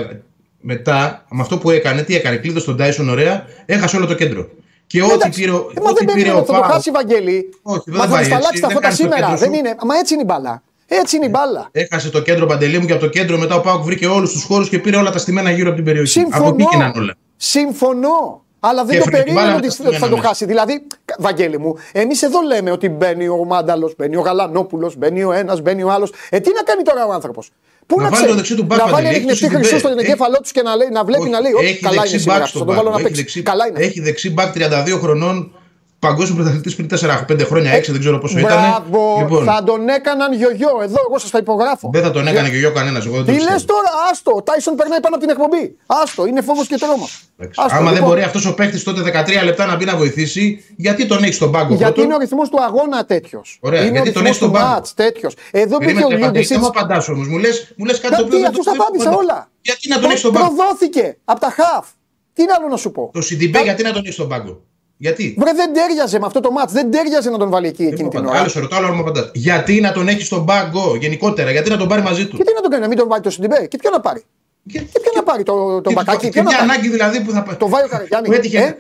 μετά 0.61 1.25
με 1.31 1.41
αυτό 1.41 1.59
που 1.59 1.71
έκανε, 1.71 2.03
τι 2.03 2.15
έκανε, 2.17 2.37
κλείδωσε 2.37 2.67
τον 2.67 2.77
Τάισον 2.77 3.09
ωραία, 3.09 3.45
έχασε 3.67 3.97
όλο 3.97 4.07
το 4.07 4.15
κέντρο. 4.15 4.49
Και 4.87 5.03
ό,τι 5.03 5.13
Εντάξει, 5.13 5.41
πήρε, 5.41 5.51
ο- 5.53 5.71
ε, 5.77 5.81
μα 5.81 5.91
ό,τι 5.91 6.05
δεν 6.05 6.05
πήρε 6.05 6.07
περίμενε 6.13 6.35
ο 6.35 6.39
αυτό 6.41 6.53
το 6.53 6.59
Πάοκ, 6.59 6.73
χάσει, 6.73 6.91
Βαγγέλη. 6.91 7.49
Όχι, 7.63 7.83
δεν 7.87 7.95
Μα 7.95 8.03
θα 8.05 8.09
θα 8.09 8.15
πάει 8.15 8.25
στα 8.25 8.35
έτσι, 8.35 8.35
αλλάξει 8.35 8.61
τα 8.61 8.67
δεν 8.67 8.77
φώτα 8.77 8.81
κάνεις 8.89 8.97
το 8.99 9.03
σήμερα. 9.05 9.21
κέντρο 9.21 9.39
Δεν 9.39 9.53
σου. 9.53 9.59
είναι. 9.59 9.75
Μα 9.87 9.97
έτσι 9.99 10.13
είναι 10.15 10.23
η 10.23 10.27
μπάλα. 10.29 10.63
Έτσι 10.87 11.17
είναι 11.17 11.27
η 11.27 11.29
μπάλα. 11.33 11.69
έχασε 11.73 12.11
το 12.11 12.23
κέντρο 12.23 12.47
Παντελή 12.47 12.79
μου 12.79 12.87
και 12.87 12.93
από 12.93 13.01
το 13.01 13.09
κέντρο 13.09 13.39
μετά 13.39 13.55
ο 13.55 13.61
Πάοκ 13.61 13.83
βρήκε 13.85 14.07
όλους 14.07 14.33
τους 14.33 14.43
χώρους 14.45 14.69
και 14.69 14.79
πήρε 14.79 14.97
όλα 14.97 15.11
τα 15.11 15.19
στημένα 15.19 15.51
γύρω 15.51 15.67
από 15.69 15.77
την 15.77 15.85
περιοχή. 15.85 16.21
Από 16.21 16.29
εκεί 16.29 16.37
Συμφωνώ. 16.47 16.69
γίνανε 16.73 16.93
όλα. 16.99 17.15
Συμφωνώ. 17.37 18.45
Αλλά 18.61 18.85
δεν 18.85 18.97
Και 18.97 19.03
το 19.03 19.05
έφερε 19.09 19.17
την 19.17 19.35
περίμενε 19.35 19.47
μπάλα 19.47 19.57
ότι 19.57 19.67
με 19.67 19.91
τα 19.91 19.99
θα 19.99 19.99
το 19.99 20.07
στημένα 20.07 20.27
χάσει. 20.29 20.45
Δηλαδή, 20.45 20.87
Βαγγέλη 21.19 21.59
μου, 21.59 21.75
εμείς 21.93 22.23
εδώ 22.23 22.41
λέμε 22.41 22.71
ότι 22.71 22.89
μπαίνει 22.89 23.29
ο 23.29 23.45
Μάνταλος, 23.45 23.95
μπαίνει 23.99 24.17
ο 24.17 24.21
Γαλανόπουλος, 24.21 24.97
μπαίνει 24.97 25.25
ο 25.25 25.33
ένας, 25.33 25.61
μπαίνει 25.61 25.83
ο 25.83 25.91
άλλος. 25.91 26.13
Ε, 26.31 26.41
τι 26.41 26.51
να 26.53 26.63
κάνει 26.63 26.83
τώρα 26.83 27.07
ο 27.07 27.13
άνθρωπος; 27.13 27.51
Πού 27.87 27.97
Να 27.97 28.03
να, 28.03 28.09
βάλει 28.09 28.17
ξέρει; 28.17 28.31
το 28.31 28.37
δεξί 28.37 28.55
του 28.55 28.63
μπακ, 28.65 28.79
να 28.79 28.85
βάλει 28.85 28.95
Παντελή, 28.95 29.09
έχει 29.15 29.17
ανοιχνευτή 29.25 29.45
το 29.45 29.51
χρυσό 29.59 29.65
Σιντιμπέ. 29.69 29.89
στον 29.89 29.99
Έχει- 29.99 30.07
εγκέφαλό 30.11 30.37
τους 30.43 30.53
και 30.53 30.63
να, 30.63 30.77
λέει, 30.77 30.89
να 30.93 31.05
βλέπει 31.05 31.23
Όχι, 31.23 31.31
να 31.31 31.41
λέει: 31.41 31.53
Όχι, 31.53 31.65
έχει 31.67 31.79
καλά 31.81 31.93
είναι 31.95 32.03
δεξί 32.03 32.19
σήμερα. 32.19 32.39
μπακ 32.39 32.49
Θα 32.51 32.55
στον 32.57 32.67
τον 32.67 32.77
βάλω 32.77 32.89
να 32.89 32.95
πάγκο. 32.95 33.07
Έχει 33.09 33.17
παίξει. 33.17 33.23
δεξί- 33.23 33.45
Καλά 33.51 33.67
είναι. 33.67 33.79
Έχει 33.87 34.01
δεξί 34.01 34.31
μπακ 34.33 34.53
32 34.53 34.99
χρονών, 34.99 35.53
παγκόσμιος 35.99 36.35
πρωταθλητής 36.35 36.75
πριν 36.75 36.89
4-5 36.89 37.47
χρόνια, 37.47 37.73
6 37.73 37.91
δεν 37.93 38.01
ξέρω 38.01 38.19
πόσο 38.19 38.39
ήταν. 38.39 38.59
Μπράβο, 38.59 39.17
Λοιπόν, 39.19 39.45
θα 39.45 39.63
τον 39.67 39.89
έκαναν 39.89 40.33
γιογιό. 40.33 40.79
Εδώ, 40.83 40.97
εγώ 41.09 41.19
σας 41.19 41.31
τα 41.31 41.39
υπογράφω. 41.39 41.91
δεν 41.93 42.03
θα 42.03 42.11
τον 42.11 42.27
έκανε 42.27 42.49
και 42.51 42.57
γιο 42.57 42.73
κανένας. 42.73 43.07
Εγώ 43.07 43.15
δεν 43.15 43.25
το 43.25 43.31
Τι 43.31 43.37
πιστεύω. 43.37 43.55
λες 43.55 43.65
τώρα, 43.65 43.91
άστο. 44.11 44.33
Ο 44.35 44.43
Τάισον 44.43 44.75
περνάει 44.75 45.01
πάνω 45.01 45.15
από 45.17 45.25
την 45.27 45.35
εκπομπή. 45.35 45.77
Άστο, 45.87 46.27
είναι 46.27 46.41
φόβος 46.41 46.67
και 46.67 46.77
τρόμο. 46.77 47.09
Εντάξει. 47.39 47.61
Άμα 47.77 47.93
δεν 47.93 48.03
μπορεί 48.03 48.23
αυτός 48.23 48.47
ο 48.47 48.55
παίχτης 48.55 48.83
τότε 48.83 49.03
13 49.03 49.45
λεπτά 49.45 49.67
να 49.67 49.77
μπει 49.77 49.85
να 49.85 49.97
βοηθήσει, 49.97 50.65
γιατί 50.77 51.07
τον 51.07 51.23
έχει 51.23 51.33
στον 51.33 51.51
πάγκο 51.53 51.75
Γιατί 51.75 51.83
πρώτον; 51.83 52.05
είναι 52.05 52.15
ο 52.15 52.19
ρυθμός 52.19 52.49
του 52.49 52.63
αγώνα 52.63 53.05
τέτοιος. 53.05 53.59
Ωραία, 53.61 53.83
είναι 53.85 53.91
γιατί 53.91 54.09
ο 54.09 54.13
τον 54.13 54.23
ρυθμός 54.23 54.27
έχεις 54.27 54.37
στον 54.37 54.49
του 54.49 54.55
πάγκο. 54.55 54.69
μάτς 54.75 54.95
τέτοιος. 54.95 55.35
Εδώ 55.51 55.79
πήγε 55.79 55.93
Περίμενε, 55.93 56.05
ο 56.05 56.09
Παντελή, 56.09 56.23
Λιούμπισιτ. 56.23 56.53
Δεν 56.53 56.61
μου 56.63 56.67
απαντάς 56.67 57.09
όμως. 57.09 57.27
Μου 57.29 57.39
λε 57.39 57.49
μου 57.77 57.85
λες 57.85 58.01
κάτι 58.01 58.17
το 58.17 58.23
οποίο. 58.23 58.39
Γιατί 58.39 58.55
δεν 58.57 58.61
αυτού 58.61 58.63
το 58.65 58.71
τα 58.71 58.83
απάντησα 58.83 59.09
απαντά. 59.09 59.23
όλα. 59.23 59.51
Γιατί 59.61 59.89
να 59.89 59.99
τον 60.01 60.11
έχει 60.11 60.19
στον 60.19 60.33
πάγκο; 60.33 60.47
Προδόθηκε 60.47 61.17
από 61.25 61.41
τα 61.41 61.51
χαφ. 61.51 61.87
Τι 62.33 62.43
είναι 62.43 62.53
άλλο 62.59 62.69
να 62.69 62.77
σου 62.77 62.91
πω; 62.91 63.11
Το 63.13 63.23
Σιντιμπέ, 63.23 63.61
γιατί 63.63 63.83
να 63.83 63.93
τον 63.93 64.03
έχει 64.05 64.13
στον 64.13 64.29
πάγκο; 64.29 64.61
Γιατί; 65.01 65.35
Βρε 65.39 65.53
δεν 65.53 65.73
τέριαζε 65.73 66.19
με 66.19 66.27
αυτό 66.27 66.41
το 66.41 66.51
μάτ. 66.51 66.71
Δεν 66.71 66.91
τέριαζε 66.91 67.31
να 67.31 67.39
τον 67.39 67.51
βάλει 67.51 67.67
εκεί 67.67 67.83
εκείνη 67.85 68.09
την 68.09 68.27
ώρα. 68.27 68.39
Άλλο 68.39 68.49
σε 68.49 68.61
ρωτάω, 68.61 68.79
άλλο 68.79 68.95
μου 68.95 69.01
απαντάς. 69.01 69.31
Γιατί 69.35 69.81
να 69.81 69.93
τον 69.93 70.09
έχει 70.09 70.23
στον 70.23 70.45
πάγκο 70.45 70.97
γενικότερα, 70.97 71.51
γιατί 71.51 71.71
να 71.71 71.77
τον 71.77 71.89
πάρει 71.89 72.03
μαζί 72.03 72.27
του; 72.27 72.37
Και 72.37 72.45
τι 72.45 72.53
να 72.55 72.61
τον 72.61 72.71
κάνει, 72.71 72.83
να 72.83 72.89
μην 72.89 72.99
τον 72.99 73.09
βάλει 73.09 73.23
το 73.23 73.31
Σιντιμπέ. 73.31 73.67
Και 73.67 73.77
ποιο 73.77 73.91
να 73.91 74.01
πάρει; 74.01 74.25
Και, 74.73 74.79
Και 74.79 75.01
ποιο 75.01 75.13
να 75.15 75.23
πάρει 75.23 75.43
το, 75.43 75.53
τον 75.81 75.83
και- 75.83 75.93
μπακάκι. 75.95 76.25
και 76.25 76.31
Ποιο 76.31 76.43
να 76.43 76.49
μια 76.49 76.59
πάρει; 76.59 76.71
ανάγκη 76.71 76.89
δηλαδή 76.89 77.21
που 77.21 77.31
θα. 77.33 77.57
Το 77.59 77.69
βάλει 77.69 77.85
ο 77.85 77.89
Καραγιάννη. 77.89 78.27
Που 78.29 78.33
έτυχε. 78.35 78.59
Ε; 78.59 78.77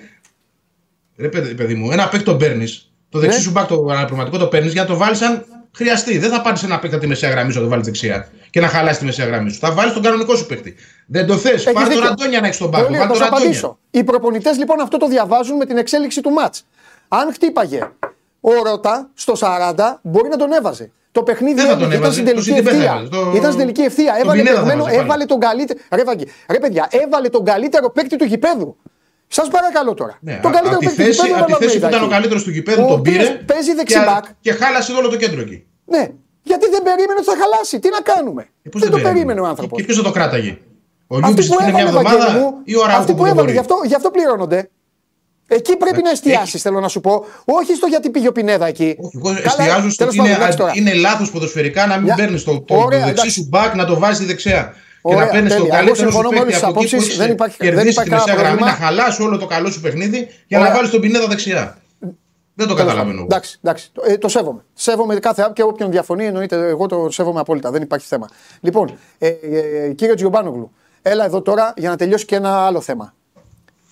Ρε 1.22 1.28
παιδί, 1.28 1.54
παιδί 1.54 1.74
μου, 1.74 1.90
ένα 1.92 2.08
παίκτη 2.08 2.24
τον 2.26 2.38
παίρνεις. 2.38 2.92
Το 3.08 3.18
δεξί 3.18 3.36
Ναι. 3.38 3.42
σου 3.44 3.50
μπακ 3.50 3.66
το 3.66 3.86
αναπληρωματικό 3.90 4.38
το 4.38 4.46
παίρνεις 4.46 4.72
για 4.72 4.82
να 4.82 4.88
το 4.88 4.96
βάλεις 4.96 5.20
αν 5.20 5.44
χρειαστεί. 5.76 6.18
Δεν 6.18 6.30
θα 6.30 6.40
πάρεις 6.40 6.62
ένα 6.62 6.78
παίκτη 6.78 6.94
από 6.94 7.02
τη 7.04 7.08
μεσαία 7.08 7.30
γραμμή 7.30 7.52
σου 7.52 7.58
να 7.58 7.64
το 7.64 7.70
βάλεις 7.70 7.84
δεξιά 7.84 8.28
και 8.50 8.60
να 8.60 8.68
χαλάσεις 8.68 8.98
τη 8.98 9.04
μεσαία 9.04 9.26
γραμμή 9.26 9.50
σου. 9.50 9.58
Θα 9.58 9.72
βάλεις 9.72 9.92
τον 9.92 10.02
κανονικό 10.02 10.34
σου 10.36 10.46
παίκτη. 10.46 10.74
Δεν 11.06 11.26
το 11.26 11.36
θες. 11.36 11.52
Έχεις 11.52 11.64
Πάρε 11.72 11.84
τον 11.86 11.94
δίκιο. 11.94 12.08
Αντώνια 12.10 12.40
να 12.40 12.46
έχεις 12.46 12.58
τον 12.58 12.70
πάγκο. 12.70 12.84
Πολύ, 12.86 12.96
Πάρε 12.98 13.08
θα 13.08 13.14
τον 13.14 13.22
σου 13.22 13.28
Αντώνια. 13.28 13.44
απαντήσω. 13.46 13.78
Οι 13.90 14.04
προπονητές 14.04 14.58
λοιπόν 14.58 14.80
αυτό 14.80 14.96
το 14.96 15.06
διαβάζουν 15.08 15.56
με 15.56 15.64
την 15.66 15.76
εξέλιξη 15.76 16.20
του 16.20 16.30
μάτς. 16.30 16.66
Αν 17.08 17.32
χτύπαγε 17.32 17.88
ο 18.40 18.52
Ρώτα 18.64 19.10
στο 19.14 19.32
40, 19.40 19.74
μπορεί 20.02 20.28
να 20.28 20.36
τον 20.36 20.52
έβαζε. 20.52 20.90
Το 21.12 21.22
παιχνίδι 21.22 21.54
Δεν 21.54 21.64
θα 21.64 21.70
έμεινε, 21.72 21.88
τον 21.88 21.90
ήταν 21.90 22.02
έβαζε, 22.02 22.12
στην 22.12 22.24
το 22.24 22.30
τελική 22.30 22.50
Σιντιμπέ 22.50 22.70
θα 22.70 22.76
ευθεία. 22.76 22.92
έβαζε, 22.92 23.08
το- 23.30 23.36
Ήταν 23.36 23.52
στην 23.52 23.58
τελική 23.58 23.80
ευθεία. 23.82 24.12
τον 24.12 24.20
Έβαλε, 24.22 24.38
Πινέδα 24.42 24.56
θα 24.56 24.62
προηγουμένω- 24.62 24.84
βάζε 24.84 24.96
πάλι. 24.96 25.06
έβαλε 25.08 25.24
τον 25.24 25.40
καλύτερο. 25.40 25.78
Ρε, 25.94 26.04
Βαγγί, 26.04 26.26
ρε 26.50 26.58
παιδιά, 26.58 26.88
έβαλε 26.90 27.28
τον 27.28 27.44
καλύτερο 27.44 27.90
παίκτη 27.90 28.16
του 28.16 28.24
γηπέδου. 28.24 28.76
Σας 29.28 29.48
παρακαλώ 29.48 29.94
τώρα. 29.94 30.18
Ναι, 30.20 30.38
τον 30.42 30.50
α- 30.50 30.54
καλύτερο 30.54 30.76
από 30.80 30.88
τη 30.88 30.94
παίκτη 30.94 31.10
του 31.10 31.16
θέση, 31.16 31.26
γηπέδου 31.26 31.34
από 31.38 31.46
τη 31.46 31.52
έβαλε 31.52 31.64
θέση 31.66 31.78
που 31.78 31.86
εκεί. 31.86 31.94
ήταν 31.94 32.06
ο 32.08 32.10
καλύτερος 32.14 32.42
του 32.44 32.50
γηπέδου, 32.50 32.82
Ο 32.82 32.86
τον 32.86 32.98
οποίος 32.98 33.16
πήρε. 33.26 33.28
παίζει 33.50 33.68
και, 33.70 33.74
δεξιμπάκ. 33.74 34.24
και 34.40 34.52
χάλασε 34.52 34.92
όλο 34.92 35.08
το 35.08 35.16
κέντρο 35.16 35.40
εκεί. 35.40 35.58
Ναι. 35.94 36.02
Γιατί 36.42 36.66
δεν 36.74 36.82
περίμενε 36.88 37.18
ότι 37.22 37.28
θα 37.32 37.36
χαλάσει. 37.42 37.78
Τι 37.78 37.88
να 37.96 38.00
κάνουμε; 38.12 38.42
Ε, 38.62 38.68
πώς 38.72 38.80
δεν 38.82 38.90
το 38.90 38.96
περίμενε; 38.96 39.14
περίμενε 39.14 39.40
ο 39.40 39.46
άνθρωπος. 39.52 39.76
Και 39.78 39.84
ποιος 39.84 39.96
θα 39.96 40.02
το 40.02 40.10
κράταγε; 40.10 40.52
Ο 41.06 41.16
Αυτοί 41.16 41.26
Λιούμπι 41.28 41.46
που 41.48 41.56
είναι 41.62 41.72
μια 41.72 41.80
έβαλε, 41.82 41.96
Βαγγέλη 42.02 42.22
εβδομάδα 42.22 42.38
μου, 42.46 42.54
ή 42.64 42.74
ο 42.76 42.80
Ραούχο 42.80 42.98
αυτοί 43.00 43.12
που 43.12 43.16
που 43.18 43.22
δεν 43.24 43.32
έβαλε, 43.32 43.40
μπορεί. 43.46 43.52
γι' 43.52 43.58
αυτό, 43.64 43.74
γι' 43.90 43.94
αυτό 44.00 44.08
πληρώνονται. 44.10 44.60
Εκεί 45.50 45.76
πρέπει 45.76 46.02
να 46.02 46.10
εστιάσεις, 46.10 46.54
έχει- 46.54 46.58
θέλω 46.62 46.80
να 46.80 46.88
σου 46.88 47.00
πω. 47.00 47.24
Όχι 47.44 47.74
στο 47.74 47.86
γιατί 47.86 48.10
πήγε 48.10 48.28
ο 48.28 48.32
Πινέδα 48.32 48.66
εκεί. 48.66 48.96
Όχι, 48.98 49.16
εγώ 49.16 49.26
Καλά, 49.28 49.40
εστιάζω 49.44 49.88
στο 49.90 49.96
τέλος 50.04 50.12
ότι 50.18 50.18
είναι, 50.18 50.28
πάντων, 50.28 50.36
εντάξει 50.42 50.58
τώρα. 50.58 50.72
είναι 50.74 50.92
λάθος 50.94 51.30
ποδοσφαιρικά 51.30 51.86
να 51.86 51.96
μην 51.96 52.04
Για- 52.04 52.14
παίρνεις 52.14 52.44
το, 52.44 52.60
το, 52.60 52.74
Ωραία, 52.74 52.84
το 52.84 53.04
δεξί 53.06 53.10
εντάξει. 53.10 53.30
σου 53.30 53.46
μπακ 53.50 53.74
να 53.74 53.84
το 53.84 53.98
βάζεις 53.98 54.16
στη 54.16 54.26
δεξιά. 55.08 55.14
και 55.14 55.14
Ωραία, 55.14 55.26
να 55.26 55.32
παίρνεις 55.32 55.52
τον 55.54 55.60
τέλεια. 55.62 55.78
Εγώ 55.78 55.84
καλύτερο 55.86 55.94
σου 55.96 56.02
συμφωνώ 56.12 56.28
με 56.28 56.36
παίκτη 56.36 56.42
όλες 56.44 56.54
τις 56.54 56.68
από 56.68 56.80
εκεί 56.80 56.88
που 56.90 56.96
απόψεις, 56.96 57.08
έχεις 57.08 57.18
δεν 57.22 57.30
υπάρχει- 57.36 57.56
δεν 57.58 57.68
κερδίσει 57.68 57.92
υπάρχει 57.92 58.10
τη 58.10 58.14
μεσαία 58.16 58.34
κανένα 58.34 58.48
γραμμή, 58.48 58.60
να 58.60 58.66
πρόβλημα. 58.76 58.86
χαλάσει 58.86 59.22
όλο 59.22 59.36
το 59.38 59.46
καλό 59.46 59.68
σου 59.70 59.80
παιχνίδι 59.80 60.18
για 60.46 60.58
να 60.58 60.64
Ωραία. 60.64 60.74
βάλεις 60.76 60.90
τον 60.90 61.00
Πινέδα 61.00 61.26
δεξιά. 61.26 61.78
Δεν 62.60 62.66
το 62.68 62.74
Τέλος 62.74 62.90
καταλαβαίνω. 62.90 63.04
πάντων. 63.04 63.16
εγώ. 63.16 63.24
Εντάξει, 63.24 63.58
εντάξει. 63.62 63.90
Το, 63.92 64.02
ε, 64.06 64.18
το 64.18 64.28
σέβομαι. 64.28 64.60
Σέβομαι 64.74 65.14
κάθε 65.16 65.42
άπ 65.42 65.52
και 65.52 65.62
όποιον 65.62 65.90
διαφωνεί 65.90 66.24
εννοείται. 66.26 66.56
Εγώ 66.68 66.86
το 66.86 67.10
σέβομαι 67.10 67.40
απόλυτα. 67.40 67.70
Δεν 67.70 67.82
υπάρχει 67.82 68.06
θέμα. 68.06 68.26
Λοιπόν, 68.60 68.98
ε, 69.18 69.26
ε, 69.28 69.58
ε, 69.84 69.92
κύριε 69.92 70.14
Τζιομπάνογλου, 70.14 70.70
έλα 71.02 71.24
εδώ 71.24 71.42
τώρα 71.42 71.72
για 71.76 71.88
να 71.90 71.96
τελειώσει 71.96 72.24
και 72.24 72.36
ένα 72.36 72.50
άλλο 72.66 72.80
θέμα. 72.80 73.14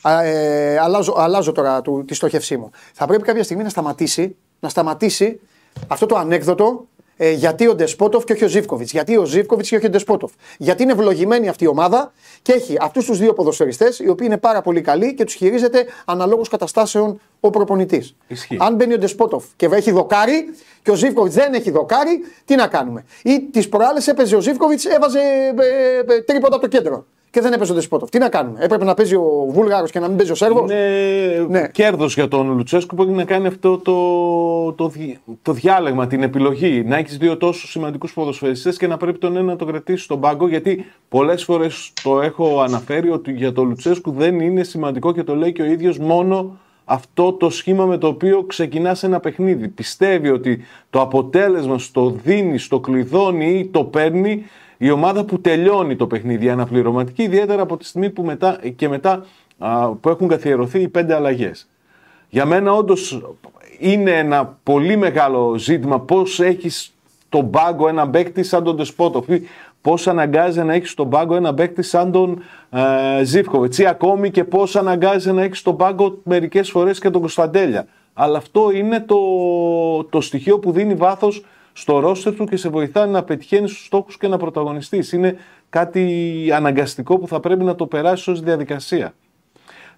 Α, 0.02 0.22
ε, 0.22 0.78
αλλάζω, 0.78 1.14
αλλάζω 1.18 1.52
τώρα 1.52 1.80
του, 1.82 2.04
τη 2.06 2.14
στόχευσή 2.14 2.56
μου. 2.56 2.70
Θα 2.92 3.06
πρέπει 3.06 3.22
κάποια 3.22 3.42
στιγμή 3.42 3.62
να 3.62 3.68
σταματήσει, 3.68 4.36
να 4.60 4.68
σταματήσει 4.68 5.40
αυτό 5.86 6.06
το 6.06 6.16
ανέκδοτο 6.16 6.86
ε, 7.16 7.30
γιατί 7.30 7.66
ο 7.66 7.74
Ντεσπότοφ 7.74 8.24
και 8.24 8.32
όχι 8.32 8.44
ο 8.44 8.48
Ζήφκοβιτς. 8.48 8.92
Γιατί 8.92 9.16
ο 9.16 9.24
Ζήφκοβιτς 9.24 9.68
και 9.68 9.76
όχι 9.76 9.86
ο 9.86 9.90
Ντεσπότοφ. 9.90 10.32
Γιατί 10.58 10.82
είναι 10.82 10.92
ευλογημένη 10.92 11.48
αυτή 11.48 11.64
η 11.64 11.66
ομάδα 11.66 12.12
και 12.42 12.52
έχει 12.52 12.76
αυτούς 12.80 13.04
τους 13.04 13.18
δύο 13.18 13.32
ποδοσφαιριστές 13.32 13.98
οι 13.98 14.08
οποίοι 14.08 14.26
είναι 14.30 14.38
πάρα 14.38 14.60
πολύ 14.60 14.80
καλοί 14.80 15.14
και 15.14 15.24
τους 15.24 15.34
χειρίζεται 15.34 15.86
αναλόγως 16.04 16.48
καταστάσεων 16.48 17.20
ο 17.40 17.50
προπονητής. 17.50 18.16
Ισχύει. 18.26 18.56
Αν 18.60 18.74
μπαίνει 18.74 18.94
ο 18.94 18.98
Ντεσπότοφ 18.98 19.44
και 19.56 19.68
έχει 19.72 19.90
δοκάρι 19.90 20.54
και 20.82 20.90
ο 20.90 20.94
Ζήφκοβιτς 20.94 21.34
δεν 21.34 21.54
έχει 21.54 21.70
δοκάρι, 21.70 22.24
τι 22.44 22.54
να 22.54 22.66
κάνουμε. 22.66 23.04
Ή 23.22 23.40
τις 23.40 23.68
προάλλες 23.68 24.06
έπαιζε 24.06 24.36
ο 24.36 24.40
Ζήφκοβιτς, 24.40 24.84
έβαζε 24.84 25.18
ε, 25.18 26.14
ε, 26.14 26.20
τρίποτα 26.20 26.56
από 26.56 26.64
το 26.64 26.68
κέντρο. 26.68 27.06
Και 27.36 27.42
δεν 27.42 27.52
έπαιζε 27.52 27.72
ο 27.72 27.74
Ντεσπότοφ. 27.74 28.08
Τι 28.10 28.18
να 28.18 28.28
κάνουμε; 28.28 28.58
Έπρεπε 28.62 28.84
να 28.84 28.94
παίζει 28.94 29.14
ο 29.14 29.46
Βούλγαρος 29.50 29.90
και 29.90 29.98
να 29.98 30.08
μην 30.08 30.16
παίζει 30.16 30.32
ο 30.32 30.34
Σέρβος; 30.34 30.70
Είναι 30.70 31.46
Ναι. 31.48 31.68
κέρδος 31.68 32.14
για 32.14 32.28
τον 32.28 32.56
Λουτσέσκου 32.56 32.94
που 32.94 33.02
έχει 33.02 33.12
να 33.12 33.24
κάνει 33.24 33.46
αυτό 33.46 33.78
το, 33.78 34.72
το, 34.72 34.88
δι- 34.88 35.18
το 35.42 35.52
διάλεγμα, 35.52 36.06
την 36.06 36.22
επιλογή. 36.22 36.82
Να 36.86 36.96
έχεις 36.96 37.16
δύο 37.16 37.36
τόσο 37.36 37.66
σημαντικούς 37.66 38.12
ποδοσφαιριστές 38.12 38.76
και 38.76 38.86
να 38.86 38.96
πρέπει 38.96 39.18
τον 39.18 39.36
ένα 39.36 39.44
να 39.46 39.56
τον 39.56 39.68
κρατήσει 39.68 40.02
στον 40.04 40.20
πάγκο. 40.20 40.48
Γιατί 40.48 40.84
πολλές 41.08 41.44
φορές 41.44 41.92
το 42.02 42.20
έχω 42.20 42.60
αναφέρει 42.60 43.10
ότι 43.10 43.32
για 43.32 43.52
τον 43.52 43.68
Λουτσέσκου 43.68 44.10
δεν 44.10 44.40
είναι 44.40 44.62
σημαντικό 44.62 45.12
και 45.12 45.22
το 45.22 45.34
λέει 45.36 45.52
και 45.52 45.62
ο 45.62 45.66
ίδιος 45.66 45.98
μόνο 45.98 46.58
αυτό 46.84 47.32
το 47.32 47.50
σχήμα 47.50 47.84
με 47.84 47.98
το 47.98 48.06
οποίο 48.06 48.42
ξεκινά 48.42 48.96
ένα 49.02 49.20
παιχνίδι. 49.20 49.68
Πιστεύει 49.68 50.30
ότι 50.30 50.60
το 50.90 51.00
αποτέλεσμα 51.00 51.78
στο 51.78 52.14
δίνει, 52.22 52.58
στο 52.58 52.80
κλειδώνει 52.80 53.58
ή 53.58 53.66
το 53.66 53.84
παίρνει 53.84 54.44
η 54.76 54.90
ομάδα 54.90 55.24
που 55.24 55.40
τελειώνει 55.40 55.96
το 55.96 56.06
παιχνίδι, 56.06 56.44
η 56.44 56.50
αναπληρωματική, 56.50 57.22
ιδιαίτερα 57.22 57.62
από 57.62 57.76
τη 57.76 57.84
στιγμή 57.84 58.10
που 58.10 58.22
μετά, 58.22 58.60
και 58.76 58.88
μετά 58.88 59.24
α, 59.58 59.88
που 59.88 60.08
έχουν 60.08 60.28
καθιερωθεί 60.28 60.80
οι 60.80 60.88
πέντε 60.88 61.14
αλλαγές. 61.14 61.68
Για 62.28 62.44
μένα 62.44 62.72
όντως 62.72 63.22
είναι 63.78 64.10
ένα 64.10 64.58
πολύ 64.62 64.96
μεγάλο 64.96 65.54
ζήτημα 65.58 66.00
πώς 66.00 66.40
έχεις 66.40 66.94
τον 67.28 67.50
πάγκο 67.50 67.88
ένα 67.88 68.08
παίκτη 68.08 68.42
σαν 68.42 68.64
τον 68.64 68.76
Ντεσπότοφ 68.76 69.28
ή 69.28 69.42
πώς 69.80 70.08
αναγκάζει 70.08 70.62
να 70.62 70.74
έχεις 70.74 70.94
τον 70.94 71.10
πάγκο 71.10 71.34
ένα 71.34 71.54
παίκτη 71.54 71.82
σαν 71.82 72.12
τον 72.12 72.42
ε, 72.70 73.24
Ζήφκοβιτς 73.24 73.78
ή 73.78 73.86
ακόμη 73.86 74.30
και 74.30 74.44
πώς 74.44 74.76
αναγκάζει 74.76 75.32
να 75.32 75.42
έχεις 75.42 75.62
τον 75.62 75.76
πάγκο 75.76 76.18
μερικές 76.22 76.70
φορές 76.70 76.98
και 76.98 77.10
τον 77.10 77.20
Κωνσταντέλια. 77.20 77.86
Αλλά 78.14 78.38
αυτό 78.38 78.70
είναι 78.70 79.00
το, 79.00 79.18
το 80.04 80.20
στοιχείο 80.20 80.58
που 80.58 80.72
δίνει 80.72 80.94
βάθος 80.94 81.44
στο 81.78 81.98
ρόστερ 81.98 82.34
του 82.34 82.44
και 82.44 82.56
σε 82.56 82.68
βοηθάει 82.68 83.08
να 83.08 83.22
πετυχαίνει 83.22 83.68
στους 83.68 83.84
στόχους 83.84 84.18
και 84.18 84.28
να 84.28 84.36
πρωταγωνιστείς. 84.36 85.12
Είναι 85.12 85.36
κάτι 85.70 86.50
αναγκαστικό 86.54 87.18
που 87.18 87.28
θα 87.28 87.40
πρέπει 87.40 87.64
να 87.64 87.74
το 87.74 87.86
περάσεις 87.86 88.28
ως 88.28 88.40
διαδικασία 88.40 89.14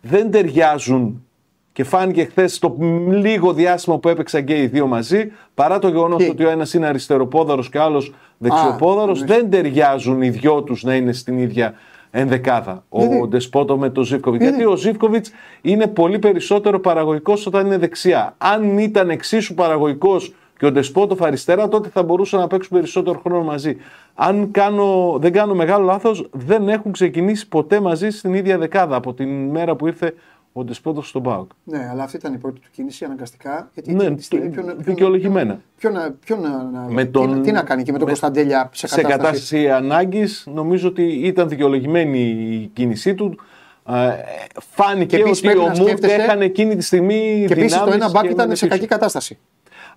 δεν 0.01 0.31
ταιριάζουν 0.31 1.23
και 1.73 1.85
φάνηκε 1.85 2.25
χθες 2.25 2.59
το 2.59 2.77
λίγο 3.09 3.53
διάστημα 3.53 3.99
που 3.99 4.09
έπαιξαν 4.09 4.45
και 4.45 4.63
οι 4.63 4.67
δύο 4.67 4.87
μαζί, 4.87 5.33
παρά 5.55 5.79
το 5.79 5.89
γεγονός 5.89 6.23
Τι; 6.23 6.29
ότι 6.31 6.45
ο 6.45 6.51
ένας 6.51 6.75
είναι 6.75 6.87
αριστεροπόδαρος 6.87 7.69
και 7.69 7.79
ο 7.79 7.83
άλλος 7.83 8.15
δεξιοπόδαρος, 8.39 9.21
ναι. 9.21 9.27
δεν 9.27 9.51
ταιριάζουν 9.51 10.23
οι 10.23 10.31
δυο 10.31 10.63
τους 10.63 10.83
να 10.83 10.95
είναι 10.95 11.13
στην 11.13 11.39
ίδια 11.39 11.75
ενδεκάδα. 12.11 12.85
Γιατί; 12.91 13.21
Ο 13.21 13.27
Ντεσπότο 13.27 13.79
με 13.79 13.91
τον 13.91 14.05
Ζήφκοβιτς. 14.05 14.43
Γιατί; 14.43 14.59
Γιατί 14.59 14.73
ο 14.73 14.77
Ζήφκοβιτς 14.77 15.31
είναι 15.61 15.87
πολύ 15.87 16.19
περισσότερο 16.19 16.81
παραγωγικός 16.81 17.47
όταν 17.47 17.67
είναι 17.67 17.79
δεξιά. 17.79 18.35
Αν 18.39 18.79
ήταν 18.79 19.11
εξίσου 19.11 19.55
παραγωγικός 19.55 20.35
και 20.59 20.67
ο 20.67 20.73
Ντεσπότοφ 20.73 21.23
αριστερά, 21.23 21.69
τότε 21.69 21.89
θα 21.89 22.03
μπορούσαν 22.03 22.41
να 22.41 22.47
παίξουν 22.47 22.71
περισσότερο 22.79 23.21
χρόνο 23.25 23.45
μαζί. 23.45 23.77
Αν 24.15 24.51
κάνω, 24.51 25.17
δεν 25.21 25.33
κάνω 25.33 25.55
μεγάλο 25.55 25.85
λάθος, 25.85 26.29
δεν 26.33 26.69
έχουν 26.69 26.93
ξεκινήσει 26.93 27.49
ποτέ 27.49 27.81
μαζί 27.81 28.11
στην 28.11 28.35
ίδια 28.35 28.59
δεκάδα 28.59 28.97
από 28.97 29.15
την 29.15 29.29
μέρα 29.51 29.77
που 29.77 29.87
ήρθε 29.87 30.15
ο 30.53 30.65
Ντεσπότοφ 30.65 31.07
στον 31.07 31.23
Πάοκ. 31.23 31.51
Ναι, 31.65 31.89
αλλά 31.91 32.03
αυτή 32.03 32.17
ήταν 32.17 32.35
η 32.35 32.39
πρώτη 32.39 32.61
του 32.61 32.69
κίνηση 32.73 33.05
αναγκαστικά. 33.05 33.71
Γιατί 33.75 33.93
Ναι, 33.95 34.03
εκείνη 34.03 34.17
τη 34.17 34.23
στιγμή 34.23 34.45
το- 34.49 34.51
ποιο 34.53 34.63
να- 34.63 34.67
ποιο 34.73 34.77
να- 34.79 34.83
δικαιολογημένα. 34.85 35.61
Ποιο 35.79 35.91
να, 35.91 36.11
ποιο 36.25 36.37
να, 36.37 36.49
να- 36.49 36.87
Με 36.89 37.05
τι, 37.05 37.11
τον- 37.11 37.31
να- 37.31 37.41
τι 37.41 37.53
να 37.53 37.63
κάνει 37.63 37.83
και 37.83 37.93
με 37.93 37.99
τον 37.99 38.07
με- 38.07 38.13
Κωνσταντέλια 38.19 38.69
σε 38.73 38.87
σε 38.87 38.95
κατάσταση. 38.97 39.19
κατάσταση 39.23 39.71
ανάγκης, 39.71 40.47
νομίζω 40.55 40.89
ότι 40.89 41.03
ήταν 41.03 41.49
δικαιολογημένη 41.49 42.19
η 42.63 42.71
κίνησή 42.73 43.15
του. 43.15 43.39
Ε, 43.91 43.93
Φάνηκε 44.61 45.17
Και 45.17 45.23
επίσης 45.23 45.39
ότι 45.39 45.47
πρέπει 45.47 45.59
ο 45.59 45.63
να 45.63 45.69
Μουρτ 45.69 45.83
σκέφτεσαι- 45.89 46.19
έχανε 46.19 46.45
εκείνη 46.45 46.77
τη 46.77 46.83
στιγμή 46.85 47.45
Και 47.47 47.53
επίσης 47.53 47.73
το 47.73 47.85
δυνάμεις 47.85 47.95
ένα 47.95 48.11
μπακ 48.11 48.23
και 48.23 48.29
ήταν 48.29 48.39
έμενε 48.39 48.55
σε 48.55 48.67
πίσω. 48.67 48.77
κακή 48.79 48.89
κατάσταση. 48.91 49.39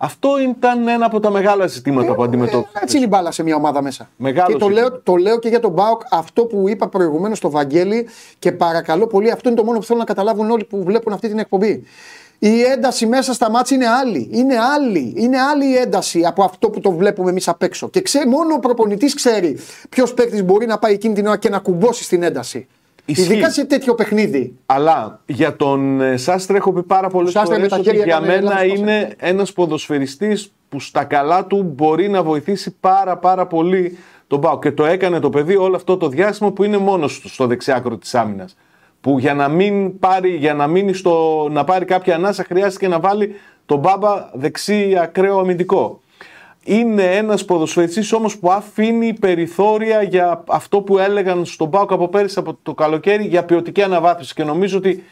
Αυτό 0.03 0.29
ήταν 0.39 0.87
ένα 0.87 1.05
από 1.05 1.19
τα 1.19 1.29
μεγάλα 1.31 1.67
ζητήματα 1.67 2.13
που 2.15 2.21
Ε, 2.21 2.25
αντιμετώπισε. 2.25 2.79
έτσι 2.81 2.95
είναι 2.97 3.05
η 3.05 3.09
μπάλα 3.11 3.31
σε 3.31 3.43
μια 3.43 3.55
ομάδα 3.55 3.81
μέσα. 3.81 4.09
Μεγάλο 4.17 4.51
και 4.53 4.57
το 4.59 4.67
ζήτημα. 4.67 4.87
λέω, 4.87 4.99
το 4.99 5.15
λέω 5.15 5.39
και 5.39 5.47
για 5.49 5.59
τον 5.59 5.71
Μπάουκ 5.71 6.01
αυτό 6.11 6.45
που 6.45 6.69
είπα 6.69 6.87
προηγουμένως 6.89 7.37
στο 7.37 7.49
Βαγγέλη 7.49 8.07
και 8.39 8.51
παρακαλώ 8.51 9.07
πολύ, 9.07 9.31
αυτό 9.31 9.49
είναι 9.49 9.57
το 9.57 9.63
μόνο 9.63 9.79
που 9.79 9.85
θέλω 9.85 9.99
να 9.99 10.05
καταλάβουν 10.05 10.49
όλοι 10.51 10.63
που 10.63 10.83
βλέπουν 10.83 11.13
αυτή 11.13 11.27
την 11.27 11.39
εκπομπή. 11.39 11.83
Η 12.39 12.61
ένταση 12.61 13.05
μέσα 13.05 13.33
στα 13.33 13.49
μάτια 13.49 13.75
είναι 13.77 13.87
άλλη. 13.87 14.29
Είναι 14.31 14.55
άλλη. 14.75 15.13
Είναι 15.17 15.39
άλλη 15.41 15.65
η 15.69 15.75
ένταση 15.75 16.23
από 16.25 16.43
αυτό 16.43 16.69
που 16.69 16.79
το 16.79 16.91
βλέπουμε 16.91 17.29
εμείς 17.29 17.47
απ' 17.47 17.63
έξω. 17.63 17.89
Και 17.89 18.01
ξέ, 18.01 18.27
μόνο 18.27 18.53
ο 18.53 18.59
προπονητής 18.59 19.13
ξέρει 19.13 19.59
ποιος 19.89 20.13
παίκτης 20.13 20.43
μπορεί 20.43 20.65
να 20.65 20.77
πάει 20.79 20.93
εκείνη 20.93 21.13
την 21.13 21.27
ώρα 21.27 21.37
και 21.37 21.49
να 21.49 21.59
κουμπώσει 21.59 22.03
στην 22.03 22.23
ένταση. 22.23 22.67
Ισχύει. 23.05 23.23
Ειδικά 23.23 23.49
σε 23.49 23.65
τέτοιο 23.65 23.95
παιχνίδι. 23.95 24.55
Αλλά 24.65 25.21
για 25.25 25.55
τον 25.55 26.01
ε, 26.01 26.17
Σάστρε 26.17 26.57
έχω 26.57 26.73
πει 26.73 26.83
πάρα 26.83 27.09
πολλές 27.09 27.31
Σάστρε 27.31 27.57
με 27.57 27.67
φορές 27.67 27.69
τα 27.69 27.77
ότι 27.77 27.85
χέρια 27.85 28.03
για 28.03 28.15
έκανε 28.15 28.27
μένα 28.27 28.63
λάθος 28.63 28.77
είναι 28.77 29.15
ένας 29.17 29.53
ποδοσφαιριστής 29.53 30.53
που 30.69 30.79
στα 30.79 31.03
καλά 31.03 31.45
του 31.45 31.63
μπορεί 31.75 32.09
να 32.09 32.23
βοηθήσει 32.23 32.75
πάρα 32.79 33.17
πάρα 33.17 33.47
πολύ 33.47 33.97
τον 34.27 34.41
Πάο. 34.41 34.59
Και 34.59 34.71
το 34.71 34.85
έκανε 34.85 35.19
το 35.19 35.29
παιδί 35.29 35.55
όλο 35.55 35.75
αυτό 35.75 35.97
το 35.97 36.07
διάστημα 36.07 36.51
που 36.51 36.63
είναι 36.63 36.77
μόνος 36.77 37.19
του 37.19 37.29
στο 37.29 37.47
δεξιάκρο 37.47 37.97
της 37.97 38.15
άμυνας. 38.15 38.57
Που 39.01 39.19
για 39.19 39.33
να 39.33 39.47
μην 39.47 39.99
πάρει, 39.99 40.35
για 40.35 40.53
να 40.53 40.67
μείνει 40.67 40.93
στο, 40.93 41.47
να 41.51 41.63
πάρει 41.63 41.85
κάποια 41.85 42.15
ανάσα 42.15 42.43
χρειάστηκε 42.43 42.87
να 42.87 42.99
βάλει 42.99 43.35
τον 43.65 43.79
μπάμπα 43.79 44.29
δεξί 44.33 44.97
ακραίο 45.01 45.39
αμυντικό. 45.39 46.00
Είναι 46.65 47.03
ένας 47.03 47.45
ποδοσφαιριστής 47.45 48.13
όμως 48.13 48.37
που 48.37 48.51
αφήνει 48.51 49.13
περιθώρια 49.13 50.01
για 50.01 50.43
αυτό 50.47 50.81
που 50.81 50.97
έλεγαν 50.97 51.45
στον 51.45 51.69
Πάοκ 51.69 51.91
από 51.91 52.07
πέρυσι 52.07 52.39
από 52.39 52.57
το 52.63 52.73
καλοκαίρι 52.73 53.23
για 53.23 53.43
ποιοτική 53.43 53.81
αναβάθμιση. 53.83 54.33
Και 54.33 54.43
νομίζω 54.43 54.77
ότι 54.77 55.03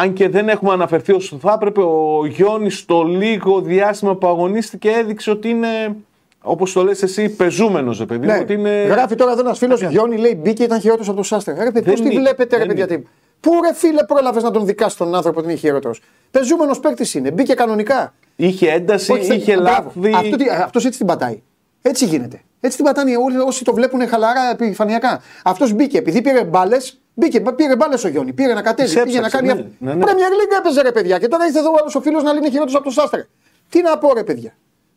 αν 0.00 0.12
και 0.12 0.28
δεν 0.28 0.48
έχουμε 0.48 0.72
αναφερθεί 0.72 1.12
όσο 1.12 1.36
θα 1.40 1.52
έπρεπε, 1.52 1.80
ο 1.80 2.26
Γιώνης 2.26 2.78
στο 2.78 3.02
λίγο 3.02 3.60
διάστημα 3.60 4.16
που 4.16 4.26
αγωνίστηκε 4.26 4.90
έδειξε 4.90 5.30
ότι 5.30 5.48
είναι, 5.48 5.96
όπως 6.42 6.72
το 6.72 6.84
λες 6.84 7.02
εσύ, 7.02 7.28
πεζούμενος, 7.36 7.98
ρε 7.98 8.04
παιδί 8.06 8.26
μου, 8.26 8.32
Ναι. 8.32 8.38
ότι 8.38 8.52
είναι... 8.52 8.70
Γράφει 8.70 9.14
τώρα 9.14 9.32
εδώ 9.32 9.40
ένας 9.40 9.58
φίλος 9.58 9.82
Γιόνι, 9.82 10.16
λέει 10.16 10.38
μπήκε 10.42 10.62
ήταν 10.62 10.80
χειρότερος 10.80 11.06
από 11.06 11.16
τον 11.16 11.24
Σάστρε. 11.24 11.54
Ρε 11.54 11.70
παιδί, 11.70 11.80
Δεν 11.80 11.94
πώς 11.94 12.00
τη 12.00 12.10
είναι, 12.10 12.20
βλέπετε, 12.20 12.56
ρε 12.56 12.64
δεν 12.66 12.76
παιδιά. 12.76 13.02
Είναι. 13.46 13.50
τι- 13.50 13.56
Πού 13.58 13.60
ρε 13.62 13.74
φίλε 13.74 14.04
πρόλαβες 14.04 14.42
να 14.42 14.50
τον 14.50 14.66
δικάσει 14.66 14.96
τον 14.96 15.14
άνθρωπο 15.14 15.38
ότι 15.40 15.48
είναι 15.48 15.58
χειρότερος; 15.58 16.00
Πεζούμενος 16.30 16.80
παίκτης 16.80 17.14
είναι, 17.14 17.30
μπήκε 17.30 17.54
κανονικά. 17.54 18.14
Είχε 18.36 18.70
ένταση, 18.70 19.12
Όχι, 19.12 19.34
είχε 19.34 19.56
μπράβο. 19.56 19.92
λάθη. 19.96 20.14
Αυτό, 20.14 20.36
τι- 20.36 20.48
αυτός 20.48 20.84
έτσι 20.84 20.98
την 20.98 21.06
πατάει. 21.06 21.42
Έτσι 21.82 22.04
γίνεται. 22.04 22.40
Έτσι 22.60 22.76
την 22.76 22.86
πατάνε 22.86 23.16
όλοι 23.16 23.36
όσοι 23.38 23.64
το 23.64 23.74
βλέπουν 23.74 24.08
χαλαρά 24.08 24.50
επιφανειακά. 24.50 25.22
Αυτός 25.44 25.72
μπήκε, 25.72 25.98
επειδή 25.98 26.22
πήρε 26.22 26.44
μπάλες, 26.44 27.00
μπήκε, 27.14 27.40
πήρε 27.40 27.76
μπάλες 27.76 28.04
ο 28.04 28.08
Γιόνι, 28.08 28.32
πήρε 28.32 28.54
να 28.54 28.62
κατέβει, 28.62 28.92
Τις 28.94 29.02
πήγε 29.02 29.20
να 29.20 29.26
έψαξε, 29.26 29.46
κάνει. 29.46 29.60
ναι, 29.60 29.66
αυτό. 29.68 29.84
ναι, 29.84 29.94
ναι. 29.94 30.04
Πρέμια 30.04 30.28
Λίγκα 30.28 30.56
έπαιζε 30.56 30.82
ρε 30.82 30.92
παιδιά 30.92 31.18
και 31.18 31.28
τώρα 31.28 31.46
ήρθε 31.46 31.58
εδώ 31.58 31.70
ο 31.70 31.74
άλλος 31.80 31.94
ο 31.94 32.00
φίλος 32.00 32.22
να 32.22 32.28
λέει 32.30 32.38
είναι 32.38 32.48
χειρότερος 32.50 32.74
από 32.74 32.84
τον 32.84 32.92
Σάστρε. 32.92 33.26
Τι 33.68 33.82
να 33.82 33.98
πω 33.98 34.12
ρε 34.14 34.24
παιδιά. 34.24 34.52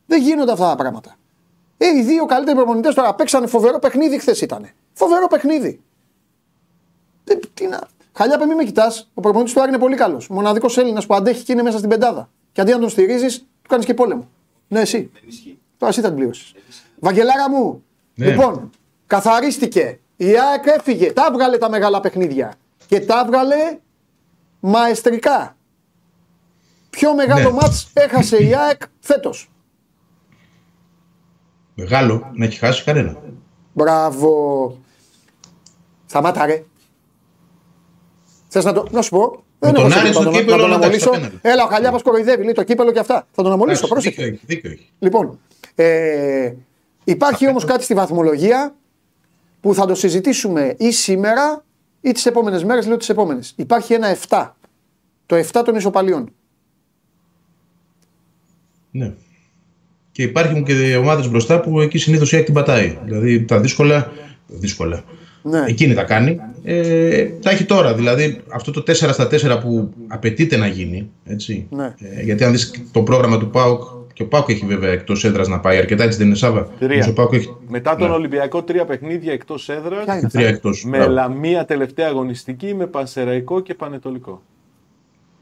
Δεν 0.05 0.21
γίνονται 0.21 0.51
αυτά 0.51 0.69
τα 0.69 0.75
πράγματα. 0.75 1.15
Ε, 1.77 1.87
οι 1.97 2.01
δύο 2.01 2.25
καλύτεροι 2.25 2.55
προπονητές 2.57 2.93
τώρα 2.93 3.15
παίξανε 3.15 3.47
φοβερό 3.47 3.79
παιχνίδι 3.79 4.19
χθες 4.19 4.41
ήταν. 4.41 4.69
Φοβερό 4.93 5.27
παιχνίδι. 5.27 5.81
Δεν, 7.23 7.39
τι 7.53 7.67
να... 7.67 7.79
Χαλιά, 8.17 8.45
μην 8.45 8.55
με 8.55 8.63
κοιτάς. 8.63 9.11
Ο 9.13 9.21
προπονητής 9.21 9.53
του 9.53 9.61
Άρη 9.61 9.69
είναι 9.69 9.79
πολύ 9.79 9.95
καλός. 9.95 10.27
Μοναδικός 10.27 10.77
Έλληνας 10.77 11.05
που 11.05 11.15
αντέχει 11.15 11.43
και 11.43 11.51
είναι 11.51 11.61
μέσα 11.61 11.77
στην 11.77 11.89
πεντάδα. 11.89 12.29
Και 12.51 12.61
αντί 12.61 12.71
να 12.71 12.79
τον 12.79 12.89
στηρίζεις, 12.89 13.39
του 13.39 13.69
κάνεις 13.69 13.85
και 13.85 13.93
πόλεμο. 13.93 14.29
Ναι, 14.67 14.79
εσύ. 14.79 15.11
Τώρα 15.77 15.91
εσύ 15.91 16.01
θα 16.01 16.07
την 16.07 16.15
πλήρωσες. 16.17 16.53
Βαγγελάρα 16.99 17.49
μου, 17.49 17.83
Ναι. 18.15 18.29
λοιπόν, 18.29 18.69
καθαρίστηκε. 19.07 19.99
Η 20.17 20.25
ΑΕΚ 20.39 20.65
έφυγε. 20.65 21.11
Τα 21.13 21.27
έβγαλε 21.31 21.57
τα 21.57 21.69
μεγάλα 21.69 21.99
παιχνίδια. 21.99 22.53
Και 22.87 22.99
τα 22.99 23.21
έβγαλε 23.25 23.77
μαεστρικά. 24.59 25.55
Πιο 26.89 27.13
μεγάλο 27.15 27.49
Ναι. 27.49 27.55
μάτς 27.61 27.89
έχασε 27.93 28.37
η 28.43 28.55
ΑΕΚ 28.55 28.81
φέτος. 28.99 29.49
Μεγάλο, 31.75 32.29
να 32.33 32.45
έχει 32.45 32.57
χάσει 32.59 32.83
κανένα. 32.83 33.17
Μπράβο. 33.73 34.77
Σταμάτα 36.05 36.45
ρε. 36.45 36.63
Θες 38.55 38.63
να 38.65 38.73
το... 38.73 38.87
Να 38.91 39.01
σου 39.01 39.09
πω; 39.09 39.43
Με 39.59 39.71
τον 39.71 39.85
έχω 39.91 39.99
Άρη 39.99 40.07
να 40.07 40.13
στο 40.13 40.23
τον- 40.23 40.33
κύπελλο, 40.33 40.67
να 40.67 40.79
τον 40.79 40.81
εντάξει, 40.83 40.85
αμολύσω. 40.85 41.09
τα 41.09 41.15
πέναλτι. 41.15 41.37
Έλα, 41.41 41.63
ο 41.63 41.67
Χαλιάπας 41.67 42.01
κοροϊδεύει. 42.01 42.43
Λέει 42.43 42.53
το 42.53 42.63
κύπελο 42.63 42.91
και 42.91 42.99
αυτά. 42.99 43.27
Θα 43.31 43.43
τον 43.43 43.51
αμολύσω. 43.51 43.85
Εντάξει, 43.85 44.09
Πρόσεχε. 44.11 44.23
Δίκιο 44.23 44.33
έχει. 44.35 44.45
Δίκιο 44.45 44.71
έχει. 44.71 44.89
Λοιπόν, 44.99 45.39
ε, 45.75 46.53
υπάρχει 47.03 47.47
όμως 47.47 47.65
κάτι 47.65 47.83
στη 47.83 47.93
βαθμολογία 47.93 48.75
που 49.61 49.73
θα 49.73 49.85
το 49.85 49.95
συζητήσουμε 49.95 50.75
ή 50.77 50.91
σήμερα 50.91 51.63
ή 52.01 52.11
τις 52.11 52.25
επόμενες 52.25 52.63
μέρες, 52.63 52.87
λέω 52.87 52.97
τις 52.97 53.09
επόμενες. 53.09 53.53
Υπάρχει 53.55 53.93
ένα 53.93 54.07
7. 54.07 54.55
Το 55.25 55.35
7 55.35 55.61
των 55.65 55.75
ισοπαλιών. 55.75 56.29
Ναι. 58.91 59.13
Και 60.11 60.23
υπάρχουν 60.23 60.63
και 60.63 60.95
ομάδες 60.95 61.29
μπροστά 61.29 61.59
που 61.59 61.81
εκεί 61.81 61.97
συνήθως 61.97 62.31
η 62.31 62.35
ΑΕΚ 62.35 62.45
την 62.45 62.53
πατάει. 62.53 62.97
Δηλαδή 63.03 63.43
τα 63.43 63.59
δύσκολα. 63.59 64.11
δύσκολα. 64.47 65.03
Ναι. 65.47 65.63
Εκείνη 65.67 65.93
τα 65.93 66.03
κάνει. 66.03 66.39
Ε, 66.63 67.25
τα 67.25 67.49
έχει 67.51 67.63
τώρα. 67.63 67.93
Δηλαδή 67.93 68.41
αυτό 68.53 68.71
το 68.71 68.83
4 68.87 68.93
στα 68.93 69.27
4 69.31 69.59
που 69.61 69.93
απαιτείται 70.07 70.57
να 70.57 70.67
γίνει. 70.67 71.09
Έτσι. 71.25 71.67
Ναι. 71.69 71.93
Ε, 71.97 72.21
γιατί 72.23 72.43
αν 72.43 72.51
δεις 72.51 72.71
το 72.91 73.01
πρόγραμμα 73.01 73.37
του 73.37 73.49
ΠΑΟΚ. 73.49 73.83
Και 74.13 74.23
ο 74.23 74.27
ΠΑΟΚ 74.27 74.49
έχει 74.49 74.65
βέβαια 74.65 74.91
εκτός 74.91 75.23
έδρας 75.23 75.47
να 75.47 75.59
πάει 75.59 75.77
αρκετά, 75.77 76.03
έτσι 76.03 76.17
δεν 76.17 76.27
είναι 76.27 76.35
Σάβα; 76.35 76.67
Τρία. 76.79 76.93
Όμως 76.95 77.07
Ο 77.07 77.13
ΠΑΟΚ 77.13 77.33
έχει 77.33 77.55
Μετά 77.67 77.95
τον 77.95 78.07
Ναι. 78.07 78.13
Ολυμπιακό, 78.13 78.63
τρία 78.63 78.85
παιχνίδια 78.85 79.33
εκτός 79.33 79.63
Ποια 79.65 79.75
έδρα. 79.75 79.95
είναι 79.95 80.05
τρία 80.05 80.45
αυτά. 80.45 80.55
εκτός. 80.55 80.83
Με 80.85 81.07
λαμία 81.07 81.65
τελευταία 81.65 82.07
αγωνιστική, 82.07 82.73
με 82.73 82.87
πανσεραϊκό 82.87 83.59
και 83.59 83.73
πανετολικό. 83.73 84.41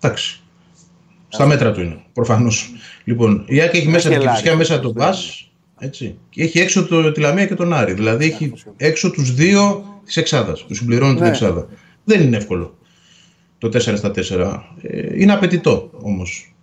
Εντάξει. 0.01 0.41
Στα 1.29 1.45
μέτρα 1.45 1.71
του 1.71 1.81
είναι, 1.81 1.97
προφανώς. 2.13 2.71
Λοιπόν, 3.03 3.43
η 3.47 3.59
ΑΕΚ 3.59 3.73
έχει 3.73 3.87
μέσα 3.87 4.09
την 4.09 4.17
Λάρη, 4.21 4.29
Κυφσιά, 4.37 4.55
μέσα 4.55 4.79
τον 4.79 4.93
βέβαια. 4.93 5.09
Μπα. 5.09 5.17
Έτσι. 5.85 6.17
Και 6.29 6.43
έχει 6.43 6.59
έξω 6.59 6.85
το, 6.87 7.11
τη 7.11 7.19
Λαμία 7.19 7.45
και 7.45 7.55
τον 7.55 7.73
Άρη. 7.73 7.93
Δηλαδή 7.93 8.25
έχει 8.25 8.53
έξω 8.77 9.11
τους 9.11 9.33
δύο 9.33 9.83
της 10.05 10.17
Εξάδας. 10.17 10.65
Του 10.65 10.75
συμπληρώνει 10.75 11.13
την 11.13 11.23
Ναι. 11.23 11.29
Εξάδα. 11.29 11.67
Δεν 12.03 12.21
είναι 12.21 12.37
εύκολο 12.37 12.77
το 13.57 13.69
4 13.69 13.79
στα 13.97 14.11
4. 14.11 14.63
Ε, 14.81 15.21
είναι 15.21 15.33
απαιτητό 15.33 15.89
όμως. 15.93 16.53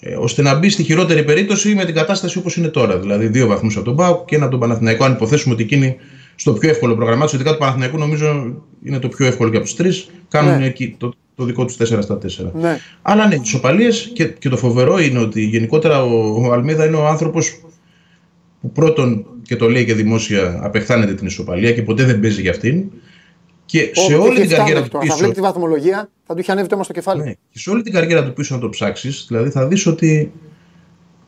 Ε, 0.00 0.14
ώστε 0.14 0.42
να 0.42 0.54
μπει 0.54 0.68
στη 0.68 0.82
χειρότερη 0.82 1.24
περίπτωση 1.24 1.74
με 1.74 1.84
την 1.84 1.94
κατάσταση 1.94 2.38
όπως 2.38 2.56
είναι 2.56 2.68
τώρα. 2.68 2.98
Δηλαδή 2.98 3.26
δύο 3.26 3.46
βαθμούς 3.46 3.76
από 3.76 3.84
τον 3.84 3.96
Πάουκ 3.96 4.24
και 4.24 4.34
ένα 4.34 4.44
από 4.44 4.52
τον 4.52 4.60
Παναθηναϊκό. 4.60 5.04
Αν 5.04 5.12
υποθέσουμε 5.12 5.54
ότι 5.54 5.62
εκείνη 5.62 5.96
στο 6.36 6.52
πιο 6.52 6.68
εύκολο 6.68 6.94
προγραμμά 6.94 7.26
του, 7.26 7.34
ειδικά 7.34 7.52
του 7.52 7.58
Παναθηναϊκού, 7.58 7.98
νομίζω 7.98 8.54
είναι 8.84 8.98
το 8.98 9.08
πιο 9.08 9.26
εύκολο 9.26 9.50
και 9.50 9.56
από 9.56 9.64
τους 9.64 9.74
τρεις. 9.74 10.10
Κάνουν 10.28 10.58
Ναι. 10.58 10.66
εκεί 10.66 10.94
το, 10.98 11.12
το 11.34 11.44
δικό 11.44 11.64
τους 11.64 11.76
4 11.76 11.98
στα 12.02 12.18
4. 12.18 12.50
Ναι. 12.54 12.78
Αλλά 13.02 13.26
ναι, 13.26 13.34
ισοπαλίε 13.42 13.90
και, 14.12 14.24
και 14.24 14.48
το 14.48 14.56
φοβερό 14.56 14.98
είναι 14.98 15.18
ότι 15.18 15.42
γενικότερα 15.44 16.02
ο, 16.04 16.44
ο 16.46 16.52
Αλμίδα 16.52 16.86
είναι 16.86 16.96
ο 16.96 17.06
άνθρωπος 17.06 17.60
που 18.64 18.72
πρώτον 18.72 19.26
και 19.42 19.56
το 19.56 19.68
λέει 19.70 19.84
και 19.84 19.94
δημόσια 19.94 20.58
απεχθάνεται 20.62 21.14
την 21.14 21.26
ισοπαλία 21.26 21.72
και 21.72 21.82
ποτέ 21.82 22.04
δεν 22.04 22.20
παίζει 22.20 22.40
για 22.40 22.50
αυτήν. 22.50 22.84
Και 23.66 23.90
σε 23.92 24.14
Όπου 24.14 24.22
όλη 24.22 24.38
έχει 24.40 24.46
την 24.46 24.56
καριέρα 24.56 24.64
φτάνει 24.66 24.82
του 24.82 24.88
τώρα. 24.88 25.04
Θα 25.04 25.06
πίσω. 25.06 25.16
βλέπει 25.18 25.34
τη 25.34 25.40
βαθμολογία, 25.40 26.10
θα 26.26 26.34
του 26.34 26.40
είχε 26.40 26.52
ανέβει 26.52 26.68
το 26.68 26.74
αίμα 26.74 26.84
στο 26.84 26.92
κεφάλι. 26.92 27.22
Ναι, 27.22 27.30
και 27.50 27.58
σε 27.58 27.70
όλη 27.70 27.82
την 27.82 27.92
καριέρα 27.92 28.24
του 28.24 28.32
πίσω 28.32 28.54
να 28.54 28.60
το 28.60 28.68
ψάξεις, 28.68 29.24
δηλαδή 29.28 29.50
θα 29.50 29.66
δεις 29.66 29.86
ότι 29.86 30.32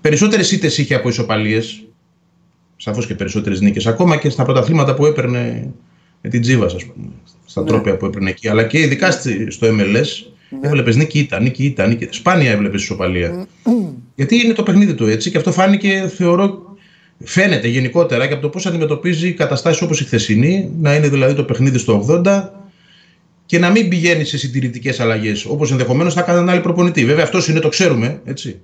περισσότερες 0.01 0.53
ήττες 0.53 0.79
είχε 0.79 0.95
από 0.95 1.09
ισοπαλίες. 1.09 1.85
Σαφώς 2.77 3.07
και 3.07 3.15
περισσότερες 3.15 3.61
νίκες. 3.61 3.87
Ακόμα 3.87 4.17
και 4.17 4.31
στα 4.31 4.45
πρωταθλήματα 4.45 4.95
που 4.95 5.07
έπαιρνε 5.07 5.71
με 6.23 6.31
την 6.31 6.41
Τζίβας, 6.41 6.75
ας 6.75 6.85
πούμε. 6.85 7.07
Στα 7.47 7.61
Ναι. 7.61 7.67
τρόπια 7.67 7.97
που 7.97 8.07
έπαιρνε 8.07 8.31
εκεί. 8.31 8.49
Αλλά 8.49 8.65
και 8.65 8.79
ειδικά 8.79 9.11
στη- 9.11 9.51
στο 9.51 9.67
MLS 9.67 10.07
Ναι. 10.51 10.69
έβλεπες 10.69 10.97
νίκη 10.97 11.19
ήττα, 11.19 11.41
νίκη 11.41 11.65
ήττα. 11.65 11.87
Νίκη... 11.87 12.09
Σπάνια 12.11 12.51
έβλεπες 12.51 12.83
ισοπαλία. 12.83 13.47
Γιατί 14.15 14.45
είναι 14.45 14.53
το 14.53 14.63
παιχνίδι 14.63 14.95
του 14.95 15.07
έτσι 15.07 15.31
και 15.31 15.37
αυτό 15.37 15.53
φάνηκε, 15.53 16.13
θεωρώ, 16.17 16.66
φαίνεται 17.25 17.69
γενικότερα 17.69 18.27
και 18.27 18.33
από 18.33 18.43
το 18.43 18.49
πώς 18.49 18.67
αντιμετωπίζει 18.67 19.33
καταστάσεις 19.33 19.83
όπως 19.83 20.01
η 20.01 20.05
χθεσινή, 20.05 20.71
να 20.81 20.95
είναι 20.95 21.09
δηλαδή 21.09 21.35
το 21.35 21.45
παιχνίδι 21.45 21.79
στο 21.79 22.07
80 22.25 22.49
και 23.47 23.59
να 23.59 23.71
μην 23.71 23.89
πηγαίνει 23.89 24.25
σε 24.25 24.39
συντηρητικές 24.39 25.01
αλλαγές 25.01 25.45
όπως 25.45 25.71
ενδεχομένως 25.71 26.15
θα 26.15 26.21
έκαναν 26.21 26.49
άλλοι 26.49 26.61
προπονητή. 26.61 27.05
Βέβαια 27.05 27.25
αυτό 27.25 27.39
είναι, 27.51 27.61
το 27.61 27.69
ξέρουμε. 27.69 28.21
Έτσι, 28.25 28.61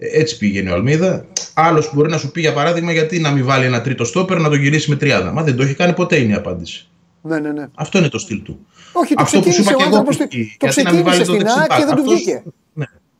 Ε, 0.00 0.20
έτσι 0.20 0.38
πήγαινε 0.38 0.70
ο 0.70 0.74
Αλμίδα. 0.74 1.26
Άλλος 1.54 1.90
μπορεί 1.94 2.10
να 2.10 2.18
σου 2.18 2.30
πει 2.30 2.40
για 2.40 2.52
παράδειγμα 2.52 2.92
γιατί 2.92 3.18
να 3.20 3.30
μην 3.30 3.44
βάλει 3.44 3.64
ένα 3.64 3.80
τρίτο 3.80 4.04
στόπερ 4.04 4.40
να 4.40 4.48
το 4.48 4.54
γυρίσει 4.54 4.90
με 4.90 4.96
τριάδα. 4.96 5.32
Μα 5.32 5.42
δεν 5.42 5.56
το 5.56 5.62
έχει 5.62 5.74
κάνει 5.74 5.92
ποτέ 5.92 6.16
είναι 6.16 6.32
η 6.32 6.36
απάντηση. 6.36 6.88
Ναι, 7.22 7.38
ναι, 7.38 7.52
ναι. 7.52 7.66
Αυτό 7.74 7.98
είναι 7.98 8.08
το 8.08 8.18
στυλ 8.18 8.42
του. 8.42 8.66
Όχι, 8.92 9.14
το 9.14 9.22
Αυτό 9.22 9.40
που 9.40 9.52
σου 9.52 9.62
ξεκίνησε 9.62 9.70
είπα 9.70 9.74
ο 9.74 9.76
και 9.78 9.84
εγώ 9.84 9.96
άνθρωπος, 9.96 10.16
π.χ. 10.16 10.22
το- 10.22 10.56
το 10.58 10.66
Γιατί 10.66 10.82
να 10.82 10.92
μην 10.92 11.02
βάλει 11.04 11.22
ξεκίνησε 11.22 11.44
το 11.44 11.50
στην 11.50 11.60
ΑΕΚ 11.60 11.68
δεξιμπάκ. 11.70 11.78
και 11.78 11.84
δεν 11.86 11.94
του 11.96 12.02
Αυτός- 12.02 12.14
βγήκε. 12.14 12.42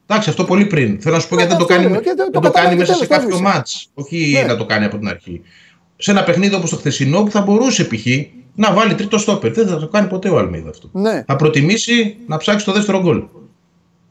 Ναι. 0.09 0.15
Εντάξει, 0.17 0.29
αυτό 0.31 0.45
πολύ 0.45 0.65
πριν. 0.67 1.01
Θέλω 1.01 1.15
να 1.15 1.21
σου 1.21 1.29
πω 1.29 1.35
Ναι, 1.35 1.43
γιατί 1.43 1.57
δεν 1.57 1.67
το 1.67 1.73
αυτό 1.75 1.83
κάνει, 1.83 1.93
λέω 1.93 2.03
και 2.03 2.09
το- 2.09 2.17
δεν 2.17 2.33
το 2.33 2.41
το 2.41 2.41
κάνει 2.41 2.55
κατάλαβε 2.55 2.77
μέσα 2.77 2.93
σε 2.93 3.07
τέλος, 3.07 3.09
κάποιο 3.23 3.37
τέλος. 3.37 3.55
μάτς. 3.55 3.91
Όχι 3.95 4.31
Ναι. 4.33 4.43
να 4.43 4.57
το 4.57 4.67
κάνει 4.67 4.85
από 4.85 4.99
την 4.99 5.09
αρχή. 5.09 5.41
Σε 5.97 6.11
ένα 6.11 6.23
παιχνίδι 6.25 6.55
όπως 6.55 6.71
το 6.71 6.77
χθεσινό 6.77 7.23
που 7.23 7.31
θα 7.31 7.41
μπορούσε 7.41 7.85
π.χ. 7.85 8.07
να 8.55 8.73
βάλει 8.73 8.95
τρίτο 8.95 9.19
στόπερ. 9.19 9.53
Δεν 9.53 9.67
θα 9.67 9.77
το 9.79 9.89
κάνει 9.89 10.09
ποτέ 10.09 10.29
ο 10.29 10.39
Αλμίδα 10.39 10.69
αυτό. 10.71 10.91
Ναι, 10.93 11.25
Θα 11.27 11.37
προτιμήσει 11.37 12.17
να 12.27 12.37
ψάξει 12.37 12.65
το 12.65 12.73
δεύτερο 12.73 13.01
γκολ. 13.01 13.23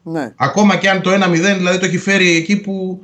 ναι. 0.02 0.32
Ακόμα 0.36 0.76
και 0.76 0.88
αν 0.90 1.00
το 1.02 1.10
1-0 1.10 1.56
δηλαδή 1.56 1.78
το 1.78 1.84
έχει 1.86 1.98
φέρει 1.98 2.36
εκεί 2.36 2.56
που. 2.60 3.02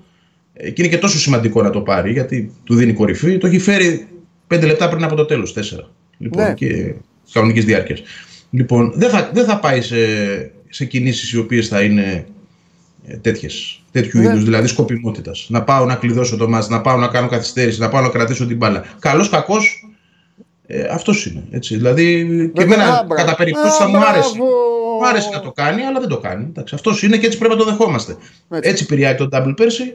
ε, 0.53 0.71
και 0.71 0.83
είναι 0.83 0.91
και 0.91 0.99
τόσο 0.99 1.19
σημαντικό 1.19 1.63
να 1.63 1.71
το 1.71 1.81
πάρει, 1.81 2.13
γιατί 2.13 2.53
του 2.65 2.75
δίνει 2.75 2.93
κορυφή. 2.93 3.39
Το 3.39 3.47
έχει 3.47 3.59
φέρει 3.59 4.09
5 4.49 4.67
λεπτά 4.67 4.89
πριν 4.89 5.05
από 5.05 5.15
το 5.15 5.25
τέλος. 5.25 5.53
4. 5.53 5.91
Λοιπόν, 6.19 6.43
Ναι. 6.45 6.55
και 6.55 6.95
κανονικής 7.33 7.65
διάρκειας. 7.65 8.03
Λοιπόν, 8.51 8.93
δεν 8.97 9.11
θα, 9.11 9.31
δεν 9.33 9.45
θα 9.45 9.59
πάει 9.59 9.81
σε, 9.83 9.97
σε 10.69 10.85
κινήσεις 10.85 11.33
οι 11.33 11.39
οποίες 11.39 11.69
θα 11.69 11.83
είναι 11.83 12.27
τέτοιες. 13.21 13.83
Τέτοιου 13.91 14.21
Ναι. 14.21 14.27
είδους, 14.29 14.45
δηλαδή 14.45 14.67
σκοπιμότητας. 14.67 15.47
Να 15.51 15.63
πάω 15.63 15.85
να 15.85 15.95
κλειδώσω 15.95 16.37
το 16.37 16.49
μάτς, 16.49 16.69
να 16.69 16.81
πάω 16.81 16.97
να 16.97 17.09
κάνω 17.09 17.29
καθυστέρηση, 17.29 17.81
να 17.81 17.89
πάω 17.89 18.03
να 18.03 18.09
κρατήσω 18.09 18.47
την 18.47 18.57
μπάλα. 18.57 18.85
Καλός, 18.99 19.29
κακός, 19.29 19.89
ε, 20.67 20.83
αυτός 20.91 21.27
είναι. 21.27 21.45
Έτσι. 21.51 21.77
Δηλαδή, 21.77 22.25
και 22.55 22.61
Βέβαια, 22.65 22.75
εμένα 22.77 22.99
α, 22.99 23.05
μπράβο. 23.05 23.15
κατά 23.15 23.37
περίπτωση 23.37 23.77
θα 23.79 23.85
Α, 23.85 23.89
μου 23.89 23.97
άρεσε. 23.97 24.31
μπράβο. 24.37 24.51
Μου 25.01 25.07
άρεσε 25.07 25.29
να 25.33 25.41
το 25.41 25.53
κάνει, 25.53 25.83
αλλά 25.83 26.01
δεν 26.01 26.09
το 26.09 26.19
κάνει. 26.19 26.53
Αυτός 26.73 27.03
είναι 27.03 27.17
και 27.17 27.27
έτσι 27.27 27.39
πρέπει 27.39 27.55
να 27.55 27.59
το 27.59 27.65
δεχόμαστε. 27.65 28.17
Έτσι. 28.51 28.71
Έτσι, 28.71 28.87
πηρεάει 28.87 29.15
τον 29.15 29.29
Double 29.33 29.53
πέρσι, 29.57 29.95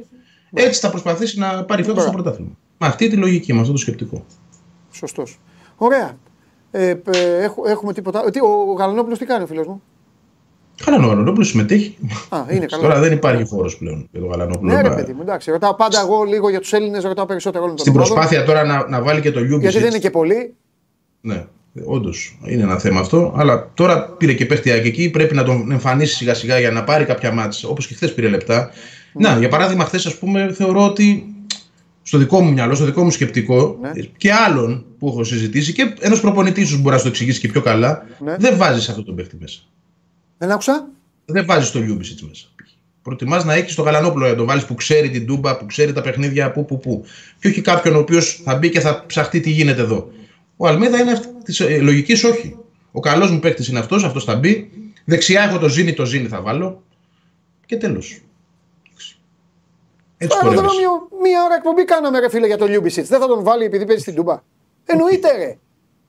έτσι 0.53 0.79
θα 0.79 0.89
προσπαθήσει 0.89 1.39
να 1.39 1.63
πάρει 1.63 1.81
φέτος 1.83 2.03
το 2.03 2.09
Μπράβο. 2.09 2.23
πρωτάθλημα. 2.23 2.51
Με 2.77 2.87
αυτή 2.87 3.07
τη 3.07 3.15
λογική, 3.15 3.53
με 3.53 3.59
αυτό 3.59 3.71
το 3.71 3.77
σκεπτικό. 3.77 4.25
Σωστός. 4.91 5.39
Ωραία. 5.75 6.17
Ε, 6.71 6.87
ε, 6.89 6.95
έχ- 7.43 7.67
έχουμε 7.67 7.93
τίποτα. 7.93 8.23
Ε, 8.27 8.29
Τι, 8.31 8.39
ο 8.39 8.73
Γαλανόπουλος 8.77 9.17
τι 9.17 9.25
κάνει, 9.25 9.43
ο 9.43 9.47
φίλος 9.47 9.67
μου; 9.67 9.81
Καλά, 10.85 10.97
ο 11.05 11.07
Γαλανόπουλο 11.07 11.45
συμμετέχει. 11.45 11.97
Α, 12.29 12.37
είναι 12.51 12.65
καλά. 12.65 12.83
Τώρα 12.83 12.99
δεν 12.99 13.11
υπάρχει 13.11 13.45
χώρος 13.47 13.77
πλέον 13.77 14.07
για 14.11 14.19
τον 14.19 14.29
Γαλανόπουλο. 14.29 14.73
Ναι, 14.73 14.81
ρε 14.81 14.89
Μα- 14.89 14.95
παιδί 14.95 15.13
μου, 15.13 15.21
εντάξει. 15.21 15.51
Ρωτάω 15.51 15.75
πάντα 15.75 15.99
εγώ 15.99 16.23
λίγο 16.23 16.49
για 16.49 16.59
τους 16.59 16.73
Έλληνες, 16.73 17.03
ρωτάω 17.03 17.25
περισσότερο 17.25 17.63
όλων 17.63 17.75
των 17.75 17.85
Στην 17.85 17.95
ομάδων, 17.97 18.15
προσπάθεια 18.15 18.45
τώρα 18.45 18.63
να, 18.63 18.87
να 18.89 19.01
βάλει 19.01 19.21
και 19.21 19.31
το 19.31 19.39
Λιούμπι. 19.39 19.61
Γιατί 19.61 19.77
δεν 19.79 19.87
είναι 19.87 19.97
και 19.99 20.09
πολλοί. 20.09 20.53
Ναι, 21.21 21.45
όντως 21.85 22.37
είναι 22.45 22.63
ένα 22.63 22.77
θέμα 22.79 22.99
αυτό. 22.99 23.33
Αλλά 23.37 23.71
τώρα 23.73 24.09
πήρε 24.09 24.33
και 24.33 24.45
παίχτη 24.45 24.69
και 24.69 24.87
εκεί. 24.87 25.09
Πρέπει 25.09 25.35
να 25.35 25.43
τον 25.43 25.71
εμφανίσει 25.71 26.15
σιγά 26.15 26.33
σιγά 26.33 26.59
για 26.59 26.71
να 26.71 26.83
πάρει 26.83 27.05
κάποια 27.05 27.31
ματς. 27.31 27.67
Όπως 27.67 27.87
και 27.87 27.93
χθες 27.93 28.13
πήρε 28.13 28.27
λεπτά. 28.27 28.69
Ναι. 29.13 29.29
Να, 29.29 29.37
για 29.37 29.49
παράδειγμα, 29.49 29.83
χθες 29.85 30.05
ας 30.05 30.17
πούμε 30.17 30.53
θεωρώ 30.53 30.85
ότι 30.85 31.25
στο 32.01 32.17
δικό 32.17 32.41
μου 32.41 32.51
μυαλό, 32.51 32.75
στο 32.75 32.85
δικό 32.85 33.03
μου 33.03 33.11
σκεπτικό 33.11 33.77
Ναι. 33.81 33.91
και 34.17 34.31
άλλων 34.33 34.85
που 34.99 35.07
έχω 35.07 35.23
συζητήσει 35.23 35.73
και 35.73 35.93
ένας 35.99 36.19
προπονητής 36.19 36.67
σου 36.69 36.77
μπορεί 36.77 36.89
να 36.89 36.97
σου 36.97 37.03
το 37.03 37.09
εξηγήσει 37.09 37.39
και 37.39 37.47
πιο 37.47 37.61
καλά, 37.61 38.05
Ναι. 38.19 38.35
δεν 38.39 38.57
βάζεις 38.57 38.89
αυτό 38.89 39.03
τον 39.03 39.15
παίχτη 39.15 39.37
μέσα. 39.39 39.59
Δεν 40.39 40.51
άκουσα. 40.51 40.87
Δεν 41.25 41.45
βάζεις 41.45 41.71
το 41.71 41.79
Λιούμπισιτς 41.79 42.19
μέσα. 42.21 42.47
Προτιμάς 43.01 43.45
να 43.45 43.53
έχεις 43.53 43.75
το 43.75 43.81
Γαλανόπουλο 43.81 44.27
να 44.27 44.35
τον 44.35 44.45
βάλεις 44.45 44.65
που 44.65 44.75
ξέρει 44.75 45.09
την 45.09 45.25
τούμπα, 45.25 45.57
που 45.57 45.65
ξέρει 45.65 45.93
τα 45.93 46.01
παιχνίδια, 46.01 46.51
που, 46.51 46.65
που, 46.65 46.79
που. 46.79 47.05
Και 47.39 47.47
όχι 47.47 47.61
κάποιον 47.61 47.95
ο 47.95 47.99
οποίος 47.99 48.41
θα 48.43 48.55
μπει 48.55 48.69
και 48.69 48.79
θα 48.79 49.03
ψαχτεί 49.05 49.39
τι 49.39 49.49
γίνεται 49.49 49.81
εδώ. 49.81 50.11
Ο 50.57 50.67
Αλμίδα 50.67 50.99
είναι 50.99 51.11
αυτή 51.11 51.27
της 51.43 51.59
ε, 51.59 51.77
λογικής, 51.77 52.23
όχι. 52.23 52.57
Ο 52.91 52.99
καλός 52.99 53.31
μου 53.31 53.39
παίκτης 53.39 53.67
είναι 53.67 53.79
αυτός, 53.79 54.03
αυτός 54.03 54.23
θα 54.23 54.35
μπει. 54.35 54.71
Δεξιά 55.05 55.41
έχω 55.41 55.57
το 55.57 55.69
Ζίνι, 55.69 55.93
το 55.93 56.05
Ζίνι 56.05 56.27
θα 56.27 56.41
βάλω. 56.41 56.83
Και 57.65 57.77
τέλος. 57.77 58.21
Έτσι 60.17 60.37
Στο 60.37 60.45
πορεύεσαι. 60.45 60.65
αεροδρόμιο 60.65 61.07
μία 61.21 61.43
ώρα 61.43 61.55
εκπομπή 61.55 61.85
κάναμε, 61.85 62.19
ρε 62.19 62.29
φίλε, 62.29 62.47
για 62.47 62.57
το 62.57 62.67
Λιούμπισιτς. 62.67 63.05
Δεν 63.07 63.19
θα 63.19 63.27
τον 63.27 63.43
βάλει 63.43 63.63
επειδή 63.63 63.85
παίζει 63.85 64.01
στην 64.01 64.15
Τούμπα. 64.15 64.41
Εννοείται, 64.85 65.37
ρε. 65.37 65.57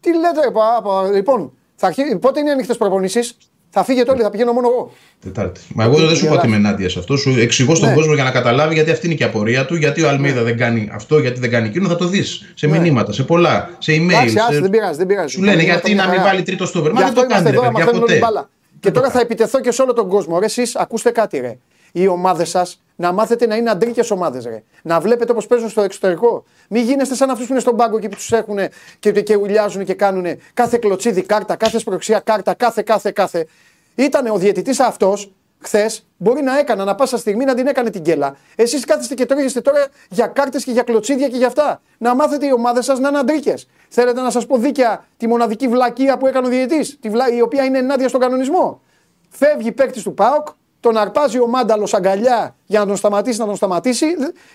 Τι 0.00 0.14
λέτε, 0.14 0.40
ρε, 0.44 0.50
πα, 0.50 0.80
πα, 0.82 1.10
Λοιπόν, 1.10 1.52
θα 1.76 1.86
αρχί... 1.86 2.18
πότε 2.18 2.40
είναι 2.40 2.48
οι 2.48 2.52
ανοιχτές 2.52 2.76
προπονήσεις; 2.76 3.36
Θα 3.72 3.84
φύγετε 3.84 4.10
όλοι, 4.10 4.22
θα 4.22 4.30
πηγαίνω 4.30 4.52
μόνο 4.52 4.68
εγώ. 4.68 4.92
Τετάρτη. 5.20 5.60
Μα 5.74 5.84
εγώ 5.84 5.96
δεν 5.96 6.16
σου 6.16 6.26
πω 6.26 6.34
ότι 6.34 6.46
είμαι 6.46 6.56
ενάντια 6.56 6.88
σε 6.88 6.98
αυτό. 6.98 7.16
Σου 7.16 7.36
εξηγώ 7.38 7.74
στον 7.74 7.88
Ναι. 7.88 7.94
κόσμο 7.94 8.14
για 8.14 8.24
να 8.24 8.30
καταλάβει 8.30 8.74
γιατί 8.74 8.90
αυτή 8.90 9.06
είναι 9.06 9.14
και 9.14 9.22
η 9.22 9.26
απορία 9.26 9.66
του. 9.66 9.74
Γιατί 9.76 10.02
ο 10.02 10.08
Αλμίδα 10.08 10.42
δεν 10.42 10.56
κάνει 10.56 10.88
αυτό, 10.92 11.18
γιατί 11.18 11.40
δεν 11.40 11.50
κάνει 11.50 11.66
εκείνο. 11.68 11.88
Θα 11.88 11.96
το 11.96 12.06
δεις 12.06 12.52
σε 12.54 12.66
μηνύματα, 12.66 13.12
σε 13.12 13.22
πολλά, 13.22 13.70
σε 13.78 13.92
email. 13.92 13.98
Ναι. 14.00 14.12
Εντάξει, 14.14 14.38
άσε, 14.38 14.52
σε- 14.52 14.60
δεν 14.60 14.70
πειράζει, 14.70 14.96
δεν 14.98 15.06
πειράζει. 15.06 15.34
Σου 15.34 15.42
λένε 15.42 15.56
Θα 15.56 15.62
γιατί 15.62 15.94
μια 15.94 16.02
να 16.04 16.10
μην 16.10 16.18
χαρά. 16.18 16.30
βάλει 16.30 16.42
τρίτο 16.42 16.66
στόπερ. 16.66 16.92
Μα 16.92 16.98
Γι' 16.98 17.04
δεν 17.04 17.08
αυτό 17.08 17.20
το 17.20 17.26
κάνει, 17.34 17.40
είμαστε 17.42 17.50
ρε 17.50 17.56
εδώ, 17.66 17.66
παιδιά, 17.72 17.84
μαθαίνουν 17.84 18.02
όλη 18.02 18.18
ποτέ. 18.20 18.26
μπάλα. 18.34 18.48
Και 18.80 18.90
τώρα 18.90 19.10
θα 19.10 19.20
επιτεθώ 19.20 19.60
και 19.60 19.70
σε 19.70 19.82
όλο 19.82 19.92
τον 19.92 20.08
κόσμο. 20.08 20.38
Ρε, 20.38 20.44
εσείς 20.44 20.76
ακούστε 20.76 21.10
κάτι, 21.10 21.38
ρε. 21.38 21.56
Οι 21.92 22.06
ομάδες 22.06 22.48
σας 22.48 22.80
να 23.00 23.12
μάθετε 23.12 23.46
να 23.46 23.56
είναι 23.56 23.70
αντρίκες 23.70 24.10
ομάδες, 24.10 24.44
ρε. 24.44 24.62
Να 24.82 25.00
βλέπετε 25.00 25.32
πώ 25.32 25.40
παίζουν 25.48 25.68
στο 25.68 25.82
εξωτερικό. 25.82 26.44
Μην 26.68 26.84
γίνεστε 26.84 27.14
σαν 27.14 27.30
αυτούς 27.30 27.46
που 27.46 27.52
είναι 27.52 27.60
στον 27.60 27.76
πάγκο 27.76 27.96
εκεί 27.96 28.08
που 28.08 28.14
τους 28.14 28.32
έχουν 28.32 28.58
και, 28.98 29.12
και 29.12 29.36
ουλιάζουν 29.36 29.84
και 29.84 29.94
κάνουν 29.94 30.26
κάθε 30.54 30.78
κλωτσίδι 30.78 31.22
κάρτα, 31.22 31.56
κάθε 31.56 31.78
σπροξία 31.78 32.20
κάρτα, 32.20 32.54
κάθε, 32.54 32.82
κάθε, 32.82 33.10
κάθε. 33.10 33.46
Ήταν 33.94 34.26
ο 34.26 34.36
διαιτητής 34.36 34.80
αυτός 34.80 35.32
χθες, 35.58 36.06
μπορεί 36.16 36.42
να 36.42 36.58
έκανε 36.58 36.82
ανα 36.82 36.94
πάσα 36.94 37.16
στιγμή 37.18 37.44
να 37.44 37.54
την 37.54 37.66
έκανε 37.66 37.90
την 37.90 38.02
κέλα. 38.02 38.36
Εσείς 38.56 38.84
κάθεστε 38.84 39.14
και 39.14 39.26
τρώγεστε 39.26 39.60
τώρα 39.60 39.86
για 40.08 40.26
κάρτες 40.26 40.64
και 40.64 40.70
για 40.70 40.82
κλωτσίδια 40.82 41.28
και 41.28 41.36
για 41.36 41.46
αυτά. 41.46 41.82
Να 41.98 42.14
μάθετε 42.14 42.46
οι 42.46 42.52
ομάδες 42.52 42.84
σας 42.84 42.98
να 42.98 43.08
είναι 43.08 43.18
αντρίκες. 43.18 43.68
Θέλετε 43.88 44.20
να 44.20 44.30
σας 44.30 44.46
πω 44.46 44.56
δίκαια 44.56 45.04
τη 45.16 45.26
μοναδική 45.26 45.68
βλακεία 45.68 46.18
που 46.18 46.26
έκανε 46.26 46.46
ο 46.46 46.50
διαιτητής, 46.50 46.98
η 47.36 47.40
οποία 47.40 47.64
είναι 47.64 47.78
ενάντια 47.78 48.08
στον 48.08 48.20
κανονισμό. 48.20 48.80
Φεύγει 49.28 49.72
παίκτης 49.72 50.02
του 50.02 50.14
ΠΑΟΚ, 50.14 50.46
τον 50.80 50.96
αρπάζει 50.96 51.38
ο 51.40 51.46
Μάνταλος 51.46 51.94
αγκαλιά 51.94 52.56
για 52.66 52.78
να 52.80 52.86
τον 52.86 52.96
σταματήσει, 52.96 53.38
να 53.38 53.46
τον 53.46 53.56
σταματήσει 53.56 54.06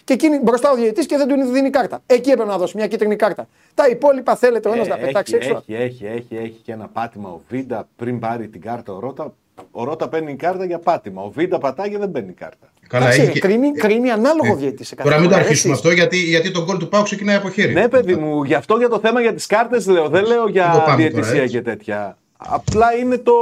και 0.03 0.13
εκείνη 0.13 0.39
μπροστά 0.39 0.71
ο 0.71 0.75
διαιτητής 0.75 1.05
και 1.05 1.17
δεν 1.17 1.27
του 1.27 1.51
δίνει 1.51 1.69
κάρτα. 1.69 2.01
Εκεί 2.05 2.29
έπρεπε 2.29 2.49
να 2.49 2.57
δώσει 2.57 2.77
μια 2.77 2.87
κίτρινη 2.87 3.15
κάρτα. 3.15 3.47
Τα 3.73 3.87
υπόλοιπα 3.87 4.35
θέλετε 4.35 4.69
ο 4.69 4.73
ένα 4.73 4.87
να 4.87 4.97
πετάξει 4.97 5.35
έχει, 5.35 5.45
έξω. 5.49 5.63
έχει, 5.67 5.83
έχει, 5.83 6.05
έχει, 6.05 6.35
έχει 6.43 6.59
και 6.63 6.71
ένα 6.71 6.87
πάτημα 6.87 7.29
ο 7.29 7.41
Βίντα 7.49 7.87
πριν 7.95 8.19
πάρει 8.19 8.47
την 8.47 8.61
κάρτα 8.61 8.93
ο 8.93 8.99
Ρότα. 8.99 9.33
Ο 9.71 9.83
Ρότα 9.83 10.09
παίρνει 10.09 10.35
κάρτα 10.35 10.65
για 10.65 10.79
πάτημα. 10.79 11.21
Ο 11.21 11.29
Βίντα 11.29 11.57
πατάει 11.57 11.89
και 11.89 11.97
δεν 11.97 12.11
παίρνει 12.11 12.31
κάρτα. 12.33 12.67
Καλά, 12.87 13.03
Εντάξει, 13.05 13.21
έχει 13.21 13.31
ρε, 13.33 13.39
και- 13.39 13.47
κρίνει, 13.47 13.71
κρίνει 13.71 14.11
ανάλογο 14.11 14.51
Ε, 14.51 14.55
διαιτητή 14.55 14.83
σε 14.83 14.95
κάθε 14.95 15.09
Τώρα 15.09 15.21
μην 15.21 15.29
το 15.29 15.35
φορά, 15.35 15.45
αρχίσουμε 15.47 15.73
έτσι. 15.73 15.87
αυτό 15.87 15.99
γιατί, 16.01 16.17
γιατί 16.17 16.51
το 16.51 16.63
γκολ 16.63 16.77
του 16.77 16.89
Πάου 16.89 17.03
ξεκινάει 17.03 17.35
από 17.35 17.49
χέρι. 17.49 17.73
Ναι, 17.73 17.87
παιδί 17.87 18.15
μου, 18.15 18.43
γι' 18.43 18.53
αυτό 18.53 18.77
για 18.77 18.89
το 18.89 18.99
θέμα 18.99 19.21
για 19.21 19.33
τις 19.33 19.45
κάρτες 19.45 19.87
λέω. 19.87 20.09
Δεν 20.09 20.23
λέω 20.25 20.35
Εδώ 20.41 20.47
για 20.49 20.65
πάμε 20.65 20.79
τώρα, 20.83 20.95
διαιτησία 20.95 21.41
έτσι. 21.41 21.55
και 21.55 21.61
τέτοια. 21.61 22.17
Απλά 22.37 22.93
είναι 22.99 23.17
το. 23.17 23.33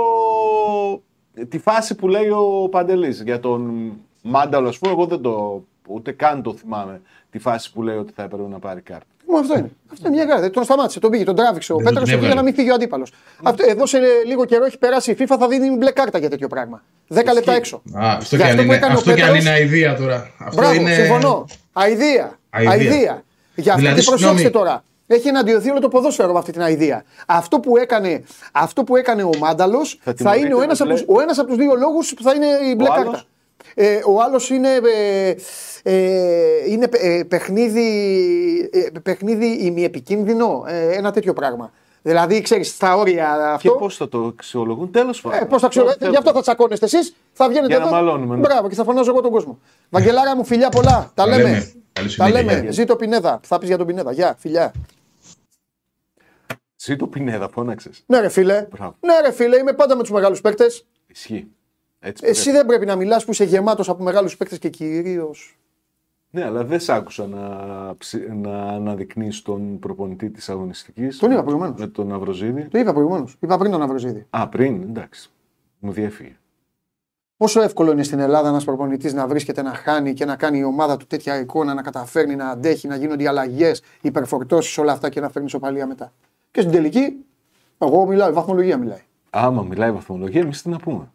Τη 1.50 1.60
φάση 1.60 1.96
που 1.96 2.08
λέει 2.08 2.30
ο 2.30 2.68
Παντελής 2.72 3.22
για 3.22 3.40
τον 3.40 3.92
Μάνταλο, 4.22 4.68
ας 4.68 4.78
πούμε. 4.78 4.92
Εγώ 4.92 5.06
δεν 5.06 5.22
το. 5.22 5.64
ούτε 5.88 6.12
καν 6.12 6.42
το 6.42 6.54
θυμάμαι 6.54 7.02
τη 7.32 7.40
φάση 7.40 7.72
που 7.72 7.82
λέει 7.84 7.96
ότι 7.98 8.14
θα 8.16 8.24
έπρεπε 8.24 8.44
να 8.50 8.60
πάρει 8.60 8.82
κάρτα. 8.82 9.06
Μου 9.28 9.38
αυτό 9.38 9.58
είναι. 9.58 9.72
Αυτό 9.92 10.08
είναι 10.08 10.16
μια 10.16 10.26
κάρτα. 10.26 10.50
Τον 10.50 10.64
σταμάτησε, 10.64 11.00
τον 11.00 11.12
πήγε, 11.12 11.24
τον 11.24 11.36
τράβηξε 11.36 11.74
ο 11.74 11.76
Δεν 11.76 11.86
Πέτρος 11.86 12.00
τον 12.02 12.10
για 12.10 12.18
έβγαλε. 12.18 12.36
να 12.36 12.42
μην 12.42 12.54
φύγει 12.54 12.70
ο 12.70 12.74
αντίπαλος. 12.74 13.12
Εδώ 13.68 13.86
σε 13.86 13.98
λίγο 14.26 14.46
καιρό 14.46 14.66
έχει 14.66 14.78
περάσει 14.78 15.12
η 15.12 15.16
FIFA, 15.20 15.36
θα 15.40 15.48
δίνει 15.48 15.76
μπλε 15.78 15.92
κάρτα 15.92 16.18
για 16.18 16.30
τέτοιο 16.30 16.48
πράγμα. 16.48 16.84
10 17.14 17.16
λεπτά 17.34 17.54
έξω. 17.54 17.82
Α, 17.94 18.12
αυτό 18.18 18.36
Για 18.36 18.46
και 18.46 18.52
αν 18.52 18.60
αυτό 18.60 18.62
που 18.62 18.68
είναι, 18.68 18.76
έκανε 18.76 18.94
ο 18.94 18.98
αυτό 18.98 19.14
και 19.14 19.22
αν 19.22 19.28
Πέτρος- 19.28 19.42
είναι 19.46 19.54
αηδία 19.54 19.96
τώρα. 19.96 20.32
Αυτό 20.38 20.62
Μπράβο, 20.62 20.74
είναι... 20.80 20.94
συμφωνώ. 20.94 21.46
Αηδία. 21.74 22.40
Αηδία. 22.50 22.72
Αηδία. 22.72 23.24
Για 23.56 23.74
αυτό 23.74 23.84
Δηλαδή, 23.84 24.00
και 24.02 24.06
προσέξτε 24.08 24.38
συγγνώμη. 24.38 24.50
τώρα. 24.50 24.84
Έχει 25.08 25.28
εναντιωθεί 25.28 25.70
όλο 25.70 25.80
το 25.80 25.88
ποδόσφαιρο 25.88 26.34
με 26.34 26.40
αυτή 26.40 26.52
την 26.52 26.62
αηδία. 26.62 27.04
Αυτό 27.28 27.60
που 27.60 27.78
έκανε, 27.78 28.24
αυτό 28.52 28.84
που 28.84 28.96
έκανε 28.96 29.24
ο 29.24 29.30
Μάνταλος 29.40 30.00
θα, 30.04 30.14
τιμωρείται 30.14 30.46
είναι 30.46 30.54
ο 30.56 30.58
με 30.58 30.64
ένας 30.64 30.82
από, 30.82 30.90
μπλε. 30.90 31.00
τους- 31.00 31.16
ο 31.18 31.22
ένας 31.22 31.38
από 31.40 31.48
τους 31.48 31.58
δύο 31.58 31.76
λόγους 31.76 32.14
που 32.14 32.24
θα 32.24 32.34
είναι 32.34 32.46
η 32.46 32.74
μπλε 32.78 32.88
Ο 32.88 32.92
κάρτα. 32.94 33.10
άλλος; 33.10 33.28
Ε, 33.76 34.00
ο 34.06 34.22
άλλος 34.22 34.50
είναι, 34.50 34.70
ε, 34.96 35.36
ε, 35.84 36.72
είναι 36.72 36.88
ε, 36.92 37.24
παιχνίδι, 37.28 37.90
ε, 38.74 39.00
παιχνίδι 39.04 39.46
ημιεπικίνδυνο, 39.66 40.64
ε, 40.68 40.92
ένα 40.98 41.12
τέτοιο 41.12 41.34
πράγμα. 41.34 41.72
Δηλαδή, 42.02 42.42
ξέρεις, 42.42 42.70
στα 42.70 42.96
όρια 42.96 43.36
Και 43.38 43.54
αυτό. 43.54 43.72
πώς 43.72 43.96
θα 43.98 44.10
το 44.10 44.26
αξιολογούν, 44.38 44.92
τέλος 44.92 45.22
πάντων. 45.22 45.40
Ε, 45.40 45.46
πώς 45.46 45.62
θα 45.62 45.68
ξέρω, 45.68 45.88
Αυτό 45.88 46.10
γι' 46.10 46.16
αυτό 46.18 46.32
θα 46.32 46.42
τσακώνεστε 46.42 46.86
εσείς, 46.86 47.16
θα 47.34 47.48
βγαίνετε 47.50 47.68
Για 47.68 47.78
να 47.80 47.86
εδώ. 47.86 47.94
μαλώνουμε, 47.96 48.36
ναι. 48.36 48.42
Μπράβο, 48.42 48.70
και 48.70 48.76
θα 48.76 48.84
φωνάζω 48.84 49.12
εγώ 49.12 49.22
τον 49.22 49.32
κόσμο. 49.32 49.60
Βαγγελάρα 49.90 50.36
μου, 50.36 50.46
φιλιά 50.46 50.70
πολλά. 50.70 51.12
Τα 51.14 51.24
Τα 51.24 51.28
λέμε. 51.28 51.44
λέμε. 51.44 51.72
Καλή 51.94 52.08
Τα 52.08 52.26
συνέχεια, 52.26 52.42
λέμε. 52.44 52.60
γεια. 52.62 52.72
Ζήτω 52.72 52.96
Πινέδα. 52.96 53.40
Θα 53.44 53.58
πεις 53.60 53.68
για 53.68 53.78
τον 53.78 53.88
Πινέδα. 53.88 54.12
Γεια, 54.12 54.36
φιλιά. 54.38 54.72
Ζήτω 56.76 57.08
Πινέδα, 57.08 57.50
φώναξες. 57.50 58.04
Ναι, 58.06 58.20
ρε 58.20 58.30
φίλε. 58.30 58.68
Μπράβο. 58.72 58.96
Ναι, 59.00 59.20
ρε 59.22 59.32
φίλε, 59.32 59.58
είμαι 59.58 59.74
πάντα 59.74 59.96
με 59.96 60.02
τους 60.02 60.12
μεγάλους 60.12 60.42
παίκτες. 60.42 60.86
Ισχύει. 61.08 61.48
Έτσι 62.00 62.26
Εσύ 62.28 62.42
πρέπει. 62.44 62.58
δεν 62.58 62.66
πρέπει 62.66 62.86
να 62.86 62.96
μιλάς 62.96 63.26
που 63.26 63.32
είσαι 63.32 63.44
γεμάτος 63.44 63.90
από 63.90 64.04
μεγάλους 64.04 64.38
παίκτες 64.38 64.60
και 64.60 64.70
κυρίως. 64.70 65.58
Ναι, 66.30 66.44
αλλά 66.44 66.64
δεν 66.64 66.80
σ' 66.80 66.90
άκουσα 66.90 67.28
να, 67.28 67.96
ψη- 67.98 68.30
να 68.30 68.64
αναδεικνύεις 68.64 69.42
τον 69.42 69.80
προπονητή 69.80 70.30
της 70.30 70.50
αγωνιστικής. 70.50 71.18
Τον 71.18 71.32
είπα 71.32 71.44
προηγουμένως. 71.44 71.80
Με 71.80 71.88
τον 71.88 72.14
Αυροζίδη. 72.14 72.64
Το 72.68 72.78
είπα 72.80 72.94
προηγουμένως. 72.94 73.36
Είπα 73.40 73.58
πριν 73.58 73.72
τον 73.72 73.82
Αυροζίδη. 73.82 74.26
Α, 74.30 74.48
πριν, 74.50 74.82
εντάξει. 74.82 75.30
Μου 75.80 75.92
διέφυγε. 75.92 76.38
Πόσο 77.44 77.62
εύκολο 77.62 77.92
είναι 77.92 78.04
στην 78.04 78.20
Ελλάδα 78.20 78.50
ένας 78.50 78.64
προπονητής 78.64 79.14
να 79.14 79.28
βρίσκεται 79.28 79.62
να 79.62 79.74
χάνει 79.74 80.14
και 80.14 80.26
να 80.26 80.36
κάνει 80.36 80.58
η 80.58 80.64
ομάδα 80.64 80.98
του 80.98 81.06
τέτοια 81.08 81.40
εικόνα, 81.40 81.74
να 81.74 81.82
καταφέρνει 81.82 82.36
να 82.36 82.50
αντέχει, 82.50 82.88
να 82.88 82.96
γίνονται 82.96 83.24
οι 83.24 83.28
αλλαγές, 83.28 83.82
υπερφορτώσεις, 84.02 84.78
όλα 84.78 84.92
αυτά 84.92 85.10
και 85.10 85.20
να 85.20 85.30
φέρνει 85.30 85.50
σοπαλία 85.50 85.88
μετά. 85.88 86.12
Και 86.52 86.60
στην 86.62 86.74
τελική, 86.74 87.16
εγώ 87.78 88.06
μιλάω, 88.06 88.30
η 88.30 88.32
βαθμολογία 88.32 88.78
μιλάει. 88.78 89.02
Άμα 89.30 89.62
μιλάει 89.62 89.90
η 89.90 89.92
βαθμολογία, 89.92 90.42
εμείς 90.42 90.62
τι 90.62 90.70
να 90.70 90.78
πούμε; 90.78 91.12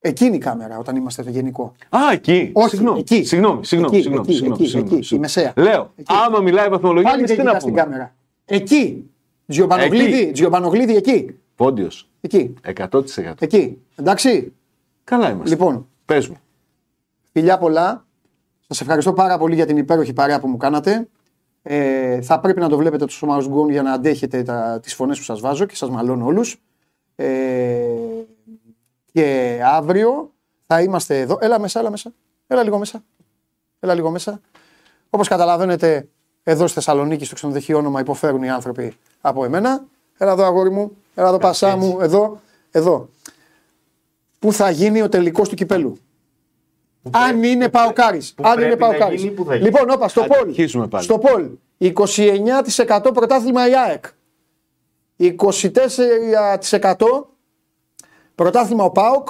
Εκείνη 0.00 0.36
η 0.36 0.38
κάμερα 0.38 0.78
όταν 0.78 0.96
είμαστε 0.96 1.22
στο 1.22 1.30
γενικό. 1.30 1.72
Α, 1.88 1.98
εκεί. 2.12 2.50
Όχι, 2.52 2.68
συγγνώμη. 2.68 2.98
εκεί. 2.98 3.24
Συγγνώμη, 3.24 3.64
συγγνώμη. 3.64 3.96
Εκεί, 3.96 4.02
συγγνώμη, 4.04 4.26
εκεί, 4.28 4.36
συγγνώμη, 4.36 4.62
εκεί, 4.62 4.70
συγγνώμη, 4.70 4.96
εκεί, 4.96 5.06
συγγνώμη. 5.06 5.36
η 5.36 5.40
μεσαία. 5.40 5.52
Λέω, 5.56 5.92
Εκεί. 5.96 6.14
άμα 6.26 6.40
μιλάει 6.40 6.66
η 6.66 6.70
βαθμολογία, 6.70 7.10
Πάλι 7.10 7.22
εμείς 7.22 7.36
δεν 7.36 7.38
τι 7.38 7.44
να 7.44 7.50
κοιτάς 7.58 7.64
την 7.64 7.72
πούμε; 7.72 7.84
κάμερα. 7.84 8.14
Εκεί. 8.44 9.10
Τζιομπανογλίδη, 9.46 10.30
Τζιομπανογλίδη 10.32 10.96
εκεί. 10.96 11.38
Πόντιος. 11.56 12.09
Εκεί. 12.20 12.54
100%. 12.64 13.32
Εκεί. 13.38 13.82
Εντάξει. 13.96 14.52
Καλά 15.04 15.30
είμαστε. 15.30 15.48
Λοιπόν, 15.48 15.88
Πες 16.04 16.28
μου. 16.28 16.36
φιλιά 17.32 17.58
πολλά. 17.58 18.06
Σας 18.66 18.80
ευχαριστώ 18.80 19.12
πάρα 19.12 19.38
πολύ 19.38 19.54
για 19.54 19.66
την 19.66 19.76
υπέροχη 19.76 20.12
παρέα 20.12 20.40
που 20.40 20.48
μου 20.48 20.56
κάνατε. 20.56 21.08
Ε, 21.62 22.20
θα 22.22 22.40
πρέπει 22.40 22.60
να 22.60 22.68
το 22.68 22.76
βλέπετε 22.76 23.04
το 23.04 23.12
σώμα 23.12 23.44
γκολ 23.48 23.70
για 23.70 23.82
να 23.82 23.92
αντέχετε 23.92 24.42
τα, 24.42 24.80
τις 24.82 24.94
φωνές 24.94 25.18
που 25.18 25.24
σας 25.24 25.40
βάζω 25.40 25.64
και 25.64 25.76
σας 25.76 25.90
μαλώνω 25.90 26.24
όλους. 26.24 26.62
Ε, 27.16 27.84
και 29.12 29.58
αύριο 29.64 30.32
θα 30.66 30.82
είμαστε 30.82 31.20
εδώ. 31.20 31.38
Έλα 31.40 31.60
μέσα, 31.60 31.80
έλα 31.80 31.90
μέσα. 31.90 32.12
Έλα 32.46 32.62
λίγο 32.62 32.78
μέσα. 32.78 33.04
Έλα 33.80 33.94
λίγο 33.94 34.10
μέσα. 34.10 34.40
Όπως 35.10 35.28
καταλαβαίνετε, 35.28 36.08
εδώ 36.42 36.64
στη 36.64 36.74
Θεσσαλονίκη, 36.74 37.24
στο 37.24 37.34
ξενοδοχείο 37.34 37.78
όνομα, 37.78 38.00
υποφέρουν 38.00 38.42
οι 38.42 38.50
άνθρωποι 38.50 38.96
από 39.20 39.44
εμένα. 39.44 39.84
Έλα 40.22 40.32
εδώ, 40.32 40.44
αγόρι 40.44 40.70
μου. 40.70 40.96
Έλα 41.14 41.28
εδώ, 41.28 41.38
πασά 41.38 41.76
μου. 41.76 42.00
Εδώ, 42.00 42.40
εδώ. 42.70 43.08
Πού 44.38 44.52
θα 44.52 44.70
γίνει 44.70 45.02
ο 45.02 45.08
τελικός 45.08 45.48
του 45.48 45.54
κυπέλου; 45.54 45.98
Αν 47.10 47.42
είναι 47.42 47.68
Παοκάρης. 47.68 48.34
που 48.34 48.42
Αν 48.46 48.52
είναι 48.58 48.66
πρέπει 48.66 48.80
να 48.80 48.88
Παοκάρης. 48.88 49.22
γίνει, 49.22 49.34
πού 49.34 49.44
θα 49.44 49.54
γίνει. 49.54 49.64
Λοιπόν, 49.66 49.90
όπα, 49.90 50.08
στο 50.08 50.20
Άντε, 50.20 50.34
πόλ. 50.36 50.48
αρχίσουμε 50.48 50.88
πάλι. 50.88 51.04
Στο 51.04 51.18
πόλ. 51.18 51.50
29% 51.78 53.10
πρωτάθλημα 53.14 53.68
η 53.68 53.72
ΑΕΚ. 53.76 54.04
24% 55.16 57.26
πρωτάθλημα 58.34 58.84
ο 58.84 58.90
ΠΑΟΚ. 58.90 59.28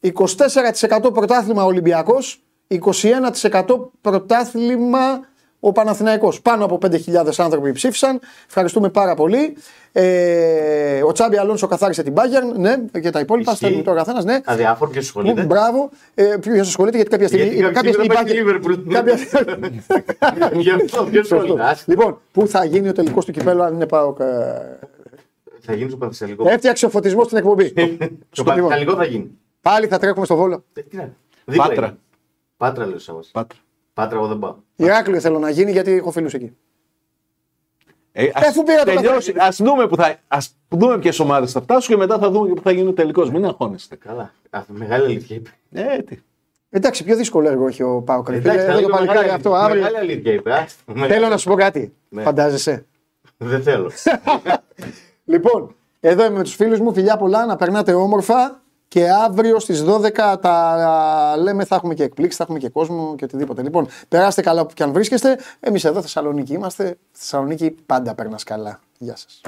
24% 0.00 1.10
πρωτάθλημα 1.12 1.62
ο 1.62 1.66
Ολυμπιακός. 1.66 2.42
21% 2.68 3.90
πρωτάθλημα 4.00 5.26
ο 5.66 5.72
Παναθηναϊκός. 5.72 6.40
Πάνω 6.42 6.64
από 6.64 6.78
5.000 6.82 6.96
άνθρωποι 7.36 7.72
ψήφισαν. 7.72 8.20
Ευχαριστούμε 8.46 8.88
πάρα 8.88 9.14
πολύ. 9.14 9.56
Ε, 9.92 11.02
ο 11.02 11.12
Τσάμπι 11.12 11.36
Αλόνσο 11.38 11.66
καθάρισε 11.66 12.02
την 12.02 12.14
Bayern. 12.16 12.56
Ναι, 12.58 13.00
και 13.00 13.10
τα 13.10 13.20
υπόλοιπα. 13.20 13.52
Ισχύει. 13.52 13.64
Στέλνει 13.64 13.82
τώρα 13.82 13.96
καθένας. 13.98 14.24
Ναι. 14.24 14.40
Αδιάφορο 14.44 14.90
και 14.90 14.96
Μου, 14.98 15.04
σχολείται. 15.04 15.42
μπράβο. 15.42 15.90
Ε, 16.14 16.36
Ποιος 16.40 16.68
ασχολείται 16.68 16.96
γιατί 16.96 17.10
κάποια 17.10 17.26
στιγμή. 17.28 17.46
Γιατί 17.54 17.74
κάποια 17.74 17.92
στιγμή 17.92 18.06
δεν 18.06 18.16
πάει 18.16 18.26
στη 18.26 18.42
Liverpool. 18.44 18.92
κάποια- 18.92 20.50
Γι' 20.60 20.70
αυτό 20.70 21.04
ποιος 21.04 21.26
Σωστό. 21.26 21.44
σχολείται. 21.44 21.62
Άστα. 21.68 21.84
Λοιπόν, 21.92 22.18
πού 22.32 22.46
θα 22.48 22.64
γίνει 22.64 22.88
ο 22.88 22.92
τελικός 22.92 23.24
του 23.24 23.32
κυπέλου 23.32 23.62
αν 23.62 23.74
είναι 23.74 23.86
πάω. 23.86 24.14
Θα 25.60 25.74
γίνει 25.74 25.88
στο 25.88 25.98
Πανθεσσαλικό. 25.98 26.48
Έφτιαξε 26.48 26.86
ο 26.86 26.88
φωτισμός 26.88 27.26
στην 27.26 27.38
εκπομπή. 27.38 27.72
Το 27.72 27.82
Λοιπόν, 27.82 28.44
Πανθεσσαλικό 28.44 28.94
θα 28.94 29.04
γίνει. 29.04 29.30
Πάλι 29.60 29.86
θα 29.86 29.98
τρέχουμε 29.98 30.24
στο 30.24 30.36
βόλο. 30.36 30.64
Ε, 30.72 30.80
τι 30.82 30.96
να- 30.96 31.12
δίπλα 31.44 31.66
Πάτρα. 31.68 31.86
είναι. 31.86 31.96
Πάτρα 32.56 32.84
λέει 32.86 32.94
ο 32.94 32.98
Σάββας. 32.98 33.28
Πάτρα. 33.32 33.58
Πάτρα 33.94 34.18
εγώ 34.18 34.26
δεν 34.26 34.38
πάω. 34.38 34.54
Ηράκλειο 34.76 35.20
θέλω 35.20 35.38
να 35.38 35.50
γίνει 35.50 35.70
γιατί 35.72 35.92
έχω 35.92 36.10
φίλους 36.10 36.34
εκεί. 36.34 36.56
Ε, 38.12 38.30
αφού 38.34 38.62
πήρα 38.62 38.84
το 38.84 38.94
τελειώσει. 38.94 39.32
καθένα. 39.32 39.44
Ας 39.44 39.56
δούμε, 39.56 39.86
που 39.86 39.96
θα, 39.96 40.16
ας 40.28 40.56
δούμε 40.68 40.98
ποιες 40.98 41.18
ομάδες 41.18 41.52
θα 41.52 41.60
φτάσουν 41.60 41.94
και 41.94 42.00
μετά 42.00 42.18
θα 42.18 42.30
δούμε 42.30 42.48
και 42.48 42.54
που 42.54 42.62
θα 42.62 42.70
γίνει 42.70 42.88
ο 42.88 42.92
τελικός. 42.92 43.30
Μην 43.30 43.44
αγχώνεστε. 43.44 43.96
Καλά. 43.96 44.32
Α, 44.50 44.60
Μεγάλη 44.68 45.04
αλήθεια 45.04 45.36
είπε. 45.36 45.50
Ε, 45.72 46.02
τι. 46.02 46.18
Εντάξει, 46.70 47.04
πιο 47.04 47.16
δύσκολο 47.16 47.48
έργο 47.48 47.66
έχει 47.66 47.82
ο 47.82 48.02
Πάο 48.02 48.22
Εντάξει, 48.28 48.42
θα 48.58 48.62
Εδώ 48.62 48.72
το 48.72 48.78
λέγω 48.80 48.88
παλικάρι 48.90 49.18
μεγάλη 49.18 49.34
αυτό 49.34 49.52
αλήθεια. 49.52 49.64
αύριο. 49.66 49.82
Μεγάλη 49.82 49.96
αλήθεια 49.98 50.32
είπε. 50.32 50.52
άστα. 50.52 50.82
Θέλω 51.12 51.28
να 51.28 51.36
σου 51.36 51.48
πω 51.48 51.54
κάτι. 51.54 51.94
Ναι. 52.08 52.22
Φαντάζεσαι. 52.22 52.86
Δεν 53.36 53.62
θέλω. 53.62 53.90
Λοιπόν, 55.24 55.74
εδώ 56.00 56.24
είμαι 56.24 56.36
με 56.36 56.42
τους 56.42 56.54
φίλους 56.54 56.80
μου. 56.80 56.92
Φιλιά 56.94 57.16
πολλά, 57.16 57.46
να 57.46 57.56
περνάτε 57.56 57.92
όμορφα. 57.92 58.62
Και 58.94 59.10
αύριο 59.10 59.58
στις 59.58 59.84
12 59.86 60.36
τα 60.40 61.34
λέμε, 61.38 61.64
θα 61.64 61.74
έχουμε 61.74 61.94
και 61.94 62.02
εκπλήξεις, 62.02 62.36
θα 62.36 62.42
έχουμε 62.42 62.58
και 62.58 62.68
κόσμο 62.68 63.14
και 63.16 63.24
οτιδήποτε. 63.24 63.62
Λοιπόν, 63.62 63.88
περάστε 64.08 64.42
καλά 64.42 64.60
όπου 64.60 64.74
και 64.74 64.82
αν 64.82 64.92
βρίσκεστε. 64.92 65.38
Εμείς 65.60 65.84
εδώ 65.84 66.00
Θεσσαλονίκη 66.00 66.52
είμαστε. 66.52 66.84
Στη 66.86 66.98
Θεσσαλονίκη 67.12 67.70
πάντα 67.86 68.14
περνάς 68.14 68.44
καλά. 68.44 68.80
Γεια 68.98 69.16
σας. 69.16 69.40